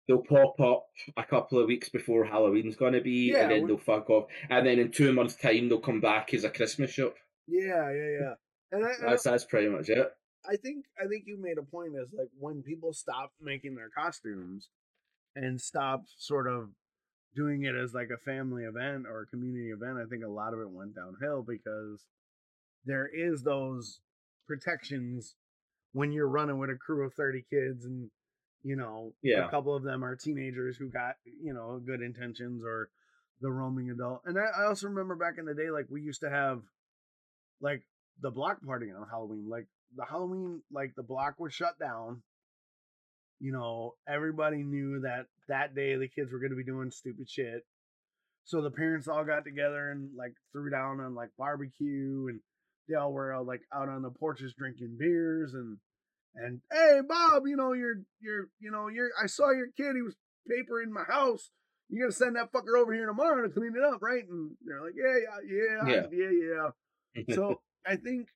They'll 0.08 0.24
pop 0.24 0.60
up 0.60 0.88
a 1.16 1.24
couple 1.24 1.60
of 1.60 1.68
weeks 1.68 1.90
before 1.90 2.26
Halloween's 2.26 2.76
going 2.76 2.94
to 2.94 3.02
be, 3.02 3.32
Yeah, 3.32 3.44
and 3.44 3.52
then 3.52 3.62
we- 3.62 3.68
they'll 3.68 3.78
fuck 3.78 4.10
off. 4.10 4.30
And 4.50 4.66
then 4.66 4.80
in 4.80 4.92
two 4.92 5.14
months' 5.14 5.36
time, 5.36 5.70
they'll 5.70 5.80
come 5.80 6.02
back 6.02 6.34
as 6.34 6.44
a 6.44 6.50
Christmas 6.50 6.90
shop. 6.92 7.14
Yeah, 7.48 7.92
yeah, 7.92 8.10
yeah. 8.20 8.34
And 8.72 8.86
I, 8.86 8.90
and 8.94 9.06
I- 9.06 9.10
That's 9.12 9.24
that's 9.24 9.46
pretty 9.46 9.70
much 9.70 9.90
it. 9.90 10.12
I 10.48 10.56
think 10.56 10.86
I 11.00 11.08
think 11.08 11.24
you 11.28 11.38
made 11.42 11.58
a 11.58 11.64
point 11.64 11.94
is 11.96 12.10
like 12.18 12.30
when 12.40 12.64
people 12.64 12.94
stop 12.94 13.32
making 13.40 13.76
their 13.76 13.90
costumes 13.90 14.70
and 15.36 15.62
stop 15.62 16.06
sort 16.18 16.48
of 16.48 16.70
doing 17.36 17.64
it 17.64 17.76
as 17.76 17.94
like 17.94 18.10
a 18.14 18.18
family 18.18 18.64
event 18.64 19.06
or 19.08 19.22
a 19.22 19.26
community 19.28 19.70
event, 19.70 19.98
I 19.98 20.06
think 20.10 20.24
a 20.24 20.30
lot 20.30 20.54
of 20.54 20.60
it 20.60 20.70
went 20.70 20.96
downhill 20.96 21.44
because 21.44 22.04
there 22.86 23.08
is 23.08 23.44
those 23.44 24.02
protections 24.48 25.36
when 25.94 26.12
you're 26.12 26.28
running 26.28 26.58
with 26.58 26.70
a 26.70 26.76
crew 26.76 27.06
of 27.06 27.14
30 27.14 27.46
kids 27.50 27.86
and 27.86 28.10
you 28.64 28.76
know 28.76 29.14
Yeah. 29.22 29.48
a 29.48 29.50
couple 29.50 29.76
of 29.76 29.84
them 29.84 30.04
are 30.04 30.16
teenagers 30.16 30.78
who 30.78 30.90
got 30.90 31.16
you 31.26 31.54
know 31.54 31.80
good 31.86 32.02
intentions 32.02 32.64
or 32.66 32.90
the 33.40 33.52
roaming 33.52 33.90
adult 33.90 34.22
and 34.26 34.38
I, 34.38 34.46
I 34.62 34.66
also 34.66 34.88
remember 34.88 35.16
back 35.16 35.38
in 35.38 35.46
the 35.46 35.54
day 35.54 35.70
like 35.72 35.86
we 35.90 36.02
used 36.02 36.22
to 36.22 36.30
have 36.30 36.62
like 37.60 37.84
the 38.22 38.32
block 38.32 38.64
party 38.66 38.92
on 38.92 39.08
halloween 39.10 39.50
like 39.50 39.68
the 39.96 40.06
halloween 40.06 40.62
like 40.72 40.94
the 40.96 41.04
block 41.04 41.36
was 41.40 41.54
shut 41.54 41.78
down 41.80 42.22
you 43.40 43.52
know 43.52 43.94
everybody 44.08 44.64
knew 44.64 45.02
that 45.02 45.26
that 45.48 45.76
day 45.76 45.96
the 45.96 46.08
kids 46.08 46.32
were 46.32 46.40
going 46.40 46.52
to 46.52 46.56
be 46.58 46.64
doing 46.64 46.92
stupid 46.92 47.30
shit 47.30 47.66
so 48.44 48.62
the 48.62 48.72
parents 48.72 49.08
all 49.08 49.24
got 49.24 49.44
together 49.44 49.92
and 49.92 50.10
like 50.16 50.34
threw 50.52 50.70
down 50.70 51.00
on 51.00 51.14
like 51.16 51.30
barbecue 51.38 52.28
and 52.30 52.40
they 52.90 52.96
all 52.96 53.12
were 53.14 53.34
uh, 53.34 53.44
like 53.44 53.62
out 53.74 53.90
on 53.90 54.02
the 54.02 54.10
porches 54.10 54.54
drinking 54.58 54.98
beers 55.00 55.54
and 55.54 55.78
and 56.34 56.62
hey 56.72 57.00
Bob, 57.08 57.44
you 57.46 57.58
know 57.58 57.74
you're 57.74 58.02
you're 58.22 58.48
you 58.60 58.72
know 58.72 58.88
you're 58.88 59.10
I 59.22 59.28
saw 59.28 59.52
your 59.52 59.68
kid. 59.76 59.96
He 59.96 60.02
was 60.02 60.16
papering 60.50 60.92
my 60.92 61.04
house. 61.04 61.52
You 61.90 62.02
gotta 62.04 62.14
send 62.14 62.38
that 62.38 62.54
fucker 62.54 62.80
over 62.80 62.94
here 62.94 63.06
tomorrow 63.06 63.46
to 63.46 63.54
clean 63.54 63.74
it 63.76 63.84
up, 63.84 64.02
right? 64.02 64.24
And 64.28 64.52
they're 64.66 64.82
like, 64.82 64.94
yeah, 64.96 65.18
yeah, 65.46 65.84
yeah, 65.86 66.08
Yeah. 66.12 66.30
yeah, 66.30 66.72
yeah. 67.26 67.36
So 67.36 67.60
I 67.86 67.98
think 67.98 68.30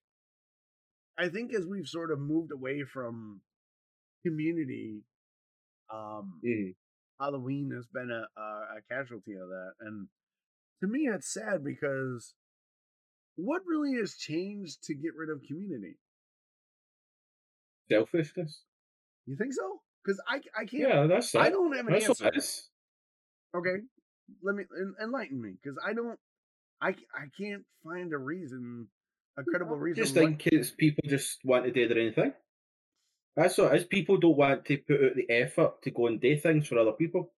I 1.18 1.30
think 1.30 1.54
as 1.54 1.66
we've 1.66 1.88
sort 1.88 2.12
of 2.12 2.20
moved 2.20 2.52
away 2.52 2.84
from 2.84 3.42
community, 4.24 5.04
um, 5.90 6.42
Mhm. 6.44 6.76
Halloween 7.20 7.72
has 7.72 7.88
been 7.88 8.12
a, 8.12 8.28
a 8.40 8.78
a 8.78 8.82
casualty 8.90 9.34
of 9.34 9.48
that, 9.50 9.74
and 9.80 10.10
to 10.82 10.88
me, 10.88 11.08
it's 11.08 11.32
sad 11.34 11.64
because 11.64 12.36
what 13.36 13.66
really 13.66 13.96
has 13.98 14.16
changed 14.16 14.84
to 14.84 14.94
get 14.96 15.16
rid 15.16 15.30
of 15.30 15.44
community? 15.44 15.98
Selfishness. 17.90 18.64
You 19.26 19.36
think 19.38 19.54
so? 19.54 19.82
Because 20.04 20.22
I 20.28 20.42
I 20.58 20.66
can't. 20.66 20.90
Yeah, 20.90 21.08
that's. 21.08 21.34
I 21.36 21.50
don't 21.50 21.76
have 21.76 21.88
an 21.88 21.94
that's 21.94 22.10
answer. 22.10 22.32
Okay, 23.56 23.78
let 24.42 24.56
me 24.56 24.66
enlighten 25.02 25.42
me 25.42 25.54
because 25.62 25.78
I 25.86 25.94
don't. 25.94 26.20
I 26.82 26.90
I 27.14 27.28
can't 27.38 27.66
find 27.84 28.14
a 28.14 28.18
reason, 28.18 28.88
a 29.38 29.44
credible 29.44 29.78
reason. 29.78 30.04
Just 30.04 30.16
why- 30.16 30.26
think 30.26 30.48
it's 30.48 30.72
people 30.72 31.04
just 31.08 31.40
want 31.44 31.66
to 31.66 31.72
do 31.72 31.88
their 31.88 32.04
own 32.04 32.14
thing. 32.14 32.34
That's 33.36 33.58
what 33.58 33.74
it 33.74 33.82
is. 33.82 33.88
People 33.88 34.18
don't 34.18 34.38
want 34.38 34.66
to 34.66 34.78
put 34.78 35.04
out 35.04 35.16
the 35.16 35.30
effort 35.30 35.82
to 35.84 35.92
go 35.92 36.08
and 36.08 36.22
do 36.22 36.38
things 36.38 36.68
for 36.68 36.80
other 36.80 36.94
people. 36.94 37.34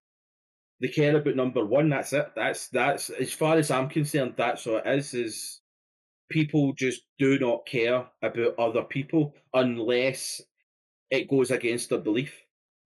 They 0.80 0.90
care 0.90 1.16
about 1.18 1.36
number 1.36 1.66
one. 1.66 1.90
That's 1.90 2.14
it. 2.14 2.32
That's 2.36 2.68
that's 2.70 3.10
as 3.10 3.34
far 3.34 3.58
as 3.58 3.72
I'm 3.72 3.90
concerned. 3.90 4.36
That's 4.38 4.66
what 4.66 4.86
it 4.86 5.00
is. 5.00 5.14
Is 5.16 5.62
people 6.30 6.74
just 6.74 7.02
do 7.18 7.40
not 7.40 7.66
care 7.66 8.06
about 8.22 8.60
other 8.60 8.84
people 8.84 9.34
unless 9.54 10.42
it 11.10 11.30
goes 11.30 11.50
against 11.50 11.90
their 11.90 12.00
belief. 12.00 12.34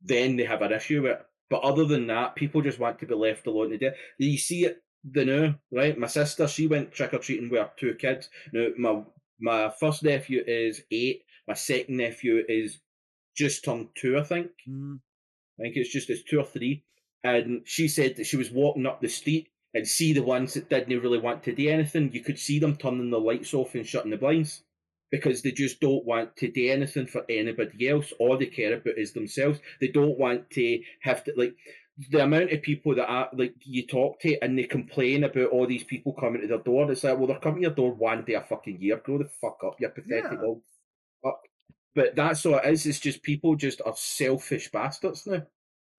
Then 0.01 0.37
they 0.37 0.45
have 0.45 0.61
an 0.61 0.71
issue 0.71 1.01
with 1.01 1.11
it. 1.11 1.21
But 1.49 1.63
other 1.63 1.83
than 1.83 2.07
that, 2.07 2.35
people 2.35 2.61
just 2.61 2.79
want 2.79 2.99
to 2.99 3.05
be 3.05 3.13
left 3.13 3.45
alone 3.45 3.71
to 3.71 3.77
do. 3.77 3.91
You 4.17 4.37
see 4.37 4.65
it 4.65 4.77
the 5.03 5.25
now, 5.25 5.55
right? 5.71 5.97
My 5.97 6.07
sister, 6.07 6.47
she 6.47 6.67
went 6.67 6.91
trick 6.91 7.13
or 7.13 7.19
treating 7.19 7.49
with 7.49 7.61
her 7.61 7.71
two 7.77 7.95
kids. 7.95 8.29
Now, 8.53 8.67
my 8.77 9.03
my 9.39 9.73
first 9.79 10.03
nephew 10.03 10.43
is 10.45 10.83
eight. 10.91 11.23
My 11.47 11.55
second 11.55 11.97
nephew 11.97 12.43
is 12.47 12.79
just 13.35 13.65
turned 13.65 13.89
two, 13.95 14.19
I 14.19 14.23
think. 14.23 14.51
Mm, 14.69 14.99
I 15.59 15.63
think 15.63 15.75
it's 15.77 15.91
just 15.91 16.09
it's 16.09 16.23
two 16.23 16.39
or 16.39 16.45
three. 16.45 16.83
And 17.23 17.61
she 17.65 17.87
said 17.87 18.15
that 18.17 18.25
she 18.25 18.37
was 18.37 18.51
walking 18.51 18.85
up 18.85 19.01
the 19.01 19.09
street 19.09 19.49
and 19.73 19.87
see 19.87 20.13
the 20.13 20.23
ones 20.23 20.53
that 20.55 20.69
didn't 20.69 21.01
really 21.01 21.19
want 21.19 21.43
to 21.43 21.55
do 21.55 21.69
anything. 21.69 22.11
You 22.11 22.23
could 22.23 22.39
see 22.39 22.59
them 22.59 22.75
turning 22.75 23.09
the 23.09 23.19
lights 23.19 23.53
off 23.53 23.75
and 23.75 23.85
shutting 23.85 24.11
the 24.11 24.17
blinds 24.17 24.63
because 25.11 25.41
they 25.41 25.51
just 25.51 25.79
don't 25.79 26.05
want 26.05 26.35
to 26.37 26.49
do 26.49 26.71
anything 26.71 27.05
for 27.05 27.25
anybody 27.29 27.89
else. 27.89 28.13
All 28.19 28.37
they 28.37 28.45
care 28.47 28.73
about 28.75 28.97
is 28.97 29.11
themselves. 29.11 29.59
They 29.79 29.89
don't 29.89 30.17
want 30.17 30.49
to 30.51 30.81
have 31.01 31.23
to 31.25 31.33
like 31.35 31.55
the 32.09 32.23
amount 32.23 32.51
of 32.51 32.61
people 32.61 32.95
that 32.95 33.07
are 33.07 33.29
like 33.33 33.53
you 33.63 33.85
talk 33.85 34.19
to 34.21 34.37
and 34.43 34.57
they 34.57 34.63
complain 34.63 35.23
about 35.23 35.49
all 35.49 35.67
these 35.67 35.83
people 35.83 36.13
coming 36.13 36.41
to 36.41 36.47
their 36.47 36.57
door. 36.57 36.83
And 36.83 36.91
It's 36.91 37.03
like, 37.03 37.17
well, 37.17 37.27
they're 37.27 37.39
coming 37.39 37.61
to 37.61 37.67
your 37.67 37.75
door 37.75 37.93
one 37.93 38.23
day 38.23 38.33
a 38.33 38.41
fucking 38.41 38.81
year. 38.81 38.97
Grow 38.97 39.17
the 39.19 39.29
fuck 39.41 39.59
up, 39.65 39.75
you 39.79 39.89
pathetic 39.89 40.31
Yeah. 40.31 40.41
old 40.41 40.61
fuck. 41.23 41.41
But 41.93 42.15
that's 42.15 42.45
what 42.45 42.65
it 42.65 42.73
is. 42.73 42.85
It's 42.85 42.99
just 42.99 43.21
people 43.21 43.55
just 43.55 43.81
are 43.85 43.95
selfish 43.95 44.71
bastards 44.71 45.27
now. 45.27 45.43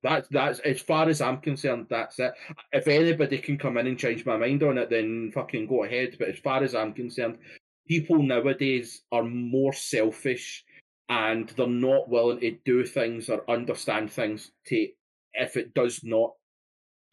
That's 0.03 0.27
that's 0.29 0.59
as 0.61 0.81
far 0.81 1.09
as 1.09 1.21
I'm 1.21 1.41
concerned. 1.41 1.87
That's 1.89 2.19
it. 2.19 2.33
If 2.73 2.89
anybody 2.89 3.39
can 3.39 3.57
come 3.59 3.77
in 3.79 3.87
and 3.87 3.99
change 3.99 4.27
my 4.27 4.37
mind 4.37 4.63
on 4.63 4.79
it, 4.79 4.91
then 4.91 5.31
fucking 5.33 5.69
go 5.69 5.85
ahead. 5.85 6.17
But 6.19 6.29
as 6.31 6.39
far 6.39 6.63
as 6.63 6.75
I'm 6.75 6.93
concerned, 6.93 7.39
people 7.87 8.21
nowadays 8.21 9.03
are 9.13 9.23
more 9.23 9.73
selfish, 9.73 10.65
and 11.09 11.49
they're 11.51 11.67
not 11.69 12.09
willing 12.09 12.41
to 12.41 12.59
do 12.65 12.85
things 12.85 13.29
or 13.29 13.49
understand 13.49 14.11
things 14.11 14.51
to 14.67 14.89
if 15.35 15.57
it 15.57 15.75
does 15.75 16.01
not 16.05 16.33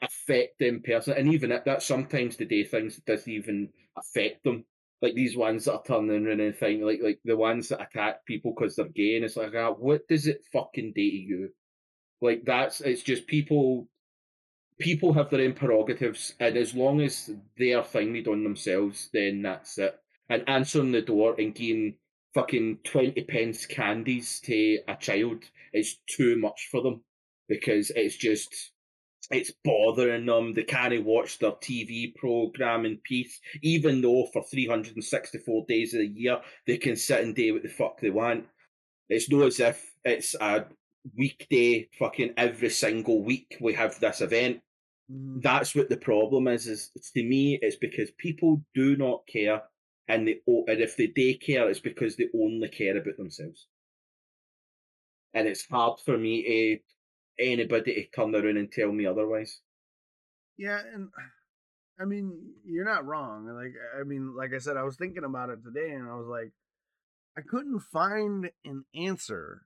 affect 0.02 0.60
them 0.60 0.82
personally. 0.84 1.20
And 1.20 1.34
even 1.34 1.52
at 1.52 1.66
that, 1.66 1.84
sometimes 1.84 2.38
do 2.38 2.66
things 2.66 2.98
doesn't 3.06 3.32
even 3.32 3.70
affect 3.98 4.44
them. 4.44 4.66
Like 5.02 5.14
these 5.14 5.38
ones 5.38 5.66
that 5.66 5.74
are 5.74 5.84
turning 5.86 6.28
and 6.28 6.56
thing, 6.56 6.82
like 6.82 7.00
like 7.02 7.20
the 7.24 7.38
ones 7.38 7.70
that 7.70 7.82
attack 7.82 8.26
people 8.26 8.54
because 8.54 8.76
they're 8.76 8.90
gay, 8.90 9.16
and 9.16 9.24
it's 9.24 9.38
like, 9.38 9.54
ah, 9.56 9.72
what 9.72 10.08
does 10.10 10.28
it 10.28 10.44
fucking 10.52 10.92
do 10.94 11.10
to 11.10 11.18
you? 11.18 11.50
Like 12.22 12.44
that's 12.46 12.82
it's 12.82 13.04
just 13.04 13.28
people. 13.28 13.88
People 14.80 15.14
have 15.14 15.30
their 15.30 15.42
own 15.42 15.54
prerogatives, 15.54 16.36
and 16.40 16.58
as 16.58 16.74
long 16.74 17.02
as 17.02 17.30
they 17.58 17.74
are 17.74 17.84
finally 17.84 18.22
done 18.22 18.44
themselves, 18.44 19.10
then 19.14 19.42
that's 19.42 19.78
it. 19.78 19.96
And 20.30 20.44
answering 20.48 20.92
the 20.92 21.02
door 21.02 21.36
and 21.38 21.56
giving 21.56 21.96
fucking 22.34 22.80
twenty 22.84 23.24
pence 23.24 23.66
candies 23.66 24.40
to 24.42 24.80
a 24.88 24.96
child 24.98 25.44
is 25.74 26.00
too 26.08 26.38
much 26.38 26.70
for 26.72 26.82
them 26.82 27.04
because 27.50 27.92
it's 27.96 28.18
just 28.18 28.72
it's 29.32 29.52
bothering 29.64 30.26
them. 30.26 30.54
They 30.54 30.64
can't 30.64 31.06
watch 31.06 31.40
their 31.40 31.52
TV 31.52 32.16
program 32.16 32.86
in 32.86 33.00
peace, 33.04 33.40
even 33.62 34.02
though 34.02 34.28
for 34.34 34.44
364 34.44 35.66
days 35.68 35.94
of 35.94 36.00
the 36.02 36.08
year 36.08 36.42
they 36.68 36.78
can 36.78 36.96
sit 36.96 37.24
and 37.24 37.36
do 37.36 37.54
what 37.54 37.64
the 37.64 37.70
fuck 37.70 38.00
they 38.02 38.10
want. 38.12 38.46
It's 39.10 39.30
not 39.32 39.48
as 39.48 39.60
if 39.60 39.94
it's 40.06 40.36
a 40.36 40.66
weekday 41.18 41.90
fucking 42.00 42.34
every 42.38 42.70
single 42.70 43.24
week 43.24 43.58
we 43.62 43.74
have 43.74 44.00
this 44.00 44.22
event. 44.22 44.62
mm, 45.12 45.42
That's 45.42 45.76
what 45.76 45.90
the 45.90 45.98
problem 45.98 46.48
is. 46.48 46.68
Is 46.68 46.92
to 47.16 47.24
me, 47.24 47.60
it's 47.62 47.78
because 47.78 48.12
people 48.18 48.64
do 48.76 48.96
not 48.98 49.28
care, 49.28 49.64
and 50.08 50.28
they 50.28 50.42
and 50.48 50.82
if 50.82 50.98
they 50.98 51.08
do 51.08 51.38
care, 51.38 51.70
it's 51.70 51.80
because 51.80 52.16
they 52.16 52.30
only 52.36 52.70
care 52.70 52.98
about 52.98 53.18
themselves. 53.18 53.68
And 55.34 55.48
it's 55.48 55.66
hard 55.68 56.00
for 56.00 56.18
me 56.18 56.44
to 56.44 56.80
anybody 57.40 57.94
to 57.96 58.08
turn 58.08 58.36
around 58.36 58.58
and 58.58 58.72
tell 58.72 58.92
me 58.92 59.06
otherwise. 59.06 59.62
Yeah, 60.58 60.80
and 60.94 61.10
I 62.00 62.06
mean, 62.06 62.54
you're 62.66 62.86
not 62.86 63.06
wrong. 63.06 63.48
Like, 63.48 63.74
I 64.00 64.04
mean, 64.04 64.36
like 64.36 64.52
I 64.54 64.60
said, 64.60 64.78
I 64.78 64.84
was 64.84 64.98
thinking 64.98 65.24
about 65.24 65.50
it 65.50 65.60
today, 65.64 65.94
and 65.94 66.08
I 66.08 66.16
was 66.16 66.28
like, 66.28 66.52
I 67.38 67.42
couldn't 67.42 67.82
find 67.92 68.50
an 68.66 68.86
answer. 68.96 69.62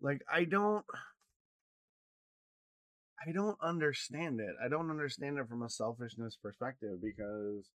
Like, 0.00 0.20
I 0.32 0.44
don't. 0.44 0.84
I 3.24 3.30
don't 3.30 3.58
understand 3.62 4.40
it. 4.40 4.56
I 4.62 4.68
don't 4.68 4.90
understand 4.90 5.38
it 5.38 5.48
from 5.48 5.62
a 5.62 5.70
selfishness 5.70 6.36
perspective 6.42 7.00
because 7.00 7.70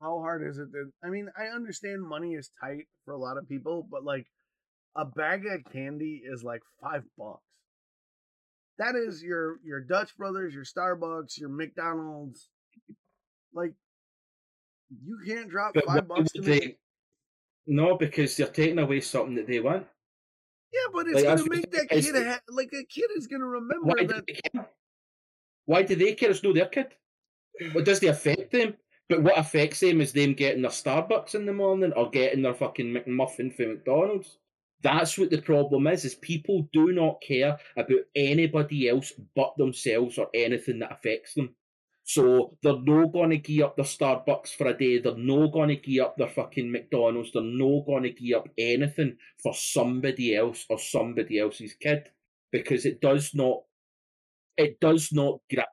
how 0.00 0.20
hard 0.20 0.46
is 0.48 0.56
it 0.56 0.70
to, 0.72 0.92
I 1.04 1.08
mean, 1.08 1.28
I 1.36 1.54
understand 1.54 2.02
money 2.02 2.34
is 2.34 2.50
tight 2.60 2.86
for 3.04 3.12
a 3.12 3.18
lot 3.18 3.36
of 3.36 3.48
people, 3.48 3.86
but 3.90 4.04
like 4.04 4.26
a 4.96 5.04
bag 5.04 5.44
of 5.46 5.72
candy 5.72 6.22
is 6.24 6.42
like 6.42 6.62
five 6.82 7.04
bucks. 7.16 7.42
That 8.78 8.94
is 8.96 9.22
your 9.22 9.58
your 9.64 9.80
Dutch 9.80 10.16
Brothers, 10.16 10.54
your 10.54 10.64
Starbucks, 10.64 11.38
your 11.38 11.50
McDonald's. 11.50 12.48
Like 13.52 13.72
you 15.04 15.18
can't 15.26 15.48
drop 15.50 15.74
But 15.74 15.84
five 15.86 16.08
bucks 16.08 16.32
to 16.32 16.40
they? 16.40 16.76
No, 17.66 17.96
because 17.96 18.36
they're 18.36 18.46
taking 18.48 18.78
away 18.78 19.00
something 19.00 19.34
that 19.36 19.46
they 19.46 19.60
want. 19.60 19.86
Yeah, 20.72 20.80
but 20.92 21.06
it's 21.08 21.22
Like, 21.22 21.38
gonna 21.38 21.50
make 21.50 21.70
that 21.72 21.88
kid 21.88 22.14
ha- 22.26 22.40
like 22.48 22.72
a 22.72 22.84
kid 22.84 23.10
is 23.16 23.26
gonna 23.26 23.46
remember 23.46 23.86
Why 23.86 23.94
do 24.00 24.06
that. 24.08 24.24
they? 24.26 24.60
Why 25.66 25.82
do 25.82 25.94
they 25.94 26.14
care? 26.14 26.30
It's 26.30 26.42
no 26.42 26.52
their 26.52 26.66
kid. 26.66 26.88
What 27.72 27.84
does 27.84 28.00
they 28.00 28.06
affect 28.08 28.52
them? 28.52 28.74
But 29.08 29.22
what 29.22 29.36
affects 29.38 29.80
them 29.80 30.00
is 30.00 30.12
them 30.12 30.34
getting 30.34 30.62
their 30.62 30.70
Starbucks 30.70 31.34
in 31.34 31.44
the 31.44 31.52
morning 31.52 31.92
or 31.92 32.08
getting 32.10 32.42
their 32.42 32.54
fucking 32.54 32.92
McMuffin 32.92 33.54
from 33.54 33.74
McDonald's. 33.74 34.38
That's 34.82 35.18
what 35.18 35.30
the 35.30 35.42
problem 35.42 35.86
is, 35.88 36.04
is 36.04 36.14
people 36.14 36.68
do 36.72 36.92
not 36.92 37.20
care 37.20 37.58
about 37.76 38.00
anybody 38.14 38.88
else 38.88 39.12
but 39.36 39.56
themselves 39.58 40.16
or 40.18 40.28
anything 40.34 40.78
that 40.80 40.92
affects 40.92 41.34
them. 41.34 41.54
So 42.04 42.56
they're 42.62 42.80
no 42.80 43.06
gonna 43.08 43.36
gear 43.36 43.66
up 43.66 43.76
their 43.76 43.84
Starbucks 43.84 44.54
for 44.56 44.68
a 44.68 44.76
day, 44.76 44.98
they're 44.98 45.16
no 45.16 45.48
gonna 45.48 45.76
gear 45.76 46.04
up 46.04 46.16
their 46.16 46.28
fucking 46.28 46.72
McDonald's, 46.72 47.32
they're 47.32 47.42
no 47.42 47.84
gonna 47.86 48.08
gear 48.10 48.38
up 48.38 48.48
anything 48.58 49.18
for 49.42 49.54
somebody 49.54 50.34
else 50.34 50.64
or 50.68 50.78
somebody 50.78 51.38
else's 51.38 51.74
kid. 51.74 52.08
Because 52.50 52.84
it 52.86 53.00
does 53.00 53.34
not 53.34 53.62
it 54.56 54.80
does 54.80 55.12
not 55.12 55.40
gra- 55.52 55.68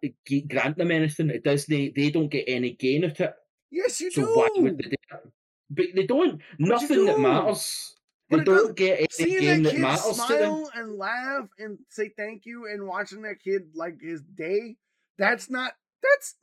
grant 0.47 0.77
them 0.77 0.91
anything. 0.91 1.29
It 1.29 1.43
does 1.43 1.65
they 1.65 1.91
they 1.95 2.11
don't 2.11 2.29
get 2.29 2.45
any 2.47 2.71
gain 2.73 3.05
out 3.05 3.11
of 3.11 3.21
it. 3.21 3.33
Yes, 3.71 3.99
you 4.01 4.11
So 4.11 4.21
do. 4.21 4.35
why 4.35 4.49
would 4.57 4.77
they 4.77 4.89
do 4.89 4.95
it? 5.11 5.31
But 5.69 5.85
they 5.95 6.05
don't. 6.05 6.41
Nothing 6.59 7.05
that 7.05 7.19
matters. 7.19 7.96
But 8.29 8.45
don't 8.45 8.75
get 8.75 8.99
any 8.99 9.07
Seeing 9.11 9.39
gain 9.39 9.63
that 9.63 9.63
that 9.63 9.71
kid 9.71 9.81
matters 9.81 10.25
to 10.27 10.37
them. 10.37 10.65
smile 10.65 10.71
and 10.75 10.97
laugh 10.97 11.49
and 11.59 11.79
say 11.89 12.09
thank 12.09 12.45
you 12.45 12.67
and 12.67 12.85
watching 12.87 13.21
that 13.23 13.41
kid 13.41 13.69
like 13.73 14.01
his 14.01 14.21
day, 14.21 14.75
that's 15.17 15.49
not 15.49 15.73
that's 16.03 16.35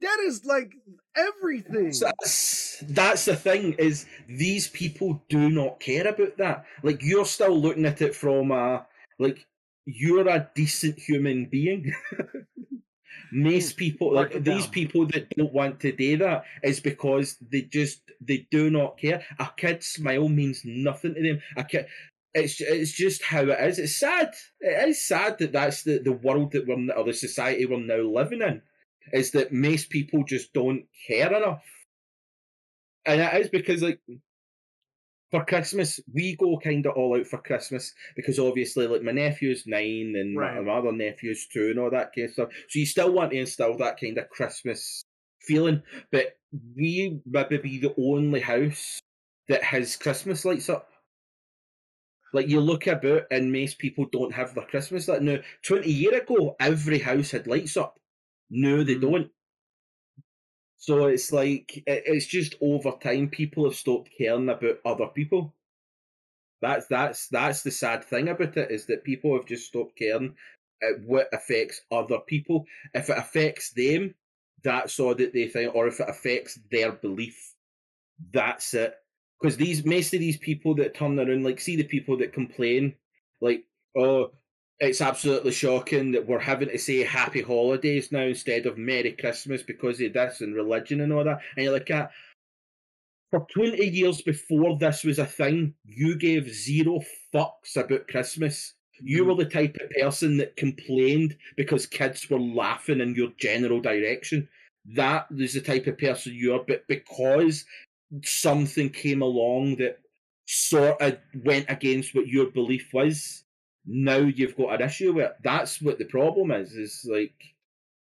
that 0.00 0.18
is 0.20 0.44
like 0.44 0.74
everything. 1.16 1.92
So 1.92 2.06
that's 2.06 2.82
that's 2.88 3.24
the 3.26 3.36
thing 3.36 3.74
is 3.74 4.06
these 4.28 4.68
people 4.68 5.22
do 5.28 5.50
not 5.50 5.80
care 5.80 6.06
about 6.06 6.36
that. 6.38 6.64
Like 6.82 7.02
you're 7.02 7.26
still 7.26 7.58
looking 7.58 7.86
at 7.86 8.02
it 8.02 8.14
from 8.14 8.50
a 8.50 8.86
like 9.18 9.46
you're 9.84 10.28
a 10.28 10.50
decent 10.54 10.98
human 10.98 11.46
being. 11.46 11.92
Most 13.30 13.76
people, 13.76 14.12
like 14.12 14.32
these 14.32 14.64
down. 14.64 14.70
people 14.70 15.06
that 15.08 15.28
don't 15.30 15.52
want 15.52 15.80
to 15.80 15.92
do 15.92 16.18
that, 16.18 16.44
is 16.62 16.80
because 16.80 17.36
they 17.40 17.62
just 17.62 18.02
they 18.20 18.46
do 18.50 18.70
not 18.70 18.98
care. 18.98 19.24
A 19.38 19.48
kid's 19.56 19.86
smile 19.86 20.28
means 20.28 20.62
nothing 20.64 21.14
to 21.14 21.22
them. 21.22 21.40
A 21.56 21.64
kid, 21.64 21.86
it's 22.34 22.60
it's 22.60 22.92
just 22.92 23.22
how 23.22 23.42
it 23.42 23.58
is. 23.60 23.78
It's 23.78 23.96
sad. 23.96 24.32
It 24.60 24.88
is 24.88 25.06
sad 25.06 25.38
that 25.38 25.52
that's 25.52 25.82
the, 25.82 25.98
the 25.98 26.12
world 26.12 26.52
that 26.52 26.66
we're 26.66 26.94
or 26.94 27.04
the 27.04 27.12
society 27.14 27.66
we're 27.66 27.78
now 27.78 28.02
living 28.02 28.42
in. 28.42 28.62
Is 29.12 29.32
that 29.32 29.52
most 29.52 29.90
people 29.90 30.24
just 30.24 30.52
don't 30.52 30.84
care 31.06 31.32
enough, 31.34 31.64
and 33.04 33.20
it 33.20 33.34
is 33.40 33.48
because 33.48 33.82
like 33.82 34.00
for 35.32 35.44
Christmas 35.44 35.98
we 36.14 36.36
go 36.36 36.58
kind 36.62 36.86
of 36.86 36.94
all 36.94 37.18
out 37.18 37.26
for 37.26 37.38
Christmas 37.42 37.92
because 38.14 38.38
obviously 38.38 38.86
like 38.86 39.02
my 39.02 39.10
nephew's 39.12 39.66
nine 39.66 40.14
and 40.16 40.34
my- 40.34 40.42
Right. 40.42 40.64
my 40.64 40.74
other 40.74 40.92
nephews 40.92 41.48
two 41.52 41.70
and 41.70 41.78
all 41.80 41.90
that 41.90 42.12
kind 42.14 42.26
of 42.28 42.32
stuff. 42.34 42.50
So 42.68 42.78
you 42.78 42.86
still 42.86 43.12
want 43.12 43.32
to 43.32 43.38
instill 43.38 43.76
that 43.78 43.98
kind 43.98 44.18
of 44.18 44.28
Christmas 44.30 45.02
feeling, 45.40 45.82
but 46.12 46.36
we 46.76 47.18
maybe 47.26 47.56
be 47.58 47.78
the 47.78 47.94
only 47.98 48.40
house 48.40 49.00
that 49.48 49.64
has 49.64 49.96
Christmas 49.96 50.44
lights 50.44 50.68
up. 50.68 50.88
Like 52.34 52.48
you 52.48 52.60
look 52.60 52.86
about 52.86 53.22
and 53.30 53.52
most 53.52 53.78
people 53.78 54.06
don't 54.12 54.32
have 54.34 54.54
their 54.54 54.64
Christmas 54.66 55.08
light. 55.08 55.22
Now, 55.22 55.38
twenty 55.62 55.90
year 55.92 56.14
ago, 56.22 56.56
every 56.60 56.98
house 56.98 57.30
had 57.32 57.46
lights 57.46 57.76
up. 57.76 57.98
No, 58.50 58.84
they 58.84 58.94
Mhm. 58.96 59.00
don't. 59.00 59.30
So 60.82 61.06
it's 61.06 61.32
like 61.32 61.78
it- 61.78 62.02
it's 62.06 62.26
just 62.26 62.56
over 62.60 62.92
time 63.00 63.30
people 63.30 63.64
have 63.64 63.74
stopped 63.74 64.10
caring 64.18 64.50
about 64.50 64.80
other 64.84 65.06
people. 65.06 65.54
That's 66.60 66.86
that's 66.86 67.28
that's 67.28 67.62
the 67.62 67.70
sad 67.70 68.04
thing 68.04 68.28
about 68.28 68.56
it 68.56 68.70
is 68.70 68.86
that 68.86 69.04
people 69.04 69.34
have 69.36 69.46
just 69.46 69.66
stopped 69.66 69.96
caring 69.98 70.36
at 70.82 71.00
what 71.04 71.28
affects 71.32 71.80
other 71.90 72.20
people. 72.20 72.66
If 72.94 73.10
it 73.10 73.18
affects 73.18 73.70
them, 73.70 74.14
that's 74.62 75.00
all 75.00 75.14
that 75.16 75.32
they 75.32 75.48
think, 75.48 75.74
or 75.74 75.88
if 75.88 75.98
it 76.00 76.08
affects 76.08 76.58
their 76.70 76.92
belief, 76.92 77.54
that's 78.32 78.74
it. 78.74 78.94
Because 79.40 79.56
these 79.58 79.84
most 79.84 80.14
of 80.14 80.20
these 80.20 80.38
people 80.38 80.74
that 80.76 80.94
turn 80.94 81.18
around, 81.20 81.44
like 81.44 81.60
see 81.60 81.76
the 81.76 81.84
people 81.84 82.18
that 82.18 82.32
complain, 82.34 82.96
like, 83.40 83.64
oh, 83.96 84.32
it's 84.82 85.00
absolutely 85.00 85.52
shocking 85.52 86.10
that 86.10 86.26
we're 86.26 86.40
having 86.40 86.68
to 86.68 86.76
say 86.76 87.04
happy 87.04 87.40
holidays 87.40 88.10
now 88.10 88.22
instead 88.22 88.66
of 88.66 88.76
Merry 88.76 89.12
Christmas 89.12 89.62
because 89.62 90.00
of 90.00 90.12
this 90.12 90.40
and 90.40 90.56
religion 90.56 91.00
and 91.00 91.12
all 91.12 91.22
that. 91.22 91.38
And 91.56 91.64
you're 91.64 91.72
like, 91.72 91.88
ah, 91.92 92.08
for 93.30 93.46
20 93.54 93.76
years 93.86 94.22
before 94.22 94.76
this 94.76 95.04
was 95.04 95.20
a 95.20 95.24
thing, 95.24 95.74
you 95.84 96.16
gave 96.16 96.52
zero 96.52 96.98
fucks 97.32 97.76
about 97.76 98.08
Christmas. 98.08 98.74
You 99.00 99.24
were 99.24 99.36
the 99.36 99.44
type 99.44 99.76
of 99.80 99.88
person 99.90 100.36
that 100.38 100.56
complained 100.56 101.36
because 101.56 101.86
kids 101.86 102.28
were 102.28 102.40
laughing 102.40 103.00
in 103.00 103.14
your 103.14 103.30
general 103.38 103.80
direction. 103.80 104.48
That 104.96 105.26
is 105.30 105.54
the 105.54 105.60
type 105.60 105.86
of 105.86 105.96
person 105.96 106.34
you 106.34 106.54
are, 106.54 106.64
but 106.66 106.88
because 106.88 107.64
something 108.24 108.90
came 108.90 109.22
along 109.22 109.76
that 109.76 110.00
sort 110.48 111.00
of 111.00 111.18
went 111.44 111.66
against 111.68 112.16
what 112.16 112.26
your 112.26 112.50
belief 112.50 112.90
was, 112.92 113.44
now 113.84 114.18
you've 114.18 114.56
got 114.56 114.80
an 114.80 114.86
issue 114.86 115.12
with 115.12 115.26
it. 115.26 115.36
That's 115.42 115.80
what 115.80 115.98
the 115.98 116.04
problem 116.04 116.50
is. 116.52 116.72
Is 116.72 117.06
like 117.10 117.34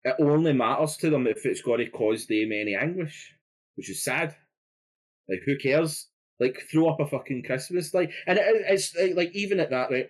it 0.04 0.16
only 0.20 0.54
matters 0.54 0.98
to 0.98 1.10
them 1.10 1.28
if 1.28 1.46
it's 1.46 1.62
going 1.62 1.80
to 1.80 1.90
cause 1.90 2.26
them 2.26 2.52
any 2.52 2.76
anguish, 2.76 3.36
which 3.76 3.90
is 3.90 4.04
sad. 4.04 4.36
Like 5.30 5.42
who 5.46 5.58
cares? 5.58 6.08
Like 6.40 6.64
throw 6.72 6.90
up 6.90 7.00
a 7.00 7.08
fucking 7.08 7.44
Christmas 7.44 7.94
like, 7.94 8.12
and 8.26 8.40
it, 8.40 8.46
it's 8.68 8.96
like, 9.16 9.32
even 9.36 9.60
at 9.60 9.70
that 9.72 9.92
right. 9.92 10.10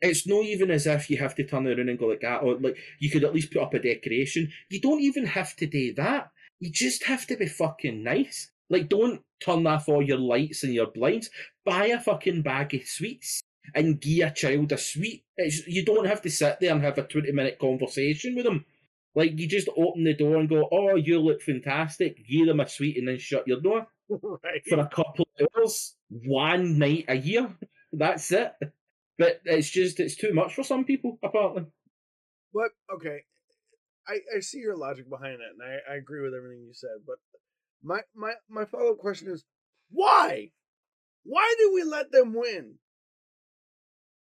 It's 0.00 0.26
not 0.26 0.44
even 0.44 0.70
as 0.70 0.86
if 0.86 1.08
you 1.08 1.16
have 1.16 1.34
to 1.36 1.44
turn 1.44 1.66
around 1.66 1.88
and 1.88 1.98
go 1.98 2.06
like 2.06 2.20
that, 2.20 2.42
or 2.42 2.56
like 2.56 2.76
you 3.00 3.10
could 3.10 3.24
at 3.24 3.32
least 3.34 3.52
put 3.52 3.62
up 3.62 3.72
a 3.72 3.78
decoration. 3.78 4.50
You 4.68 4.80
don't 4.80 5.00
even 5.00 5.24
have 5.24 5.56
to 5.56 5.66
do 5.66 5.94
that. 5.94 6.30
You 6.60 6.70
just 6.70 7.04
have 7.04 7.26
to 7.28 7.36
be 7.36 7.46
fucking 7.46 8.02
nice. 8.02 8.50
Like, 8.68 8.90
don't 8.90 9.22
turn 9.42 9.66
off 9.66 9.88
all 9.88 10.02
your 10.02 10.18
lights 10.18 10.62
and 10.62 10.74
your 10.74 10.88
blinds. 10.88 11.30
Buy 11.64 11.86
a 11.86 12.00
fucking 12.00 12.42
bag 12.42 12.74
of 12.74 12.86
sweets 12.86 13.42
and 13.74 14.00
give 14.00 14.28
a 14.28 14.30
child 14.32 14.72
a 14.72 14.78
sweet. 14.78 15.24
It's, 15.36 15.66
you 15.66 15.84
don't 15.84 16.06
have 16.06 16.22
to 16.22 16.30
sit 16.30 16.58
there 16.60 16.72
and 16.72 16.82
have 16.82 16.98
a 16.98 17.02
20 17.02 17.32
minute 17.32 17.58
conversation 17.60 18.34
with 18.34 18.44
them. 18.44 18.64
Like, 19.14 19.38
you 19.38 19.46
just 19.46 19.68
open 19.76 20.04
the 20.04 20.14
door 20.14 20.36
and 20.36 20.48
go, 20.48 20.68
Oh, 20.70 20.96
you 20.96 21.20
look 21.20 21.40
fantastic. 21.42 22.26
Give 22.28 22.46
them 22.46 22.60
a 22.60 22.68
sweet 22.68 22.96
and 22.96 23.06
then 23.06 23.18
shut 23.18 23.46
your 23.46 23.60
door 23.60 23.86
right. 24.08 24.62
for 24.68 24.80
a 24.80 24.88
couple 24.88 25.28
of 25.38 25.48
hours, 25.56 25.96
one 26.08 26.78
night 26.78 27.04
a 27.08 27.14
year. 27.14 27.54
That's 27.92 28.32
it. 28.32 28.52
But 29.16 29.40
it's 29.44 29.70
just, 29.70 30.00
it's 30.00 30.16
too 30.16 30.34
much 30.34 30.54
for 30.54 30.64
some 30.64 30.84
people, 30.84 31.18
apparently. 31.22 31.66
But 32.54 32.70
okay, 32.94 33.24
I 34.06 34.20
I 34.36 34.40
see 34.40 34.58
your 34.58 34.76
logic 34.76 35.10
behind 35.10 35.34
it, 35.34 35.50
and 35.58 35.62
I, 35.62 35.92
I 35.92 35.96
agree 35.96 36.22
with 36.22 36.34
everything 36.34 36.62
you 36.62 36.72
said. 36.72 37.02
But 37.04 37.16
my 37.82 38.00
my 38.14 38.34
my 38.48 38.64
follow 38.64 38.92
up 38.92 38.98
question 38.98 39.28
is 39.28 39.44
why? 39.90 40.52
Why 41.24 41.54
do 41.58 41.72
we 41.74 41.82
let 41.82 42.12
them 42.12 42.32
win? 42.32 42.78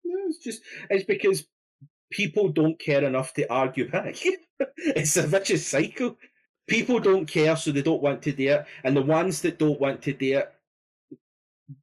No, 0.06 0.20
it's 0.30 0.38
just 0.40 0.62
it's 0.90 1.04
because 1.06 1.46
people 2.12 2.50
don't 2.50 2.80
care 2.80 3.04
enough 3.04 3.34
to 3.34 3.46
argue 3.52 3.90
back. 3.90 4.16
it's 4.78 5.18
a 5.18 5.24
vicious 5.24 5.66
cycle. 5.68 6.18
People 6.68 7.00
don't 7.00 7.26
care, 7.28 7.56
so 7.56 7.72
they 7.72 7.82
don't 7.82 8.02
want 8.02 8.22
to 8.24 8.32
do 8.32 8.50
it, 8.50 8.66
and 8.84 8.96
the 8.96 9.02
ones 9.02 9.42
that 9.42 9.60
don't 9.60 9.80
want 9.80 10.02
to 10.04 10.14
do 10.14 10.38
it 10.40 10.52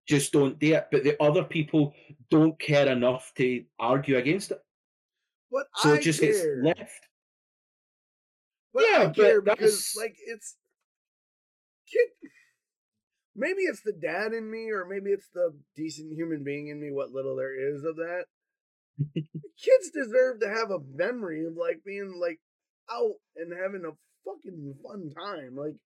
just 0.08 0.32
don't 0.32 0.58
do 0.58 0.74
it. 0.74 0.88
But 0.90 1.04
the 1.04 1.20
other 1.22 1.44
people 1.44 1.94
don't 2.30 2.58
care 2.58 2.88
enough 2.88 3.32
to 3.36 3.64
argue 3.78 4.16
against 4.16 4.50
it, 4.52 4.60
But 5.50 5.66
so 5.76 5.92
I 5.92 5.96
it 5.96 6.02
just 6.02 6.20
care. 6.20 6.30
gets 6.32 6.78
left. 6.78 7.02
But 8.74 8.84
Yeah, 8.88 9.02
I 9.02 9.06
but 9.06 9.44
because 9.44 9.44
that's- 9.44 9.96
like 9.96 10.16
it's 10.26 10.56
kid. 11.92 12.08
Maybe 13.34 13.62
it's 13.62 13.82
the 13.82 13.92
dad 13.92 14.32
in 14.32 14.50
me, 14.50 14.70
or 14.70 14.84
maybe 14.84 15.10
it's 15.10 15.28
the 15.32 15.54
decent 15.74 16.12
human 16.12 16.44
being 16.44 16.68
in 16.68 16.80
me. 16.80 16.90
What 16.90 17.12
little 17.12 17.36
there 17.36 17.54
is 17.54 17.84
of 17.84 17.96
that. 17.96 18.24
Kids 19.14 19.90
deserve 19.92 20.40
to 20.40 20.48
have 20.48 20.70
a 20.70 20.78
memory 20.94 21.46
of 21.46 21.54
like 21.56 21.82
being 21.84 22.18
like 22.20 22.40
out 22.90 23.14
and 23.36 23.52
having 23.52 23.84
a 23.86 23.96
fucking 24.24 24.74
fun 24.82 25.10
time. 25.16 25.56
Like, 25.56 25.76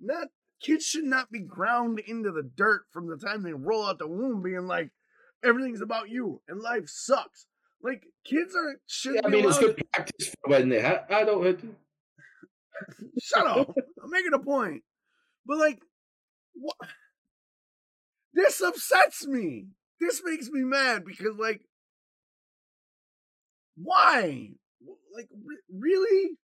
not 0.00 0.28
kids 0.62 0.84
should 0.84 1.04
not 1.04 1.30
be 1.30 1.40
ground 1.40 2.00
into 2.06 2.30
the 2.30 2.42
dirt 2.42 2.82
from 2.92 3.08
the 3.08 3.16
time 3.16 3.42
they 3.42 3.52
roll 3.52 3.86
out 3.86 3.98
the 3.98 4.06
womb, 4.06 4.42
being 4.42 4.66
like 4.66 4.90
everything's 5.44 5.82
about 5.82 6.08
you 6.08 6.40
and 6.48 6.60
life 6.60 6.84
sucks. 6.86 7.46
Like 7.82 8.04
kids 8.24 8.54
are 8.54 8.80
should. 8.86 9.16
Yeah, 9.16 9.22
I 9.24 9.28
mean, 9.28 9.44
it's 9.44 9.58
good 9.58 9.82
practice 9.92 10.28
for 10.28 10.50
when 10.50 10.68
they 10.68 10.80
hit 10.80 11.04
adulthood. 11.10 11.74
Shut 13.22 13.46
up! 13.46 13.74
I'm 14.02 14.10
making 14.10 14.34
a 14.34 14.38
point. 14.38 14.82
But 15.44 15.58
like, 15.58 15.80
what? 16.54 16.76
This 18.32 18.60
upsets 18.60 19.26
me. 19.26 19.66
This 20.00 20.22
makes 20.24 20.48
me 20.50 20.62
mad 20.62 21.04
because 21.04 21.36
like, 21.38 21.62
why? 23.76 24.50
Like, 25.14 25.28
re- 25.30 25.62
really? 25.72 26.38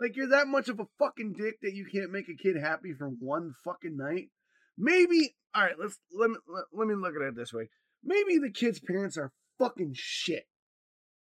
Like, 0.00 0.16
you're 0.16 0.28
that 0.28 0.46
much 0.46 0.68
of 0.68 0.78
a 0.78 0.86
fucking 0.98 1.34
dick 1.36 1.56
that 1.62 1.74
you 1.74 1.86
can't 1.92 2.12
make 2.12 2.28
a 2.28 2.40
kid 2.40 2.56
happy 2.60 2.92
for 2.96 3.08
one 3.08 3.52
fucking 3.64 3.96
night? 3.96 4.28
Maybe. 4.76 5.34
All 5.54 5.62
right, 5.62 5.74
let's 5.78 5.98
let 6.12 6.30
me 6.30 6.36
let, 6.46 6.64
let 6.72 6.86
me 6.86 6.94
look 6.94 7.14
at 7.16 7.26
it 7.26 7.36
this 7.36 7.52
way. 7.52 7.68
Maybe 8.04 8.38
the 8.38 8.52
kid's 8.52 8.80
parents 8.80 9.16
are 9.16 9.32
fucking 9.58 9.92
shit. 9.94 10.44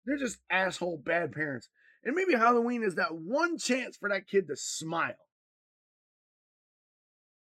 They're 0.07 0.17
just 0.17 0.39
asshole 0.51 1.03
bad 1.05 1.33
parents. 1.33 1.69
And 2.05 2.15
maybe 2.15 2.35
Halloween 2.35 2.83
is 2.83 2.95
that 2.95 3.15
one 3.15 3.59
chance 3.59 3.97
for 3.97 4.09
that 4.09 4.29
kid 4.29 4.47
to 4.49 4.57
smile. 4.57 5.15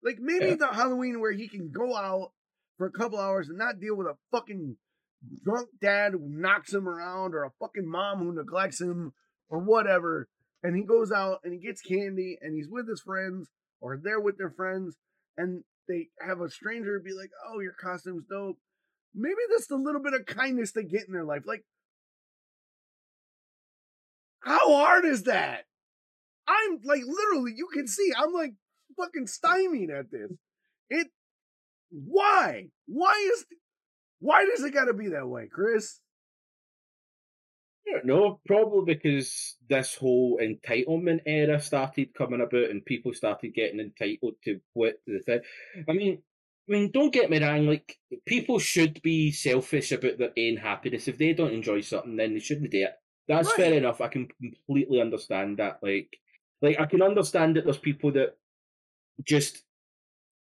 Like 0.05 0.19
maybe 0.19 0.45
Yeah. 0.45 0.55
the 0.55 0.67
Halloween 0.67 1.19
where 1.19 1.31
he 1.31 1.47
can 1.49 1.71
go 1.71 1.95
out 1.95 2.31
for 2.77 2.85
a 2.85 2.91
couple 2.91 3.19
hours 3.19 3.49
and 3.49 3.57
not 3.57 3.79
deal 3.79 3.95
with 3.95 4.07
a 4.07 4.17
fucking 4.31 4.77
drunk 5.43 5.69
dad 5.81 6.11
who 6.13 6.19
knocks 6.29 6.71
him 6.71 6.87
around 6.87 7.33
or 7.33 7.43
a 7.43 7.51
fucking 7.59 7.89
mom 7.89 8.19
who 8.19 8.31
neglects 8.31 8.79
him 8.79 9.13
or 9.49 9.59
whatever. 9.59 10.29
And 10.61 10.75
he 10.75 10.83
goes 10.83 11.11
out 11.11 11.39
and 11.43 11.53
he 11.53 11.59
gets 11.59 11.81
candy 11.81 12.37
and 12.39 12.55
he's 12.55 12.69
with 12.69 12.87
his 12.87 13.01
friends 13.01 13.49
or 13.81 13.97
they're 13.97 14.19
with 14.19 14.37
their 14.37 14.51
friends 14.51 14.95
and 15.37 15.63
they 15.87 16.09
have 16.21 16.39
a 16.39 16.49
stranger 16.49 16.99
be 16.99 17.13
like, 17.13 17.31
oh, 17.47 17.59
your 17.59 17.73
costume's 17.73 18.25
dope. 18.29 18.57
Maybe 19.13 19.35
that's 19.49 19.71
a 19.71 19.75
little 19.75 20.01
bit 20.01 20.13
of 20.13 20.25
kindness 20.25 20.71
they 20.71 20.83
get 20.83 21.07
in 21.07 21.13
their 21.13 21.23
life. 21.23 21.43
Like, 21.47 21.63
how 24.39 24.75
hard 24.75 25.05
is 25.05 25.23
that? 25.23 25.65
I'm 26.47 26.79
like 26.83 27.01
literally, 27.05 27.53
you 27.55 27.67
can 27.73 27.87
see, 27.87 28.11
I'm 28.15 28.31
like 28.33 28.53
fucking 28.97 29.27
stymied 29.27 29.89
at 29.89 30.11
this. 30.11 30.31
It, 30.89 31.07
why? 31.91 32.67
Why 32.87 33.31
is, 33.33 33.45
why 34.19 34.45
does 34.45 34.63
it 34.63 34.73
gotta 34.73 34.93
be 34.93 35.09
that 35.09 35.27
way, 35.27 35.47
Chris? 35.51 35.99
I 37.87 37.91
don't 37.97 38.05
know, 38.05 38.39
probably 38.47 38.95
because 38.95 39.57
this 39.69 39.93
whole 39.95 40.39
entitlement 40.41 41.21
era 41.27 41.61
started 41.61 42.15
coming 42.15 42.41
about 42.41 42.71
and 42.71 42.83
people 42.83 43.13
started 43.13 43.53
getting 43.53 43.79
entitled 43.79 44.35
to 44.45 44.59
what 44.73 44.95
the 45.05 45.19
thing. 45.19 45.41
I 45.87 45.93
mean, 45.93 46.23
I 46.67 46.71
mean, 46.71 46.91
don't 46.91 47.13
get 47.13 47.29
me 47.29 47.43
wrong. 47.43 47.67
Like 47.67 47.95
people 48.25 48.57
should 48.57 49.01
be 49.03 49.31
selfish 49.31 49.91
about 49.91 50.17
their 50.17 50.31
own 50.37 50.57
happiness. 50.57 51.07
If 51.07 51.19
they 51.19 51.33
don't 51.33 51.53
enjoy 51.53 51.81
something, 51.81 52.15
then 52.15 52.33
they 52.33 52.39
shouldn't 52.39 52.71
do 52.71 52.85
it. 52.85 52.93
That's 53.27 53.49
Right. 53.49 53.57
fair 53.57 53.73
enough. 53.75 54.01
I 54.01 54.07
can 54.07 54.27
completely 54.41 54.99
understand 54.99 55.57
that. 55.57 55.79
Like, 55.83 56.17
like 56.63 56.79
I 56.79 56.87
can 56.87 57.03
understand 57.03 57.55
that 57.55 57.65
there's 57.65 57.77
people 57.77 58.11
that 58.13 58.35
just 59.23 59.63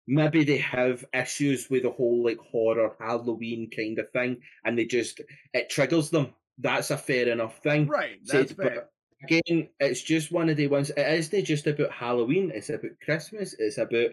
maybe 0.06 0.42
they 0.44 0.58
have 0.58 1.04
issues 1.12 1.68
with 1.68 1.82
the 1.82 1.90
whole 1.90 2.24
like 2.24 2.38
horror 2.38 2.96
Halloween 2.98 3.70
kind 3.74 3.98
of 3.98 4.10
thing, 4.10 4.38
and 4.64 4.78
they 4.78 4.86
just 4.86 5.20
it 5.52 5.70
triggers 5.70 6.10
them. 6.10 6.34
That's 6.58 6.90
a 6.90 6.96
fair 6.96 7.28
enough 7.28 7.62
thing. 7.62 7.86
Right, 7.86 8.18
So 8.24 8.38
that's 8.38 8.52
but 8.52 8.66
fair. 8.66 8.88
Again, 9.24 9.68
it's 9.80 10.00
just 10.02 10.30
one 10.30 10.48
of 10.48 10.56
the 10.56 10.68
ones. 10.68 10.90
It 10.90 11.06
isn't 11.06 11.44
just 11.44 11.66
about 11.66 11.90
Halloween. 11.92 12.52
It's 12.54 12.70
about 12.70 12.92
Christmas. 13.04 13.54
It's 13.58 13.78
about 13.78 14.10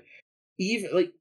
even 0.59 0.89
like 0.93 1.13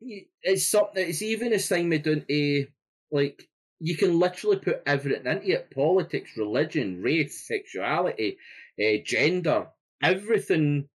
it's 0.43 0.71
something. 0.71 1.07
It's 1.09 1.23
even 1.23 1.53
a 1.53 1.59
thing 1.59 1.89
we 1.89 1.99
doing 1.99 2.25
a 2.31 2.69
like. 3.11 3.49
You 3.81 3.97
can 3.97 4.19
literally 4.19 4.59
put 4.59 4.83
everything 4.87 5.27
into 5.27 5.51
it: 5.51 5.71
politics, 5.75 6.31
religion, 6.37 7.03
race, 7.03 7.47
sexuality, 7.47 8.39
uh, 8.81 9.03
gender, 9.05 9.69
everything. 10.03 10.89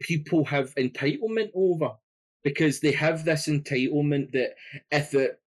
People 0.00 0.44
have 0.46 0.74
entitlement 0.74 1.50
over 1.54 1.90
because 2.42 2.80
they 2.80 2.92
have 2.92 3.24
this 3.24 3.48
entitlement 3.48 4.32
that 4.32 4.54
if 4.90 5.14
it 5.14 5.38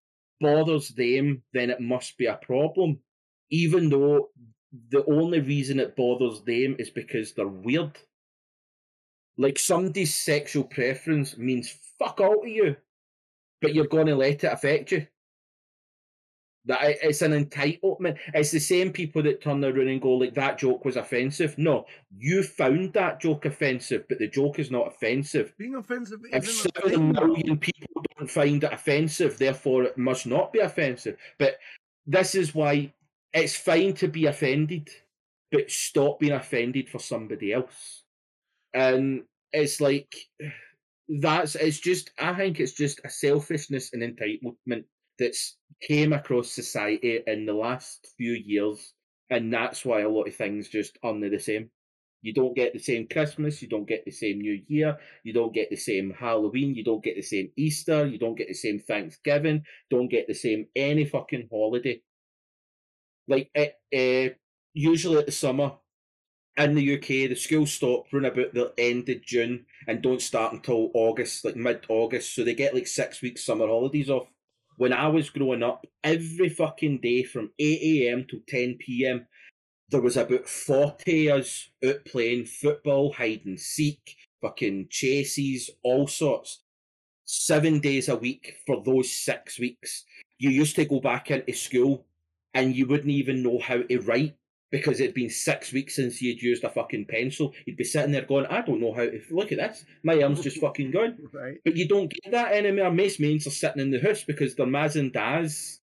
bothers 0.40 0.88
them, 0.90 1.42
then 1.52 1.70
it 1.70 1.80
must 1.80 2.18
be 2.18 2.26
a 2.26 2.36
problem 2.36 2.98
even 3.52 3.90
though 3.90 4.30
the 4.90 5.04
only 5.04 5.38
reason 5.40 5.78
it 5.78 5.94
bothers 5.94 6.42
them 6.42 6.74
is 6.78 6.90
because 6.90 7.34
they're 7.34 7.46
weird. 7.46 7.98
Like 9.36 9.58
somebody's 9.58 10.14
sexual 10.14 10.64
preference 10.64 11.36
means 11.36 11.78
fuck 11.98 12.20
all 12.20 12.42
to 12.42 12.48
you, 12.48 12.76
but 13.60 13.74
you're 13.74 13.86
going 13.86 14.06
to 14.06 14.16
let 14.16 14.42
it 14.42 14.44
affect 14.44 14.92
you. 14.92 15.06
That 16.66 16.80
it's 17.02 17.22
an 17.22 17.32
entitlement. 17.32 18.18
It's 18.34 18.52
the 18.52 18.60
same 18.60 18.92
people 18.92 19.22
that 19.24 19.42
turn 19.42 19.64
around 19.64 19.88
and 19.88 20.00
go 20.00 20.12
like 20.12 20.34
that 20.34 20.58
joke 20.58 20.84
was 20.84 20.96
offensive. 20.96 21.58
No, 21.58 21.86
you 22.16 22.44
found 22.44 22.92
that 22.92 23.20
joke 23.20 23.46
offensive, 23.46 24.04
but 24.08 24.18
the 24.18 24.28
joke 24.28 24.60
is 24.60 24.70
not 24.70 24.86
offensive. 24.86 25.52
Being 25.58 25.74
offensive 25.74 26.20
If 26.32 26.48
seven 26.48 27.12
million 27.12 27.58
people 27.58 28.02
don't 28.16 28.30
find 28.30 28.62
it 28.62 28.72
offensive, 28.72 29.38
therefore 29.38 29.84
it 29.84 29.98
must 29.98 30.26
not 30.26 30.52
be 30.52 30.60
offensive. 30.60 31.16
But 31.38 31.58
this 32.06 32.34
is 32.36 32.54
why 32.54 32.92
it's 33.32 33.56
fine 33.56 33.94
to 33.94 34.08
be 34.08 34.26
offended, 34.26 34.88
but 35.50 35.70
stop 35.70 36.20
being 36.20 36.32
offended 36.32 36.88
for 36.88 36.98
somebody 36.98 37.52
else. 37.52 38.04
And 38.74 39.24
it's 39.52 39.80
like 39.80 40.14
that's 41.08 41.56
it's 41.56 41.80
just 41.80 42.10
I 42.18 42.34
think 42.34 42.60
it's 42.60 42.72
just 42.72 43.00
a 43.04 43.10
selfishness 43.10 43.92
and 43.92 44.02
entitlement 44.02 44.84
that's 45.18 45.56
came 45.80 46.12
across 46.12 46.52
society 46.52 47.20
in 47.26 47.46
the 47.46 47.52
last 47.52 48.08
few 48.16 48.32
years, 48.32 48.94
and 49.30 49.52
that's 49.52 49.84
why 49.84 50.00
a 50.02 50.08
lot 50.08 50.28
of 50.28 50.36
things 50.36 50.68
just 50.68 50.98
aren't 51.02 51.20
the 51.30 51.38
same. 51.38 51.70
You 52.22 52.32
don't 52.32 52.54
get 52.54 52.72
the 52.72 52.78
same 52.78 53.08
Christmas, 53.08 53.60
you 53.60 53.68
don't 53.68 53.88
get 53.88 54.04
the 54.04 54.12
same 54.12 54.40
New 54.40 54.62
Year, 54.68 54.96
you 55.24 55.32
don't 55.32 55.52
get 55.52 55.70
the 55.70 55.76
same 55.76 56.12
Halloween, 56.12 56.74
you 56.74 56.84
don't 56.84 57.02
get 57.02 57.16
the 57.16 57.22
same 57.22 57.50
Easter, 57.56 58.06
you 58.06 58.16
don't 58.18 58.36
get 58.36 58.46
the 58.46 58.54
same 58.54 58.78
Thanksgiving, 58.78 59.64
don't 59.90 60.08
get 60.08 60.28
the 60.28 60.34
same 60.34 60.68
any 60.76 61.04
fucking 61.04 61.48
holiday. 61.50 62.00
Like 63.26 63.50
it, 63.54 63.74
uh, 63.92 64.34
usually 64.72 65.18
at 65.18 65.26
the 65.26 65.32
summer 65.32 65.72
in 66.56 66.74
the 66.74 66.96
UK, 66.96 67.28
the 67.28 67.34
schools 67.34 67.72
stop 67.72 68.04
run 68.12 68.24
about 68.24 68.54
the 68.54 68.72
end 68.78 69.08
of 69.08 69.22
June 69.22 69.66
and 69.88 70.02
don't 70.02 70.22
start 70.22 70.52
until 70.52 70.90
August, 70.94 71.44
like 71.44 71.56
mid 71.56 71.84
August. 71.88 72.34
So 72.34 72.44
they 72.44 72.54
get 72.54 72.74
like 72.74 72.86
six 72.86 73.22
weeks 73.22 73.44
summer 73.44 73.66
holidays 73.66 74.10
off. 74.10 74.28
When 74.76 74.92
I 74.92 75.08
was 75.08 75.30
growing 75.30 75.62
up, 75.62 75.86
every 76.02 76.48
fucking 76.48 77.00
day 77.00 77.22
from 77.22 77.50
8 77.58 77.80
a.m. 77.82 78.26
to 78.30 78.40
10 78.48 78.78
p.m., 78.80 79.26
there 79.90 80.00
was 80.00 80.16
about 80.16 80.48
40 80.48 81.28
of 81.28 81.40
us 81.40 81.68
out 81.84 82.04
playing 82.06 82.46
football, 82.46 83.12
hide 83.12 83.42
and 83.44 83.60
seek, 83.60 84.16
fucking 84.40 84.88
chases, 84.90 85.70
all 85.82 86.06
sorts. 86.06 86.62
Seven 87.24 87.80
days 87.80 88.08
a 88.08 88.16
week 88.16 88.56
for 88.66 88.82
those 88.82 89.12
six 89.12 89.58
weeks. 89.58 90.04
You 90.38 90.50
used 90.50 90.76
to 90.76 90.84
go 90.84 91.00
back 91.00 91.30
into 91.30 91.52
school 91.52 92.06
and 92.54 92.74
you 92.74 92.86
wouldn't 92.86 93.10
even 93.10 93.42
know 93.42 93.58
how 93.58 93.82
to 93.82 93.98
write 94.00 94.36
because 94.72 95.00
it'd 95.00 95.14
been 95.14 95.30
six 95.30 95.70
weeks 95.70 95.96
since 95.96 96.20
you'd 96.22 96.40
used 96.40 96.64
a 96.64 96.70
fucking 96.70 97.04
pencil. 97.04 97.52
He'd 97.66 97.76
be 97.76 97.84
sitting 97.84 98.10
there 98.10 98.24
going, 98.24 98.46
I 98.46 98.62
don't 98.62 98.80
know 98.80 98.94
how 98.94 99.04
to 99.04 99.20
look 99.30 99.52
at 99.52 99.58
this. 99.58 99.84
My 100.02 100.20
arm's 100.22 100.42
just 100.42 100.56
fucking 100.60 100.90
gone. 100.90 101.18
Right. 101.30 101.58
But 101.62 101.76
you 101.76 101.86
don't 101.86 102.10
get 102.10 102.32
that 102.32 102.52
anymore. 102.52 102.90
Most 102.90 103.20
mates 103.20 103.46
are 103.46 103.50
sitting 103.50 103.82
in 103.82 103.90
the 103.90 104.00
house 104.00 104.24
because 104.24 104.56
their 104.56 104.66
mas 104.66 104.96
and 104.96 105.12
dads 105.12 105.80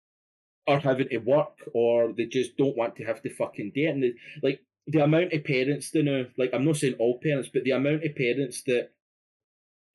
are 0.66 0.80
having 0.80 1.08
to 1.10 1.18
work 1.18 1.58
or 1.74 2.14
they 2.16 2.24
just 2.24 2.56
don't 2.56 2.76
want 2.76 2.96
to 2.96 3.04
have 3.04 3.22
to 3.22 3.34
fucking 3.34 3.72
do 3.74 3.82
it. 3.82 3.90
And 3.90 4.02
they, 4.02 4.14
like 4.42 4.60
the 4.86 5.04
amount 5.04 5.34
of 5.34 5.44
parents 5.44 5.90
that 5.90 6.02
know, 6.02 6.26
like 6.38 6.54
I'm 6.54 6.64
not 6.64 6.78
saying 6.78 6.94
all 6.98 7.20
parents, 7.22 7.50
but 7.52 7.64
the 7.64 7.72
amount 7.72 8.04
of 8.04 8.16
parents 8.16 8.62
that 8.66 8.88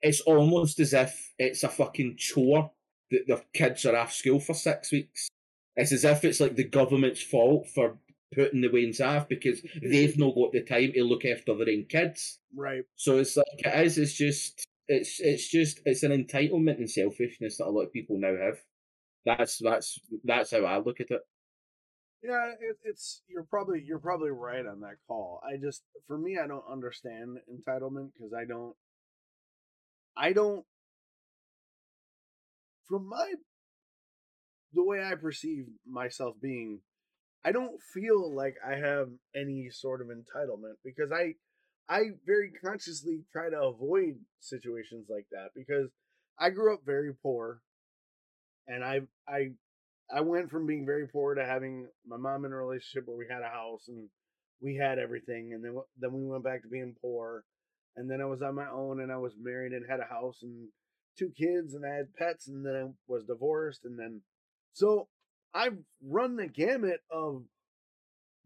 it's 0.04 0.22
almost 0.22 0.80
as 0.80 0.94
if 0.94 1.34
it's 1.40 1.64
a 1.64 1.70
fucking 1.70 2.18
chore 2.18 2.72
that 3.10 3.26
their 3.28 3.42
kids 3.54 3.86
are 3.86 3.96
off 3.96 4.14
school 4.14 4.40
for 4.40 4.54
six 4.54 4.92
weeks. 4.92 5.30
It's 5.76 5.92
as 5.92 6.04
if 6.04 6.24
it's 6.24 6.40
like 6.40 6.56
the 6.56 6.64
government's 6.64 7.24
fault 7.24 7.68
for 7.74 7.98
putting 8.36 8.62
the 8.62 8.72
wains 8.72 9.02
off 9.02 9.28
because 9.28 9.62
they've 9.82 10.18
not 10.18 10.36
got 10.36 10.52
the 10.52 10.64
time 10.64 10.94
to 10.94 11.04
look 11.04 11.26
after 11.26 11.56
their 11.56 11.74
own 11.74 11.86
kids. 11.90 12.40
Right. 12.56 12.84
So 12.96 13.18
it's 13.18 13.38
like 13.38 13.46
it 13.60 13.86
is. 13.86 13.98
It's 13.98 14.14
just 14.14 14.66
it's 14.88 15.20
it's 15.20 15.50
just 15.50 15.80
it's 15.86 16.04
an 16.04 16.12
entitlement 16.12 16.78
and 16.78 16.90
selfishness 16.90 17.58
that 17.58 17.68
a 17.68 17.70
lot 17.70 17.84
of 17.84 17.94
people 17.94 18.18
now 18.20 18.36
have. 18.36 18.60
That's 19.26 19.58
that's 19.60 20.00
that's 20.24 20.52
how 20.52 20.66
I 20.66 20.78
look 20.78 21.00
at 21.00 21.12
it. 21.12 21.22
Yeah, 22.24 22.52
it, 22.60 22.78
it's 22.84 23.22
you're 23.28 23.44
probably 23.44 23.84
you're 23.86 24.00
probably 24.00 24.32
right 24.32 24.66
on 24.66 24.80
that 24.82 24.96
call. 25.08 25.42
I 25.44 25.58
just 25.58 25.84
for 26.08 26.18
me, 26.18 26.38
I 26.42 26.48
don't 26.48 26.64
understand 26.72 27.38
entitlement 27.52 28.12
because 28.14 28.34
I 28.34 28.46
don't, 28.46 28.76
I 30.16 30.34
don't. 30.34 30.66
From 32.88 33.10
my, 33.10 33.34
the 34.74 34.84
way 34.84 35.04
I 35.04 35.16
perceive 35.16 35.66
myself 35.88 36.36
being, 36.42 36.80
I 37.46 37.52
don't 37.52 37.82
feel 37.94 38.34
like 38.34 38.56
I 38.66 38.76
have 38.76 39.10
any 39.36 39.70
sort 39.72 40.02
of 40.02 40.08
entitlement 40.08 40.76
because 40.84 41.12
I, 41.12 41.34
I 41.90 42.12
very 42.26 42.52
consciously 42.64 43.22
try 43.32 43.50
to 43.50 43.62
avoid 43.62 44.16
situations 44.40 45.08
like 45.10 45.26
that 45.32 45.50
because 45.56 45.90
I 46.40 46.50
grew 46.50 46.74
up 46.74 46.82
very 46.86 47.14
poor, 47.22 47.62
and 48.68 48.84
I 48.84 49.02
I 49.28 49.52
I 50.14 50.22
went 50.22 50.50
from 50.50 50.66
being 50.66 50.86
very 50.86 51.08
poor 51.08 51.36
to 51.36 51.46
having 51.46 51.88
my 52.08 52.18
mom 52.18 52.46
in 52.46 52.54
a 52.54 52.56
relationship 52.56 53.08
where 53.08 53.18
we 53.18 53.28
had 53.30 53.42
a 53.42 53.50
house 53.50 53.88
and 53.88 54.10
we 54.62 54.76
had 54.76 54.98
everything, 54.98 55.52
and 55.54 55.64
then 55.64 55.76
then 56.00 56.14
we 56.14 56.26
went 56.26 56.44
back 56.44 56.62
to 56.64 56.70
being 56.70 56.96
poor, 57.02 57.44
and 57.98 58.10
then 58.10 58.22
I 58.22 58.26
was 58.26 58.42
on 58.42 58.56
my 58.56 58.70
own 58.70 59.02
and 59.02 59.12
I 59.12 59.18
was 59.18 59.34
married 59.40 59.74
and 59.74 59.86
had 59.90 60.00
a 60.00 60.06
house 60.06 60.40
and 60.42 60.70
two 61.20 61.32
kids 61.38 61.74
and 61.74 61.86
I 61.86 61.94
had 61.94 62.16
pets, 62.16 62.48
and 62.48 62.66
then 62.66 62.76
I 62.76 62.86
was 63.08 63.26
divorced, 63.26 63.84
and 63.84 64.00
then 64.00 64.22
so 64.72 65.10
I've 65.54 65.78
run 66.02 66.36
the 66.36 66.48
gamut 66.48 67.02
of 67.12 67.44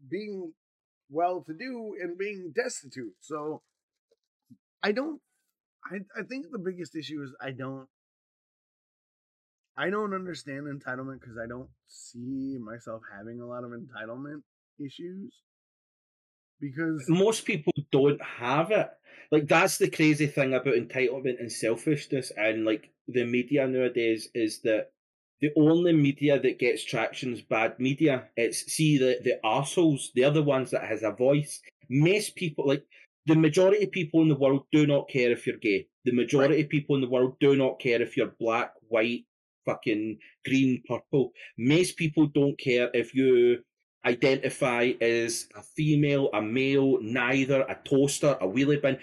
being 0.08 0.52
well 1.10 1.42
to 1.42 1.54
do 1.54 1.96
and 2.00 2.18
being 2.18 2.52
destitute. 2.54 3.14
So 3.20 3.62
I 4.82 4.92
don't 4.92 5.20
I 5.84 5.98
I 6.18 6.22
think 6.24 6.46
the 6.50 6.58
biggest 6.58 6.94
issue 6.96 7.22
is 7.22 7.34
I 7.40 7.52
don't 7.52 7.88
I 9.76 9.90
don't 9.90 10.12
understand 10.12 10.66
entitlement 10.66 11.20
because 11.20 11.38
I 11.42 11.46
don't 11.46 11.70
see 11.86 12.58
myself 12.58 13.02
having 13.16 13.40
a 13.40 13.46
lot 13.46 13.64
of 13.64 13.70
entitlement 13.70 14.42
issues. 14.78 15.32
Because 16.60 17.08
most 17.08 17.44
people 17.44 17.72
don't 17.92 18.20
have 18.20 18.72
it. 18.72 18.90
Like 19.30 19.46
that's 19.46 19.78
the 19.78 19.88
crazy 19.88 20.26
thing 20.26 20.54
about 20.54 20.74
entitlement 20.74 21.38
and 21.38 21.52
selfishness 21.52 22.32
and 22.36 22.64
like 22.64 22.90
the 23.06 23.24
media 23.24 23.66
nowadays 23.68 24.28
is 24.34 24.60
that 24.62 24.92
the 25.40 25.50
only 25.56 25.92
media 25.92 26.40
that 26.40 26.58
gets 26.58 26.84
traction 26.84 27.32
is 27.32 27.42
bad 27.42 27.78
media. 27.78 28.28
It's 28.36 28.72
see 28.72 28.98
the 28.98 29.18
the 29.22 29.44
assholes. 29.44 30.10
The 30.14 30.42
ones 30.42 30.70
that 30.70 30.84
has 30.84 31.02
a 31.02 31.12
voice. 31.12 31.60
Most 31.88 32.36
people 32.36 32.66
like 32.66 32.84
the 33.26 33.36
majority 33.36 33.84
of 33.84 33.90
people 33.90 34.22
in 34.22 34.28
the 34.28 34.34
world 34.34 34.62
do 34.72 34.86
not 34.86 35.08
care 35.08 35.30
if 35.30 35.46
you're 35.46 35.58
gay. 35.58 35.86
The 36.04 36.12
majority 36.12 36.54
right. 36.54 36.64
of 36.64 36.70
people 36.70 36.96
in 36.96 37.02
the 37.02 37.08
world 37.08 37.36
do 37.40 37.56
not 37.56 37.78
care 37.78 38.00
if 38.00 38.16
you're 38.16 38.32
black, 38.40 38.72
white, 38.88 39.24
fucking 39.66 40.18
green, 40.46 40.82
purple. 40.88 41.32
Most 41.58 41.96
people 41.96 42.26
don't 42.26 42.58
care 42.58 42.90
if 42.94 43.14
you 43.14 43.58
identify 44.06 44.92
as 45.00 45.48
a 45.54 45.62
female, 45.62 46.30
a 46.32 46.40
male, 46.40 46.98
neither, 47.02 47.62
a 47.62 47.76
toaster, 47.84 48.38
a 48.40 48.46
wheelie 48.46 48.80
bin. 48.80 48.98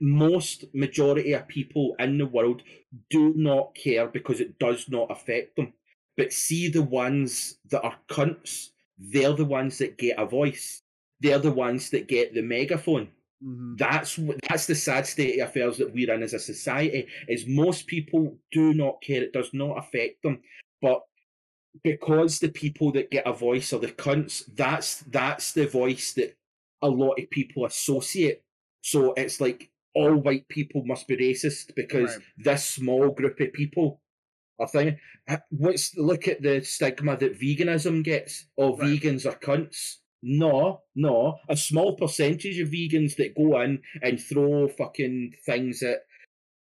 Most 0.00 0.64
majority 0.74 1.32
of 1.32 1.48
people 1.48 1.94
in 1.98 2.18
the 2.18 2.26
world 2.26 2.62
do 3.08 3.32
not 3.36 3.74
care 3.74 4.08
because 4.08 4.40
it 4.40 4.58
does 4.58 4.88
not 4.88 5.10
affect 5.10 5.56
them. 5.56 5.72
But 6.20 6.34
see 6.34 6.68
the 6.68 6.82
ones 6.82 7.56
that 7.70 7.80
are 7.80 7.96
cunts, 8.10 8.72
they're 8.98 9.32
the 9.32 9.46
ones 9.46 9.78
that 9.78 9.96
get 9.96 10.18
a 10.18 10.26
voice. 10.26 10.82
They're 11.18 11.38
the 11.38 11.50
ones 11.50 11.88
that 11.92 12.08
get 12.08 12.34
the 12.34 12.42
megaphone. 12.42 13.08
Mm-hmm. 13.42 13.76
That's 13.76 14.20
that's 14.46 14.66
the 14.66 14.74
sad 14.74 15.06
state 15.06 15.40
of 15.40 15.48
affairs 15.48 15.78
that 15.78 15.94
we're 15.94 16.12
in 16.12 16.22
as 16.22 16.34
a 16.34 16.38
society. 16.38 17.08
Is 17.26 17.46
most 17.46 17.86
people 17.86 18.36
do 18.52 18.74
not 18.74 19.00
care; 19.00 19.22
it 19.22 19.32
does 19.32 19.54
not 19.54 19.78
affect 19.78 20.22
them. 20.22 20.42
But 20.82 21.00
because 21.82 22.38
the 22.38 22.50
people 22.50 22.92
that 22.92 23.10
get 23.10 23.26
a 23.26 23.32
voice 23.32 23.72
are 23.72 23.78
the 23.78 23.88
cunts, 23.88 24.44
that's 24.54 24.98
that's 25.04 25.54
the 25.54 25.66
voice 25.66 26.12
that 26.18 26.36
a 26.82 26.88
lot 26.90 27.18
of 27.18 27.30
people 27.30 27.64
associate. 27.64 28.42
So 28.82 29.14
it's 29.14 29.40
like 29.40 29.70
all 29.94 30.16
white 30.16 30.46
people 30.48 30.84
must 30.84 31.08
be 31.08 31.16
racist 31.16 31.74
because 31.74 32.10
right. 32.10 32.24
this 32.36 32.66
small 32.66 33.08
group 33.08 33.40
of 33.40 33.54
people 33.54 34.02
are 34.60 34.68
thinking. 34.68 34.98
Let's 35.58 35.96
uh, 35.96 36.02
look 36.02 36.28
at 36.28 36.42
the 36.42 36.62
stigma 36.62 37.16
that 37.16 37.40
veganism 37.40 38.04
gets. 38.04 38.46
All 38.56 38.76
right. 38.76 39.00
vegans 39.00 39.26
are 39.26 39.38
cunts. 39.38 39.96
No, 40.22 40.82
no. 40.94 41.38
A 41.48 41.56
small 41.56 41.96
percentage 41.96 42.58
of 42.58 42.68
vegans 42.68 43.16
that 43.16 43.34
go 43.34 43.60
in 43.60 43.80
and 44.02 44.20
throw 44.20 44.68
fucking 44.68 45.34
things 45.46 45.82
at 45.82 46.04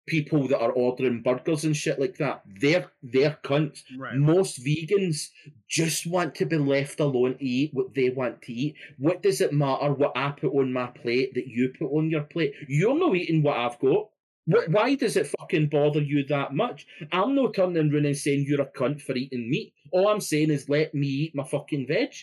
people 0.06 0.46
that 0.48 0.60
are 0.60 0.70
ordering 0.70 1.20
burgers 1.22 1.64
and 1.64 1.76
shit 1.76 1.98
like 1.98 2.16
that. 2.18 2.42
They're 2.46 2.90
they're 3.02 3.38
cunts. 3.42 3.82
Right. 3.98 4.14
Most 4.14 4.64
vegans 4.64 5.30
just 5.68 6.06
want 6.06 6.34
to 6.36 6.46
be 6.46 6.58
left 6.58 7.00
alone 7.00 7.38
to 7.38 7.44
eat 7.44 7.70
what 7.74 7.94
they 7.94 8.10
want 8.10 8.42
to 8.42 8.52
eat. 8.52 8.76
What 8.98 9.22
does 9.22 9.40
it 9.40 9.52
matter 9.52 9.92
what 9.92 10.16
I 10.16 10.30
put 10.30 10.54
on 10.54 10.72
my 10.72 10.86
plate 10.86 11.34
that 11.34 11.48
you 11.48 11.72
put 11.78 11.88
on 11.88 12.10
your 12.10 12.22
plate? 12.22 12.54
You're 12.68 12.98
not 12.98 13.16
eating 13.16 13.42
what 13.42 13.56
I've 13.56 13.78
got. 13.80 14.10
What, 14.46 14.70
why 14.70 14.94
does 14.94 15.16
it 15.16 15.26
fucking 15.38 15.68
bother 15.68 16.00
you 16.00 16.24
that 16.26 16.54
much? 16.54 16.86
I'm 17.12 17.34
not 17.34 17.54
turning 17.54 17.92
around 17.92 18.06
and 18.06 18.16
saying 18.16 18.46
you're 18.46 18.62
a 18.62 18.66
cunt 18.66 19.02
for 19.02 19.16
eating 19.16 19.50
meat. 19.50 19.72
All 19.90 20.08
I'm 20.08 20.20
saying 20.20 20.50
is 20.50 20.68
let 20.68 20.94
me 20.94 21.06
eat 21.06 21.34
my 21.34 21.44
fucking 21.44 21.86
veg. 21.86 22.14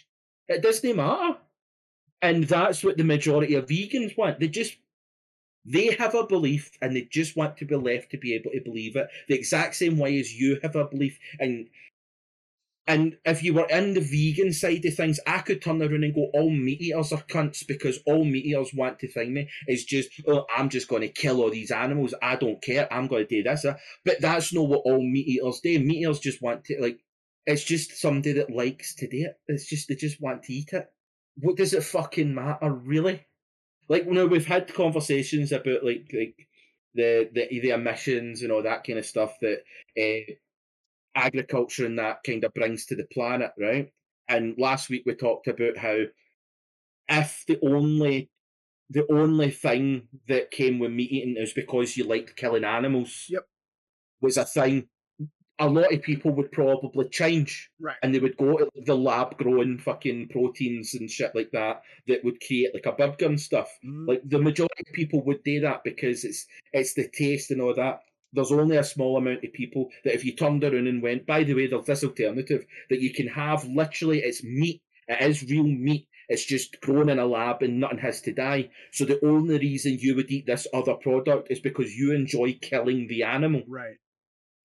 It 0.48 0.62
doesn't 0.62 0.96
matter. 0.96 1.38
And 2.22 2.46
that's 2.46 2.84
what 2.84 2.98
the 2.98 3.04
majority 3.04 3.56
of 3.56 3.66
vegans 3.66 4.18
want. 4.18 4.40
They 4.40 4.48
just 4.48 4.78
they 5.66 5.94
have 5.94 6.16
a 6.16 6.26
belief 6.26 6.72
and 6.82 6.96
they 6.96 7.08
just 7.10 7.36
want 7.38 7.58
to 7.58 7.66
be 7.66 7.76
left 7.76 8.12
to 8.12 8.18
be 8.18 8.34
able 8.36 8.52
to 8.52 8.62
believe 8.62 8.96
it 8.96 9.08
the 9.30 9.36
exact 9.36 9.76
same 9.76 9.98
way 9.98 10.20
as 10.20 10.34
you 10.34 10.60
have 10.62 10.76
a 10.76 10.86
belief 10.86 11.18
and 11.40 11.68
and 12.88 13.18
if 13.26 13.44
you 13.44 13.54
were 13.54 13.68
in 13.70 13.94
the 13.94 14.02
vegan 14.02 14.52
side 14.54 14.86
of 14.86 14.96
things, 14.96 15.20
I 15.26 15.40
could 15.40 15.62
turn 15.62 15.82
around 15.82 16.04
and 16.04 16.14
go, 16.14 16.30
all 16.34 16.50
meat 16.50 16.82
eaters 16.82 17.12
are 17.14 17.24
cunts 17.24 17.66
because 17.66 18.00
all 18.06 18.26
meat 18.26 18.46
eaters 18.46 18.74
want 18.74 19.00
to 19.00 19.08
think 19.08 19.32
me 19.32 19.50
is 19.68 19.86
just, 19.86 20.10
oh, 20.28 20.46
I'm 20.56 20.70
just 20.70 20.88
going 20.88 21.02
to 21.02 21.08
kill 21.08 21.42
all 21.42 21.50
these 21.50 21.72
animals. 21.72 22.14
I 22.22 22.36
don't 22.36 22.62
care. 22.62 22.92
I'm 22.92 23.08
going 23.08 23.26
to 23.26 23.36
do 23.36 23.44
this. 23.44 23.66
But 24.04 24.20
that's 24.20 24.54
not 24.54 24.68
what 24.68 24.82
all 24.86 25.02
meat 25.02 25.28
eaters 25.28 25.62
do. 25.62 25.80
Meat 25.80 26.02
eaters 26.02 26.20
just 26.20 26.42
want 26.42 26.66
to, 26.66 26.82
like, 26.82 27.00
it's 27.46 27.64
just 27.64 28.00
somebody 28.00 28.34
that 28.34 28.54
likes 28.54 28.96
to 28.96 29.08
do 29.08 29.28
it. 29.28 29.40
It's 29.48 29.66
just, 29.66 29.88
they 29.88 29.96
just 29.96 30.22
want 30.22 30.44
to 30.44 30.54
eat 30.54 30.74
it. 30.74 30.88
What 31.38 31.58
does 31.58 31.74
it 31.74 31.84
fucking 31.84 32.36
matter, 32.36 32.72
really? 32.72 33.26
like 33.90 34.06
you 34.06 34.14
know 34.14 34.26
we've 34.26 34.48
had 34.48 34.74
conversations 34.74 35.52
about 35.52 35.84
like 35.84 36.10
like 36.14 36.48
the 36.96 37.30
the 37.34 37.60
the 37.60 37.70
emissions 37.72 38.42
and 38.42 38.52
all 38.52 38.64
that 38.64 38.86
kind 38.86 39.00
of 39.00 39.06
stuff 39.06 39.38
that 39.42 39.64
uh, 39.98 40.34
agriculture 41.16 41.86
and 41.86 42.00
that 42.00 42.20
kind 42.26 42.44
of 42.44 42.54
brings 42.54 42.86
to 42.88 42.96
the 42.96 43.06
planet, 43.12 43.52
right? 43.60 43.90
And 44.28 44.56
last 44.58 44.90
week 44.90 45.04
we 45.06 45.16
talked 45.16 45.48
about 45.48 45.78
how 45.78 45.98
if 47.10 47.44
the 47.48 47.60
only 47.64 48.30
the 48.90 49.06
only 49.12 49.50
thing 49.50 50.08
that 50.28 50.52
came 50.52 50.78
with 50.78 50.92
meat 50.92 51.12
eating 51.12 51.36
is 51.38 51.54
because 51.54 51.98
you 51.98 52.04
liked 52.04 52.36
killing 52.36 52.64
animals, 52.64 53.26
yep, 53.30 53.46
was 54.22 54.38
a 54.38 54.46
thing 54.46 54.88
a 55.60 55.68
lot 55.68 55.94
of 55.94 56.02
people 56.02 56.32
would 56.32 56.52
probably 56.52 57.08
change. 57.10 57.70
Right. 57.80 57.96
And 58.02 58.14
they 58.14 58.20
would 58.20 58.38
go 58.38 58.58
to 58.58 58.70
the 58.86 58.98
lab 58.98 59.38
growing 59.38 59.78
fucking 59.78 60.30
proteins 60.30 60.94
and 60.94 61.10
shit 61.10 61.34
like 61.36 61.52
that 61.52 61.84
that 62.08 62.24
would 62.24 62.42
create 62.46 62.74
like 62.74 62.86
a 62.86 62.92
burger 62.92 63.28
and 63.28 63.40
stuff. 63.40 63.70
Mm. 63.86 64.08
Like 64.08 64.22
the 64.26 64.40
majority 64.40 64.84
of 64.88 64.94
people 64.94 65.24
would 65.26 65.44
do 65.44 65.62
that 65.62 65.84
because 65.84 66.24
it's 66.24 66.46
it's 66.72 66.94
the 66.96 67.08
taste 67.08 67.52
and 67.52 67.62
all 67.62 67.76
that. 67.76 68.00
There's 68.34 68.52
only 68.52 68.78
a 68.78 68.84
small 68.84 69.18
amount 69.18 69.44
of 69.44 69.54
people 69.54 69.90
that 70.04 70.14
if 70.14 70.26
you 70.26 70.36
turned 70.36 70.64
around 70.64 70.88
and 70.88 71.02
went, 71.02 71.26
by 71.26 71.44
the 71.44 71.54
way, 71.54 71.68
there's 71.68 71.86
this 71.86 72.04
alternative 72.04 72.66
that 72.90 73.00
you 73.00 73.14
can 73.14 73.28
have 73.28 73.66
literally 73.66 74.20
it's 74.20 74.44
meat. 74.44 74.82
It 75.08 75.22
is 75.22 75.50
real 75.50 75.64
meat. 75.64 76.08
It's 76.30 76.46
just 76.46 76.82
grown 76.82 77.10
in 77.10 77.20
a 77.20 77.26
lab 77.26 77.62
and 77.62 77.80
nothing 77.80 78.00
has 78.00 78.22
to 78.22 78.34
die. 78.34 78.70
So 78.92 79.06
the 79.06 79.24
only 79.26 79.60
reason 79.60 79.98
you 80.00 80.16
would 80.16 80.32
eat 80.32 80.46
this 80.46 80.68
other 80.74 80.96
product 80.96 81.52
is 81.52 81.60
because 81.60 81.94
you 81.94 82.14
enjoy 82.14 82.58
killing 82.62 83.08
the 83.08 83.24
animal. 83.24 83.64
Right 83.68 83.98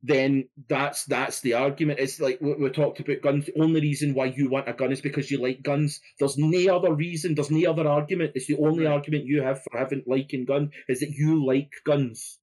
then 0.03 0.47
that's 0.69 1.05
that's 1.05 1.41
the 1.41 1.53
argument. 1.53 1.99
It's 1.99 2.19
like 2.19 2.39
we, 2.41 2.53
we 2.53 2.69
talked 2.69 2.99
about 2.99 3.21
guns. 3.21 3.45
The 3.45 3.61
only 3.61 3.81
reason 3.81 4.13
why 4.13 4.25
you 4.25 4.49
want 4.49 4.69
a 4.69 4.73
gun 4.73 4.91
is 4.91 5.01
because 5.01 5.31
you 5.31 5.41
like 5.41 5.63
guns. 5.63 5.99
There's 6.19 6.37
no 6.37 6.75
other 6.75 6.93
reason. 6.93 7.35
There's 7.35 7.51
no 7.51 7.71
other 7.71 7.87
argument. 7.87 8.33
It's 8.35 8.47
the 8.47 8.57
only 8.57 8.85
argument 8.85 9.25
you 9.25 9.41
have 9.41 9.63
for 9.63 9.77
having 9.77 10.03
liking 10.05 10.45
gun 10.45 10.71
is 10.87 10.99
that 10.99 11.09
you 11.09 11.45
like 11.45 11.71
guns. 11.85 12.39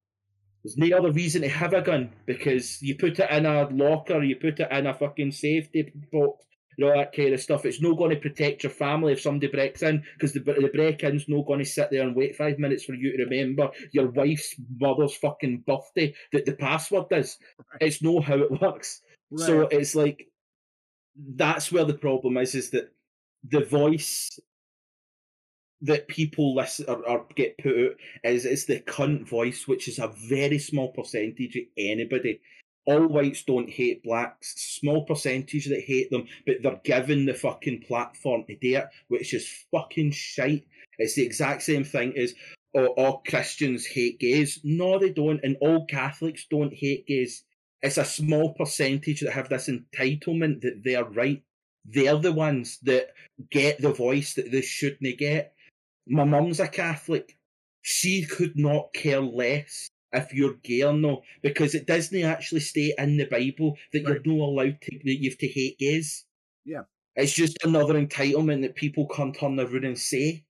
There's 0.65 0.79
no 0.79 0.97
other 0.97 1.13
reason 1.13 1.43
to 1.43 1.49
have 1.49 1.75
a 1.75 1.83
gun 1.83 2.11
because 2.25 2.81
you 2.81 2.97
put 2.97 3.19
it 3.19 3.31
in 3.31 3.45
a 3.45 3.69
locker, 3.69 4.23
you 4.23 4.37
put 4.37 4.61
it 4.61 4.73
in 4.73 4.87
a 4.87 4.95
fucking 4.95 5.33
safety 5.33 5.93
box, 6.11 6.47
and 6.77 6.87
all 6.87 6.97
that 6.97 7.15
kind 7.15 7.35
of 7.35 7.41
stuff. 7.41 7.67
It's 7.67 7.83
not 7.83 7.99
going 7.99 8.11
to 8.11 8.17
protect 8.17 8.63
your 8.63 8.73
family 8.73 9.13
if 9.13 9.21
somebody 9.21 9.49
breaks 9.49 9.83
in 9.83 10.03
because 10.15 10.33
the, 10.33 10.41
the 10.41 10.71
break-in's 10.73 11.29
not 11.29 11.47
going 11.47 11.59
to 11.59 11.65
sit 11.67 11.91
there 11.91 12.03
and 12.03 12.17
wait 12.17 12.37
five 12.37 12.59
minutes 12.59 12.85
for 12.85 12.95
you 12.95 13.15
to 13.17 13.25
remember 13.25 13.71
your 13.93 14.11
wife's 14.11 14.55
mother's 14.81 15.15
fucking 15.15 15.65
birthday 15.67 16.15
that 16.33 16.47
the 16.47 16.55
password 16.55 17.07
is. 17.11 17.37
Right. 17.59 17.83
It's 17.83 18.03
not 18.03 18.25
how 18.25 18.39
it 18.39 18.61
works. 18.61 19.03
Right. 19.31 19.47
So 19.47 19.61
it's 19.63 19.95
like 19.95 20.29
that's 21.37 21.71
where 21.71 21.85
the 21.85 21.95
problem 21.95 22.39
is: 22.39 22.55
is 22.55 22.71
that 22.71 22.91
the 23.51 23.65
voice 23.65 24.41
that 25.85 26.09
people 26.09 26.55
listen 26.55 26.87
or, 26.89 27.09
or, 27.09 27.27
get 27.35 27.57
put 27.59 27.77
out 27.77 27.93
is 28.25 28.45
it's 28.45 28.65
the 28.67 28.81
cunt 28.81 29.29
voice, 29.29 29.69
which 29.69 29.89
is 29.89 29.99
a 29.99 30.09
very 30.29 30.59
small 30.59 30.93
percentage 30.93 31.57
of 31.57 31.63
anybody 31.77 32.41
all 32.87 33.07
whites 33.07 33.43
don't 33.43 33.71
hate 33.71 34.03
blacks. 34.03 34.55
Small 34.57 35.05
percentage 35.05 35.67
that 35.67 35.81
hate 35.81 36.11
them, 36.11 36.27
but 36.47 36.57
they're 36.63 36.81
given 36.85 37.27
the 37.27 37.35
fucking 37.35 37.83
platform 37.87 38.45
to 38.47 38.57
do 38.57 38.77
it, 38.77 38.87
which 39.09 39.33
is 39.35 39.65
fucking 39.71 40.13
shite. 40.13 40.67
It's 40.99 41.15
the 41.15 41.25
exact 41.25 41.63
same 41.63 41.85
thing 41.85 42.17
as 42.19 42.35
oh, 42.77 42.87
all 42.89 43.23
Christians 43.27 43.87
hate 43.87 44.21
gays. 44.21 44.61
No, 44.65 44.99
they 44.99 45.11
don't, 45.11 45.41
and 45.43 45.57
all 45.61 45.87
Catholics 45.87 46.47
don't 46.51 46.75
hate 46.75 47.07
gays. 47.07 47.45
It's 47.83 47.99
a 47.99 48.05
small 48.05 48.55
percentage 48.55 49.21
that 49.21 49.33
have 49.33 49.49
this 49.49 49.69
entitlement 49.69 50.63
that 50.63 50.83
they're 50.85 51.05
right. 51.05 51.43
They're 51.85 52.17
the 52.17 52.33
ones 52.33 52.79
that 52.83 53.09
get 53.51 53.81
the 53.81 53.93
voice 53.93 54.35
that 54.35 54.51
they 54.51 54.63
shouldn't 54.63 55.19
get. 55.19 55.54
My 56.07 56.25
mum's 56.25 56.61
a 56.61 56.69
Catholic. 56.69 57.37
She 57.83 58.25
could 58.27 58.57
not 58.57 58.93
care 58.95 59.21
less 59.21 59.89
if 60.13 60.33
you're 60.33 60.55
gay 60.63 60.83
or 60.83 60.93
no, 60.93 61.23
because 61.43 61.75
it 61.75 61.87
doesn't 61.87 62.23
actually 62.23 62.61
state 62.61 62.95
in 62.99 63.17
the 63.17 63.27
Bible 63.27 63.77
that 63.93 64.05
Right. 64.05 64.21
you're 64.25 64.37
not 64.37 64.45
allowed 64.45 64.81
to 64.83 64.99
that 65.05 65.21
you 65.21 65.31
have 65.31 65.39
to 65.39 65.49
hate 65.49 65.79
gays. 65.79 66.25
Yeah. 66.65 66.83
It's 67.17 67.33
just 67.35 67.59
another 67.65 67.95
entitlement 67.95 68.63
that 68.63 68.75
people 68.77 69.07
come 69.07 69.33
turn 69.33 69.59
around 69.61 69.85
and 69.85 69.99
say. 69.99 70.45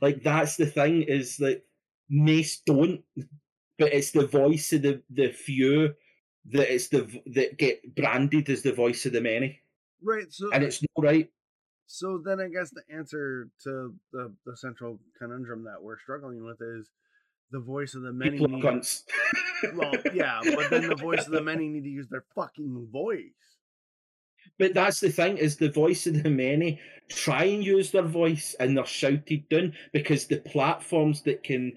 Like 0.00 0.22
that's 0.22 0.56
the 0.56 0.66
thing 0.66 1.02
is 1.02 1.36
that 1.38 1.62
Mace 2.10 2.60
don't, 2.66 3.02
but 3.78 3.92
it's 3.92 4.10
the 4.12 4.26
voice 4.26 4.72
of 4.72 4.82
the 4.82 5.02
the 5.10 5.28
few 5.32 5.94
that 6.50 6.72
it's 6.74 6.88
the 6.88 7.02
that 7.26 7.58
get 7.58 7.94
branded 7.94 8.48
as 8.50 8.62
the 8.62 8.72
voice 8.72 9.06
of 9.06 9.12
the 9.12 9.20
many, 9.20 9.60
Right. 10.02 10.26
So 10.32 10.50
and 10.52 10.64
it's 10.64 10.82
not 10.82 11.04
right. 11.04 11.30
So 11.92 12.18
then 12.24 12.40
I 12.40 12.48
guess 12.48 12.70
the 12.70 12.82
answer 12.90 13.48
to 13.64 13.94
the 14.14 14.32
the 14.46 14.56
central 14.56 14.98
conundrum 15.18 15.64
that 15.64 15.82
we're 15.82 15.98
struggling 15.98 16.42
with 16.42 16.56
is 16.62 16.90
the 17.50 17.60
voice 17.60 17.94
of 17.94 18.00
the 18.00 18.12
many. 18.14 18.30
People 18.30 18.48
need- 18.48 18.64
cunts. 18.64 19.02
well, 19.74 19.92
yeah, 20.14 20.40
but 20.42 20.70
then 20.70 20.88
the 20.88 20.96
voice 20.96 21.26
of 21.26 21.32
the 21.32 21.42
many 21.42 21.68
need 21.68 21.84
to 21.84 21.90
use 21.90 22.08
their 22.08 22.24
fucking 22.34 22.88
voice. 22.90 23.20
But 24.58 24.72
that's 24.72 25.00
the 25.00 25.10
thing 25.10 25.36
is 25.36 25.56
the 25.56 25.70
voice 25.70 26.06
of 26.06 26.22
the 26.22 26.30
many 26.30 26.80
try 27.08 27.44
and 27.44 27.62
use 27.62 27.90
their 27.90 28.02
voice 28.02 28.56
and 28.58 28.76
they're 28.76 28.86
shouted 28.86 29.48
down 29.50 29.74
because 29.92 30.26
the 30.26 30.38
platforms 30.38 31.22
that 31.22 31.42
can 31.42 31.72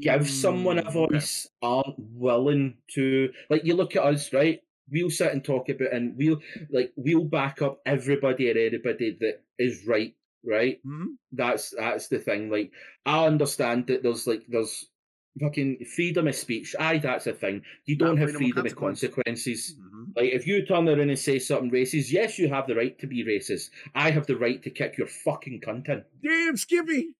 give 0.00 0.28
someone 0.28 0.78
a 0.78 0.82
okay. 0.82 0.92
voice 0.92 1.48
aren't 1.62 1.94
willing 1.98 2.78
to 2.94 3.30
like 3.48 3.64
you 3.64 3.74
look 3.74 3.94
at 3.94 4.02
us 4.02 4.32
right 4.32 4.60
we'll 4.92 5.10
sit 5.10 5.32
and 5.32 5.42
talk 5.44 5.68
about 5.68 5.92
and 5.92 6.16
we'll 6.16 6.40
like 6.70 6.92
we'll 6.96 7.24
back 7.24 7.62
up 7.62 7.80
everybody 7.86 8.48
and 8.50 8.58
anybody 8.58 9.16
that 9.20 9.40
is 9.58 9.86
right 9.86 10.14
right 10.44 10.78
Mhm. 10.86 11.16
that's 11.32 11.70
that's 11.76 12.08
the 12.08 12.18
thing 12.18 12.50
like 12.50 12.70
i 13.06 13.24
understand 13.26 13.86
that 13.86 14.02
there's 14.02 14.26
like 14.26 14.42
there's 14.48 14.86
fucking 15.40 15.84
freedom 15.96 16.28
of 16.28 16.34
speech 16.34 16.74
aye 16.78 16.98
that's 16.98 17.26
a 17.26 17.32
thing 17.32 17.62
you 17.86 17.96
don't 17.96 18.18
have 18.18 18.32
freedom 18.32 18.42
of 18.42 18.54
freedom 18.54 18.66
of 18.66 18.76
consequence. 18.76 19.14
consequences 19.44 19.76
Mhm. 19.80 20.06
like 20.16 20.32
if 20.32 20.46
you 20.46 20.66
turn 20.66 20.88
around 20.88 21.08
and 21.08 21.18
say 21.18 21.38
something 21.38 21.70
racist 21.70 22.12
yes 22.12 22.38
you 22.38 22.48
have 22.48 22.66
the 22.66 22.74
right 22.74 22.98
to 22.98 23.06
be 23.06 23.24
racist 23.24 23.70
i 23.94 24.10
have 24.10 24.26
the 24.26 24.36
right 24.36 24.62
to 24.64 24.70
kick 24.70 24.98
your 24.98 25.06
fucking 25.06 25.60
cunt 25.64 25.88
in 25.88 26.04
Damn, 26.22 26.56
Skippy. 26.56 27.14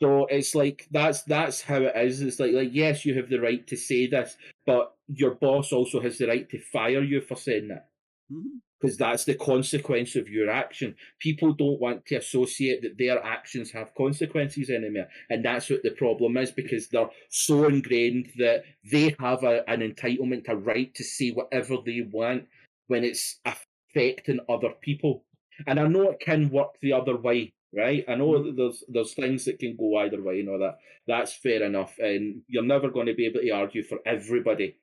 so 0.00 0.26
it's 0.26 0.54
like 0.54 0.86
that's 0.90 1.22
that's 1.22 1.60
how 1.62 1.76
it 1.82 1.92
is. 1.96 2.20
It's 2.22 2.40
like 2.40 2.52
like 2.52 2.70
yes, 2.72 3.04
you 3.04 3.14
have 3.14 3.28
the 3.30 3.40
right 3.40 3.64
to 3.68 3.76
say 3.76 4.06
this, 4.08 4.36
but 4.66 4.94
your 5.14 5.34
boss 5.34 5.72
also 5.72 6.00
has 6.00 6.18
the 6.18 6.26
right 6.26 6.48
to 6.50 6.60
fire 6.60 7.02
you 7.02 7.20
for 7.20 7.36
saying 7.36 7.68
that 7.68 7.88
mm-hmm. 8.32 8.56
because 8.80 8.96
that's 8.96 9.24
the 9.24 9.34
consequence 9.34 10.16
of 10.16 10.28
your 10.28 10.50
action. 10.50 10.94
People 11.18 11.52
don't 11.52 11.80
want 11.80 12.06
to 12.06 12.16
associate 12.16 12.82
that 12.82 12.98
their 12.98 13.22
actions 13.22 13.70
have 13.72 13.94
consequences 13.94 14.70
anymore, 14.70 15.08
and 15.30 15.44
that's 15.44 15.70
what 15.70 15.82
the 15.82 15.90
problem 15.90 16.36
is 16.36 16.50
because 16.50 16.88
they're 16.88 17.10
so 17.28 17.66
ingrained 17.66 18.30
that 18.38 18.64
they 18.90 19.14
have 19.18 19.44
a, 19.44 19.68
an 19.68 19.80
entitlement, 19.80 20.48
a 20.48 20.56
right 20.56 20.94
to 20.94 21.04
say 21.04 21.30
whatever 21.30 21.76
they 21.84 22.06
want 22.10 22.46
when 22.86 23.04
it's 23.04 23.38
affecting 23.44 24.40
other 24.48 24.70
people. 24.80 25.24
And 25.66 25.78
I 25.78 25.86
know 25.86 26.10
it 26.10 26.20
can 26.20 26.50
work 26.50 26.78
the 26.80 26.94
other 26.94 27.16
way, 27.16 27.52
right? 27.76 28.04
I 28.08 28.14
know 28.14 28.30
mm-hmm. 28.30 28.46
that 28.46 28.56
there's 28.56 28.84
there's 28.88 29.14
things 29.14 29.44
that 29.44 29.58
can 29.58 29.76
go 29.76 29.98
either 29.98 30.22
way, 30.22 30.36
you 30.36 30.44
know 30.44 30.58
that 30.58 30.78
that's 31.06 31.34
fair 31.34 31.62
enough, 31.62 31.94
and 31.98 32.42
you're 32.48 32.62
never 32.62 32.88
going 32.88 33.06
to 33.06 33.14
be 33.14 33.26
able 33.26 33.40
to 33.40 33.50
argue 33.50 33.82
for 33.82 33.98
everybody. 34.06 34.76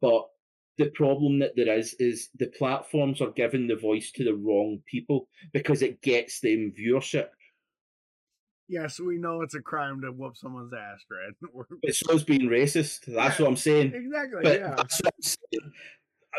But 0.00 0.26
the 0.78 0.90
problem 0.90 1.40
that 1.40 1.56
there 1.56 1.76
is 1.76 1.94
is 1.98 2.28
the 2.38 2.46
platforms 2.46 3.20
are 3.20 3.30
giving 3.32 3.66
the 3.66 3.76
voice 3.76 4.12
to 4.12 4.24
the 4.24 4.34
wrong 4.34 4.80
people 4.90 5.28
because 5.52 5.82
it 5.82 6.00
gets 6.02 6.40
them 6.40 6.72
viewership. 6.78 7.28
Yes, 8.68 9.00
we 9.00 9.16
know 9.16 9.40
it's 9.40 9.54
a 9.54 9.62
crime 9.62 10.02
to 10.02 10.08
whoop 10.12 10.36
someone's 10.36 10.72
ass. 10.74 11.00
We're- 11.52 11.66
But 11.82 11.94
so's 11.94 12.22
being 12.22 12.48
racist. 12.48 13.06
That's 13.06 13.38
Yeah. 13.38 13.44
what 13.44 13.50
I'm 13.50 13.56
saying. 13.56 13.92
exactly. 13.94 14.40
But 14.42 14.60
yeah. 14.60 14.74
that's 14.76 15.00
what 15.00 15.14
I'm 15.16 15.22
saying. 15.22 15.72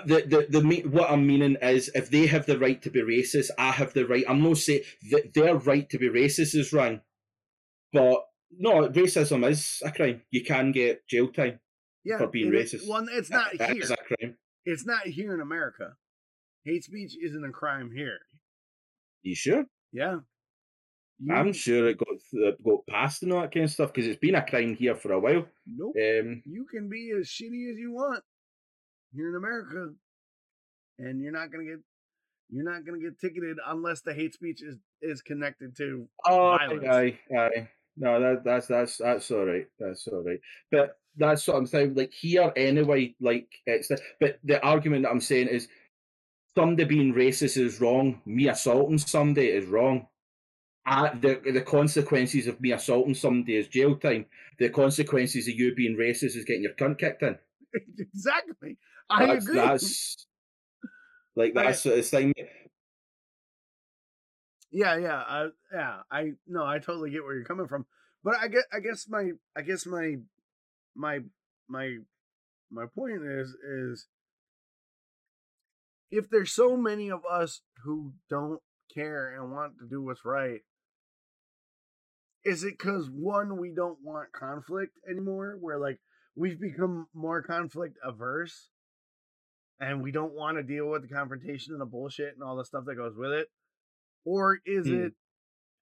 The, 0.05 0.21
the, 0.27 0.59
the, 0.59 0.63
me- 0.63 0.83
what 0.83 1.09
I'm 1.09 1.25
meaning 1.25 1.57
is 1.61 1.89
if 1.95 2.09
they 2.11 2.27
have 2.27 2.45
the 2.45 2.59
right 2.59 2.81
to 2.83 2.91
be 2.91 3.01
racist, 3.01 3.49
I 3.57 3.71
have 3.71 3.93
the 3.93 4.05
right. 4.05 4.23
I'm 4.29 4.41
not 4.43 4.57
saying 4.57 4.81
that 5.11 5.33
their 5.33 5.55
right 5.55 5.89
to 5.89 5.97
be 5.97 6.07
racist 6.07 6.55
is 6.55 6.71
wrong, 6.71 7.01
but 7.91 8.23
no, 8.51 8.87
racism 8.87 9.49
is 9.49 9.81
a 9.83 9.91
crime. 9.91 10.21
You 10.29 10.43
can 10.45 10.71
get 10.71 11.07
jail 11.07 11.27
time. 11.29 11.59
Yeah. 12.03 12.17
for 12.17 12.27
being 12.27 12.53
it 12.53 12.55
is- 12.55 12.73
racist. 12.73 12.87
well, 12.87 13.05
it's 13.11 13.29
not 13.29 13.57
That 13.57 13.71
here. 13.73 13.83
is 13.83 13.91
a 13.91 13.97
crime. 13.97 14.37
It's 14.65 14.85
not 14.85 15.07
here 15.07 15.33
in 15.33 15.41
America. 15.41 15.95
Hate 16.65 16.83
speech 16.83 17.15
isn't 17.21 17.43
a 17.45 17.51
crime 17.51 17.91
here. 17.95 18.19
You 19.23 19.35
sure? 19.35 19.65
Yeah. 19.91 20.19
You- 21.19 21.33
I'm 21.33 21.51
sure 21.53 21.89
it 21.89 21.97
got 21.97 22.07
uh, 22.47 22.51
got 22.63 22.85
passed 22.87 23.23
and 23.23 23.33
all 23.33 23.41
that 23.41 23.53
kind 23.53 23.65
of 23.65 23.71
stuff 23.71 23.91
because 23.93 24.07
it's 24.07 24.19
been 24.19 24.35
a 24.35 24.45
crime 24.45 24.75
here 24.75 24.95
for 24.95 25.11
a 25.13 25.19
while. 25.19 25.45
Nope. 25.67 25.95
Um, 25.97 26.41
you 26.45 26.65
can 26.71 26.89
be 26.89 27.11
as 27.19 27.27
shitty 27.27 27.71
as 27.71 27.77
you 27.77 27.91
want 27.93 28.23
here 29.13 29.29
in 29.29 29.35
America, 29.35 29.93
and 30.97 31.21
you're 31.21 31.33
not 31.33 31.51
gonna 31.51 31.65
get 31.65 31.79
you're 32.49 32.63
not 32.63 32.85
gonna 32.85 32.99
get 32.99 33.19
ticketed 33.19 33.57
unless 33.67 34.01
the 34.01 34.13
hate 34.13 34.33
speech 34.33 34.61
is 34.63 34.77
is 35.01 35.21
connected 35.21 35.75
to 35.77 36.07
oh, 36.25 36.57
violence. 36.57 36.85
aye, 36.89 37.19
aye. 37.37 37.69
No, 37.99 38.19
that, 38.19 38.43
that's 38.45 38.67
that's 38.67 38.97
that's 38.97 39.29
all 39.29 39.45
right. 39.45 39.67
That's 39.77 40.07
all 40.07 40.23
right. 40.23 40.39
But 40.71 40.97
that's 41.17 41.45
what 41.45 41.57
I'm 41.57 41.67
saying. 41.67 41.95
Like 41.95 42.13
here, 42.13 42.51
anyway. 42.55 43.13
Like 43.19 43.49
it's 43.65 43.89
the, 43.89 43.99
but 44.21 44.39
the 44.43 44.63
argument 44.63 45.03
that 45.03 45.11
I'm 45.11 45.19
saying 45.19 45.49
is 45.49 45.67
somebody 46.55 46.85
being 46.85 47.13
racist 47.13 47.57
is 47.57 47.81
wrong. 47.81 48.21
Me 48.25 48.47
assaulting 48.47 48.99
somebody 48.99 49.47
is 49.47 49.65
wrong. 49.65 50.07
I, 50.85 51.09
the 51.09 51.41
the 51.53 51.61
consequences 51.61 52.47
of 52.47 52.61
me 52.61 52.71
assaulting 52.71 53.15
somebody 53.15 53.57
is 53.57 53.67
jail 53.67 53.97
time. 53.97 54.25
The 54.59 54.69
consequences 54.69 55.47
of 55.49 55.55
you 55.55 55.75
being 55.75 55.97
racist 55.97 56.37
is 56.37 56.45
getting 56.45 56.63
your 56.63 56.73
cunt 56.73 56.99
kicked 56.99 57.21
in. 57.21 57.37
exactly. 57.99 58.77
I 59.09 59.25
that's, 59.25 59.45
agree. 59.45 59.55
That's 59.55 60.27
like 61.35 61.53
that's 61.53 61.83
the 61.83 62.01
thing. 62.01 62.33
Yeah, 64.71 64.97
yeah, 64.97 65.23
I, 65.27 65.47
yeah. 65.73 65.97
I 66.11 66.31
no, 66.47 66.65
I 66.65 66.79
totally 66.79 67.09
get 67.09 67.23
where 67.23 67.35
you're 67.35 67.43
coming 67.43 67.67
from, 67.67 67.85
but 68.23 68.35
I 68.39 68.47
guess 68.47 68.63
I 68.71 68.79
guess 68.79 69.07
my 69.09 69.31
I 69.55 69.61
guess 69.61 69.85
my 69.85 70.17
my 70.95 71.19
my 71.67 71.97
my 72.69 72.85
point 72.93 73.23
is 73.25 73.49
is 73.49 74.07
if 76.11 76.29
there's 76.29 76.51
so 76.51 76.77
many 76.77 77.09
of 77.09 77.21
us 77.29 77.61
who 77.83 78.13
don't 78.29 78.59
care 78.93 79.35
and 79.35 79.51
want 79.51 79.73
to 79.79 79.87
do 79.87 80.03
what's 80.03 80.25
right, 80.25 80.61
is 82.45 82.63
it 82.63 82.77
because 82.77 83.09
one 83.09 83.57
we 83.57 83.71
don't 83.75 83.99
want 84.03 84.31
conflict 84.33 84.93
anymore? 85.09 85.57
Where 85.59 85.79
like 85.79 85.99
we've 86.35 86.59
become 86.59 87.07
more 87.15 87.41
conflict 87.41 87.97
averse, 88.03 88.69
and 89.79 90.03
we 90.03 90.11
don't 90.11 90.33
want 90.33 90.57
to 90.57 90.63
deal 90.63 90.89
with 90.89 91.01
the 91.01 91.15
confrontation 91.15 91.73
and 91.73 91.81
the 91.81 91.85
bullshit 91.85 92.35
and 92.35 92.43
all 92.43 92.55
the 92.55 92.65
stuff 92.65 92.85
that 92.85 92.95
goes 92.95 93.15
with 93.17 93.31
it 93.31 93.47
or 94.25 94.59
is 94.65 94.87
Hmm. 94.87 94.93
it 95.05 95.13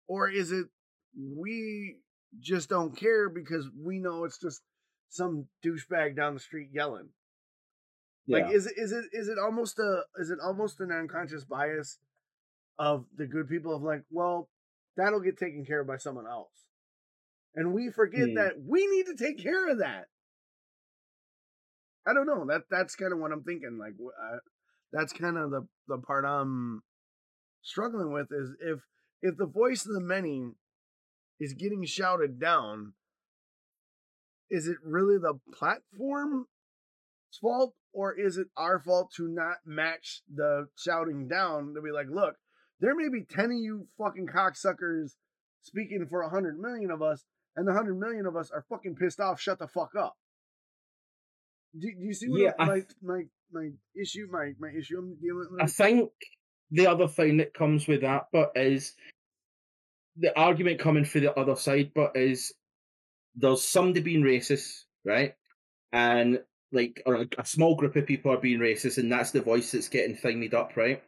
or 0.09 0.29
is 0.31 0.53
it 0.53 0.67
we 1.19 1.97
just 2.41 2.69
don't 2.69 2.97
care 2.97 3.29
because 3.29 3.69
we 3.83 3.99
know 3.99 4.25
it's 4.25 4.39
just 4.39 4.63
some 5.09 5.47
douchebag 5.65 6.15
down 6.17 6.35
the 6.35 6.41
street 6.41 6.69
yelling 6.73 7.09
Yeah. 8.27 8.39
like 8.47 8.53
is 8.55 8.67
it 8.67 8.75
is 8.77 8.93
it 8.93 9.05
is 9.13 9.29
it 9.29 9.39
almost 9.39 9.79
a 9.79 10.03
is 10.19 10.31
it 10.31 10.39
almost 10.45 10.81
an 10.81 10.91
unconscious 10.93 11.45
bias 11.45 11.99
of 12.79 13.07
the 13.17 13.27
good 13.27 13.49
people 13.49 13.75
of 13.75 13.83
like 13.83 14.03
well 14.11 14.49
that'll 14.97 15.21
get 15.21 15.39
taken 15.39 15.65
care 15.65 15.81
of 15.81 15.87
by 15.87 15.97
someone 15.97 16.27
else 16.27 16.67
and 17.55 17.73
we 17.73 17.91
forget 17.91 18.29
Hmm. 18.29 18.35
that 18.35 18.53
we 18.61 18.87
need 18.87 19.07
to 19.07 19.15
take 19.17 19.39
care 19.43 19.69
of 19.71 19.79
that 19.79 20.09
i 22.07 22.13
don't 22.13 22.27
know 22.27 22.45
that 22.47 22.63
that's 22.71 22.95
kind 22.97 23.13
of 23.13 23.19
what 23.19 23.33
i'm 23.33 23.43
thinking 23.45 23.79
like 23.79 23.95
uh, 24.01 24.39
that's 24.93 25.13
kind 25.13 25.39
of 25.39 25.51
the 25.51 25.67
the 25.89 25.99
part 25.99 26.25
i'm 26.25 26.83
struggling 27.67 28.13
with 28.13 28.29
is 28.31 28.55
if 28.61 28.79
if 29.23 29.37
the 29.37 29.47
voice 29.47 29.85
of 29.87 29.93
the 29.93 30.01
many 30.01 30.51
is 31.41 31.53
getting 31.55 31.85
shouted 31.85 32.39
down 32.41 32.93
is 34.51 34.69
it 34.69 34.77
really 34.85 35.19
the 35.19 35.35
platform's 35.53 36.47
fault 37.41 37.75
or 37.93 38.15
is 38.15 38.37
it 38.39 38.47
our 38.57 38.79
fault 38.79 39.11
to 39.17 39.27
not 39.29 39.57
match 39.67 40.23
the 40.33 40.67
shouting 40.77 41.27
down 41.29 41.75
to 41.75 41.83
be 41.83 41.91
like 41.91 42.07
look 42.09 42.37
there 42.81 42.95
may 42.95 43.09
be 43.09 43.25
10 43.25 43.47
of 43.47 43.51
you 43.53 43.87
fucking 43.99 44.27
cocksuckers 44.29 45.13
speaking 45.63 46.07
for 46.09 46.21
a 46.23 46.27
100 46.27 46.59
million 46.59 46.91
of 46.91 47.03
us 47.03 47.25
and 47.57 47.67
the 47.67 47.73
100 47.73 47.99
million 47.99 48.27
of 48.27 48.37
us 48.37 48.51
are 48.53 48.65
fucking 48.71 48.95
pissed 48.95 49.19
off 49.19 49.41
shut 49.41 49.59
the 49.59 49.67
fuck 49.67 49.91
up. 49.99 50.15
Do, 51.79 51.89
do 51.99 52.05
you 52.05 52.15
see 52.15 52.29
what 52.29 52.41
Yeah, 52.41 52.53
I- 52.59 52.67
my 52.67 52.83
my 53.03 53.23
my 53.53 53.69
issue 54.01 54.29
my 54.31 54.53
my 54.59 54.69
issue 54.79 54.99
i'm 54.99 55.17
dealing 55.21 55.49
with? 55.51 55.63
I 55.63 55.67
think 55.67 56.11
the 56.71 56.87
other 56.87 57.09
thing 57.09 57.39
that 57.39 57.55
comes 57.55 57.87
with 57.87 58.03
that, 58.03 58.27
but 58.33 58.53
is 58.55 58.95
the 60.17 60.37
argument 60.39 60.81
coming 60.81 61.05
for 61.05 61.21
the 61.21 61.39
other 61.39 61.57
side, 61.57 61.93
but 61.95 62.17
is 62.17 62.53
there's 63.35 63.63
somebody 63.63 64.01
being 64.01 64.23
racist, 64.23 64.85
right? 65.05 65.35
And 65.93 66.41
like, 66.73 67.03
or 67.07 67.17
a, 67.17 67.27
a 67.39 67.47
small 67.47 67.77
group 67.77 67.97
of 67.97 68.07
people 68.07 68.33
are 68.33 68.39
being 68.39 68.59
racist, 68.59 68.99
and 68.99 69.13
that's 69.13 69.31
the 69.31 69.43
voice 69.43 69.73
that's 69.73 69.89
getting 69.89 70.17
thingied 70.17 70.55
up, 70.55 70.77
right? 70.77 71.03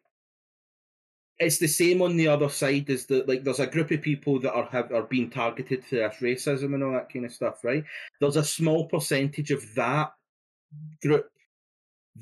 it's 1.39 1.59
the 1.59 1.69
same 1.69 2.03
on 2.03 2.17
the 2.17 2.29
other 2.29 2.49
side. 2.49 2.91
Is 2.91 3.07
that 3.07 3.29
like 3.29 3.45
there's 3.45 3.61
a 3.61 3.67
group 3.67 3.91
of 3.91 4.03
people 4.03 4.41
that 4.41 4.53
are 4.53 4.67
have 4.67 4.93
are 4.93 5.03
being 5.03 5.31
targeted 5.31 5.85
for 5.85 5.97
this 5.97 6.17
racism 6.21 6.75
and 6.75 6.83
all 6.83 6.93
that 6.93 7.13
kind 7.13 7.25
of 7.25 7.33
stuff, 7.33 7.63
right? 7.65 7.85
There's 8.21 8.37
a 8.37 8.45
small 8.45 8.87
percentage 8.87 9.51
of 9.51 9.63
that 9.77 10.13
group 11.03 11.31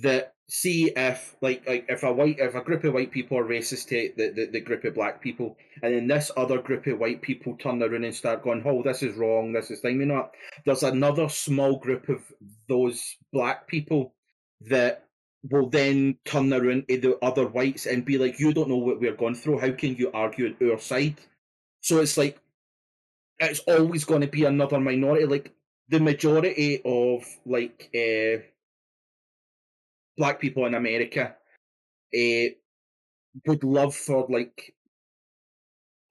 that 0.01 0.35
see 0.48 0.93
if 0.94 1.35
like 1.40 1.66
like 1.66 1.86
if 1.89 2.02
a 2.05 2.12
white 2.12 2.39
if 2.39 2.55
a 2.55 2.60
group 2.60 2.85
of 2.85 2.94
white 2.94 3.10
people 3.10 3.36
are 3.36 3.44
racist 3.44 3.89
to 3.89 4.12
the, 4.16 4.31
the, 4.31 4.47
the 4.52 4.60
group 4.60 4.85
of 4.85 4.94
black 4.94 5.20
people 5.20 5.56
and 5.82 5.93
then 5.93 6.06
this 6.06 6.31
other 6.36 6.59
group 6.62 6.86
of 6.86 7.01
white 7.01 7.20
people 7.20 7.56
turn 7.56 7.82
around 7.82 8.05
and 8.05 8.14
start 8.14 8.44
going 8.44 8.62
oh 8.64 8.81
this 8.85 9.02
is 9.02 9.16
wrong 9.16 9.52
this 9.52 9.73
is 9.73 9.81
thing 9.81 9.98
you 9.98 10.06
know 10.06 10.28
there's 10.64 10.85
another 10.85 11.28
small 11.28 11.78
group 11.81 12.09
of 12.09 12.20
those 12.68 13.16
black 13.32 13.66
people 13.66 14.14
that 14.60 15.06
will 15.51 15.68
then 15.68 16.16
turn 16.24 16.52
around 16.52 16.89
to 16.89 16.98
the 17.01 17.18
other 17.24 17.47
whites 17.47 17.86
and 17.86 18.05
be 18.05 18.18
like 18.18 18.39
you 18.39 18.52
don't 18.52 18.68
know 18.68 18.77
what 18.77 19.01
we're 19.01 19.14
going 19.14 19.35
through. 19.35 19.59
How 19.59 19.73
can 19.73 19.97
you 19.97 20.10
argue 20.12 20.55
on 20.60 20.70
our 20.70 20.78
side? 20.78 21.16
So 21.81 22.01
it's 22.01 22.16
like 22.16 22.39
it's 23.39 23.60
always 23.60 24.05
going 24.05 24.23
to 24.23 24.27
be 24.27 24.44
another 24.44 24.81
minority. 24.81 25.27
Like 25.27 25.52
the 25.89 26.01
majority 26.01 26.81
of 26.85 27.24
like 27.44 27.90
uh 27.94 28.43
black 30.16 30.40
people 30.40 30.66
in 30.66 30.74
America 30.74 31.34
uh, 32.14 32.48
would 33.47 33.64
love 33.64 33.94
for 33.94 34.26
like 34.28 34.74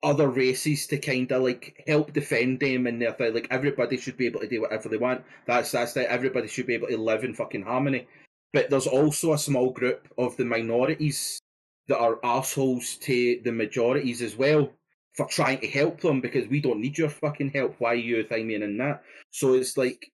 other 0.04 0.30
races 0.30 0.86
to 0.86 0.98
kind 0.98 1.32
of 1.32 1.42
like 1.42 1.84
help 1.88 2.14
defend 2.14 2.60
them 2.60 2.86
and 2.86 3.02
therefore 3.02 3.32
like 3.32 3.48
everybody 3.50 3.98
should 3.98 4.18
be 4.18 4.28
able 4.28 4.40
to 4.40 4.48
do 4.48 4.62
whatever 4.62 4.88
they 4.88 4.98
want. 4.98 5.24
That's 5.48 5.72
that's 5.72 5.94
that 5.94 6.12
everybody 6.12 6.48
should 6.48 6.68
be 6.68 6.76
able 6.76 6.90
to 6.90 6.98
live 6.98 7.24
in 7.24 7.34
fucking 7.34 7.64
harmony. 7.64 8.08
But 8.54 8.70
there's 8.70 8.88
also 8.88 9.34
a 9.34 9.38
small 9.38 9.72
group 9.72 10.08
of 10.18 10.38
the 10.38 10.46
minorities 10.46 11.40
that 11.88 11.98
are 11.98 12.20
assholes 12.24 12.96
to 12.98 13.42
the 13.44 13.52
majorities 13.52 14.22
as 14.22 14.36
well 14.36 14.72
for 15.14 15.28
trying 15.28 15.60
to 15.62 15.68
help 15.68 16.02
them 16.02 16.22
because 16.22 16.48
we 16.48 16.62
don't 16.62 16.82
need 16.82 16.98
your 16.98 17.10
fucking 17.10 17.52
help. 17.52 17.76
Why 17.80 17.92
are 17.92 17.96
you 17.96 18.24
thinking 18.24 18.62
in 18.62 18.78
that? 18.78 19.04
So 19.32 19.54
it's 19.54 19.76
like 19.78 20.12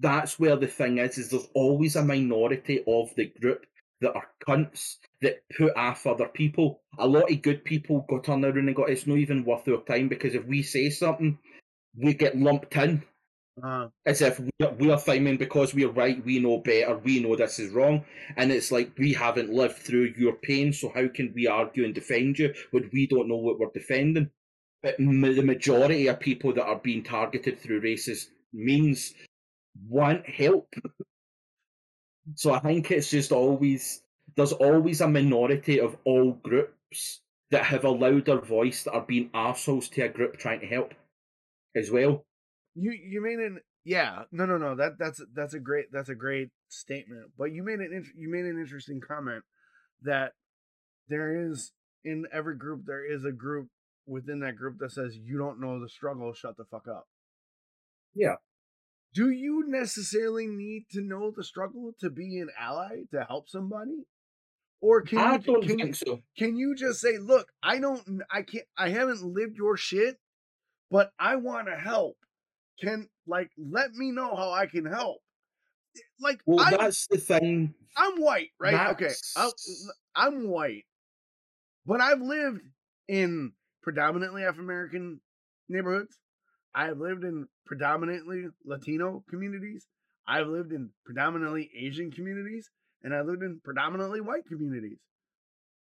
that's 0.00 0.38
where 0.38 0.56
the 0.56 0.66
thing 0.66 0.98
is, 0.98 1.18
is 1.18 1.30
there's 1.30 1.48
always 1.54 1.96
a 1.96 2.04
minority 2.04 2.82
of 2.86 3.14
the 3.16 3.32
group 3.40 3.66
that 4.00 4.14
are 4.14 4.28
cunts 4.46 4.96
that 5.22 5.42
put 5.56 5.74
off 5.76 6.06
other 6.06 6.28
people. 6.28 6.82
A 6.98 7.06
lot 7.06 7.30
of 7.30 7.42
good 7.42 7.64
people 7.64 8.04
got 8.08 8.24
turned 8.24 8.44
around 8.44 8.58
and 8.58 8.76
got 8.76 8.90
it's 8.90 9.06
not 9.06 9.18
even 9.18 9.44
worth 9.44 9.64
their 9.64 9.78
time 9.78 10.08
because 10.08 10.34
if 10.34 10.44
we 10.44 10.62
say 10.62 10.90
something, 10.90 11.38
we 11.96 12.14
get 12.14 12.36
lumped 12.36 12.76
in. 12.76 13.02
Uh, 13.62 13.88
As 14.04 14.20
if 14.20 14.38
we 14.38 14.50
are, 14.62 14.72
we 14.72 14.90
are 14.90 14.98
thinking 14.98 15.38
because 15.38 15.72
we're 15.72 15.88
right, 15.88 16.22
we 16.26 16.38
know 16.38 16.58
better, 16.58 16.98
we 16.98 17.20
know 17.20 17.36
this 17.36 17.58
is 17.58 17.72
wrong. 17.72 18.04
And 18.36 18.52
it's 18.52 18.70
like 18.70 18.92
we 18.98 19.14
haven't 19.14 19.50
lived 19.50 19.78
through 19.78 20.12
your 20.18 20.34
pain, 20.34 20.74
so 20.74 20.92
how 20.94 21.08
can 21.08 21.32
we 21.34 21.46
argue 21.46 21.84
and 21.86 21.94
defend 21.94 22.38
you 22.38 22.52
when 22.72 22.90
we 22.92 23.06
don't 23.06 23.28
know 23.28 23.36
what 23.36 23.58
we're 23.58 23.70
defending? 23.72 24.30
But 24.82 25.00
m- 25.00 25.22
the 25.22 25.42
majority 25.42 26.06
of 26.08 26.20
people 26.20 26.52
that 26.52 26.66
are 26.66 26.78
being 26.78 27.02
targeted 27.02 27.58
through 27.58 27.80
racist 27.80 28.26
means 28.52 29.14
want 29.88 30.28
help. 30.28 30.74
So 32.34 32.52
I 32.54 32.60
think 32.60 32.90
it's 32.90 33.10
just 33.10 33.32
always 33.32 34.02
there's 34.36 34.52
always 34.52 35.00
a 35.00 35.08
minority 35.08 35.80
of 35.80 35.96
all 36.04 36.32
groups 36.32 37.20
that 37.50 37.64
have 37.64 37.84
a 37.84 37.90
louder 37.90 38.40
voice 38.40 38.84
that 38.84 38.92
are 38.92 39.02
being 39.06 39.30
arseholes 39.30 39.90
to 39.92 40.02
a 40.02 40.08
group 40.08 40.36
trying 40.36 40.60
to 40.60 40.66
help 40.66 40.94
as 41.76 41.90
well. 41.90 42.24
you 42.74 42.92
you 42.92 43.22
made 43.22 43.38
an 43.38 43.60
yeah 43.84 44.24
no 44.32 44.46
no 44.46 44.58
no 44.58 44.74
that 44.76 44.98
that's 44.98 45.22
that's 45.34 45.54
a 45.54 45.60
great 45.60 45.86
that's 45.92 46.08
a 46.08 46.14
great 46.14 46.50
statement. 46.68 47.30
But 47.38 47.52
you 47.52 47.62
made 47.62 47.80
an 47.80 48.04
you 48.16 48.28
made 48.30 48.44
an 48.44 48.60
interesting 48.60 49.00
comment 49.00 49.44
that 50.02 50.32
there 51.08 51.48
is 51.50 51.72
in 52.04 52.26
every 52.32 52.56
group 52.56 52.82
there 52.86 53.04
is 53.10 53.24
a 53.24 53.32
group 53.32 53.68
within 54.06 54.40
that 54.40 54.56
group 54.56 54.78
that 54.78 54.92
says 54.92 55.16
you 55.16 55.38
don't 55.38 55.60
know 55.60 55.80
the 55.80 55.88
struggle, 55.88 56.32
shut 56.34 56.56
the 56.56 56.64
fuck 56.64 56.88
up. 56.88 57.06
Yeah. 58.14 58.36
Do 59.16 59.30
you 59.30 59.64
necessarily 59.66 60.46
need 60.46 60.84
to 60.90 61.00
know 61.00 61.32
the 61.34 61.42
struggle 61.42 61.92
to 62.00 62.10
be 62.10 62.38
an 62.38 62.50
ally 62.60 63.04
to 63.12 63.24
help 63.26 63.48
somebody? 63.48 64.04
Or 64.82 65.00
can 65.00 65.18
I 65.18 65.36
you 65.36 65.60
can, 65.62 65.78
think 65.78 65.96
so. 65.96 66.20
can 66.36 66.58
you 66.58 66.76
just 66.76 67.00
say, 67.00 67.16
"Look, 67.16 67.48
I 67.62 67.78
don't 67.78 68.02
I 68.30 68.42
can't 68.42 68.66
I 68.76 68.90
haven't 68.90 69.22
lived 69.22 69.56
your 69.56 69.78
shit, 69.78 70.18
but 70.90 71.12
I 71.18 71.36
want 71.36 71.68
to 71.68 71.76
help. 71.76 72.18
Can 72.78 73.08
like 73.26 73.50
let 73.56 73.92
me 73.92 74.10
know 74.12 74.36
how 74.36 74.50
I 74.52 74.66
can 74.66 74.84
help." 74.84 75.22
Like 76.20 76.40
Well, 76.44 76.60
I 76.60 76.76
that's 76.76 77.06
the 77.06 77.16
thing. 77.16 77.72
I'm 77.96 78.20
white, 78.20 78.50
right? 78.60 78.90
Okay. 78.90 79.14
I'll, 79.34 79.46
That's- 79.46 79.90
I'm 80.14 80.46
white. 80.50 80.84
But 81.86 82.02
I've 82.02 82.20
lived 82.20 82.60
in 83.08 83.52
predominantly 83.82 84.42
African 84.42 84.64
American 84.64 85.20
neighborhoods. 85.70 86.18
I've 86.76 86.98
lived 86.98 87.24
in 87.24 87.48
predominantly 87.64 88.48
Latino 88.64 89.24
communities. 89.30 89.86
I've 90.28 90.46
lived 90.46 90.72
in 90.72 90.90
predominantly 91.06 91.70
Asian 91.74 92.10
communities. 92.10 92.70
And 93.02 93.14
I 93.14 93.22
lived 93.22 93.42
in 93.42 93.60
predominantly 93.64 94.20
white 94.20 94.46
communities. 94.46 94.98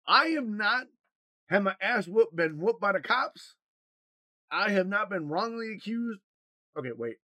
I 0.07 0.27
have 0.29 0.47
not 0.47 0.85
had 1.49 1.63
my 1.63 1.75
ass 1.81 2.07
whooped, 2.07 2.37
been 2.37 2.61
whooped 2.61 2.81
by 2.81 2.93
the 2.93 3.01
cops. 3.01 3.55
I 4.51 4.71
have 4.71 4.87
not 4.87 5.09
been 5.09 5.29
wrongly 5.29 5.73
accused. 5.73 6.21
Okay, 6.79 6.93
wait. 6.97 7.17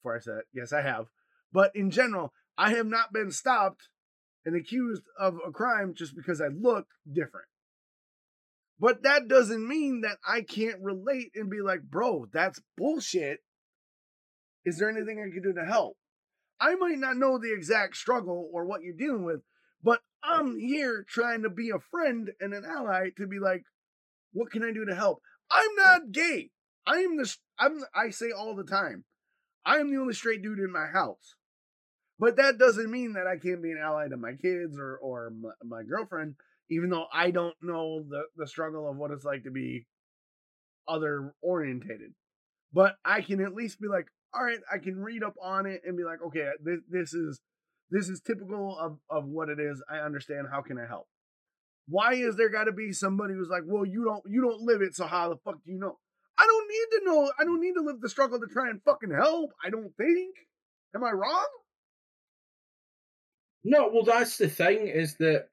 Before 0.00 0.16
I 0.16 0.20
said 0.20 0.38
it, 0.38 0.44
yes, 0.54 0.72
I 0.72 0.80
have. 0.80 1.06
But 1.52 1.72
in 1.74 1.90
general, 1.90 2.32
I 2.56 2.70
have 2.70 2.86
not 2.86 3.12
been 3.12 3.30
stopped 3.30 3.88
and 4.46 4.56
accused 4.56 5.02
of 5.18 5.38
a 5.46 5.50
crime 5.50 5.94
just 5.94 6.16
because 6.16 6.40
I 6.40 6.48
look 6.48 6.86
different. 7.10 7.46
But 8.84 9.02
that 9.04 9.28
doesn't 9.28 9.66
mean 9.66 10.02
that 10.02 10.18
I 10.28 10.42
can't 10.42 10.82
relate 10.82 11.30
and 11.34 11.48
be 11.48 11.62
like, 11.62 11.84
bro, 11.84 12.26
that's 12.30 12.60
bullshit. 12.76 13.38
Is 14.66 14.76
there 14.76 14.90
anything 14.90 15.18
I 15.18 15.32
can 15.32 15.42
do 15.42 15.54
to 15.54 15.64
help? 15.64 15.96
I 16.60 16.74
might 16.74 16.98
not 16.98 17.16
know 17.16 17.38
the 17.38 17.54
exact 17.54 17.96
struggle 17.96 18.50
or 18.52 18.66
what 18.66 18.82
you're 18.82 18.92
dealing 18.92 19.24
with, 19.24 19.40
but 19.82 20.00
I'm 20.22 20.58
here 20.58 21.02
trying 21.08 21.44
to 21.44 21.48
be 21.48 21.70
a 21.70 21.78
friend 21.78 22.30
and 22.40 22.52
an 22.52 22.66
ally 22.66 23.08
to 23.16 23.26
be 23.26 23.38
like, 23.38 23.62
what 24.34 24.50
can 24.50 24.62
I 24.62 24.70
do 24.70 24.84
to 24.84 24.94
help? 24.94 25.22
I'm 25.50 25.74
not 25.76 26.12
gay. 26.12 26.50
I 26.86 26.98
am 26.98 27.16
the 27.16 27.34
I'm 27.58 27.84
I 27.94 28.10
say 28.10 28.32
all 28.32 28.54
the 28.54 28.64
time, 28.64 29.04
I 29.64 29.78
am 29.78 29.90
the 29.90 29.98
only 29.98 30.12
straight 30.12 30.42
dude 30.42 30.58
in 30.58 30.70
my 30.70 30.88
house. 30.92 31.36
But 32.18 32.36
that 32.36 32.58
doesn't 32.58 32.90
mean 32.90 33.14
that 33.14 33.26
I 33.26 33.38
can't 33.38 33.62
be 33.62 33.70
an 33.70 33.80
ally 33.82 34.08
to 34.08 34.18
my 34.18 34.32
kids 34.34 34.78
or 34.78 34.98
or 34.98 35.30
my, 35.30 35.52
my 35.64 35.82
girlfriend, 35.84 36.34
even 36.70 36.90
though 36.90 37.06
I 37.12 37.30
don't 37.30 37.56
know 37.62 38.02
the 38.08 38.24
the 38.36 38.46
struggle 38.46 38.88
of 38.88 38.96
what 38.96 39.10
it's 39.10 39.24
like 39.24 39.44
to 39.44 39.50
be 39.50 39.86
other 40.88 41.34
orientated. 41.42 42.12
But 42.72 42.96
I 43.04 43.20
can 43.20 43.40
at 43.40 43.54
least 43.54 43.80
be 43.80 43.88
like, 43.88 44.06
all 44.34 44.44
right, 44.44 44.58
I 44.72 44.78
can 44.78 44.96
read 44.96 45.22
up 45.22 45.34
on 45.40 45.66
it 45.66 45.82
and 45.86 45.96
be 45.96 46.04
like, 46.04 46.18
okay, 46.26 46.48
this 46.62 46.80
this 46.88 47.14
is 47.14 47.40
this 47.90 48.08
is 48.08 48.20
typical 48.20 48.76
of 48.78 48.98
of 49.08 49.26
what 49.26 49.48
it 49.48 49.60
is. 49.60 49.82
I 49.90 49.98
understand. 49.98 50.48
How 50.50 50.62
can 50.62 50.78
I 50.78 50.86
help? 50.86 51.06
Why 51.86 52.14
is 52.14 52.36
there 52.36 52.48
got 52.48 52.64
to 52.64 52.72
be 52.72 52.92
somebody 52.92 53.34
who's 53.34 53.50
like, 53.50 53.62
well, 53.66 53.84
you 53.84 54.04
don't 54.04 54.22
you 54.26 54.40
don't 54.42 54.62
live 54.62 54.82
it, 54.82 54.94
so 54.94 55.06
how 55.06 55.28
the 55.28 55.36
fuck 55.44 55.56
do 55.64 55.72
you 55.72 55.78
know? 55.78 55.98
I 56.36 56.46
don't 56.46 56.68
need 56.68 56.98
to 56.98 57.04
know. 57.04 57.32
I 57.38 57.44
don't 57.44 57.60
need 57.60 57.74
to 57.74 57.82
live 57.82 58.00
the 58.00 58.08
struggle 58.08 58.40
to 58.40 58.46
try 58.46 58.68
and 58.68 58.82
fucking 58.82 59.12
help. 59.12 59.50
I 59.64 59.70
don't 59.70 59.94
think. 59.96 60.34
Am 60.94 61.04
I 61.04 61.10
wrong? 61.10 61.46
No, 63.64 63.90
well, 63.92 64.04
that's 64.04 64.36
the 64.36 64.48
thing 64.48 64.88
is 64.88 65.16
that 65.16 65.48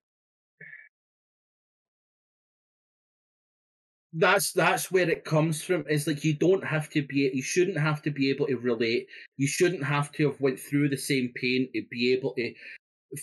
that's 4.13 4.51
that's 4.53 4.91
where 4.91 5.09
it 5.09 5.25
comes 5.25 5.63
from. 5.63 5.85
Is 5.89 6.07
like 6.07 6.23
you 6.23 6.33
don't 6.33 6.65
have 6.65 6.89
to 6.91 7.01
be, 7.01 7.31
you 7.33 7.41
shouldn't 7.41 7.79
have 7.79 8.01
to 8.03 8.11
be 8.11 8.29
able 8.29 8.47
to 8.47 8.57
relate. 8.57 9.07
You 9.37 9.47
shouldn't 9.47 9.83
have 9.83 10.11
to 10.13 10.29
have 10.29 10.41
went 10.41 10.59
through 10.59 10.89
the 10.89 10.97
same 10.97 11.31
pain 11.35 11.69
to 11.73 11.83
be 11.89 12.13
able 12.13 12.33
to. 12.35 12.53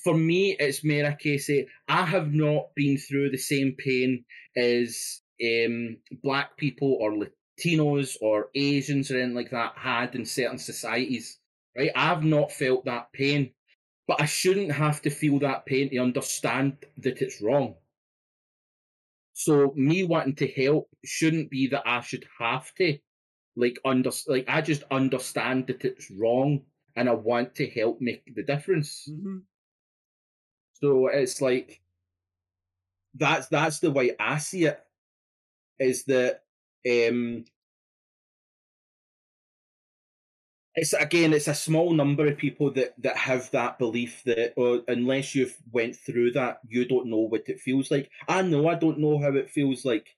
For 0.04 0.14
me, 0.14 0.56
it's 0.58 0.84
more 0.84 1.04
a 1.04 1.16
case 1.16 1.48
of 1.48 1.66
I 1.88 2.04
have 2.04 2.32
not 2.32 2.74
been 2.74 2.98
through 2.98 3.30
the 3.30 3.38
same 3.38 3.74
pain 3.78 4.24
as 4.56 5.20
um, 5.42 5.98
black 6.22 6.56
people 6.56 6.98
or 7.00 7.12
Latinos 7.12 8.16
or 8.20 8.48
Asians 8.54 9.10
or 9.10 9.16
anything 9.16 9.34
like 9.34 9.50
that 9.50 9.72
had 9.76 10.14
in 10.14 10.24
certain 10.26 10.58
societies. 10.58 11.38
Right, 11.76 11.90
I've 11.94 12.24
not 12.24 12.50
felt 12.50 12.86
that 12.86 13.12
pain 13.12 13.52
but 14.08 14.22
I 14.22 14.24
shouldn't 14.24 14.72
have 14.72 15.02
to 15.02 15.10
feel 15.10 15.38
that 15.40 15.66
pain 15.66 15.90
to 15.90 15.98
understand 15.98 16.78
that 16.96 17.20
it's 17.20 17.42
wrong. 17.42 17.74
So 19.38 19.72
me 19.76 20.02
wanting 20.02 20.34
to 20.34 20.48
help 20.48 20.88
shouldn't 21.04 21.48
be 21.48 21.68
that 21.68 21.86
I 21.86 22.00
should 22.00 22.26
have 22.40 22.74
to 22.74 22.98
like 23.54 23.78
under 23.84 24.10
like 24.26 24.46
I 24.48 24.60
just 24.60 24.82
understand 24.90 25.68
that 25.68 25.84
it's 25.84 26.10
wrong 26.10 26.62
and 26.96 27.08
I 27.08 27.12
want 27.12 27.54
to 27.54 27.70
help 27.70 28.00
make 28.00 28.34
the 28.34 28.42
difference. 28.42 29.08
Mm-hmm. 29.08 29.38
So 30.72 31.06
it's 31.06 31.40
like 31.40 31.80
that's 33.14 33.46
that's 33.46 33.78
the 33.78 33.92
way 33.92 34.16
I 34.18 34.38
see 34.38 34.64
it. 34.64 34.80
Is 35.78 36.02
that 36.06 36.42
um 36.84 37.44
it's 40.78 40.92
again, 40.92 41.32
it's 41.32 41.48
a 41.48 41.54
small 41.54 41.92
number 41.92 42.26
of 42.26 42.38
people 42.38 42.70
that 42.72 42.94
that 43.02 43.16
have 43.16 43.50
that 43.52 43.78
belief 43.78 44.22
that 44.24 44.54
uh, 44.60 44.82
unless 44.88 45.34
you've 45.34 45.56
went 45.72 45.96
through 45.96 46.32
that, 46.32 46.60
you 46.68 46.86
don't 46.86 47.08
know 47.08 47.18
what 47.32 47.48
it 47.48 47.60
feels 47.60 47.90
like. 47.90 48.10
I 48.28 48.42
know 48.42 48.68
I 48.68 48.74
don't 48.76 48.98
know 49.00 49.18
how 49.20 49.32
it 49.34 49.50
feels 49.50 49.84
like, 49.84 50.08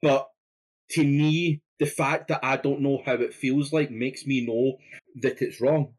but 0.00 0.28
to 0.90 1.04
me, 1.04 1.62
the 1.78 1.86
fact 1.86 2.28
that 2.28 2.40
I 2.44 2.56
don't 2.56 2.80
know 2.82 3.02
how 3.04 3.14
it 3.14 3.34
feels 3.34 3.72
like 3.72 3.90
makes 3.90 4.26
me 4.26 4.46
know 4.46 4.78
that 5.22 5.42
it's 5.42 5.60
wrong. 5.60 5.94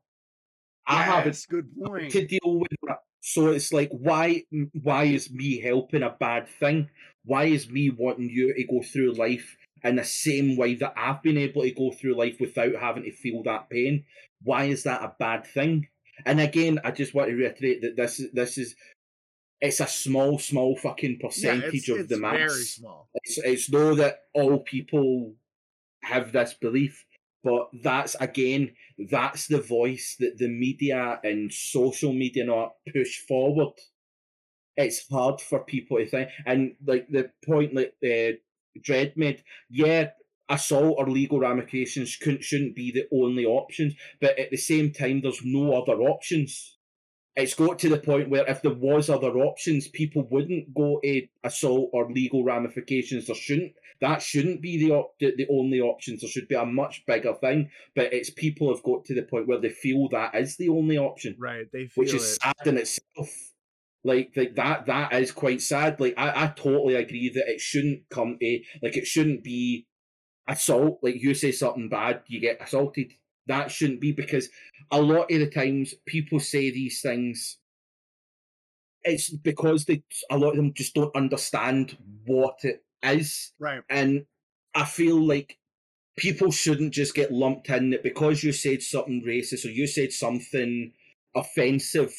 I 0.87 1.03
have 1.03 1.25
Yes, 1.25 1.45
good 1.45 1.69
point. 1.77 2.11
to 2.11 2.25
deal 2.27 2.59
with 2.59 2.71
that. 2.87 2.99
So 3.21 3.49
it's 3.49 3.73
like, 3.73 3.89
why, 3.91 4.43
why 4.83 5.05
is 5.05 5.31
me 5.31 5.59
helping 5.61 6.03
a 6.03 6.09
bad 6.19 6.47
thing? 6.47 6.89
Why 7.25 7.45
is 7.45 7.69
me 7.69 7.89
wanting 7.89 8.29
you 8.29 8.53
to 8.53 8.63
go 8.65 8.81
through 8.83 9.13
life 9.13 9.57
in 9.83 9.95
the 9.97 10.03
same 10.03 10.55
way 10.57 10.75
that 10.75 10.93
I've 10.95 11.21
been 11.21 11.37
able 11.37 11.63
to 11.63 11.71
go 11.71 11.91
through 11.91 12.15
life 12.15 12.37
without 12.39 12.75
having 12.75 13.03
to 13.03 13.11
feel 13.11 13.43
that 13.43 13.69
pain? 13.69 14.05
Why 14.41 14.65
is 14.65 14.83
that 14.83 15.01
a 15.01 15.15
bad 15.19 15.45
thing? 15.45 15.87
And 16.25 16.39
again, 16.39 16.79
I 16.83 16.91
just 16.91 17.13
want 17.13 17.29
to 17.29 17.35
reiterate 17.35 17.81
that 17.81 17.95
this 17.95 18.19
is 18.19 18.31
this 18.31 18.57
is 18.57 18.75
it's 19.61 19.79
a 19.79 19.87
small, 19.87 20.39
small 20.39 20.75
fucking 20.75 21.19
Yeah, 21.19 21.29
percentage 21.29 21.89
it's, 21.89 21.89
of 21.89 22.09
the 22.09 22.17
mass. 22.17 22.37
very 22.37 22.63
small. 22.65 23.09
It's 23.13 23.37
it's 23.37 23.71
know 23.71 23.95
that 23.95 24.23
all 24.33 24.59
people 24.59 25.35
have 26.03 26.31
this 26.33 26.53
belief, 26.53 27.05
but 27.43 27.69
that's 27.81 28.15
again 28.15 28.75
that's 29.09 29.47
the 29.47 29.61
voice 29.61 30.17
that 30.19 30.37
the 30.37 30.49
media 30.49 31.19
and 31.23 31.51
social 31.53 32.13
media 32.13 32.45
not 32.45 32.73
push 32.93 33.19
forward. 33.19 33.73
It's 34.75 35.07
hard 35.07 35.39
for 35.39 35.63
people 35.63 35.97
to 35.97 36.07
think, 36.07 36.29
and 36.45 36.75
like 36.85 37.07
the 37.09 37.31
point 37.45 37.75
like 37.75 37.93
uh, 38.03 38.37
Dread 38.81 39.13
made, 39.15 39.43
yeah, 39.69 40.09
assault 40.49 40.95
or 40.97 41.09
legal 41.09 41.39
ramifications 41.39 42.15
couldn't 42.17 42.43
shouldn't 42.43 42.75
be 42.75 42.91
the 42.91 43.05
only 43.15 43.45
options, 43.45 43.95
but 44.19 44.37
at 44.39 44.51
the 44.51 44.57
same 44.57 44.91
time, 44.91 45.21
there's 45.21 45.41
no 45.43 45.81
other 45.81 45.93
options 46.01 46.77
it's 47.35 47.55
got 47.55 47.79
to 47.79 47.89
the 47.89 47.97
point 47.97 48.29
where 48.29 48.47
if 48.47 48.61
there 48.61 48.73
was 48.73 49.09
other 49.09 49.31
options, 49.37 49.87
people 49.87 50.27
wouldn't 50.29 50.73
go 50.73 50.99
to 51.03 51.27
assault 51.43 51.89
or 51.91 52.11
legal 52.11 52.43
ramifications. 52.43 53.25
There 53.25 53.35
shouldn't 53.35 53.73
that 54.01 54.21
shouldn't 54.21 54.61
be 54.61 54.77
the 54.77 54.91
op- 54.93 55.15
the, 55.19 55.33
the 55.35 55.47
only 55.49 55.79
options. 55.79 56.21
There 56.21 56.29
should 56.29 56.47
be 56.47 56.55
a 56.55 56.65
much 56.65 57.03
bigger 57.07 57.33
thing. 57.33 57.69
But 57.95 58.13
it's 58.13 58.29
people 58.29 58.73
have 58.73 58.83
got 58.83 59.05
to 59.05 59.15
the 59.15 59.23
point 59.23 59.47
where 59.47 59.59
they 59.59 59.69
feel 59.69 60.09
that 60.09 60.35
is 60.35 60.57
the 60.57 60.69
only 60.69 60.97
option, 60.97 61.35
Right. 61.39 61.65
They 61.71 61.87
feel 61.87 62.03
which 62.03 62.13
is 62.13 62.23
it. 62.23 62.41
sad 62.41 62.55
in 62.67 62.77
itself. 62.77 63.52
Like, 64.03 64.33
like 64.35 64.55
that 64.55 64.85
that 64.87 65.13
is 65.13 65.31
quite 65.31 65.61
sad. 65.61 65.99
Like 65.99 66.13
I, 66.17 66.45
I 66.45 66.47
totally 66.47 66.95
agree 66.95 67.29
that 67.29 67.49
it 67.49 67.61
shouldn't 67.61 68.09
come 68.09 68.37
to 68.39 68.59
like 68.81 68.97
it 68.97 69.07
shouldn't 69.07 69.43
be 69.43 69.87
assault. 70.47 70.99
Like 71.01 71.15
you 71.21 71.33
say 71.33 71.51
something 71.51 71.89
bad, 71.89 72.23
you 72.27 72.39
get 72.41 72.61
assaulted. 72.61 73.13
That 73.47 73.71
shouldn't 73.71 74.01
be 74.01 74.11
because 74.11 74.49
a 74.91 75.01
lot 75.01 75.31
of 75.31 75.39
the 75.39 75.49
times 75.49 75.93
people 76.05 76.39
say 76.39 76.69
these 76.71 77.01
things. 77.01 77.57
It's 79.03 79.29
because 79.29 79.85
they 79.85 80.03
a 80.29 80.37
lot 80.37 80.51
of 80.51 80.55
them 80.57 80.73
just 80.73 80.93
don't 80.93 81.15
understand 81.15 81.97
what 82.25 82.59
it 82.63 82.83
is, 83.03 83.51
Right. 83.59 83.83
and 83.89 84.25
I 84.73 84.85
feel 84.85 85.21
like 85.25 85.57
people 86.17 86.51
shouldn't 86.51 86.93
just 86.93 87.15
get 87.15 87.31
lumped 87.31 87.69
in 87.69 87.89
that 87.91 88.03
because 88.03 88.43
you 88.43 88.51
said 88.53 88.81
something 88.81 89.23
racist 89.25 89.65
or 89.65 89.69
you 89.69 89.87
said 89.87 90.13
something 90.13 90.93
offensive. 91.35 92.13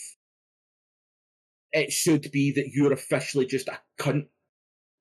It 1.75 1.93
should 1.93 2.31
be 2.33 2.53
that 2.53 2.71
you're 2.73 2.95
officially 2.95 3.45
just 3.45 3.69
a 3.69 3.79
cunt 3.99 4.29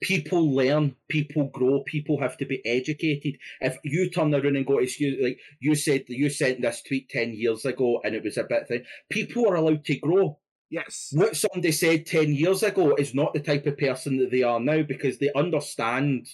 people 0.03 0.53
learn, 0.53 0.95
people 1.09 1.49
grow, 1.53 1.81
people 1.85 2.19
have 2.19 2.37
to 2.37 2.45
be 2.45 2.61
educated. 2.65 3.37
If 3.61 3.77
you 3.83 4.09
turn 4.09 4.33
around 4.33 4.57
and 4.57 4.65
go, 4.65 4.79
excuse, 4.79 5.17
like 5.23 5.39
you 5.59 5.75
said, 5.75 6.03
you 6.07 6.29
sent 6.29 6.61
this 6.61 6.83
tweet 6.83 7.09
ten 7.09 7.33
years 7.33 7.65
ago, 7.65 8.01
and 8.03 8.13
it 8.13 8.23
was 8.23 8.37
a 8.37 8.43
bit 8.43 8.67
thing. 8.67 8.83
People 9.09 9.49
are 9.49 9.55
allowed 9.55 9.85
to 9.85 9.97
grow. 9.97 10.39
Yes. 10.69 11.09
What 11.13 11.37
somebody 11.37 11.71
said 11.71 12.05
ten 12.05 12.33
years 12.33 12.63
ago 12.63 12.95
is 12.95 13.15
not 13.15 13.33
the 13.33 13.39
type 13.39 13.65
of 13.65 13.77
person 13.77 14.17
that 14.17 14.31
they 14.31 14.43
are 14.43 14.59
now 14.59 14.83
because 14.83 15.17
they 15.19 15.31
understand 15.35 16.27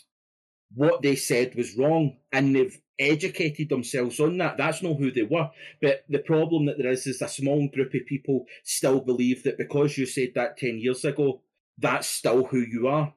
what 0.73 1.01
they 1.01 1.15
said 1.15 1.55
was 1.55 1.77
wrong 1.77 2.17
and 2.31 2.55
they've 2.55 2.79
educated 2.99 3.69
themselves 3.69 4.19
on 4.19 4.37
that. 4.37 4.57
That's 4.57 4.83
not 4.83 4.97
who 4.97 5.11
they 5.11 5.23
were. 5.23 5.49
But 5.81 6.03
the 6.09 6.19
problem 6.19 6.65
that 6.65 6.77
there 6.77 6.91
is 6.91 7.07
is 7.07 7.21
a 7.21 7.27
small 7.27 7.67
group 7.69 7.93
of 7.93 8.05
people 8.05 8.45
still 8.63 8.99
believe 8.99 9.43
that 9.43 9.57
because 9.57 9.97
you 9.97 10.05
said 10.05 10.33
that 10.35 10.57
10 10.57 10.79
years 10.79 11.05
ago, 11.05 11.41
that's 11.77 12.07
still 12.07 12.45
who 12.45 12.59
you 12.59 12.87
are. 12.87 13.13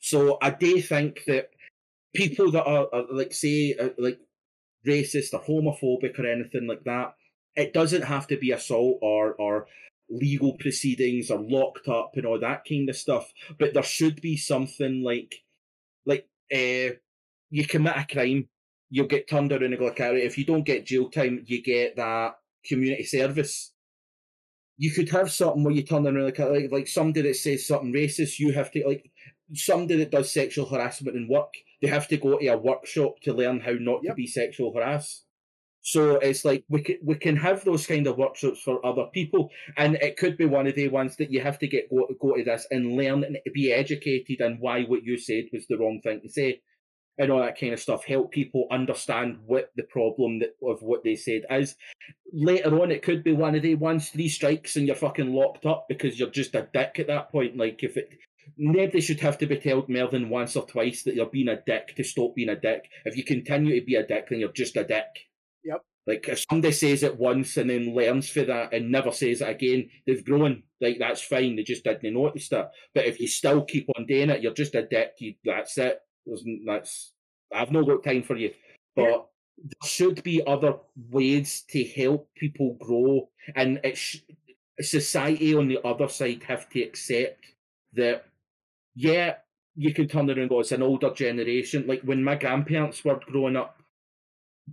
So 0.00 0.38
I 0.42 0.50
do 0.50 0.82
think 0.82 1.24
that 1.26 1.50
people 2.14 2.50
that 2.50 2.64
are, 2.64 2.88
are 2.92 3.04
like, 3.10 3.32
say, 3.32 3.74
uh, 3.80 3.90
like 3.96 4.18
racist 4.86 5.32
or 5.32 5.40
homophobic 5.40 6.18
or 6.18 6.26
anything 6.26 6.66
like 6.66 6.82
that, 6.84 7.14
it 7.54 7.72
doesn't 7.72 8.02
have 8.02 8.26
to 8.26 8.36
be 8.36 8.50
assault 8.50 8.98
or, 9.00 9.34
or 9.34 9.66
legal 10.10 10.54
proceedings 10.58 11.30
or 11.30 11.38
locked 11.40 11.86
up 11.86 12.12
and 12.16 12.26
all 12.26 12.40
that 12.40 12.64
kind 12.68 12.88
of 12.90 12.96
stuff. 12.96 13.32
But 13.58 13.74
there 13.74 13.82
should 13.84 14.20
be 14.20 14.36
something 14.36 15.02
like, 15.04 15.36
like, 16.04 16.26
uh, 16.52 16.94
you 17.50 17.66
commit 17.66 17.96
a 17.96 18.06
crime, 18.10 18.48
you'll 18.90 19.06
get 19.06 19.28
turned 19.28 19.52
around 19.52 19.64
and 19.64 19.78
go 19.78 19.86
like, 19.86 20.00
if 20.00 20.36
you 20.38 20.44
don't 20.44 20.66
get 20.66 20.86
jail 20.86 21.10
time, 21.10 21.42
you 21.46 21.62
get 21.62 21.96
that 21.96 22.34
community 22.64 23.04
service. 23.04 23.72
You 24.76 24.90
could 24.90 25.10
have 25.10 25.30
something 25.30 25.64
where 25.64 25.74
you 25.74 25.82
turn 25.82 26.06
around 26.06 26.24
like, 26.24 26.38
like, 26.38 26.72
like 26.72 26.88
somebody 26.88 27.22
that 27.22 27.36
says 27.36 27.66
something 27.66 27.92
racist, 27.92 28.38
you 28.38 28.52
have 28.52 28.70
to 28.72 28.86
like 28.86 29.10
somebody 29.54 29.96
that 29.98 30.10
does 30.10 30.32
sexual 30.32 30.66
harassment 30.66 31.16
in 31.16 31.28
work, 31.28 31.52
they 31.80 31.88
have 31.88 32.08
to 32.08 32.16
go 32.16 32.38
to 32.38 32.46
a 32.46 32.56
workshop 32.56 33.20
to 33.22 33.34
learn 33.34 33.60
how 33.60 33.72
not 33.78 34.02
to 34.04 34.14
be 34.14 34.26
sexual 34.26 34.72
harassed. 34.72 35.24
So 35.82 36.16
it's 36.16 36.44
like 36.44 36.64
we 36.68 36.82
can 36.82 36.98
we 37.02 37.16
can 37.16 37.36
have 37.36 37.64
those 37.64 37.86
kind 37.86 38.06
of 38.06 38.16
workshops 38.16 38.62
for 38.62 38.84
other 38.86 39.06
people, 39.12 39.50
and 39.76 39.96
it 39.96 40.16
could 40.16 40.36
be 40.36 40.44
one 40.44 40.68
of 40.68 40.76
the 40.76 40.88
ones 40.88 41.16
that 41.16 41.32
you 41.32 41.40
have 41.40 41.58
to 41.58 41.66
get 41.66 41.90
go, 41.90 42.06
go 42.20 42.36
to 42.36 42.44
this 42.44 42.66
and 42.70 42.96
learn 42.96 43.24
and 43.24 43.38
be 43.52 43.72
educated 43.72 44.40
on 44.40 44.58
why 44.60 44.84
what 44.84 45.02
you 45.02 45.18
said 45.18 45.44
was 45.52 45.66
the 45.66 45.76
wrong 45.76 46.00
thing 46.00 46.20
to 46.20 46.28
say, 46.28 46.60
and 47.18 47.32
all 47.32 47.40
that 47.40 47.58
kind 47.58 47.72
of 47.72 47.80
stuff. 47.80 48.04
Help 48.04 48.30
people 48.30 48.66
understand 48.70 49.38
what 49.46 49.70
the 49.76 49.82
problem 49.82 50.38
that, 50.38 50.54
of 50.62 50.82
what 50.82 51.02
they 51.02 51.16
said 51.16 51.42
is. 51.50 51.74
Later 52.32 52.80
on, 52.80 52.90
it 52.90 53.02
could 53.02 53.24
be 53.24 53.32
one 53.32 53.54
of 53.54 53.62
the 53.62 53.74
ones 53.74 54.08
three 54.08 54.28
strikes 54.28 54.76
and 54.76 54.86
you're 54.86 54.96
fucking 54.96 55.32
locked 55.32 55.66
up 55.66 55.86
because 55.88 56.18
you're 56.18 56.30
just 56.30 56.54
a 56.54 56.68
dick 56.72 56.96
at 56.98 57.08
that 57.08 57.30
point. 57.30 57.56
Like 57.56 57.82
if 57.82 57.96
it. 57.96 58.08
Nobody 58.58 59.00
should 59.00 59.20
have 59.20 59.38
to 59.38 59.46
be 59.46 59.56
told 59.56 59.88
more 59.88 60.10
than 60.10 60.28
once 60.28 60.56
or 60.56 60.66
twice 60.66 61.04
that 61.04 61.14
you're 61.14 61.26
being 61.26 61.48
a 61.48 61.60
dick 61.64 61.94
to 61.96 62.04
stop 62.04 62.34
being 62.34 62.48
a 62.48 62.56
dick. 62.56 62.90
If 63.04 63.16
you 63.16 63.24
continue 63.24 63.78
to 63.78 63.86
be 63.86 63.94
a 63.94 64.06
dick, 64.06 64.28
then 64.28 64.40
you're 64.40 64.52
just 64.52 64.76
a 64.76 64.84
dick. 64.84 65.06
Like 66.06 66.26
if 66.28 66.44
somebody 66.50 66.72
says 66.72 67.02
it 67.04 67.18
once 67.18 67.56
and 67.56 67.70
then 67.70 67.94
learns 67.94 68.28
for 68.28 68.42
that 68.44 68.72
and 68.72 68.90
never 68.90 69.12
says 69.12 69.40
it 69.40 69.48
again, 69.48 69.88
they've 70.06 70.24
grown. 70.24 70.64
Like 70.80 70.96
that's 70.98 71.22
fine. 71.22 71.56
They 71.56 71.62
just 71.62 71.84
didn't 71.84 72.14
notice 72.14 72.48
that. 72.48 72.72
But 72.94 73.06
if 73.06 73.20
you 73.20 73.28
still 73.28 73.64
keep 73.64 73.88
on 73.96 74.06
doing 74.06 74.30
it, 74.30 74.42
you're 74.42 74.52
just 74.54 74.74
a 74.74 74.82
dick. 74.86 75.12
You, 75.18 75.34
that's 75.44 75.78
it. 75.78 76.00
There's, 76.26 76.44
that's 76.66 77.12
I've 77.54 77.70
no 77.70 77.84
got 77.84 78.02
time 78.02 78.22
for 78.24 78.36
you. 78.36 78.52
But 78.96 79.02
Yeah. 79.02 79.18
there 79.58 79.88
should 79.88 80.22
be 80.24 80.42
other 80.46 80.74
ways 81.10 81.62
to 81.70 81.84
help 81.84 82.28
people 82.36 82.76
grow, 82.80 83.28
and 83.54 83.80
it 83.84 83.96
sh- 83.96 84.18
society 84.80 85.54
on 85.54 85.68
the 85.68 85.78
other 85.86 86.08
side 86.08 86.42
have 86.44 86.68
to 86.70 86.82
accept 86.82 87.44
that. 87.94 88.24
Yeah, 88.94 89.36
you 89.76 89.94
can 89.94 90.08
turn 90.08 90.28
around 90.28 90.38
and 90.38 90.48
go, 90.50 90.60
it's 90.60 90.72
an 90.72 90.82
older 90.82 91.10
generation. 91.14 91.86
Like 91.86 92.02
when 92.02 92.22
my 92.24 92.34
grandparents 92.34 93.04
were 93.04 93.20
growing 93.26 93.56
up, 93.56 93.80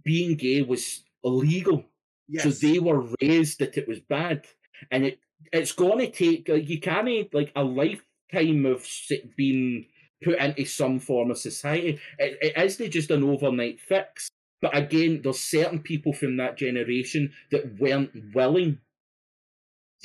being 0.04 0.36
gay 0.36 0.62
was 0.62 1.04
illegal. 1.24 1.86
Yes. 2.28 2.44
So 2.44 2.50
they 2.50 2.80
were 2.80 3.08
raised 3.22 3.60
that 3.60 3.78
it 3.78 3.88
was 3.88 4.00
bad, 4.00 4.46
and 4.92 5.06
it 5.06 5.20
it's 5.52 5.72
going 5.72 6.00
to 6.00 6.12
take 6.12 6.48
like 6.48 6.70
you 6.70 6.80
can't 6.80 7.34
like 7.34 7.52
a 7.56 7.64
lifetime 7.64 8.66
of 8.66 8.88
being 9.36 9.86
put 10.24 10.38
into 10.38 10.66
some 10.66 11.00
form 11.00 11.32
of 11.32 11.38
society. 11.38 12.00
It, 12.18 12.38
it 12.42 12.54
isn't 12.58 12.92
just 12.92 13.12
an 13.12 13.24
overnight 13.24 13.80
fix. 13.80 14.30
But 14.62 14.76
again, 14.76 15.22
there's 15.24 15.40
certain 15.40 15.80
people 15.80 16.12
from 16.12 16.38
that 16.38 16.58
generation 16.58 17.32
that 17.52 17.80
weren't 17.80 18.12
willing 18.36 18.80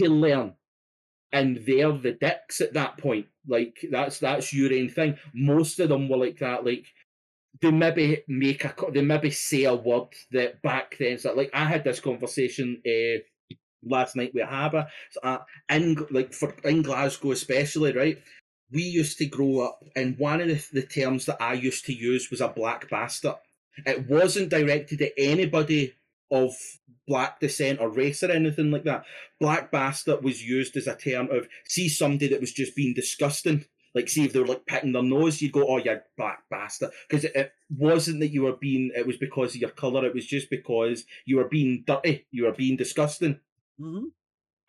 to 0.00 0.08
learn, 0.08 0.54
and 1.32 1.64
they're 1.66 1.92
the 1.92 2.12
dicks 2.12 2.60
at 2.60 2.74
that 2.74 2.98
point. 2.98 3.26
Like 3.46 3.84
that's 3.90 4.20
that's 4.20 4.52
your 4.52 4.72
own 4.72 4.88
thing. 4.88 5.18
Most 5.34 5.80
of 5.80 5.88
them 5.88 6.08
were 6.08 6.18
like 6.18 6.38
that. 6.38 6.64
Like 6.64 6.86
they 7.60 7.70
maybe 7.70 8.22
make 8.28 8.64
a 8.64 8.74
they 8.92 9.02
maybe 9.02 9.30
say 9.30 9.64
a 9.64 9.74
word 9.74 10.08
that 10.32 10.60
back 10.62 10.96
then 10.98 11.18
so 11.18 11.34
like 11.34 11.50
I 11.54 11.64
had 11.64 11.84
this 11.84 12.00
conversation 12.00 12.82
uh, 12.86 13.20
last 13.84 14.16
night 14.16 14.32
with 14.34 14.48
Haba 14.48 14.88
so, 15.10 15.20
uh, 15.22 15.38
in 15.68 16.06
like 16.10 16.32
for 16.32 16.54
in 16.64 16.82
Glasgow 16.82 17.32
especially 17.32 17.92
right? 17.92 18.18
We 18.72 18.82
used 18.82 19.18
to 19.18 19.26
grow 19.26 19.60
up 19.60 19.84
and 19.94 20.18
one 20.18 20.40
of 20.40 20.48
the, 20.48 20.64
the 20.72 20.86
terms 20.86 21.26
that 21.26 21.40
I 21.40 21.52
used 21.54 21.84
to 21.86 21.92
use 21.92 22.30
was 22.30 22.40
a 22.40 22.48
black 22.48 22.90
bastard. 22.90 23.36
It 23.86 24.08
wasn't 24.08 24.50
directed 24.50 25.02
at 25.02 25.12
anybody 25.16 25.94
of 26.30 26.52
black 27.06 27.38
descent 27.38 27.80
or 27.80 27.88
race 27.88 28.22
or 28.22 28.30
anything 28.30 28.70
like 28.70 28.84
that. 28.84 29.04
Black 29.38 29.70
bastard 29.70 30.24
was 30.24 30.42
used 30.42 30.76
as 30.76 30.86
a 30.86 30.96
term 30.96 31.30
of 31.30 31.46
see 31.66 31.88
somebody 31.88 32.28
that 32.28 32.40
was 32.40 32.52
just 32.52 32.74
being 32.74 32.94
disgusting 32.94 33.66
Like, 33.94 34.08
see 34.08 34.24
if 34.24 34.32
they 34.32 34.40
were 34.40 34.46
like 34.46 34.66
picking 34.66 34.92
their 34.92 35.02
nose, 35.02 35.40
you'd 35.40 35.52
go, 35.52 35.66
"Oh, 35.68 35.78
you 35.78 36.00
black 36.16 36.42
bastard," 36.50 36.90
because 37.08 37.24
it, 37.24 37.36
it, 37.36 37.52
wasn't 37.70 38.20
that 38.20 38.28
you 38.32 38.42
were 38.42 38.56
being. 38.56 38.90
It 38.94 39.06
was 39.06 39.16
because 39.16 39.54
of 39.54 39.60
your 39.60 39.70
color. 39.70 40.04
It 40.04 40.14
was 40.14 40.26
just 40.26 40.50
because 40.50 41.04
you 41.24 41.36
were 41.36 41.48
being 41.48 41.84
dirty. 41.86 42.26
You 42.30 42.44
were 42.44 42.52
being 42.52 42.76
disgusting. 42.76 43.40
Mm-hmm. 43.80 44.06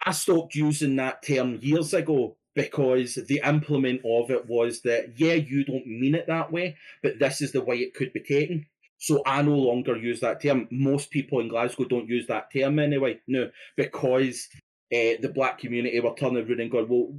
I 0.06 0.12
stopped 0.12 0.56
using 0.56 0.96
that 0.98 1.24
term 1.24 1.60
years 1.62 1.94
ago 1.94 2.38
because 2.54 3.16
the 3.16 3.42
implement 3.44 4.02
of 4.06 4.30
it 4.32 4.48
was 4.48 4.82
that 4.82 5.20
yeah, 5.20 5.34
you 5.34 5.66
don't 5.66 5.88
mean 5.88 6.16
it 6.16 6.28
that 6.28 6.52
way, 6.52 6.78
but 7.02 7.20
this 7.20 7.42
is 7.42 7.52
the 7.52 7.62
way 7.62 7.78
it 7.78 7.94
could 7.94 8.14
be 8.14 8.22
taken. 8.22 8.68
So 8.98 9.22
I 9.26 9.42
no 9.42 9.56
longer 9.56 9.98
use 9.98 10.22
that 10.22 10.42
term. 10.42 10.68
Most 10.72 11.12
people 11.12 11.40
in 11.40 11.50
Glasgow 11.50 11.86
don't 11.86 12.08
use 12.08 12.28
that 12.28 12.52
term 12.52 12.80
anyway. 12.80 13.20
No, 13.28 13.50
because 13.76 14.48
uh, 14.94 15.20
the 15.22 15.32
black 15.34 15.60
community 15.60 16.00
were 16.00 16.16
turning 16.16 16.48
around 16.48 16.60
and 16.60 16.72
going, 16.72 16.88
well, 16.88 17.14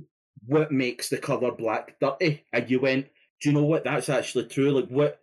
what 0.47 0.73
makes 0.73 1.09
the 1.09 1.19
colour 1.19 1.53
black 1.53 1.99
dirty? 2.01 2.45
And 2.53 2.71
you 2.71 2.81
went, 2.81 3.07
do 3.41 3.51
you 3.51 3.55
know 3.55 3.65
what? 3.65 3.85
That's 3.85 4.09
actually 4.09 4.47
true. 4.47 4.71
Like, 4.71 4.89
what 4.89 5.21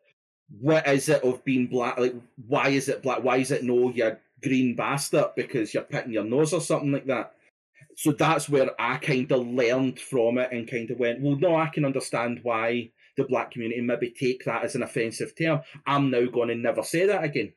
what 0.60 0.88
is 0.88 1.10
it 1.10 1.24
of 1.24 1.44
being 1.44 1.68
black? 1.68 1.98
Like, 1.98 2.16
why 2.48 2.70
is 2.70 2.90
it 2.90 3.02
black? 3.02 3.24
Why 3.24 3.38
is 3.38 3.52
it 3.52 3.64
no, 3.64 3.90
You're 3.90 4.20
green 4.42 4.76
bastard 4.76 5.32
because 5.36 5.74
you're 5.74 5.84
picking 5.84 6.14
your 6.14 6.24
nose 6.24 6.54
or 6.54 6.62
something 6.62 6.92
like 6.92 7.08
that? 7.08 7.34
So 7.96 8.12
that's 8.12 8.50
where 8.50 8.70
I 8.80 8.98
kind 8.98 9.32
of 9.32 9.48
learned 9.48 10.00
from 10.00 10.38
it 10.38 10.52
and 10.52 10.70
kind 10.70 10.90
of 10.92 11.00
went, 11.00 11.22
well, 11.22 11.38
no, 11.38 11.56
I 11.56 11.68
can 11.68 11.86
understand 11.86 12.40
why 12.44 12.92
the 13.18 13.24
black 13.24 13.52
community 13.52 13.82
maybe 13.82 14.10
take 14.10 14.46
that 14.46 14.64
as 14.64 14.76
an 14.76 14.84
offensive 14.84 15.34
term. 15.38 15.62
I'm 15.86 16.10
now 16.10 16.26
going 16.26 16.50
to 16.50 16.56
never 16.56 16.84
say 16.84 17.06
that 17.06 17.24
again 17.24 17.54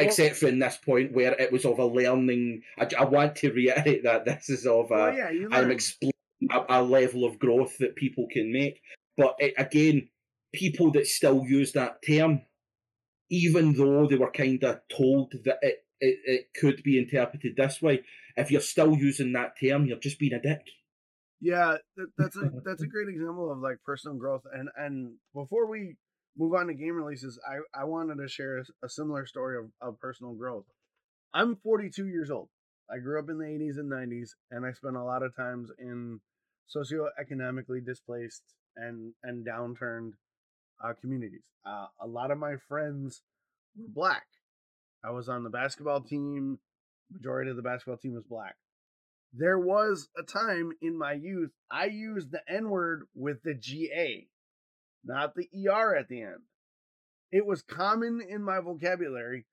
except 0.00 0.36
for 0.36 0.48
in 0.48 0.58
this 0.58 0.76
point 0.76 1.12
where 1.12 1.32
it 1.32 1.52
was 1.52 1.64
of 1.64 1.78
a 1.78 1.84
learning. 1.84 2.62
I, 2.78 2.88
I 2.98 3.04
want 3.04 3.36
to 3.36 3.52
reiterate 3.52 4.04
that 4.04 4.24
this 4.24 4.48
is 4.48 4.66
of 4.66 4.90
a. 4.90 4.94
Well, 4.94 5.14
yeah, 5.14 5.46
I'm 5.52 5.70
explaining 5.70 6.12
a, 6.50 6.80
a 6.80 6.82
level 6.82 7.24
of 7.24 7.38
growth 7.38 7.78
that 7.78 7.96
people 7.96 8.26
can 8.30 8.52
make, 8.52 8.80
but 9.16 9.34
it, 9.38 9.54
again, 9.58 10.08
people 10.52 10.90
that 10.92 11.06
still 11.06 11.44
use 11.44 11.72
that 11.72 11.98
term, 12.06 12.42
even 13.30 13.74
though 13.74 14.06
they 14.06 14.16
were 14.16 14.30
kind 14.30 14.62
of 14.64 14.80
told 14.88 15.32
that 15.44 15.58
it, 15.62 15.84
it 16.00 16.18
it 16.24 16.46
could 16.58 16.82
be 16.82 16.98
interpreted 16.98 17.54
this 17.56 17.80
way, 17.82 18.02
if 18.36 18.50
you're 18.50 18.60
still 18.60 18.96
using 18.96 19.32
that 19.32 19.54
term, 19.62 19.86
you're 19.86 19.98
just 19.98 20.18
being 20.18 20.32
a 20.32 20.40
dick. 20.40 20.62
Yeah, 21.40 21.76
that, 21.96 22.06
that's 22.18 22.36
a 22.36 22.50
that's 22.64 22.82
a 22.82 22.86
great 22.86 23.08
example 23.08 23.50
of 23.52 23.58
like 23.58 23.78
personal 23.84 24.16
growth. 24.16 24.42
And 24.52 24.68
and 24.76 25.14
before 25.34 25.68
we 25.68 25.96
move 26.36 26.54
on 26.54 26.68
to 26.68 26.74
game 26.74 26.96
releases, 26.96 27.38
I 27.46 27.80
I 27.80 27.84
wanted 27.84 28.16
to 28.16 28.28
share 28.28 28.58
a, 28.58 28.64
a 28.86 28.88
similar 28.88 29.26
story 29.26 29.58
of, 29.58 29.66
of 29.80 30.00
personal 30.00 30.34
growth. 30.34 30.64
I'm 31.32 31.56
42 31.56 32.06
years 32.08 32.30
old. 32.30 32.48
I 32.92 32.98
grew 32.98 33.20
up 33.20 33.28
in 33.28 33.38
the 33.38 33.44
80s 33.44 33.78
and 33.78 33.90
90s, 33.90 34.30
and 34.50 34.66
I 34.66 34.72
spent 34.72 34.96
a 34.96 35.04
lot 35.04 35.22
of 35.22 35.36
times 35.36 35.70
in 35.78 36.20
socioeconomically 36.74 37.84
displaced 37.84 38.42
and 38.76 39.12
and 39.22 39.46
downturned 39.46 40.12
uh, 40.84 40.92
communities. 41.00 41.42
Uh, 41.66 41.86
a 42.00 42.06
lot 42.06 42.30
of 42.30 42.38
my 42.38 42.54
friends 42.68 43.22
were 43.76 43.88
black. 43.88 44.26
I 45.04 45.10
was 45.10 45.28
on 45.28 45.44
the 45.44 45.50
basketball 45.50 46.00
team. 46.00 46.58
Majority 47.12 47.50
of 47.50 47.56
the 47.56 47.62
basketball 47.62 47.96
team 47.96 48.14
was 48.14 48.24
black. 48.24 48.56
There 49.32 49.58
was 49.58 50.08
a 50.18 50.22
time 50.22 50.72
in 50.82 50.98
my 50.98 51.12
youth 51.12 51.50
I 51.70 51.86
used 51.86 52.32
the 52.32 52.42
N 52.48 52.68
word 52.68 53.06
with 53.14 53.42
the 53.42 53.54
GA, 53.54 54.26
not 55.04 55.34
the 55.34 55.48
ER 55.68 55.96
at 55.96 56.08
the 56.08 56.22
end. 56.22 56.42
It 57.32 57.46
was 57.46 57.62
common 57.62 58.20
in 58.28 58.42
my 58.42 58.60
vocabulary 58.60 59.46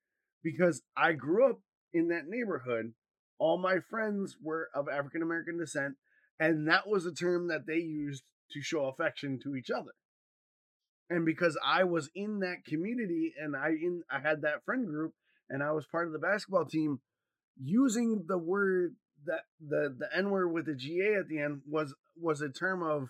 because 0.44 0.82
I 0.96 1.14
grew 1.14 1.50
up 1.50 1.60
in 1.94 2.08
that 2.10 2.28
neighborhood. 2.28 2.94
All 3.38 3.60
my 3.60 3.78
friends 3.90 4.36
were 4.42 4.70
of 4.74 4.90
African 4.90 5.22
American 5.22 5.60
descent, 5.60 5.96
and 6.40 6.68
that 6.68 6.88
was 6.88 7.06
a 7.06 7.14
term 7.14 7.48
that 7.48 7.66
they 7.68 7.78
used 7.78 8.24
to 8.52 8.62
show 8.62 8.86
affection 8.86 9.40
to 9.44 9.56
each 9.56 9.70
other. 9.70 9.92
And 11.10 11.26
because 11.26 11.58
I 11.64 11.84
was 11.86 12.10
in 12.16 12.40
that 12.40 12.66
community 12.66 13.34
and 13.42 13.56
I 13.56 13.70
in 13.70 14.04
I 14.12 14.20
had 14.20 14.42
that 14.42 14.64
friend 14.66 14.86
group 14.88 15.14
and 15.50 15.64
I 15.64 15.72
was 15.72 15.86
part 15.88 16.08
of 16.08 16.14
the 16.14 16.20
basketball 16.20 16.66
team, 16.66 17.00
using 17.62 18.26
the 18.28 18.38
word 18.38 18.96
that 19.26 19.42
the 19.66 19.96
the 19.98 20.10
N 20.16 20.30
word 20.30 20.50
with 20.50 20.66
the 20.66 20.76
GA 20.76 21.16
at 21.16 21.28
the 21.28 21.40
end 21.40 21.62
was 21.68 21.96
was 22.20 22.42
a 22.42 22.50
term 22.50 22.84
of 22.84 23.10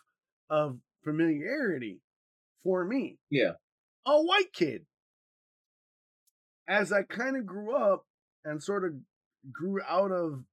of 0.49 0.77
familiarity 1.03 2.01
for 2.63 2.85
me, 2.85 3.17
Yeah. 3.29 3.53
a 4.05 4.21
white 4.21 4.53
kid. 4.53 4.85
As 6.67 6.91
I 6.91 7.03
kind 7.03 7.37
of 7.37 7.45
grew 7.45 7.75
up 7.75 8.05
and 8.43 8.61
sort 8.61 8.83
of 8.85 8.93
grew 9.51 9.81
out 9.87 10.11
of 10.11 10.43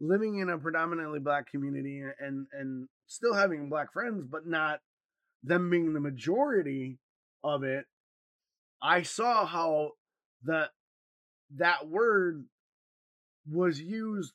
living 0.00 0.38
in 0.38 0.48
a 0.48 0.58
predominantly 0.58 1.20
black 1.20 1.50
community 1.50 2.02
and 2.20 2.46
and 2.52 2.88
still 3.06 3.34
having 3.34 3.68
black 3.68 3.92
friends, 3.92 4.24
but 4.26 4.46
not 4.46 4.80
them 5.42 5.70
being 5.70 5.92
the 5.92 6.00
majority 6.00 6.98
of 7.44 7.62
it, 7.64 7.86
I 8.82 9.02
saw 9.02 9.46
how 9.46 9.92
the 10.42 10.70
that 11.56 11.88
word 11.88 12.44
was 13.50 13.80
used 13.80 14.32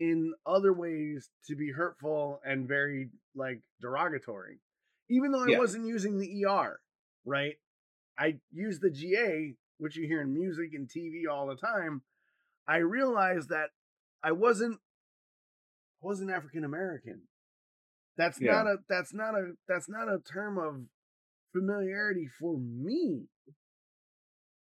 in 0.00 0.34
other 0.46 0.72
ways 0.72 1.30
to 1.46 1.54
be 1.54 1.70
hurtful 1.70 2.40
and 2.44 2.66
very 2.66 3.10
like 3.34 3.60
derogatory. 3.80 4.58
Even 5.08 5.32
though 5.32 5.42
I 5.44 5.48
Yeah. 5.48 5.58
wasn't 5.58 5.86
using 5.86 6.18
the 6.18 6.44
ER, 6.44 6.80
right? 7.24 7.58
I 8.18 8.40
used 8.50 8.80
the 8.82 8.90
GA, 8.90 9.56
which 9.78 9.96
you 9.96 10.06
hear 10.06 10.22
in 10.22 10.32
music 10.34 10.74
and 10.74 10.88
TV 10.88 11.26
all 11.30 11.46
the 11.46 11.56
time. 11.56 12.02
I 12.66 12.78
realized 12.78 13.48
that 13.50 13.70
I 14.22 14.32
wasn't 14.32 14.78
I 16.02 16.06
wasn't 16.06 16.30
African 16.30 16.64
American. 16.64 17.22
That's 18.16 18.40
Yeah. 18.40 18.52
not 18.52 18.66
a 18.66 18.76
that's 18.88 19.14
not 19.14 19.34
a 19.34 19.52
that's 19.68 19.88
not 19.88 20.08
a 20.08 20.18
term 20.32 20.58
of 20.58 20.86
familiarity 21.52 22.28
for 22.40 22.58
me. 22.58 23.28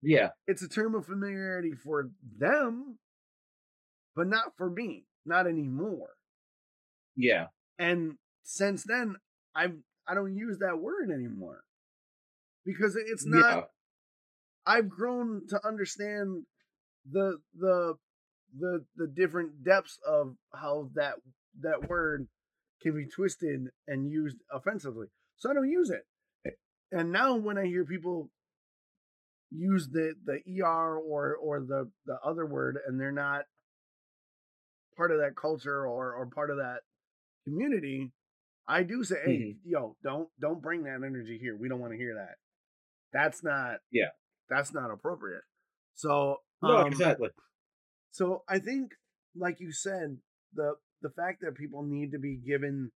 Yeah. 0.01 0.29
It's 0.47 0.61
a 0.61 0.67
term 0.69 0.95
of 0.95 1.05
familiarity 1.05 1.71
for 1.83 2.09
them, 2.37 2.99
but 4.15 4.27
not 4.27 4.55
for 4.57 4.69
me, 4.69 5.05
not 5.25 5.47
anymore. 5.47 6.09
Yeah. 7.15 7.47
And 7.79 8.17
since 8.43 8.83
then, 8.83 9.15
I've 9.55 9.77
I 10.07 10.13
don't 10.15 10.35
use 10.35 10.57
that 10.59 10.79
word 10.79 11.09
anymore 11.11 11.63
because 12.65 12.95
it's 12.95 13.25
not. 13.25 13.55
Yeah. 13.55 13.63
I've 14.65 14.89
grown 14.89 15.47
to 15.49 15.59
understand 15.67 16.45
the 17.09 17.37
the 17.57 17.95
the 18.57 18.85
the 18.95 19.07
different 19.07 19.63
depths 19.63 19.99
of 20.07 20.35
how 20.53 20.89
that 20.95 21.15
that 21.61 21.89
word 21.89 22.27
can 22.81 22.95
be 22.95 23.05
twisted 23.05 23.69
and 23.87 24.11
used 24.11 24.37
offensively. 24.51 25.07
So 25.37 25.49
I 25.49 25.53
don't 25.53 25.69
use 25.69 25.89
it. 25.89 26.05
And 26.91 27.11
now 27.11 27.35
when 27.35 27.57
I 27.57 27.65
hear 27.65 27.85
people 27.85 28.29
use 29.49 29.89
the 29.89 30.13
the 30.25 30.41
er 30.61 30.97
or 30.97 31.35
or 31.35 31.59
the 31.59 31.89
the 32.05 32.17
other 32.23 32.45
word 32.45 32.77
and 32.85 32.99
they're 32.99 33.11
not 33.11 33.45
part 34.95 35.11
of 35.11 35.19
that 35.19 35.35
culture 35.35 35.87
or 35.87 36.13
or 36.13 36.25
part 36.27 36.51
of 36.51 36.57
that 36.57 36.81
community, 37.45 38.11
I 38.67 38.83
do 38.83 39.03
say, 39.03 39.15
"Hey, 39.25 39.57
yo, 39.65 39.95
don't 40.03 40.29
don't 40.39 40.61
bring 40.61 40.83
that 40.83 41.03
energy 41.03 41.39
here. 41.39 41.55
We 41.55 41.67
don't 41.67 41.79
want 41.79 41.93
to 41.93 41.97
hear 41.97 42.15
that. 42.15 42.35
That's 43.11 43.43
not 43.43 43.79
Yeah. 43.91 44.09
That's 44.49 44.73
not 44.73 44.91
appropriate." 44.91 45.43
So 45.95 46.41
No, 46.61 46.77
um, 46.77 46.87
exactly. 46.87 47.29
So 48.13 48.43
I 48.47 48.59
think, 48.59 48.91
like 49.35 49.59
you 49.59 49.71
said, 49.71 50.17
the 50.53 50.75
the 51.01 51.09
fact 51.09 51.41
that 51.41 51.55
people 51.55 51.83
need 51.83 52.11
to 52.11 52.19
be 52.19 52.35
given 52.37 52.91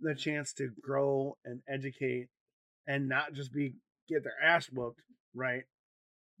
the 0.00 0.14
chance 0.14 0.52
to 0.54 0.70
grow 0.80 1.36
and 1.44 1.60
educate 1.68 2.28
and 2.86 3.08
not 3.08 3.32
just 3.34 3.52
be 3.52 3.74
get 4.08 4.22
their 4.22 4.40
ass 4.42 4.66
whooped, 4.72 5.02
right? 5.34 5.64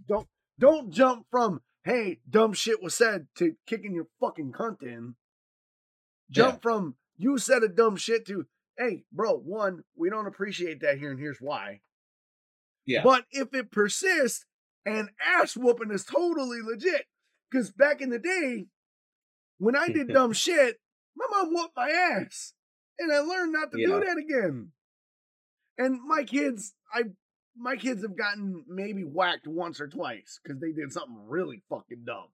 Don't 0.08 0.28
don't 0.58 0.90
jump 0.92 1.26
from 1.30 1.60
hey, 1.84 2.20
dumb 2.28 2.52
shit 2.52 2.82
was 2.82 2.94
said 2.94 3.26
to 3.36 3.54
kicking 3.66 3.94
your 3.94 4.06
fucking 4.20 4.52
cunt 4.52 4.80
in. 4.82 5.16
Jump 6.30 6.54
Yeah. 6.54 6.60
from 6.60 6.94
you 7.16 7.36
said 7.38 7.62
a 7.64 7.68
dumb 7.68 7.96
shit 7.96 8.26
to 8.28 8.46
hey, 8.78 9.02
bro, 9.12 9.36
one, 9.36 9.82
we 9.96 10.08
don't 10.08 10.28
appreciate 10.28 10.80
that 10.82 10.98
here 10.98 11.10
and 11.10 11.18
here's 11.18 11.40
why. 11.40 11.80
Yeah. 12.86 13.02
But 13.02 13.24
if 13.32 13.52
it 13.52 13.72
persists 13.72 14.46
and 14.86 15.10
ass 15.20 15.56
whooping 15.56 15.90
is 15.90 16.04
totally 16.04 16.60
legit, 16.62 17.06
because 17.50 17.70
back 17.70 18.00
in 18.00 18.10
the 18.10 18.18
day, 18.18 18.66
when 19.58 19.76
I 19.76 19.88
did 19.88 20.08
dumb 20.12 20.32
shit, 20.32 20.78
my 21.16 21.26
mom 21.30 21.52
whooped 21.54 21.76
my 21.76 21.90
ass. 21.90 22.54
And 23.00 23.12
I 23.12 23.18
learned 23.20 23.52
not 23.52 23.70
to 23.72 23.78
Yeah. 23.80 23.86
do 23.86 24.00
that 24.00 24.18
again. 24.18 24.72
And 25.78 26.00
my 26.06 26.24
kids, 26.24 26.74
I 26.92 27.04
my 27.60 27.76
kids 27.76 28.02
have 28.02 28.16
gotten 28.16 28.64
maybe 28.68 29.02
whacked 29.02 29.46
once 29.48 29.80
or 29.80 29.88
twice 29.88 30.38
because 30.42 30.60
they 30.60 30.70
did 30.72 30.92
something 30.92 31.26
really 31.26 31.62
fucking 31.68 32.04
dumb 32.04 32.28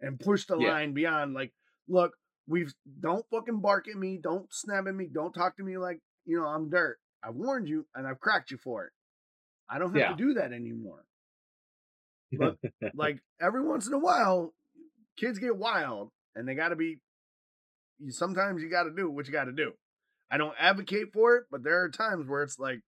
and 0.00 0.20
pushed 0.20 0.48
the 0.48 0.58
Yeah. 0.58 0.72
line 0.72 0.92
beyond 0.92 1.32
like, 1.34 1.52
look, 1.88 2.12
we've 2.46 2.74
don't 3.00 3.24
fucking 3.30 3.60
bark 3.60 3.88
at 3.88 3.96
me, 3.96 4.18
don't 4.22 4.52
snap 4.52 4.86
at 4.86 4.94
me, 4.94 5.06
don't 5.10 5.32
talk 5.32 5.56
to 5.56 5.62
me 5.62 5.78
like, 5.78 6.00
you 6.26 6.38
know, 6.38 6.46
I'm 6.46 6.68
dirt. 6.68 6.98
I've 7.22 7.34
warned 7.36 7.68
you 7.68 7.86
and 7.94 8.06
I've 8.06 8.20
cracked 8.20 8.50
you 8.50 8.58
for 8.58 8.84
it. 8.86 8.92
I 9.68 9.78
don't 9.78 9.90
have 9.90 9.96
Yeah. 9.96 10.10
to 10.10 10.16
do 10.16 10.34
that 10.34 10.52
anymore. 10.52 11.04
But 12.32 12.56
like 12.94 13.18
every 13.40 13.62
once 13.62 13.86
in 13.86 13.92
a 13.92 13.98
while, 13.98 14.54
kids 15.16 15.38
get 15.38 15.56
wild 15.56 16.10
and 16.34 16.48
they 16.48 16.54
got 16.54 16.68
to 16.68 16.76
be. 16.76 16.98
You, 17.98 18.12
sometimes 18.12 18.62
you 18.62 18.70
got 18.70 18.84
to 18.84 18.90
do 18.90 19.10
what 19.10 19.26
you 19.26 19.32
got 19.32 19.44
to 19.44 19.52
do. 19.52 19.72
I 20.30 20.38
don't 20.38 20.54
advocate 20.58 21.12
for 21.12 21.36
it, 21.36 21.44
but 21.50 21.64
there 21.64 21.82
are 21.82 21.88
times 21.88 22.28
where 22.28 22.42
it's 22.42 22.58
like, 22.58 22.80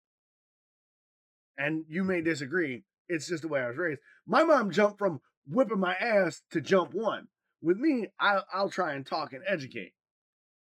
and 1.56 1.84
you 1.88 2.04
may 2.04 2.20
disagree. 2.20 2.84
It's 3.08 3.26
just 3.26 3.42
the 3.42 3.48
way 3.48 3.60
I 3.60 3.68
was 3.68 3.76
raised. 3.76 4.00
My 4.26 4.44
mom 4.44 4.70
jumped 4.70 4.98
from 4.98 5.20
whipping 5.48 5.80
my 5.80 5.94
ass 5.94 6.42
to 6.52 6.60
jump 6.60 6.92
one. 6.92 7.26
With 7.62 7.78
me, 7.78 8.06
I'll, 8.18 8.44
I'll 8.52 8.70
try 8.70 8.94
and 8.94 9.06
talk 9.06 9.32
and 9.32 9.42
educate, 9.46 9.92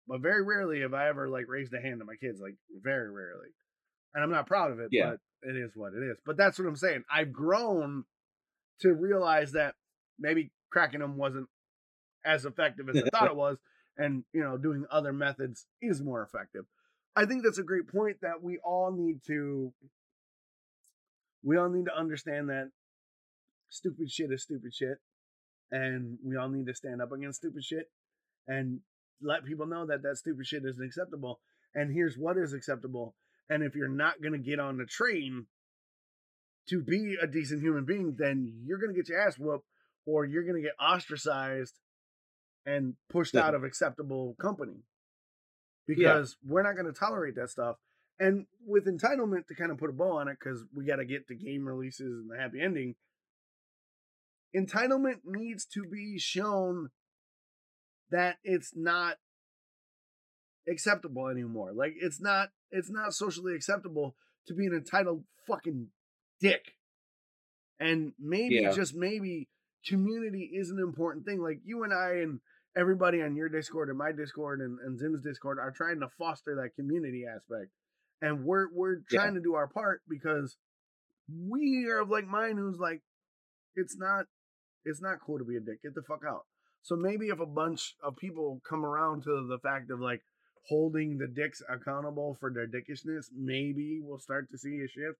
but 0.09 0.23
very 0.23 0.43
rarely 0.43 0.81
have 0.81 0.95
I 0.95 1.09
ever 1.09 1.29
like 1.29 1.45
raised 1.49 1.75
a 1.75 1.81
hand 1.81 2.01
to 2.01 2.05
my 2.05 2.17
kids. 2.17 2.41
Like 2.41 2.57
very 2.83 3.11
rarely, 3.11 3.49
and 4.15 4.25
I'm 4.25 4.31
not 4.31 4.47
proud 4.47 4.73
of 4.73 4.81
it. 4.81 4.89
Yeah. 4.91 5.11
But 5.11 5.51
it 5.51 5.57
is 5.57 5.73
what 5.75 5.93
it 5.95 6.03
is. 6.03 6.17
But 6.25 6.37
that's 6.37 6.59
what 6.59 6.67
I'm 6.67 6.77
saying. 6.77 7.05
I've 7.13 7.33
grown 7.33 8.05
to 8.81 8.93
realize 8.95 9.53
that 9.53 9.75
maybe 10.19 10.51
cracking 10.71 11.01
them 11.01 11.17
wasn't 11.17 11.49
as 12.25 12.45
effective 12.45 12.89
as 12.89 13.03
I 13.03 13.09
thought 13.11 13.29
it 13.29 13.37
was, 13.37 13.59
and 13.97 14.25
you 14.33 14.43
know, 14.43 14.57
doing 14.57 14.85
other 14.91 15.13
methods 15.13 15.67
is 15.81 16.03
more 16.03 16.23
effective. 16.23 16.65
I 17.17 17.27
think 17.27 17.45
that's 17.45 17.59
a 17.59 17.65
great 17.65 17.89
point 17.89 18.19
that 18.23 18.43
we 18.43 18.59
all 18.59 18.93
need 18.93 19.21
to 19.27 19.73
we 21.43 21.57
all 21.57 21.69
need 21.69 21.87
to 21.87 21.97
understand 21.97 22.49
that 22.51 22.71
stupid 23.71 24.11
shit 24.11 24.31
is 24.31 24.43
stupid 24.43 24.75
shit 24.75 24.99
and 25.71 26.19
we 26.25 26.37
all 26.37 26.49
need 26.49 26.67
to 26.67 26.75
stand 26.75 27.01
up 27.01 27.13
against 27.13 27.39
stupid 27.39 27.65
shit 27.65 27.91
and 28.49 28.81
let 29.23 29.45
people 29.45 29.67
know 29.67 29.87
that 29.87 30.03
that 30.03 30.17
stupid 30.17 30.47
shit 30.47 30.65
isn't 30.65 30.85
acceptable 30.85 31.41
and 31.75 31.93
here's 31.93 32.19
what 32.19 32.37
is 32.37 32.53
acceptable 32.53 33.15
and 33.49 33.63
if 33.63 33.75
you're 33.75 33.89
not 33.89 34.21
going 34.21 34.33
to 34.33 34.39
get 34.39 34.59
on 34.59 34.77
the 34.77 34.85
train 34.85 35.47
to 36.71 36.81
be 36.81 37.17
a 37.21 37.27
decent 37.27 37.61
human 37.63 37.85
being 37.85 38.17
then 38.19 38.53
you're 38.65 38.79
going 38.79 38.93
to 38.93 38.97
get 38.97 39.09
your 39.09 39.21
ass 39.21 39.39
whooped 39.39 39.67
or 40.07 40.25
you're 40.25 40.45
going 40.45 40.57
to 40.57 40.63
get 40.63 40.75
ostracized 40.81 41.79
and 42.67 42.95
pushed 43.09 43.35
Yeah. 43.35 43.43
out 43.47 43.55
of 43.55 43.65
acceptable 43.65 44.35
company 44.41 44.83
because 45.87 46.37
we're 46.47 46.63
not 46.63 46.75
going 46.75 46.87
to 46.93 46.99
tolerate 46.99 47.35
that 47.37 47.51
stuff. 47.51 47.77
And 48.19 48.47
with 48.67 48.87
entitlement 48.87 49.47
to 49.49 49.55
kind 49.55 49.71
of 49.73 49.79
put 49.79 49.91
a 49.91 49.95
bow 49.95 50.19
on 50.19 50.29
it, 50.29 50.37
because 50.39 50.65
we 50.75 50.85
got 50.85 50.97
to 50.97 51.05
get 51.07 51.27
the 51.27 51.35
game 51.35 51.67
releases 51.67 52.21
and 52.21 52.31
the 52.31 52.37
happy 52.37 52.61
ending, 52.61 52.95
entitlement 54.55 55.21
needs 55.25 55.65
to 55.67 55.85
be 55.85 56.19
shown 56.19 56.91
that 58.11 58.37
it's 58.45 58.73
not 58.77 59.17
acceptable 60.69 61.29
anymore. 61.29 61.73
Like 61.73 61.95
it's 61.97 62.21
not 62.21 62.51
it's 62.71 62.91
not 62.91 63.15
socially 63.15 63.55
acceptable 63.55 64.17
to 64.47 64.55
be 64.55 64.67
an 64.67 64.75
entitled 64.75 65.25
fucking 65.47 65.89
dick. 66.41 66.75
And 67.79 68.13
maybe 68.19 68.57
Yeah. 68.57 68.73
just 68.73 68.95
maybe 68.95 69.49
community 69.87 70.51
is 70.53 70.71
an 70.71 70.79
important 70.79 71.25
thing. 71.25 71.41
Like 71.41 71.61
you 71.65 71.83
and 71.85 71.93
I 71.93 72.17
and 72.17 72.41
everybody 72.77 73.23
on 73.23 73.35
your 73.37 73.49
Discord 73.49 73.89
and 73.89 73.97
my 73.99 74.13
Discord 74.13 74.61
and, 74.61 74.79
and 74.81 74.99
Zim's 74.99 75.23
Discord 75.23 75.59
are 75.59 75.71
trying 75.71 76.01
to 76.01 76.09
foster 76.19 76.55
that 76.57 76.75
community 76.75 77.25
aspect. 77.27 77.71
And 78.21 78.45
we're 78.45 78.69
we're 78.73 78.97
Yeah. 79.11 79.21
trying 79.23 79.35
to 79.35 79.41
do 79.41 79.55
our 79.55 79.67
part 79.69 80.03
because 80.09 80.57
we 81.29 81.87
are 81.89 82.01
of 82.01 82.11
like 82.11 82.27
mine 82.27 82.57
who's 82.57 82.79
like, 82.79 83.03
it's 83.77 83.97
not 83.97 84.27
it's 84.85 85.01
not 85.01 85.21
cool 85.21 85.39
to 85.39 85.45
be 85.45 85.57
a 85.57 85.61
dick. 85.61 85.83
Get 85.83 85.95
the 85.95 86.03
fuck 86.03 86.25
out. 86.27 86.47
So 86.83 86.97
maybe 86.97 87.29
if 87.29 87.41
a 87.41 87.47
bunch 87.47 87.97
of 88.03 88.17
people 88.17 88.61
come 88.69 88.85
around 88.85 89.23
to 89.25 89.47
the 89.47 89.59
fact 89.59 89.91
of 89.91 90.01
like 90.01 90.23
holding 90.69 91.19
the 91.19 91.27
dicks 91.29 91.63
accountable 91.69 92.35
for 92.41 92.51
their 92.53 92.67
dickishness, 92.67 93.27
maybe 93.35 94.01
we'll 94.03 94.19
start 94.19 94.51
to 94.51 94.59
see 94.59 94.81
a 94.81 94.89
shift 94.89 95.19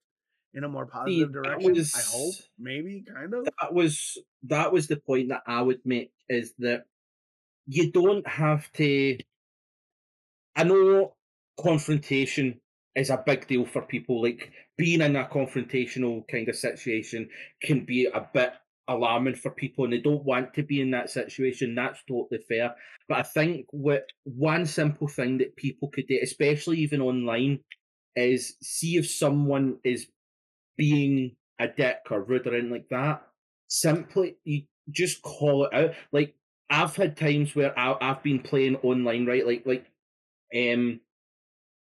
in 0.55 0.65
a 0.65 0.69
more 0.69 0.87
positive 0.87 1.33
that 1.33 1.43
direction. 1.43 1.85
I 1.95 2.03
hope. 2.11 2.35
Maybe, 2.59 3.05
kind 3.07 3.33
of. 3.35 3.45
that 3.45 3.73
was 3.73 4.19
that 4.45 4.73
was 4.73 4.89
the 4.89 4.97
point 4.97 5.29
that 5.29 5.43
I 5.47 5.63
would 5.63 5.81
make 5.85 6.13
is 6.29 6.55
that 6.59 6.85
you 7.67 7.91
don't 7.93 8.27
have 8.27 8.71
to. 8.73 9.19
I 10.57 10.65
know 10.65 11.15
confrontation 11.61 12.61
is 12.97 13.11
a 13.11 13.23
big 13.25 13.47
deal 13.47 13.65
for 13.65 13.83
people. 13.83 14.23
Like 14.23 14.53
being 14.77 15.01
in 15.01 15.17
a 15.17 15.25
confrontational 15.25 16.27
kind 16.29 16.49
of 16.49 16.57
situation 16.57 17.29
can 17.63 17.85
be 17.85 18.07
a 18.07 18.27
bit 18.33 18.53
alarming 18.89 19.37
for 19.37 19.51
people, 19.51 19.85
and 19.85 19.93
they 19.93 20.01
don't 20.01 20.25
want 20.25 20.55
to 20.55 20.63
be 20.65 20.81
in 20.81 20.91
that 20.91 21.11
situation. 21.11 21.75
That's 21.77 22.03
totally 22.09 22.41
fair. 22.49 22.75
But 23.09 23.19
I 23.19 23.23
think 23.23 23.67
what 23.71 24.07
one 24.25 24.67
simple 24.67 25.09
thing 25.09 25.39
that 25.39 25.57
people 25.57 25.89
could 25.89 26.09
do, 26.09 26.19
especially 26.23 26.79
even 26.79 27.01
online, 27.01 27.61
is 28.17 28.57
see 28.63 28.97
if 28.97 29.09
someone 29.09 29.79
is 29.85 30.09
being 30.81 31.37
a 31.61 31.69
dick 31.69 31.99
or 32.11 32.23
rude 32.25 32.47
or 32.47 32.55
anything 32.55 32.73
like 32.73 32.89
that, 32.89 33.23
simply 33.69 34.39
you 34.45 34.63
just 34.91 35.21
call 35.23 35.67
it 35.67 35.75
out. 35.75 35.91
Like 36.11 36.35
I've 36.71 36.97
had 36.97 37.19
times 37.19 37.55
where 37.55 37.79
I, 37.79 37.97
I've 38.01 38.23
been 38.23 38.41
playing 38.41 38.77
online, 38.77 39.27
right? 39.27 39.47
Like 39.47 39.65
like 39.67 39.87
um, 40.57 41.01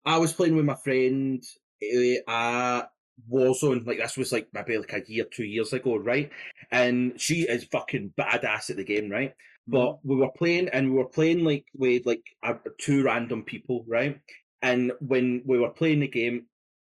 I 0.04 0.18
was 0.18 0.32
playing 0.32 0.56
with 0.56 0.66
my 0.66 0.74
friend 0.76 1.42
uh, 1.82 2.30
at 2.30 2.82
Warzone. 3.30 3.86
Like 3.86 3.98
this 3.98 4.16
was 4.16 4.32
like 4.32 4.48
maybe 4.52 4.76
like 4.78 4.92
a 4.92 5.02
year, 5.10 5.24
two 5.32 5.44
years 5.44 5.72
ago, 5.72 5.96
right? 5.96 6.30
And 6.70 7.18
she 7.20 7.42
is 7.42 7.64
fucking 7.72 8.12
badass 8.18 8.70
at 8.70 8.76
the 8.76 8.84
game, 8.84 9.10
right? 9.10 9.34
But 9.66 10.04
we 10.04 10.16
were 10.16 10.30
playing, 10.36 10.68
and 10.68 10.90
we 10.90 10.98
were 10.98 11.08
playing 11.08 11.44
like 11.44 11.64
with 11.74 12.04
like 12.04 12.22
uh, 12.42 12.54
two 12.78 13.02
random 13.02 13.44
people, 13.44 13.84
right? 13.88 14.20
And 14.62 14.92
when 15.00 15.42
we 15.46 15.58
were 15.58 15.70
playing 15.70 16.00
the 16.00 16.08
game, 16.08 16.46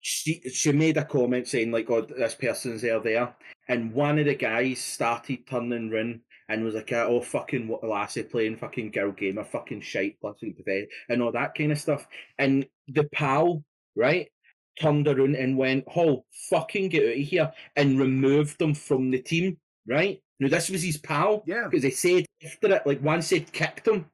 she 0.07 0.39
she 0.53 0.71
made 0.71 0.95
a 0.95 1.03
comment 1.03 1.47
saying 1.49 1.69
like, 1.71 1.89
"Oh, 1.89 2.01
this 2.01 2.33
person's 2.35 2.81
there, 2.81 3.01
there," 3.01 3.35
and 3.67 3.93
one 3.93 4.17
of 4.17 4.25
the 4.25 4.35
guys 4.35 4.79
started 4.79 5.45
turning 5.45 5.89
round 5.89 6.21
and 6.47 6.63
was 6.63 6.75
like, 6.75 6.93
"Oh, 6.93 7.19
fucking 7.19 7.67
what 7.67 7.83
lassie 7.83 8.23
playing 8.23 8.55
fucking 8.55 8.91
girl 8.91 9.11
gamer, 9.11 9.43
fucking 9.43 9.81
shite, 9.81 10.17
fucking 10.21 10.53
pathetic," 10.53 10.89
and 11.09 11.21
all 11.21 11.33
that 11.33 11.55
kind 11.55 11.73
of 11.73 11.77
stuff. 11.77 12.07
And 12.37 12.65
the 12.87 13.03
pal, 13.03 13.65
right, 13.97 14.29
turned 14.79 15.09
around 15.09 15.35
and 15.35 15.57
went, 15.57 15.83
"Oh, 15.93 16.23
fucking 16.49 16.87
get 16.87 17.03
out 17.03 17.17
of 17.19 17.27
here," 17.27 17.51
and 17.75 17.99
removed 17.99 18.59
them 18.59 18.75
from 18.75 19.11
the 19.11 19.19
team, 19.19 19.57
right? 19.85 20.21
Now 20.39 20.47
this 20.47 20.69
was 20.69 20.83
his 20.83 20.97
pal 20.97 21.43
Yeah. 21.45 21.65
because 21.65 21.81
they 21.83 21.91
said 21.91 22.25
after 22.45 22.73
it, 22.75 22.87
like 22.87 23.01
once 23.03 23.29
they 23.29 23.41
kicked 23.41 23.89
him 23.89 24.05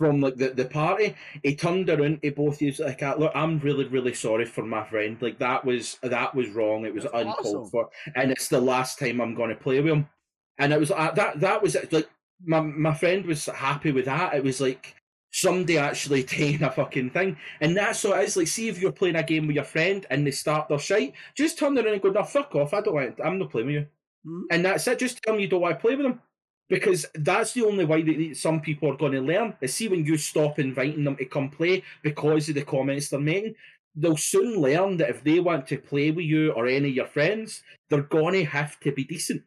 from 0.00 0.20
like 0.22 0.36
the, 0.36 0.50
the 0.50 0.66
party, 0.66 1.14
he 1.44 1.56
turned 1.56 1.90
around 1.90 2.22
to 2.22 2.32
both 2.32 2.56
of 2.56 2.62
you 2.62 2.72
like, 2.84 3.02
"Ah, 3.02 3.14
"Look, 3.18 3.32
I'm 3.36 3.60
really, 3.60 3.86
really 3.86 4.14
sorry 4.14 4.46
for 4.46 4.64
my 4.64 4.84
friend. 4.84 5.18
Like 5.22 5.38
that 5.40 5.64
was 5.64 5.98
that 6.02 6.34
was 6.34 6.48
wrong. 6.50 6.86
It 6.86 6.94
was 6.94 7.04
That's 7.04 7.14
uncalled 7.14 7.68
awesome. 7.68 7.70
for, 7.70 7.90
and 8.16 8.32
it's 8.32 8.48
the 8.48 8.60
last 8.62 8.98
time 8.98 9.20
I'm 9.20 9.34
going 9.36 9.50
to 9.50 9.56
play 9.56 9.80
with 9.80 9.92
him." 9.92 10.08
And 10.58 10.72
it 10.72 10.80
was 10.80 10.90
uh, 10.90 11.12
that 11.12 11.40
that 11.40 11.62
was 11.62 11.76
like 11.92 12.08
my 12.44 12.60
my 12.60 12.94
friend 12.94 13.26
was 13.26 13.46
happy 13.46 13.92
with 13.92 14.06
that. 14.06 14.34
It 14.34 14.44
was 14.44 14.60
like 14.60 14.96
somebody 15.32 15.78
actually 15.78 16.22
taking 16.36 16.62
a 16.64 16.70
fucking 16.72 17.10
thing, 17.10 17.36
and 17.60 17.76
that's 17.76 18.04
what 18.04 18.20
it 18.20 18.24
is. 18.28 18.36
Like, 18.36 18.48
see 18.48 18.68
if 18.68 18.80
you're 18.80 18.92
playing 18.92 19.16
a 19.16 19.22
game 19.22 19.46
with 19.46 19.56
your 19.56 19.64
friend 19.64 20.06
and 20.10 20.26
they 20.26 20.32
start 20.32 20.68
their 20.68 20.78
shite, 20.78 21.14
just 21.36 21.58
turn 21.58 21.76
around 21.78 21.88
and 21.88 22.02
go, 22.02 22.10
"No, 22.10 22.24
fuck 22.24 22.54
off. 22.56 22.74
I 22.74 22.80
don't 22.82 22.94
want. 22.94 23.20
I'm 23.24 23.38
not 23.38 23.50
playing 23.50 23.66
with 23.68 23.76
you." 23.76 23.86
Mhm. 24.26 24.42
and 24.50 24.64
that's 24.64 24.86
it. 24.88 24.98
Just 24.98 25.22
tell 25.22 25.34
them 25.34 25.40
you 25.40 25.48
don't 25.48 25.62
want 25.62 25.76
to 25.76 25.80
play 25.80 25.96
with 25.96 26.06
them, 26.06 26.20
because 26.70 27.06
that's 27.16 27.52
the 27.54 27.66
only 27.66 27.84
way 27.84 28.02
that 28.02 28.36
some 28.38 28.62
people 28.62 28.90
are 28.92 28.96
going 28.96 29.12
to 29.12 29.20
learn. 29.22 29.56
Is 29.60 29.74
see 29.74 29.88
when 29.88 30.06
you 30.06 30.16
stop 30.18 30.58
inviting 30.58 31.04
them 31.04 31.16
to 31.18 31.26
come 31.26 31.50
play 31.50 31.84
because 32.02 32.48
of 32.48 32.56
the 32.56 32.64
comments 32.64 33.10
they're 33.10 33.20
making, 33.20 33.56
they'll 33.96 34.16
soon 34.16 34.60
learn 34.60 34.96
that 34.98 35.10
if 35.10 35.24
they 35.24 35.40
want 35.40 35.66
to 35.68 35.78
play 35.78 36.12
with 36.12 36.26
you 36.26 36.52
or 36.52 36.66
any 36.68 36.90
of 36.90 36.96
your 36.96 37.08
friends, 37.08 37.62
they're 37.90 38.02
going 38.02 38.34
to 38.34 38.44
have 38.46 38.80
to 38.80 38.92
be 38.92 39.04
decent. 39.04 39.42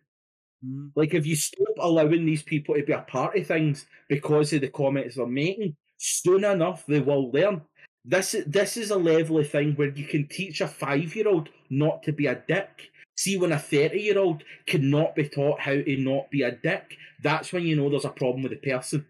Mhm. 0.66 0.92
Like 0.96 1.14
if 1.14 1.26
you 1.26 1.36
stop 1.36 1.76
allowing 1.80 2.26
these 2.26 2.44
people 2.44 2.76
to 2.76 2.84
be 2.84 2.94
a 2.94 3.02
part 3.02 3.38
of 3.38 3.48
things 3.48 3.86
because 4.10 4.54
of 4.54 4.62
the 4.62 4.70
comments 4.70 5.16
they're 5.16 5.28
making, 5.28 5.76
soon 5.98 6.44
enough 6.44 6.86
they 6.86 7.00
will 7.02 7.32
learn. 7.32 7.62
This 8.06 8.36
this 8.48 8.78
is 8.78 8.92
a 8.92 8.98
level 8.98 9.40
of 9.40 9.50
thing 9.50 9.76
where 9.76 9.90
you 9.90 10.06
can 10.06 10.28
teach 10.28 10.62
a 10.62 10.68
five 10.68 11.16
year 11.16 11.28
old 11.28 11.50
not 11.70 12.04
to 12.04 12.12
be 12.14 12.28
a 12.28 12.36
dick. 12.48 12.92
See 13.16 13.38
when 13.38 13.52
a 13.52 13.60
thirty 13.60 14.00
year 14.02 14.18
old 14.18 14.44
cannot 14.68 15.16
be 15.16 15.30
taught 15.30 15.60
how 15.62 15.74
to 15.74 15.98
not 15.98 16.32
be 16.32 16.42
a 16.42 16.52
dick, 16.52 16.98
that's 17.22 17.54
when 17.54 17.64
you 17.64 17.76
know 17.76 17.90
there's 17.90 18.06
a 18.06 18.10
problem 18.10 18.44
with 18.44 18.52
the 18.52 18.70
person. 18.72 19.06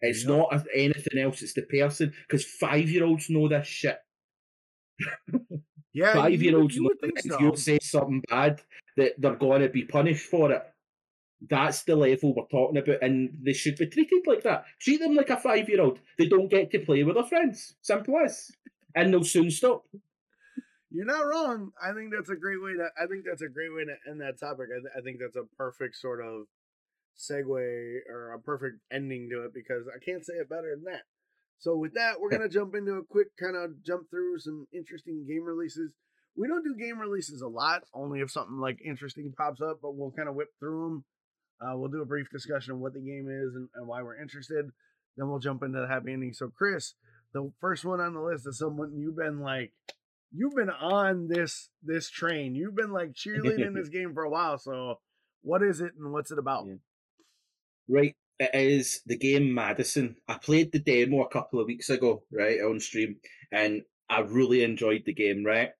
It's 0.00 0.24
Yeah. 0.24 0.36
not 0.36 0.66
anything 0.74 1.18
else, 1.20 1.42
it's 1.42 1.54
the 1.54 1.62
person. 1.62 2.12
Because 2.28 2.44
five 2.44 2.88
year 2.88 3.04
olds 3.04 3.28
know 3.30 3.48
this 3.48 3.66
shit. 3.66 3.98
Yeah. 5.92 6.14
five 6.14 6.40
year 6.42 6.56
olds 6.56 6.76
know 6.76 6.90
that 7.00 7.00
think 7.00 7.34
if 7.34 7.40
you 7.40 7.56
say 7.56 7.78
something 7.82 8.22
bad, 8.28 8.62
that 8.96 9.14
they're 9.18 9.34
going 9.34 9.62
to 9.62 9.68
be 9.68 9.84
punished 9.84 10.26
for 10.26 10.52
it. 10.52 10.62
That's 11.48 11.82
the 11.82 11.96
level 11.96 12.34
we're 12.34 12.46
talking 12.48 12.78
about, 12.78 13.02
and 13.02 13.30
they 13.44 13.52
should 13.52 13.76
be 13.76 13.86
treated 13.86 14.26
like 14.26 14.42
that. 14.42 14.64
Treat 14.80 15.00
them 15.00 15.14
like 15.14 15.30
a 15.30 15.36
five 15.36 15.68
year 15.68 15.80
old. 15.80 16.00
They 16.18 16.26
don't 16.26 16.50
get 16.50 16.70
to 16.72 16.80
play 16.80 17.02
with 17.04 17.14
their 17.14 17.24
friends. 17.24 17.74
Simple 17.82 18.18
as. 18.24 18.50
And 18.94 19.12
they'll 19.12 19.24
soon 19.24 19.50
stop. 19.50 19.84
You're 20.90 21.04
not 21.04 21.26
wrong. 21.26 21.72
I 21.82 21.92
think 21.92 22.12
that's 22.14 22.30
a 22.30 22.36
great 22.36 22.62
way 22.62 22.72
to. 22.72 22.88
I 23.00 23.06
think 23.06 23.24
that's 23.26 23.42
a 23.42 23.48
great 23.48 23.74
way 23.74 23.84
to 23.84 24.10
end 24.10 24.20
that 24.20 24.40
topic. 24.40 24.68
I, 24.72 24.80
th- 24.80 24.96
I 24.96 25.00
think 25.02 25.18
that's 25.20 25.36
a 25.36 25.44
perfect 25.56 25.96
sort 25.96 26.24
of 26.24 26.46
segue 27.18 28.00
or 28.08 28.32
a 28.32 28.40
perfect 28.40 28.76
ending 28.90 29.28
to 29.30 29.44
it 29.44 29.52
because 29.52 29.84
I 29.88 30.02
can't 30.02 30.24
say 30.24 30.34
it 30.34 30.48
better 30.48 30.74
than 30.74 30.84
that. 30.84 31.02
So 31.58 31.76
with 31.76 31.94
that, 31.94 32.20
we're 32.20 32.30
gonna 32.34 32.48
jump 32.48 32.74
into 32.74 32.92
a 32.92 33.04
quick 33.04 33.28
kind 33.38 33.56
of 33.56 33.84
jump 33.84 34.08
through 34.10 34.38
some 34.38 34.66
interesting 34.72 35.26
game 35.28 35.44
releases. 35.44 35.92
We 36.36 36.48
don't 36.48 36.64
do 36.64 36.76
game 36.78 36.98
releases 36.98 37.42
a 37.42 37.48
lot, 37.48 37.82
only 37.92 38.20
if 38.20 38.30
something 38.30 38.58
like 38.58 38.78
interesting 38.84 39.34
pops 39.36 39.60
up, 39.60 39.80
but 39.82 39.94
we'll 39.96 40.12
kind 40.12 40.28
of 40.28 40.36
whip 40.36 40.48
through 40.58 40.84
them. 40.84 41.04
Uh, 41.60 41.76
we'll 41.76 41.90
do 41.90 42.00
a 42.00 42.06
brief 42.06 42.30
discussion 42.30 42.72
of 42.72 42.78
what 42.78 42.94
the 42.94 43.00
game 43.00 43.26
is 43.28 43.56
and, 43.56 43.68
and 43.74 43.86
why 43.86 44.02
we're 44.02 44.20
interested. 44.20 44.66
Then 45.16 45.28
we'll 45.28 45.40
jump 45.40 45.64
into 45.64 45.80
the 45.80 45.88
happy 45.88 46.12
ending. 46.12 46.32
So, 46.32 46.52
Chris, 46.56 46.94
the 47.32 47.50
first 47.60 47.84
one 47.84 48.00
on 48.00 48.14
the 48.14 48.20
list 48.20 48.46
is 48.46 48.58
someone 48.58 48.96
you've 48.96 49.16
been 49.16 49.40
like, 49.40 49.72
you've 50.32 50.54
been 50.54 50.70
on 50.70 51.28
this 51.28 51.70
this 51.82 52.10
train. 52.10 52.54
You've 52.54 52.76
been 52.76 52.92
like 52.92 53.12
cheerleading 53.12 53.74
this 53.74 53.88
game 53.88 54.14
for 54.14 54.24
a 54.24 54.30
while. 54.30 54.58
So, 54.58 54.96
what 55.42 55.62
is 55.62 55.80
it 55.80 55.92
and 55.98 56.12
what's 56.12 56.30
it 56.30 56.38
about? 56.38 56.66
Yeah. 56.66 56.74
Right, 57.88 58.16
it 58.38 58.50
is 58.54 59.00
the 59.06 59.16
game 59.16 59.54
Madison. 59.54 60.16
I 60.28 60.38
played 60.38 60.72
the 60.72 60.78
demo 60.78 61.22
a 61.22 61.28
couple 61.28 61.60
of 61.60 61.66
weeks 61.66 61.88
ago, 61.88 62.22
right, 62.30 62.60
on 62.60 62.80
stream, 62.80 63.16
and 63.50 63.82
I 64.10 64.20
really 64.20 64.62
enjoyed 64.62 65.02
the 65.06 65.14
game. 65.14 65.44
Right, 65.44 65.70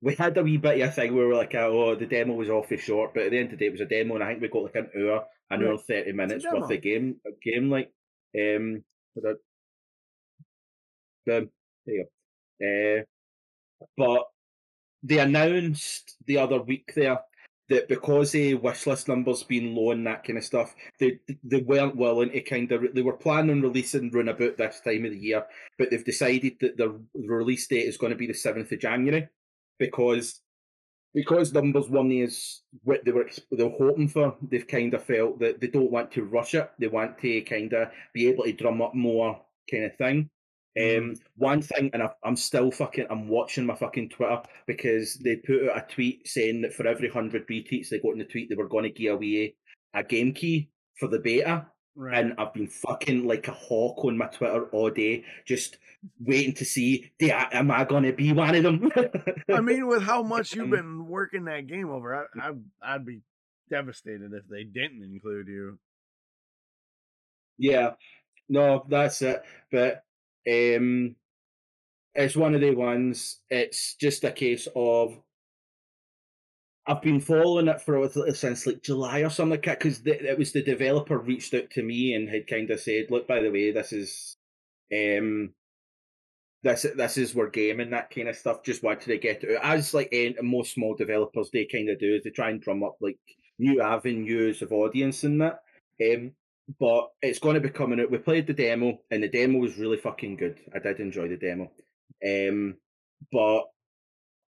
we 0.00 0.14
had 0.14 0.36
a 0.38 0.42
wee 0.42 0.58
bit 0.58 0.80
of 0.80 0.88
a 0.88 0.92
thing 0.92 1.14
where 1.14 1.26
we 1.26 1.32
were 1.32 1.38
like, 1.38 1.54
oh, 1.56 1.96
the 1.96 2.06
demo 2.06 2.34
was 2.34 2.50
awfully 2.50 2.78
short, 2.78 3.14
but 3.14 3.24
at 3.24 3.30
the 3.32 3.38
end 3.38 3.52
of 3.52 3.58
the 3.58 3.64
day, 3.64 3.66
it 3.66 3.72
was 3.72 3.80
a 3.80 3.86
demo, 3.86 4.14
and 4.14 4.22
I 4.22 4.28
think 4.28 4.42
we 4.42 4.48
got 4.48 4.62
like 4.62 4.76
an 4.76 4.90
hour, 4.96 5.24
an 5.50 5.64
hour, 5.64 5.78
thirty 5.78 6.12
minutes 6.12 6.46
worth 6.50 6.70
of 6.70 6.82
game, 6.82 7.16
a 7.26 7.30
game 7.42 7.70
like, 7.70 7.90
um, 8.38 8.84
boom, 9.16 9.36
there 11.26 11.48
you 11.86 12.04
go. 12.04 13.00
Uh, 13.00 13.04
but 13.96 14.24
they 15.02 15.18
announced 15.18 16.16
the 16.26 16.38
other 16.38 16.60
week 16.60 16.92
there 16.94 17.20
that 17.68 17.88
because 17.88 18.32
the 18.32 18.54
wish 18.54 18.86
list 18.86 19.08
numbers 19.08 19.42
being 19.42 19.74
low 19.74 19.90
and 19.90 20.06
that 20.06 20.24
kind 20.24 20.38
of 20.38 20.44
stuff, 20.44 20.74
they 21.00 21.18
they 21.42 21.62
weren't 21.62 21.96
willing 21.96 22.30
to 22.30 22.40
kind 22.40 22.70
of 22.72 22.94
they 22.94 23.02
were 23.02 23.16
planning 23.16 23.50
on 23.50 23.62
releasing 23.62 24.10
run 24.10 24.28
about 24.28 24.56
this 24.56 24.80
time 24.80 25.04
of 25.04 25.10
the 25.10 25.18
year, 25.18 25.44
but 25.78 25.90
they've 25.90 26.04
decided 26.04 26.54
that 26.60 26.76
the 26.76 27.00
release 27.14 27.66
date 27.66 27.88
is 27.88 27.96
going 27.96 28.10
to 28.10 28.16
be 28.16 28.26
the 28.26 28.34
seventh 28.34 28.70
of 28.72 28.80
January 28.80 29.28
because 29.78 30.40
because 31.14 31.52
numbers 31.52 31.88
one 31.88 32.12
is 32.12 32.62
what 32.84 33.04
they 33.04 33.10
were 33.10 33.28
they 33.50 33.64
were 33.64 33.70
hoping 33.70 34.08
for. 34.08 34.36
They've 34.42 34.66
kind 34.66 34.94
of 34.94 35.02
felt 35.02 35.40
that 35.40 35.60
they 35.60 35.68
don't 35.68 35.90
want 35.90 36.12
to 36.12 36.24
rush 36.24 36.54
it. 36.54 36.70
They 36.78 36.88
want 36.88 37.18
to 37.20 37.40
kind 37.42 37.72
of 37.72 37.88
be 38.12 38.28
able 38.28 38.44
to 38.44 38.52
drum 38.52 38.82
up 38.82 38.94
more 38.94 39.40
kind 39.68 39.84
of 39.84 39.96
thing. 39.96 40.30
Um, 40.78 41.14
one 41.36 41.62
thing, 41.62 41.90
and 41.92 42.02
I, 42.02 42.10
I'm 42.22 42.36
still 42.36 42.70
fucking, 42.70 43.06
I'm 43.08 43.28
watching 43.28 43.64
my 43.64 43.74
fucking 43.74 44.10
Twitter 44.10 44.42
because 44.66 45.14
they 45.14 45.36
put 45.36 45.70
out 45.70 45.78
a 45.78 45.92
tweet 45.92 46.28
saying 46.28 46.62
that 46.62 46.74
for 46.74 46.86
every 46.86 47.08
hundred 47.08 47.48
retweets 47.48 47.88
they 47.88 47.98
got 47.98 48.12
in 48.12 48.18
the 48.18 48.24
tweet, 48.24 48.48
they 48.48 48.56
were 48.56 48.68
going 48.68 48.84
to 48.84 48.90
give 48.90 49.14
away 49.14 49.54
a 49.94 50.02
game 50.02 50.32
key 50.32 50.70
for 50.98 51.08
the 51.08 51.18
beta. 51.18 51.66
Right. 51.94 52.18
And 52.18 52.34
I've 52.36 52.52
been 52.52 52.68
fucking 52.68 53.26
like 53.26 53.48
a 53.48 53.52
hawk 53.52 54.04
on 54.04 54.18
my 54.18 54.26
Twitter 54.26 54.66
all 54.66 54.90
day, 54.90 55.24
just 55.46 55.78
waiting 56.20 56.52
to 56.54 56.64
see, 56.66 57.10
am 57.20 57.70
I 57.70 57.84
going 57.84 58.02
to 58.02 58.12
be 58.12 58.32
one 58.32 58.54
of 58.54 58.62
them? 58.62 58.90
I 59.52 59.62
mean, 59.62 59.86
with 59.86 60.02
how 60.02 60.22
much 60.22 60.54
you've 60.54 60.70
been 60.70 61.06
working 61.06 61.46
that 61.46 61.66
game 61.66 61.88
over, 61.88 62.14
I, 62.14 62.48
I, 62.48 62.52
I'd 62.82 63.06
be 63.06 63.22
devastated 63.70 64.32
if 64.34 64.46
they 64.48 64.64
didn't 64.64 65.02
include 65.02 65.48
you. 65.48 65.78
Yeah, 67.58 67.92
no, 68.48 68.84
that's 68.88 69.22
it. 69.22 69.42
But 69.72 70.04
um, 70.48 71.16
it's 72.14 72.36
one 72.36 72.54
of 72.54 72.60
the 72.60 72.74
ones. 72.74 73.40
It's 73.50 73.94
just 73.96 74.24
a 74.24 74.32
case 74.32 74.68
of 74.74 75.18
I've 76.86 77.02
been 77.02 77.20
following 77.20 77.68
it 77.68 77.80
for 77.80 78.08
since 78.34 78.66
like 78.66 78.82
July 78.82 79.20
or 79.20 79.30
something 79.30 79.50
like 79.52 79.64
that 79.64 79.80
because 79.80 80.00
it 80.06 80.38
was 80.38 80.52
the 80.52 80.62
developer 80.62 81.18
reached 81.18 81.52
out 81.54 81.70
to 81.70 81.82
me 81.82 82.14
and 82.14 82.28
had 82.28 82.46
kind 82.46 82.70
of 82.70 82.80
said, 82.80 83.10
"Look, 83.10 83.26
by 83.26 83.40
the 83.40 83.50
way, 83.50 83.72
this 83.72 83.92
is 83.92 84.36
um, 84.92 85.52
this 86.62 86.86
this 86.96 87.16
is 87.16 87.34
where 87.34 87.48
gaming 87.48 87.90
that 87.90 88.10
kind 88.10 88.28
of 88.28 88.36
stuff. 88.36 88.62
Just 88.62 88.84
wanted 88.84 89.06
to 89.06 89.18
get 89.18 89.42
it 89.42 89.58
as 89.62 89.94
like 89.94 90.14
most 90.42 90.74
small 90.74 90.94
developers 90.94 91.50
they 91.52 91.64
kind 91.64 91.90
of 91.90 91.98
do 91.98 92.14
is 92.14 92.24
they 92.24 92.30
try 92.30 92.50
and 92.50 92.60
drum 92.60 92.84
up 92.84 92.96
like 93.00 93.18
new 93.58 93.80
avenues 93.82 94.62
of 94.62 94.72
audience 94.72 95.24
and 95.24 95.40
that. 95.40 95.60
Um, 96.00 96.32
but 96.80 97.10
it's 97.22 97.38
going 97.38 97.54
to 97.54 97.60
be 97.60 97.70
coming 97.70 98.00
out. 98.00 98.10
We 98.10 98.18
played 98.18 98.46
the 98.46 98.52
demo, 98.52 98.98
and 99.10 99.22
the 99.22 99.28
demo 99.28 99.58
was 99.58 99.78
really 99.78 99.96
fucking 99.96 100.36
good. 100.36 100.58
I 100.74 100.78
did 100.78 101.00
enjoy 101.00 101.28
the 101.28 101.36
demo. 101.36 101.70
Um, 102.24 102.76
but 103.32 103.64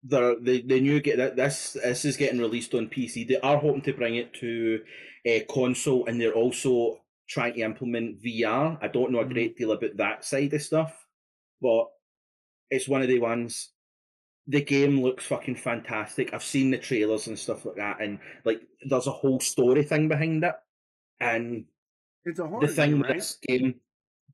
the 0.05 0.39
the 0.41 0.63
the 0.63 0.81
new 0.81 1.01
get 1.01 1.17
that 1.17 1.37
this 1.37 1.73
this 1.73 2.05
is 2.05 2.17
getting 2.17 2.41
released 2.41 2.75
on 2.75 2.89
PC. 2.89 3.27
They 3.27 3.39
are 3.41 3.59
hoping 3.59 3.83
to 3.83 3.95
bring 3.95 4.17
it 4.17 4.33
to 4.35 4.81
a 5.25 5.41
console, 5.41 6.07
and 6.07 6.21
they're 6.21 6.33
also 6.33 7.01
trying 7.29 7.55
to 7.55 7.61
implement 7.61 8.23
VR. 8.23 8.79
I 8.81 8.89
don't 8.89 9.11
know 9.11 9.21
a 9.21 9.25
mm-hmm. 9.25 9.33
great 9.33 9.57
deal 9.57 9.73
about 9.73 9.97
that 9.97 10.25
side 10.25 10.53
of 10.53 10.63
stuff, 10.63 11.07
but 11.61 11.87
it's 12.71 12.89
one 12.89 13.03
of 13.03 13.09
the 13.09 13.19
ones. 13.19 13.71
The 14.47 14.61
game 14.61 15.03
looks 15.03 15.25
fucking 15.25 15.57
fantastic. 15.57 16.35
I've 16.35 16.45
seen 16.45 16.71
the 16.71 16.77
trailers 16.77 17.27
and 17.27 17.39
stuff 17.39 17.65
like 17.65 17.77
that, 17.77 18.01
and 18.01 18.21
like 18.45 18.61
there's 18.89 19.07
a 19.07 19.13
whole 19.13 19.41
story 19.41 19.83
thing 19.83 20.09
behind 20.09 20.45
it, 20.45 20.55
and 21.19 21.65
it's 22.25 22.39
a 22.39 22.47
horror 22.47 22.67
the 22.67 22.73
thing 22.73 22.91
game, 22.91 22.99
with 23.01 23.09
right? 23.09 23.19
this 23.19 23.39
game. 23.47 23.75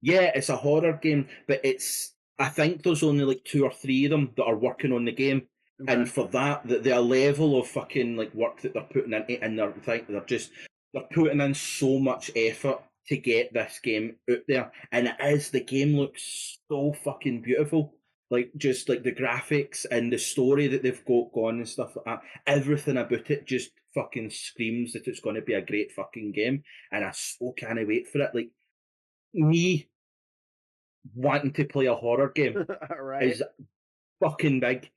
Yeah, 0.03 0.31
it's 0.35 0.49
a 0.49 0.57
horror 0.57 0.99
game, 1.01 1.29
but 1.47 1.61
it's 1.65 2.15
I 2.39 2.49
think 2.49 2.83
there's 2.83 3.03
only 3.03 3.25
like 3.25 3.45
two 3.45 3.65
or 3.65 3.73
three 3.73 4.07
of 4.07 4.11
them 4.11 4.33
that 4.37 4.45
are 4.45 4.57
working 4.57 4.93
on 4.93 5.05
the 5.05 5.13
game. 5.13 5.43
Okay. 5.83 5.93
And 5.93 6.11
for 6.11 6.27
that, 6.29 6.67
the, 6.67 6.79
the 6.79 7.01
level 7.01 7.59
of 7.59 7.69
fucking 7.69 8.17
like 8.17 8.35
work 8.35 8.61
that 8.63 8.75
they're 8.75 8.83
putting 8.83 9.13
in, 9.13 9.39
and 9.43 9.59
they're 9.59 9.73
think 9.73 10.09
they're 10.09 10.21
just 10.23 10.51
they're 10.93 11.03
putting 11.13 11.41
in 11.41 11.55
so 11.55 11.99
much 11.99 12.31
effort 12.35 12.81
to 13.07 13.17
get 13.17 13.53
this 13.53 13.79
game 13.83 14.17
out 14.31 14.41
there, 14.47 14.73
and 14.93 15.09
it 15.09 15.17
is 15.23 15.51
the 15.51 15.61
game 15.61 15.97
looks 15.97 16.59
so 16.71 16.95
fucking 17.05 17.43
beautiful. 17.43 17.95
Like 18.31 18.53
just 18.57 18.89
like 18.89 19.03
the 19.03 19.13
graphics 19.13 19.85
and 19.91 20.13
the 20.13 20.19
story 20.19 20.69
that 20.69 20.85
they've 20.85 21.05
got 21.05 21.33
going 21.33 21.57
and 21.57 21.69
stuff 21.69 21.97
like 21.97 22.05
that. 22.05 22.23
Everything 22.47 22.97
about 22.97 23.29
it 23.31 23.45
just 23.45 23.71
fucking 23.95 24.31
screams 24.31 24.93
that 24.93 25.07
it's 25.07 25.21
going 25.21 25.37
to 25.37 25.43
be 25.43 25.55
a 25.55 25.65
great 25.65 25.93
fucking 25.93 26.33
game, 26.33 26.63
and 26.93 27.05
I 27.05 27.11
so 27.13 27.53
can't 27.57 27.87
wait 27.87 28.09
for 28.09 28.21
it. 28.21 28.35
Like 28.35 28.51
me 29.35 29.89
wanting 31.15 31.53
to 31.53 31.65
play 31.65 31.87
a 31.87 31.95
horror 31.95 32.31
game 32.35 32.67
right. 33.01 33.23
is 33.23 33.43
fucking 34.21 34.61
big, 34.61 34.91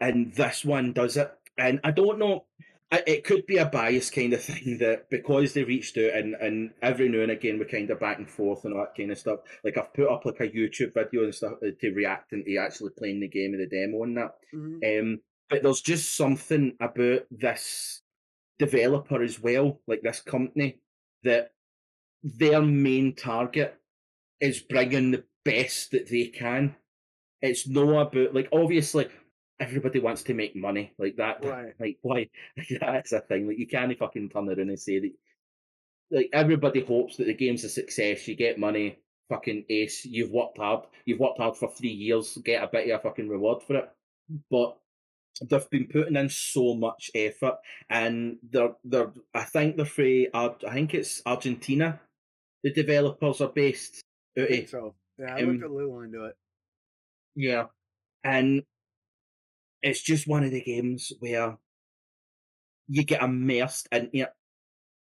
and 0.00 0.34
this 0.34 0.64
one 0.64 0.92
does 0.92 1.16
it. 1.16 1.32
And 1.58 1.80
I 1.84 1.90
don't 1.90 2.18
know, 2.18 2.46
it 2.92 3.24
could 3.24 3.46
be 3.46 3.58
a 3.58 3.66
bias 3.66 4.10
kind 4.10 4.32
of 4.32 4.42
thing 4.44 4.78
that 4.78 5.10
because 5.10 5.52
they 5.52 5.64
reached 5.64 5.96
out 5.98 6.14
and, 6.14 6.34
and 6.34 6.70
every 6.82 7.08
now 7.08 7.20
and 7.20 7.30
again 7.30 7.58
we're 7.58 7.66
kind 7.66 7.90
of 7.90 8.00
back 8.00 8.18
and 8.18 8.28
forth 8.28 8.64
and 8.64 8.74
all 8.74 8.80
that 8.80 8.96
kind 8.96 9.10
of 9.10 9.18
stuff. 9.18 9.40
Like 9.64 9.76
I've 9.76 9.94
put 9.94 10.08
up 10.08 10.24
like 10.24 10.40
a 10.40 10.48
YouTube 10.48 10.94
video 10.94 11.24
and 11.24 11.34
stuff 11.34 11.54
to 11.60 11.90
react 11.92 12.32
and 12.32 12.44
to 12.44 12.56
actually 12.56 12.90
playing 12.98 13.20
the 13.20 13.28
game 13.28 13.54
and 13.54 13.60
the 13.60 13.66
demo 13.66 14.02
and 14.02 14.16
that. 14.16 14.34
Mm-hmm. 14.54 15.12
Um, 15.12 15.20
but 15.48 15.62
there's 15.62 15.80
just 15.80 16.16
something 16.16 16.76
about 16.80 17.22
this 17.30 17.99
developer 18.60 19.22
as 19.22 19.40
well, 19.40 19.80
like 19.88 20.02
this 20.02 20.20
company, 20.20 20.78
that 21.24 21.52
their 22.22 22.60
main 22.62 23.14
target 23.16 23.74
is 24.40 24.60
bringing 24.60 25.10
the 25.10 25.24
best 25.44 25.90
that 25.90 26.08
they 26.08 26.26
can. 26.26 26.76
It's 27.40 27.66
no 27.66 27.98
about 27.98 28.34
like 28.34 28.48
obviously 28.52 29.08
everybody 29.58 29.98
wants 29.98 30.22
to 30.24 30.34
make 30.34 30.54
money 30.54 30.92
like 30.98 31.16
that. 31.16 31.42
Right. 31.44 31.74
Like 31.80 31.98
why? 32.02 32.28
That's 32.80 33.12
a 33.12 33.20
thing. 33.20 33.48
Like 33.48 33.58
you 33.58 33.66
can't 33.66 33.98
fucking 33.98 34.28
turn 34.28 34.48
around 34.48 34.60
and 34.60 34.78
say 34.78 35.00
that. 35.00 35.12
Like 36.10 36.28
everybody 36.32 36.84
hopes 36.84 37.16
that 37.16 37.26
the 37.26 37.34
game's 37.34 37.64
a 37.64 37.68
success. 37.68 38.28
You 38.28 38.36
get 38.36 38.58
money, 38.58 38.98
fucking 39.30 39.64
ace. 39.70 40.04
You've 40.04 40.32
worked 40.32 40.58
hard. 40.58 40.84
You've 41.06 41.20
worked 41.20 41.38
hard 41.38 41.56
for 41.56 41.70
three 41.70 41.88
years. 41.88 42.36
Get 42.44 42.62
a 42.62 42.66
bit 42.66 42.90
of 42.90 43.00
a 43.00 43.02
fucking 43.02 43.28
reward 43.28 43.62
for 43.62 43.76
it. 43.76 43.90
But 44.50 44.76
they've 45.48 45.70
been 45.70 45.86
putting 45.86 46.16
in 46.16 46.28
so 46.28 46.74
much 46.74 47.10
effort, 47.14 47.56
and 47.88 48.38
they're 48.50 48.74
they're. 48.84 49.12
I 49.34 49.44
think 49.44 49.76
they're 49.76 49.84
free. 49.84 50.28
I 50.34 50.50
think 50.72 50.94
it's 50.94 51.22
Argentina. 51.26 52.00
The 52.62 52.72
developers 52.72 53.40
are 53.40 53.48
based. 53.48 54.02
I 54.38 54.46
think 54.46 54.68
so 54.68 54.94
yeah, 55.20 55.34
I 55.34 55.42
um, 55.42 55.52
looked 55.52 55.64
a 55.64 55.74
little 55.74 56.00
into 56.00 56.24
it. 56.24 56.36
Yeah, 57.34 57.66
and 58.24 58.62
it's 59.82 60.02
just 60.02 60.26
one 60.26 60.44
of 60.44 60.50
the 60.50 60.62
games 60.62 61.12
where 61.20 61.56
you 62.88 63.04
get 63.04 63.22
immersed 63.22 63.88
in 63.92 64.10
it. 64.12 64.32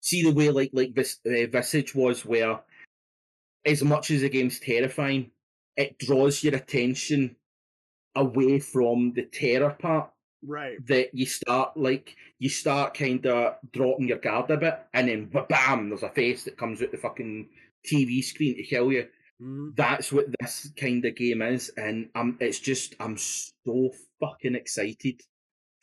See 0.00 0.22
the 0.22 0.32
way 0.32 0.50
like 0.50 0.70
like 0.72 0.94
this 0.94 1.18
uh, 1.26 1.46
Visage 1.50 1.94
was, 1.94 2.24
where 2.24 2.60
as 3.64 3.82
much 3.82 4.10
as 4.10 4.22
the 4.22 4.28
game's 4.28 4.58
terrifying, 4.58 5.30
it 5.76 5.98
draws 5.98 6.42
your 6.42 6.56
attention 6.56 7.36
away 8.14 8.58
from 8.58 9.12
the 9.14 9.24
terror 9.24 9.70
part 9.70 10.10
right 10.46 10.84
that 10.86 11.14
you 11.14 11.24
start 11.24 11.76
like 11.76 12.16
you 12.38 12.48
start 12.48 12.94
kind 12.94 13.26
of 13.26 13.54
dropping 13.72 14.08
your 14.08 14.18
guard 14.18 14.50
a 14.50 14.56
bit 14.56 14.78
and 14.92 15.08
then 15.08 15.30
bam 15.48 15.88
there's 15.88 16.02
a 16.02 16.08
face 16.10 16.44
that 16.44 16.58
comes 16.58 16.82
out 16.82 16.90
the 16.90 16.96
fucking 16.96 17.48
tv 17.88 18.22
screen 18.22 18.56
to 18.56 18.62
kill 18.62 18.90
you 18.90 19.06
mm-hmm. 19.40 19.68
that's 19.76 20.12
what 20.12 20.26
this 20.40 20.70
kind 20.76 21.04
of 21.04 21.14
game 21.14 21.42
is 21.42 21.70
and 21.76 22.08
i'm 22.14 22.36
it's 22.40 22.58
just 22.58 22.94
i'm 22.98 23.16
so 23.16 23.90
fucking 24.20 24.56
excited 24.56 25.20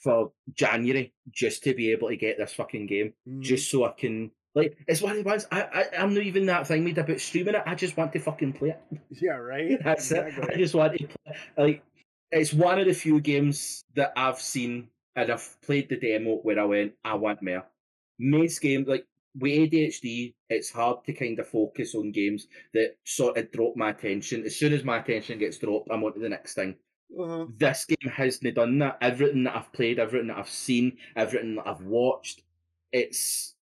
for 0.03 0.31
january 0.53 1.14
just 1.31 1.64
to 1.64 1.73
be 1.73 1.91
able 1.91 2.10
to 2.10 2.18
get 2.18 2.38
this 2.38 2.53
fucking 2.53 2.85
game 2.85 3.14
mm-hmm. 3.27 3.41
just 3.41 3.72
so 3.72 3.85
i 3.85 3.91
can 3.91 4.30
like 4.56 4.77
it's 4.88 5.01
one 5.01 5.11
of 5.11 5.18
the 5.18 5.23
ones 5.23 5.45
I, 5.51 5.61
I 5.61 5.85
I'm 5.99 6.14
not 6.14 6.23
even 6.23 6.47
that 6.47 6.68
thing 6.68 6.84
made 6.84 6.97
about 6.97 7.19
streaming 7.19 7.53
it. 7.56 7.64
I 7.65 7.76
just 7.76 7.95
want 7.95 8.14
to 8.14 8.19
fucking 8.19 8.53
play 8.53 8.69
it. 8.69 8.99
Yeah, 9.22 9.34
right. 9.34 9.77
That's 9.84 10.10
exactly. 10.11 10.43
it. 10.43 10.49
I 10.53 10.57
just 10.57 10.73
want 10.73 10.97
to 10.97 11.07
play. 11.07 11.35
Like 11.57 11.84
it's 12.31 12.53
one 12.53 12.80
of 12.80 12.85
the 12.85 12.93
few 12.93 13.19
games 13.19 13.84
that 13.95 14.14
I've 14.15 14.39
seen 14.39 14.89
and 15.15 15.31
I've 15.31 15.57
played 15.61 15.89
the 15.89 15.97
demo 15.99 16.35
where 16.38 16.60
I 16.60 16.65
went, 16.65 16.93
I 17.03 17.15
want 17.15 17.41
more. 17.41 17.65
Most 18.19 18.61
games 18.61 18.88
like 18.88 19.06
with 19.35 19.72
ADHD, 19.72 20.34
it's 20.49 20.72
hard 20.72 21.03
to 21.06 21.14
kind 21.14 21.39
of 21.39 21.47
focus 21.47 21.95
on 21.95 22.11
games 22.11 22.47
that 22.73 22.97
sort 23.06 23.38
of 23.38 23.51
drop 23.51 23.76
my 23.76 23.91
attention. 23.91 24.43
As 24.45 24.56
soon 24.56 24.73
as 24.73 24.84
my 24.84 24.99
attention 24.99 25.39
gets 25.39 25.57
dropped, 25.57 25.89
I'm 25.91 26.03
on 26.03 26.14
to 26.14 26.19
the 26.19 26.30
next 26.30 26.53
thing. 26.53 26.76
Uh-huh. 27.18 27.45
This 27.57 27.85
game 27.85 28.11
hasn't 28.11 28.56
done 28.56 28.80
that. 28.80 28.97
Everything 29.01 29.43
that 29.43 29.56
I've 29.56 29.73
played, 29.73 29.99
everything 29.99 30.27
that 30.27 30.38
I've 30.38 30.49
seen, 30.49 30.97
everything 31.15 31.56
that 31.56 31.68
I've 31.68 31.81
watched, 31.81 32.43
it's 32.91 33.56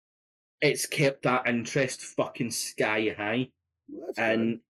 it's 0.60 0.86
kept 0.86 1.24
that 1.24 1.46
interest 1.46 2.00
fucking 2.00 2.50
sky 2.50 3.14
high. 3.16 3.48
Well, 3.88 4.12
good. 4.14 4.22
and 4.22 4.60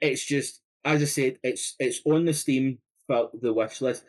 it's 0.00 0.24
just 0.24 0.62
as 0.84 1.02
I 1.02 1.06
said, 1.06 1.38
it's 1.42 1.74
it's 1.78 2.00
on 2.04 2.24
the 2.24 2.34
Steam 2.34 2.78
for 3.06 3.30
the 3.40 3.52
wish 3.52 3.80
list. 3.80 4.04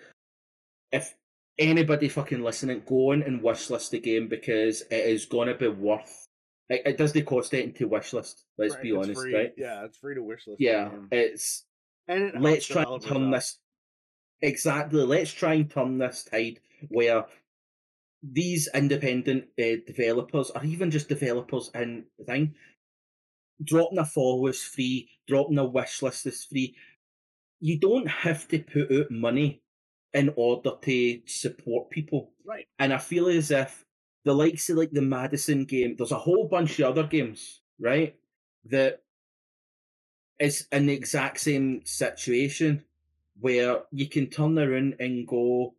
If 0.91 1.15
anybody 1.57 2.10
fucking 2.10 2.43
listening, 2.43 2.84
go 2.85 3.11
on 3.11 3.23
and 3.23 3.41
wish 3.41 3.69
list 3.69 3.91
the 3.91 3.99
game 3.99 4.27
because 4.27 4.81
it 4.81 5.06
is 5.06 5.26
gonna 5.26 5.56
be 5.56 5.68
worth. 5.68 6.27
It, 6.69 6.81
it 6.85 6.98
doesn't 6.98 7.26
cost 7.26 7.53
anything 7.53 7.73
to 7.73 7.88
wish 7.88 8.14
list. 8.14 8.45
Let's 8.57 8.76
Right, 8.76 8.84
be 8.84 8.91
honest, 8.93 9.22
free. 9.22 9.35
right? 9.35 9.53
Yeah, 9.57 9.84
it's 9.85 9.98
free 9.98 10.15
to 10.15 10.23
wish 10.23 10.48
list. 10.48 10.61
Yeah, 10.61 10.91
it's 11.11 11.65
and 12.07 12.23
it 12.23 12.41
let's 12.41 12.65
try 12.65 12.84
and 12.84 13.02
turn 13.02 13.27
out. 13.27 13.31
this 13.31 13.60
exactly. 14.41 15.03
Let's 15.03 15.31
try 15.31 15.53
and 15.56 15.69
turn 15.69 15.98
this 15.98 16.23
tide 16.23 16.60
where 16.89 17.26
these 18.23 18.69
independent 18.73 19.45
uh, 19.60 19.81
developers, 19.88 20.52
or 20.52 20.64
even 20.64 20.91
just 20.91 21.10
developers 21.10 21.72
in 21.73 22.06
the 22.18 22.26
thing, 22.26 22.56
dropping 23.63 23.99
a 23.99 24.05
follow 24.05 24.47
is 24.47 24.61
free, 24.61 25.09
dropping 25.27 25.57
a 25.57 25.65
wish 25.65 26.01
list 26.01 26.25
is 26.25 26.43
free. 26.43 26.75
You 27.59 27.79
don't 27.79 28.07
have 28.07 28.47
to 28.49 28.59
put 28.59 28.91
out 28.91 29.11
money 29.11 29.61
in 30.13 30.33
order 30.35 30.71
to 30.81 31.21
support 31.25 31.89
people. 31.89 32.31
Right. 32.45 32.67
And 32.79 32.93
I 32.93 32.97
feel 32.97 33.27
as 33.27 33.51
if 33.51 33.85
the 34.25 34.33
likes 34.33 34.69
of 34.69 34.77
like 34.77 34.91
the 34.91 35.01
Madison 35.01 35.65
game, 35.65 35.95
there's 35.97 36.11
a 36.11 36.19
whole 36.19 36.47
bunch 36.47 36.79
of 36.79 36.89
other 36.89 37.07
games, 37.07 37.61
right? 37.79 38.15
That 38.65 39.01
is 40.39 40.67
in 40.71 40.88
the 40.88 40.93
exact 40.93 41.39
same 41.39 41.81
situation 41.85 42.83
where 43.39 43.83
you 43.91 44.07
can 44.07 44.27
turn 44.27 44.57
around 44.57 44.95
and 44.99 45.27
go, 45.27 45.75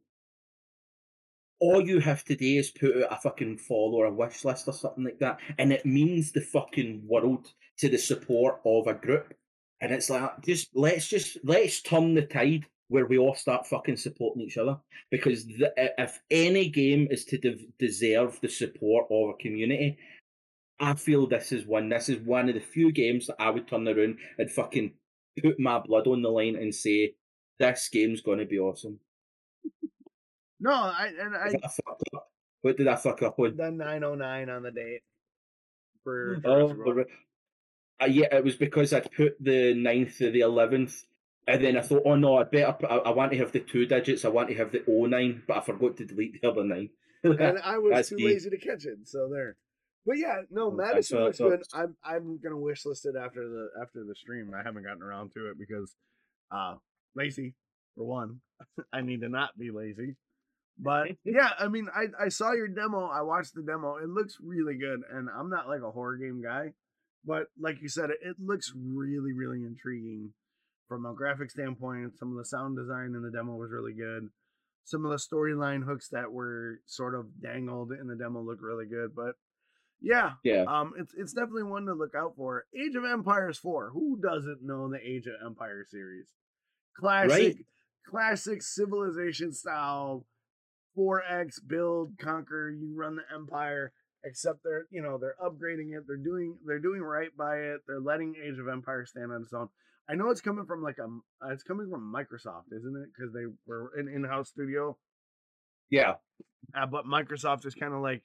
all 1.61 1.81
you 1.81 2.01
have 2.01 2.25
to 2.25 2.35
do 2.35 2.59
is 2.59 2.71
put 2.71 2.97
out 2.97 3.13
a 3.13 3.17
fucking 3.21 3.59
follow 3.59 3.99
or 3.99 4.07
a 4.07 4.13
wish 4.13 4.45
list 4.45 4.67
or 4.67 4.73
something 4.73 5.05
like 5.05 5.21
that, 5.21 5.39
and 5.59 5.73
it 5.73 5.87
means 5.87 6.33
the 6.33 6.41
fucking 6.41 7.03
world 7.07 7.53
to 7.83 7.89
the 7.89 7.99
support 7.99 8.61
of 8.65 8.87
a 8.87 8.95
group. 8.95 9.35
And 9.81 9.93
it's 9.93 10.09
like, 10.09 10.31
just 10.43 10.69
let's 10.73 11.09
just 11.09 11.37
let's 11.43 11.83
turn 11.83 12.15
the 12.15 12.23
tide 12.23 12.65
where 12.87 13.07
we 13.07 13.19
all 13.19 13.35
start 13.35 13.67
fucking 13.67 13.97
supporting 13.97 14.43
each 14.43 14.57
other. 14.57 14.79
Because 15.11 15.45
the, 15.47 15.73
if 15.99 16.23
any 16.31 16.69
game 16.69 17.09
is 17.11 17.25
to 17.27 17.39
de- 17.39 17.67
deserve 17.81 18.39
the 18.41 18.49
support 18.49 19.07
of 19.11 19.31
a 19.31 19.43
community, 19.43 19.99
I 20.79 20.95
feel 20.95 21.27
this 21.27 21.51
is 21.51 21.67
one. 21.67 21.89
This 21.89 22.09
is 22.09 22.21
one 22.25 22.49
of 22.49 22.55
the 22.55 22.61
few 22.61 22.93
games 22.93 23.27
that 23.27 23.37
I 23.41 23.51
would 23.51 23.67
turn 23.67 23.89
around 23.89 24.19
and 24.39 24.49
fucking 24.49 24.93
put 25.43 25.59
my 25.59 25.81
blood 25.81 26.07
on 26.07 26.23
the 26.23 26.31
line 26.31 26.55
and 26.55 26.73
say, 26.73 27.15
this 27.59 27.89
game's 27.93 28.21
going 28.21 28.39
to 28.39 28.45
be 28.45 28.61
awesome. 28.61 29.01
No, 30.61 30.71
I 30.71 31.11
and 31.21 31.35
I 31.35 31.47
Is 31.47 31.53
that 31.55 31.73
fucked 31.85 32.03
up? 32.15 32.29
What 32.61 32.77
did 32.77 32.87
I 32.87 32.95
fuck 32.95 33.21
up 33.23 33.41
on? 33.41 33.57
the 33.57 33.73
909 33.73 34.49
on 34.49 34.63
the 34.63 34.71
date 34.71 35.01
for 36.05 36.37
mm-hmm. 36.37 36.47
Oh, 36.49 37.05
Jurassic 38.03 38.15
the 38.15 38.21
World. 38.21 38.25
re- 38.25 38.25
uh, 38.25 38.29
yeah, 38.31 38.39
it 38.39 38.45
was 38.45 38.57
because 38.57 38.93
I'd 38.93 39.13
put 39.13 39.43
the 39.43 39.75
9th 39.75 40.19
to 40.19 40.31
the 40.31 40.41
11th, 40.41 41.05
and 41.47 41.65
then 41.65 41.77
I 41.77 41.81
thought, 41.83 42.03
oh 42.05 42.17
no, 42.17 42.39
I 42.39 42.45
better, 42.45 42.73
put, 42.73 42.91
I, 42.91 42.97
I 42.97 43.11
want 43.11 43.33
to 43.33 43.39
have 43.39 43.53
the 43.53 43.61
two 43.61 43.87
digits, 43.87 44.25
I 44.25 44.29
want 44.29 44.49
to 44.49 44.55
have 44.57 44.73
the 44.73 44.83
09, 44.87 45.45
but 45.47 45.59
I 45.59 45.61
forgot 45.61 45.97
to 45.99 46.05
delete 46.07 46.41
the 46.41 46.49
other 46.49 46.65
9. 46.65 46.91
and 47.25 47.59
I 47.65 47.79
was 47.79 47.93
That's 47.93 48.09
too 48.09 48.17
me. 48.17 48.27
lazy 48.27 48.51
to 48.51 48.59
catch 48.59 48.85
it. 48.85 48.99
So 49.05 49.29
there. 49.33 49.57
But 50.05 50.19
yeah, 50.19 50.43
no, 50.51 50.71
Madison 50.71 51.19
I 51.19 51.23
looks 51.23 51.39
good. 51.39 51.63
I'm 51.73 51.97
I'm 52.05 52.41
gonna 52.43 52.59
wish 52.59 52.85
list 52.85 53.07
it 53.07 53.15
after 53.17 53.49
the 53.49 53.69
after 53.81 54.05
the 54.05 54.15
stream. 54.17 54.53
I 54.59 54.63
haven't 54.65 54.83
gotten 54.83 55.03
around 55.03 55.33
to 55.35 55.51
it 55.51 55.59
because 55.59 55.95
uh 56.51 56.75
lazy 57.15 57.55
for 57.97 58.05
one. 58.05 58.41
I 58.93 59.03
need 59.03 59.21
to 59.21 59.29
not 59.29 59.57
be 59.57 59.71
lazy. 59.71 60.17
But 60.79 61.09
yeah, 61.25 61.51
I 61.59 61.69
mean 61.69 61.89
I 61.95 62.25
I 62.25 62.29
saw 62.31 62.53
your 62.53 62.69
demo, 62.69 63.07
I 63.07 63.23
watched 63.23 63.55
the 63.55 63.63
demo. 63.63 63.97
It 63.97 64.09
looks 64.09 64.39
really 64.43 64.75
good 64.77 65.03
and 65.09 65.29
I'm 65.39 65.51
not 65.51 65.69
like 65.69 65.83
a 65.83 65.91
horror 65.93 66.17
game 66.17 66.43
guy, 66.43 66.73
but 67.25 67.45
like 67.61 67.81
you 67.81 67.89
said, 67.89 68.11
it, 68.11 68.37
looks 68.39 68.73
really, 68.77 69.33
really 69.33 69.65
intriguing 69.65 70.33
from 70.89 71.07
a 71.07 71.15
graphic 71.15 71.51
standpoint. 71.51 72.19
Some 72.19 72.33
of 72.33 72.39
the 72.39 72.45
sound 72.45 72.77
design 72.77 73.15
in 73.15 73.23
the 73.23 73.31
demo 73.31 73.55
was 73.55 73.71
really 73.71 73.95
good 73.95 74.31
some 74.85 75.05
of 75.05 75.11
the 75.11 75.17
storyline 75.17 75.85
hooks 75.85 76.09
that 76.09 76.33
were 76.33 76.81
sort 76.87 77.15
of 77.15 77.41
dangled 77.41 77.93
in 77.93 78.09
the 78.09 78.17
demo 78.17 78.43
look 78.43 78.59
really 78.61 78.87
good. 78.87 79.15
But 79.15 79.35
yeah, 80.01 80.33
yeah. 80.43 80.65
um, 80.67 80.93
it's 80.99 81.13
it's 81.17 81.33
definitely 81.33 81.65
one 81.65 81.87
to 81.87 81.95
look 81.95 82.15
out 82.17 82.35
for. 82.37 82.65
Age 82.75 82.95
of 82.97 83.05
Empires 83.05 83.59
4. 83.59 83.91
Who 83.93 84.19
doesn't 84.21 84.59
know 84.63 84.91
the 84.91 84.99
Age 84.99 85.27
of 85.27 85.35
Empires 85.45 85.89
series? 85.91 86.27
Classic, 86.97 87.57
classic 88.07 88.63
civilization 88.63 89.53
style 89.53 90.27
4X 90.99 91.55
build, 91.67 92.19
conquer, 92.19 92.71
you 92.71 92.93
run 92.95 93.17
the 93.17 93.23
empire, 93.35 93.93
except 94.25 94.61
they're 94.65 94.87
you 94.91 95.03
know, 95.03 95.19
they're 95.19 95.37
upgrading 95.43 95.97
it, 95.97 96.05
they're 96.07 96.17
doing 96.17 96.57
they're 96.67 96.79
doing 96.81 97.01
right 97.03 97.31
by 97.37 97.57
it, 97.57 97.81
they're 97.87 98.01
letting 98.01 98.35
Age 98.43 98.59
of 98.59 98.69
empire 98.69 99.05
stand 99.07 99.33
on 99.33 99.43
its 99.43 99.53
own. 99.53 99.69
I 100.11 100.15
know 100.15 100.31
it's 100.31 100.41
coming 100.41 100.65
from 100.67 100.83
like 100.83 100.99
a 100.99 101.07
it's 101.53 101.63
coming 101.63 101.89
from 101.91 102.13
Microsoft, 102.15 102.73
isn't 102.77 102.97
it? 102.97 103.09
Because 103.17 103.33
they 103.33 103.45
were 103.67 103.93
an 103.97 104.09
in-house 104.09 104.49
studio 104.51 104.97
Yeah. 105.91 106.15
uh, 106.75 106.87
but 106.87 107.05
Microsoft 107.07 107.67
is 107.67 107.75
kind 107.75 107.95
of 107.95 108.01
like 108.03 108.23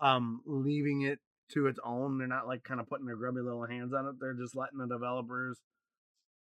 um 0.00 0.40
leaving 0.46 1.02
it 1.02 1.20
to 1.52 1.66
its 1.66 1.78
own. 1.84 2.18
They're 2.18 2.26
not 2.26 2.46
like 2.46 2.64
kind 2.64 2.80
of 2.80 2.88
putting 2.88 3.06
their 3.06 3.16
grubby 3.16 3.40
little 3.40 3.66
hands 3.66 3.92
on 3.92 4.06
it. 4.06 4.14
They're 4.20 4.34
just 4.34 4.56
letting 4.56 4.78
the 4.78 4.86
developers 4.88 5.58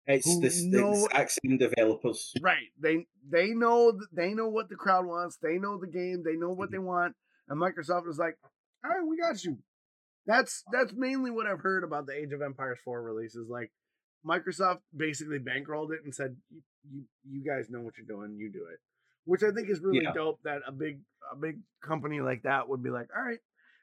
It's 0.07 0.25
Who 0.27 0.41
the, 0.41 0.47
s- 0.47 0.63
the 0.63 0.81
know- 0.81 1.09
same 1.45 1.59
developers. 1.59 2.33
right. 2.41 2.69
They 2.81 3.07
they 3.29 3.49
know 3.53 3.99
they 4.13 4.33
know 4.35 4.49
what 4.49 4.69
the 4.69 4.77
crowd 4.77 5.05
wants. 5.07 5.37
They 5.43 5.59
know 5.59 5.79
the 5.79 5.89
game. 5.89 6.23
They 6.25 6.37
know 6.37 6.51
what 6.51 6.71
they 6.71 6.79
want. 6.79 7.15
And 7.49 7.61
Microsoft 7.61 8.09
is 8.09 8.19
like, 8.19 8.37
all 8.87 8.99
right, 8.99 9.07
we 9.07 9.19
got 9.19 9.43
you. 9.45 9.59
That's 10.27 10.65
that's 10.73 10.93
mainly 10.97 11.31
what 11.31 11.47
I've 11.47 11.61
heard 11.61 11.85
about 11.85 12.07
the 12.07 12.15
Age 12.15 12.33
of 12.33 12.43
Empires 12.43 12.79
4 12.85 13.03
releases. 13.03 13.49
like 13.49 13.71
Microsoft 14.27 14.81
basically 14.97 15.39
bankrolled 15.39 15.93
it 15.93 16.01
and 16.05 16.13
said, 16.15 16.37
you 16.51 16.63
you, 16.91 17.05
you 17.29 17.45
guys 17.45 17.71
know 17.71 17.81
what 17.81 17.95
you're 17.97 18.07
doing, 18.07 18.37
you 18.39 18.51
do 18.51 18.67
it. 18.73 18.81
Which 19.25 19.43
I 19.43 19.51
think 19.53 19.69
is 19.69 19.81
really 19.81 20.01
Yeah. 20.05 20.13
dope 20.13 20.41
that 20.45 20.63
a 20.67 20.73
big 20.73 21.01
a 21.33 21.37
big 21.37 21.61
company 21.83 22.21
like 22.21 22.43
that 22.43 22.69
would 22.69 22.83
be 22.83 22.91
like, 22.91 23.09
all 23.17 23.23
right. 23.23 23.39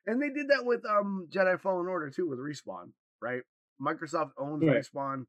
And 0.06 0.22
they 0.22 0.30
did 0.30 0.50
that 0.50 0.66
with 0.66 0.86
um 0.86 1.28
Jedi 1.34 1.60
Fallen 1.62 1.88
Order 1.88 2.10
too 2.10 2.28
with 2.28 2.40
Respawn, 2.40 2.92
right? 3.22 3.44
Microsoft 3.82 4.32
owns 4.38 4.64
Right. 4.64 4.78
Respawn, 4.84 5.26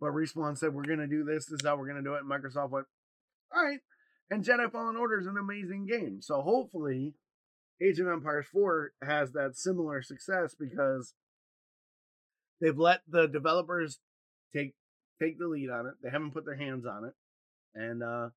but 0.00 0.12
Respawn 0.12 0.58
said 0.58 0.74
we're 0.74 0.84
gonna 0.84 1.06
do 1.06 1.24
this, 1.24 1.46
this 1.46 1.60
is 1.60 1.66
how 1.66 1.76
we're 1.76 1.88
gonna 1.88 2.02
do 2.02 2.14
it. 2.14 2.20
And 2.22 2.30
Microsoft 2.30 2.70
went, 2.70 2.86
all 3.54 3.64
right. 3.64 3.80
And 4.30 4.44
Jedi 4.44 4.70
Fallen 4.70 4.96
Order 4.96 5.20
is 5.20 5.26
an 5.26 5.36
amazing 5.38 5.86
game. 5.86 6.20
So 6.20 6.40
hopefully 6.42 7.14
Age 7.82 7.98
of 7.98 8.08
Empires 8.08 8.46
4 8.52 8.92
has 9.02 9.32
that 9.32 9.56
similar 9.56 10.02
success 10.02 10.54
because 10.58 11.14
they've 12.60 12.78
let 12.78 13.00
the 13.08 13.26
developers 13.26 13.98
take 14.54 14.74
take 15.20 15.38
the 15.38 15.46
lead 15.46 15.70
on 15.70 15.86
it. 15.86 15.94
They 16.02 16.10
haven't 16.10 16.32
put 16.32 16.44
their 16.44 16.56
hands 16.56 16.84
on 16.86 17.04
it. 17.04 17.14
And 17.74 18.02
uh 18.02 18.30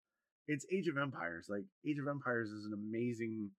it's 0.48 0.66
Age 0.72 0.88
of 0.88 0.98
Empires. 0.98 1.48
Like 1.50 1.64
Age 1.88 1.98
of 2.00 2.08
Empires 2.08 2.50
is 2.50 2.66
an 2.66 2.74
amazing 2.74 3.52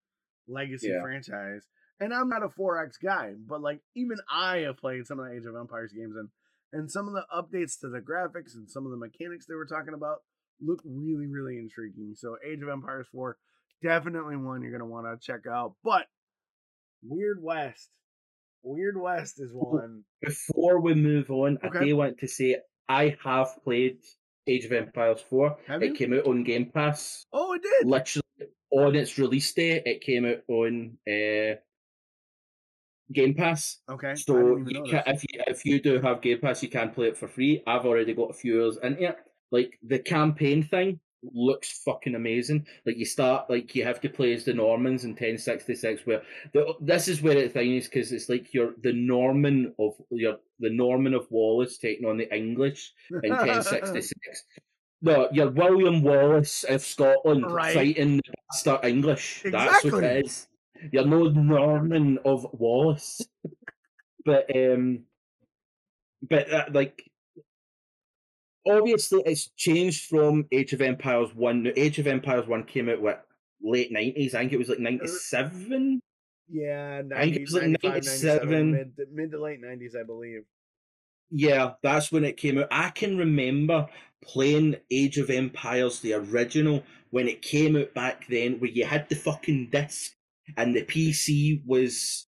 legacy 0.47 0.89
Yeah. 0.89 1.03
franchise. 1.03 1.67
And 2.01 2.13
I'm 2.13 2.29
not 2.29 2.43
a 2.43 2.49
4X 2.49 2.97
guy, 3.03 3.35
but 3.49 3.61
like 3.63 3.81
even 3.95 4.19
I 4.31 4.59
have 4.59 4.77
played 4.79 5.07
some 5.07 5.19
of 5.21 5.27
the 5.27 5.33
Age 5.33 5.47
of 5.47 5.55
Empires 5.57 5.93
games 5.93 6.17
and 6.17 6.29
and 6.73 6.91
some 6.91 7.07
of 7.07 7.15
the 7.15 7.25
updates 7.33 7.79
to 7.81 7.89
the 7.89 8.01
graphics 8.01 8.55
and 8.55 8.69
some 8.69 8.85
of 8.85 8.91
the 8.91 8.97
mechanics 8.97 9.47
they 9.47 9.55
were 9.55 9.67
talking 9.67 9.95
about 9.95 10.19
look 10.61 10.81
really, 10.85 11.27
really 11.27 11.57
intriguing. 11.59 12.15
So 12.17 12.37
Age 12.47 12.63
of 12.63 12.69
Empires 12.69 13.07
4, 13.13 13.37
definitely 13.83 14.37
one 14.37 14.63
you're 14.63 14.73
gonna 14.73 14.87
want 14.87 15.07
to 15.07 15.25
check 15.25 15.47
out. 15.47 15.75
But 15.83 16.07
Weird 17.03 17.43
West. 17.43 17.91
Weird 18.63 18.99
West 18.99 19.41
is 19.41 19.51
one. 19.53 20.05
Before 20.23 20.81
we 20.81 20.95
move 20.95 21.31
on, 21.31 21.59
I 21.63 21.85
do 21.85 21.97
want 21.97 22.19
to 22.19 22.29
say 22.29 22.57
I 22.89 23.17
have 23.23 23.49
played 23.63 23.99
Age 24.47 24.65
of 24.65 24.73
Empires 24.73 25.21
4. 25.29 25.57
Have 25.69 25.83
it 25.83 25.89
you? 25.89 25.95
came 25.95 26.15
out 26.15 26.27
on 26.27 26.45
Game 26.45 26.71
Pass. 26.73 27.27
Oh, 27.33 27.53
it 27.53 27.63
did. 27.63 27.87
Literally 27.87 28.23
on 28.71 28.97
its 28.97 29.19
release 29.19 29.53
day, 29.53 29.83
it 29.85 30.01
came 30.01 30.25
out 30.25 30.43
on 30.49 30.97
uh, 31.07 31.57
Game 33.13 33.35
Pass. 33.35 33.81
Okay. 33.91 34.15
So 34.15 34.57
you 34.57 34.83
can, 34.85 35.03
if 35.07 35.23
you 35.25 35.41
if 35.47 35.65
you 35.67 35.81
do 35.81 36.01
have 36.01 36.23
Game 36.23 36.41
Pass, 36.41 36.63
you 36.63 36.71
can 36.71 36.91
play 36.91 37.09
it 37.09 37.19
for 37.19 37.29
free. 37.29 37.63
I've 37.67 37.85
already 37.85 38.15
got 38.15 38.31
a 38.31 38.35
few 38.35 38.65
hours 38.65 38.79
in 38.83 39.03
it. 39.03 39.17
Like 39.53 39.79
the 39.87 39.99
campaign 39.99 40.63
thing 40.63 41.01
looks 41.33 41.83
fucking 41.85 42.15
amazing. 42.15 42.67
Like 42.85 42.97
you 42.99 43.05
start 43.05 43.49
like 43.49 43.75
you 43.75 43.85
have 43.85 44.01
to 44.03 44.09
play 44.09 44.33
as 44.35 44.45
the 44.45 44.53
Normans 44.55 45.05
in 45.05 45.11
1066. 45.11 46.07
Where 46.07 46.23
the, 46.53 46.75
this 46.81 47.09
is 47.09 47.23
where 47.23 47.35
the 47.35 47.49
thing 47.49 47.77
is 47.77 47.87
because 47.89 48.13
it's 48.13 48.29
like 48.29 48.53
you're 48.53 48.75
the 48.83 48.93
Norman 48.93 49.75
of 49.79 49.95
you're 50.11 50.39
the 50.61 50.71
Norman 50.71 51.15
of 51.15 51.27
Wallace 51.31 51.79
taking 51.79 52.07
on 52.07 52.17
the 52.19 52.33
English 52.35 52.93
in 53.23 53.31
1066. 53.31 54.45
No, 55.03 55.29
you're 55.33 55.51
William 55.51 56.01
Wallace 56.03 56.65
of 56.65 56.81
Scotland 56.81 57.45
Right. 57.53 57.75
fighting 57.75 58.17
the 58.17 58.33
bastard 58.49 58.85
English. 58.87 59.43
That's 59.45 59.85
what 59.85 60.03
it 60.03 60.25
is. 60.25 60.47
you're 60.93 61.05
no 61.05 61.25
Norman 61.29 62.19
of 62.25 62.47
Wallace. 62.55 63.21
but 64.25 64.47
um, 64.57 65.01
but 66.23 66.51
uh, 66.51 66.65
like 66.73 67.05
obviously 68.69 69.23
it's 69.27 69.49
changed 69.57 70.07
from 70.09 70.47
Age 70.53 70.73
of 70.73 70.81
Empires 70.81 71.35
One. 71.35 71.71
Age 71.77 71.99
of 71.99 72.07
Empires 72.07 72.47
One 72.47 72.65
came 72.65 72.89
out 72.89 73.01
what 73.01 73.27
late 73.63 73.93
nineties. 73.93 74.35
I 74.35 74.41
think 74.41 74.53
it 74.53 74.59
was 74.59 74.69
like 74.69 74.79
uh, 74.79 74.83
ninety 74.83 75.07
seven. 75.07 76.01
Yeah, 76.49 77.03
90, 77.07 77.15
I 77.15 77.21
think 77.25 77.37
it 77.37 77.41
was 77.43 77.55
like 77.55 77.83
97. 77.83 78.71
97, 78.71 78.73
mid, 78.73 79.09
mid 79.13 79.31
to 79.31 79.43
late 79.43 79.63
90s, 79.63 79.99
I 79.99 80.03
believe. 80.03 80.43
Yeah, 81.31 81.73
that's 81.83 82.13
when 82.13 82.25
it 82.25 82.37
came 82.37 82.59
out. 82.59 82.69
I 82.71 82.91
can 82.91 83.17
remember 83.17 83.89
playing 84.23 84.77
Age 84.91 85.19
of 85.19 85.31
Empires, 85.31 86.01
the 86.01 86.15
original, 86.15 86.85
when 87.11 87.29
it 87.29 87.43
came 87.43 87.77
out 87.77 87.95
back 87.95 88.27
then, 88.29 88.61
where 88.61 88.71
you 88.71 88.85
had 88.85 89.09
the 89.09 89.15
fucking 89.15 89.71
disc 89.71 90.13
and 90.57 90.75
the 90.75 90.83
PC 90.83 91.63
was 91.65 92.27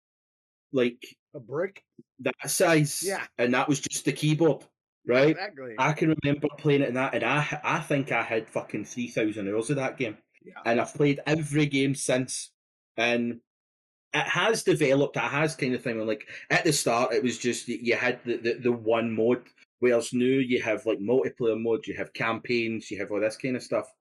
like 0.71 1.03
A 1.33 1.39
brick? 1.39 1.83
that 2.19 2.35
size. 2.45 3.01
Yeah. 3.03 3.25
And 3.37 3.53
that 3.53 3.67
was 3.67 3.79
just 3.79 4.05
the 4.05 4.13
keyboard, 4.13 4.63
right? 5.07 5.29
Exactly. 5.31 5.75
I 5.77 5.93
can 5.93 6.15
remember 6.23 6.47
playing 6.57 6.81
it 6.81 6.89
in 6.89 6.95
that, 6.95 7.13
and 7.15 7.23
I 7.23 7.59
I 7.63 7.79
think 7.79 8.11
I 8.11 8.23
had 8.23 8.49
fucking 8.49 8.85
3,000 8.85 9.47
hours 9.47 9.69
of 9.69 9.77
that 9.77 9.97
game. 9.97 10.17
Yeah. 10.45 10.53
And 10.65 10.81
I've 10.81 10.93
played 10.93 11.21
every 11.25 11.65
game 11.65 11.95
since. 11.95 12.51
And 12.97 13.39
it 14.13 14.27
has 14.27 14.63
developed, 14.63 15.17
it 15.17 15.21
has 15.21 15.55
kind 15.55 15.73
of 15.73 15.83
thing. 15.83 16.05
Like 16.05 16.27
at 16.49 16.63
the 16.63 16.73
start, 16.73 17.13
it 17.13 17.23
was 17.23 17.37
just 17.37 17.67
you 17.67 17.95
had 17.95 18.19
the, 18.25 18.37
the, 18.37 18.53
the 18.55 18.71
one 18.71 19.15
mode, 19.15 19.43
whereas 19.79 20.13
now 20.13 20.25
you 20.25 20.61
have 20.61 20.85
like 20.85 20.99
multiplayer 20.99 21.59
modes, 21.59 21.87
you 21.87 21.95
have 21.95 22.13
campaigns, 22.13 22.91
you 22.91 22.99
have 22.99 23.11
all 23.11 23.19
this 23.19 23.37
kind 23.37 23.55
of 23.55 23.63
stuff. 23.63 23.91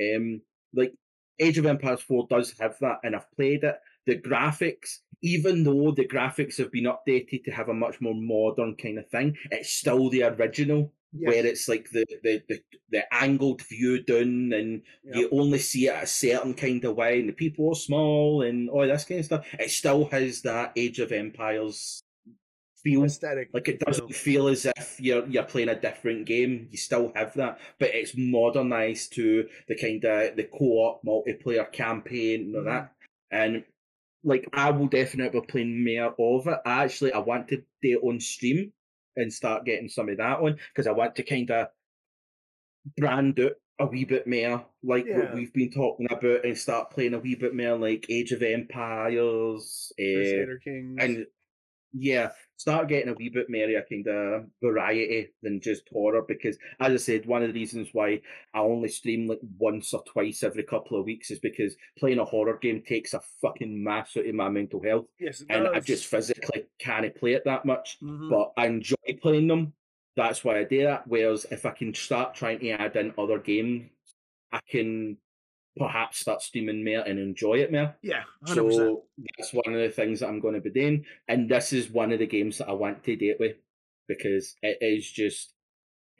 Um, 0.00 0.40
like 0.74 0.94
Age 1.38 1.58
of 1.58 1.66
Empires 1.66 2.00
4 2.00 2.26
does 2.30 2.54
have 2.58 2.78
that, 2.80 3.00
and 3.04 3.14
I've 3.14 3.30
played 3.32 3.64
it. 3.64 3.76
The 4.06 4.18
graphics, 4.18 4.98
even 5.22 5.64
though 5.64 5.90
the 5.90 6.06
graphics 6.06 6.58
have 6.58 6.70
been 6.70 6.84
updated 6.84 7.44
to 7.44 7.50
have 7.50 7.68
a 7.68 7.74
much 7.74 8.00
more 8.00 8.14
modern 8.14 8.76
kind 8.76 8.98
of 8.98 9.08
thing, 9.08 9.36
it's 9.50 9.70
still 9.70 10.10
the 10.10 10.22
original 10.22 10.92
Yes. 11.12 11.32
where 11.32 11.46
it's 11.46 11.68
like 11.68 11.88
the, 11.90 12.04
the, 12.22 12.42
the, 12.50 12.60
the 12.90 13.14
angled 13.14 13.62
view 13.62 14.02
down 14.02 14.52
and 14.52 14.82
you 15.02 15.30
only 15.32 15.58
see 15.58 15.86
it 15.86 16.02
a 16.02 16.06
certain 16.06 16.52
kind 16.52 16.84
of 16.84 16.96
way 16.96 17.18
and 17.18 17.30
the 17.30 17.32
people 17.32 17.70
are 17.70 17.74
small 17.74 18.42
and 18.42 18.68
all 18.68 18.86
this 18.86 19.04
kind 19.04 19.20
of 19.20 19.24
stuff. 19.24 19.46
It 19.58 19.70
still 19.70 20.04
has 20.10 20.42
that 20.42 20.72
Age 20.76 20.98
of 20.98 21.10
Empires 21.10 22.02
feel. 22.82 23.04
aesthetic. 23.04 23.48
Like 23.54 23.68
it 23.68 23.80
doesn't 23.80 24.14
feel 24.14 24.48
as 24.48 24.66
if 24.66 24.96
you're 25.00 25.26
you're 25.26 25.44
playing 25.44 25.70
a 25.70 25.80
different 25.80 26.26
game. 26.26 26.68
You 26.70 26.76
still 26.76 27.12
have 27.14 27.32
that, 27.34 27.58
but 27.78 27.94
it's 27.94 28.14
modernized 28.16 29.14
to 29.14 29.48
the 29.66 29.76
kind 29.76 30.04
of 30.04 30.36
the 30.36 30.44
co-op 30.44 31.02
multiplayer 31.04 31.72
campaign 31.72 32.42
and 32.42 32.56
all 32.56 32.64
that. 32.64 32.82
Mm-hmm. 32.82 32.92
And 33.30 33.64
like 34.24 34.48
I 34.52 34.70
will 34.70 34.88
definitely 34.88 35.40
be 35.40 35.46
playing 35.46 35.84
more 35.84 36.14
of 36.18 36.46
it. 36.46 36.58
I 36.66 36.84
actually 36.84 37.12
I 37.12 37.18
want 37.18 37.48
to 37.48 37.56
do 37.56 37.62
it 37.82 38.00
on 38.06 38.20
stream 38.20 38.72
and 39.16 39.32
start 39.32 39.64
getting 39.64 39.88
some 39.88 40.08
of 40.08 40.16
that 40.18 40.38
on 40.40 40.58
because 40.72 40.86
I 40.86 40.92
want 40.92 41.16
to 41.16 41.22
kind 41.22 41.50
of 41.50 41.68
brand 42.96 43.38
out 43.40 43.52
a 43.80 43.86
wee 43.86 44.04
bit 44.04 44.26
more 44.26 44.66
like 44.82 45.06
Yeah. 45.06 45.18
what 45.18 45.34
we've 45.34 45.52
been 45.52 45.70
talking 45.70 46.06
about 46.10 46.44
and 46.44 46.56
start 46.58 46.90
playing 46.90 47.14
a 47.14 47.18
wee 47.20 47.36
bit 47.36 47.54
more 47.54 47.76
like 47.76 48.06
Age 48.08 48.32
of 48.32 48.42
Empires, 48.42 49.92
uh, 49.92 50.02
Crusader 50.02 50.60
Kings. 50.64 50.96
and 51.00 51.26
yeah, 51.92 52.30
start 52.58 52.88
getting 52.88 53.08
a 53.08 53.14
wee 53.14 53.30
bit 53.30 53.48
more 53.48 53.62
a 53.64 53.82
kind 53.88 54.06
of 54.08 54.44
variety 54.62 55.28
than 55.42 55.60
just 55.60 55.88
horror 55.90 56.22
because, 56.26 56.58
as 56.80 56.92
I 56.92 56.96
said, 56.96 57.24
one 57.24 57.42
of 57.42 57.48
the 57.48 57.58
reasons 57.58 57.88
why 57.92 58.20
I 58.52 58.58
only 58.58 58.88
stream 58.88 59.28
like 59.28 59.40
once 59.58 59.94
or 59.94 60.02
twice 60.04 60.42
every 60.42 60.64
couple 60.64 60.98
of 60.98 61.06
weeks 61.06 61.30
is 61.30 61.38
because 61.38 61.76
playing 61.98 62.18
a 62.18 62.24
horror 62.24 62.58
game 62.60 62.82
takes 62.82 63.14
a 63.14 63.20
fucking 63.40 63.82
mass 63.82 64.16
out 64.16 64.26
of 64.26 64.34
my 64.34 64.48
mental 64.48 64.82
health, 64.82 65.06
yes, 65.18 65.44
and 65.48 65.68
I 65.68 65.80
just 65.80 66.06
physically 66.06 66.66
can't 66.78 67.14
play 67.14 67.32
it 67.32 67.44
that 67.44 67.64
much. 67.64 67.98
Mhm. 68.02 68.28
But 68.28 68.52
I 68.56 68.66
enjoy 68.66 68.96
playing 69.22 69.46
them. 69.46 69.72
That's 70.16 70.44
why 70.44 70.58
I 70.58 70.64
do 70.64 70.82
that. 70.82 71.06
Whereas 71.06 71.46
if 71.52 71.64
I 71.64 71.70
can 71.70 71.94
start 71.94 72.34
trying 72.34 72.58
to 72.58 72.70
add 72.70 72.96
in 72.96 73.14
other 73.16 73.38
games, 73.38 73.88
I 74.50 74.60
can 74.68 75.16
perhaps 75.78 76.18
start 76.18 76.42
streaming 76.42 76.84
more 76.84 77.00
and 77.00 77.18
enjoy 77.18 77.54
it 77.54 77.72
more. 77.72 77.94
yeah, 78.02 78.22
100%. 78.46 78.54
So 78.74 79.04
that's 79.38 79.52
one 79.52 79.74
of 79.74 79.80
the 79.80 79.88
things 79.90 80.20
that 80.20 80.28
I'm 80.28 80.40
going 80.40 80.54
to 80.54 80.60
be 80.60 80.70
doing, 80.70 81.04
and 81.28 81.48
this 81.48 81.72
is 81.72 81.90
one 81.90 82.12
of 82.12 82.18
the 82.18 82.26
games 82.26 82.58
that 82.58 82.68
I 82.68 82.72
want 82.72 83.04
to 83.04 83.16
date 83.16 83.36
with 83.40 83.56
because 84.08 84.56
it 84.62 84.78
is 84.80 85.10
just, 85.10 85.52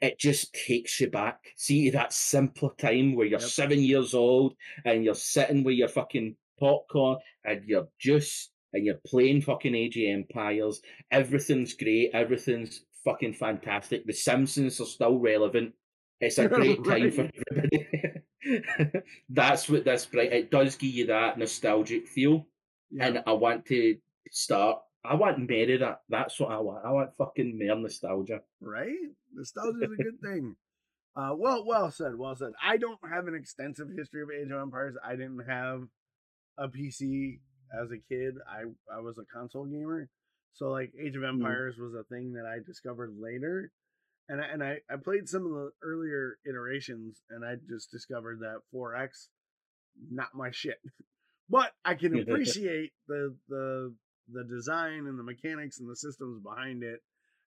it 0.01 0.17
just 0.19 0.53
takes 0.53 0.99
you 0.99 1.09
back. 1.09 1.39
See 1.57 1.89
that 1.89 2.13
simpler 2.13 2.69
time 2.77 3.15
where 3.15 3.25
you're 3.27 3.39
Yep. 3.39 3.49
seven 3.49 3.79
years 3.81 4.13
old 4.13 4.53
and 4.85 5.03
you're 5.03 5.15
sitting 5.15 5.63
with 5.63 5.75
your 5.75 5.87
fucking 5.89 6.35
popcorn 6.59 7.17
and 7.45 7.63
your 7.65 7.87
juice 7.99 8.49
and 8.73 8.85
you're 8.85 8.99
playing 9.07 9.41
fucking 9.41 9.73
Age 9.75 9.97
of 9.97 10.03
Empires. 10.07 10.81
Everything's 11.11 11.73
great. 11.73 12.11
Everything's 12.13 12.85
fucking 13.03 13.33
fantastic. 13.33 14.05
The 14.05 14.13
Simpsons 14.13 14.79
are 14.79 14.85
still 14.85 15.17
relevant. 15.17 15.73
It's 16.21 16.37
a 16.37 16.47
great 16.49 16.83
time 16.83 17.11
for 17.11 17.29
everybody. 17.51 17.87
That's 19.29 19.69
what 19.69 19.85
this 19.85 20.05
bright. 20.05 20.33
It 20.33 20.51
does 20.51 20.75
give 20.75 20.91
you 20.91 21.07
that 21.07 21.37
nostalgic 21.37 22.07
feel, 22.07 22.45
yeah. 22.91 23.07
and 23.07 23.23
I 23.25 23.33
want 23.33 23.65
to 23.67 23.97
start. 24.31 24.79
I 25.03 25.15
want 25.15 25.39
more 25.39 25.77
that. 25.77 26.01
That's 26.09 26.39
what 26.39 26.51
I 26.51 26.59
want. 26.59 26.85
I 26.85 26.91
want 26.91 27.15
fucking 27.17 27.57
more 27.57 27.77
nostalgia. 27.77 28.41
right? 28.61 28.95
Nostalgia 29.33 29.85
is 29.85 29.91
a 29.91 30.03
good 30.03 30.19
thing. 30.21 30.55
Uh, 31.15 31.33
well, 31.35 31.65
well 31.65 31.91
said, 31.91 32.15
well 32.17 32.35
said. 32.35 32.51
I 32.63 32.77
don't 32.77 32.99
have 33.11 33.27
an 33.27 33.35
extensive 33.35 33.87
history 33.97 34.21
of 34.21 34.29
Age 34.29 34.51
of 34.51 34.61
Empires. 34.61 34.95
I 35.03 35.11
didn't 35.11 35.43
have 35.47 35.83
a 36.57 36.67
PC 36.67 37.39
as 37.81 37.91
a 37.91 37.97
kid. 38.13 38.35
I 38.47 38.63
I 38.93 38.99
was 38.99 39.17
a 39.17 39.25
console 39.33 39.65
gamer, 39.65 40.09
so 40.53 40.69
like 40.69 40.93
Age 41.01 41.15
of 41.15 41.23
Empires 41.23 41.77
was 41.77 41.93
a 41.93 42.03
thing 42.03 42.33
that 42.33 42.45
I 42.45 42.59
discovered 42.65 43.13
later, 43.19 43.71
and 44.29 44.39
I, 44.41 44.45
and 44.45 44.63
I 44.63 44.77
I 44.89 44.95
played 44.95 45.27
some 45.27 45.45
of 45.45 45.51
the 45.51 45.71
earlier 45.83 46.37
iterations, 46.47 47.21
and 47.29 47.43
I 47.43 47.55
just 47.67 47.91
discovered 47.91 48.39
that 48.39 48.61
4X 48.73 49.27
not 50.11 50.33
my 50.33 50.51
shit. 50.51 50.79
But 51.51 51.71
I 51.83 51.95
can 51.95 52.15
appreciate 52.21 52.91
the 53.07 53.35
the 53.49 53.95
the 54.31 54.43
design 54.43 55.07
and 55.07 55.17
the 55.17 55.23
mechanics 55.23 55.79
and 55.79 55.89
the 55.89 55.95
systems 55.95 56.43
behind 56.43 56.83
it 56.83 57.01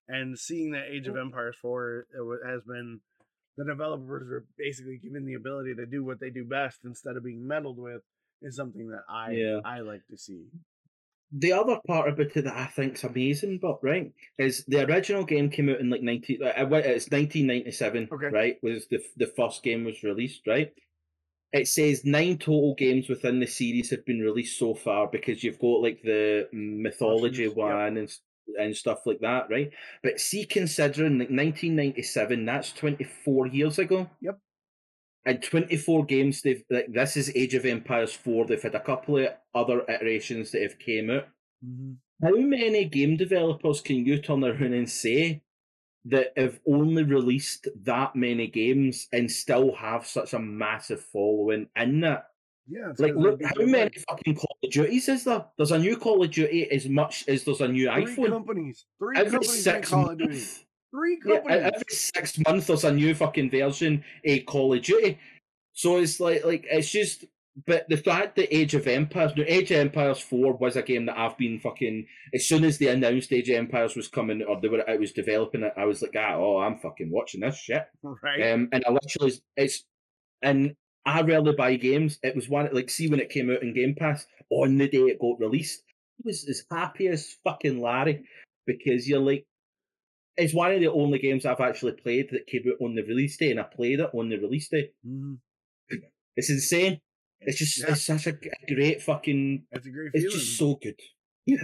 and 0.08 0.36
seeing 0.36 0.72
that 0.72 0.90
Age 0.90 1.06
of 1.06 1.16
Empires 1.16 1.54
4 1.62 2.06
it 2.12 2.40
has 2.44 2.62
been 2.64 2.98
the 3.56 3.64
developers 3.64 4.28
are 4.30 4.44
basically 4.58 4.98
given 4.98 5.24
the 5.24 5.34
ability 5.34 5.76
to 5.76 5.86
do 5.86 6.04
what 6.04 6.18
they 6.18 6.30
do 6.30 6.44
best 6.44 6.80
instead 6.84 7.16
of 7.16 7.22
being 7.22 7.46
meddled 7.46 7.78
with 7.78 8.02
is 8.40 8.56
something 8.56 8.88
that 8.88 9.04
I 9.08 9.30
Yeah. 9.30 9.60
I 9.64 9.80
like 9.80 10.04
to 10.10 10.16
see. 10.16 10.46
The 11.34 11.52
other 11.52 11.78
part 11.86 12.08
about 12.10 12.36
it 12.36 12.44
that 12.44 12.54
I 12.54 12.66
think's 12.66 13.04
amazing, 13.04 13.58
but 13.62 13.82
right, 13.82 14.12
is 14.38 14.64
the 14.68 14.84
original 14.84 15.24
game 15.24 15.48
came 15.48 15.70
out 15.70 15.80
in 15.80 15.88
like 15.88 16.02
nineteen. 16.02 16.42
Uh, 16.42 16.52
it's 16.70 17.10
nineteen 17.10 17.46
ninety 17.46 17.70
seven. 17.70 18.08
Okay. 18.12 18.26
Right, 18.26 18.56
was 18.62 18.86
the 18.88 19.02
the 19.16 19.32
first 19.34 19.62
game 19.62 19.84
was 19.84 20.02
released. 20.02 20.46
Right. 20.46 20.72
It 21.52 21.68
says 21.68 22.04
nine 22.04 22.38
total 22.38 22.74
games 22.74 23.08
within 23.08 23.40
the 23.40 23.46
series 23.46 23.90
have 23.90 24.04
been 24.04 24.20
released 24.20 24.58
so 24.58 24.74
far 24.74 25.08
because 25.10 25.42
you've 25.42 25.58
got 25.58 25.82
like 25.82 26.00
the 26.02 26.48
mythology 26.52 27.46
Options, 27.46 27.56
one 27.56 27.96
and 27.96 28.12
and 28.58 28.76
stuff 28.76 29.06
like 29.06 29.20
that, 29.20 29.48
right? 29.50 29.70
But 30.02 30.20
see, 30.20 30.44
considering 30.44 31.18
like 31.18 31.30
nineteen 31.30 31.76
ninety 31.76 32.02
seven, 32.02 32.44
that's 32.44 32.72
twenty 32.72 33.04
four 33.04 33.46
years 33.46 33.78
ago. 33.78 34.10
Yep. 34.20 34.38
And 35.24 35.42
24 35.42 36.04
games 36.06 36.42
they've 36.42 36.64
like 36.68 36.92
this 36.92 37.16
is 37.16 37.30
Age 37.34 37.54
of 37.54 37.64
Empires 37.64 38.12
4. 38.12 38.46
They've 38.46 38.62
had 38.62 38.74
a 38.74 38.80
couple 38.80 39.18
of 39.18 39.28
other 39.54 39.82
iterations 39.88 40.50
that 40.50 40.62
have 40.62 40.78
came 40.78 41.10
out. 41.10 41.28
Mm-hmm. 41.64 41.92
How 42.22 42.36
many 42.36 42.84
game 42.84 43.16
developers 43.16 43.80
can 43.80 44.04
you 44.06 44.20
turn 44.20 44.44
around 44.44 44.72
and 44.72 44.88
say 44.88 45.42
that 46.04 46.32
have 46.36 46.60
only 46.66 47.04
released 47.04 47.68
that 47.84 48.16
many 48.16 48.48
games 48.48 49.08
and 49.12 49.30
still 49.30 49.74
have 49.74 50.06
such 50.06 50.32
a 50.32 50.38
massive 50.38 51.00
following 51.00 51.68
in 51.76 52.00
that? 52.00 52.26
Yeah, 52.68 52.92
like 52.98 53.14
look, 53.14 53.42
how 53.42 53.52
do 53.54 53.66
many 53.66 53.90
fucking 54.08 54.36
Call 54.36 54.56
of 54.62 54.70
Duties 54.70 55.08
is 55.08 55.24
there? 55.24 55.44
There's 55.56 55.72
a 55.72 55.78
new 55.78 55.96
Call 55.96 56.22
of 56.22 56.30
Duty 56.30 56.70
as 56.70 56.88
much 56.88 57.24
as 57.28 57.44
there's 57.44 57.60
a 57.60 57.68
new 57.68 57.90
three 57.92 58.06
iPhone. 58.06 58.28
companies, 58.30 58.86
three 58.98 59.16
Every 59.16 59.32
companies 59.32 59.64
six 59.64 59.88
Call 59.90 60.10
of 60.10 60.18
Duty. 60.18 60.44
Three 60.92 61.18
Yeah, 61.24 61.40
e- 61.48 61.48
every 61.48 61.82
six 61.88 62.38
months 62.46 62.66
there's 62.66 62.84
a 62.84 62.92
new 62.92 63.14
fucking 63.14 63.50
version 63.50 64.04
a 64.24 64.40
Call 64.40 64.74
of 64.74 64.82
Duty. 64.82 65.18
So 65.72 65.96
it's 65.96 66.20
like 66.20 66.44
like 66.44 66.66
it's 66.70 66.90
just 66.90 67.24
but 67.66 67.86
the 67.88 67.96
fact 67.96 68.36
that 68.36 68.54
Age 68.54 68.74
of 68.74 68.86
Empires 68.86 69.32
no, 69.36 69.44
Age 69.46 69.70
of 69.70 69.78
Empires 69.78 70.18
4 70.20 70.54
was 70.54 70.76
a 70.76 70.82
game 70.82 71.06
that 71.06 71.18
I've 71.18 71.36
been 71.36 71.60
fucking 71.60 72.06
as 72.34 72.46
soon 72.46 72.64
as 72.64 72.78
they 72.78 72.88
announced 72.88 73.32
Age 73.32 73.48
of 73.48 73.56
Empires 73.56 73.96
was 73.96 74.08
coming 74.08 74.42
or 74.42 74.60
they 74.60 74.68
were 74.68 74.88
I 74.88 74.96
was 74.96 75.12
developing 75.12 75.62
it, 75.62 75.72
I 75.76 75.84
was 75.84 76.02
like, 76.02 76.14
ah, 76.16 76.34
oh 76.34 76.58
I'm 76.58 76.78
fucking 76.78 77.10
watching 77.10 77.40
this 77.40 77.56
shit. 77.56 77.86
right? 78.02 78.52
Um 78.52 78.68
and 78.72 78.84
I 78.86 78.90
literally 78.90 79.32
it's 79.56 79.84
and 80.42 80.74
I 81.04 81.22
rarely 81.22 81.52
buy 81.52 81.76
games. 81.76 82.18
It 82.22 82.36
was 82.36 82.48
one 82.48 82.68
like 82.72 82.90
see 82.90 83.08
when 83.08 83.20
it 83.20 83.30
came 83.30 83.50
out 83.50 83.62
in 83.62 83.74
Game 83.74 83.94
Pass 83.94 84.26
on 84.50 84.76
the 84.76 84.88
day 84.88 84.98
it 84.98 85.18
got 85.20 85.40
released. 85.40 85.82
I 86.20 86.22
was 86.26 86.46
as 86.48 86.64
happy 86.70 87.08
as 87.08 87.36
fucking 87.44 87.80
Larry 87.80 88.24
because 88.66 89.08
you're 89.08 89.20
like 89.20 89.46
it's 90.36 90.54
one 90.54 90.72
of 90.72 90.80
the 90.80 90.90
only 90.90 91.18
games 91.18 91.44
I've 91.44 91.60
actually 91.60 91.92
played 91.92 92.28
that 92.32 92.46
came 92.46 92.62
out 92.66 92.84
on 92.84 92.94
the 92.94 93.02
release 93.02 93.36
day, 93.36 93.50
and 93.50 93.60
I 93.60 93.64
played 93.64 94.00
it 94.00 94.10
on 94.14 94.28
the 94.28 94.36
release 94.38 94.68
day. 94.68 94.90
Mhm. 95.06 95.38
It's 96.34 96.48
insane. 96.48 96.98
It's 97.42 97.58
just 97.58 97.78
Yeah. 97.80 97.90
it's 97.92 98.06
such 98.06 98.26
a 98.26 98.32
great 98.72 99.02
fucking. 99.02 99.66
It's 99.70 99.86
a 99.86 99.90
great 99.90 100.12
It's 100.14 100.32
just 100.34 100.56
so 100.56 100.76
good. 100.76 100.94
yeah, 101.46 101.58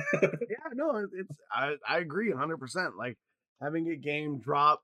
no, 0.75 1.07
it's 1.13 1.39
I 1.51 1.77
I 1.89 1.99
agree 1.99 2.31
hundred 2.33 2.59
percent. 2.59 2.97
Like 2.99 3.17
having 3.63 3.89
a 3.89 3.97
game 3.97 4.41
drop 4.41 4.83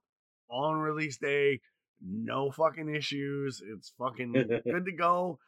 on 0.49 0.77
release 0.77 1.19
day, 1.19 1.61
no 2.01 2.51
fucking 2.51 2.95
issues. 2.95 3.61
It's 3.75 3.93
fucking 3.99 4.33
good 4.65 4.85
to 4.87 4.93
go. 4.97 5.39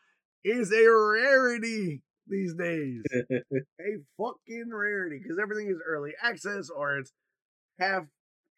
Is 0.44 0.70
a 0.72 0.86
rarity 0.90 2.02
these 2.26 2.54
days. 2.54 3.02
a 3.14 3.92
fucking 4.18 4.68
rarity 4.70 5.18
because 5.22 5.38
everything 5.40 5.68
is 5.70 5.80
early 5.86 6.12
access 6.22 6.68
or 6.68 6.98
it's 6.98 7.12
half 7.78 8.02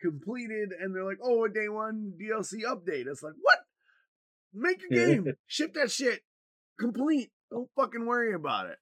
completed, 0.01 0.71
and 0.79 0.95
they're 0.95 1.05
like, 1.05 1.19
"Oh, 1.23 1.45
a 1.45 1.49
day 1.49 1.69
one 1.69 2.13
DLC 2.21 2.63
update." 2.67 3.07
It's 3.07 3.23
like, 3.23 3.35
what? 3.41 3.59
Make 4.55 4.81
your 4.89 5.07
game, 5.07 5.27
ship 5.47 5.75
that 5.75 5.91
shit, 5.91 6.21
complete. 6.81 7.31
Don't 7.51 7.69
fucking 7.77 8.07
worry 8.07 8.35
about 8.35 8.67
it. 8.67 8.77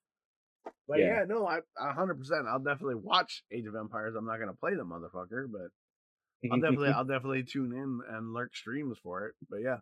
But 0.88 0.98
yeah, 0.98 1.20
Yeah. 1.20 1.24
no, 1.28 1.46
I 1.46 1.58
a 1.78 1.92
hundred 1.92 2.18
percent. 2.18 2.46
I'll 2.48 2.58
definitely 2.58 2.96
watch 2.96 3.42
Age 3.52 3.66
of 3.66 3.74
Empires. 3.74 4.14
I'm 4.16 4.26
not 4.26 4.38
gonna 4.38 4.54
play 4.54 4.74
the 4.74 4.84
motherfucker, 4.84 5.46
but 5.50 5.70
I'll 6.52 6.60
definitely 6.60 6.88
I'll 6.96 7.04
definitely 7.04 7.44
tune 7.44 7.72
in 7.72 8.00
and 8.16 8.32
lurk 8.32 8.54
streams 8.54 8.98
for 9.02 9.26
it. 9.26 9.34
But 9.48 9.58
yeah. 9.62 9.78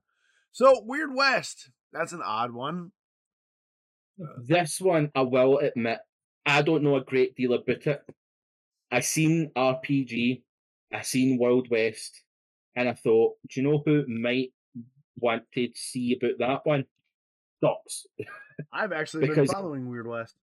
So 0.53 0.83
Weird 0.85 1.15
West, 1.15 1.71
that's 1.93 2.13
an 2.13 2.23
odd 2.25 2.53
one. 2.53 2.93
Uh, 4.23 4.27
this 4.47 4.81
one, 4.81 5.11
I 5.15 5.23
will 5.23 5.59
admit, 5.59 5.99
I 6.47 6.63
don't 6.63 6.85
know 6.85 6.97
a 6.97 7.03
great 7.05 7.35
deal 7.35 7.55
about 7.55 7.87
it. 7.87 8.03
I 8.93 9.01
seen 9.01 9.51
RPG, 9.57 10.43
I 10.95 11.03
seen 11.03 11.39
Wild 11.39 11.69
West, 11.71 12.23
and 12.77 12.89
I 12.89 12.95
thought, 12.95 13.35
do 13.49 13.61
you 13.61 13.67
know 13.69 13.83
who 13.85 14.05
might 14.07 14.53
want 15.17 15.43
to 15.55 15.69
see 15.75 16.17
about 16.17 16.39
that 16.39 16.61
one? 16.67 16.85
Dox. 17.61 18.07
I've 18.73 18.93
actually 18.93 19.29
been 19.29 19.47
following 19.47 19.89
Weird 19.89 20.07
West. 20.07 20.37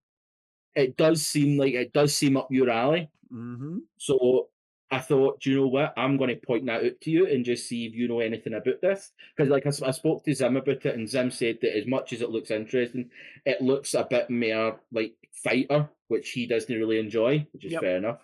It 0.76 0.98
does 0.98 1.26
seem 1.26 1.58
like 1.58 1.74
it 1.74 1.94
does 1.94 2.16
seem 2.16 2.38
up 2.38 2.48
your 2.52 2.70
alley. 2.70 3.10
Mm-hmm. 3.34 3.80
So 3.98 4.50
I 4.90 5.00
thought, 5.00 5.40
do 5.40 5.52
you 5.52 5.56
know 5.58 5.68
what? 5.68 5.94
I'm 5.98 6.18
going 6.18 6.30
to 6.30 6.46
point 6.46 6.66
that 6.66 6.84
out 6.84 7.00
to 7.02 7.12
you 7.12 7.28
and 7.28 7.46
just 7.46 7.68
see 7.68 7.86
if 7.86 7.94
you 7.94 8.08
know 8.08 8.20
anything 8.20 8.54
about 8.54 8.82
this. 8.82 9.12
Because, 9.36 9.50
like, 9.50 9.66
I 9.66 9.92
spoke 9.92 10.24
to 10.26 10.34
Zim 10.34 10.58
about 10.58 10.86
it, 10.86 10.96
and 10.96 11.10
Zim 11.10 11.32
said 11.32 11.60
that 11.62 11.78
as 11.78 11.88
much 11.88 12.12
as 12.12 12.22
it 12.22 12.30
looks 12.30 12.52
interesting, 12.52 13.10
it 13.46 13.62
looks 13.62 13.94
a 13.94 14.06
bit 14.10 14.30
more 14.30 14.80
like 14.92 15.14
fighter, 15.44 15.90
which 16.08 16.32
he 16.32 16.46
doesn't 16.48 16.76
really 16.76 17.00
enjoy, 17.00 17.48
which 17.54 17.66
is 17.66 17.72
Yep. 17.74 17.82
fair 17.82 17.98
enough. 17.98 18.20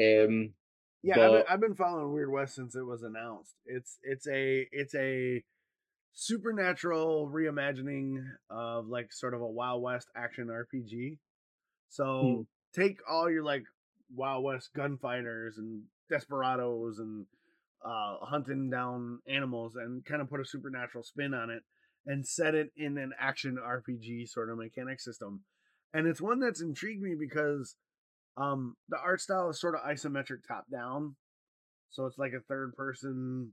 Um, 0.00 0.54
Yeah, 1.02 1.16
I've, 1.24 1.32
been, 1.32 1.42
I've 1.48 1.60
been 1.60 1.74
following 1.74 2.12
Weird 2.12 2.30
West 2.30 2.54
since 2.54 2.74
it 2.74 2.84
was 2.84 3.02
announced. 3.02 3.54
It's 3.64 3.98
it's 4.02 4.26
a 4.28 4.66
it's 4.70 4.94
a 4.94 5.42
supernatural 6.12 7.30
reimagining 7.32 8.22
of 8.50 8.86
like 8.88 9.12
sort 9.12 9.34
of 9.34 9.40
a 9.40 9.46
Wild 9.46 9.82
West 9.82 10.08
action 10.16 10.48
RPG. 10.48 11.18
So 11.88 12.46
Hmm. 12.74 12.80
take 12.80 12.98
all 13.08 13.30
your 13.30 13.44
like 13.44 13.64
Wild 14.14 14.44
West 14.44 14.70
gunfighters 14.74 15.58
and 15.58 15.82
desperados 16.10 16.98
and 16.98 17.26
uh, 17.84 18.18
hunting 18.22 18.68
down 18.70 19.20
animals 19.26 19.76
and 19.76 20.04
kind 20.04 20.20
of 20.20 20.28
put 20.28 20.40
a 20.40 20.44
supernatural 20.44 21.02
spin 21.04 21.32
on 21.32 21.50
it 21.50 21.62
and 22.06 22.26
set 22.26 22.54
it 22.54 22.70
in 22.76 22.98
an 22.98 23.12
action 23.18 23.56
RPG 23.56 24.28
sort 24.28 24.50
of 24.50 24.58
mechanic 24.58 25.00
system. 25.00 25.40
And 25.94 26.06
it's 26.06 26.20
one 26.20 26.40
that's 26.40 26.60
intrigued 26.60 27.02
me 27.02 27.14
because 27.18 27.76
um 28.40 28.76
the 28.88 28.98
art 28.98 29.20
style 29.20 29.50
is 29.50 29.60
sort 29.60 29.74
of 29.74 29.82
isometric 29.82 30.46
top 30.46 30.64
down. 30.70 31.16
So 31.90 32.06
it's 32.06 32.18
like 32.18 32.32
a 32.32 32.40
third 32.48 32.74
person 32.76 33.52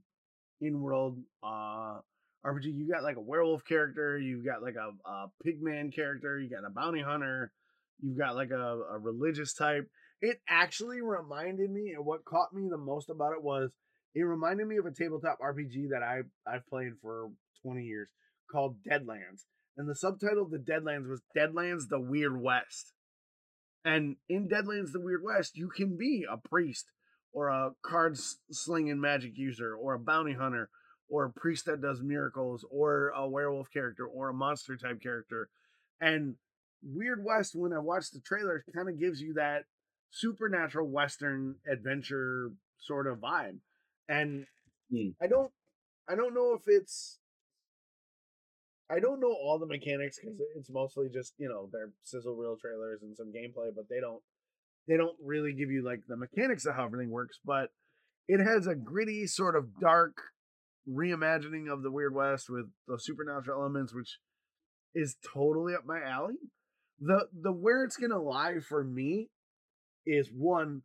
in 0.60 0.80
world 0.80 1.18
uh 1.42 1.98
RPG. 2.46 2.64
You 2.64 2.88
got 2.90 3.02
like 3.02 3.16
a 3.16 3.20
werewolf 3.20 3.64
character, 3.64 4.18
you've 4.18 4.44
got 4.44 4.62
like 4.62 4.76
a, 4.76 5.08
a 5.08 5.26
pigman 5.46 5.94
character, 5.94 6.38
you 6.40 6.48
got 6.48 6.66
a 6.66 6.70
bounty 6.70 7.02
hunter, 7.02 7.52
you've 8.00 8.18
got 8.18 8.36
like 8.36 8.50
a, 8.50 8.80
a 8.92 8.98
religious 8.98 9.54
type. 9.54 9.88
It 10.20 10.40
actually 10.48 11.00
reminded 11.00 11.70
me, 11.70 11.92
and 11.94 12.04
what 12.04 12.24
caught 12.24 12.52
me 12.52 12.68
the 12.68 12.78
most 12.78 13.08
about 13.10 13.32
it 13.32 13.42
was 13.42 13.70
it 14.14 14.22
reminded 14.22 14.66
me 14.66 14.76
of 14.78 14.86
a 14.86 14.92
tabletop 14.92 15.38
RPG 15.40 15.90
that 15.90 16.02
I 16.02 16.20
I've 16.46 16.66
played 16.66 16.92
for 17.02 17.30
20 17.62 17.82
years 17.82 18.08
called 18.50 18.76
Deadlands. 18.88 19.44
And 19.76 19.88
the 19.88 19.94
subtitle 19.94 20.44
of 20.44 20.50
the 20.50 20.58
Deadlands 20.58 21.08
was 21.08 21.22
Deadlands 21.36 21.88
the 21.88 22.00
Weird 22.00 22.40
West. 22.40 22.92
And 23.84 24.16
in 24.28 24.48
Deadlands 24.48 24.92
the 24.92 25.00
Weird 25.00 25.22
West, 25.22 25.56
you 25.56 25.68
can 25.68 25.96
be 25.96 26.26
a 26.30 26.36
priest 26.36 26.86
or 27.32 27.48
a 27.48 27.72
card 27.82 28.18
slinging 28.50 29.00
magic 29.00 29.36
user 29.36 29.74
or 29.74 29.94
a 29.94 29.98
bounty 29.98 30.34
hunter 30.34 30.68
or 31.08 31.24
a 31.24 31.32
priest 31.32 31.66
that 31.66 31.80
does 31.80 32.02
miracles 32.02 32.64
or 32.70 33.08
a 33.10 33.26
werewolf 33.28 33.70
character 33.70 34.04
or 34.06 34.28
a 34.28 34.34
monster 34.34 34.76
type 34.76 35.00
character. 35.00 35.48
And 36.00 36.36
Weird 36.82 37.24
West, 37.24 37.54
when 37.54 37.72
I 37.72 37.78
watched 37.78 38.12
the 38.12 38.20
trailer, 38.20 38.64
kind 38.74 38.88
of 38.88 38.98
gives 38.98 39.20
you 39.20 39.34
that 39.34 39.64
supernatural 40.10 40.88
western 40.88 41.56
adventure 41.70 42.50
sort 42.78 43.06
of 43.06 43.18
vibe. 43.18 43.58
And 44.08 44.46
Hmm. 44.90 45.10
I 45.20 45.26
don't 45.26 45.52
I 46.08 46.14
don't 46.14 46.34
know 46.34 46.54
if 46.54 46.62
it's 46.66 47.18
I 48.90 49.00
don't 49.00 49.20
know 49.20 49.32
all 49.32 49.58
the 49.58 49.66
mechanics 49.66 50.18
because 50.20 50.38
mm. 50.38 50.56
it's 50.58 50.70
mostly 50.70 51.08
just 51.12 51.34
you 51.38 51.48
know 51.48 51.68
they're 51.72 51.90
sizzle 52.04 52.34
reel 52.34 52.56
trailers 52.56 53.02
and 53.02 53.16
some 53.16 53.32
gameplay, 53.32 53.74
but 53.74 53.88
they 53.88 54.00
don't 54.00 54.22
they 54.86 54.96
don't 54.96 55.16
really 55.22 55.52
give 55.52 55.70
you 55.70 55.84
like 55.84 56.00
the 56.08 56.16
mechanics 56.16 56.64
of 56.64 56.74
how 56.74 56.86
everything 56.86 57.10
works. 57.10 57.38
But 57.44 57.70
it 58.26 58.40
has 58.40 58.66
a 58.66 58.74
gritty 58.74 59.26
sort 59.26 59.56
of 59.56 59.78
dark 59.80 60.16
reimagining 60.88 61.70
of 61.70 61.82
the 61.82 61.90
Weird 61.90 62.14
West 62.14 62.48
with 62.48 62.66
the 62.86 62.98
supernatural 62.98 63.60
elements, 63.60 63.94
which 63.94 64.18
is 64.94 65.16
totally 65.34 65.74
up 65.74 65.84
my 65.86 66.00
alley. 66.02 66.36
The 67.00 67.26
the 67.32 67.52
where 67.52 67.84
it's 67.84 67.96
gonna 67.96 68.20
lie 68.20 68.60
for 68.66 68.82
me 68.82 69.28
is 70.06 70.30
one 70.34 70.82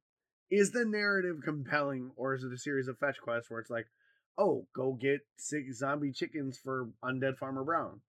is 0.52 0.72
the 0.72 0.86
narrative 0.86 1.38
compelling 1.44 2.12
or 2.16 2.36
is 2.36 2.44
it 2.44 2.54
a 2.54 2.58
series 2.58 2.88
of 2.88 3.00
fetch 3.00 3.18
quests 3.24 3.50
where 3.50 3.60
it's 3.60 3.70
like 3.70 3.88
oh 4.38 4.66
go 4.76 4.94
get 4.94 5.22
six 5.38 5.78
zombie 5.78 6.12
chickens 6.12 6.58
for 6.58 6.90
undead 7.04 7.38
farmer 7.38 7.64
brown 7.64 8.02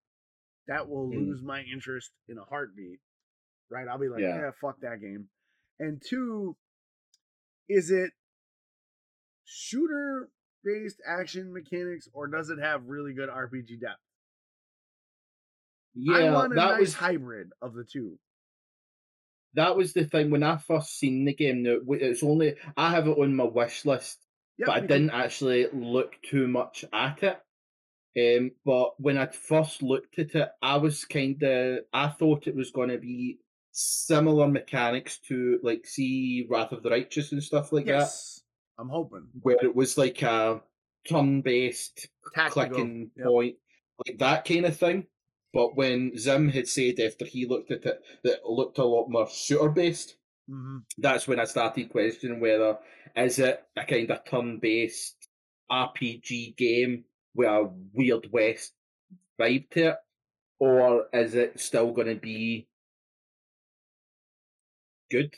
that 0.67 0.89
will 0.89 1.09
Mm. 1.09 1.29
lose 1.29 1.43
my 1.43 1.63
interest 1.63 2.11
in 2.29 2.39
a 2.39 2.45
heartbeat 2.45 3.01
right 3.71 3.89
i'll 3.89 3.99
be 3.99 4.09
like 4.09 4.21
Yeah. 4.23 4.37
yeah 4.39 4.51
fuck 4.61 4.81
that 4.81 5.01
game 5.01 5.29
and 5.79 6.01
two 6.07 6.57
is 7.69 7.91
it 7.91 8.13
shooter 9.45 10.29
based 10.65 11.01
action 11.07 11.53
mechanics 11.53 12.09
or 12.15 12.27
does 12.27 12.49
it 12.51 12.59
have 12.59 12.87
really 12.87 13.13
good 13.13 13.29
rpg 13.29 13.79
depth 13.81 14.01
Yeah, 15.95 16.17
i 16.17 16.33
want 16.33 16.53
a 16.53 16.57
that 16.57 16.71
nice 16.71 16.81
was 16.81 16.95
hybrid 16.95 17.51
of 17.61 17.75
the 17.75 17.85
two 17.85 18.19
that 19.55 19.77
was 19.77 19.93
the 19.93 20.05
thing 20.05 20.31
when 20.31 20.43
I 20.43 20.57
first 20.57 20.99
seen 20.99 21.25
the 21.25 21.33
game. 21.33 21.63
Now 21.63 21.77
it's 21.89 22.25
only 22.25 22.57
I 22.77 22.91
have 22.91 23.07
it 23.07 23.17
on 23.17 23.37
my 23.37 23.45
wish 23.45 23.85
list, 23.85 24.19
Yep, 24.59 24.67
but 24.67 24.77
I 24.77 24.81
didn't 24.81 25.11
actually 25.11 25.67
look 25.73 26.17
too 26.23 26.47
much 26.49 26.85
at 26.93 27.23
it. 27.23 27.41
Um, 28.17 28.53
but 28.65 28.93
when 29.01 29.19
I 29.19 29.27
first 29.27 29.83
looked 29.83 30.19
at 30.19 30.35
it, 30.35 30.49
I 30.63 30.77
was 30.77 31.05
kind 31.05 31.43
of 31.43 31.79
I 31.93 32.09
thought 32.09 32.47
it 32.47 32.55
was 32.55 32.71
going 32.71 32.91
to 32.91 32.99
be 32.99 33.39
similar 33.73 34.47
mechanics 34.47 35.19
to 35.29 35.59
like 35.63 35.85
see 35.85 36.47
Wrath 36.49 36.71
of 36.71 36.83
the 36.85 36.91
Righteous 36.91 37.33
and 37.33 37.43
stuff 37.43 37.73
like 37.73 37.87
that, 37.87 37.93
yes 37.93 38.41
i'm 38.79 38.89
hoping 38.89 39.27
where 39.43 39.59
it 39.63 39.75
was 39.75 39.99
like 39.99 40.23
a 40.23 40.61
turn-based 41.09 42.09
Tactical. 42.35 42.69
clicking 42.69 43.11
Yep. 43.17 43.27
point, 43.27 43.57
like 44.07 44.19
that 44.19 44.45
kind 44.45 44.67
of 44.67 44.77
thing. 44.77 45.07
But 45.53 45.77
when 45.77 46.17
Zim 46.19 46.49
had 46.49 46.67
said 46.67 46.99
after 46.99 47.25
he 47.25 47.47
looked 47.47 47.71
at 47.71 47.85
it 47.85 48.03
that 48.25 48.33
it 48.33 48.47
looked 48.47 48.79
a 48.79 48.85
lot 48.85 49.09
more 49.09 49.29
shooter 49.29 49.69
based, 49.69 50.17
hmm 50.49 50.79
that's 50.99 51.27
when 51.27 51.41
I 51.41 51.45
started 51.45 51.89
questioning 51.91 52.41
whether 52.41 52.79
is 53.17 53.39
it 53.39 53.63
a 53.77 53.85
kind 53.85 54.11
of 54.11 54.25
turn 54.25 54.59
based 54.59 55.29
RPG 55.71 56.55
game 56.57 57.05
with 57.35 57.49
a 57.49 57.71
Weird 57.93 58.29
West 58.31 58.73
vibe 59.41 59.71
to 59.71 59.89
it, 59.91 59.97
or 60.61 61.09
is 61.13 61.35
it 61.35 61.61
still 61.61 61.93
going 61.93 62.09
to 62.09 62.17
be 62.17 62.69
good? 65.11 65.35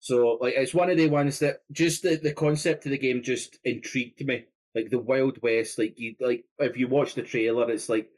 So, 0.00 0.38
like, 0.40 0.54
it's 0.56 0.74
one 0.74 0.90
of 0.90 0.98
the 0.98 1.08
ones 1.08 1.40
that 1.40 1.62
just 1.72 2.02
the, 2.04 2.16
the 2.16 2.34
concept 2.34 2.86
of 2.86 2.92
the 2.92 2.98
game 2.98 3.22
just 3.22 3.58
intrigued 3.64 4.26
me. 4.26 4.46
Like 4.74 4.90
the 4.90 5.00
Wild 5.00 5.38
West, 5.42 5.78
like 5.78 5.98
you 5.98 6.16
like 6.20 6.44
if 6.58 6.76
you 6.78 6.88
watch 6.88 7.14
the 7.14 7.22
trailer, 7.22 7.70
it's 7.70 7.88
like 7.88 8.10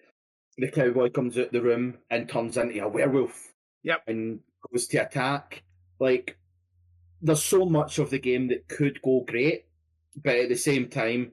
the 0.59 0.71
cowboy 0.71 1.11
comes 1.11 1.39
out 1.39 1.53
the 1.53 1.63
room 1.63 1.99
and 2.11 2.29
turns 2.29 2.57
into 2.59 2.81
a 2.85 2.89
werewolf. 2.89 3.55
Yep. 3.85 4.03
And 4.09 4.41
goes 4.73 4.89
to 4.89 4.99
attack. 4.99 5.65
Like 5.99 6.39
there's 7.23 7.43
so 7.43 7.65
much 7.65 7.99
of 7.99 8.11
the 8.11 8.19
game 8.19 8.49
that 8.49 8.69
could 8.69 9.01
go 9.03 9.25
great, 9.27 9.67
but 10.23 10.37
at 10.37 10.49
the 10.49 10.57
same 10.57 10.89
time, 10.89 11.33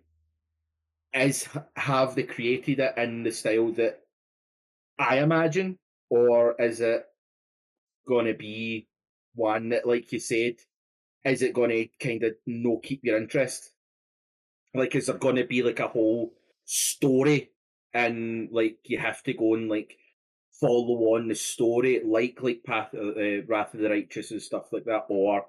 is 1.13 1.47
have 1.75 2.15
they 2.15 2.23
created 2.23 2.79
it 2.79 2.97
in 2.97 3.23
the 3.23 3.31
style 3.31 3.71
that 3.73 4.01
I 4.97 5.19
imagine, 5.19 5.77
or 6.09 6.55
is 6.59 6.81
it 6.81 7.05
going 8.07 8.25
to 8.25 8.33
be 8.33 8.87
one 9.35 9.69
that, 9.69 9.87
like 9.87 10.11
you 10.11 10.19
said, 10.19 10.55
is 11.23 11.41
it 11.41 11.53
going 11.53 11.69
to 11.69 11.87
kind 12.05 12.23
of 12.23 12.33
no 12.45 12.77
keep 12.77 13.01
your 13.03 13.17
interest? 13.17 13.71
Like, 14.73 14.95
is 14.95 15.05
there 15.05 15.17
going 15.17 15.35
to 15.35 15.45
be 15.45 15.61
like 15.61 15.79
a 15.79 15.87
whole 15.87 16.33
story, 16.65 17.51
and 17.93 18.49
like 18.51 18.77
you 18.85 18.97
have 18.97 19.21
to 19.23 19.33
go 19.33 19.53
and 19.53 19.69
like 19.69 19.97
follow 20.63 21.15
on 21.15 21.27
the 21.27 21.35
story 21.35 22.01
like 22.03 22.41
like 22.41 22.63
Path 22.63 22.93
uh, 22.95 22.99
uh, 22.99 23.41
Wrath 23.47 23.73
of 23.73 23.81
the 23.81 23.89
Righteous 23.89 24.31
and 24.31 24.41
stuff 24.41 24.71
like 24.73 24.85
that, 24.85 25.05
or 25.09 25.47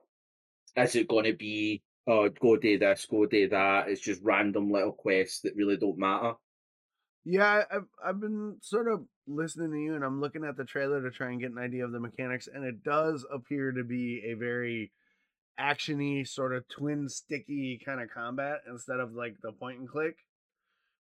is 0.77 0.97
it 0.97 1.09
going 1.09 1.25
to 1.27 1.35
be 1.35 1.83
oh 2.07 2.29
go 2.31 2.57
do 2.57 2.79
this, 2.79 3.07
go 3.07 3.27
do 3.27 3.49
that? 3.51 3.89
It's 3.89 4.01
just 4.03 4.23
random 4.23 4.71
little 4.71 4.93
quests 4.93 5.41
that 5.43 5.57
really 5.57 5.77
don't 5.79 5.99
matter. 5.99 6.35
Yeah, 7.25 7.65
I've 7.71 7.87
I've 8.05 8.21
been 8.21 8.59
sort 8.61 8.89
of 8.89 9.07
listening 9.27 9.73
to 9.73 9.79
you, 9.79 9.95
and 9.95 10.05
I'm 10.05 10.21
looking 10.21 10.45
at 10.45 10.57
the 10.57 10.65
trailer 10.65 11.03
to 11.03 11.11
try 11.11 11.31
and 11.31 11.41
get 11.41 11.53
an 11.53 11.59
idea 11.59 11.85
of 11.85 11.93
the 11.93 12.01
mechanics, 12.01 12.49
and 12.53 12.65
it 12.65 12.83
does 12.83 13.25
appear 13.33 13.73
to 13.73 13.83
be 13.85 14.23
a 14.27 14.35
very 14.35 14.93
actiony 15.61 16.27
sort 16.29 16.55
of 16.55 16.69
twin 16.69 17.09
sticky 17.09 17.81
kind 17.85 18.01
of 18.01 18.11
combat 18.11 18.63
instead 18.69 19.01
of 19.01 19.15
like 19.15 19.37
the 19.43 19.53
point 19.53 19.81
and 19.81 19.89
click. 19.89 20.19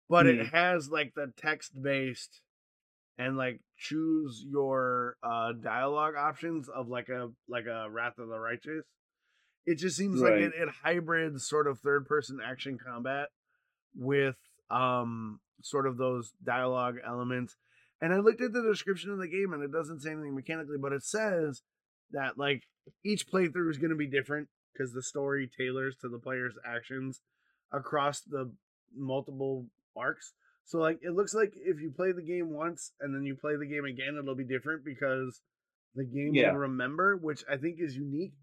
But 0.09 0.27
Hmm. 0.27 0.41
it 0.41 0.47
has 0.47 0.89
like 0.89 1.13
the 1.15 1.33
text 1.37 1.81
based 1.81 2.41
and 3.21 3.37
like 3.37 3.59
choose 3.77 4.43
your 4.49 5.15
uh 5.21 5.51
dialogue 5.53 6.15
options 6.17 6.67
of 6.69 6.87
like 6.87 7.09
a 7.09 7.29
like 7.47 7.65
a 7.65 7.87
Wrath 7.89 8.17
of 8.17 8.29
the 8.29 8.39
Righteous. 8.39 8.85
It 9.65 9.77
just 9.77 9.95
seems 9.95 10.19
like 10.19 10.33
it, 10.33 10.53
it 10.57 10.69
hybrids 10.83 11.47
sort 11.47 11.67
of 11.67 11.79
third 11.79 12.07
person 12.07 12.39
action 12.43 12.79
combat 12.83 13.27
with 13.95 14.35
um 14.71 15.39
sort 15.61 15.85
of 15.85 15.97
those 15.97 16.33
dialogue 16.43 16.95
elements. 17.05 17.55
And 18.01 18.11
I 18.11 18.17
looked 18.17 18.41
at 18.41 18.53
the 18.53 18.63
description 18.63 19.11
of 19.11 19.19
the 19.19 19.27
game 19.27 19.53
and 19.53 19.61
it 19.61 19.71
doesn't 19.71 20.01
say 20.01 20.11
anything 20.11 20.33
mechanically, 20.33 20.77
but 20.81 20.91
it 20.91 21.03
says 21.03 21.61
that 22.11 22.39
like 22.39 22.63
each 23.05 23.27
playthrough 23.27 23.69
is 23.69 23.77
going 23.77 23.91
to 23.91 23.95
be 23.95 24.07
different 24.07 24.47
because 24.73 24.93
the 24.93 25.03
story 25.03 25.47
tailors 25.55 25.95
to 26.01 26.09
the 26.09 26.17
player's 26.17 26.55
actions 26.65 27.21
across 27.71 28.21
the 28.21 28.51
multiple 28.95 29.67
arcs. 29.95 30.33
So 30.65 30.79
like 30.79 30.99
it 31.01 31.11
looks 31.11 31.33
like 31.33 31.53
if 31.55 31.81
you 31.81 31.91
play 31.91 32.11
the 32.11 32.21
game 32.21 32.51
once 32.51 32.93
and 33.01 33.13
then 33.13 33.23
you 33.23 33.35
play 33.35 33.55
the 33.57 33.65
game 33.65 33.85
again, 33.85 34.17
it'll 34.17 34.35
be 34.35 34.45
different 34.45 34.85
because 34.85 35.41
the 35.95 36.05
game 36.05 36.33
Yeah. 36.33 36.51
will 36.51 36.59
remember, 36.59 37.17
which 37.17 37.43
I 37.49 37.57
think 37.57 37.79
is 37.79 37.95
unique. 37.97 38.33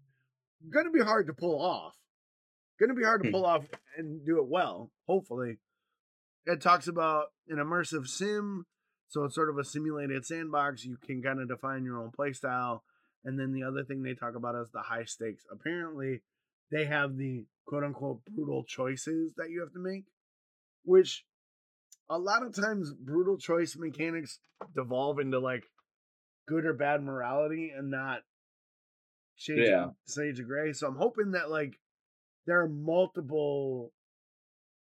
Gonna 0.69 0.91
be 0.91 0.99
hard 1.01 1.27
to 1.27 1.33
pull 1.33 1.59
off. 1.61 1.95
Gonna 2.79 2.93
be 2.93 3.03
hard 3.03 3.21
to 3.23 3.27
Hmm. 3.29 3.31
pull 3.31 3.45
off 3.45 3.67
and 3.97 4.25
do 4.25 4.37
it 4.39 4.47
well, 4.47 4.91
hopefully. 5.07 5.59
It 6.45 6.61
talks 6.61 6.87
about 6.87 7.33
an 7.47 7.57
immersive 7.57 8.07
sim, 8.07 8.65
so 9.07 9.23
it's 9.23 9.35
sort 9.35 9.49
of 9.49 9.57
a 9.57 9.63
simulated 9.63 10.25
sandbox. 10.25 10.85
You 10.85 10.97
can 10.97 11.21
kind 11.21 11.39
of 11.39 11.47
define 11.47 11.83
your 11.83 11.97
own 12.01 12.11
playstyle. 12.11 12.81
And 13.23 13.37
then 13.37 13.51
the 13.51 13.63
other 13.63 13.83
thing 13.83 14.01
they 14.01 14.13
talk 14.13 14.35
about 14.35 14.55
is 14.55 14.69
the 14.71 14.81
high 14.81 15.03
stakes. 15.03 15.45
Apparently, 15.51 16.21
they 16.71 16.85
have 16.85 17.17
the 17.17 17.45
quote 17.65 17.83
unquote 17.83 18.23
brutal 18.25 18.63
choices 18.63 19.33
that 19.35 19.49
you 19.49 19.59
have 19.59 19.73
to 19.73 19.79
make, 19.79 20.05
which 20.83 21.25
a 22.09 22.17
lot 22.17 22.43
of 22.43 22.53
times 22.55 22.93
brutal 22.93 23.37
choice 23.37 23.75
mechanics 23.77 24.39
devolve 24.75 25.19
into 25.19 25.39
like 25.39 25.63
good 26.47 26.65
or 26.65 26.73
bad 26.73 27.03
morality 27.03 27.71
and 27.75 27.91
not 27.91 28.21
shades 29.35 29.69
Yeah. 29.69 29.85
of, 29.85 29.95
shades 30.11 30.39
of 30.39 30.47
gray. 30.47 30.73
So 30.73 30.87
I'm 30.87 30.95
hoping 30.95 31.31
that 31.31 31.49
like 31.51 31.79
there 32.45 32.59
are 32.61 32.67
multiple 32.69 33.91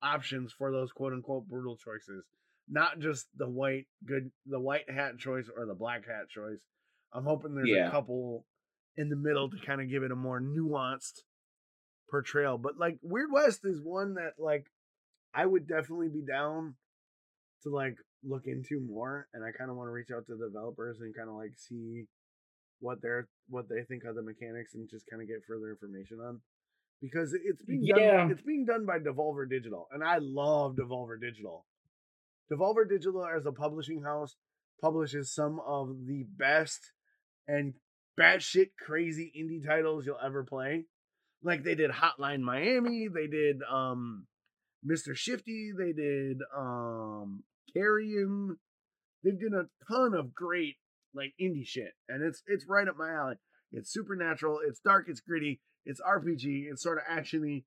options 0.02 0.52
for 0.52 0.70
those 0.70 0.92
quote 0.92 1.12
unquote 1.14 1.48
brutal 1.48 1.76
choices, 1.76 2.24
not 2.68 2.98
just 2.98 3.26
the 3.36 3.48
white 3.48 3.86
good 4.04 4.30
the 4.46 4.60
white 4.60 4.90
hat 4.90 5.18
choice 5.18 5.48
or 5.54 5.64
the 5.66 5.74
black 5.74 6.06
hat 6.06 6.28
choice. 6.28 6.60
I'm 7.12 7.24
hoping 7.24 7.54
there's 7.54 7.68
Yeah. 7.70 7.88
a 7.88 7.90
couple 7.90 8.44
in 8.96 9.08
the 9.08 9.16
middle 9.16 9.48
to 9.50 9.56
kind 9.64 9.80
of 9.80 9.88
give 9.88 10.02
it 10.02 10.10
a 10.12 10.16
more 10.16 10.40
nuanced 10.40 11.22
portrayal. 12.10 12.58
But 12.58 12.76
like 12.78 12.98
Weird 13.02 13.32
West 13.32 13.60
is 13.64 13.80
one 13.82 14.14
that 14.14 14.34
like 14.38 14.66
I 15.32 15.46
would 15.46 15.66
definitely 15.66 16.08
be 16.10 16.22
down 16.22 16.76
to 17.64 17.70
like 17.74 17.96
look 18.22 18.46
into 18.46 18.80
more 18.80 19.28
and 19.34 19.44
I 19.44 19.50
kind 19.52 19.70
of 19.70 19.76
want 19.76 19.88
to 19.88 19.92
reach 19.92 20.10
out 20.14 20.26
to 20.26 20.36
developers 20.36 20.98
and 21.00 21.14
kind 21.14 21.28
of 21.28 21.34
like 21.34 21.52
see 21.56 22.04
what 22.80 23.00
they're 23.02 23.28
what 23.48 23.68
they 23.68 23.82
think 23.82 24.04
of 24.04 24.14
the 24.14 24.22
mechanics 24.22 24.74
and 24.74 24.88
just 24.88 25.06
kind 25.10 25.20
of 25.22 25.28
get 25.28 25.44
further 25.46 25.70
information 25.70 26.18
on 26.20 26.40
because 27.02 27.34
it's 27.34 27.62
being 27.62 27.80
Yeah. 27.82 27.96
done 28.22 28.30
it's 28.30 28.42
being 28.42 28.64
done 28.64 28.86
by 28.86 28.98
Devolver 28.98 29.48
Digital 29.48 29.88
and 29.92 30.02
I 30.02 30.18
love 30.20 30.76
Devolver 30.76 31.20
Digital. 31.20 31.66
Devolver 32.52 32.88
Digital 32.88 33.26
as 33.26 33.46
a 33.46 33.52
publishing 33.52 34.02
house 34.02 34.36
publishes 34.80 35.32
some 35.32 35.60
of 35.66 36.06
the 36.06 36.24
best 36.36 36.92
and 37.48 37.74
batshit 38.18 38.70
crazy 38.78 39.32
indie 39.38 39.66
titles 39.66 40.06
you'll 40.06 40.18
ever 40.24 40.44
play. 40.44 40.84
Like 41.42 41.62
they 41.62 41.74
did 41.74 41.90
Hotline 41.90 42.40
Miami, 42.40 43.08
they 43.12 43.26
did 43.26 43.60
um 43.70 44.26
Mr. 44.86 45.14
Shifty, 45.16 45.72
they 45.76 45.92
did 45.92 46.38
um 46.56 47.42
Carrion. 47.74 48.56
They 49.22 49.30
did 49.30 49.52
a 49.52 49.66
ton 49.90 50.14
of 50.14 50.34
great 50.34 50.76
like 51.14 51.32
indie 51.40 51.66
shit. 51.66 51.92
And 52.08 52.22
it's 52.22 52.42
it's 52.46 52.66
right 52.68 52.88
up 52.88 52.96
my 52.98 53.10
alley. 53.12 53.36
It's 53.72 53.92
supernatural, 53.92 54.60
it's 54.66 54.80
dark, 54.80 55.06
it's 55.08 55.20
gritty, 55.20 55.60
it's 55.84 56.00
RPG, 56.00 56.66
it's 56.70 56.82
sort 56.82 56.98
of 56.98 57.04
actiony. 57.04 57.64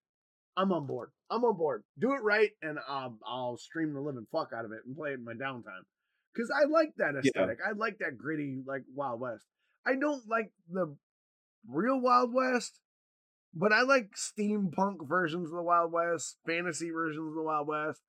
I'm 0.55 0.71
on 0.71 0.87
board. 0.87 1.09
I'm 1.29 1.43
on 1.43 1.57
board. 1.57 1.83
Do 1.99 2.13
it 2.13 2.23
right, 2.23 2.49
and 2.61 2.79
um, 2.89 3.19
I'll 3.27 3.57
stream 3.57 3.93
the 3.93 3.99
living 3.99 4.25
fuck 4.31 4.51
out 4.57 4.65
of 4.65 4.71
it 4.71 4.79
and 4.85 4.95
play 4.95 5.11
it 5.11 5.19
in 5.19 5.25
my 5.25 5.33
downtime. 5.33 5.85
Because 6.33 6.49
I 6.49 6.65
like 6.65 6.93
that 6.97 7.15
aesthetic. 7.15 7.59
I 7.67 7.73
like 7.75 7.99
that 7.99 8.17
gritty, 8.17 8.63
like 8.65 8.83
Wild 8.95 9.19
West. 9.19 9.45
I 9.85 9.95
don't 9.99 10.27
like 10.27 10.51
the 10.71 10.95
real 11.67 11.99
Wild 11.99 12.33
West, 12.33 12.79
but 13.53 13.71
I 13.71 13.81
like 13.81 14.11
steampunk 14.15 15.07
versions 15.07 15.49
of 15.49 15.55
the 15.55 15.61
Wild 15.61 15.91
West, 15.91 16.37
fantasy 16.45 16.89
versions 16.89 17.27
of 17.27 17.35
the 17.35 17.43
Wild 17.43 17.67
West, 17.67 18.01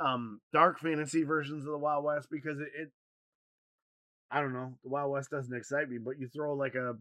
um, 0.00 0.40
dark 0.52 0.78
fantasy 0.78 1.22
versions 1.22 1.64
of 1.64 1.72
the 1.72 1.78
Wild 1.78 2.04
West 2.04 2.28
because 2.30 2.58
it, 2.60 2.68
it 2.74 2.88
I 4.30 4.40
don't 4.40 4.52
know, 4.52 4.74
the 4.82 4.90
Wild 4.90 5.10
West 5.10 5.30
doesn't 5.30 5.54
excite 5.54 5.88
me, 5.88 5.98
but 5.98 6.18
you 6.18 6.28
throw 6.28 6.54
like 6.54 6.74
a 6.74 6.96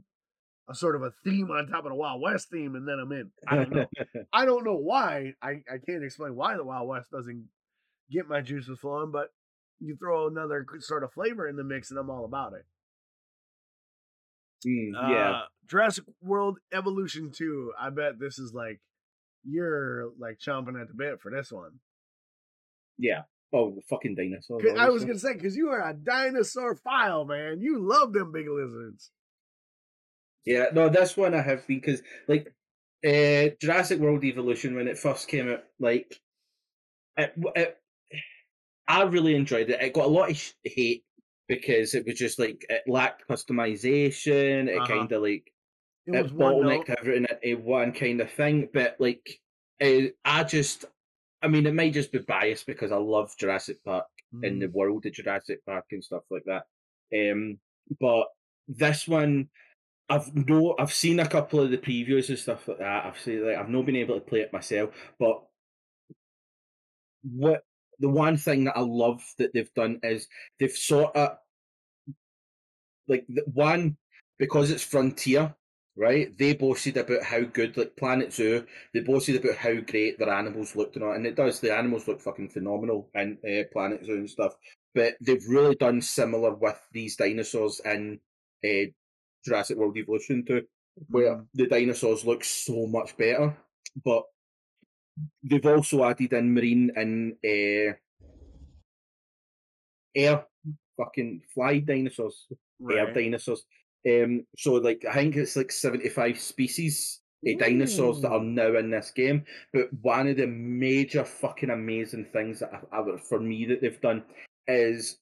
a 0.69 0.75
sort 0.75 0.95
of 0.95 1.01
a 1.01 1.11
theme 1.23 1.49
on 1.49 1.67
top 1.67 1.85
of 1.85 1.91
the 1.91 1.95
Wild 1.95 2.21
West 2.21 2.49
theme 2.51 2.75
and 2.75 2.87
then 2.87 2.99
I'm 2.99 3.11
in. 3.11 3.31
I 3.47 3.55
don't 3.55 3.73
know. 3.73 3.85
I 4.33 4.45
don't 4.45 4.63
know 4.63 4.77
why. 4.77 5.33
I, 5.41 5.61
I 5.69 5.77
can't 5.85 6.03
explain 6.03 6.35
why 6.35 6.55
the 6.55 6.63
Wild 6.63 6.87
West 6.87 7.11
doesn't 7.11 7.47
get 8.11 8.27
my 8.27 8.41
juices 8.41 8.79
flowing, 8.79 9.11
but 9.11 9.29
you 9.79 9.95
throw 9.97 10.27
another 10.27 10.65
sort 10.79 11.03
of 11.03 11.11
flavor 11.11 11.47
in 11.47 11.55
the 11.55 11.63
mix 11.63 11.89
and 11.89 11.99
I'm 11.99 12.09
all 12.09 12.25
about 12.25 12.53
it. 12.53 12.65
Mm, 14.67 14.91
yeah. 15.09 15.31
Uh, 15.31 15.41
Jurassic 15.67 16.05
World 16.21 16.59
Evolution 16.71 17.31
2. 17.35 17.73
I 17.79 17.89
bet 17.89 18.19
this 18.19 18.37
is 18.37 18.53
like 18.53 18.79
you're 19.43 20.09
like 20.19 20.37
chomping 20.39 20.79
at 20.79 20.87
the 20.87 20.93
bit 20.93 21.19
for 21.21 21.31
this 21.31 21.51
one. 21.51 21.79
Yeah. 23.01 23.23
Oh, 23.53 23.75
the 23.75 23.81
fucking 23.81 24.15
dinosaurs. 24.15 24.61
'Cause 24.63 24.73
I 24.77 24.89
was 24.89 25.03
gonna 25.03 25.19
say 25.19 25.33
because 25.33 25.57
you 25.57 25.69
are 25.69 25.89
a 25.89 25.93
dinosaur 25.93 26.75
file, 26.75 27.25
man. 27.25 27.59
You 27.61 27.79
love 27.79 28.13
them 28.13 28.31
big 28.31 28.47
lizards. 28.47 29.11
Yeah, 30.45 30.67
no, 30.73 30.89
this 30.89 31.15
one 31.15 31.33
I 31.35 31.41
have 31.41 31.65
because 31.67 32.01
like 32.27 32.53
uh, 33.05 33.49
Jurassic 33.59 33.99
World 33.99 34.23
Evolution 34.23 34.75
when 34.75 34.87
it 34.87 34.97
first 34.97 35.27
came 35.27 35.49
out, 35.49 35.63
like 35.79 36.19
it, 37.17 37.33
it, 37.55 37.81
I 38.87 39.03
really 39.03 39.35
enjoyed 39.35 39.69
it. 39.69 39.81
It 39.81 39.93
got 39.93 40.05
a 40.05 40.09
lot 40.09 40.31
of 40.31 40.53
hate 40.63 41.05
because 41.47 41.93
it 41.93 42.05
was 42.05 42.15
just 42.17 42.39
like 42.39 42.65
it 42.69 42.83
lacked 42.87 43.27
customization. 43.27 44.67
It 44.67 44.81
Uh-huh. 44.81 44.87
kind 44.87 45.11
of 45.11 45.21
like 45.21 45.53
It 46.11 46.27
it 46.37 46.37
bottlenecked 46.37 46.89
everything 46.89 47.27
into 47.43 47.63
one 47.63 47.93
kind 47.93 48.21
of 48.21 48.31
thing. 48.31 48.69
But 48.73 48.97
like, 48.99 49.41
uh, 49.81 50.09
I 50.25 50.43
just, 50.45 50.85
I 51.41 51.47
mean, 51.47 51.65
it 51.65 51.73
might 51.73 51.93
just 51.93 52.11
be 52.11 52.19
biased 52.19 52.65
because 52.65 52.91
I 52.91 52.97
love 52.97 53.35
Jurassic 53.37 53.83
Park 53.83 54.07
in 54.43 54.59
the 54.59 54.67
Mm. 54.67 54.73
world 54.73 55.05
of 55.05 55.13
Jurassic 55.13 55.65
Park 55.65 55.85
and 55.91 56.03
stuff 56.03 56.23
like 56.29 56.43
that. 56.45 56.65
Um, 57.13 57.59
but 57.99 58.27
this 58.67 59.07
one, 59.07 59.49
I've 60.09 60.35
no, 60.35 60.75
I've 60.79 60.93
seen 60.93 61.19
a 61.19 61.27
couple 61.29 61.59
of 61.61 61.71
the 61.71 61.77
previews 61.77 62.29
and 62.29 62.39
stuff 62.39 62.67
like 62.67 62.79
that. 62.79 63.05
I've 63.05 63.19
seen 63.19 63.45
like 63.45 63.57
I've 63.57 63.69
not 63.69 63.85
been 63.85 63.95
able 63.97 64.15
to 64.15 64.21
play 64.25 64.41
it 64.41 64.53
myself, 64.53 64.95
but 65.19 65.45
what 67.23 67.63
the 67.99 68.09
one 68.09 68.37
thing 68.37 68.63
that 68.65 68.77
I 68.77 68.81
love 68.81 69.23
that 69.37 69.53
they've 69.53 69.73
done 69.73 69.99
is 70.03 70.27
they've 70.59 70.71
sort 70.71 71.15
of 71.15 71.37
like 73.07 73.25
the 73.27 73.43
one 73.53 73.97
because 74.39 74.71
it's 74.71 74.83
Frontier, 74.83 75.55
right? 76.01 76.37
They 76.37 76.53
boasted 76.55 76.97
about 76.97 77.23
how 77.23 77.41
good 77.43 77.77
like 77.77 77.95
Planet 77.97 78.33
Zoo. 78.33 78.67
They 78.93 79.01
boasted 79.01 79.37
about 79.37 79.57
how 79.57 79.75
great 79.81 80.19
their 80.19 80.31
animals 80.33 80.75
looked 80.75 80.95
and 80.97 81.05
all, 81.05 81.13
and 81.13 81.27
it 81.27 81.35
does. 81.35 81.61
The 81.61 81.75
animals 81.75 82.07
look 82.07 82.21
fucking 82.21 82.49
phenomenal 82.49 83.11
in 83.15 83.39
uh, 83.45 83.71
Planet 83.73 84.05
Zoo 84.05 84.15
and 84.15 84.29
stuff. 84.29 84.55
But 84.95 85.15
they've 85.21 85.47
really 85.47 85.75
done 85.75 86.01
similar 86.01 86.55
with 86.55 86.79
these 86.93 87.17
dinosaurs 87.17 87.81
in 87.85 88.21
uh, 88.65 88.91
Jurassic 89.45 89.77
World 89.77 89.97
Evolution 89.97 90.45
too, 90.45 90.67
where 91.09 91.37
Mhm. 91.37 91.47
the 91.53 91.67
dinosaurs 91.67 92.25
look 92.25 92.43
so 92.43 92.87
much 92.87 93.17
better. 93.17 93.57
But 94.03 94.25
they've 95.43 95.65
also 95.65 96.03
added 96.03 96.33
in 96.33 96.53
marine 96.53 96.91
and 96.95 97.33
uh, 97.45 97.93
air 100.15 100.47
fucking 100.97 101.41
fly 101.53 101.79
dinosaurs 101.79 102.47
air 102.89 103.13
dinosaurs. 103.13 103.65
Um, 104.07 104.45
so 104.57 104.73
like 104.73 105.05
I 105.09 105.13
think 105.13 105.35
it's 105.35 105.55
like 105.55 105.71
seventy 105.71 106.09
five 106.09 106.39
species 106.39 107.21
of 107.45 107.59
dinosaurs 107.59 108.21
that 108.21 108.31
are 108.31 108.43
now 108.43 108.77
in 108.77 108.91
this 108.91 109.11
game. 109.11 109.45
But 109.73 109.89
one 110.01 110.27
of 110.27 110.37
the 110.37 110.47
major 110.47 111.23
fucking 111.23 111.69
amazing 111.69 112.27
things 112.33 112.59
that 112.59 112.71
I, 112.91 112.97
I, 112.97 113.17
for 113.17 113.39
me 113.39 113.65
that 113.65 113.81
they've 113.81 114.01
done 114.01 114.23
is 114.67 115.17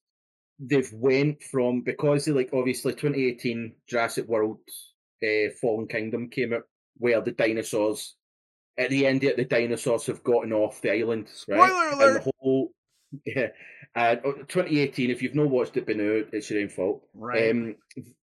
they've 0.59 0.91
went 0.93 1.41
from 1.43 1.81
because 1.81 2.25
they 2.25 2.31
like 2.31 2.49
obviously 2.53 2.93
2018 2.93 3.75
Jurassic 3.87 4.27
World 4.27 4.59
uh, 5.23 5.49
Fallen 5.61 5.87
Kingdom 5.87 6.29
came 6.29 6.53
out 6.53 6.63
where 6.97 7.21
the 7.21 7.31
dinosaurs 7.31 8.15
at 8.77 8.89
the 8.89 9.05
end 9.05 9.23
of 9.23 9.31
it, 9.31 9.37
the 9.37 9.45
dinosaurs 9.45 10.05
have 10.05 10.23
gotten 10.23 10.53
off 10.53 10.81
the 10.81 10.91
island, 10.91 11.27
right? 11.49 11.69
Spoiler 11.69 11.91
And 11.91 12.01
alert! 12.01 12.23
the 12.23 12.31
whole 12.39 12.71
yeah, 13.25 13.47
and 13.95 14.19
uh, 14.19 14.33
2018. 14.47 15.09
If 15.09 15.21
you've 15.21 15.35
not 15.35 15.49
watched 15.49 15.77
it, 15.77 15.85
been 15.85 15.99
out, 15.99 16.27
it's 16.31 16.49
your 16.49 16.61
own 16.61 16.69
fault. 16.69 17.03
Right. 17.13 17.51
Um, 17.51 17.75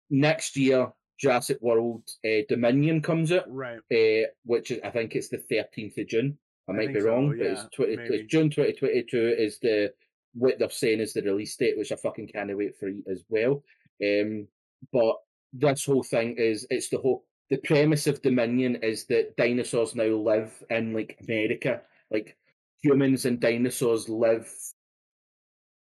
next 0.09 0.57
year, 0.57 0.91
Jurassic 1.19 1.59
World 1.61 2.03
uh, 2.25 2.43
Dominion 2.49 3.01
comes 3.01 3.31
out, 3.31 3.45
right. 3.47 3.79
uh, 3.91 4.27
which 4.43 4.71
is, 4.71 4.79
I 4.83 4.89
think 4.89 5.15
it's 5.15 5.29
the 5.29 5.43
13th 5.51 5.97
of 5.97 6.07
June. 6.07 6.37
I 6.67 6.73
I 6.73 6.75
might 6.75 6.93
be 6.93 6.99
so, 6.99 7.07
wrong, 7.07 7.35
but 7.37 7.45
it's, 7.45 7.61
20, 7.75 7.93
it's 7.93 8.31
June 8.31 8.49
2022 8.49 9.35
is 9.37 9.59
the 9.59 9.93
what 10.33 10.59
they're 10.59 10.69
saying 10.69 10.99
is 10.99 11.13
the 11.13 11.21
release 11.21 11.55
date, 11.55 11.77
which 11.77 11.91
I 11.91 11.95
fucking 11.95 12.27
can't 12.27 12.55
wait 12.57 12.77
for 12.77 12.89
as 13.09 13.23
well. 13.29 13.63
Um, 14.03 14.47
but 14.91 15.15
this 15.53 15.85
whole 15.85 16.03
thing 16.03 16.35
is 16.37 16.67
it's 16.69 16.89
the 16.89 16.97
whole 16.97 17.23
the 17.49 17.57
premise 17.57 18.07
of 18.07 18.21
Dominion 18.21 18.77
is 18.77 19.05
that 19.05 19.37
dinosaurs 19.37 19.95
now 19.95 20.05
live 20.05 20.51
in 20.69 20.93
like 20.93 21.17
America, 21.27 21.81
like 22.11 22.35
humans 22.81 23.25
and 23.25 23.39
dinosaurs 23.39 24.09
live 24.09 24.51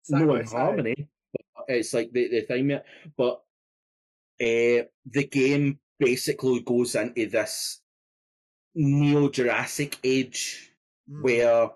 no 0.09 0.35
in 0.35 0.45
harmony. 0.45 1.07
But 1.55 1.65
it's 1.67 1.93
like 1.93 2.11
the, 2.11 2.27
the 2.29 2.41
thing, 2.41 2.71
yeah. 2.71 2.79
But 3.17 3.41
uh, 4.41 4.85
the 5.05 5.27
game 5.31 5.79
basically 5.99 6.61
goes 6.61 6.95
into 6.95 7.27
this 7.29 7.81
neo 8.75 9.29
Jurassic 9.29 9.97
age 10.03 10.67
Mm. 11.09 11.23
where 11.23 11.71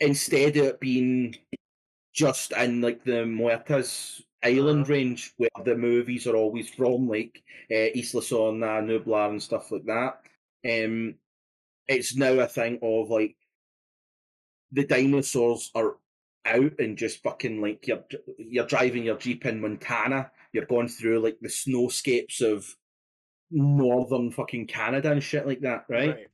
instead 0.00 0.56
of 0.56 0.64
it 0.66 0.80
being 0.80 1.36
just 2.14 2.52
in 2.52 2.80
like 2.80 3.04
the 3.04 3.26
Muertas 3.26 4.22
island 4.42 4.86
Uh-huh. 4.86 4.92
range 4.92 5.34
where 5.38 5.50
the 5.64 5.76
movies 5.76 6.26
are 6.26 6.36
always 6.36 6.70
from, 6.70 7.08
like 7.08 7.42
uh, 7.70 7.90
Isla 7.96 8.22
Sorna, 8.22 8.82
Nublar, 8.82 9.30
and 9.30 9.42
stuff 9.42 9.70
like 9.72 9.86
that, 9.86 10.22
um, 10.66 11.18
it's 11.88 12.16
now 12.16 12.34
a 12.40 12.48
thing 12.48 12.78
of 12.82 13.10
like 13.10 13.36
the 14.70 14.86
dinosaurs 14.86 15.70
are 15.74 15.98
out 16.44 16.78
and 16.80 16.98
just 16.98 17.22
fucking 17.22 17.60
like 17.60 17.86
you're 17.86 18.04
you're 18.38 18.66
driving 18.66 19.04
your 19.04 19.16
jeep 19.18 19.46
in 19.46 19.60
Montana, 19.60 20.32
you're 20.52 20.66
going 20.66 20.88
through 20.88 21.20
like 21.20 21.38
the 21.40 21.48
snowscapes 21.48 22.40
of 22.40 22.66
northern 23.50 24.30
fucking 24.30 24.66
Canada 24.66 25.12
and 25.12 25.22
shit 25.22 25.46
like 25.46 25.60
that, 25.60 25.84
right? 25.88 26.28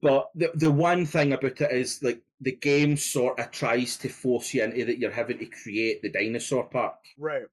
But 0.00 0.30
the 0.34 0.50
the 0.54 0.70
one 0.70 1.06
thing 1.06 1.32
about 1.32 1.60
it 1.60 1.72
is 1.72 2.02
like 2.02 2.22
the 2.40 2.56
game 2.56 2.96
sort 2.96 3.38
of 3.38 3.50
tries 3.50 3.96
to 3.98 4.08
force 4.08 4.52
you 4.52 4.64
into 4.64 4.84
that 4.84 4.98
you're 4.98 5.10
having 5.10 5.38
to 5.38 5.46
create 5.46 6.02
the 6.02 6.10
dinosaur 6.10 6.64
park. 6.64 6.96
Right. 7.16 7.44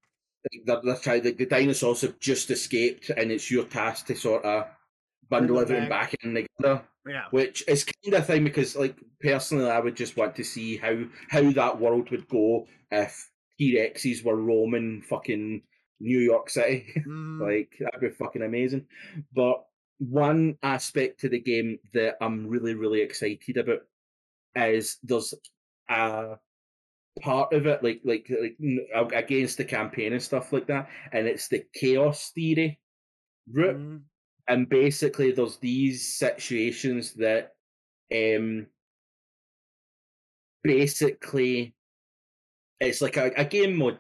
They're, 0.66 0.82
they're 0.82 0.96
trying, 0.96 1.24
the, 1.24 1.34
the 1.34 1.46
dinosaurs 1.46 2.02
have 2.02 2.20
just 2.20 2.50
escaped, 2.50 3.10
and 3.10 3.32
it's 3.32 3.52
your 3.52 3.66
task 3.66 4.08
to 4.08 4.16
sort 4.16 4.46
of 4.46 4.66
bundle 5.30 5.60
everything 5.60 5.90
back. 5.90 6.12
back 6.12 6.24
in 6.24 6.34
together. 6.34 6.82
Yeah. 7.08 7.26
Which 7.32 7.64
is 7.68 7.86
kind 7.86 8.16
of 8.16 8.26
thing 8.26 8.44
because, 8.44 8.76
like, 8.76 8.96
personally, 9.22 9.70
I 9.70 9.80
would 9.80 9.96
just 9.96 10.18
want 10.18 10.36
to 10.38 10.44
see 10.44 10.78
how 10.78 11.04
how 11.30 11.52
that 11.52 11.80
world 11.80 12.10
would 12.10 12.28
go 12.28 12.68
if 12.90 13.30
T 13.58 13.76
Rexes 13.76 14.24
were 14.24 14.36
roaming 14.36 15.04
fucking 15.08 15.62
New 16.00 16.20
York 16.20 16.50
City. 16.50 16.94
Mhm. 17.06 17.40
Like 17.42 17.74
that'd 17.80 18.02
be 18.02 18.10
fucking 18.10 18.42
amazing. 18.42 18.88
But 19.34 19.66
one 20.00 20.58
aspect 20.64 21.22
to 21.22 21.30
the 21.30 21.40
game 21.40 21.80
that 21.94 22.16
I'm 22.22 22.48
really, 22.48 22.74
really 22.74 23.02
excited 23.02 23.58
about 23.58 23.82
is 24.56 24.98
there's 25.04 25.34
a 25.90 26.38
part 27.22 27.54
of 27.54 27.68
it 27.68 27.84
like 27.84 28.02
like 28.06 28.30
like 28.30 29.14
against 29.14 29.58
the 29.58 29.66
campaign 29.66 30.14
and 30.14 30.22
stuff 30.24 30.54
like 30.54 30.68
that, 30.68 30.90
and 31.12 31.28
it's 31.28 31.48
the 31.50 31.66
chaos 31.74 32.32
theory 32.32 32.80
route. 33.52 33.78
Mhm. 33.78 34.04
And 34.48 34.70
basically, 34.70 35.32
there's 35.32 35.58
these 35.60 36.18
situations 36.18 37.14
that 37.16 37.56
um 38.14 38.68
basically 40.64 41.76
it's 42.80 43.02
like 43.02 43.18
a, 43.18 43.32
a 43.36 43.46
game 43.46 43.76
mode. 43.76 44.00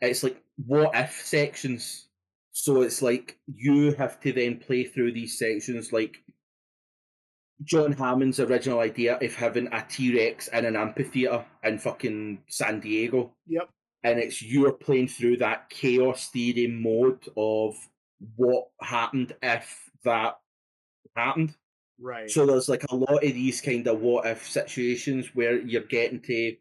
It's 0.00 0.22
like 0.22 0.42
what 0.66 0.90
if 0.94 1.12
sections. 1.24 2.08
So 2.52 2.82
it's 2.82 3.00
like 3.00 3.38
you 3.46 3.94
have 3.94 4.20
to 4.20 4.32
then 4.32 4.58
play 4.58 4.84
through 4.84 5.12
these 5.12 5.38
sections 5.38 5.92
like 5.92 6.16
John 7.64 7.92
Hammond's 7.92 8.40
original 8.40 8.80
idea 8.80 9.18
of 9.18 9.34
having 9.34 9.68
a 9.72 9.84
T 9.88 10.16
Rex 10.16 10.48
in 10.48 10.64
an 10.64 10.76
amphitheater 10.76 11.44
in 11.62 11.78
fucking 11.78 12.42
San 12.48 12.80
Diego. 12.80 13.32
Yep. 13.46 13.68
And 14.04 14.18
it's 14.18 14.42
you're 14.42 14.72
playing 14.72 15.08
through 15.08 15.38
that 15.38 15.70
chaos 15.70 16.28
theory 16.28 16.66
mode 16.66 17.28
of 17.36 17.74
what 18.36 18.68
happened 18.80 19.34
if 19.42 19.90
that 20.04 20.38
happened. 21.16 21.54
Right. 22.00 22.28
So 22.28 22.46
there's 22.46 22.68
like 22.68 22.84
a 22.90 22.96
lot 22.96 23.22
of 23.24 23.34
these 23.34 23.60
kind 23.60 23.86
of 23.86 24.00
what 24.00 24.26
if 24.26 24.48
situations 24.50 25.30
where 25.34 25.56
you're 25.58 25.82
getting 25.82 26.20
to 26.22 26.56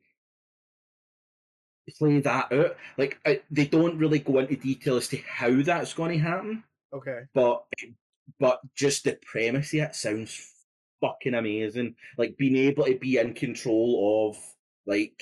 play 1.97 2.19
that 2.21 2.51
out. 2.51 2.75
Like 2.97 3.19
uh, 3.25 3.35
they 3.49 3.65
don't 3.65 3.97
really 3.97 4.19
go 4.19 4.39
into 4.39 4.55
detail 4.55 4.97
as 4.97 5.07
to 5.09 5.17
how 5.27 5.61
that's 5.61 5.93
going 5.93 6.11
to 6.11 6.25
happen, 6.25 6.63
okay. 6.93 7.21
but 7.33 7.63
but 8.39 8.59
just 8.75 9.03
the 9.03 9.17
premise 9.25 9.73
of 9.73 9.79
it 9.79 9.95
sounds 9.95 10.51
fucking 11.01 11.33
amazing. 11.33 11.95
Like 12.17 12.37
being 12.37 12.55
able 12.55 12.85
to 12.85 12.97
be 12.97 13.17
in 13.17 13.33
control 13.33 14.29
of 14.31 14.37
like 14.85 15.21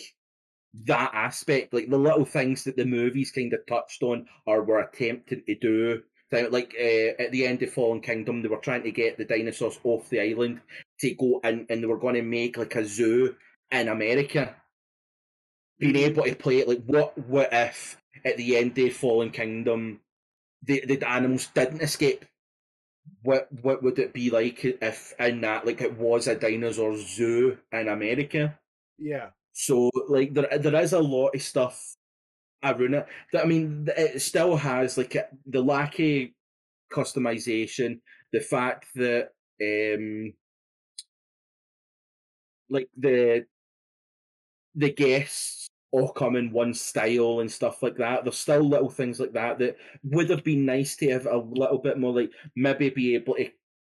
that 0.85 1.11
aspect, 1.13 1.73
like 1.73 1.89
the 1.89 1.97
little 1.97 2.25
things 2.25 2.63
that 2.63 2.75
the 2.75 2.85
movies 2.85 3.31
kind 3.31 3.53
of 3.53 3.65
touched 3.67 4.03
on 4.03 4.27
or 4.45 4.63
were 4.63 4.79
attempting 4.79 5.43
to 5.47 5.55
do. 5.55 6.03
Like 6.31 6.75
uh, 6.79 7.23
at 7.23 7.31
the 7.31 7.47
end 7.47 7.63
of 7.63 7.73
Fallen 7.73 8.01
Kingdom, 8.01 8.43
they 8.43 8.49
were 8.49 8.57
trying 8.57 8.83
to 8.83 8.91
get 8.91 9.17
the 9.17 9.25
dinosaurs 9.25 9.79
off 9.83 10.09
the 10.09 10.21
island 10.21 10.61
to 10.99 11.15
go 11.15 11.39
and 11.43 11.65
and 11.69 11.81
they 11.81 11.87
were 11.87 11.97
going 11.97 12.15
to 12.15 12.21
make 12.21 12.55
like 12.57 12.75
a 12.75 12.85
zoo 12.85 13.35
in 13.71 13.87
America. 13.87 14.55
Being 15.79 15.95
able 15.95 16.23
to 16.23 16.35
play 16.35 16.59
it 16.59 16.67
like 16.67 16.83
what 16.85 17.17
what 17.17 17.49
if 17.51 17.97
at 18.25 18.37
the 18.37 18.57
end 18.57 18.77
of 18.77 18.93
Fallen 18.93 19.31
Kingdom 19.31 20.01
the 20.63 20.83
the 20.85 21.07
animals 21.07 21.47
didn't 21.53 21.81
escape? 21.81 22.25
What 23.23 23.47
what 23.61 23.81
would 23.81 23.97
it 23.99 24.13
be 24.13 24.29
like 24.29 24.63
if 24.63 25.13
in 25.19 25.41
that 25.41 25.65
like 25.65 25.81
it 25.81 25.97
was 25.97 26.27
a 26.27 26.35
dinosaur 26.35 26.95
zoo 26.97 27.57
in 27.71 27.87
America? 27.87 28.59
Yeah. 28.97 29.29
So 29.53 29.89
like 30.07 30.33
there 30.33 30.57
there 30.57 30.81
is 30.81 30.93
a 30.93 30.99
lot 30.99 31.35
of 31.35 31.41
stuff 31.41 31.95
around 32.63 32.93
it. 32.93 33.07
That 33.33 33.45
I 33.45 33.47
mean, 33.47 33.87
it 33.95 34.21
still 34.21 34.57
has 34.57 34.97
like 34.97 35.15
the 35.45 35.61
lack 35.61 35.99
of 35.99 36.27
customization, 36.91 38.01
the 38.31 38.39
fact 38.39 38.85
that 38.95 39.29
um 39.61 40.33
like 42.69 42.89
the 42.97 43.45
the 44.75 44.91
guests 44.91 45.67
all 45.91 46.11
come 46.11 46.35
in 46.35 46.51
one 46.51 46.73
style 46.73 47.39
and 47.39 47.51
stuff 47.51 47.81
like 47.81 47.97
that. 47.97 48.23
There's 48.23 48.37
still 48.37 48.61
little 48.61 48.89
things 48.89 49.19
like 49.19 49.33
that 49.33 49.57
that 49.59 49.77
would 50.03 50.29
have 50.29 50.43
been 50.43 50.65
nice 50.65 50.95
to 50.97 51.09
have 51.11 51.25
a 51.25 51.37
little 51.37 51.79
bit 51.79 51.97
more 51.97 52.13
like 52.13 52.31
maybe 52.55 52.89
be 52.89 53.15
able 53.15 53.35
to 53.35 53.49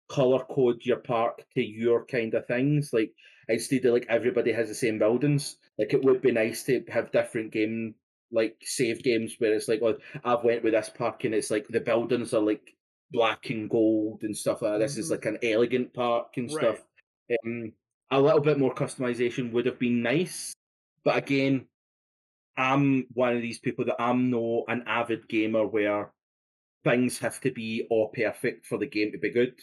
color 0.09 0.45
code 0.45 0.85
your 0.85 0.99
park 0.99 1.45
to 1.55 1.63
your 1.63 2.05
kind 2.07 2.35
of 2.35 2.47
things. 2.47 2.93
Like 2.93 3.15
instead 3.49 3.85
of 3.87 3.95
like 3.95 4.07
everybody 4.09 4.53
has 4.53 4.69
the 4.69 4.75
same 4.75 4.99
buildings. 4.99 5.57
Like 5.79 5.93
it 5.95 6.05
would 6.05 6.21
be 6.23 6.33
nice 6.33 6.65
to 6.65 6.85
have 6.89 7.13
different 7.13 7.53
game 7.53 7.95
like 8.33 8.57
save 8.63 9.03
games 9.03 9.37
where 9.39 9.55
it's 9.55 9.69
like, 9.69 9.81
oh, 9.83 9.97
I've 10.25 10.45
went 10.45 10.65
with 10.65 10.73
this 10.73 10.89
park 10.91 11.25
and 11.25 11.35
it's 11.35 11.51
like 11.51 11.67
the 11.69 11.81
buildings 11.81 12.35
are 12.35 12.43
like 12.43 12.77
black 13.13 13.51
and 13.51 13.71
gold 13.71 14.23
and 14.23 14.37
stuff 14.37 14.63
like 14.63 14.73
that. 14.73 14.79
This 14.79 14.99
is 14.99 15.11
Mhm. 15.11 15.11
like 15.11 15.25
an 15.27 15.39
elegant 15.43 15.95
park 15.95 16.37
and 16.37 16.51
Right. 16.51 16.77
stuff. 16.77 16.87
Um, 17.45 17.73
a 18.11 18.21
little 18.21 18.41
bit 18.41 18.59
more 18.59 18.75
customization 18.75 19.53
would 19.53 19.67
have 19.67 19.79
been 19.79 20.03
nice, 20.03 20.53
but 21.07 21.17
again, 21.17 21.67
I'm 22.57 23.07
one 23.15 23.37
of 23.37 23.41
these 23.41 23.61
people 23.61 23.85
that 23.85 24.03
I'm 24.03 24.29
no 24.29 24.65
an 24.67 24.83
avid 24.89 25.29
gamer 25.29 25.65
where 25.65 26.11
things 26.83 27.21
have 27.21 27.41
to 27.43 27.53
be 27.53 27.87
all 27.91 28.09
perfect 28.09 28.67
for 28.67 28.77
the 28.77 28.87
game 28.87 29.13
to 29.13 29.19
be 29.19 29.31
good. 29.31 29.55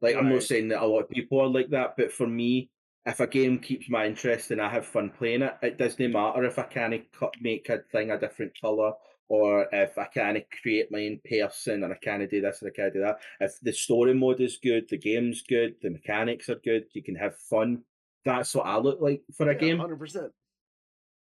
Like 0.00 0.16
I'm 0.16 0.30
not 0.30 0.44
saying 0.44 0.68
that 0.68 0.82
a 0.82 0.86
lot 0.86 1.00
of 1.00 1.10
people 1.10 1.42
are 1.42 1.46
like 1.46 1.68
that, 1.70 1.94
but 1.98 2.10
for 2.10 2.26
me, 2.26 2.70
if 3.04 3.20
a 3.20 3.26
game 3.26 3.58
keeps 3.58 3.90
my 3.90 4.06
interest 4.06 4.50
and 4.50 4.62
I 4.62 4.70
have 4.70 4.86
fun 4.86 5.10
playing 5.10 5.42
it, 5.42 5.54
it 5.60 5.76
doesn't 5.76 6.10
matter 6.10 6.44
if 6.44 6.58
I 6.58 6.62
can't 6.62 7.04
make 7.42 7.68
a 7.68 7.80
thing 7.92 8.10
a 8.10 8.18
different 8.18 8.58
color 8.58 8.92
or 9.28 9.66
if 9.72 9.98
I 9.98 10.06
can't 10.06 10.42
create 10.62 10.90
my 10.90 11.04
own 11.04 11.20
person 11.28 11.84
and 11.84 11.92
I 11.92 11.96
can't 12.02 12.30
do 12.30 12.40
this 12.40 12.62
and 12.62 12.70
I 12.70 12.74
can't 12.74 12.94
do 12.94 13.00
that. 13.00 13.18
If 13.40 13.60
the 13.60 13.74
story 13.74 14.14
mode 14.14 14.40
is 14.40 14.56
good, 14.56 14.88
the 14.88 14.96
game's 14.96 15.42
good, 15.42 15.74
the 15.82 15.90
mechanics 15.90 16.48
are 16.48 16.60
good, 16.64 16.84
you 16.94 17.02
can 17.02 17.16
have 17.16 17.36
fun. 17.36 17.82
That's 18.24 18.54
what 18.54 18.66
I 18.66 18.78
look 18.78 19.02
like 19.02 19.20
for 19.36 19.50
a 19.50 19.54
game. 19.54 19.78
Hundred 19.78 19.98
percent. 19.98 20.32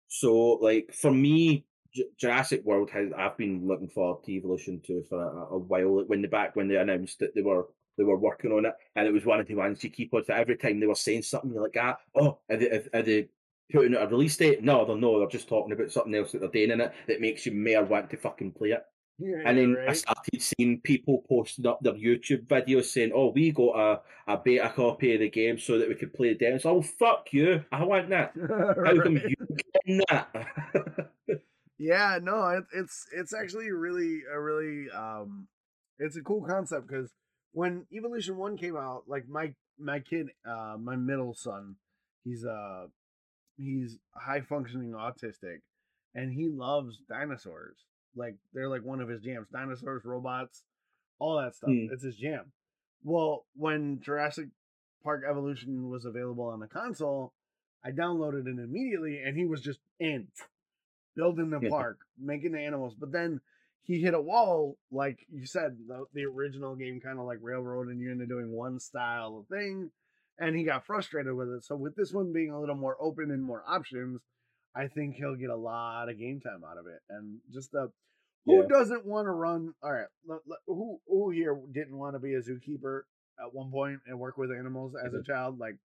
So, 0.08 0.52
like 0.54 0.92
for 0.92 1.10
me, 1.10 1.66
J- 1.94 2.08
Jurassic 2.18 2.64
World 2.64 2.90
has 2.90 3.12
I've 3.16 3.36
been 3.36 3.66
looking 3.66 3.88
forward 3.88 4.24
to 4.24 4.32
Evolution 4.32 4.80
two 4.84 5.04
for 5.08 5.22
a, 5.22 5.54
a 5.54 5.58
while. 5.58 5.98
Like 5.98 6.08
when 6.08 6.22
they 6.22 6.28
back 6.28 6.56
when 6.56 6.68
they 6.68 6.76
announced 6.76 7.18
that 7.20 7.34
they 7.34 7.42
were 7.42 7.68
they 7.96 8.04
were 8.04 8.18
working 8.18 8.52
on 8.52 8.66
it, 8.66 8.74
and 8.96 9.06
it 9.06 9.12
was 9.12 9.24
one 9.26 9.40
of 9.40 9.46
the 9.46 9.54
ones 9.54 9.82
you 9.84 9.90
keep 9.90 10.14
on. 10.14 10.24
So 10.24 10.34
every 10.34 10.56
time 10.56 10.80
they 10.80 10.86
were 10.86 10.94
saying 10.94 11.22
something, 11.22 11.54
like, 11.54 11.76
ah, 11.78 11.98
oh, 12.14 12.38
are 12.48 12.56
they, 12.56 12.70
are 12.94 13.02
they 13.02 13.28
putting 13.72 13.96
out 13.96 14.04
a 14.04 14.06
release 14.08 14.36
date. 14.36 14.62
No, 14.62 14.84
they're 14.84 14.96
no, 14.96 15.18
they're 15.18 15.28
just 15.28 15.48
talking 15.48 15.72
about 15.72 15.92
something 15.92 16.14
else 16.14 16.32
that 16.32 16.40
they're 16.40 16.48
doing 16.48 16.70
in 16.70 16.80
it 16.80 16.92
that 17.06 17.20
makes 17.20 17.44
you 17.46 17.52
more 17.52 17.84
want 17.84 18.10
to 18.10 18.16
fucking 18.16 18.52
play 18.52 18.70
it. 18.70 18.84
Yeah, 19.20 19.42
And 19.44 19.58
then 19.58 19.76
I 19.88 19.94
started 19.94 20.40
seeing 20.40 20.80
people 20.80 21.24
posting 21.28 21.66
up 21.66 21.80
their 21.82 21.94
YouTube 21.94 22.46
videos 22.46 22.84
saying, 22.84 23.10
"Oh, 23.12 23.32
we 23.32 23.50
got 23.50 23.74
a, 23.76 24.32
a 24.32 24.36
beta 24.36 24.72
copy 24.74 25.14
of 25.14 25.20
the 25.20 25.28
game 25.28 25.58
so 25.58 25.78
that 25.78 25.88
we 25.88 25.96
could 25.96 26.14
play 26.14 26.32
the 26.32 26.38
demo." 26.38 26.58
So, 26.58 26.76
oh, 26.76 26.82
fuck 26.82 27.32
you! 27.32 27.64
I 27.72 27.82
want 27.82 28.10
that. 28.10 28.32
How 28.48 29.02
come 29.02 29.16
you 29.16 29.34
getting 29.74 30.02
that? 30.08 31.10
Yeah, 31.78 32.18
no, 32.20 32.46
it, 32.48 32.64
it's 32.74 33.06
it's 33.12 33.32
actually 33.32 33.70
really 33.70 34.22
a 34.32 34.40
really 34.40 34.90
um, 34.90 35.46
it's 35.98 36.16
a 36.16 36.22
cool 36.22 36.42
concept 36.42 36.88
because 36.88 37.12
when 37.52 37.86
Evolution 37.92 38.36
One 38.36 38.56
came 38.56 38.76
out, 38.76 39.04
like 39.06 39.28
my 39.28 39.54
my 39.78 40.00
kid, 40.00 40.28
uh, 40.44 40.76
my 40.78 40.96
middle 40.96 41.34
son, 41.34 41.76
he's 42.24 42.44
uh 42.44 42.86
he's 43.56 43.98
high 44.14 44.40
functioning 44.40 44.90
autistic, 44.90 45.60
and 46.14 46.32
he 46.32 46.48
loves 46.48 46.98
dinosaurs. 47.08 47.76
Like 48.18 48.36
they're 48.52 48.68
like 48.68 48.84
one 48.84 49.00
of 49.00 49.08
his 49.08 49.22
jams, 49.22 49.48
dinosaurs, 49.52 50.04
robots, 50.04 50.62
all 51.18 51.40
that 51.40 51.54
stuff. 51.54 51.70
Hmm. 51.70 51.86
It's 51.92 52.02
his 52.02 52.16
jam. 52.16 52.52
Well, 53.04 53.46
when 53.54 54.00
Jurassic 54.00 54.48
Park 55.04 55.22
Evolution 55.28 55.88
was 55.88 56.04
available 56.04 56.44
on 56.44 56.60
the 56.60 56.66
console, 56.66 57.32
I 57.84 57.90
downloaded 57.90 58.46
it 58.46 58.58
immediately, 58.58 59.22
and 59.24 59.36
he 59.36 59.44
was 59.44 59.60
just 59.60 59.78
in 60.00 60.28
building 61.14 61.50
the 61.50 61.60
park, 61.70 61.98
making 62.18 62.52
the 62.52 62.60
animals. 62.60 62.94
But 62.98 63.12
then 63.12 63.40
he 63.82 64.00
hit 64.00 64.14
a 64.14 64.20
wall, 64.20 64.76
like 64.90 65.18
you 65.32 65.46
said, 65.46 65.78
the, 65.86 66.04
the 66.12 66.24
original 66.24 66.74
game 66.74 67.00
kind 67.00 67.18
of 67.18 67.24
like 67.24 67.38
railroading 67.40 67.98
you 67.98 68.10
into 68.10 68.26
doing 68.26 68.50
one 68.50 68.80
style 68.80 69.38
of 69.38 69.46
thing, 69.46 69.90
and 70.38 70.56
he 70.56 70.64
got 70.64 70.84
frustrated 70.84 71.34
with 71.34 71.48
it. 71.48 71.64
So 71.64 71.76
with 71.76 71.96
this 71.96 72.12
one 72.12 72.32
being 72.32 72.50
a 72.50 72.60
little 72.60 72.74
more 72.74 72.96
open 73.00 73.30
and 73.30 73.42
more 73.42 73.62
options, 73.66 74.20
I 74.74 74.88
think 74.88 75.14
he'll 75.14 75.36
get 75.36 75.50
a 75.50 75.56
lot 75.56 76.08
of 76.08 76.18
game 76.18 76.40
time 76.40 76.62
out 76.68 76.78
of 76.78 76.86
it. 76.86 77.00
And 77.08 77.38
just 77.52 77.72
the 77.72 77.90
who 78.44 78.62
Yeah. 78.62 78.68
doesn't 78.68 79.04
want 79.04 79.26
to 79.26 79.32
run? 79.32 79.74
All 79.82 79.92
right, 79.92 80.08
let- 80.24 80.46
let- 80.46 80.60
who 80.66 81.00
who 81.06 81.30
here 81.30 81.60
didn't 81.72 81.96
want 81.96 82.14
to 82.14 82.20
be 82.20 82.34
a 82.34 82.40
zookeeper 82.40 83.02
at 83.40 83.52
one 83.52 83.70
point 83.70 84.00
and 84.06 84.18
work 84.18 84.36
with 84.36 84.50
animals 84.50 84.94
as 84.94 85.12
a 85.12 85.18
mm-hmm. 85.18 85.30
child? 85.32 85.58
Like, 85.58 85.76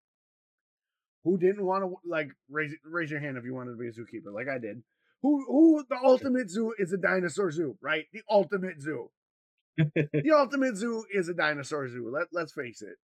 who 1.25 1.39
didn't 1.39 1.65
want 1.65 1.85
to 1.85 1.97
like 2.09 2.29
raise 2.49 2.75
raise 2.85 3.11
your 3.11 3.21
hand 3.21 3.37
if 3.37 3.45
you 3.45 3.55
wanted 3.55 3.73
to 3.73 3.77
be 3.77 3.89
a 3.89 3.93
zookeeper, 3.93 4.33
like 4.33 4.49
I 4.49 4.59
did. 4.59 4.83
Who 5.23 5.45
who 5.47 5.85
the 5.89 5.99
ultimate 6.03 6.51
zoo 6.51 6.75
is 6.79 6.93
a 6.93 6.99
dinosaur 6.99 7.51
zoo, 7.51 7.77
right? 7.81 8.07
The 8.13 8.23
ultimate 8.29 8.81
zoo. 8.81 9.11
the 9.77 10.33
ultimate 10.37 10.77
zoo 10.77 11.05
is 11.13 11.29
a 11.29 11.35
dinosaur 11.35 11.89
zoo. 11.89 12.11
Let 12.13 12.29
let's 12.33 12.53
face 12.53 12.83
it. 12.83 12.97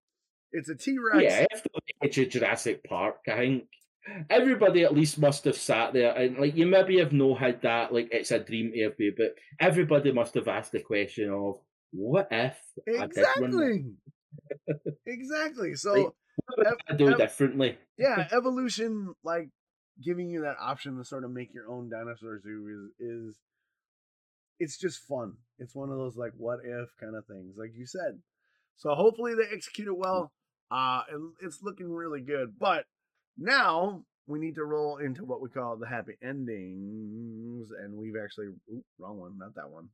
It's 0.52 0.70
a 0.70 0.76
T 0.76 0.98
Rex. 0.98 1.24
yeah, 1.24 1.46
after 1.52 1.70
the 1.74 2.06
edge 2.08 2.18
of 2.18 2.30
Jurassic 2.30 2.84
Park, 2.84 3.20
I 3.28 3.38
think 3.38 3.64
everybody 4.30 4.84
at 4.84 4.94
least 4.94 5.20
must 5.20 5.44
have 5.46 5.58
sat 5.58 5.94
there 5.94 6.14
and 6.16 6.38
like 6.38 6.56
you 6.56 6.66
maybe 6.66 7.00
have 7.00 7.12
no 7.14 7.36
had 7.36 7.62
that 7.62 7.94
like 7.94 8.08
it's 8.12 8.32
a 8.32 8.40
dream 8.40 8.72
have 8.82 8.94
but 9.18 9.36
everybody 9.60 10.12
must 10.12 10.34
have 10.36 10.48
asked 10.48 10.72
the 10.72 10.80
question 10.80 11.30
of 11.30 11.60
what 11.92 12.28
if 12.32 12.58
I 12.88 13.08
did 13.08 13.26
run 13.40 13.52
that? 13.52 13.96
Exactly. 14.68 14.86
exactly. 15.06 15.76
So 15.76 15.94
Like, 15.94 16.14
What 16.56 16.68
ev- 16.68 16.78
I 16.90 16.94
do 16.96 17.08
ev- 17.10 17.18
differently? 17.18 17.78
yeah, 17.98 18.28
evolution 18.32 19.14
like 19.24 19.50
giving 20.04 20.30
you 20.30 20.42
that 20.42 20.58
option 20.62 20.98
to 20.98 21.04
sort 21.06 21.24
of 21.24 21.32
make 21.32 21.54
your 21.54 21.70
own 21.70 21.90
dinosaur 21.90 22.40
zoo 22.40 22.92
is 23.00 23.08
is 23.10 23.36
it's 24.60 24.78
just 24.78 25.00
fun. 25.08 25.34
It's 25.60 25.76
one 25.76 25.90
of 25.90 25.98
those 25.98 26.16
like 26.18 26.34
what 26.38 26.60
if 26.64 26.90
kind 27.00 27.16
of 27.16 27.26
things, 27.26 27.56
like 27.58 27.72
you 27.76 27.86
said. 27.86 28.20
So 28.76 28.94
hopefully 28.94 29.34
they 29.36 29.54
execute 29.54 29.88
it 29.88 29.98
well. 29.98 30.32
Uh 30.72 31.02
and 31.12 31.34
it's 31.42 31.60
looking 31.64 31.90
really 31.92 32.22
good. 32.22 32.56
But 32.60 32.86
now 33.38 34.04
we 34.28 34.40
need 34.40 34.56
to 34.56 34.66
roll 34.66 34.98
into 34.98 35.24
what 35.24 35.42
we 35.42 35.50
call 35.50 35.78
the 35.78 35.88
happy 35.88 36.14
endings, 36.22 37.72
and 37.72 37.94
we've 37.94 38.16
actually 38.22 38.48
oop, 38.48 38.84
wrong 39.00 39.20
one, 39.20 39.38
not 39.38 39.56
that 39.56 39.70
one. 39.70 39.90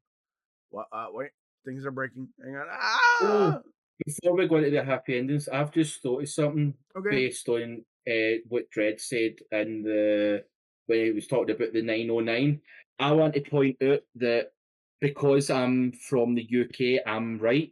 What? 0.69 0.88
Uh, 0.91 1.07
wait, 1.11 1.31
things 1.65 1.85
are 1.85 1.91
breaking. 1.91 2.30
Hang 2.43 2.55
on. 2.55 2.67
Ah! 2.72 3.59
Before 4.05 4.35
we 4.35 4.47
go 4.47 4.57
into 4.57 4.72
the 4.72 4.83
happy 4.83 5.17
endings, 5.17 5.47
I've 5.47 5.72
just 5.72 6.01
thought 6.01 6.23
of 6.23 6.30
something 6.30 6.73
Okay. 6.97 7.09
based 7.09 7.47
on 7.47 7.85
uh, 8.07 8.41
what 8.49 8.69
Dredd 8.75 8.99
said 8.99 9.35
in 9.51 9.83
the 9.83 10.43
when 10.88 11.05
he 11.05 11.11
was 11.11 11.27
talking 11.27 11.55
about 11.55 11.73
the 11.73 11.81
909. 11.81 12.59
I 12.99 13.11
want 13.11 13.33
to 13.35 13.41
point 13.41 13.77
out 13.81 14.01
that 14.15 14.51
because 14.99 15.49
I'm 15.49 15.91
from 15.93 16.35
the 16.35 16.43
UK, 16.43 17.01
I'm 17.05 17.38
right. 17.39 17.72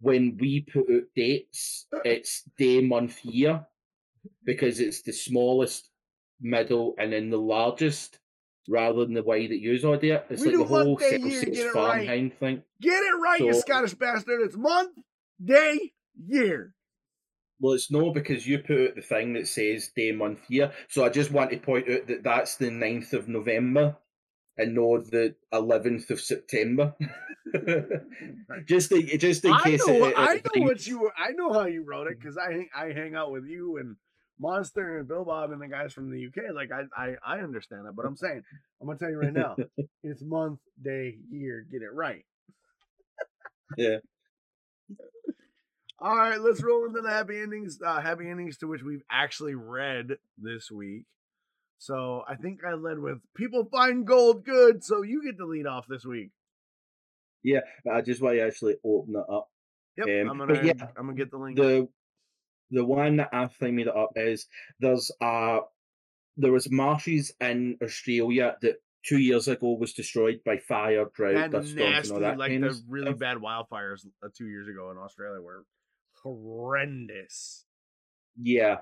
When 0.00 0.36
we 0.38 0.60
put 0.60 0.90
out 0.92 1.02
dates, 1.14 1.86
it's 2.04 2.42
day, 2.58 2.82
month, 2.82 3.24
year, 3.24 3.66
because 4.44 4.80
it's 4.80 5.02
the 5.02 5.12
smallest, 5.12 5.90
middle, 6.40 6.94
and 6.98 7.12
then 7.12 7.30
the 7.30 7.38
largest, 7.38 8.18
rather 8.68 9.04
than 9.04 9.14
the 9.14 9.22
way 9.22 9.46
that 9.46 9.58
you 9.58 9.78
do 9.78 9.92
it. 9.94 10.04
It's 10.30 10.42
We 10.42 10.48
like 10.48 10.58
the 10.58 10.64
whole 10.64 10.84
month, 10.84 11.00
day, 11.00 11.10
year, 11.18 11.40
Celsius 11.40 11.56
get 11.56 11.66
it 11.66 11.74
right. 11.74 12.34
Thing. 12.38 12.62
Get 12.80 13.02
it 13.02 13.16
right, 13.22 13.40
you 13.40 13.54
Scottish 13.54 13.94
bastard. 13.94 14.40
It's 14.42 14.56
month, 14.56 14.98
day, 15.42 15.92
year. 16.16 16.74
Well, 17.58 17.72
it's 17.72 17.90
no 17.90 18.10
because 18.12 18.46
you 18.46 18.58
put 18.58 18.88
out 18.88 18.94
the 18.96 19.02
thing 19.02 19.32
that 19.32 19.48
says 19.48 19.90
day, 19.96 20.12
month, 20.12 20.40
year. 20.48 20.72
So 20.88 21.04
I 21.04 21.08
just 21.08 21.30
want 21.30 21.50
to 21.50 21.56
point 21.58 21.88
out 21.88 22.06
that 22.08 22.22
that's 22.22 22.56
the 22.56 22.66
9th 22.66 23.14
of 23.14 23.28
November 23.28 23.96
and 24.58 24.74
no 24.74 25.00
the 25.00 25.34
11th 25.54 26.10
of 26.10 26.20
September. 26.20 26.94
just 28.66 28.92
in, 28.92 29.06
just 29.18 29.44
in 29.44 29.52
I 29.52 29.62
case. 29.62 29.86
know, 29.86 29.94
it, 29.94 30.08
it- 30.08 30.14
I 30.18 30.34
know 30.54 30.62
what 30.64 30.86
you. 30.86 31.10
I 31.16 31.30
know 31.32 31.52
how 31.52 31.66
you 31.66 31.84
wrote 31.84 32.08
it 32.08 32.18
because 32.18 32.36
I 32.36 32.66
I 32.74 32.92
hang 32.92 33.14
out 33.14 33.30
with 33.30 33.46
you 33.46 33.78
and 33.78 33.96
Monster 34.38 34.98
and 34.98 35.08
Bill 35.08 35.24
Bob 35.24 35.50
and 35.52 35.60
the 35.60 35.68
guys 35.68 35.92
from 35.92 36.10
the 36.10 36.26
UK. 36.26 36.54
Like 36.54 36.70
I 36.72 36.82
I, 36.96 37.14
I 37.24 37.38
understand 37.38 37.86
that, 37.86 37.96
but 37.96 38.06
I'm 38.06 38.16
saying 38.16 38.42
I'm 38.80 38.86
gonna 38.86 38.98
tell 38.98 39.10
you 39.10 39.18
right 39.18 39.32
now, 39.32 39.56
it's 40.02 40.22
month, 40.22 40.60
day, 40.82 41.16
year. 41.30 41.66
Get 41.70 41.82
it 41.82 41.92
right. 41.92 42.24
Yeah. 43.76 43.96
All 45.98 46.14
right, 46.14 46.38
let's 46.38 46.62
roll 46.62 46.84
into 46.84 47.00
the 47.00 47.08
happy 47.08 47.40
endings. 47.40 47.78
Uh, 47.84 48.00
happy 48.00 48.28
endings 48.28 48.58
to 48.58 48.66
which 48.66 48.82
we've 48.82 49.02
actually 49.10 49.54
read 49.54 50.18
this 50.36 50.70
week. 50.70 51.04
So 51.78 52.22
I 52.28 52.34
think 52.34 52.60
I 52.64 52.74
led 52.74 52.98
with 52.98 53.18
people 53.34 53.64
find 53.70 54.06
gold 54.06 54.44
good. 54.44 54.84
So 54.84 55.02
you 55.02 55.22
get 55.24 55.38
to 55.38 55.46
lead 55.46 55.66
off 55.66 55.86
this 55.88 56.04
week. 56.04 56.30
Yeah, 57.42 57.60
I 57.90 58.00
just 58.02 58.20
want 58.20 58.36
to 58.36 58.42
actually 58.42 58.76
open 58.84 59.14
it 59.14 59.32
up. 59.32 59.48
Yep, 59.96 60.06
Um, 60.06 60.30
I'm 60.30 60.38
gonna 60.38 60.62
yeah, 60.62 60.72
I'm 60.96 61.06
gonna 61.06 61.14
get 61.14 61.30
the 61.30 61.38
link. 61.38 61.56
The 61.56 61.88
the 62.70 62.84
one 62.84 63.16
that 63.16 63.28
I 63.32 63.46
think 63.46 63.74
made 63.74 63.86
it 63.86 63.96
up 63.96 64.10
is 64.16 64.46
there's 64.80 65.10
a 65.20 65.60
there 66.36 66.52
was 66.52 66.70
marshes 66.70 67.32
in 67.40 67.78
Australia 67.82 68.56
that 68.60 68.76
two 69.04 69.18
years 69.18 69.48
ago 69.48 69.72
was 69.72 69.92
destroyed 69.92 70.40
by 70.44 70.58
fire, 70.58 71.06
drought, 71.14 71.50
dust 71.50 71.70
storms, 71.70 71.74
nasty, 71.74 72.08
and 72.08 72.12
all 72.12 72.20
that 72.20 72.38
like 72.38 72.50
kind 72.50 72.64
the 72.64 72.68
of 72.68 72.76
really 72.88 73.06
stuff. 73.06 73.18
bad 73.18 73.36
wildfires 73.38 74.04
uh, 74.24 74.28
two 74.36 74.48
years 74.48 74.68
ago 74.68 74.90
in 74.90 74.98
Australia 74.98 75.40
were 75.40 75.64
horrendous. 76.22 77.64
Yeah. 78.40 78.78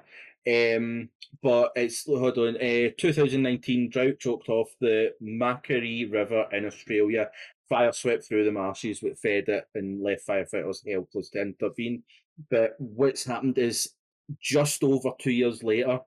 Um, 0.47 1.09
but 1.43 1.73
it's 1.77 2.05
hold 2.07 2.39
on. 2.39 2.57
Uh, 2.57 2.91
2019 2.99 3.91
drought 3.91 4.19
choked 4.19 4.49
off 4.49 4.69
the 4.81 5.13
Macquarie 5.21 6.07
River 6.07 6.47
in 6.53 6.67
Australia. 6.67 7.31
Fire 7.69 7.93
swept 7.93 8.27
through 8.27 8.45
the 8.45 8.53
marshes, 8.53 9.03
which 9.03 9.19
fed 9.19 9.49
it 9.49 9.65
and 9.75 10.03
left 10.03 10.27
firefighters 10.27 10.87
helpless 10.87 11.31
to 11.31 11.41
intervene. 11.41 12.03
But 12.51 12.75
what's 12.79 13.25
happened 13.25 13.59
is 13.59 13.95
just 14.41 14.83
over 14.83 15.13
two 15.19 15.33
years 15.33 15.63
later, 15.63 16.01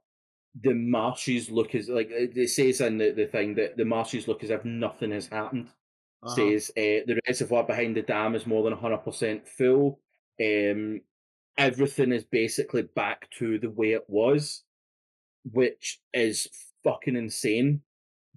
the 0.63 0.73
marshes 0.73 1.49
look 1.51 1.75
as 1.75 1.89
like 1.89 2.09
it 2.11 2.49
says 2.49 2.81
in 2.81 2.97
the, 2.97 3.11
the 3.11 3.27
thing 3.27 3.55
that 3.55 3.77
the 3.77 3.85
marshes 3.85 4.27
look 4.27 4.43
as 4.43 4.49
if 4.49 4.65
nothing 4.65 5.11
has 5.11 5.27
happened 5.27 5.69
Uh-huh. 6.23 6.35
says 6.35 6.71
uh, 6.77 7.05
the 7.07 7.19
reservoir 7.27 7.63
behind 7.65 7.95
the 7.97 8.01
dam 8.03 8.35
is 8.35 8.47
more 8.47 8.63
than 8.63 8.73
100% 8.73 9.47
full. 9.47 10.01
Um, 10.41 11.01
everything 11.57 12.11
is 12.11 12.23
basically 12.25 12.83
back 12.83 13.29
to 13.39 13.59
the 13.59 13.69
way 13.71 13.93
it 13.93 14.05
was, 14.09 14.63
which 15.51 16.01
is 16.13 16.47
fucking 16.83 17.15
insane. 17.15 17.83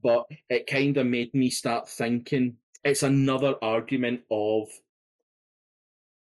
But 0.03 0.27
it 0.51 0.67
kind 0.67 0.97
of 0.99 1.07
made 1.07 1.35
me 1.35 1.51
start 1.51 1.89
thinking 1.89 2.59
it's 2.85 3.03
another 3.03 3.57
argument 3.63 4.23
of 4.31 4.69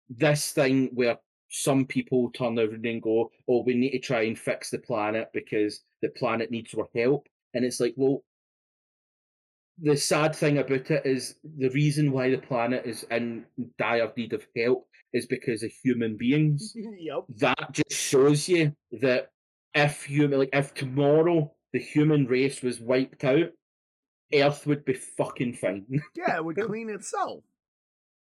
this 0.09 0.53
thing 0.53 0.91
where 0.95 1.19
some 1.49 1.87
people 1.87 2.31
turn 2.31 2.59
around 2.59 2.85
and 2.85 3.03
go, 3.03 3.31
Oh, 3.49 3.63
we 3.63 3.75
need 3.75 3.93
to 3.93 3.99
try 3.99 4.23
and 4.23 4.39
fix 4.39 4.71
the 4.71 4.79
planet 4.79 5.29
because 5.33 5.81
the 6.03 6.09
planet 6.11 6.51
needs 6.51 6.75
our 6.75 6.89
help. 6.95 7.27
And 7.55 7.65
it's 7.65 7.81
like, 7.81 7.95
well, 7.97 8.23
the 9.81 9.97
sad 9.97 10.35
thing 10.35 10.59
about 10.59 10.91
it 10.91 11.07
is 11.07 11.37
the 11.57 11.71
reason 11.71 12.13
why 12.13 12.31
the 12.31 12.39
planet 12.39 12.85
is 12.85 13.05
in 13.11 13.45
dire 13.79 14.13
need 14.17 14.33
of 14.33 14.47
help 14.57 14.89
is 15.13 15.27
because 15.27 15.63
of 15.63 15.71
human 15.83 16.17
beings. 16.17 16.75
yep. 16.99 17.25
that 17.37 17.73
just 17.73 17.93
shows 17.93 18.49
you 18.49 18.75
that 19.01 19.31
if 19.75 20.05
human, 20.05 20.41
like 20.41 20.51
if 20.53 20.75
tomorrow 20.75 21.53
the 21.73 21.79
human 21.79 22.27
race 22.27 22.63
was 22.63 22.81
wiped 22.81 23.25
out, 23.25 23.51
Earth 24.33 24.67
would 24.67 24.85
be 24.85 24.95
fucking 24.95 25.55
fine. 25.55 25.87
Yeah, 26.15 26.37
it 26.37 26.45
would 26.45 26.57
clean 26.67 26.91
itself. 26.91 27.45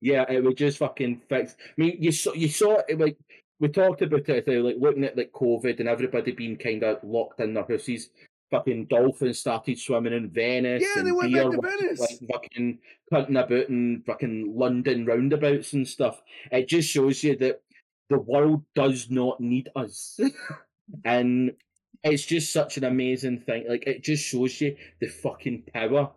Yeah, 0.01 0.25
it 0.29 0.43
was 0.43 0.55
just 0.55 0.77
fucking 0.77 1.21
fixed. 1.29 1.57
I 1.59 1.73
mean, 1.77 1.97
you 1.99 2.11
saw, 2.11 2.33
you 2.33 2.49
saw 2.49 2.81
it 2.87 2.99
like 2.99 3.17
we 3.59 3.69
talked 3.69 4.01
about 4.01 4.29
it, 4.29 4.47
like 4.47 4.75
looking 4.79 5.03
at 5.03 5.17
like 5.17 5.31
COVID 5.31 5.79
and 5.79 5.89
everybody 5.89 6.31
being 6.31 6.57
kind 6.57 6.83
of 6.83 6.99
locked 7.03 7.39
in 7.39 7.53
their 7.53 7.65
houses. 7.67 8.09
fucking 8.51 8.85
dolphins 8.85 9.39
started 9.39 9.79
swimming 9.79 10.13
in 10.13 10.29
Venice. 10.29 10.83
Yeah, 10.83 10.99
and 10.99 11.07
they 11.07 11.11
went 11.11 11.33
back 11.33 11.51
to 11.51 11.61
Venice. 11.61 11.99
Like 11.99 12.19
fucking 12.31 12.79
cutting 13.11 13.35
about 13.35 13.69
in 13.69 14.03
fucking 14.05 14.53
London 14.55 15.05
roundabouts 15.05 15.73
and 15.73 15.87
stuff. 15.87 16.21
It 16.51 16.67
just 16.67 16.89
shows 16.89 17.23
you 17.23 17.35
that 17.37 17.61
the 18.09 18.19
world 18.19 18.63
does 18.75 19.09
not 19.09 19.41
need 19.41 19.69
us. 19.75 20.19
and 21.05 21.53
it's 22.03 22.25
just 22.25 22.53
such 22.53 22.77
an 22.77 22.83
amazing 22.83 23.39
thing. 23.39 23.65
Like 23.67 23.87
it 23.87 24.03
just 24.03 24.23
shows 24.23 24.61
you 24.61 24.75
the 25.01 25.07
fucking 25.07 25.63
power 25.73 26.11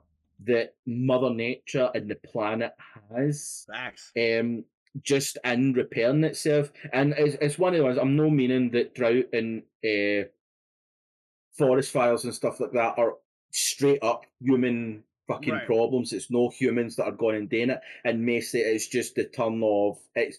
that 0.46 0.74
Mother 0.86 1.30
Nature 1.30 1.90
and 1.94 2.10
the 2.10 2.14
planet 2.16 2.72
has. 3.10 3.66
Facts. 3.72 4.12
Um, 4.18 4.64
just 5.02 5.38
in 5.44 5.72
repairing 5.72 6.24
itself, 6.24 6.72
and 6.92 7.14
it's, 7.16 7.36
it's 7.40 7.58
one 7.58 7.74
of 7.74 7.80
those. 7.80 7.96
I'm 7.98 8.16
no 8.16 8.28
meaning 8.28 8.70
that 8.70 8.94
drought 8.94 9.26
and 9.32 9.62
uh, 9.84 10.26
forest 11.56 11.92
fires 11.92 12.24
and 12.24 12.34
stuff 12.34 12.58
like 12.60 12.72
that 12.72 12.98
are 12.98 13.14
straight 13.52 14.02
up 14.02 14.26
human 14.40 15.04
fucking 15.28 15.54
Right. 15.54 15.66
problems. 15.66 16.12
It's 16.12 16.30
no 16.30 16.48
humans 16.48 16.96
that 16.96 17.04
are 17.04 17.12
going 17.12 17.36
and 17.36 17.48
doing 17.48 17.70
it, 17.70 17.80
and 18.04 18.26
mostly 18.26 18.60
it's 18.60 18.88
just 18.88 19.14
the 19.14 19.24
turn 19.24 19.62
of 19.62 19.98
it's. 20.16 20.38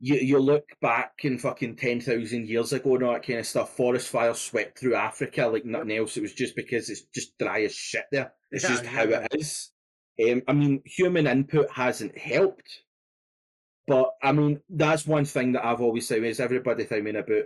You, 0.00 0.16
you 0.16 0.38
look 0.38 0.64
back 0.80 1.24
in 1.24 1.38
fucking 1.38 1.76
10,000 1.76 2.48
years 2.48 2.72
ago 2.72 2.94
and 2.94 3.04
all 3.04 3.12
that 3.14 3.26
kind 3.26 3.40
of 3.40 3.46
stuff, 3.46 3.76
forest 3.76 4.08
fires 4.08 4.40
swept 4.40 4.78
through 4.78 4.94
Africa 4.94 5.46
like 5.46 5.64
nothing 5.64 5.92
else. 5.92 6.16
It 6.16 6.22
was 6.22 6.34
just 6.34 6.54
because 6.54 6.88
it's 6.88 7.02
just 7.14 7.36
dry 7.38 7.62
as 7.62 7.74
shit 7.74 8.04
there. 8.12 8.32
It's 8.50 8.64
Yeah, 8.64 8.68
just 8.68 8.86
how 8.86 9.04
yeah. 9.04 9.26
it 9.30 9.34
is. 9.40 9.70
Um, 10.22 10.42
I 10.48 10.52
mean, 10.52 10.82
human 10.84 11.26
input 11.26 11.70
hasn't 11.70 12.16
helped, 12.18 12.82
but 13.86 14.12
I 14.22 14.32
mean, 14.32 14.60
that's 14.68 15.06
one 15.06 15.24
thing 15.24 15.52
that 15.52 15.64
I've 15.64 15.80
always 15.80 16.06
said 16.06 16.22
is 16.24 16.40
everybody 16.40 16.84
thinking 16.84 17.16
about 17.16 17.44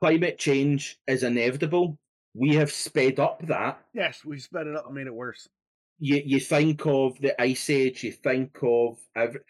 climate 0.00 0.38
change 0.38 0.98
is 1.06 1.22
inevitable. 1.22 1.98
We 2.34 2.54
have 2.56 2.70
sped 2.70 3.18
up 3.18 3.46
that. 3.46 3.80
Yes, 3.94 4.24
we 4.24 4.38
sped 4.38 4.66
it 4.66 4.76
up 4.76 4.86
and 4.86 4.94
made 4.94 5.06
it 5.06 5.14
worse. 5.14 5.48
You 5.98 6.22
you 6.24 6.40
think 6.40 6.86
of 6.86 7.20
the 7.20 7.40
ice 7.40 7.70
age, 7.70 8.04
you 8.04 8.12
think 8.12 8.56
of 8.62 8.98
every, 9.16 9.40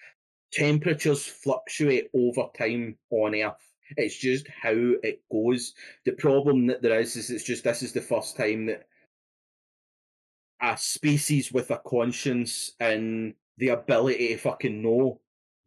temperatures 0.52 1.24
fluctuate 1.24 2.10
over 2.14 2.46
time 2.56 2.96
on 3.10 3.34
Earth. 3.34 3.74
It's 3.96 4.16
just 4.16 4.46
how 4.48 4.74
it 5.02 5.22
goes. 5.32 5.74
The 6.04 6.12
problem 6.12 6.66
that 6.66 6.82
there 6.82 7.00
is 7.00 7.16
is 7.16 7.30
it's 7.30 7.44
just 7.44 7.64
this 7.64 7.82
is 7.82 7.92
the 7.92 8.00
first 8.00 8.36
time 8.36 8.66
that 8.66 8.86
a 10.60 10.76
species 10.76 11.52
with 11.52 11.70
a 11.70 11.78
conscience 11.78 12.72
and 12.80 13.34
the 13.58 13.68
ability 13.68 14.28
to 14.28 14.36
fucking 14.36 14.82
know 14.82 15.20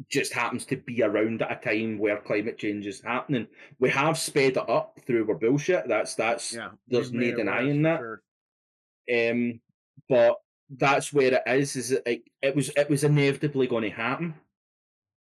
just 0.09 0.33
happens 0.33 0.65
to 0.65 0.77
be 0.77 1.01
around 1.03 1.41
at 1.41 1.51
a 1.51 1.55
time 1.55 1.97
where 1.97 2.17
climate 2.17 2.57
change 2.57 2.87
is 2.87 3.01
happening. 3.01 3.47
We 3.79 3.89
have 3.89 4.17
sped 4.17 4.57
it 4.57 4.69
up 4.69 4.99
through 5.05 5.27
our 5.29 5.35
bullshit. 5.35 5.87
That's 5.87 6.15
that's 6.15 6.53
Yeah. 6.53 6.69
There's 6.87 7.11
no 7.11 7.35
denying 7.35 7.83
that. 7.83 7.99
sure. 7.99 8.21
um, 9.31 9.59
but 10.09 10.37
that's 10.69 11.11
where 11.13 11.33
it 11.33 11.43
is. 11.47 11.75
Is 11.75 11.91
it, 11.91 12.03
it, 12.05 12.23
it 12.41 12.55
was 12.55 12.69
it 12.75 12.89
was 12.89 13.03
inevitably 13.03 13.67
going 13.67 13.83
to 13.83 13.89
happen. 13.89 14.35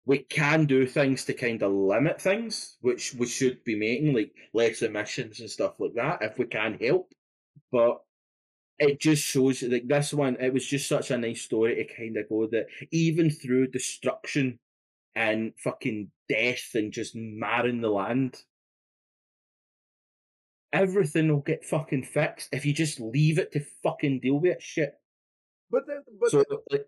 We 0.04 0.18
can 0.18 0.66
do 0.66 0.86
things 0.86 1.24
to 1.26 1.34
kind 1.34 1.62
of 1.62 1.72
limit 1.72 2.20
things, 2.20 2.76
which 2.80 3.14
we 3.14 3.26
should 3.26 3.62
be 3.64 3.76
making, 3.76 4.14
like 4.14 4.34
less 4.52 4.82
emissions 4.82 5.40
and 5.40 5.50
stuff 5.50 5.78
like 5.78 5.94
that, 5.94 6.22
if 6.22 6.38
we 6.38 6.46
can 6.46 6.78
help. 6.80 7.12
But 7.70 8.00
it 8.78 9.00
just 9.00 9.22
shows 9.22 9.62
like 9.62 9.86
this 9.86 10.12
one. 10.12 10.36
It 10.40 10.52
was 10.52 10.66
just 10.66 10.88
such 10.88 11.10
a 11.12 11.18
nice 11.18 11.42
story 11.42 11.76
to 11.76 11.94
kind 11.96 12.16
of 12.16 12.28
go 12.28 12.48
that 12.48 12.66
even 12.90 13.30
through 13.30 13.68
destruction 13.68 14.58
and 15.14 15.52
fucking 15.62 16.10
death 16.28 16.70
and 16.74 16.92
just 16.92 17.14
marring 17.14 17.80
the 17.80 17.90
land, 17.90 18.42
everything 20.72 21.28
will 21.28 21.40
get 21.40 21.64
fucking 21.64 22.02
fixed 22.02 22.48
if 22.52 22.66
you 22.66 22.72
just 22.72 22.98
leave 22.98 23.38
it 23.38 23.52
to 23.52 23.64
fucking 23.82 24.20
deal 24.20 24.40
with 24.40 24.52
it. 24.52 24.62
Shit. 24.62 24.94
But 25.70 25.86
that, 25.86 26.02
but 26.20 26.30
so 26.30 26.38
that- 26.38 26.62
like, 26.70 26.86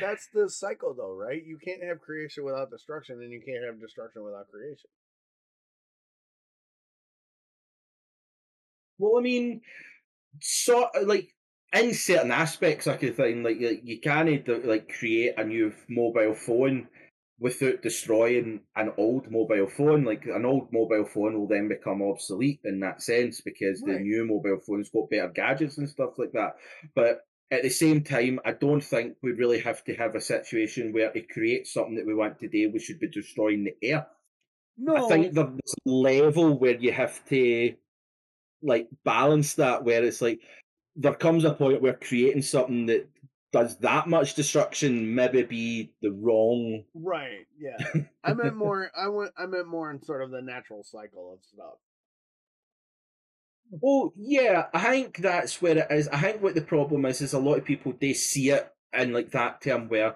that's 0.00 0.28
the 0.32 0.48
cycle, 0.48 0.94
though, 0.94 1.14
right? 1.14 1.42
You 1.44 1.58
can't 1.58 1.82
have 1.84 2.00
creation 2.00 2.44
without 2.44 2.70
destruction, 2.70 3.20
and 3.22 3.32
you 3.32 3.42
can't 3.44 3.64
have 3.64 3.80
destruction 3.80 4.24
without 4.24 4.48
creation. 4.50 4.88
well, 9.02 9.18
I 9.18 9.22
mean, 9.22 9.60
so 10.40 10.88
uh, 10.94 11.04
like 11.04 11.34
in 11.72 11.92
certain 11.92 12.30
aspects, 12.30 12.86
I 12.86 12.96
could 12.96 13.16
think 13.16 13.44
like 13.44 13.60
you, 13.60 13.80
you 13.82 14.00
can't 14.00 14.48
uh, 14.48 14.58
like 14.64 14.92
create 14.96 15.34
a 15.36 15.44
new 15.44 15.72
mobile 15.88 16.34
phone 16.34 16.88
without 17.38 17.82
destroying 17.82 18.60
an 18.76 18.92
old 18.96 19.30
mobile 19.30 19.66
phone. 19.66 20.04
Like 20.04 20.24
an 20.26 20.44
old 20.44 20.72
mobile 20.72 21.04
phone 21.04 21.38
will 21.38 21.48
then 21.48 21.68
become 21.68 22.00
obsolete 22.00 22.60
in 22.64 22.80
that 22.80 23.02
sense 23.02 23.40
because 23.40 23.80
the 23.80 23.98
new 23.98 24.24
mobile 24.24 24.60
phones 24.64 24.90
got 24.90 25.10
better 25.10 25.32
gadgets 25.34 25.78
and 25.78 25.88
stuff 25.88 26.18
like 26.18 26.32
that. 26.32 26.54
But 26.94 27.22
at 27.50 27.62
the 27.62 27.70
same 27.70 28.02
time, 28.02 28.40
I 28.44 28.52
don't 28.52 28.82
think 28.82 29.16
we 29.22 29.32
really 29.32 29.60
have 29.60 29.84
to 29.84 29.94
have 29.94 30.14
a 30.14 30.20
situation 30.20 30.92
where 30.92 31.10
to 31.12 31.20
create 31.20 31.66
something 31.66 31.96
that 31.96 32.06
we 32.06 32.14
want 32.14 32.38
today, 32.38 32.66
we 32.66 32.78
should 32.78 32.98
be 32.98 33.08
destroying 33.08 33.64
the 33.64 33.92
earth. 33.92 34.06
No, 34.78 35.06
I 35.06 35.08
think 35.08 35.34
there's 35.34 35.48
a 35.48 35.90
level 35.90 36.58
where 36.58 36.76
you 36.76 36.92
have 36.92 37.24
to 37.26 37.74
like 38.62 38.88
balance 39.04 39.54
that 39.54 39.84
where 39.84 40.02
it's 40.02 40.22
like 40.22 40.40
there 40.96 41.14
comes 41.14 41.44
a 41.44 41.52
point 41.52 41.82
where 41.82 41.94
creating 41.94 42.42
something 42.42 42.86
that 42.86 43.08
does 43.52 43.76
that 43.78 44.08
much 44.08 44.34
destruction 44.34 45.14
maybe 45.14 45.42
be 45.42 45.92
the 46.00 46.10
wrong 46.10 46.84
right? 46.94 47.46
Yeah, 47.58 47.76
I 48.24 48.32
meant 48.32 48.56
more. 48.56 48.90
I 48.96 49.08
went. 49.08 49.32
I 49.36 49.46
meant 49.46 49.66
more 49.66 49.90
in 49.90 50.02
sort 50.02 50.22
of 50.22 50.30
the 50.30 50.40
natural 50.40 50.82
cycle 50.84 51.34
of 51.34 51.44
stuff. 51.44 51.74
Well 53.80 54.12
yeah 54.16 54.66
i 54.74 54.80
think 54.90 55.16
that's 55.18 55.60
where 55.62 55.78
it 55.78 55.86
is 55.90 56.08
i 56.08 56.18
think 56.18 56.42
what 56.42 56.54
the 56.54 56.60
problem 56.60 57.04
is 57.06 57.20
is 57.20 57.32
a 57.32 57.38
lot 57.38 57.58
of 57.58 57.64
people 57.64 57.92
they 58.00 58.12
see 58.12 58.50
it 58.50 58.70
in 58.92 59.12
like 59.12 59.30
that 59.30 59.60
term 59.62 59.88
where 59.88 60.14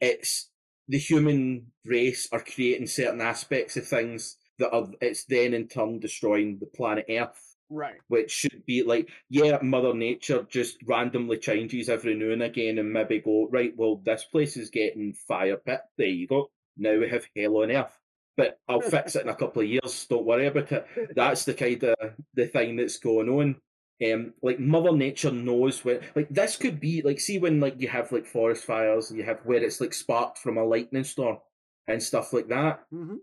it's 0.00 0.50
the 0.88 0.98
human 0.98 1.66
race 1.84 2.28
are 2.32 2.40
creating 2.40 2.86
certain 2.86 3.20
aspects 3.20 3.76
of 3.76 3.86
things 3.86 4.36
that 4.58 4.70
are 4.72 4.88
it's 5.00 5.24
then 5.24 5.54
in 5.54 5.66
turn 5.66 5.98
destroying 5.98 6.58
the 6.58 6.66
planet 6.66 7.06
earth 7.08 7.48
Right. 7.74 7.94
which 8.08 8.30
should 8.30 8.66
be 8.66 8.82
like, 8.82 9.08
yeah, 9.30 9.58
Mother 9.62 9.94
Nature 9.94 10.46
just 10.50 10.76
randomly 10.86 11.38
changes 11.38 11.88
every 11.88 12.14
now 12.14 12.30
and 12.30 12.42
again 12.42 12.76
and 12.76 12.92
maybe 12.92 13.18
go, 13.20 13.48
right, 13.50 13.72
well, 13.74 13.96
this 14.04 14.24
place 14.24 14.58
is 14.58 14.68
getting 14.68 15.14
fire 15.14 15.56
pit. 15.56 15.80
There 15.96 16.06
you 16.06 16.26
go. 16.26 16.50
Now 16.76 16.98
we 16.98 17.08
have 17.08 17.26
hell 17.34 17.56
on 17.62 17.70
earth. 17.70 17.98
But 18.36 18.58
I'll 18.68 18.80
fix 18.80 19.14
it 19.14 19.22
in 19.22 19.28
a 19.28 19.34
couple 19.34 19.62
of 19.62 19.68
years. 19.68 20.06
Don't 20.08 20.24
worry 20.24 20.46
about 20.46 20.72
it. 20.72 20.86
That's 21.14 21.44
the 21.44 21.54
kind 21.54 21.84
of 21.84 21.96
the 22.34 22.46
thing 22.46 22.76
that's 22.76 22.98
going 22.98 23.28
on. 23.28 23.56
Um, 24.04 24.34
like 24.42 24.58
Mother 24.58 24.92
Nature 24.92 25.30
knows 25.30 25.84
when, 25.84 26.00
like 26.16 26.28
this 26.28 26.56
could 26.56 26.80
be 26.80 27.02
like, 27.02 27.20
see 27.20 27.38
when 27.38 27.60
like 27.60 27.80
you 27.80 27.88
have 27.88 28.10
like 28.10 28.26
forest 28.26 28.64
fires, 28.64 29.12
you 29.12 29.22
have 29.22 29.40
where 29.44 29.62
it's 29.62 29.80
like 29.80 29.94
sparked 29.94 30.38
from 30.38 30.58
a 30.58 30.64
lightning 30.64 31.04
storm 31.04 31.38
and 31.86 32.02
stuff 32.02 32.32
like 32.32 32.48
that 32.48 32.84
hmm 32.90 33.16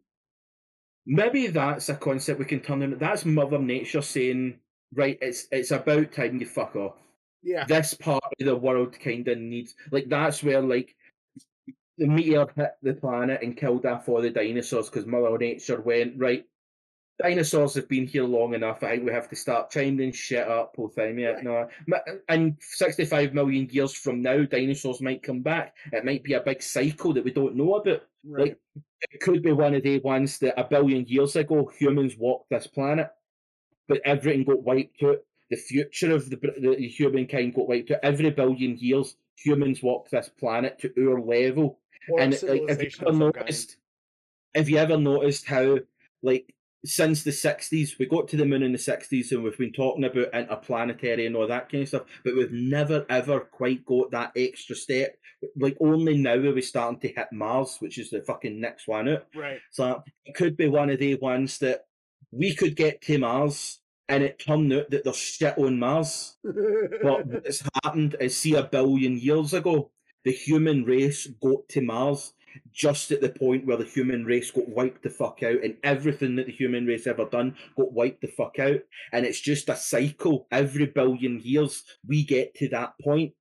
maybe 1.05 1.47
that's 1.47 1.89
a 1.89 1.95
concept 1.95 2.39
we 2.39 2.45
can 2.45 2.59
turn 2.59 2.83
in. 2.83 2.97
That's 2.97 3.25
Mother 3.25 3.59
Nature 3.59 4.01
saying, 4.01 4.59
right, 4.93 5.17
it's 5.21 5.47
it's 5.51 5.71
about 5.71 6.11
time 6.11 6.39
you 6.39 6.45
fuck 6.45 6.75
off. 6.75 6.95
Yeah. 7.41 7.65
This 7.65 7.93
part 7.93 8.23
of 8.23 8.45
the 8.45 8.55
world 8.55 8.97
kind 8.99 9.27
of 9.27 9.37
needs 9.37 9.75
like 9.91 10.09
that's 10.09 10.43
where 10.43 10.61
like 10.61 10.95
the 11.99 12.07
meteor 12.07 12.47
hit 12.55 12.71
the 12.81 12.93
planet 12.93 13.41
and 13.43 13.55
killed 13.57 13.85
off 13.85 14.09
all 14.09 14.21
the 14.21 14.31
dinosaurs 14.31 14.89
because 14.89 15.05
Mother 15.05 15.37
Nature 15.37 15.81
went 15.81 16.13
right. 16.17 16.45
Dinosaurs 17.21 17.75
have 17.75 17.89
been 17.89 18.07
here 18.07 18.23
long 18.23 18.53
enough. 18.53 18.81
I 18.81 18.91
think 18.91 19.05
we 19.05 19.11
have 19.11 19.29
to 19.29 19.35
start 19.35 19.69
chiming 19.71 20.13
shit 20.13 20.47
up. 20.47 20.73
Whole 20.75 20.89
time, 20.89 21.19
yeah. 21.19 21.41
No, 21.43 21.67
and 22.29 22.55
sixty-five 22.61 23.33
million 23.33 23.67
years 23.69 23.93
from 23.93 24.21
now, 24.21 24.45
dinosaurs 24.45 25.01
might 25.01 25.21
come 25.21 25.41
back. 25.41 25.75
It 25.91 26.05
might 26.05 26.23
be 26.23 26.33
a 26.33 26.39
big 26.41 26.63
cycle 26.63 27.13
that 27.13 27.25
we 27.25 27.31
don't 27.31 27.55
know 27.57 27.75
about 27.75 28.03
Right. 28.25 28.49
like 28.49 28.59
it 29.11 29.21
could 29.21 29.41
be 29.41 29.53
one 29.53 29.73
of 29.75 29.83
the 29.83 29.99
ones 29.99 30.39
that 30.39 30.59
a 30.59 30.65
billion 30.65 31.05
years 31.07 31.35
ago 31.37 31.71
humans 31.77 32.15
walked 32.17 32.49
this 32.49 32.67
planet, 32.67 33.09
but 33.87 34.01
everything 34.05 34.43
got 34.43 34.63
wiped 34.63 35.01
out. 35.03 35.19
The 35.49 35.55
future 35.55 36.13
of 36.13 36.29
the, 36.29 36.35
the 36.35 36.87
humankind 36.87 37.55
got 37.55 37.67
wiped 37.67 37.91
out. 37.91 37.99
Every 38.03 38.29
billion 38.29 38.77
years, 38.77 39.15
humans 39.35 39.81
walked 39.81 40.11
this 40.11 40.29
planet 40.29 40.79
to 40.79 40.93
our 41.09 41.21
level. 41.21 41.79
Or 42.11 42.19
and 42.19 42.31
like, 42.43 42.61
if 42.67 42.81
you 42.81 43.07
ever 43.07 43.11
kind. 43.11 43.19
noticed, 43.19 43.77
have 44.55 44.69
you 44.69 44.77
ever 44.77 44.97
noticed 44.97 45.45
how 45.45 45.77
like 46.21 46.53
since 46.85 47.23
the 47.23 47.31
sixties, 47.31 47.97
we 47.99 48.05
got 48.05 48.27
to 48.29 48.37
the 48.37 48.45
moon 48.45 48.63
in 48.63 48.71
the 48.71 48.77
sixties, 48.77 49.31
and 49.31 49.43
we've 49.43 49.57
been 49.57 49.73
talking 49.73 50.05
about 50.05 50.33
interplanetary 50.33 51.25
and 51.25 51.35
all 51.35 51.47
that 51.47 51.69
kind 51.69 51.83
of 51.83 51.89
stuff, 51.89 52.03
but 52.23 52.35
we've 52.35 52.51
never 52.51 53.05
ever 53.09 53.41
quite 53.41 53.85
got 53.85 54.11
that 54.11 54.31
extra 54.35 54.75
step. 54.75 55.15
Like 55.57 55.77
only 55.81 56.17
now 56.17 56.35
are 56.35 56.53
we 56.53 56.61
starting 56.61 56.99
to 57.01 57.07
hit 57.09 57.27
Mars, 57.31 57.77
which 57.79 57.97
is 57.97 58.09
the 58.09 58.21
fucking 58.21 58.59
next 58.59 58.87
one 58.87 59.09
out. 59.09 59.25
Right. 59.35 59.59
So 59.71 60.03
it 60.25 60.35
could 60.35 60.55
be 60.55 60.67
one 60.67 60.89
of 60.89 60.99
the 60.99 61.15
ones 61.15 61.57
that 61.59 61.85
we 62.31 62.55
could 62.55 62.75
get 62.75 63.01
to 63.03 63.17
Mars, 63.17 63.79
and 64.07 64.23
it 64.23 64.39
turned 64.39 64.71
out 64.71 64.89
that 64.89 65.03
there's 65.03 65.17
shit 65.17 65.57
on 65.57 65.79
Mars. 65.79 66.37
But 66.43 67.27
what's 67.27 67.63
happened 67.83 68.15
is, 68.19 68.37
see, 68.37 68.55
a 68.55 68.63
billion 68.63 69.17
years 69.17 69.53
ago, 69.53 69.91
the 70.29 70.35
human 70.35 70.83
race 70.83 71.25
got 71.41 71.67
to 71.69 71.81
Mars, 71.81 72.33
just 72.71 73.09
at 73.09 73.19
the 73.19 73.29
point 73.29 73.65
where 73.65 73.77
the 73.77 73.83
human 73.83 74.25
race 74.25 74.51
got 74.51 74.69
wiped 74.69 75.01
the 75.01 75.09
fuck 75.09 75.41
out 75.41 75.63
and 75.63 75.75
everything 75.83 76.35
that 76.35 76.45
the 76.45 76.51
human 76.51 76.85
race 76.85 77.07
ever 77.07 77.25
done 77.25 77.55
got 77.75 77.91
wiped 77.91 78.21
the 78.21 78.27
fuck 78.27 78.59
out. 78.59 78.79
And 79.11 79.25
it's 79.25 79.41
just 79.41 79.69
a 79.69 79.75
cycle. 79.75 80.45
Every 80.51 80.85
billion 80.85 81.41
years, 81.43 81.83
we 82.07 82.23
get 82.23 82.53
to 82.57 82.69
that 82.69 82.93
point. 83.01 83.33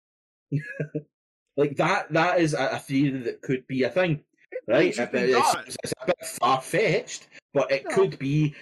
like 1.58 1.76
that, 1.76 2.10
that 2.10 2.41
is 2.41 2.55
a 2.55 2.78
theory 2.78 3.20
that 3.20 3.42
could 3.42 3.67
be 3.67 3.83
a 3.83 3.91
thing. 3.91 4.25
Right? 4.67 4.89
It's, 4.89 4.99
it's, 4.99 5.76
it's, 5.84 5.94
a 6.00 6.07
bit 6.07 6.25
far 6.41 6.62
fetched, 6.62 7.28
but 7.52 7.70
it 7.70 7.84
no. 7.86 7.94
could 7.94 8.18
be 8.18 8.55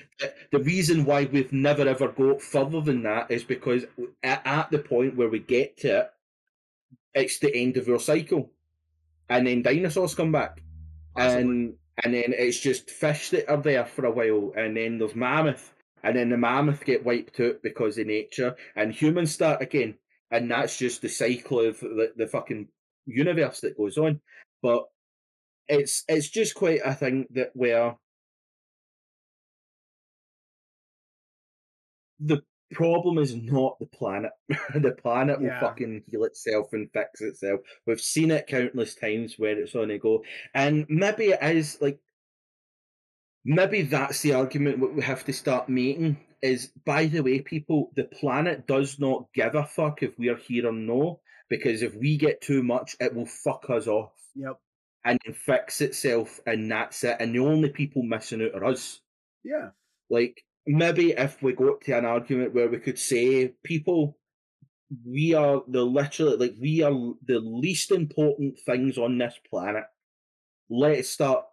the 0.50 0.58
reason 0.58 1.05
why 1.05 1.26
we've 1.26 1.52
never 1.52 1.88
ever 1.88 2.08
go 2.08 2.40
further 2.40 2.80
than 2.80 3.05
that 3.05 3.30
is 3.30 3.44
because 3.44 3.84
at, 4.24 4.42
at 4.44 4.70
the 4.72 4.80
point 4.80 5.16
where 5.16 5.28
we 5.28 5.38
get 5.38 5.76
to 5.78 6.00
it, 6.00 6.10
it's 7.16 7.40
the 7.40 7.52
end 7.56 7.76
of 7.76 7.88
our 7.88 7.98
cycle 7.98 8.52
and 9.28 9.46
then 9.46 9.62
dinosaurs 9.62 10.14
come 10.14 10.32
back, 10.32 10.62
Possibly. 11.16 11.42
and 11.42 11.74
and 12.04 12.14
then 12.14 12.34
it's 12.36 12.60
just 12.60 12.90
fish 12.90 13.30
that 13.30 13.50
are 13.50 13.60
there 13.60 13.86
for 13.86 14.04
a 14.04 14.10
while, 14.10 14.52
and 14.56 14.76
then 14.76 14.98
there's 14.98 15.14
mammoth, 15.14 15.72
and 16.02 16.16
then 16.16 16.30
the 16.30 16.36
mammoth 16.36 16.84
get 16.84 17.04
wiped 17.04 17.40
out 17.40 17.62
because 17.62 17.98
of 17.98 18.06
nature, 18.06 18.56
and 18.76 18.92
humans 18.92 19.32
start 19.32 19.62
again, 19.62 19.94
and 20.30 20.50
that's 20.50 20.78
just 20.78 21.02
the 21.02 21.08
cycle 21.08 21.60
of 21.60 21.80
the, 21.80 22.12
the 22.16 22.26
fucking 22.26 22.68
universe 23.06 23.60
that 23.60 23.76
goes 23.76 23.98
on. 23.98 24.20
But 24.62 24.84
it's 25.68 26.04
it's 26.08 26.28
just 26.28 26.54
quite 26.54 26.80
a 26.84 26.94
thing 26.94 27.26
that 27.30 27.50
where 27.54 27.96
the 32.20 32.42
problem 32.72 33.18
is 33.18 33.34
not 33.34 33.78
the 33.78 33.86
planet. 33.86 34.32
the 34.74 34.96
planet 35.00 35.38
yeah. 35.40 35.60
will 35.60 35.68
fucking 35.68 36.02
heal 36.06 36.24
itself 36.24 36.68
and 36.72 36.90
fix 36.92 37.20
itself. 37.20 37.60
We've 37.86 38.00
seen 38.00 38.30
it 38.30 38.46
countless 38.46 38.94
times 38.94 39.34
where 39.38 39.58
it's 39.58 39.74
on 39.74 39.90
a 39.90 39.98
go. 39.98 40.22
And 40.54 40.86
maybe 40.88 41.26
it 41.26 41.56
is 41.56 41.78
like 41.80 41.98
maybe 43.44 43.82
that's 43.82 44.20
the 44.22 44.34
argument 44.34 44.80
what 44.80 44.94
we 44.94 45.02
have 45.02 45.24
to 45.24 45.32
start 45.32 45.68
making 45.68 46.18
is 46.42 46.70
by 46.84 47.06
the 47.06 47.22
way, 47.22 47.40
people, 47.40 47.90
the 47.96 48.04
planet 48.04 48.66
does 48.66 48.98
not 48.98 49.26
give 49.34 49.54
a 49.54 49.64
fuck 49.64 50.02
if 50.02 50.18
we're 50.18 50.36
here 50.36 50.68
or 50.68 50.72
no, 50.72 51.20
because 51.48 51.82
if 51.82 51.94
we 51.94 52.16
get 52.16 52.40
too 52.40 52.62
much, 52.62 52.96
it 53.00 53.14
will 53.14 53.26
fuck 53.26 53.70
us 53.70 53.86
off. 53.86 54.12
Yep. 54.34 54.58
And 55.04 55.18
then 55.24 55.34
fix 55.34 55.80
itself 55.80 56.40
and 56.46 56.70
that's 56.70 57.04
it. 57.04 57.16
And 57.20 57.34
the 57.34 57.38
only 57.38 57.70
people 57.70 58.02
missing 58.02 58.42
out 58.42 58.60
are 58.60 58.66
us. 58.66 59.00
Yeah. 59.44 59.70
Like 60.10 60.42
maybe 60.66 61.12
if 61.12 61.42
we 61.42 61.52
got 61.52 61.80
to 61.82 61.92
an 61.92 62.04
argument 62.04 62.54
where 62.54 62.68
we 62.68 62.78
could 62.78 62.98
say 62.98 63.54
people 63.62 64.18
we 65.04 65.34
are 65.34 65.62
the 65.68 65.82
literally 65.82 66.36
like 66.36 66.54
we 66.60 66.82
are 66.82 66.92
the 67.26 67.40
least 67.40 67.90
important 67.90 68.58
things 68.60 68.98
on 68.98 69.18
this 69.18 69.34
planet. 69.50 69.84
Let's 70.68 71.08
start 71.08 71.44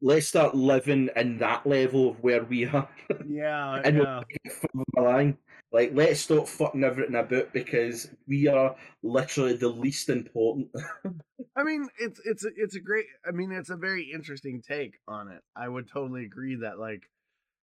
let's 0.00 0.28
start 0.28 0.54
living 0.54 1.08
in 1.16 1.38
that 1.38 1.66
level 1.66 2.10
of 2.10 2.22
where 2.22 2.44
we 2.44 2.66
are. 2.66 2.88
Yeah 3.26 3.80
and 3.84 3.98
yeah. 3.98 4.22
We'll 4.74 5.34
like 5.70 5.90
let's 5.92 6.20
stop 6.20 6.48
fucking 6.48 6.84
everything 6.84 7.16
about 7.16 7.52
because 7.52 8.10
we 8.26 8.48
are 8.48 8.74
literally 9.02 9.56
the 9.56 9.68
least 9.68 10.08
important. 10.08 10.68
I 11.56 11.64
mean 11.64 11.88
it's 11.98 12.20
it's 12.24 12.44
a, 12.44 12.48
it's 12.56 12.76
a 12.76 12.80
great 12.80 13.06
i 13.26 13.32
mean 13.32 13.52
it's 13.52 13.70
a 13.70 13.76
very 13.76 14.10
interesting 14.12 14.62
take 14.66 14.98
on 15.06 15.28
it. 15.28 15.42
I 15.56 15.68
would 15.68 15.88
totally 15.88 16.24
agree 16.24 16.56
that 16.62 16.78
like 16.78 17.02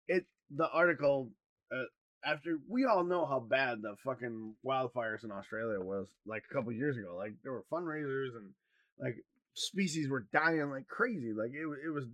it 0.07 0.25
the 0.49 0.69
article 0.69 1.29
uh, 1.71 1.83
after 2.25 2.57
we 2.67 2.85
all 2.85 3.03
know 3.03 3.25
how 3.25 3.39
bad 3.39 3.81
the 3.81 3.95
fucking 4.03 4.55
wildfires 4.65 5.23
in 5.23 5.31
Australia 5.31 5.79
was 5.79 6.07
like 6.25 6.43
a 6.49 6.53
couple 6.53 6.71
years 6.71 6.97
ago. 6.97 7.15
Like 7.17 7.33
there 7.43 7.53
were 7.53 7.65
fundraisers 7.71 8.35
and 8.35 8.51
like 8.99 9.17
species 9.53 10.09
were 10.09 10.27
dying 10.33 10.69
like 10.69 10.87
crazy. 10.87 11.33
Like 11.33 11.51
it 11.51 11.67
it 11.85 11.89
was 11.89 12.05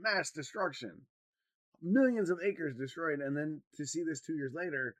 mass 0.00 0.30
destruction, 0.30 0.92
millions 1.82 2.30
of 2.30 2.38
acres 2.42 2.76
destroyed, 2.76 3.20
and 3.20 3.36
then 3.36 3.60
to 3.76 3.86
see 3.86 4.02
this 4.04 4.20
two 4.20 4.34
years 4.34 4.52
later, 4.54 4.94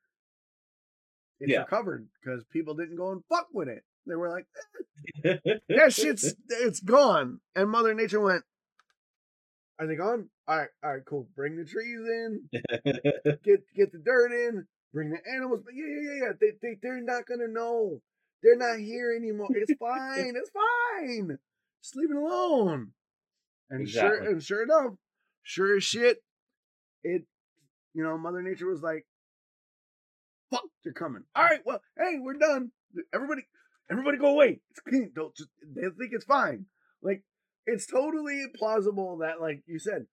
it's 1.40 1.52
yeah. 1.52 1.60
recovered 1.60 2.06
because 2.20 2.44
people 2.52 2.74
didn't 2.74 2.96
go 2.96 3.12
and 3.12 3.22
fuck 3.28 3.48
with 3.52 3.68
it. 3.68 3.84
They 4.06 4.14
were 4.14 4.30
like, 4.30 4.46
eh, 5.24 5.58
that 5.68 5.92
shit's 5.92 6.34
it's 6.48 6.80
gone, 6.80 7.40
and 7.54 7.70
Mother 7.70 7.94
Nature 7.94 8.20
went, 8.20 8.44
are 9.78 9.86
they 9.86 9.96
gone? 9.96 10.28
All 10.48 10.58
right, 10.58 10.68
all 10.82 10.94
right, 10.94 11.04
cool. 11.04 11.28
Bring 11.36 11.56
the 11.56 11.64
trees 11.64 12.00
in, 12.00 12.48
get 13.44 13.60
get 13.74 13.92
the 13.92 13.98
dirt 14.04 14.32
in, 14.32 14.66
bring 14.92 15.10
the 15.10 15.18
animals. 15.34 15.60
But 15.64 15.74
yeah, 15.74 15.84
yeah, 15.86 16.00
yeah, 16.02 16.26
yeah. 16.26 16.32
They 16.40 16.52
they 16.62 16.76
they're 16.82 17.02
not 17.02 17.26
gonna 17.26 17.48
know. 17.48 18.00
They're 18.42 18.56
not 18.56 18.78
here 18.78 19.14
anymore. 19.16 19.48
It's 19.50 19.72
fine. 19.78 20.34
it's 20.36 20.50
fine. 20.50 21.38
Just 21.82 21.96
leave 21.96 22.10
it 22.10 22.16
alone. 22.16 22.92
And 23.68 23.80
exactly. 23.80 24.18
sure 24.18 24.30
and 24.30 24.40
sure 24.40 24.62
enough, 24.62 24.92
sure 25.42 25.76
as 25.76 25.82
shit, 25.82 26.22
it 27.02 27.24
you 27.94 28.04
know, 28.04 28.16
Mother 28.16 28.40
Nature 28.40 28.68
was 28.68 28.80
like, 28.80 29.04
"Fuck, 30.52 30.66
they're 30.84 30.92
coming." 30.92 31.24
All 31.34 31.42
right, 31.42 31.58
well, 31.66 31.80
hey, 31.98 32.18
we're 32.20 32.34
done. 32.34 32.70
Everybody, 33.12 33.42
everybody, 33.90 34.18
go 34.18 34.28
away. 34.28 34.60
It's 34.70 34.78
clean. 34.78 35.10
Don't 35.16 35.34
just. 35.34 35.48
They 35.74 35.82
think 35.98 36.12
it's 36.12 36.26
fine. 36.26 36.66
Like 37.02 37.24
it's 37.66 37.86
totally 37.86 38.46
plausible 38.54 39.18
that, 39.18 39.40
like 39.40 39.62
you 39.66 39.78
said, 39.78 40.06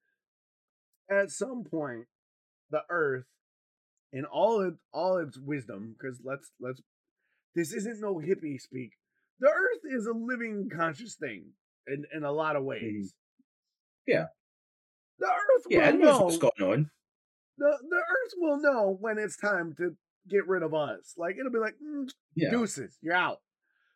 at 1.10 1.32
some 1.32 1.64
point, 1.64 2.06
the 2.72 2.82
Earth, 2.90 3.26
in 4.12 4.26
all 4.26 4.62
its 4.62 4.78
all 4.92 5.18
its 5.18 5.38
wisdom, 5.38 5.96
because 5.98 6.20
let's 6.24 6.52
let's, 6.60 6.82
this 7.56 7.74
isn't 7.74 8.02
no 8.02 8.16
hippie 8.16 8.60
speak. 8.60 8.92
The 9.40 9.50
Earth 9.50 9.82
is 9.92 10.08
a 10.08 10.14
living, 10.14 10.70
conscious 10.76 11.16
thing 11.16 11.52
in 11.88 12.06
in 12.14 12.24
a 12.24 12.32
lot 12.32 12.56
of 12.56 12.62
mm-hmm. 12.62 12.70
ways. 12.70 13.14
Yeah. 14.08 14.26
The 15.20 15.28
Earth 15.28 15.66
yeah, 15.70 15.92
will 15.92 16.00
know 16.00 16.22
what's 16.22 16.38
going 16.38 16.52
on. 16.62 16.90
The 17.58 17.78
the 17.90 17.98
Earth 17.98 18.34
will 18.38 18.60
know 18.60 18.98
when 19.00 19.18
it's 19.18 19.38
time 19.38 19.76
to 19.78 19.96
get 20.28 20.48
rid 20.48 20.64
of 20.64 20.74
us. 20.74 21.14
Like 21.18 21.38
it'll 21.38 21.52
be 21.52 21.60
like, 21.60 21.76
mm, 21.84 22.10
yeah. 22.36 22.50
deuces, 22.50 22.98
you're 23.02 23.16
out. 23.16 23.40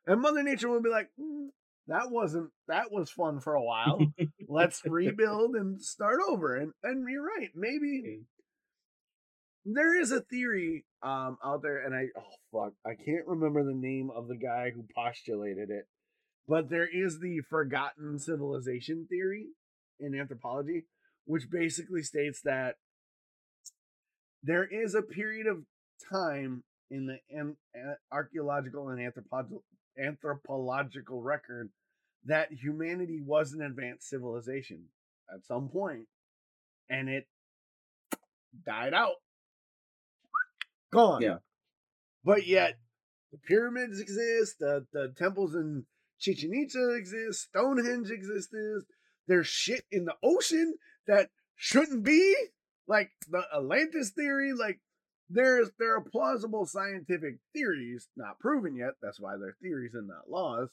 And 0.06 0.22
Mother 0.22 0.44
Nature 0.44 0.70
will 0.70 0.82
be 0.82 0.90
like, 0.90 1.10
mm, 1.20 1.48
that 1.88 2.12
wasn't 2.12 2.50
that 2.68 2.92
was 2.92 3.10
fun 3.10 3.40
for 3.40 3.56
a 3.56 3.64
while. 3.64 4.00
Let's 4.48 4.82
rebuild 4.86 5.56
and 5.56 5.82
start 5.82 6.20
over. 6.28 6.56
And 6.56 6.74
and 6.84 7.08
you're 7.10 7.26
right, 7.26 7.50
maybe 7.56 8.22
there 9.66 10.00
is 10.00 10.12
a 10.12 10.22
theory 10.22 10.86
um 11.02 11.38
out 11.44 11.62
there, 11.62 11.86
and 11.86 11.96
I 11.96 12.08
oh 12.18 12.34
fuck, 12.52 12.74
I 12.86 12.96
can't 12.96 13.28
remember 13.28 13.64
the 13.64 13.74
name 13.74 14.10
of 14.16 14.28
the 14.28 14.38
guy 14.38 14.72
who 14.74 14.86
postulated 14.96 15.70
it, 15.70 15.88
but 16.48 16.70
there 16.70 16.88
is 16.88 17.20
the 17.20 17.42
forgotten 17.50 18.20
civilization 18.20 19.08
theory 19.10 19.48
in 20.00 20.14
anthropology, 20.14 20.86
which 21.26 21.50
basically 21.50 22.04
states 22.04 22.42
that 22.44 22.76
there 24.44 24.66
is 24.66 24.94
a 24.94 25.02
period 25.02 25.48
of 25.48 25.64
time 26.12 26.64
in 26.90 27.08
the 27.08 27.18
an, 27.30 27.56
archaeological 28.12 28.90
and 28.90 29.02
anthropological 29.02 29.64
anthropological 30.00 31.22
record 31.22 31.70
that 32.26 32.52
humanity 32.52 33.22
was 33.24 33.54
an 33.54 33.62
advanced 33.62 34.10
civilization 34.10 34.84
at 35.34 35.46
some 35.46 35.70
point 35.70 36.08
and 36.90 37.10
it 37.10 37.28
died 38.66 38.94
out. 38.94 39.16
Gone. 40.92 41.22
Yeah. 41.22 41.38
But 42.24 42.48
yet 42.48 42.78
the 43.32 43.38
pyramids 43.38 44.00
exist 44.00 44.58
the, 44.60 44.86
the 44.94 45.14
temples 45.18 45.56
in 45.56 45.86
chichen 46.20 46.52
itza 46.54 46.96
exist 46.96 47.48
stonehenge 47.50 48.10
exists 48.10 48.54
there's 49.28 49.48
shit 49.48 49.84
in 49.92 50.06
the 50.06 50.16
ocean 50.24 50.76
that 51.06 51.30
shouldn't 51.56 52.04
be? 52.04 52.36
Like 52.88 53.12
the 53.30 53.44
atlantis 53.54 54.12
theory 54.12 54.54
like 54.54 54.80
there's 55.30 55.70
there 55.78 55.96
are 55.96 56.02
plausible 56.02 56.66
scientific 56.66 57.36
theories 57.54 58.08
not 58.16 58.40
proven 58.40 58.76
yet 58.76 58.92
that's 59.02 59.20
why 59.20 59.36
they're 59.38 59.58
theories 59.62 59.94
and 59.94 60.08
not 60.08 60.30
laws 60.30 60.70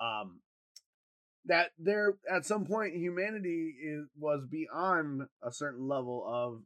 um 0.00 0.40
that 1.46 1.70
there 1.78 2.14
at 2.32 2.44
some 2.44 2.64
point 2.64 2.94
humanity 2.94 3.74
is 3.82 4.06
was 4.18 4.44
beyond 4.50 5.22
a 5.42 5.52
certain 5.52 5.88
level 5.88 6.24
of 6.26 6.62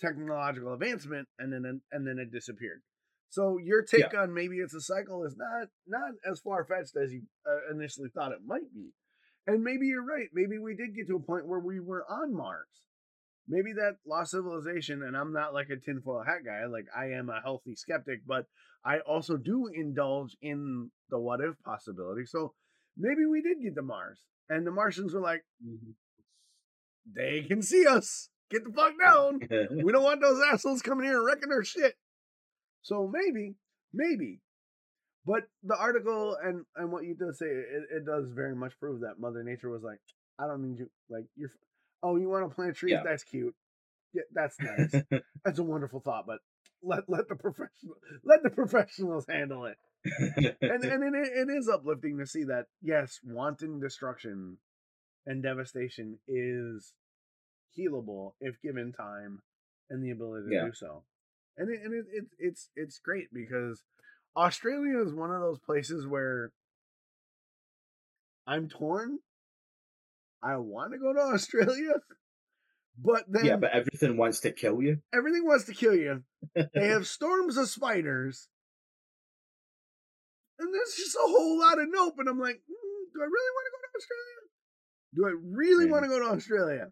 technological 0.00 0.74
advancement 0.74 1.28
and 1.38 1.52
then 1.52 1.80
and 1.90 2.06
then 2.06 2.18
it 2.18 2.32
disappeared. 2.32 2.82
So 3.30 3.58
your 3.62 3.82
take 3.82 4.12
yeah. 4.12 4.20
on 4.20 4.34
maybe 4.34 4.56
it's 4.58 4.74
a 4.74 4.80
cycle 4.80 5.24
is 5.24 5.36
not 5.36 5.68
not 5.86 6.12
as 6.30 6.40
far 6.40 6.64
fetched 6.64 6.96
as 6.96 7.12
you 7.12 7.22
uh, 7.46 7.74
initially 7.74 8.08
thought 8.14 8.32
it 8.32 8.46
might 8.46 8.72
be. 8.74 8.90
And 9.46 9.62
maybe 9.62 9.86
you're 9.86 10.04
right 10.04 10.28
maybe 10.32 10.58
we 10.58 10.74
did 10.74 10.94
get 10.94 11.08
to 11.08 11.16
a 11.16 11.20
point 11.20 11.46
where 11.46 11.60
we 11.60 11.80
were 11.80 12.04
on 12.08 12.34
mars 12.34 12.68
maybe 13.48 13.72
that 13.72 13.96
lost 14.06 14.32
civilization 14.32 15.02
and 15.02 15.16
i'm 15.16 15.32
not 15.32 15.54
like 15.54 15.68
a 15.70 15.76
tinfoil 15.76 16.22
hat 16.24 16.44
guy 16.44 16.66
like 16.66 16.86
i 16.96 17.06
am 17.06 17.28
a 17.28 17.40
healthy 17.42 17.74
skeptic 17.74 18.20
but 18.26 18.46
i 18.84 18.98
also 19.00 19.36
do 19.36 19.68
indulge 19.72 20.36
in 20.42 20.90
the 21.10 21.18
what 21.18 21.40
if 21.40 21.54
possibility 21.64 22.24
so 22.26 22.52
maybe 22.96 23.24
we 23.26 23.40
did 23.42 23.62
get 23.62 23.74
to 23.74 23.82
mars 23.82 24.20
and 24.48 24.66
the 24.66 24.70
martians 24.70 25.14
were 25.14 25.20
like 25.20 25.44
mm-hmm. 25.64 25.90
they 27.14 27.42
can 27.42 27.62
see 27.62 27.86
us 27.86 28.28
get 28.50 28.64
the 28.64 28.72
fuck 28.72 28.92
down 29.02 29.40
we 29.84 29.92
don't 29.92 30.04
want 30.04 30.20
those 30.20 30.40
assholes 30.52 30.82
coming 30.82 31.06
here 31.06 31.16
and 31.16 31.26
wrecking 31.26 31.52
our 31.52 31.64
shit 31.64 31.94
so 32.82 33.10
maybe 33.12 33.54
maybe 33.92 34.40
But 35.28 35.44
the 35.62 35.76
article 35.76 36.36
and 36.42 36.64
and 36.74 36.90
what 36.90 37.04
you 37.04 37.14
do 37.14 37.30
say, 37.34 37.46
it, 37.46 38.00
it 38.00 38.06
does 38.06 38.30
very 38.34 38.56
much 38.56 38.72
prove 38.80 39.00
that 39.00 39.20
Mother 39.20 39.44
Nature 39.44 39.68
was 39.68 39.82
like, 39.82 40.00
I 40.38 40.46
don't 40.46 40.62
need 40.62 40.78
you. 40.78 40.88
Like 41.10 41.26
you're, 41.36 41.52
oh, 42.02 42.16
you 42.16 42.28
want 42.28 42.48
to 42.48 42.54
plant 42.54 42.76
trees? 42.76 42.92
Yeah. 42.92 43.02
That's 43.04 43.24
cute. 43.24 43.54
Yeah, 44.14 44.22
that's 44.32 44.56
nice. 44.60 44.94
that's 45.44 45.58
a 45.58 45.62
wonderful 45.62 46.00
thought. 46.00 46.26
But 46.26 46.38
let 46.82 47.08
let 47.08 47.28
the 47.28 47.36
professional 47.36 47.96
let 48.24 48.42
the 48.42 48.50
professionals 48.50 49.26
handle 49.28 49.66
it. 49.66 49.76
And 50.62 50.82
and 50.84 51.14
it, 51.14 51.48
it 51.48 51.50
is 51.50 51.68
uplifting 51.68 52.18
to 52.18 52.26
see 52.26 52.44
that 52.44 52.66
yes, 52.82 53.20
wanton 53.24 53.80
destruction 53.80 54.58
and 55.26 55.42
devastation 55.42 56.18
is 56.26 56.92
healable 57.78 58.32
if 58.40 58.60
given 58.62 58.92
time 58.92 59.42
and 59.90 60.02
the 60.02 60.10
ability 60.10 60.48
to 60.48 60.54
Yeah. 60.54 60.66
do 60.66 60.72
so. 60.72 61.04
And 61.56 61.70
it, 61.70 61.80
and 61.82 61.94
it, 61.94 62.06
it 62.12 62.24
it's 62.38 62.70
it's 62.76 62.98
great 62.98 63.28
because 63.32 63.82
Australia 64.36 65.00
is 65.04 65.12
one 65.12 65.30
of 65.32 65.40
those 65.40 65.58
places 65.58 66.06
where 66.06 66.52
I'm 68.46 68.68
torn. 68.68 69.18
I 70.42 70.56
want 70.56 70.92
to 70.92 70.98
go 70.98 71.12
to 71.12 71.34
Australia, 71.34 71.94
but 73.02 73.24
then 73.28 73.44
yeah, 73.44 73.56
but 73.56 73.70
everything 73.72 74.16
wants 74.16 74.40
to 74.40 74.52
kill 74.52 74.80
you. 74.82 74.98
everything 75.14 75.44
wants 75.46 75.64
to 75.66 75.74
kill 75.74 75.94
you. 75.94 76.22
They 76.54 76.88
have 76.88 77.06
storms 77.18 77.56
of 77.56 77.68
spiders. 77.68 78.48
And 80.58 80.74
there's 80.74 80.94
just 80.96 81.14
a 81.16 81.20
whole 81.22 81.58
lot 81.60 81.78
of 81.78 81.86
nope. 81.88 82.14
And 82.18 82.28
I'm 82.28 82.40
like, 82.40 82.56
mm, 82.56 83.04
do 83.14 83.20
I 83.20 83.24
really 83.24 83.52
want 83.54 83.66
to 83.66 83.72
go 83.72 83.78
to 83.82 83.98
Australia? 83.98 84.40
Do 85.14 85.26
I 85.26 85.56
really 85.56 85.84
Yeah. 85.86 85.90
want 85.92 86.02
to 86.04 86.08
go 86.08 86.18
to 86.18 86.36
Australia? 86.36 86.90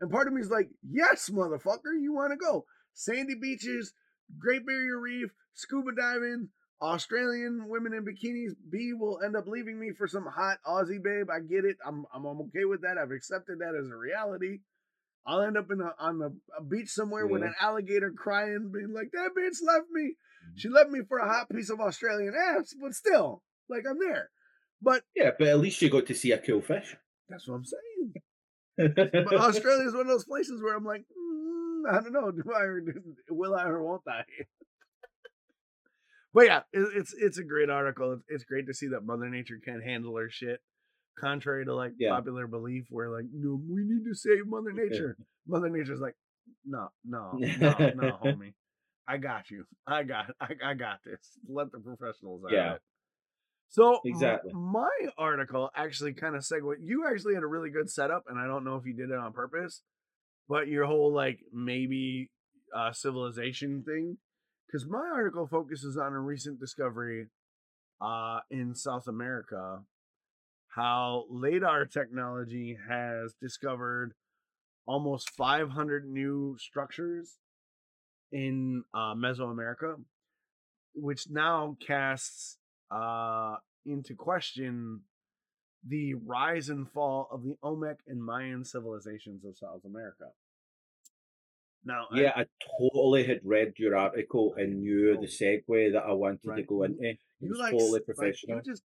And 0.00 0.10
part 0.10 0.26
of 0.28 0.34
me 0.34 0.42
is 0.42 0.50
like, 0.50 0.68
yes, 0.86 1.30
motherfucker, 1.30 1.98
you 1.98 2.12
want 2.12 2.32
to 2.32 2.36
go. 2.36 2.66
Sandy 2.92 3.34
beaches, 3.40 3.94
Great 4.38 4.66
Barrier 4.66 5.00
Reef, 5.00 5.30
scuba 5.54 5.92
diving, 5.98 6.50
Australian 6.80 7.68
women 7.68 7.94
in 7.94 8.04
bikinis. 8.04 8.52
B 8.70 8.92
will 8.92 9.20
end 9.24 9.36
up 9.36 9.46
leaving 9.46 9.78
me 9.78 9.92
for 9.96 10.06
some 10.06 10.26
hot 10.26 10.58
Aussie 10.66 11.02
babe. 11.02 11.28
I 11.30 11.40
get 11.40 11.64
it. 11.64 11.76
I'm 11.86 12.04
I'm, 12.12 12.26
okay 12.26 12.64
with 12.64 12.82
that. 12.82 12.98
I've 12.98 13.12
accepted 13.12 13.60
that 13.60 13.74
as 13.78 13.88
a 13.88 13.96
reality. 13.96 14.58
I'll 15.26 15.42
end 15.42 15.56
up 15.56 15.70
in 15.70 15.80
a, 15.80 15.90
on 15.98 16.20
a, 16.22 16.60
a 16.60 16.64
beach 16.64 16.88
somewhere 16.88 17.26
with 17.26 17.42
an 17.42 17.54
alligator 17.60 18.12
crying, 18.12 18.70
being 18.72 18.92
like, 18.92 19.10
"That 19.12 19.30
bitch 19.36 19.66
left 19.66 19.86
me. 19.90 20.14
She 20.54 20.68
left 20.68 20.90
me 20.90 21.00
for 21.08 21.18
a 21.18 21.26
hot 21.28 21.48
piece 21.48 21.70
of 21.70 21.80
Australian 21.80 22.34
ass." 22.34 22.74
But 22.80 22.94
still, 22.94 23.42
like 23.68 23.84
I'm 23.88 23.98
there. 23.98 24.30
But 24.80 25.02
Yeah, 25.14 25.30
but 25.38 25.48
at 25.48 25.58
least 25.58 25.80
you 25.82 25.90
got 25.90 26.06
to 26.06 26.14
see 26.14 26.32
a 26.32 26.38
cool 26.38 26.60
fish. 26.60 26.96
that's 27.28 27.48
what 27.48 27.56
I'm 27.56 27.64
saying. 27.64 28.14
But 28.76 29.34
Australia 29.34 29.88
is 29.88 29.94
one 29.94 30.02
of 30.02 30.08
those 30.08 30.26
places 30.26 30.62
where 30.62 30.76
I'm 30.76 30.84
like, 30.84 31.00
mm, 31.00 31.90
I 31.90 32.02
don't 32.02 32.12
know, 32.12 32.30
do 32.30 32.44
I 32.54 32.60
or 32.60 32.82
will 33.30 33.54
I 33.54 33.64
or 33.64 33.82
won't 33.82 34.02
I? 34.06 34.22
But 36.36 36.44
yeah, 36.44 36.58
it, 36.74 36.86
it's 36.94 37.14
it's 37.18 37.38
a 37.38 37.44
great 37.44 37.70
article. 37.70 38.12
It's, 38.12 38.22
it's 38.28 38.44
great 38.44 38.66
to 38.66 38.74
see 38.74 38.88
that 38.88 39.06
Mother 39.06 39.30
Nature 39.30 39.58
can 39.64 39.80
handle 39.80 40.14
her 40.18 40.28
shit, 40.28 40.60
contrary 41.18 41.64
to 41.64 41.74
like 41.74 41.92
Yeah. 41.98 42.16
popular 42.16 42.46
belief, 42.46 42.84
where 42.90 43.10
like, 43.10 43.24
no, 43.32 43.58
we 43.66 43.82
need 43.84 44.04
to 44.04 44.14
save 44.14 44.46
Mother 44.46 44.72
Nature. 44.74 45.16
Mother 45.48 45.70
Nature's 45.70 45.98
like, 45.98 46.14
no, 46.66 46.88
no, 47.06 47.38
no, 47.40 47.90
no, 47.94 48.18
homie, 48.22 48.52
I 49.08 49.16
got 49.16 49.50
you. 49.50 49.64
I 49.86 50.02
got, 50.02 50.26
I, 50.38 50.48
I 50.62 50.74
got 50.74 50.98
this. 51.06 51.38
Let 51.48 51.72
the 51.72 51.78
professionals 51.78 52.42
out 52.44 52.52
Yeah. 52.52 52.76
So 53.70 54.00
Exactly. 54.04 54.52
my 54.52 54.90
article 55.16 55.70
actually 55.74 56.12
kind 56.12 56.36
of 56.36 56.44
segued. 56.44 56.80
You 56.84 57.06
actually 57.10 57.32
had 57.32 57.44
a 57.44 57.48
really 57.48 57.70
good 57.70 57.90
setup, 57.90 58.24
and 58.28 58.38
I 58.38 58.46
don't 58.46 58.62
know 58.62 58.76
if 58.76 58.84
you 58.84 58.92
did 58.92 59.08
it 59.08 59.16
on 59.16 59.32
purpose, 59.32 59.80
but 60.50 60.68
your 60.68 60.84
whole 60.84 61.14
like 61.14 61.40
maybe 61.50 62.30
uh, 62.76 62.92
civilization 62.92 63.84
thing, 63.84 64.18
because 64.66 64.86
my 64.86 65.08
article 65.14 65.46
focuses 65.46 65.96
on 65.96 66.12
a 66.12 66.20
recent 66.20 66.58
discovery 66.58 67.26
uh, 68.00 68.40
in 68.50 68.74
South 68.74 69.06
America, 69.06 69.80
how 70.68 71.24
lidar 71.30 71.86
technology 71.86 72.76
has 72.88 73.34
discovered 73.40 74.12
almost 74.86 75.30
500 75.30 76.08
new 76.08 76.56
structures 76.58 77.38
in 78.32 78.84
uh, 78.92 79.14
Mesoamerica, 79.14 79.96
which 80.94 81.28
now 81.30 81.76
casts 81.84 82.58
uh, 82.90 83.56
into 83.84 84.14
question 84.14 85.00
the 85.88 86.14
rise 86.14 86.68
and 86.68 86.90
fall 86.90 87.28
of 87.30 87.44
the 87.44 87.56
Olmec 87.62 87.98
and 88.06 88.22
Mayan 88.22 88.64
civilizations 88.64 89.44
of 89.44 89.56
South 89.56 89.84
America. 89.84 90.26
Now, 91.86 92.06
Yeah, 92.12 92.32
I 92.34 92.44
totally 92.80 93.24
had 93.24 93.40
read 93.44 93.74
your 93.78 93.96
article 93.96 94.54
and 94.58 94.80
knew 94.82 95.14
Oh. 95.16 95.20
the 95.20 95.28
segue 95.28 95.92
that 95.92 96.02
I 96.04 96.12
wanted 96.12 96.42
to 96.56 96.62
go 96.64 96.82
into. 96.82 96.98
It 97.02 97.18
you 97.40 97.50
was 97.50 97.58
like 97.58 97.72
totally 97.72 97.88
s- 97.88 97.92
like, 97.92 98.04
professional. 98.16 98.56
you 98.56 98.62
just 98.62 98.82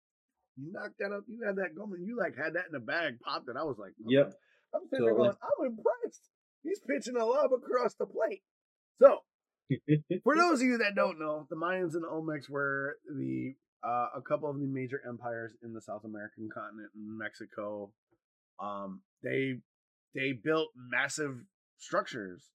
you 0.57 0.73
knocked 0.73 0.99
that 0.99 1.13
up. 1.13 1.25
You 1.29 1.43
had 1.47 1.57
that 1.57 1.75
going. 1.77 2.03
You 2.03 2.17
like 2.17 2.35
had 2.37 2.55
that 2.55 2.65
in 2.71 2.75
a 2.75 2.81
bag, 2.81 3.21
popped 3.21 3.49
it. 3.51 3.57
I 3.57 3.65
was 3.65 3.77
like, 3.79 3.93
Yep. 4.07 4.33
I'm 4.75 4.89
sitting 4.89 5.05
there 5.05 5.15
going, 5.15 5.31
I'm 5.43 5.67
impressed. 5.67 6.31
He's 6.63 6.81
pitching 6.81 7.17
a 7.17 7.25
lob 7.25 7.53
across 7.53 7.95
the 7.95 8.07
plate. 8.07 8.43
So, 9.01 9.21
for 10.25 10.35
those 10.37 10.61
of 10.61 10.67
you 10.67 10.79
that 10.79 10.95
don't 10.95 11.19
know, 11.19 11.47
the 11.51 11.57
Mayans 11.57 11.93
and 11.95 12.03
the 12.05 12.09
Olmecs 12.09 12.49
were 12.49 12.97
the 13.15 13.55
uh, 13.85 14.09
a 14.17 14.23
couple 14.23 14.49
of 14.49 14.59
the 14.59 14.67
major 14.67 15.01
empires 15.07 15.53
in 15.63 15.75
the 15.75 15.83
South 15.83 16.05
American 16.05 16.49
continent 16.53 16.91
in 16.97 17.19
Mexico. 17.19 17.93
Um, 18.59 19.03
they 19.23 19.59
they 20.15 20.33
built 20.33 20.71
massive 20.75 21.45
structures 21.79 22.49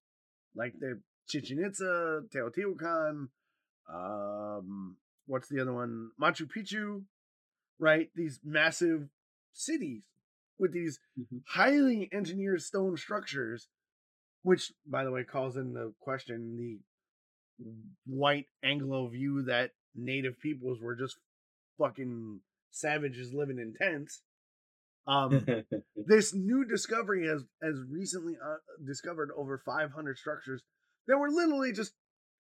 like 0.54 0.74
the 0.78 1.00
Chichen 1.28 1.64
Itza, 1.64 2.22
Teotihuacan, 2.34 3.28
um, 3.92 4.96
what's 5.26 5.48
the 5.48 5.60
other 5.60 5.72
one? 5.72 6.10
Machu 6.20 6.48
Picchu, 6.50 7.04
right? 7.78 8.10
These 8.14 8.40
massive 8.44 9.08
cities 9.52 10.06
with 10.58 10.72
these 10.72 11.00
Mhm. 11.18 11.42
highly 11.46 12.12
engineered 12.12 12.62
stone 12.62 12.96
structures, 12.96 13.68
which, 14.42 14.72
by 14.86 15.04
the 15.04 15.10
way, 15.10 15.24
calls 15.24 15.56
into 15.56 15.94
question 16.00 16.56
the 16.56 16.80
white 18.06 18.48
Anglo 18.62 19.08
view 19.08 19.42
that 19.42 19.74
native 19.94 20.38
peoples 20.38 20.80
were 20.80 20.94
just 20.94 21.18
fucking 21.78 22.40
savages 22.70 23.32
living 23.32 23.58
in 23.58 23.74
tents. 23.74 24.22
Um, 25.06 25.44
this 26.06 26.34
new 26.34 26.64
discovery 26.64 27.26
has 27.26 27.44
has 27.62 27.76
recently 27.90 28.34
uh, 28.34 28.56
discovered 28.86 29.30
over 29.36 29.60
500 29.64 30.18
structures 30.18 30.62
that 31.08 31.18
were 31.18 31.30
literally 31.30 31.72
just 31.72 31.92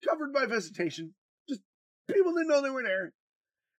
covered 0.09 0.33
by 0.33 0.47
vegetation. 0.47 1.15
Just 1.49 1.61
people 2.11 2.33
didn't 2.35 2.49
know 2.49 2.63
they 2.63 2.71
were 2.71 2.83
there, 2.83 3.13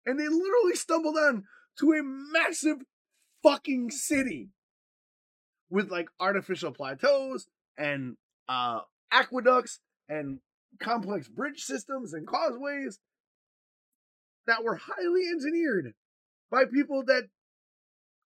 and 0.06 0.19
they 0.19 0.27
literally 0.27 0.75
stumbled 0.75 1.16
on 1.16 1.43
to 1.80 1.91
a 1.91 2.01
massive 2.03 2.77
fucking 3.43 3.90
city 3.91 4.49
with 5.69 5.91
like 5.91 6.09
artificial 6.19 6.72
plateaus 6.72 7.48
and 7.77 8.17
uh 8.49 8.80
aqueducts 9.11 9.80
and 10.09 10.40
complex 10.80 11.27
bridge 11.27 11.61
systems 11.61 12.14
and 12.14 12.27
causeways 12.27 12.99
that 14.48 14.64
were 14.64 14.75
highly 14.75 15.27
engineered 15.32 15.93
by 16.51 16.66
people 16.66 17.03
that 17.06 17.24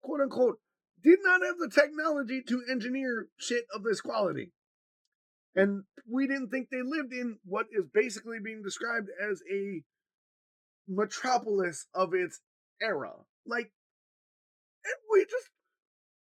quote 0.03 0.21
unquote 0.21 0.59
did 1.03 1.19
not 1.23 1.41
have 1.41 1.57
the 1.57 1.69
technology 1.69 2.41
to 2.47 2.63
engineer 2.69 3.27
shit 3.37 3.65
of 3.75 3.83
this 3.83 4.01
quality. 4.01 4.51
And 5.55 5.83
we 6.09 6.27
didn't 6.27 6.49
think 6.49 6.69
they 6.69 6.81
lived 6.81 7.13
in 7.13 7.37
what 7.45 7.67
is 7.71 7.85
basically 7.93 8.37
being 8.43 8.63
described 8.63 9.09
as 9.21 9.41
a 9.51 9.83
metropolis 10.87 11.87
of 11.93 12.13
its 12.13 12.39
era. 12.81 13.11
Like, 13.45 13.71
and 14.85 14.95
we 15.11 15.25
just, 15.25 15.49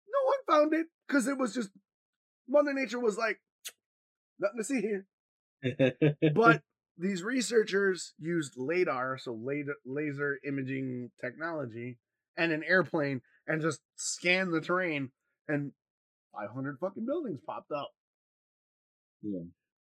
no 0.07 0.25
one 0.25 0.59
found 0.59 0.73
it 0.73 0.87
because 1.07 1.27
it 1.27 1.37
was 1.37 1.53
just, 1.53 1.69
Mother 2.49 2.73
Nature 2.73 2.99
was 2.99 3.17
like, 3.17 3.39
nothing 4.39 4.57
to 4.57 4.63
see 4.63 4.81
here. 4.81 5.05
But 6.33 6.61
these 6.97 7.23
researchers 7.23 8.13
used 8.19 8.53
LADAR, 8.57 9.17
so 9.19 9.39
laser, 9.41 9.75
laser 9.85 10.39
imaging 10.45 11.11
technology, 11.21 11.97
and 12.35 12.51
an 12.51 12.63
airplane 12.67 13.21
and 13.51 13.61
just 13.61 13.81
scanned 13.97 14.53
the 14.53 14.61
terrain, 14.61 15.11
and 15.47 15.73
500 16.33 16.77
fucking 16.79 17.05
buildings 17.05 17.41
popped 17.45 17.71
up. 17.71 17.89
Yeah. 19.21 19.41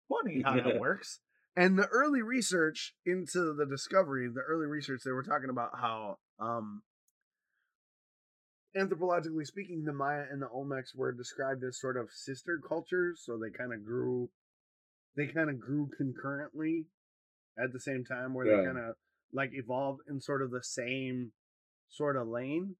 Funny 0.09 0.43
how 0.44 0.57
that 0.57 0.78
works. 0.78 1.20
And 1.57 1.78
the 1.78 1.86
early 1.86 2.20
research 2.20 2.94
into 3.07 3.55
the 3.55 3.65
discovery, 3.65 4.28
the 4.28 4.43
early 4.43 4.67
research, 4.67 5.01
they 5.05 5.12
were 5.12 5.23
talking 5.23 5.49
about 5.49 5.70
how, 5.81 6.18
um, 6.39 6.83
anthropologically 8.76 9.47
speaking, 9.47 9.84
the 9.84 9.93
Maya 9.94 10.25
and 10.31 10.43
the 10.43 10.49
Olmecs 10.55 10.94
were 10.94 11.12
described 11.12 11.65
as 11.65 11.81
sort 11.81 11.97
of 11.97 12.10
sister 12.12 12.60
cultures. 12.68 13.23
So 13.25 13.39
they 13.39 13.57
kind 13.57 13.73
of 13.73 13.83
grew, 13.83 14.28
they 15.17 15.28
kind 15.28 15.49
of 15.49 15.59
grew 15.59 15.89
concurrently 15.97 16.86
at 17.59 17.73
the 17.73 17.81
same 17.81 18.05
time, 18.05 18.34
where 18.34 18.44
they 18.47 18.62
kind 18.62 18.78
of 18.78 18.97
like 19.33 19.51
evolved 19.55 20.01
in 20.07 20.20
sort 20.20 20.43
of 20.43 20.51
the 20.51 20.62
same 20.62 21.33
sort 21.89 22.17
of 22.17 22.28
lane. 22.28 22.76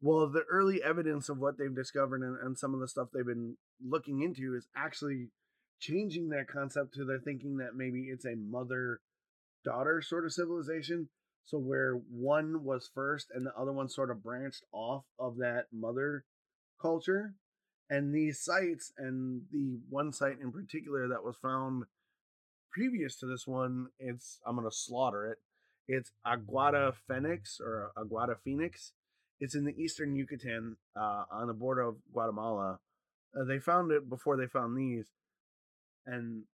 Well, 0.00 0.28
the 0.28 0.44
early 0.50 0.82
evidence 0.82 1.28
of 1.28 1.38
what 1.38 1.58
they've 1.58 1.74
discovered 1.74 2.22
and, 2.22 2.36
and 2.40 2.58
some 2.58 2.74
of 2.74 2.80
the 2.80 2.88
stuff 2.88 3.08
they've 3.12 3.24
been 3.24 3.56
looking 3.84 4.22
into 4.22 4.54
is 4.54 4.68
actually 4.76 5.28
changing 5.80 6.28
that 6.30 6.48
concept 6.48 6.94
to 6.94 7.04
their 7.04 7.18
thinking 7.18 7.56
that 7.58 7.74
maybe 7.74 8.08
it's 8.10 8.24
a 8.24 8.36
mother 8.36 9.00
daughter 9.64 10.02
sort 10.02 10.24
of 10.24 10.32
civilization. 10.32 11.08
So 11.44 11.58
where 11.58 11.94
one 11.94 12.64
was 12.64 12.90
first 12.92 13.28
and 13.34 13.46
the 13.46 13.54
other 13.54 13.72
one 13.72 13.88
sort 13.88 14.10
of 14.10 14.22
branched 14.22 14.64
off 14.72 15.04
of 15.18 15.36
that 15.38 15.66
mother 15.72 16.24
culture. 16.80 17.34
And 17.88 18.14
these 18.14 18.40
sites 18.40 18.92
and 18.98 19.42
the 19.52 19.78
one 19.88 20.12
site 20.12 20.40
in 20.42 20.50
particular 20.50 21.08
that 21.08 21.22
was 21.22 21.36
found 21.36 21.84
previous 22.72 23.16
to 23.20 23.26
this 23.26 23.46
one, 23.46 23.88
it's 23.98 24.40
I'm 24.44 24.56
gonna 24.56 24.72
slaughter 24.72 25.30
it. 25.30 25.38
It's 25.88 26.10
Aguada 26.26 26.94
Phoenix 27.08 27.60
or 27.60 27.92
Aguada 27.96 28.36
Phoenix. 28.44 28.92
It's 29.38 29.54
in 29.54 29.64
the 29.64 29.76
eastern 29.76 30.16
Yucatan, 30.16 30.76
uh, 30.96 31.24
on 31.30 31.46
the 31.48 31.54
border 31.54 31.82
of 31.82 31.96
Guatemala. 32.12 32.78
Uh, 33.38 33.44
they 33.44 33.58
found 33.58 33.92
it 33.92 34.08
before 34.08 34.36
they 34.36 34.46
found 34.46 34.76
these, 34.76 35.12
and 36.06 36.44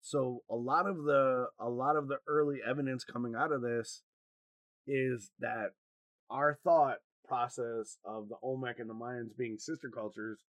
so 0.00 0.42
a 0.50 0.54
lot 0.54 0.86
of 0.86 1.04
the 1.04 1.48
a 1.58 1.68
lot 1.68 1.96
of 1.96 2.08
the 2.08 2.18
early 2.26 2.58
evidence 2.66 3.04
coming 3.04 3.34
out 3.34 3.52
of 3.52 3.62
this 3.62 4.02
is 4.86 5.30
that 5.40 5.72
our 6.30 6.58
thought 6.64 6.98
process 7.26 7.98
of 8.04 8.28
the 8.28 8.36
Olmec 8.42 8.78
and 8.78 8.88
the 8.88 8.94
Mayans 8.94 9.36
being 9.36 9.58
sister 9.58 9.90
cultures 9.94 10.40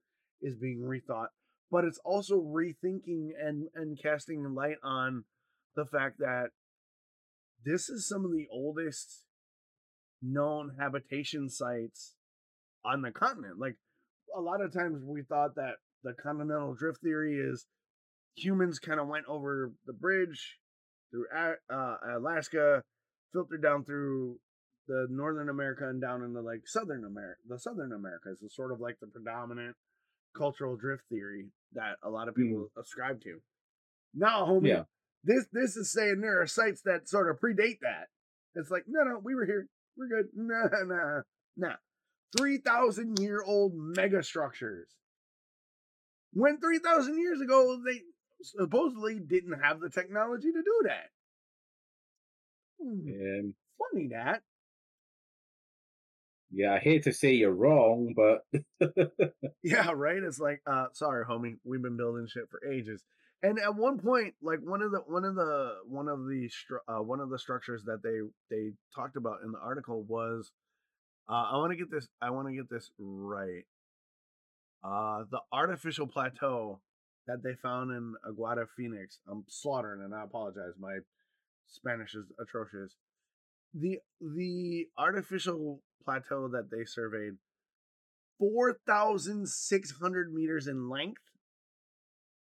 is 0.42 0.56
being 0.56 0.82
rethought, 0.82 1.28
but 1.72 1.84
it's 1.84 2.00
also 2.06 2.42
rethinking 2.42 3.30
and 3.42 3.68
and 3.76 4.02
casting 4.02 4.44
light 4.54 4.78
on 4.84 5.26
the 5.76 5.86
fact 5.86 6.20
that 6.20 6.52
this 7.66 7.90
is 7.90 8.08
some 8.08 8.24
of 8.24 8.32
the 8.32 8.48
oldest 8.52 9.25
known 10.26 10.72
habitation 10.80 11.50
sites 11.50 12.16
on 12.84 13.02
the 13.02 13.12
continent. 13.12 13.60
Like 13.60 13.76
a 14.36 14.42
lot 14.42 14.62
of 14.62 14.74
times 14.74 15.02
we 15.06 15.22
thought 15.24 15.56
that 15.56 15.76
the 16.04 16.14
continental 16.14 16.74
drift 16.74 17.02
theory 17.02 17.36
is 17.36 17.66
humans 18.36 18.80
kind 18.80 19.00
of 19.00 19.08
went 19.08 19.26
over 19.28 19.72
the 19.86 19.94
bridge 19.94 20.58
through 21.12 21.26
uh, 21.36 21.96
Alaska, 22.18 22.82
filtered 23.34 23.62
down 23.62 23.84
through 23.86 24.38
the 24.88 25.08
northern 25.10 25.50
America 25.50 25.88
and 25.90 26.02
down 26.02 26.24
into 26.24 26.42
like 26.42 26.62
southern 26.66 27.06
America. 27.06 27.40
The 27.48 27.60
southern 27.60 27.92
Americas 27.92 28.42
is 28.42 28.56
sort 28.56 28.72
of 28.72 28.80
like 28.80 28.98
the 29.00 29.08
predominant 29.08 29.76
cultural 30.38 30.76
drift 30.76 31.04
theory 31.10 31.48
that 31.74 31.96
a 32.04 32.10
lot 32.10 32.28
of 32.28 32.36
people 32.36 32.70
mm. 32.78 32.82
ascribe 32.82 33.22
to. 33.22 33.40
Now, 34.14 34.46
homie, 34.46 34.70
yeah. 34.70 34.84
this 35.24 35.46
this 35.52 35.76
is 35.76 35.92
saying 35.92 36.22
there 36.22 36.42
are 36.42 36.48
sites 36.48 36.82
that 36.86 37.10
sort 37.10 37.30
of 37.30 37.40
predate 37.40 37.80
that. 37.82 38.08
It's 38.54 38.72
like, 38.72 38.84
no, 38.88 39.04
no, 39.04 39.20
we 39.22 39.36
were 39.36 39.46
here. 39.46 39.68
We're 39.98 40.08
good. 40.08 40.30
Nah, 40.36 40.68
nah, 40.86 41.22
nah. 41.58 41.76
3,000 42.38 43.20
year 43.20 43.42
old 43.46 43.74
mega 43.76 44.22
structures. 44.24 44.90
When 46.34 46.60
3,000 46.60 47.18
years 47.18 47.40
ago, 47.40 47.80
they 47.86 48.02
supposedly 48.42 49.20
didn't 49.20 49.62
have 49.62 49.80
the 49.80 49.90
technology 49.90 50.52
to 50.52 50.62
do 50.62 50.82
that. 50.86 51.10
And 52.80 53.54
funny 53.80 54.10
that. 54.10 54.42
Yeah, 56.52 56.74
I 56.74 56.80
hate 56.80 57.04
to 57.04 57.14
say 57.14 57.34
you're 57.34 57.52
wrong, 57.52 58.14
but 58.16 58.46
yeah, 59.64 59.92
right. 59.94 60.22
It's 60.22 60.40
like, 60.40 60.62
uh, 60.68 60.88
sorry, 60.94 61.26
homie, 61.26 61.58
we've 61.64 61.82
been 61.82 61.98
building 61.98 62.28
shit 62.28 62.50
for 62.50 62.66
ages. 62.70 63.04
And 63.44 63.60
at 63.60 63.76
one 63.76 64.00
point, 64.00 64.34
like 64.42 64.60
one 64.64 64.82
of 64.82 64.92
the 64.92 65.02
one 65.08 65.24
of 65.24 65.36
the 65.36 65.76
one 65.88 66.08
of 66.08 66.20
the 66.26 66.50
uh, 66.88 67.02
one 67.02 67.20
of 67.20 67.30
the 67.30 67.38
structures 67.38 67.84
that 67.86 68.02
they 68.02 68.20
they 68.50 68.72
talked 68.96 69.18
about 69.18 69.40
in 69.44 69.52
the 69.52 69.60
article 69.60 70.04
was, 70.04 70.52
uh, 71.30 71.50
I 71.54 71.58
want 71.58 71.72
to 71.72 71.78
get 71.78 71.92
this, 71.92 72.08
I 72.22 72.32
want 72.32 72.48
to 72.48 72.56
get 72.56 72.70
this 72.70 72.90
right. 72.98 73.64
Uh, 74.84 75.24
the 75.30 75.42
artificial 75.52 76.08
plateau 76.08 76.80
that 77.28 77.44
they 77.44 77.54
found 77.62 77.92
in 77.92 78.14
Aguada 78.28 78.66
Phoenix. 78.78 79.20
I'm 79.30 79.44
slaughtering, 79.48 80.02
and 80.04 80.14
I 80.14 80.24
apologize. 80.24 80.74
My 80.80 80.98
Spanish 81.68 82.16
is 82.16 82.26
atrocious. 82.40 82.96
The 83.74 84.00
the 84.22 84.88
artificial 84.98 85.82
plateau 86.04 86.48
that 86.48 86.70
they 86.72 86.86
surveyed, 86.86 87.34
four 88.40 88.78
thousand 88.88 89.50
six 89.50 89.92
hundred 90.02 90.34
meters 90.34 90.68
in 90.68 90.90
length, 90.90 91.22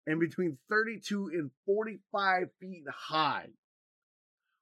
and 0.09 0.19
between 0.19 0.57
thirty 0.67 0.99
two 0.99 1.29
and 1.31 1.51
forty 1.67 1.99
five 2.11 2.49
feet 2.59 2.83
high, 2.91 3.49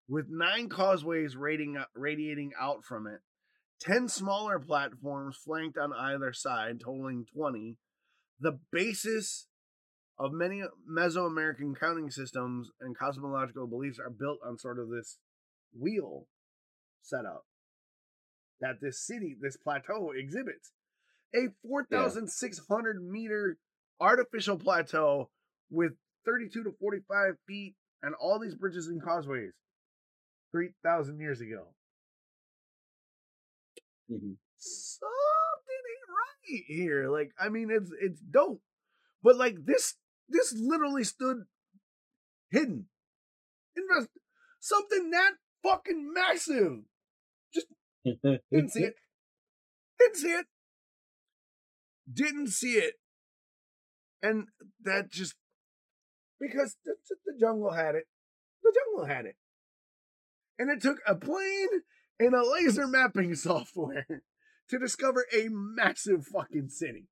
with 0.09 0.25
nine 0.29 0.67
causeways 0.67 1.37
radiating 1.37 1.81
radiating 1.95 2.51
out 2.59 2.83
from 2.83 3.07
it. 3.07 3.21
10 3.79 4.07
smaller 4.07 4.57
platforms 4.57 5.37
flanked 5.37 5.77
on 5.77 5.93
either 5.93 6.33
side, 6.33 6.79
totaling 6.83 7.27
20. 7.31 7.77
The 8.39 8.59
basis 8.71 9.47
of 10.19 10.31
many 10.33 10.63
Mesoamerican 10.91 11.79
counting 11.79 12.09
systems 12.09 12.71
and 12.81 12.97
cosmological 12.97 13.67
beliefs 13.67 13.99
are 13.99 14.09
built 14.09 14.39
on 14.43 14.57
sort 14.57 14.79
of 14.79 14.89
this 14.89 15.19
wheel 15.79 16.25
setup 17.03 17.45
that 18.59 18.81
this 18.81 19.05
city, 19.05 19.35
this 19.39 19.57
plateau 19.57 20.11
exhibits. 20.17 20.71
A 21.35 21.49
4,600 21.61 22.97
yeah. 22.99 23.11
meter 23.11 23.57
artificial 23.99 24.57
plateau 24.57 25.29
with 25.69 25.93
32 26.25 26.63
to 26.63 26.71
45 26.79 27.33
feet 27.47 27.75
and 28.03 28.15
all 28.15 28.39
these 28.39 28.55
bridges 28.55 28.87
and 28.87 29.01
causeways 29.01 29.53
3,000 30.51 31.19
years 31.19 31.41
ago. 31.41 31.67
Mm-hmm. 34.11 34.33
Something 34.57 35.83
ain't 35.91 36.09
right 36.09 36.63
here. 36.67 37.09
Like, 37.09 37.31
I 37.39 37.49
mean, 37.49 37.69
it's 37.69 37.91
it's 38.01 38.21
dope, 38.21 38.61
but 39.21 39.35
like 39.35 39.65
this 39.65 39.95
this 40.29 40.53
literally 40.57 41.03
stood 41.03 41.43
hidden. 42.49 42.85
Invest 43.75 44.09
something 44.59 45.11
that 45.11 45.31
fucking 45.63 46.13
massive. 46.13 46.79
Just 47.53 47.67
didn't 48.05 48.71
see 48.71 48.83
it. 48.83 48.95
Didn't 49.99 50.15
see 50.15 50.29
it. 50.29 50.45
Didn't 52.11 52.47
see 52.47 52.73
it. 52.73 52.93
And 54.21 54.47
that 54.83 55.11
just 55.11 55.35
because 56.39 56.75
the, 56.85 56.95
the 57.25 57.33
jungle 57.39 57.71
had 57.71 57.95
it. 57.95 58.05
The 58.63 58.73
jungle 58.73 59.05
had 59.05 59.25
it. 59.25 59.35
And 60.59 60.69
it 60.69 60.81
took 60.81 60.97
a 61.07 61.15
plane 61.15 61.67
and 62.19 62.33
a 62.33 62.43
laser 62.43 62.87
mapping 62.87 63.35
software 63.35 64.23
to 64.69 64.79
discover 64.79 65.25
a 65.33 65.47
massive 65.49 66.25
fucking 66.25 66.69
city. 66.69 67.07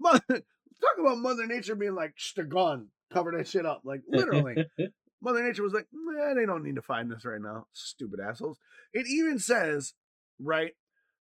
Mother, 0.00 0.22
talk 0.28 0.98
about 0.98 1.18
Mother 1.18 1.46
Nature 1.46 1.74
being 1.74 1.94
like, 1.94 2.14
they're 2.34 2.44
gone, 2.44 2.88
cover 3.12 3.32
that 3.36 3.48
shit 3.48 3.66
up. 3.66 3.82
Like, 3.84 4.02
literally. 4.08 4.66
Mother 5.22 5.42
Nature 5.42 5.62
was 5.62 5.72
like, 5.72 5.86
nah, 5.92 6.34
they 6.34 6.46
don't 6.46 6.64
need 6.64 6.76
to 6.76 6.82
find 6.82 7.10
this 7.10 7.24
right 7.24 7.40
now. 7.40 7.66
Stupid 7.72 8.20
assholes. 8.20 8.58
It 8.92 9.06
even 9.06 9.38
says, 9.38 9.94
right, 10.40 10.72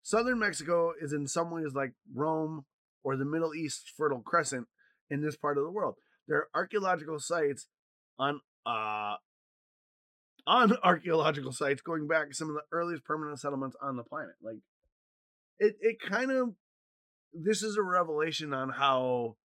southern 0.02 0.38
Mexico 0.38 0.92
is 1.00 1.12
in 1.12 1.26
some 1.26 1.50
ways 1.50 1.74
like 1.74 1.92
Rome 2.14 2.64
or 3.02 3.16
the 3.16 3.24
Middle 3.24 3.54
East 3.54 3.92
Fertile 3.96 4.22
Crescent 4.22 4.66
in 5.10 5.22
this 5.22 5.36
part 5.36 5.58
of 5.58 5.64
the 5.64 5.70
world. 5.70 5.96
There 6.30 6.38
are 6.38 6.48
archaeological 6.54 7.18
sites 7.18 7.66
on 8.16 8.40
uh 8.64 9.16
on 10.46 10.76
archaeological 10.84 11.52
sites 11.52 11.82
going 11.82 12.06
back 12.06 12.28
to 12.28 12.34
some 12.34 12.48
of 12.48 12.54
the 12.54 12.62
earliest 12.72 13.04
permanent 13.04 13.40
settlements 13.40 13.76
on 13.82 13.96
the 13.96 14.04
planet. 14.04 14.36
Like 14.40 14.60
it 15.58 15.76
it 15.80 15.96
kind 16.00 16.30
of 16.30 16.50
this 17.34 17.64
is 17.64 17.76
a 17.76 17.82
revelation 17.82 18.54
on 18.54 18.70
how 18.70 19.36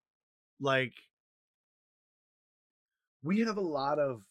like 0.62 0.94
we 3.24 3.40
have 3.40 3.58
a 3.58 3.62
lot 3.62 3.98
of 3.98 4.22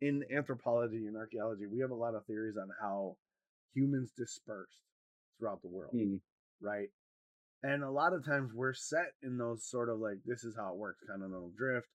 in 0.00 0.24
anthropology 0.36 1.06
and 1.06 1.16
archaeology 1.16 1.66
we 1.70 1.80
have 1.80 1.90
a 1.90 1.94
lot 1.94 2.14
of 2.14 2.24
theories 2.26 2.56
on 2.60 2.68
how 2.80 3.16
humans 3.74 4.10
dispersed 4.16 4.82
throughout 5.38 5.62
the 5.62 5.68
world 5.68 5.92
mm. 5.94 6.20
right 6.60 6.88
and 7.62 7.82
a 7.82 7.90
lot 7.90 8.12
of 8.12 8.24
times 8.24 8.50
we're 8.54 8.74
set 8.74 9.12
in 9.22 9.36
those 9.36 9.68
sort 9.68 9.88
of 9.88 9.98
like 9.98 10.18
this 10.24 10.44
is 10.44 10.56
how 10.56 10.72
it 10.72 10.78
works 10.78 11.00
kind 11.08 11.22
of 11.22 11.30
little 11.30 11.52
drift 11.56 11.88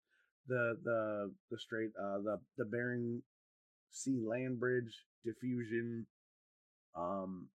the 0.48 0.78
the 0.84 1.32
the 1.52 1.60
straight 1.60 1.92
uh 2.00 2.18
the 2.20 2.40
the 2.58 2.66
bering 2.66 3.22
sea 3.92 4.20
land 4.26 4.60
bridge 4.60 5.04
diffusion 5.24 6.06
um 6.96 7.48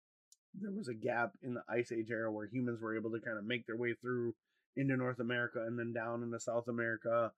there 0.60 0.72
was 0.72 0.88
a 0.88 0.94
gap 0.94 1.34
in 1.44 1.54
the 1.54 1.64
ice 1.70 1.92
age 1.92 2.10
era 2.10 2.32
where 2.32 2.48
humans 2.48 2.82
were 2.82 2.98
able 2.98 3.12
to 3.12 3.20
kind 3.20 3.38
of 3.38 3.46
make 3.46 3.66
their 3.68 3.78
way 3.78 3.94
through 4.02 4.34
into 4.76 4.96
North 4.96 5.20
America 5.20 5.64
and 5.66 5.78
then 5.78 5.94
down 5.94 6.24
into 6.24 6.40
South 6.40 6.68
America. 6.68 7.32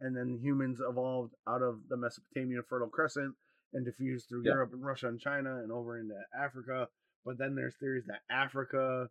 And 0.00 0.16
then 0.16 0.38
humans 0.40 0.80
evolved 0.80 1.34
out 1.48 1.62
of 1.62 1.80
the 1.88 1.96
Mesopotamian 1.96 2.62
Fertile 2.68 2.88
Crescent 2.88 3.34
and 3.72 3.84
diffused 3.84 4.28
through 4.28 4.42
yeah. 4.44 4.52
Europe 4.52 4.72
and 4.72 4.84
Russia 4.84 5.08
and 5.08 5.20
China 5.20 5.56
and 5.62 5.72
over 5.72 5.98
into 5.98 6.14
Africa. 6.38 6.88
But 7.24 7.38
then 7.38 7.54
there's 7.54 7.74
theories 7.76 8.04
that 8.06 8.20
Africa, 8.30 9.08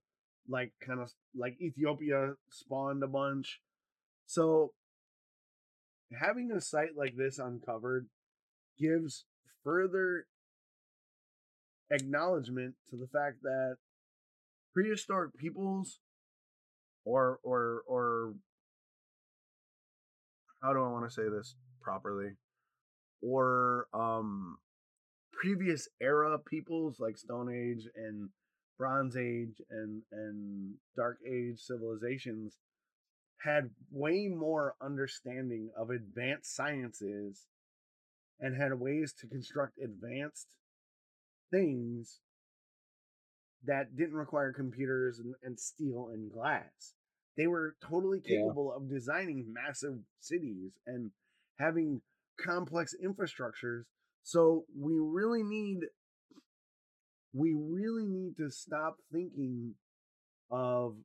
like 0.48 0.72
kind 0.86 1.00
of 1.00 1.12
like 1.36 1.58
Ethiopia, 1.62 2.34
spawned 2.50 3.04
a 3.04 3.08
bunch. 3.08 3.60
So 4.26 4.74
having 6.14 6.52
a 6.52 6.62
site 6.62 6.96
like 6.96 7.16
this 7.16 7.40
uncovered 7.40 8.08
gives 8.80 9.26
further 9.64 10.26
acknowledgement 11.92 12.76
to 12.90 12.98
the 12.98 13.08
fact 13.08 13.42
that 13.44 13.78
prehistoric 14.74 15.36
peoples 15.38 16.00
or 17.06 17.40
or 17.44 17.84
or 17.88 18.34
how 20.62 20.74
do 20.74 20.84
I 20.84 20.90
want 20.90 21.06
to 21.06 21.14
say 21.14 21.30
this 21.30 21.56
properly? 21.82 22.32
Or 23.22 23.88
um 23.94 24.58
previous 25.32 25.88
era 26.02 26.38
peoples 26.40 27.00
like 27.00 27.18
Stone 27.18 27.52
Age 27.54 27.88
and 27.96 28.30
Bronze 28.78 29.16
Age 29.16 29.62
and 29.70 30.02
and 30.12 30.76
Dark 30.96 31.18
Age 31.28 31.60
civilizations 31.60 32.58
had 33.44 33.70
way 33.92 34.28
more 34.28 34.76
understanding 34.82 35.70
of 35.78 35.90
advanced 35.90 36.56
sciences 36.56 37.48
and 38.40 38.56
had 38.56 38.80
ways 38.80 39.14
to 39.14 39.28
construct 39.28 39.78
advanced 39.80 40.48
things 41.52 42.20
that 43.66 43.96
didn't 43.96 44.16
require 44.16 44.54
computers 44.54 45.20
and, 45.20 45.36
and 45.44 45.60
steel 45.60 46.10
and 46.14 46.32
glass. 46.32 46.94
They 47.36 47.48
were 47.48 47.76
totally 47.88 48.22
Yeah. 48.26 48.40
capable 48.40 48.74
of 48.74 48.90
designing 48.90 49.54
massive 49.54 50.00
cities 50.20 50.72
and 50.86 51.12
having 51.60 52.02
complex 52.40 52.94
infrastructures. 53.04 53.84
So 54.24 54.66
we 54.78 54.94
really 55.00 55.44
need 55.44 55.80
we 57.34 57.54
really 57.54 58.06
need 58.06 58.38
to 58.38 58.50
stop 58.50 58.98
thinking 59.12 59.76
of 60.50 60.96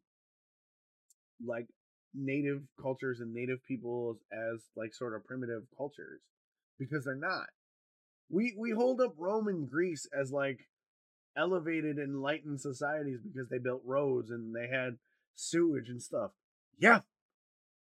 like 1.44 1.66
native 2.14 2.62
cultures 2.80 3.20
and 3.20 3.32
native 3.32 3.64
peoples 3.64 4.18
as 4.32 4.62
like 4.76 4.94
sort 4.94 5.14
of 5.14 5.24
primitive 5.24 5.62
cultures 5.76 6.20
because 6.78 7.04
they're 7.04 7.14
not. 7.14 7.48
We 8.30 8.54
we 8.58 8.70
hold 8.70 9.00
up 9.00 9.14
Rome 9.18 9.48
and 9.48 9.68
Greece 9.68 10.06
as 10.18 10.32
like 10.32 10.68
elevated 11.36 11.98
enlightened 11.98 12.60
societies 12.60 13.20
because 13.22 13.48
they 13.48 13.58
built 13.58 13.82
roads 13.84 14.30
and 14.30 14.54
they 14.54 14.68
had 14.68 14.98
sewage 15.34 15.88
and 15.88 16.02
stuff. 16.02 16.32
Yeah. 16.78 17.00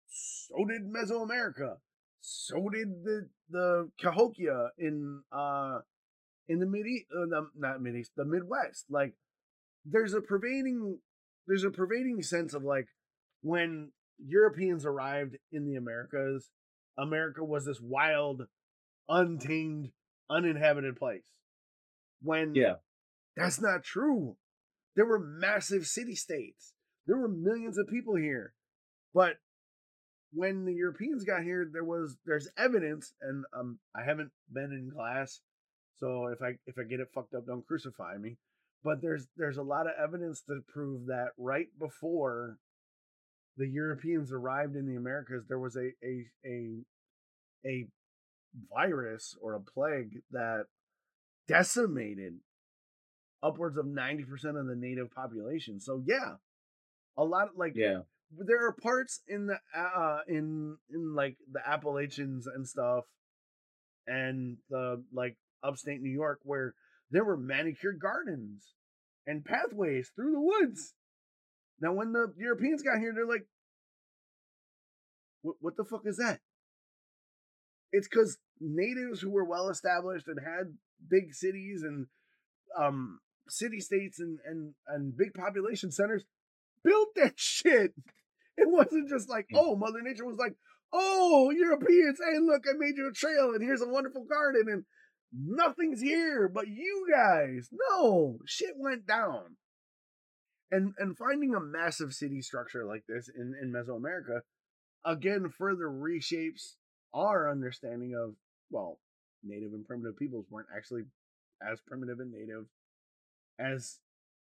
So 0.08 0.66
did 0.66 0.84
Mesoamerica. 0.84 1.78
So 2.22 2.70
did 2.70 3.04
the 3.04 3.30
the 3.50 3.90
Cahokia 4.00 4.70
in 4.78 5.22
uh 5.32 5.80
in 6.48 6.60
the 6.60 6.66
mid 6.66 6.86
uh, 6.86 7.26
the, 7.30 7.50
not 7.56 7.82
mid 7.82 7.96
east 7.96 8.12
the 8.16 8.26
Midwest. 8.26 8.86
Like 8.90 9.14
there's 9.86 10.14
a 10.14 10.22
pervading 10.22 11.00
there's 11.48 11.64
a 11.64 11.72
pervading 11.72 12.22
sense 12.24 12.54
of 12.54 12.64
like 12.64 12.88
when 13.42 13.92
Europeans 14.18 14.86
arrived 14.86 15.38
in 15.52 15.66
the 15.66 15.76
Americas, 15.76 16.50
America 16.98 17.44
was 17.44 17.66
this 17.66 17.82
wild, 17.82 18.48
untamed, 19.10 19.92
uninhabited 20.30 20.96
place. 20.96 21.40
When 22.22 22.56
Yeah. 22.56 22.76
that's 23.36 23.60
not 23.62 23.84
true. 23.84 24.38
There 24.96 25.06
were 25.06 25.20
massive 25.20 25.88
city 25.88 26.16
states. 26.16 26.74
There 27.06 27.18
were 27.18 27.28
millions 27.28 27.78
of 27.78 27.88
people 27.88 28.16
here. 28.16 28.54
But 29.14 29.40
when 30.32 30.66
the 30.66 30.74
Europeans 30.74 31.24
got 31.24 31.44
here, 31.44 31.66
there 31.66 31.84
was 31.84 32.18
there's 32.26 32.50
evidence, 32.58 33.14
and 33.22 33.46
um 33.54 33.80
I 33.96 34.04
haven't 34.04 34.32
been 34.52 34.72
in 34.72 34.92
class, 34.92 35.42
so 35.98 36.28
if 36.28 36.42
I 36.42 36.58
if 36.66 36.78
I 36.78 36.84
get 36.84 37.00
it 37.00 37.12
fucked 37.14 37.34
up, 37.34 37.46
don't 37.46 37.66
crucify 37.66 38.18
me. 38.18 38.38
But 38.84 39.02
there's 39.02 39.28
there's 39.36 39.58
a 39.58 39.64
lot 39.64 39.88
of 39.88 39.94
evidence 39.98 40.42
to 40.44 40.62
prove 40.68 41.08
that 41.08 41.34
right 41.38 41.68
before 41.78 42.60
the 43.58 43.68
Europeans 43.68 44.32
arrived 44.32 44.76
in 44.76 44.88
the 44.88 44.96
Americas, 44.96 45.46
there 45.48 45.60
was 45.60 45.76
a 45.76 45.92
a 46.04 46.26
a 46.46 46.84
a 47.66 47.88
virus 48.74 49.36
or 49.42 49.54
a 49.56 49.60
plague 49.60 50.22
that 50.32 50.66
decimated 51.48 52.40
upwards 53.42 53.78
of 53.78 53.86
90% 53.86 54.60
of 54.60 54.68
the 54.68 54.76
native 54.76 55.12
population. 55.12 55.80
So 55.80 56.02
yeah, 56.06 56.36
a 57.18 57.24
lot 57.24 57.50
of 57.50 57.58
like 57.58 57.74
Yeah. 57.76 58.02
there 58.32 58.66
are 58.66 58.74
parts 58.74 59.22
in 59.28 59.48
the 59.48 59.60
uh 59.76 60.20
in 60.28 60.78
in 60.90 61.16
like 61.16 61.38
the 61.52 61.62
Appalachians 61.68 62.48
and 62.48 62.68
stuff 62.68 63.06
and 64.08 64.58
the 64.70 65.04
like 65.14 65.38
upstate 65.64 66.02
New 66.02 66.12
York 66.12 66.40
where 66.44 66.76
there 67.12 67.24
were 67.24 67.38
manicured 67.38 68.00
gardens 68.00 68.74
and 69.28 69.46
pathways 69.46 70.10
through 70.16 70.32
the 70.34 70.42
woods. 70.42 70.94
Now 71.80 71.94
when 71.94 72.14
the 72.14 72.34
Europeans 72.38 72.82
got 72.84 73.00
here 73.00 73.14
they're 73.14 73.28
like 73.28 73.46
what 75.42 75.56
what 75.60 75.76
the 75.78 75.84
fuck 75.86 76.02
is 76.06 76.18
that? 76.18 76.40
It's 77.92 78.08
cuz 78.08 78.38
natives 78.60 79.22
who 79.22 79.30
were 79.30 79.44
well 79.46 79.70
established 79.70 80.28
and 80.28 80.40
had 80.40 80.78
big 81.10 81.34
cities 81.34 81.84
and 81.84 82.08
um 82.78 83.20
city 83.50 83.80
states 83.80 84.20
and 84.20 84.40
and 84.46 84.74
and 84.88 85.18
big 85.18 85.34
population 85.34 85.92
centers 85.92 86.24
built 86.84 87.10
that 87.16 87.34
shit. 87.40 87.94
It 88.56 88.70
wasn't 88.70 89.10
just 89.10 89.30
like, 89.30 89.48
Mm. 89.52 89.58
oh, 89.58 89.76
Mother 89.76 90.02
Nature 90.02 90.26
was 90.26 90.38
like, 90.38 90.56
oh, 90.92 91.50
Europeans, 91.50 92.20
hey, 92.24 92.38
look, 92.40 92.66
I 92.70 92.74
made 92.78 92.98
you 92.98 93.08
a 93.10 93.12
trail 93.12 93.52
and 93.54 93.64
here's 93.64 93.82
a 93.82 93.88
wonderful 93.90 94.26
garden 94.26 94.68
and 94.70 94.86
nothing's 95.36 96.02
here 96.02 96.48
but 96.48 96.68
you 96.68 97.08
guys. 97.12 97.70
No, 97.72 98.38
shit 98.46 98.76
went 98.78 99.08
down. 99.08 99.58
And 100.74 100.96
and 100.98 101.16
finding 101.16 101.54
a 101.54 101.60
massive 101.60 102.14
city 102.14 102.42
structure 102.42 102.84
like 102.84 103.04
this 103.08 103.30
in, 103.30 103.54
in 103.62 103.72
Mesoamerica 103.72 104.42
again 105.06 105.50
further 105.56 105.86
reshapes 105.86 106.78
our 107.14 107.48
understanding 107.52 108.16
of, 108.16 108.34
well, 108.72 108.98
native 109.44 109.74
and 109.74 109.86
primitive 109.86 110.18
peoples 110.18 110.48
weren't 110.50 110.70
actually 110.76 111.04
as 111.62 111.80
primitive 111.86 112.20
and 112.20 112.32
native 112.32 112.66
as 113.60 114.00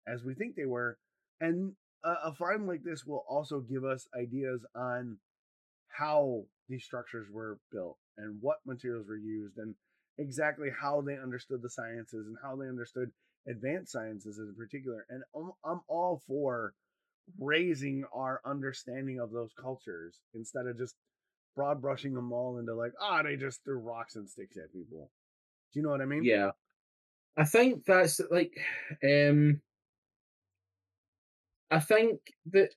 as 0.07 0.25
we 0.25 0.33
think 0.33 0.55
they 0.55 0.65
were. 0.65 0.97
And 1.39 1.73
a, 2.03 2.15
a 2.25 2.33
find 2.33 2.67
like 2.67 2.83
this 2.83 3.05
will 3.05 3.23
also 3.29 3.61
give 3.61 3.85
us 3.85 4.05
ideas 4.13 4.65
on 4.75 5.19
how 5.87 6.43
these 6.67 6.83
structures 6.83 7.27
were 7.31 7.59
built 7.71 7.97
and 8.17 8.39
what 8.41 8.57
materials 8.65 9.07
were 9.07 9.15
used 9.15 9.57
and 9.57 9.73
exactly 10.17 10.67
how 10.81 10.99
they 10.99 11.17
understood 11.17 11.61
the 11.61 11.69
sciences 11.69 12.27
and 12.27 12.35
how 12.43 12.57
they 12.57 12.67
understood 12.67 13.09
advanced 13.47 13.91
sciences 13.91 14.39
in 14.39 14.53
particular. 14.55 15.05
And 15.09 15.23
I'm, 15.65 15.81
all 15.87 16.21
for 16.27 16.73
raising 17.39 18.03
our 18.13 18.41
understanding 18.45 19.19
of 19.19 19.31
those 19.31 19.51
cultures 19.59 20.19
instead 20.33 20.65
of 20.65 20.77
just 20.77 20.95
broad 21.55 21.81
brushing 21.81 22.13
them 22.13 22.31
all 22.31 22.57
into 22.57 22.73
like, 22.73 22.93
ah, 23.01 23.21
they 23.23 23.35
just 23.35 23.63
threw 23.63 23.79
rocks 23.79 24.15
and 24.15 24.29
sticks 24.29 24.57
at 24.57 24.73
people. 24.73 25.11
Do 25.73 25.79
you 25.79 25.83
know 25.83 25.89
what 25.89 26.01
I 26.01 26.05
mean? 26.05 26.23
Yeah. 26.23 26.51
I 27.37 27.45
think 27.45 27.85
that's 27.85 28.19
like 28.31 28.57
um 29.03 29.61
I 31.71 31.79
think 31.79 32.19
that 32.51 32.69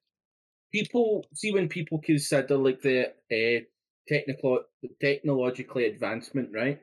people 0.73 1.27
see 1.35 1.53
when 1.53 1.69
people 1.69 2.01
consider 2.05 2.57
like 2.57 2.81
the 2.83 3.13
uh, 3.33 3.61
technical 4.09 4.61
technologically 5.01 5.87
advancement, 5.87 6.51
right? 6.53 6.81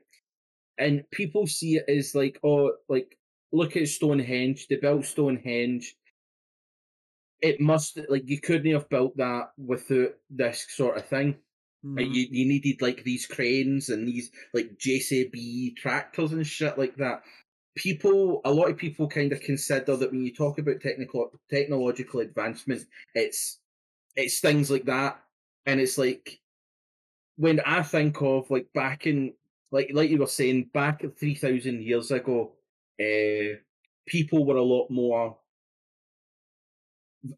And 0.78 1.04
people 1.12 1.46
see 1.46 1.76
it 1.76 1.86
as 1.90 2.16
like, 2.16 2.40
oh, 2.44 2.72
like 2.88 3.18
look 3.52 3.76
at 3.78 3.88
Stonehenge. 3.88 4.68
They 4.68 4.78
built 4.78 5.06
Stonehenge. 5.06 5.96
It 7.42 7.62
must 7.62 7.98
like 8.10 8.28
you 8.28 8.40
couldn't 8.42 8.72
have 8.74 8.90
built 8.90 9.16
that 9.18 9.52
without 9.58 10.16
this 10.30 10.66
sort 10.70 10.98
of 10.98 11.06
thing. 11.08 11.38
Like, 11.98 12.08
Mhm. 12.08 12.16
you, 12.16 12.28
you 12.32 12.46
needed 12.48 12.82
like 12.82 13.04
these 13.04 13.26
cranes 13.28 13.90
and 13.90 14.08
these 14.08 14.32
like 14.54 14.78
JCB 14.78 15.76
tractors 15.78 16.34
and 16.34 16.46
shit 16.46 16.78
like 16.78 16.96
that. 16.98 17.24
People, 17.76 18.42
a 18.46 18.54
lot 18.54 18.70
of 18.70 18.78
people 18.78 19.08
kind 19.08 19.32
of 19.34 19.42
consider 19.42 19.96
that 19.98 20.12
when 20.12 20.26
you 20.26 20.34
talk 20.36 20.60
about 20.60 20.82
technical 20.82 21.32
technological 21.50 22.20
advancement, 22.22 22.86
it's 23.16 23.62
it's 24.16 24.40
things 24.42 24.72
like 24.72 24.86
that, 24.86 25.24
and 25.68 25.80
it's 25.82 25.98
like 25.98 26.42
when 27.38 27.60
I 27.62 27.84
think 27.84 28.22
of 28.22 28.50
like 28.52 28.72
back 28.74 29.08
in 29.08 29.36
like 29.72 29.92
like 29.94 30.10
you 30.10 30.20
were 30.20 30.28
saying 30.28 30.72
back 30.74 31.04
three 31.18 31.36
thousand 31.36 31.84
years 31.84 32.12
ago, 32.12 32.59
uh, 33.00 33.58
people 34.08 34.46
were 34.46 34.58
a 34.58 34.64
lot 34.64 34.90
more 34.90 35.38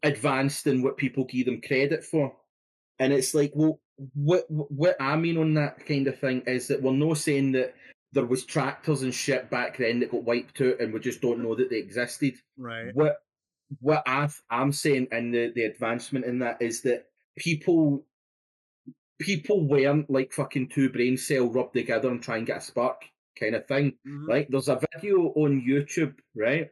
advanced 0.02 0.64
than 0.64 0.82
what 0.82 0.96
people 0.96 1.24
give 1.24 1.46
them 1.46 1.60
credit 1.60 2.04
for. 2.04 2.34
And 2.98 3.12
it's 3.12 3.34
like, 3.34 3.52
well, 3.54 3.80
what 4.14 4.44
what 4.48 4.96
I 5.00 5.16
mean 5.16 5.38
on 5.38 5.54
that 5.54 5.86
kind 5.86 6.06
of 6.06 6.18
thing 6.18 6.42
is 6.46 6.68
that 6.68 6.82
we're 6.82 6.92
not 6.92 7.18
saying 7.18 7.52
that 7.52 7.74
there 8.12 8.24
was 8.24 8.44
tractors 8.44 9.02
and 9.02 9.14
shit 9.14 9.50
back 9.50 9.78
then 9.78 10.00
that 10.00 10.10
got 10.10 10.24
wiped 10.24 10.60
out, 10.60 10.80
and 10.80 10.92
we 10.92 11.00
just 11.00 11.20
don't 11.20 11.42
know 11.42 11.54
that 11.54 11.70
they 11.70 11.78
existed. 11.78 12.34
Right. 12.56 12.94
What 12.94 13.16
what 13.80 14.02
I 14.06 14.28
I'm 14.50 14.72
saying 14.72 15.08
in 15.12 15.32
the 15.32 15.52
the 15.54 15.64
advancement 15.64 16.26
in 16.26 16.40
that 16.40 16.60
is 16.60 16.82
that 16.82 17.06
people 17.36 18.04
people 19.20 19.66
weren't 19.66 20.10
like 20.10 20.32
fucking 20.32 20.68
two 20.68 20.90
brain 20.90 21.16
cell 21.16 21.48
rubbed 21.48 21.74
together 21.74 22.08
and 22.08 22.22
try 22.22 22.36
and 22.36 22.46
get 22.46 22.58
a 22.58 22.60
spark 22.60 23.02
kind 23.38 23.54
of 23.54 23.66
thing 23.66 23.98
Mhm. 24.04 24.26
right? 24.28 24.50
There's 24.50 24.68
a 24.68 24.80
video 24.94 25.28
on 25.34 25.60
YouTube, 25.62 26.18
right? 26.36 26.70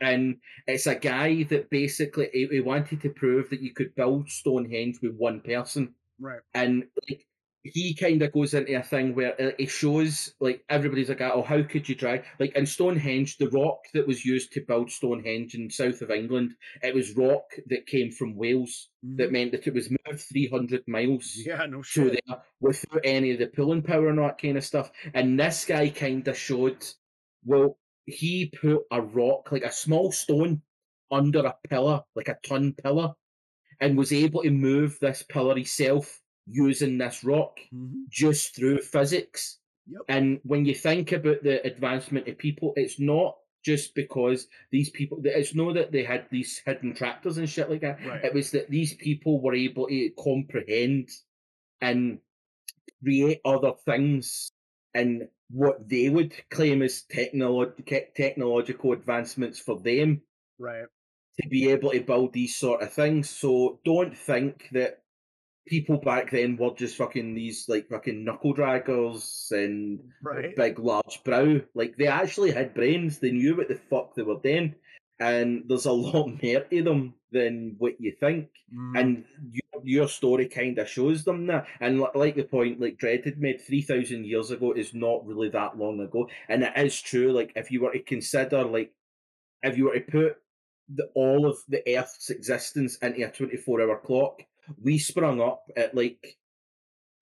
And 0.00 0.40
it's 0.66 0.86
a 0.86 0.96
guy 0.96 1.44
that 1.44 1.70
basically 1.70 2.30
he, 2.32 2.46
he 2.48 2.60
wanted 2.60 3.00
to 3.02 3.10
prove 3.10 3.50
that 3.50 3.60
you 3.62 3.72
could 3.74 3.94
build 3.94 4.28
Stonehenge 4.30 5.00
with 5.02 5.16
one 5.16 5.40
person, 5.42 5.94
Right. 6.18 6.42
and 6.54 6.88
like 7.08 7.26
he 7.62 7.94
kind 7.94 8.22
of 8.22 8.32
goes 8.32 8.54
into 8.54 8.78
a 8.78 8.82
thing 8.82 9.14
where 9.14 9.40
uh, 9.40 9.50
he 9.58 9.66
shows 9.66 10.34
like 10.40 10.64
everybody's 10.70 11.08
like, 11.10 11.20
oh, 11.20 11.42
how 11.42 11.62
could 11.62 11.88
you 11.88 11.94
try? 11.94 12.24
Like 12.38 12.56
in 12.56 12.64
Stonehenge, 12.66 13.36
the 13.36 13.50
rock 13.50 13.80
that 13.92 14.06
was 14.06 14.24
used 14.24 14.52
to 14.52 14.62
build 14.62 14.90
Stonehenge 14.90 15.54
in 15.54 15.68
south 15.70 16.00
of 16.00 16.10
England, 16.10 16.54
it 16.82 16.94
was 16.94 17.16
rock 17.16 17.44
that 17.66 17.86
came 17.86 18.10
from 18.10 18.34
Wales. 18.34 18.88
That 19.02 19.28
Mhm. 19.28 19.32
meant 19.32 19.52
that 19.52 19.66
it 19.66 19.74
was 19.74 19.90
moved 19.90 20.20
300 20.22 20.86
miles 20.88 21.36
Yeah, 21.36 21.66
no 21.66 21.82
shit. 21.82 22.20
there 22.26 22.42
without 22.60 23.00
any 23.04 23.32
of 23.32 23.38
the 23.38 23.46
pulling 23.48 23.82
power 23.82 24.08
and 24.08 24.18
all 24.20 24.28
that 24.28 24.40
kind 24.40 24.56
of 24.56 24.64
stuff. 24.64 24.90
And 25.12 25.38
this 25.38 25.64
guy 25.66 25.90
kind 25.90 26.26
of 26.28 26.36
showed 26.36 26.86
Well, 27.44 27.78
he 28.06 28.50
put 28.50 28.82
a 28.90 29.00
rock, 29.00 29.50
like 29.52 29.64
a 29.64 29.72
small 29.72 30.12
stone, 30.12 30.62
under 31.10 31.40
a 31.46 31.56
pillar, 31.68 32.02
like 32.14 32.28
a 32.28 32.38
ton 32.46 32.74
pillar, 32.74 33.14
and 33.80 33.96
was 33.98 34.12
able 34.12 34.42
to 34.42 34.50
move 34.50 34.98
this 35.00 35.22
pillar 35.22 35.56
himself 35.56 36.19
using 36.50 36.98
this 36.98 37.22
rock 37.24 37.58
Mhm. 37.72 38.08
just 38.08 38.54
through 38.56 38.80
physics. 38.80 39.58
Yep. 39.86 40.02
And 40.08 40.40
when 40.44 40.64
you 40.66 40.74
think 40.74 41.12
about 41.12 41.42
the 41.42 41.64
advancement 41.66 42.28
of 42.28 42.38
people, 42.38 42.72
it's 42.76 43.00
not 43.00 43.36
just 43.64 43.94
because 43.94 44.48
these 44.70 44.88
people, 44.90 45.20
it's 45.24 45.54
not 45.54 45.74
that 45.74 45.92
they 45.92 46.02
had 46.04 46.26
these 46.30 46.58
hidden 46.64 46.94
tractors 46.94 47.38
and 47.38 47.48
shit 47.48 47.68
like 47.70 47.80
that. 47.82 48.04
Right. 48.04 48.24
It 48.24 48.34
was 48.34 48.50
that 48.52 48.70
these 48.70 48.94
people 48.94 49.40
were 49.40 49.54
able 49.54 49.86
to 49.88 50.10
comprehend 50.10 51.10
and 51.80 52.20
create 53.02 53.40
other 53.44 53.72
things 53.84 54.50
and 54.94 55.28
what 55.50 55.88
they 55.88 56.08
would 56.08 56.32
claim 56.50 56.82
as 56.82 57.04
technolo- 57.12 57.74
te- 57.84 58.06
technological 58.14 58.92
advancements 58.92 59.58
for 59.58 59.78
them 59.80 60.22
Right. 60.58 60.86
to 61.40 61.48
be 61.48 61.68
able 61.70 61.90
to 61.90 62.00
build 62.00 62.32
these 62.32 62.56
sort 62.56 62.82
of 62.82 62.92
things. 62.92 63.28
So 63.30 63.80
don't 63.84 64.16
think 64.16 64.68
that 64.72 65.02
people 65.66 65.98
back 65.98 66.30
then 66.30 66.56
were 66.56 66.74
just 66.74 66.96
fucking 66.96 67.34
these 67.34 67.68
like 67.68 67.88
fucking 67.88 68.24
knuckle 68.24 68.54
draggers 68.54 69.50
and 69.52 70.00
Right. 70.22 70.54
big 70.56 70.78
large 70.78 71.22
brow. 71.24 71.60
Like 71.74 71.96
they 71.96 72.06
actually 72.06 72.50
had 72.50 72.74
brains. 72.74 73.18
They 73.18 73.30
knew 73.30 73.56
what 73.56 73.68
the 73.68 73.76
fuck 73.76 74.14
they 74.14 74.22
were 74.22 74.40
doing. 74.42 74.74
And 75.20 75.64
there's 75.68 75.86
a 75.86 75.92
lot 76.08 76.28
more 76.42 76.60
to 76.60 76.82
them 76.82 77.14
than 77.30 77.76
what 77.78 78.00
you 78.00 78.12
think. 78.18 78.48
Mhm. 78.74 78.98
And 79.00 79.24
your, 79.52 79.82
your 79.84 80.08
story 80.08 80.48
kind 80.48 80.78
of 80.78 80.88
shows 80.88 81.24
them 81.24 81.46
that. 81.46 81.66
And 81.80 82.00
li- 82.00 82.08
like 82.14 82.34
the 82.36 82.44
point, 82.44 82.80
like 82.80 82.98
Dredd 82.98 83.24
had 83.24 83.38
made 83.38 83.60
3,000 83.60 84.24
years 84.26 84.50
ago 84.50 84.72
is 84.72 84.94
not 84.94 85.26
really 85.26 85.50
that 85.50 85.78
long 85.78 86.00
ago. 86.00 86.28
And 86.48 86.62
it 86.62 86.72
is 86.76 87.00
true, 87.00 87.32
like, 87.32 87.52
if 87.54 87.70
you 87.70 87.82
were 87.82 87.92
to 87.92 88.00
consider, 88.00 88.64
like, 88.64 88.92
if 89.62 89.76
you 89.76 89.84
were 89.84 89.94
to 89.94 90.00
put 90.00 90.36
the, 90.92 91.04
all 91.14 91.46
of 91.46 91.58
the 91.68 91.82
Earth's 91.96 92.30
existence 92.30 92.96
into 93.02 93.24
a 93.26 93.30
24 93.30 93.82
hour 93.82 93.98
clock, 93.98 94.42
we 94.82 94.98
sprung 94.98 95.40
up 95.40 95.64
at, 95.76 95.94
like, 95.94 96.36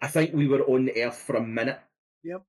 I 0.01 0.09
think 0.09 0.35
we 0.35 0.49
were 0.49 0.63
on 0.65 0.91
Earth 0.97 1.17
for 1.19 1.37
a 1.37 1.43
minute. 1.43 1.81
Yep. 2.25 2.43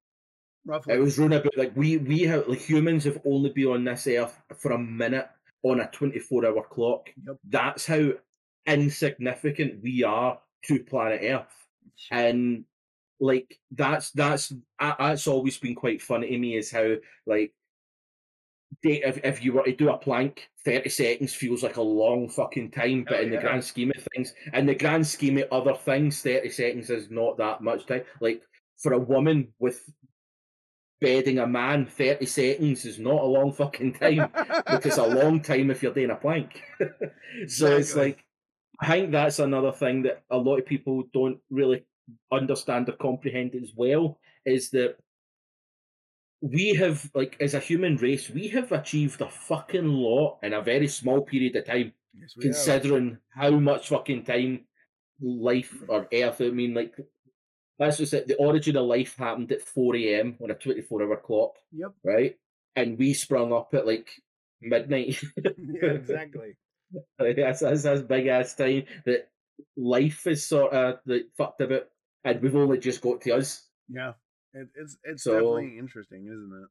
Roughly. 0.66 0.94
It 0.96 1.00
was 1.00 1.18
run 1.18 1.34
about, 1.34 1.58
like, 1.58 1.76
we, 1.76 1.98
we 1.98 2.22
have, 2.24 2.48
like, 2.48 2.60
humans 2.60 3.04
have 3.06 3.22
only 3.26 3.50
been 3.52 3.68
on 3.68 3.84
this 3.84 4.08
Earth 4.08 4.40
for 4.58 4.72
a 4.72 4.78
minute 4.80 5.30
on 5.64 5.82
a 5.82 5.90
24 5.92 6.46
hour 6.46 6.64
clock. 6.64 7.10
Yep. 7.26 7.38
That's 7.50 7.86
how 7.86 8.12
insignificant 8.66 9.82
we 9.82 10.04
are 10.04 10.40
to 10.66 10.84
planet 10.84 11.22
Earth 11.24 11.68
and 12.12 12.66
like 13.20 13.60
that's 13.72 14.12
that's 14.12 14.50
that- 14.80 14.98
that's 15.00 15.28
always 15.28 15.58
been 15.58 15.76
quite 15.76 16.02
funny 16.02 16.28
to 16.30 16.38
me 16.38 16.56
is 16.56 16.72
how 16.72 16.96
like 17.26 17.54
if, 18.84 19.20
if 19.24 19.44
you 19.44 19.54
were 19.54 19.64
to 19.64 19.76
do 19.76 19.90
a 19.90 19.98
plank 19.98 20.50
30 20.64 20.90
seconds 20.90 21.34
feels 21.34 21.64
like 21.64 21.78
a 21.78 21.82
long 21.82 22.30
fucking 22.30 22.72
time 22.72 23.04
but 23.04 23.16
Hell 23.16 23.24
in 23.24 23.30
the 23.30 23.36
yeah. 23.36 23.42
grand 23.42 23.64
scheme 23.64 23.92
of 23.96 24.08
things 24.14 24.34
in 24.54 24.66
the 24.66 24.76
grand 24.76 25.06
scheme 25.06 25.38
of 25.38 25.46
other 25.52 25.74
things 25.74 26.22
30 26.22 26.50
seconds 26.50 26.90
is 26.90 27.10
not 27.10 27.38
that 27.38 27.62
much 27.62 27.86
time 27.88 28.04
like 28.22 28.42
for 28.78 28.94
a 28.94 29.00
woman 29.00 29.48
with 29.60 29.90
bedding 31.02 31.40
a 31.40 31.48
man 31.48 31.86
30 31.86 32.26
seconds 32.26 32.86
is 32.86 33.00
not 33.00 33.22
a 33.22 33.26
long 33.26 33.52
fucking 33.52 33.94
time 33.94 34.30
because 34.72 34.98
a 34.98 35.04
long 35.24 35.42
time 35.42 35.72
if 35.72 35.82
you're 35.82 35.94
doing 35.94 36.12
a 36.12 36.16
plank. 36.16 36.62
so 37.48 37.78
it's 37.78 37.96
like 37.96 38.24
I 38.82 38.88
think 38.88 39.12
that's 39.12 39.40
another 39.40 39.72
thing 39.72 40.04
that 40.04 40.24
a 40.30 40.38
lot 40.38 40.58
of 40.58 40.66
people 40.66 41.04
don't 41.14 41.40
really 41.50 41.86
understand 42.32 42.90
or 42.90 42.94
comprehend 42.94 43.56
as 43.56 43.72
well 43.76 44.20
is 44.46 44.70
that 44.72 44.96
we 46.42 46.70
have 46.74 47.10
like 47.14 47.36
as 47.42 47.54
a 47.54 47.60
human 47.60 47.96
race 47.98 48.30
we 48.30 48.48
have 48.48 48.72
achieved 48.72 49.20
a 49.22 49.30
fucking 49.30 49.86
lot 49.88 50.40
in 50.44 50.54
a 50.54 50.62
very 50.62 50.88
small 50.88 51.22
period 51.22 51.56
of 51.56 51.66
time 51.66 51.94
Yes, 52.20 52.34
considering 52.42 53.18
how 53.30 53.52
much 53.52 53.90
fucking 53.90 54.24
time 54.26 54.66
life 55.22 55.74
or 55.88 56.08
earth 56.12 56.42
i 56.42 56.50
mean 56.50 56.74
like 56.74 56.96
that's 57.78 57.98
just 57.98 58.14
it 58.14 58.28
the 58.28 58.36
origin 58.36 58.76
of 58.78 58.86
life 58.88 59.16
happened 59.18 59.52
at 59.52 59.62
4 59.62 59.96
a.m 59.96 60.36
on 60.42 60.52
a 60.52 60.56
24 60.56 61.04
hour 61.04 61.18
clock 61.18 61.56
Yep. 61.72 61.92
right? 62.04 62.36
And 62.76 62.98
we 62.98 63.14
sprung 63.14 63.52
up 63.54 63.74
at 63.74 63.86
like 63.86 64.10
midnight. 64.62 65.20
Yeah, 65.38 65.92
exactly. 65.92 66.56
Like, 67.20 67.36
that's, 67.36 67.60
that's 67.60 67.84
that's 67.84 68.02
big 68.02 68.28
ass 68.28 68.56
time 68.56 68.86
that 69.06 69.30
life 69.78 70.26
is 70.26 70.48
sort 70.48 70.74
of 70.74 71.00
like 71.06 71.28
fucked 71.38 71.62
about, 71.62 71.84
and 72.24 72.42
we've 72.42 72.56
only 72.56 72.80
just 72.80 73.02
got 73.02 73.22
to 73.22 73.32
us. 73.34 73.68
Yeah. 73.88 74.14
It, 74.54 74.70
it's 74.76 74.98
it's 75.04 75.24
So- 75.24 75.34
definitely 75.34 75.78
interesting, 75.78 76.26
isn't 76.28 76.64
it? 76.64 76.70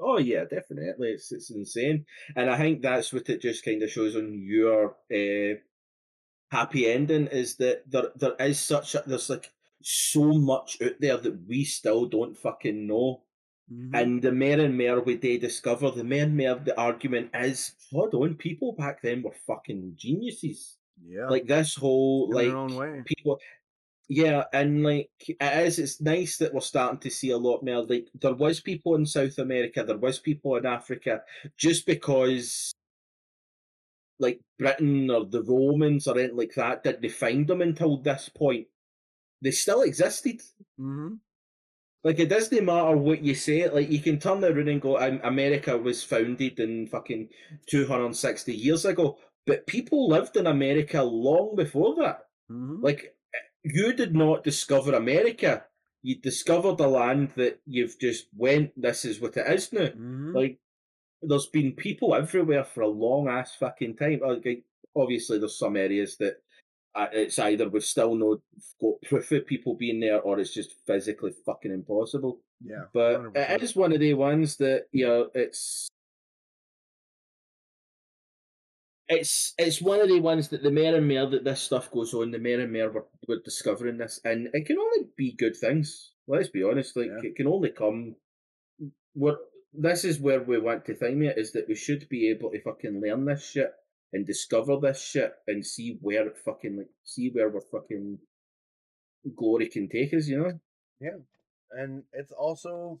Oh 0.00 0.18
yeah, 0.18 0.44
definitely. 0.44 1.08
It's 1.10 1.32
it's 1.32 1.50
insane, 1.50 2.06
and 2.36 2.48
I 2.50 2.56
think 2.56 2.82
that's 2.82 3.12
what 3.12 3.28
it 3.28 3.40
just 3.42 3.64
kind 3.64 3.82
of 3.82 3.90
shows 3.90 4.14
on 4.14 4.32
your 4.40 4.96
uh, 5.12 5.58
happy 6.50 6.86
ending 6.90 7.26
is 7.28 7.56
that 7.56 7.82
there 7.90 8.12
there 8.16 8.36
is 8.40 8.58
such 8.60 8.94
a, 8.94 9.02
there's 9.06 9.30
like 9.30 9.50
so 9.82 10.32
much 10.34 10.80
out 10.82 11.00
there 11.00 11.16
that 11.16 11.46
we 11.46 11.64
still 11.64 12.06
don't 12.06 12.36
fucking 12.36 12.86
know. 12.86 13.22
Mhm. 13.72 13.90
And 13.94 14.22
the 14.22 14.32
more 14.32 14.60
and 14.60 14.78
more 14.78 15.00
we 15.02 15.16
they 15.16 15.36
discover, 15.36 15.90
the 15.90 16.04
more 16.04 16.20
and 16.22 16.36
more 16.36 16.54
the 16.56 16.78
argument 16.80 17.30
is, 17.34 17.74
hold 17.92 18.14
on, 18.14 18.36
people 18.36 18.72
back 18.72 19.02
then 19.02 19.22
were 19.22 19.34
fucking 19.46 19.94
geniuses. 19.96 20.78
yeah, 21.04 21.28
Like 21.28 21.46
this 21.46 21.74
whole 21.76 22.36
in 22.38 22.68
like 22.68 23.04
people 23.04 23.38
yeah, 24.08 24.44
and 24.52 24.82
like 24.82 25.10
it 25.20 25.36
is 25.66 25.78
it's 25.78 26.00
nice 26.00 26.38
that 26.38 26.54
we're 26.54 26.60
starting 26.60 26.98
to 27.00 27.10
see 27.10 27.30
a 27.30 27.36
lot 27.38 27.62
more 27.62 27.84
like 27.84 28.08
there 28.14 28.34
was 28.34 28.60
people 28.60 28.94
in 28.94 29.04
South 29.06 29.38
America, 29.38 29.84
there 29.84 29.98
was 29.98 30.18
people 30.18 30.56
in 30.56 30.66
Africa, 30.66 31.22
just 31.58 31.86
because 31.86 32.72
like 34.18 34.40
Britain 34.58 35.10
or 35.10 35.24
the 35.26 35.42
Romans 35.42 36.06
or 36.06 36.18
anything 36.18 36.36
like 36.36 36.54
that 36.54 36.82
didn't 36.82 37.10
find 37.12 37.46
them 37.46 37.60
until 37.62 37.96
this 37.98 38.28
point. 38.28 38.66
They 39.42 39.52
still 39.52 39.82
existed. 39.82 40.42
hmm 40.78 41.14
Like 42.04 42.18
it 42.18 42.28
doesn't 42.28 42.64
matter 42.64 42.96
what 42.96 43.22
you 43.22 43.34
say. 43.34 43.68
Like 43.68 43.90
you 43.90 44.00
can 44.00 44.18
turn 44.18 44.44
around 44.44 44.68
and 44.68 44.80
go, 44.80 44.98
"Um, 44.98 45.20
America 45.24 45.76
was 45.78 46.02
founded 46.04 46.58
in 46.60 46.86
fucking 46.88 47.28
two 47.68 47.86
hundred 47.86 48.16
sixty 48.16 48.54
years 48.54 48.84
ago, 48.84 49.18
but 49.46 49.66
people 49.66 50.08
lived 50.08 50.36
in 50.36 50.46
America 50.46 51.02
long 51.02 51.56
before 51.56 51.96
that. 51.96 52.26
hmm 52.48 52.80
Like 52.82 53.16
you 53.74 53.92
did 53.92 54.14
not 54.14 54.44
discover 54.44 54.92
America. 54.94 55.64
You 56.02 56.16
discovered 56.16 56.80
a 56.80 56.86
land 56.88 57.32
that 57.36 57.60
you've 57.66 57.98
just 57.98 58.28
went. 58.36 58.70
This 58.80 59.04
is 59.04 59.20
what 59.20 59.36
it 59.36 59.46
is 59.52 59.72
now. 59.72 59.86
hmm 59.88 60.34
Like 60.34 60.58
there's 61.22 61.46
been 61.46 61.72
people 61.72 62.14
everywhere 62.14 62.64
for 62.64 62.82
a 62.82 62.88
long 62.88 63.28
ass 63.28 63.54
fucking 63.56 63.96
time. 63.96 64.20
Like, 64.24 64.64
obviously, 64.94 65.38
there's 65.38 65.58
some 65.58 65.76
areas 65.76 66.16
that 66.18 66.36
uh, 66.94 67.08
it's 67.12 67.38
either 67.38 67.68
we've 67.68 67.84
still 67.84 68.14
not 68.14 68.38
got 68.80 69.02
proof 69.08 69.32
of 69.32 69.46
people 69.46 69.74
being 69.74 70.00
there, 70.00 70.20
or 70.20 70.38
it's 70.38 70.54
just 70.54 70.74
physically 70.86 71.32
fucking 71.44 71.72
impossible. 71.72 72.40
yeah, 72.64 72.84
But 72.92 73.34
100%. 73.34 73.50
it 73.54 73.62
is 73.62 73.74
one 73.76 73.92
of 73.92 74.00
the 74.00 74.14
ones 74.14 74.56
that 74.58 74.86
you 74.92 75.06
know 75.06 75.28
it's 75.34 75.88
it's 79.08 79.54
it's 79.58 79.80
one 79.80 80.00
of 80.00 80.08
the 80.08 80.20
ones 80.20 80.48
that 80.48 80.62
the 80.62 80.70
more 80.70 80.94
and 80.94 81.08
more 81.08 81.26
that 81.30 81.44
this 81.44 81.62
stuff 81.62 81.90
goes 81.90 82.12
on, 82.14 82.30
the 82.30 82.38
more 82.38 82.60
and 82.60 82.72
more 82.72 82.90
we're, 82.92 83.04
we're 83.26 83.42
discovering 83.44 83.98
this, 83.98 84.20
and 84.24 84.48
it 84.52 84.66
can 84.66 84.78
only 84.78 85.06
be 85.16 85.34
good 85.36 85.56
things. 85.56 86.12
Let's 86.26 86.50
be 86.50 86.62
honest, 86.62 86.96
like 86.96 87.06
Yeah. 87.06 87.30
it 87.30 87.36
can 87.36 87.46
only 87.46 87.70
come. 87.70 88.16
We're 89.14 89.36
this 89.72 90.04
is 90.04 90.18
where 90.20 90.42
we 90.42 90.58
want 90.58 90.84
to 90.86 90.94
think 90.94 91.22
it 91.22 91.38
is 91.38 91.52
that 91.52 91.68
we 91.68 91.74
should 91.74 92.08
be 92.08 92.30
able 92.30 92.50
to 92.50 92.60
fucking 92.62 93.00
learn 93.04 93.24
this 93.26 93.50
shit 93.50 93.70
and 94.12 94.26
discover 94.26 94.78
this 94.80 95.02
shit 95.02 95.32
and 95.46 95.64
see 95.64 95.98
where 96.00 96.26
it 96.26 96.38
fucking 96.44 96.76
like 96.78 96.90
see 97.04 97.30
where 97.32 97.48
we're 97.50 97.60
fucking 97.72 98.18
glory 99.36 99.68
can 99.68 99.88
take 99.88 100.12
us, 100.14 100.26
you 100.28 100.38
know. 100.38 100.52
Yeah, 101.00 101.18
and 101.72 102.02
it's 102.12 102.32
also 102.32 103.00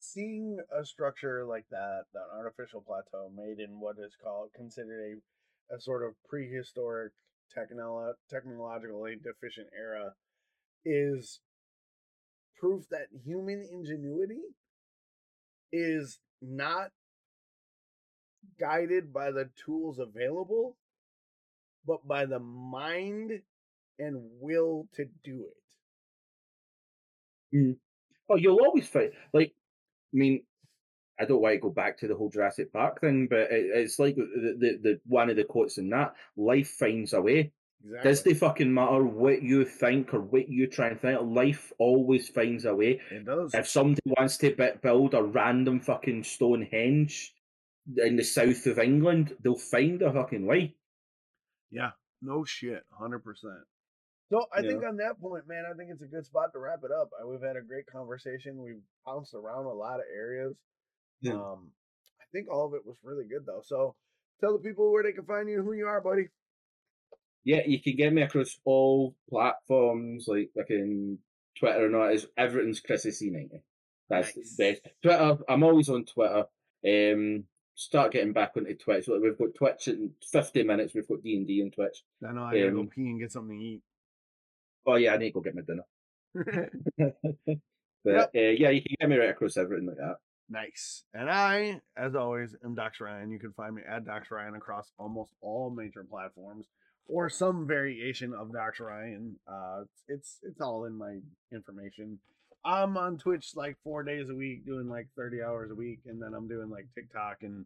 seeing 0.00 0.58
a 0.76 0.84
structure 0.84 1.44
like 1.44 1.66
that, 1.70 2.04
that 2.14 2.26
artificial 2.34 2.80
plateau 2.80 3.30
made 3.34 3.60
in 3.60 3.78
what 3.78 3.96
is 3.98 4.16
called 4.22 4.50
considered 4.54 5.18
a, 5.70 5.74
a 5.74 5.80
sort 5.80 6.02
of 6.02 6.14
prehistoric 6.28 7.12
technolo- 7.56 8.14
technologically 8.28 9.16
deficient 9.16 9.68
era 9.78 10.14
is 10.84 11.40
proof 12.58 12.88
that 12.90 13.06
human 13.24 13.66
ingenuity 13.70 14.40
is 15.72 16.18
not 16.42 16.90
guided 18.58 19.12
by 19.12 19.30
the 19.30 19.50
tools 19.64 19.98
available 19.98 20.76
but 21.86 22.06
by 22.06 22.26
the 22.26 22.38
mind 22.38 23.40
and 23.98 24.16
will 24.40 24.86
to 24.94 25.04
do 25.24 25.46
it. 27.52 27.56
Mm. 27.56 27.76
Oh, 28.28 28.36
you'll 28.36 28.60
always 28.64 28.88
find 28.88 29.10
like, 29.32 29.54
I 30.12 30.16
mean, 30.16 30.42
I 31.20 31.24
don't 31.24 31.42
want 31.42 31.54
to 31.54 31.60
go 31.60 31.70
back 31.70 31.98
to 31.98 32.08
the 32.08 32.14
whole 32.14 32.30
Jurassic 32.30 32.72
Park 32.72 33.00
thing, 33.00 33.26
but 33.28 33.50
it, 33.50 33.70
it's 33.74 33.98
like 33.98 34.16
the, 34.16 34.56
the 34.58 34.78
the 34.82 35.00
one 35.06 35.30
of 35.30 35.36
the 35.36 35.44
quotes 35.44 35.78
in 35.78 35.90
that: 35.90 36.14
"Life 36.36 36.70
finds 36.70 37.12
a 37.12 37.20
way." 37.20 37.52
Exactly. 37.82 38.10
Does 38.10 38.22
they 38.22 38.34
fucking 38.34 38.72
matter 38.72 39.04
what 39.04 39.42
you 39.42 39.64
think 39.64 40.12
or 40.12 40.20
what 40.20 40.50
you 40.50 40.66
try 40.66 40.88
and 40.88 41.00
think? 41.00 41.18
Life 41.22 41.72
always 41.78 42.28
finds 42.28 42.66
a 42.66 42.74
way. 42.74 43.00
It 43.10 43.24
does. 43.24 43.54
If 43.54 43.68
somebody 43.68 44.02
wants 44.04 44.36
to 44.38 44.76
build 44.82 45.14
a 45.14 45.22
random 45.22 45.80
fucking 45.80 46.24
Stonehenge 46.24 47.32
in 47.96 48.16
the 48.16 48.24
south 48.24 48.66
of 48.66 48.78
England, 48.78 49.34
they'll 49.42 49.56
find 49.56 50.02
a 50.02 50.12
fucking 50.12 50.44
way. 50.44 50.74
Yeah, 51.70 51.92
no 52.20 52.44
shit, 52.44 52.82
hundred 52.92 53.20
percent. 53.20 53.64
So 54.30 54.46
I 54.54 54.60
Yeah. 54.60 54.68
think 54.68 54.84
on 54.84 54.96
that 54.98 55.18
point, 55.20 55.46
man, 55.48 55.64
I 55.68 55.74
think 55.74 55.90
it's 55.90 56.02
a 56.02 56.06
good 56.06 56.24
spot 56.24 56.52
to 56.52 56.60
wrap 56.60 56.80
it 56.84 56.92
up. 56.92 57.10
We've 57.26 57.42
had 57.42 57.56
a 57.56 57.62
great 57.62 57.86
conversation. 57.86 58.62
We've 58.62 58.82
bounced 59.04 59.34
around 59.34 59.66
a 59.66 59.72
lot 59.74 59.98
of 59.98 60.06
areas. 60.12 60.56
Yeah. 61.20 61.32
Um, 61.34 61.72
I 62.20 62.24
think 62.32 62.48
all 62.48 62.66
of 62.66 62.74
it 62.74 62.86
was 62.86 62.96
really 63.02 63.24
good 63.26 63.44
though. 63.44 63.62
So 63.64 63.96
tell 64.40 64.52
the 64.56 64.62
people 64.62 64.92
where 64.92 65.02
they 65.02 65.12
can 65.12 65.24
find 65.26 65.48
you 65.48 65.56
and 65.58 65.64
who 65.64 65.72
you 65.72 65.86
are, 65.86 66.00
buddy. 66.00 66.28
Yeah, 67.42 67.62
you 67.66 67.82
can 67.82 67.96
get 67.96 68.12
me 68.12 68.22
across 68.22 68.58
all 68.64 69.16
platforms, 69.28 70.26
like 70.28 70.50
like 70.54 70.70
in 70.70 71.18
Twitter 71.58 71.86
and 71.86 71.96
all. 71.96 72.08
Is 72.08 72.26
everything's 72.36 72.80
Chrissy 72.80 73.10
C 73.10 73.30
ninety. 73.30 73.62
That's 74.08 74.36
Nice. 74.36 74.56
the 74.56 74.72
best. 74.72 74.88
Twitter, 75.02 75.38
I'm 75.48 75.62
always 75.64 75.88
on 75.88 76.04
Twitter. 76.04 76.44
Um, 76.86 77.48
start 77.74 78.12
getting 78.12 78.32
back 78.32 78.56
onto 78.56 78.76
Twitch. 78.76 79.08
We've 79.08 79.36
got 79.38 79.54
Twitch 79.54 79.88
in 79.88 80.14
fifty 80.30 80.62
minutes. 80.62 80.94
We've 80.94 81.08
got 81.08 81.22
D 81.22 81.36
and 81.36 81.46
D 81.46 81.62
on 81.62 81.70
Twitch. 81.72 82.04
I 82.24 82.32
know 82.32 82.44
I 82.44 82.58
gotta 82.58 82.70
go 82.72 82.80
Um, 82.80 82.88
pee 82.88 83.08
and 83.08 83.18
get 83.18 83.32
something 83.32 83.58
to 83.58 83.64
eat. 83.64 83.82
Oh 84.86 84.96
yeah, 84.96 85.14
I 85.14 85.16
need 85.16 85.32
to 85.32 85.32
go 85.32 85.40
get 85.40 85.54
my 85.54 85.62
dinner. 85.62 85.84
but 88.04 88.14
uh, 88.14 88.26
yeah, 88.34 88.70
you 88.70 88.82
can 88.82 88.96
get 89.00 89.08
me 89.08 89.16
right 89.16 89.30
across 89.30 89.56
everything 89.56 89.86
like 89.86 89.96
that. 89.96 90.16
Nice. 90.48 91.04
And 91.14 91.30
I, 91.30 91.80
as 91.96 92.16
always, 92.16 92.56
am 92.64 92.74
Dox 92.74 93.00
Ryan. 93.00 93.30
You 93.30 93.38
can 93.38 93.52
find 93.52 93.74
me 93.74 93.82
at 93.88 94.04
Dox 94.04 94.30
Ryan 94.32 94.56
across 94.56 94.90
almost 94.98 95.32
all 95.40 95.70
major 95.70 96.04
platforms 96.04 96.66
or 97.06 97.28
some 97.30 97.66
variation 97.66 98.34
of 98.34 98.52
Dox 98.52 98.80
Ryan. 98.80 99.36
Uh, 99.46 99.82
it's 100.08 100.38
it's 100.42 100.60
all 100.60 100.84
in 100.84 100.96
my 100.96 101.18
information. 101.52 102.18
I'm 102.64 102.96
on 102.96 103.16
Twitch 103.16 103.52
like 103.54 103.76
four 103.82 104.02
days 104.02 104.28
a 104.28 104.34
week, 104.34 104.66
doing 104.66 104.88
like 104.88 105.08
30 105.16 105.42
hours 105.42 105.70
a 105.70 105.74
week, 105.74 106.00
and 106.06 106.20
then 106.20 106.34
I'm 106.34 106.48
doing 106.48 106.68
like 106.68 106.86
TikTok 106.94 107.38
and 107.42 107.64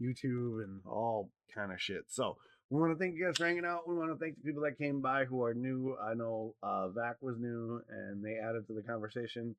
YouTube 0.00 0.62
and 0.64 0.80
all 0.84 1.30
kind 1.54 1.72
of 1.72 1.80
shit. 1.80 2.04
So 2.08 2.36
we 2.70 2.80
want 2.80 2.92
to 2.92 2.98
thank 2.98 3.14
you 3.14 3.24
guys 3.24 3.36
for 3.36 3.46
hanging 3.46 3.64
out. 3.64 3.88
We 3.88 3.94
want 3.94 4.10
to 4.10 4.18
thank 4.18 4.36
the 4.36 4.42
people 4.42 4.62
that 4.62 4.78
came 4.78 5.00
by 5.00 5.24
who 5.24 5.42
are 5.44 5.54
new. 5.54 5.96
I 6.02 6.14
know 6.14 6.54
uh, 6.62 6.88
Vac 6.88 7.16
was 7.20 7.36
new, 7.38 7.80
and 7.88 8.24
they 8.24 8.36
added 8.42 8.66
to 8.66 8.74
the 8.74 8.82
conversation. 8.82 9.54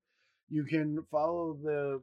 You 0.50 0.66
can 0.66 1.04
follow 1.10 1.58
the 1.62 2.02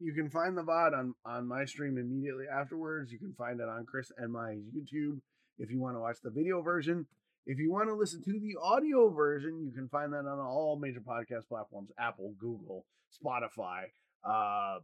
you 0.00 0.14
can 0.14 0.30
find 0.30 0.56
the 0.56 0.62
VOD 0.62 0.98
on, 0.98 1.14
on 1.26 1.46
my 1.46 1.66
stream 1.66 1.98
immediately 1.98 2.46
afterwards. 2.50 3.12
You 3.12 3.18
can 3.18 3.34
find 3.34 3.60
it 3.60 3.68
on 3.68 3.84
Chris 3.84 4.10
and 4.16 4.32
my 4.32 4.56
YouTube 4.74 5.20
if 5.58 5.70
you 5.70 5.78
want 5.78 5.94
to 5.94 6.00
watch 6.00 6.16
the 6.24 6.30
video 6.30 6.62
version. 6.62 7.06
If 7.46 7.58
you 7.58 7.70
want 7.70 7.88
to 7.88 7.94
listen 7.94 8.22
to 8.24 8.32
the 8.32 8.56
audio 8.62 9.10
version, 9.10 9.62
you 9.62 9.72
can 9.72 9.88
find 9.88 10.12
that 10.14 10.26
on 10.26 10.38
all 10.40 10.78
major 10.80 11.00
podcast 11.00 11.48
platforms 11.48 11.90
Apple, 11.98 12.34
Google, 12.38 12.86
Spotify, 13.12 13.84
uh, 14.24 14.78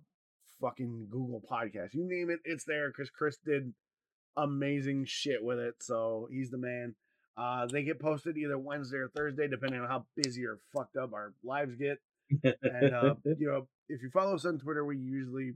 fucking 0.61 1.09
Google 1.11 1.43
Podcasts. 1.51 1.95
You 1.95 2.07
name 2.07 2.31
it, 2.31 2.41
it's 2.45 2.65
there 2.65 2.91
because 2.91 3.11
Chris 3.11 3.39
did 3.45 3.73
amazing 4.37 5.05
shit 5.07 5.43
with 5.43 5.59
it. 5.59 5.77
So 5.81 6.29
he's 6.31 6.51
the 6.51 6.59
man. 6.59 6.95
Uh, 7.37 7.67
they 7.67 7.83
get 7.83 8.01
posted 8.01 8.37
either 8.39 8.59
Wednesday 8.59 8.97
or 8.97 9.09
Thursday, 9.15 9.47
depending 9.49 9.81
on 9.81 9.89
how 9.89 10.07
busy 10.17 10.47
or 10.47 10.59
fucked 10.75 10.97
up 10.97 11.13
our 11.13 11.35
lives 11.45 11.75
get 11.77 11.99
and 12.31 12.95
uh, 12.95 13.15
you 13.39 13.49
know, 13.49 13.67
if 13.89 14.03
you 14.03 14.11
follow 14.11 14.35
us 14.35 14.45
on 14.45 14.59
Twitter, 14.59 14.85
we 14.85 14.97
usually 14.97 15.53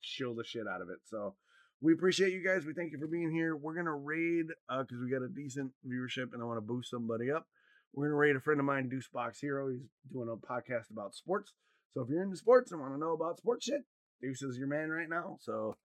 shill 0.00 0.34
the 0.34 0.44
shit 0.44 0.66
out 0.66 0.80
of 0.80 0.88
it. 0.90 0.98
So 1.04 1.34
we 1.80 1.92
appreciate 1.92 2.32
you 2.32 2.44
guys. 2.44 2.64
We 2.66 2.74
thank 2.74 2.92
you 2.92 2.98
for 2.98 3.06
being 3.06 3.30
here. 3.30 3.56
We're 3.56 3.74
gonna 3.74 3.94
raid 3.94 4.46
because 4.68 4.98
we 5.02 5.10
got 5.10 5.22
a 5.22 5.28
decent 5.28 5.72
viewership, 5.86 6.32
and 6.32 6.42
I 6.42 6.44
want 6.44 6.58
to 6.58 6.62
boost 6.62 6.90
somebody 6.90 7.30
up. 7.30 7.46
We're 7.92 8.06
gonna 8.06 8.16
raid 8.16 8.36
a 8.36 8.40
friend 8.40 8.60
of 8.60 8.66
mine, 8.66 8.88
Deuce 8.88 9.08
Box 9.08 9.40
Hero. 9.40 9.70
He's 9.70 9.86
doing 10.12 10.28
a 10.28 10.36
podcast 10.36 10.90
about 10.90 11.14
sports. 11.14 11.52
So 11.94 12.02
if 12.02 12.08
you're 12.08 12.22
into 12.22 12.36
sports 12.36 12.70
and 12.72 12.80
want 12.80 12.94
to 12.94 13.00
know 13.00 13.12
about 13.12 13.38
sports 13.38 13.64
shit, 13.64 13.82
Deuce 14.20 14.42
is 14.42 14.58
your 14.58 14.68
man 14.68 14.90
right 14.90 15.08
now. 15.08 15.38
So 15.40 15.76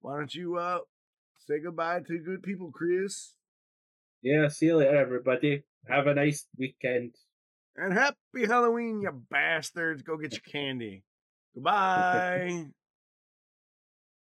why 0.00 0.16
don't 0.16 0.34
you 0.34 0.56
uh 0.56 0.80
say 1.38 1.60
goodbye 1.62 2.00
to 2.06 2.18
good 2.18 2.42
people, 2.42 2.70
Chris? 2.72 3.34
Yeah, 4.22 4.48
see 4.48 4.66
you 4.66 4.76
later, 4.76 4.96
everybody. 4.96 5.62
Have 5.88 6.06
a 6.06 6.14
nice 6.14 6.46
weekend. 6.58 7.14
And 7.76 7.92
happy 7.92 8.46
Halloween, 8.46 9.02
you 9.02 9.10
bastards. 9.30 10.02
Go 10.02 10.16
get 10.16 10.32
your 10.32 10.40
candy. 10.40 11.04
Goodbye. 11.54 12.66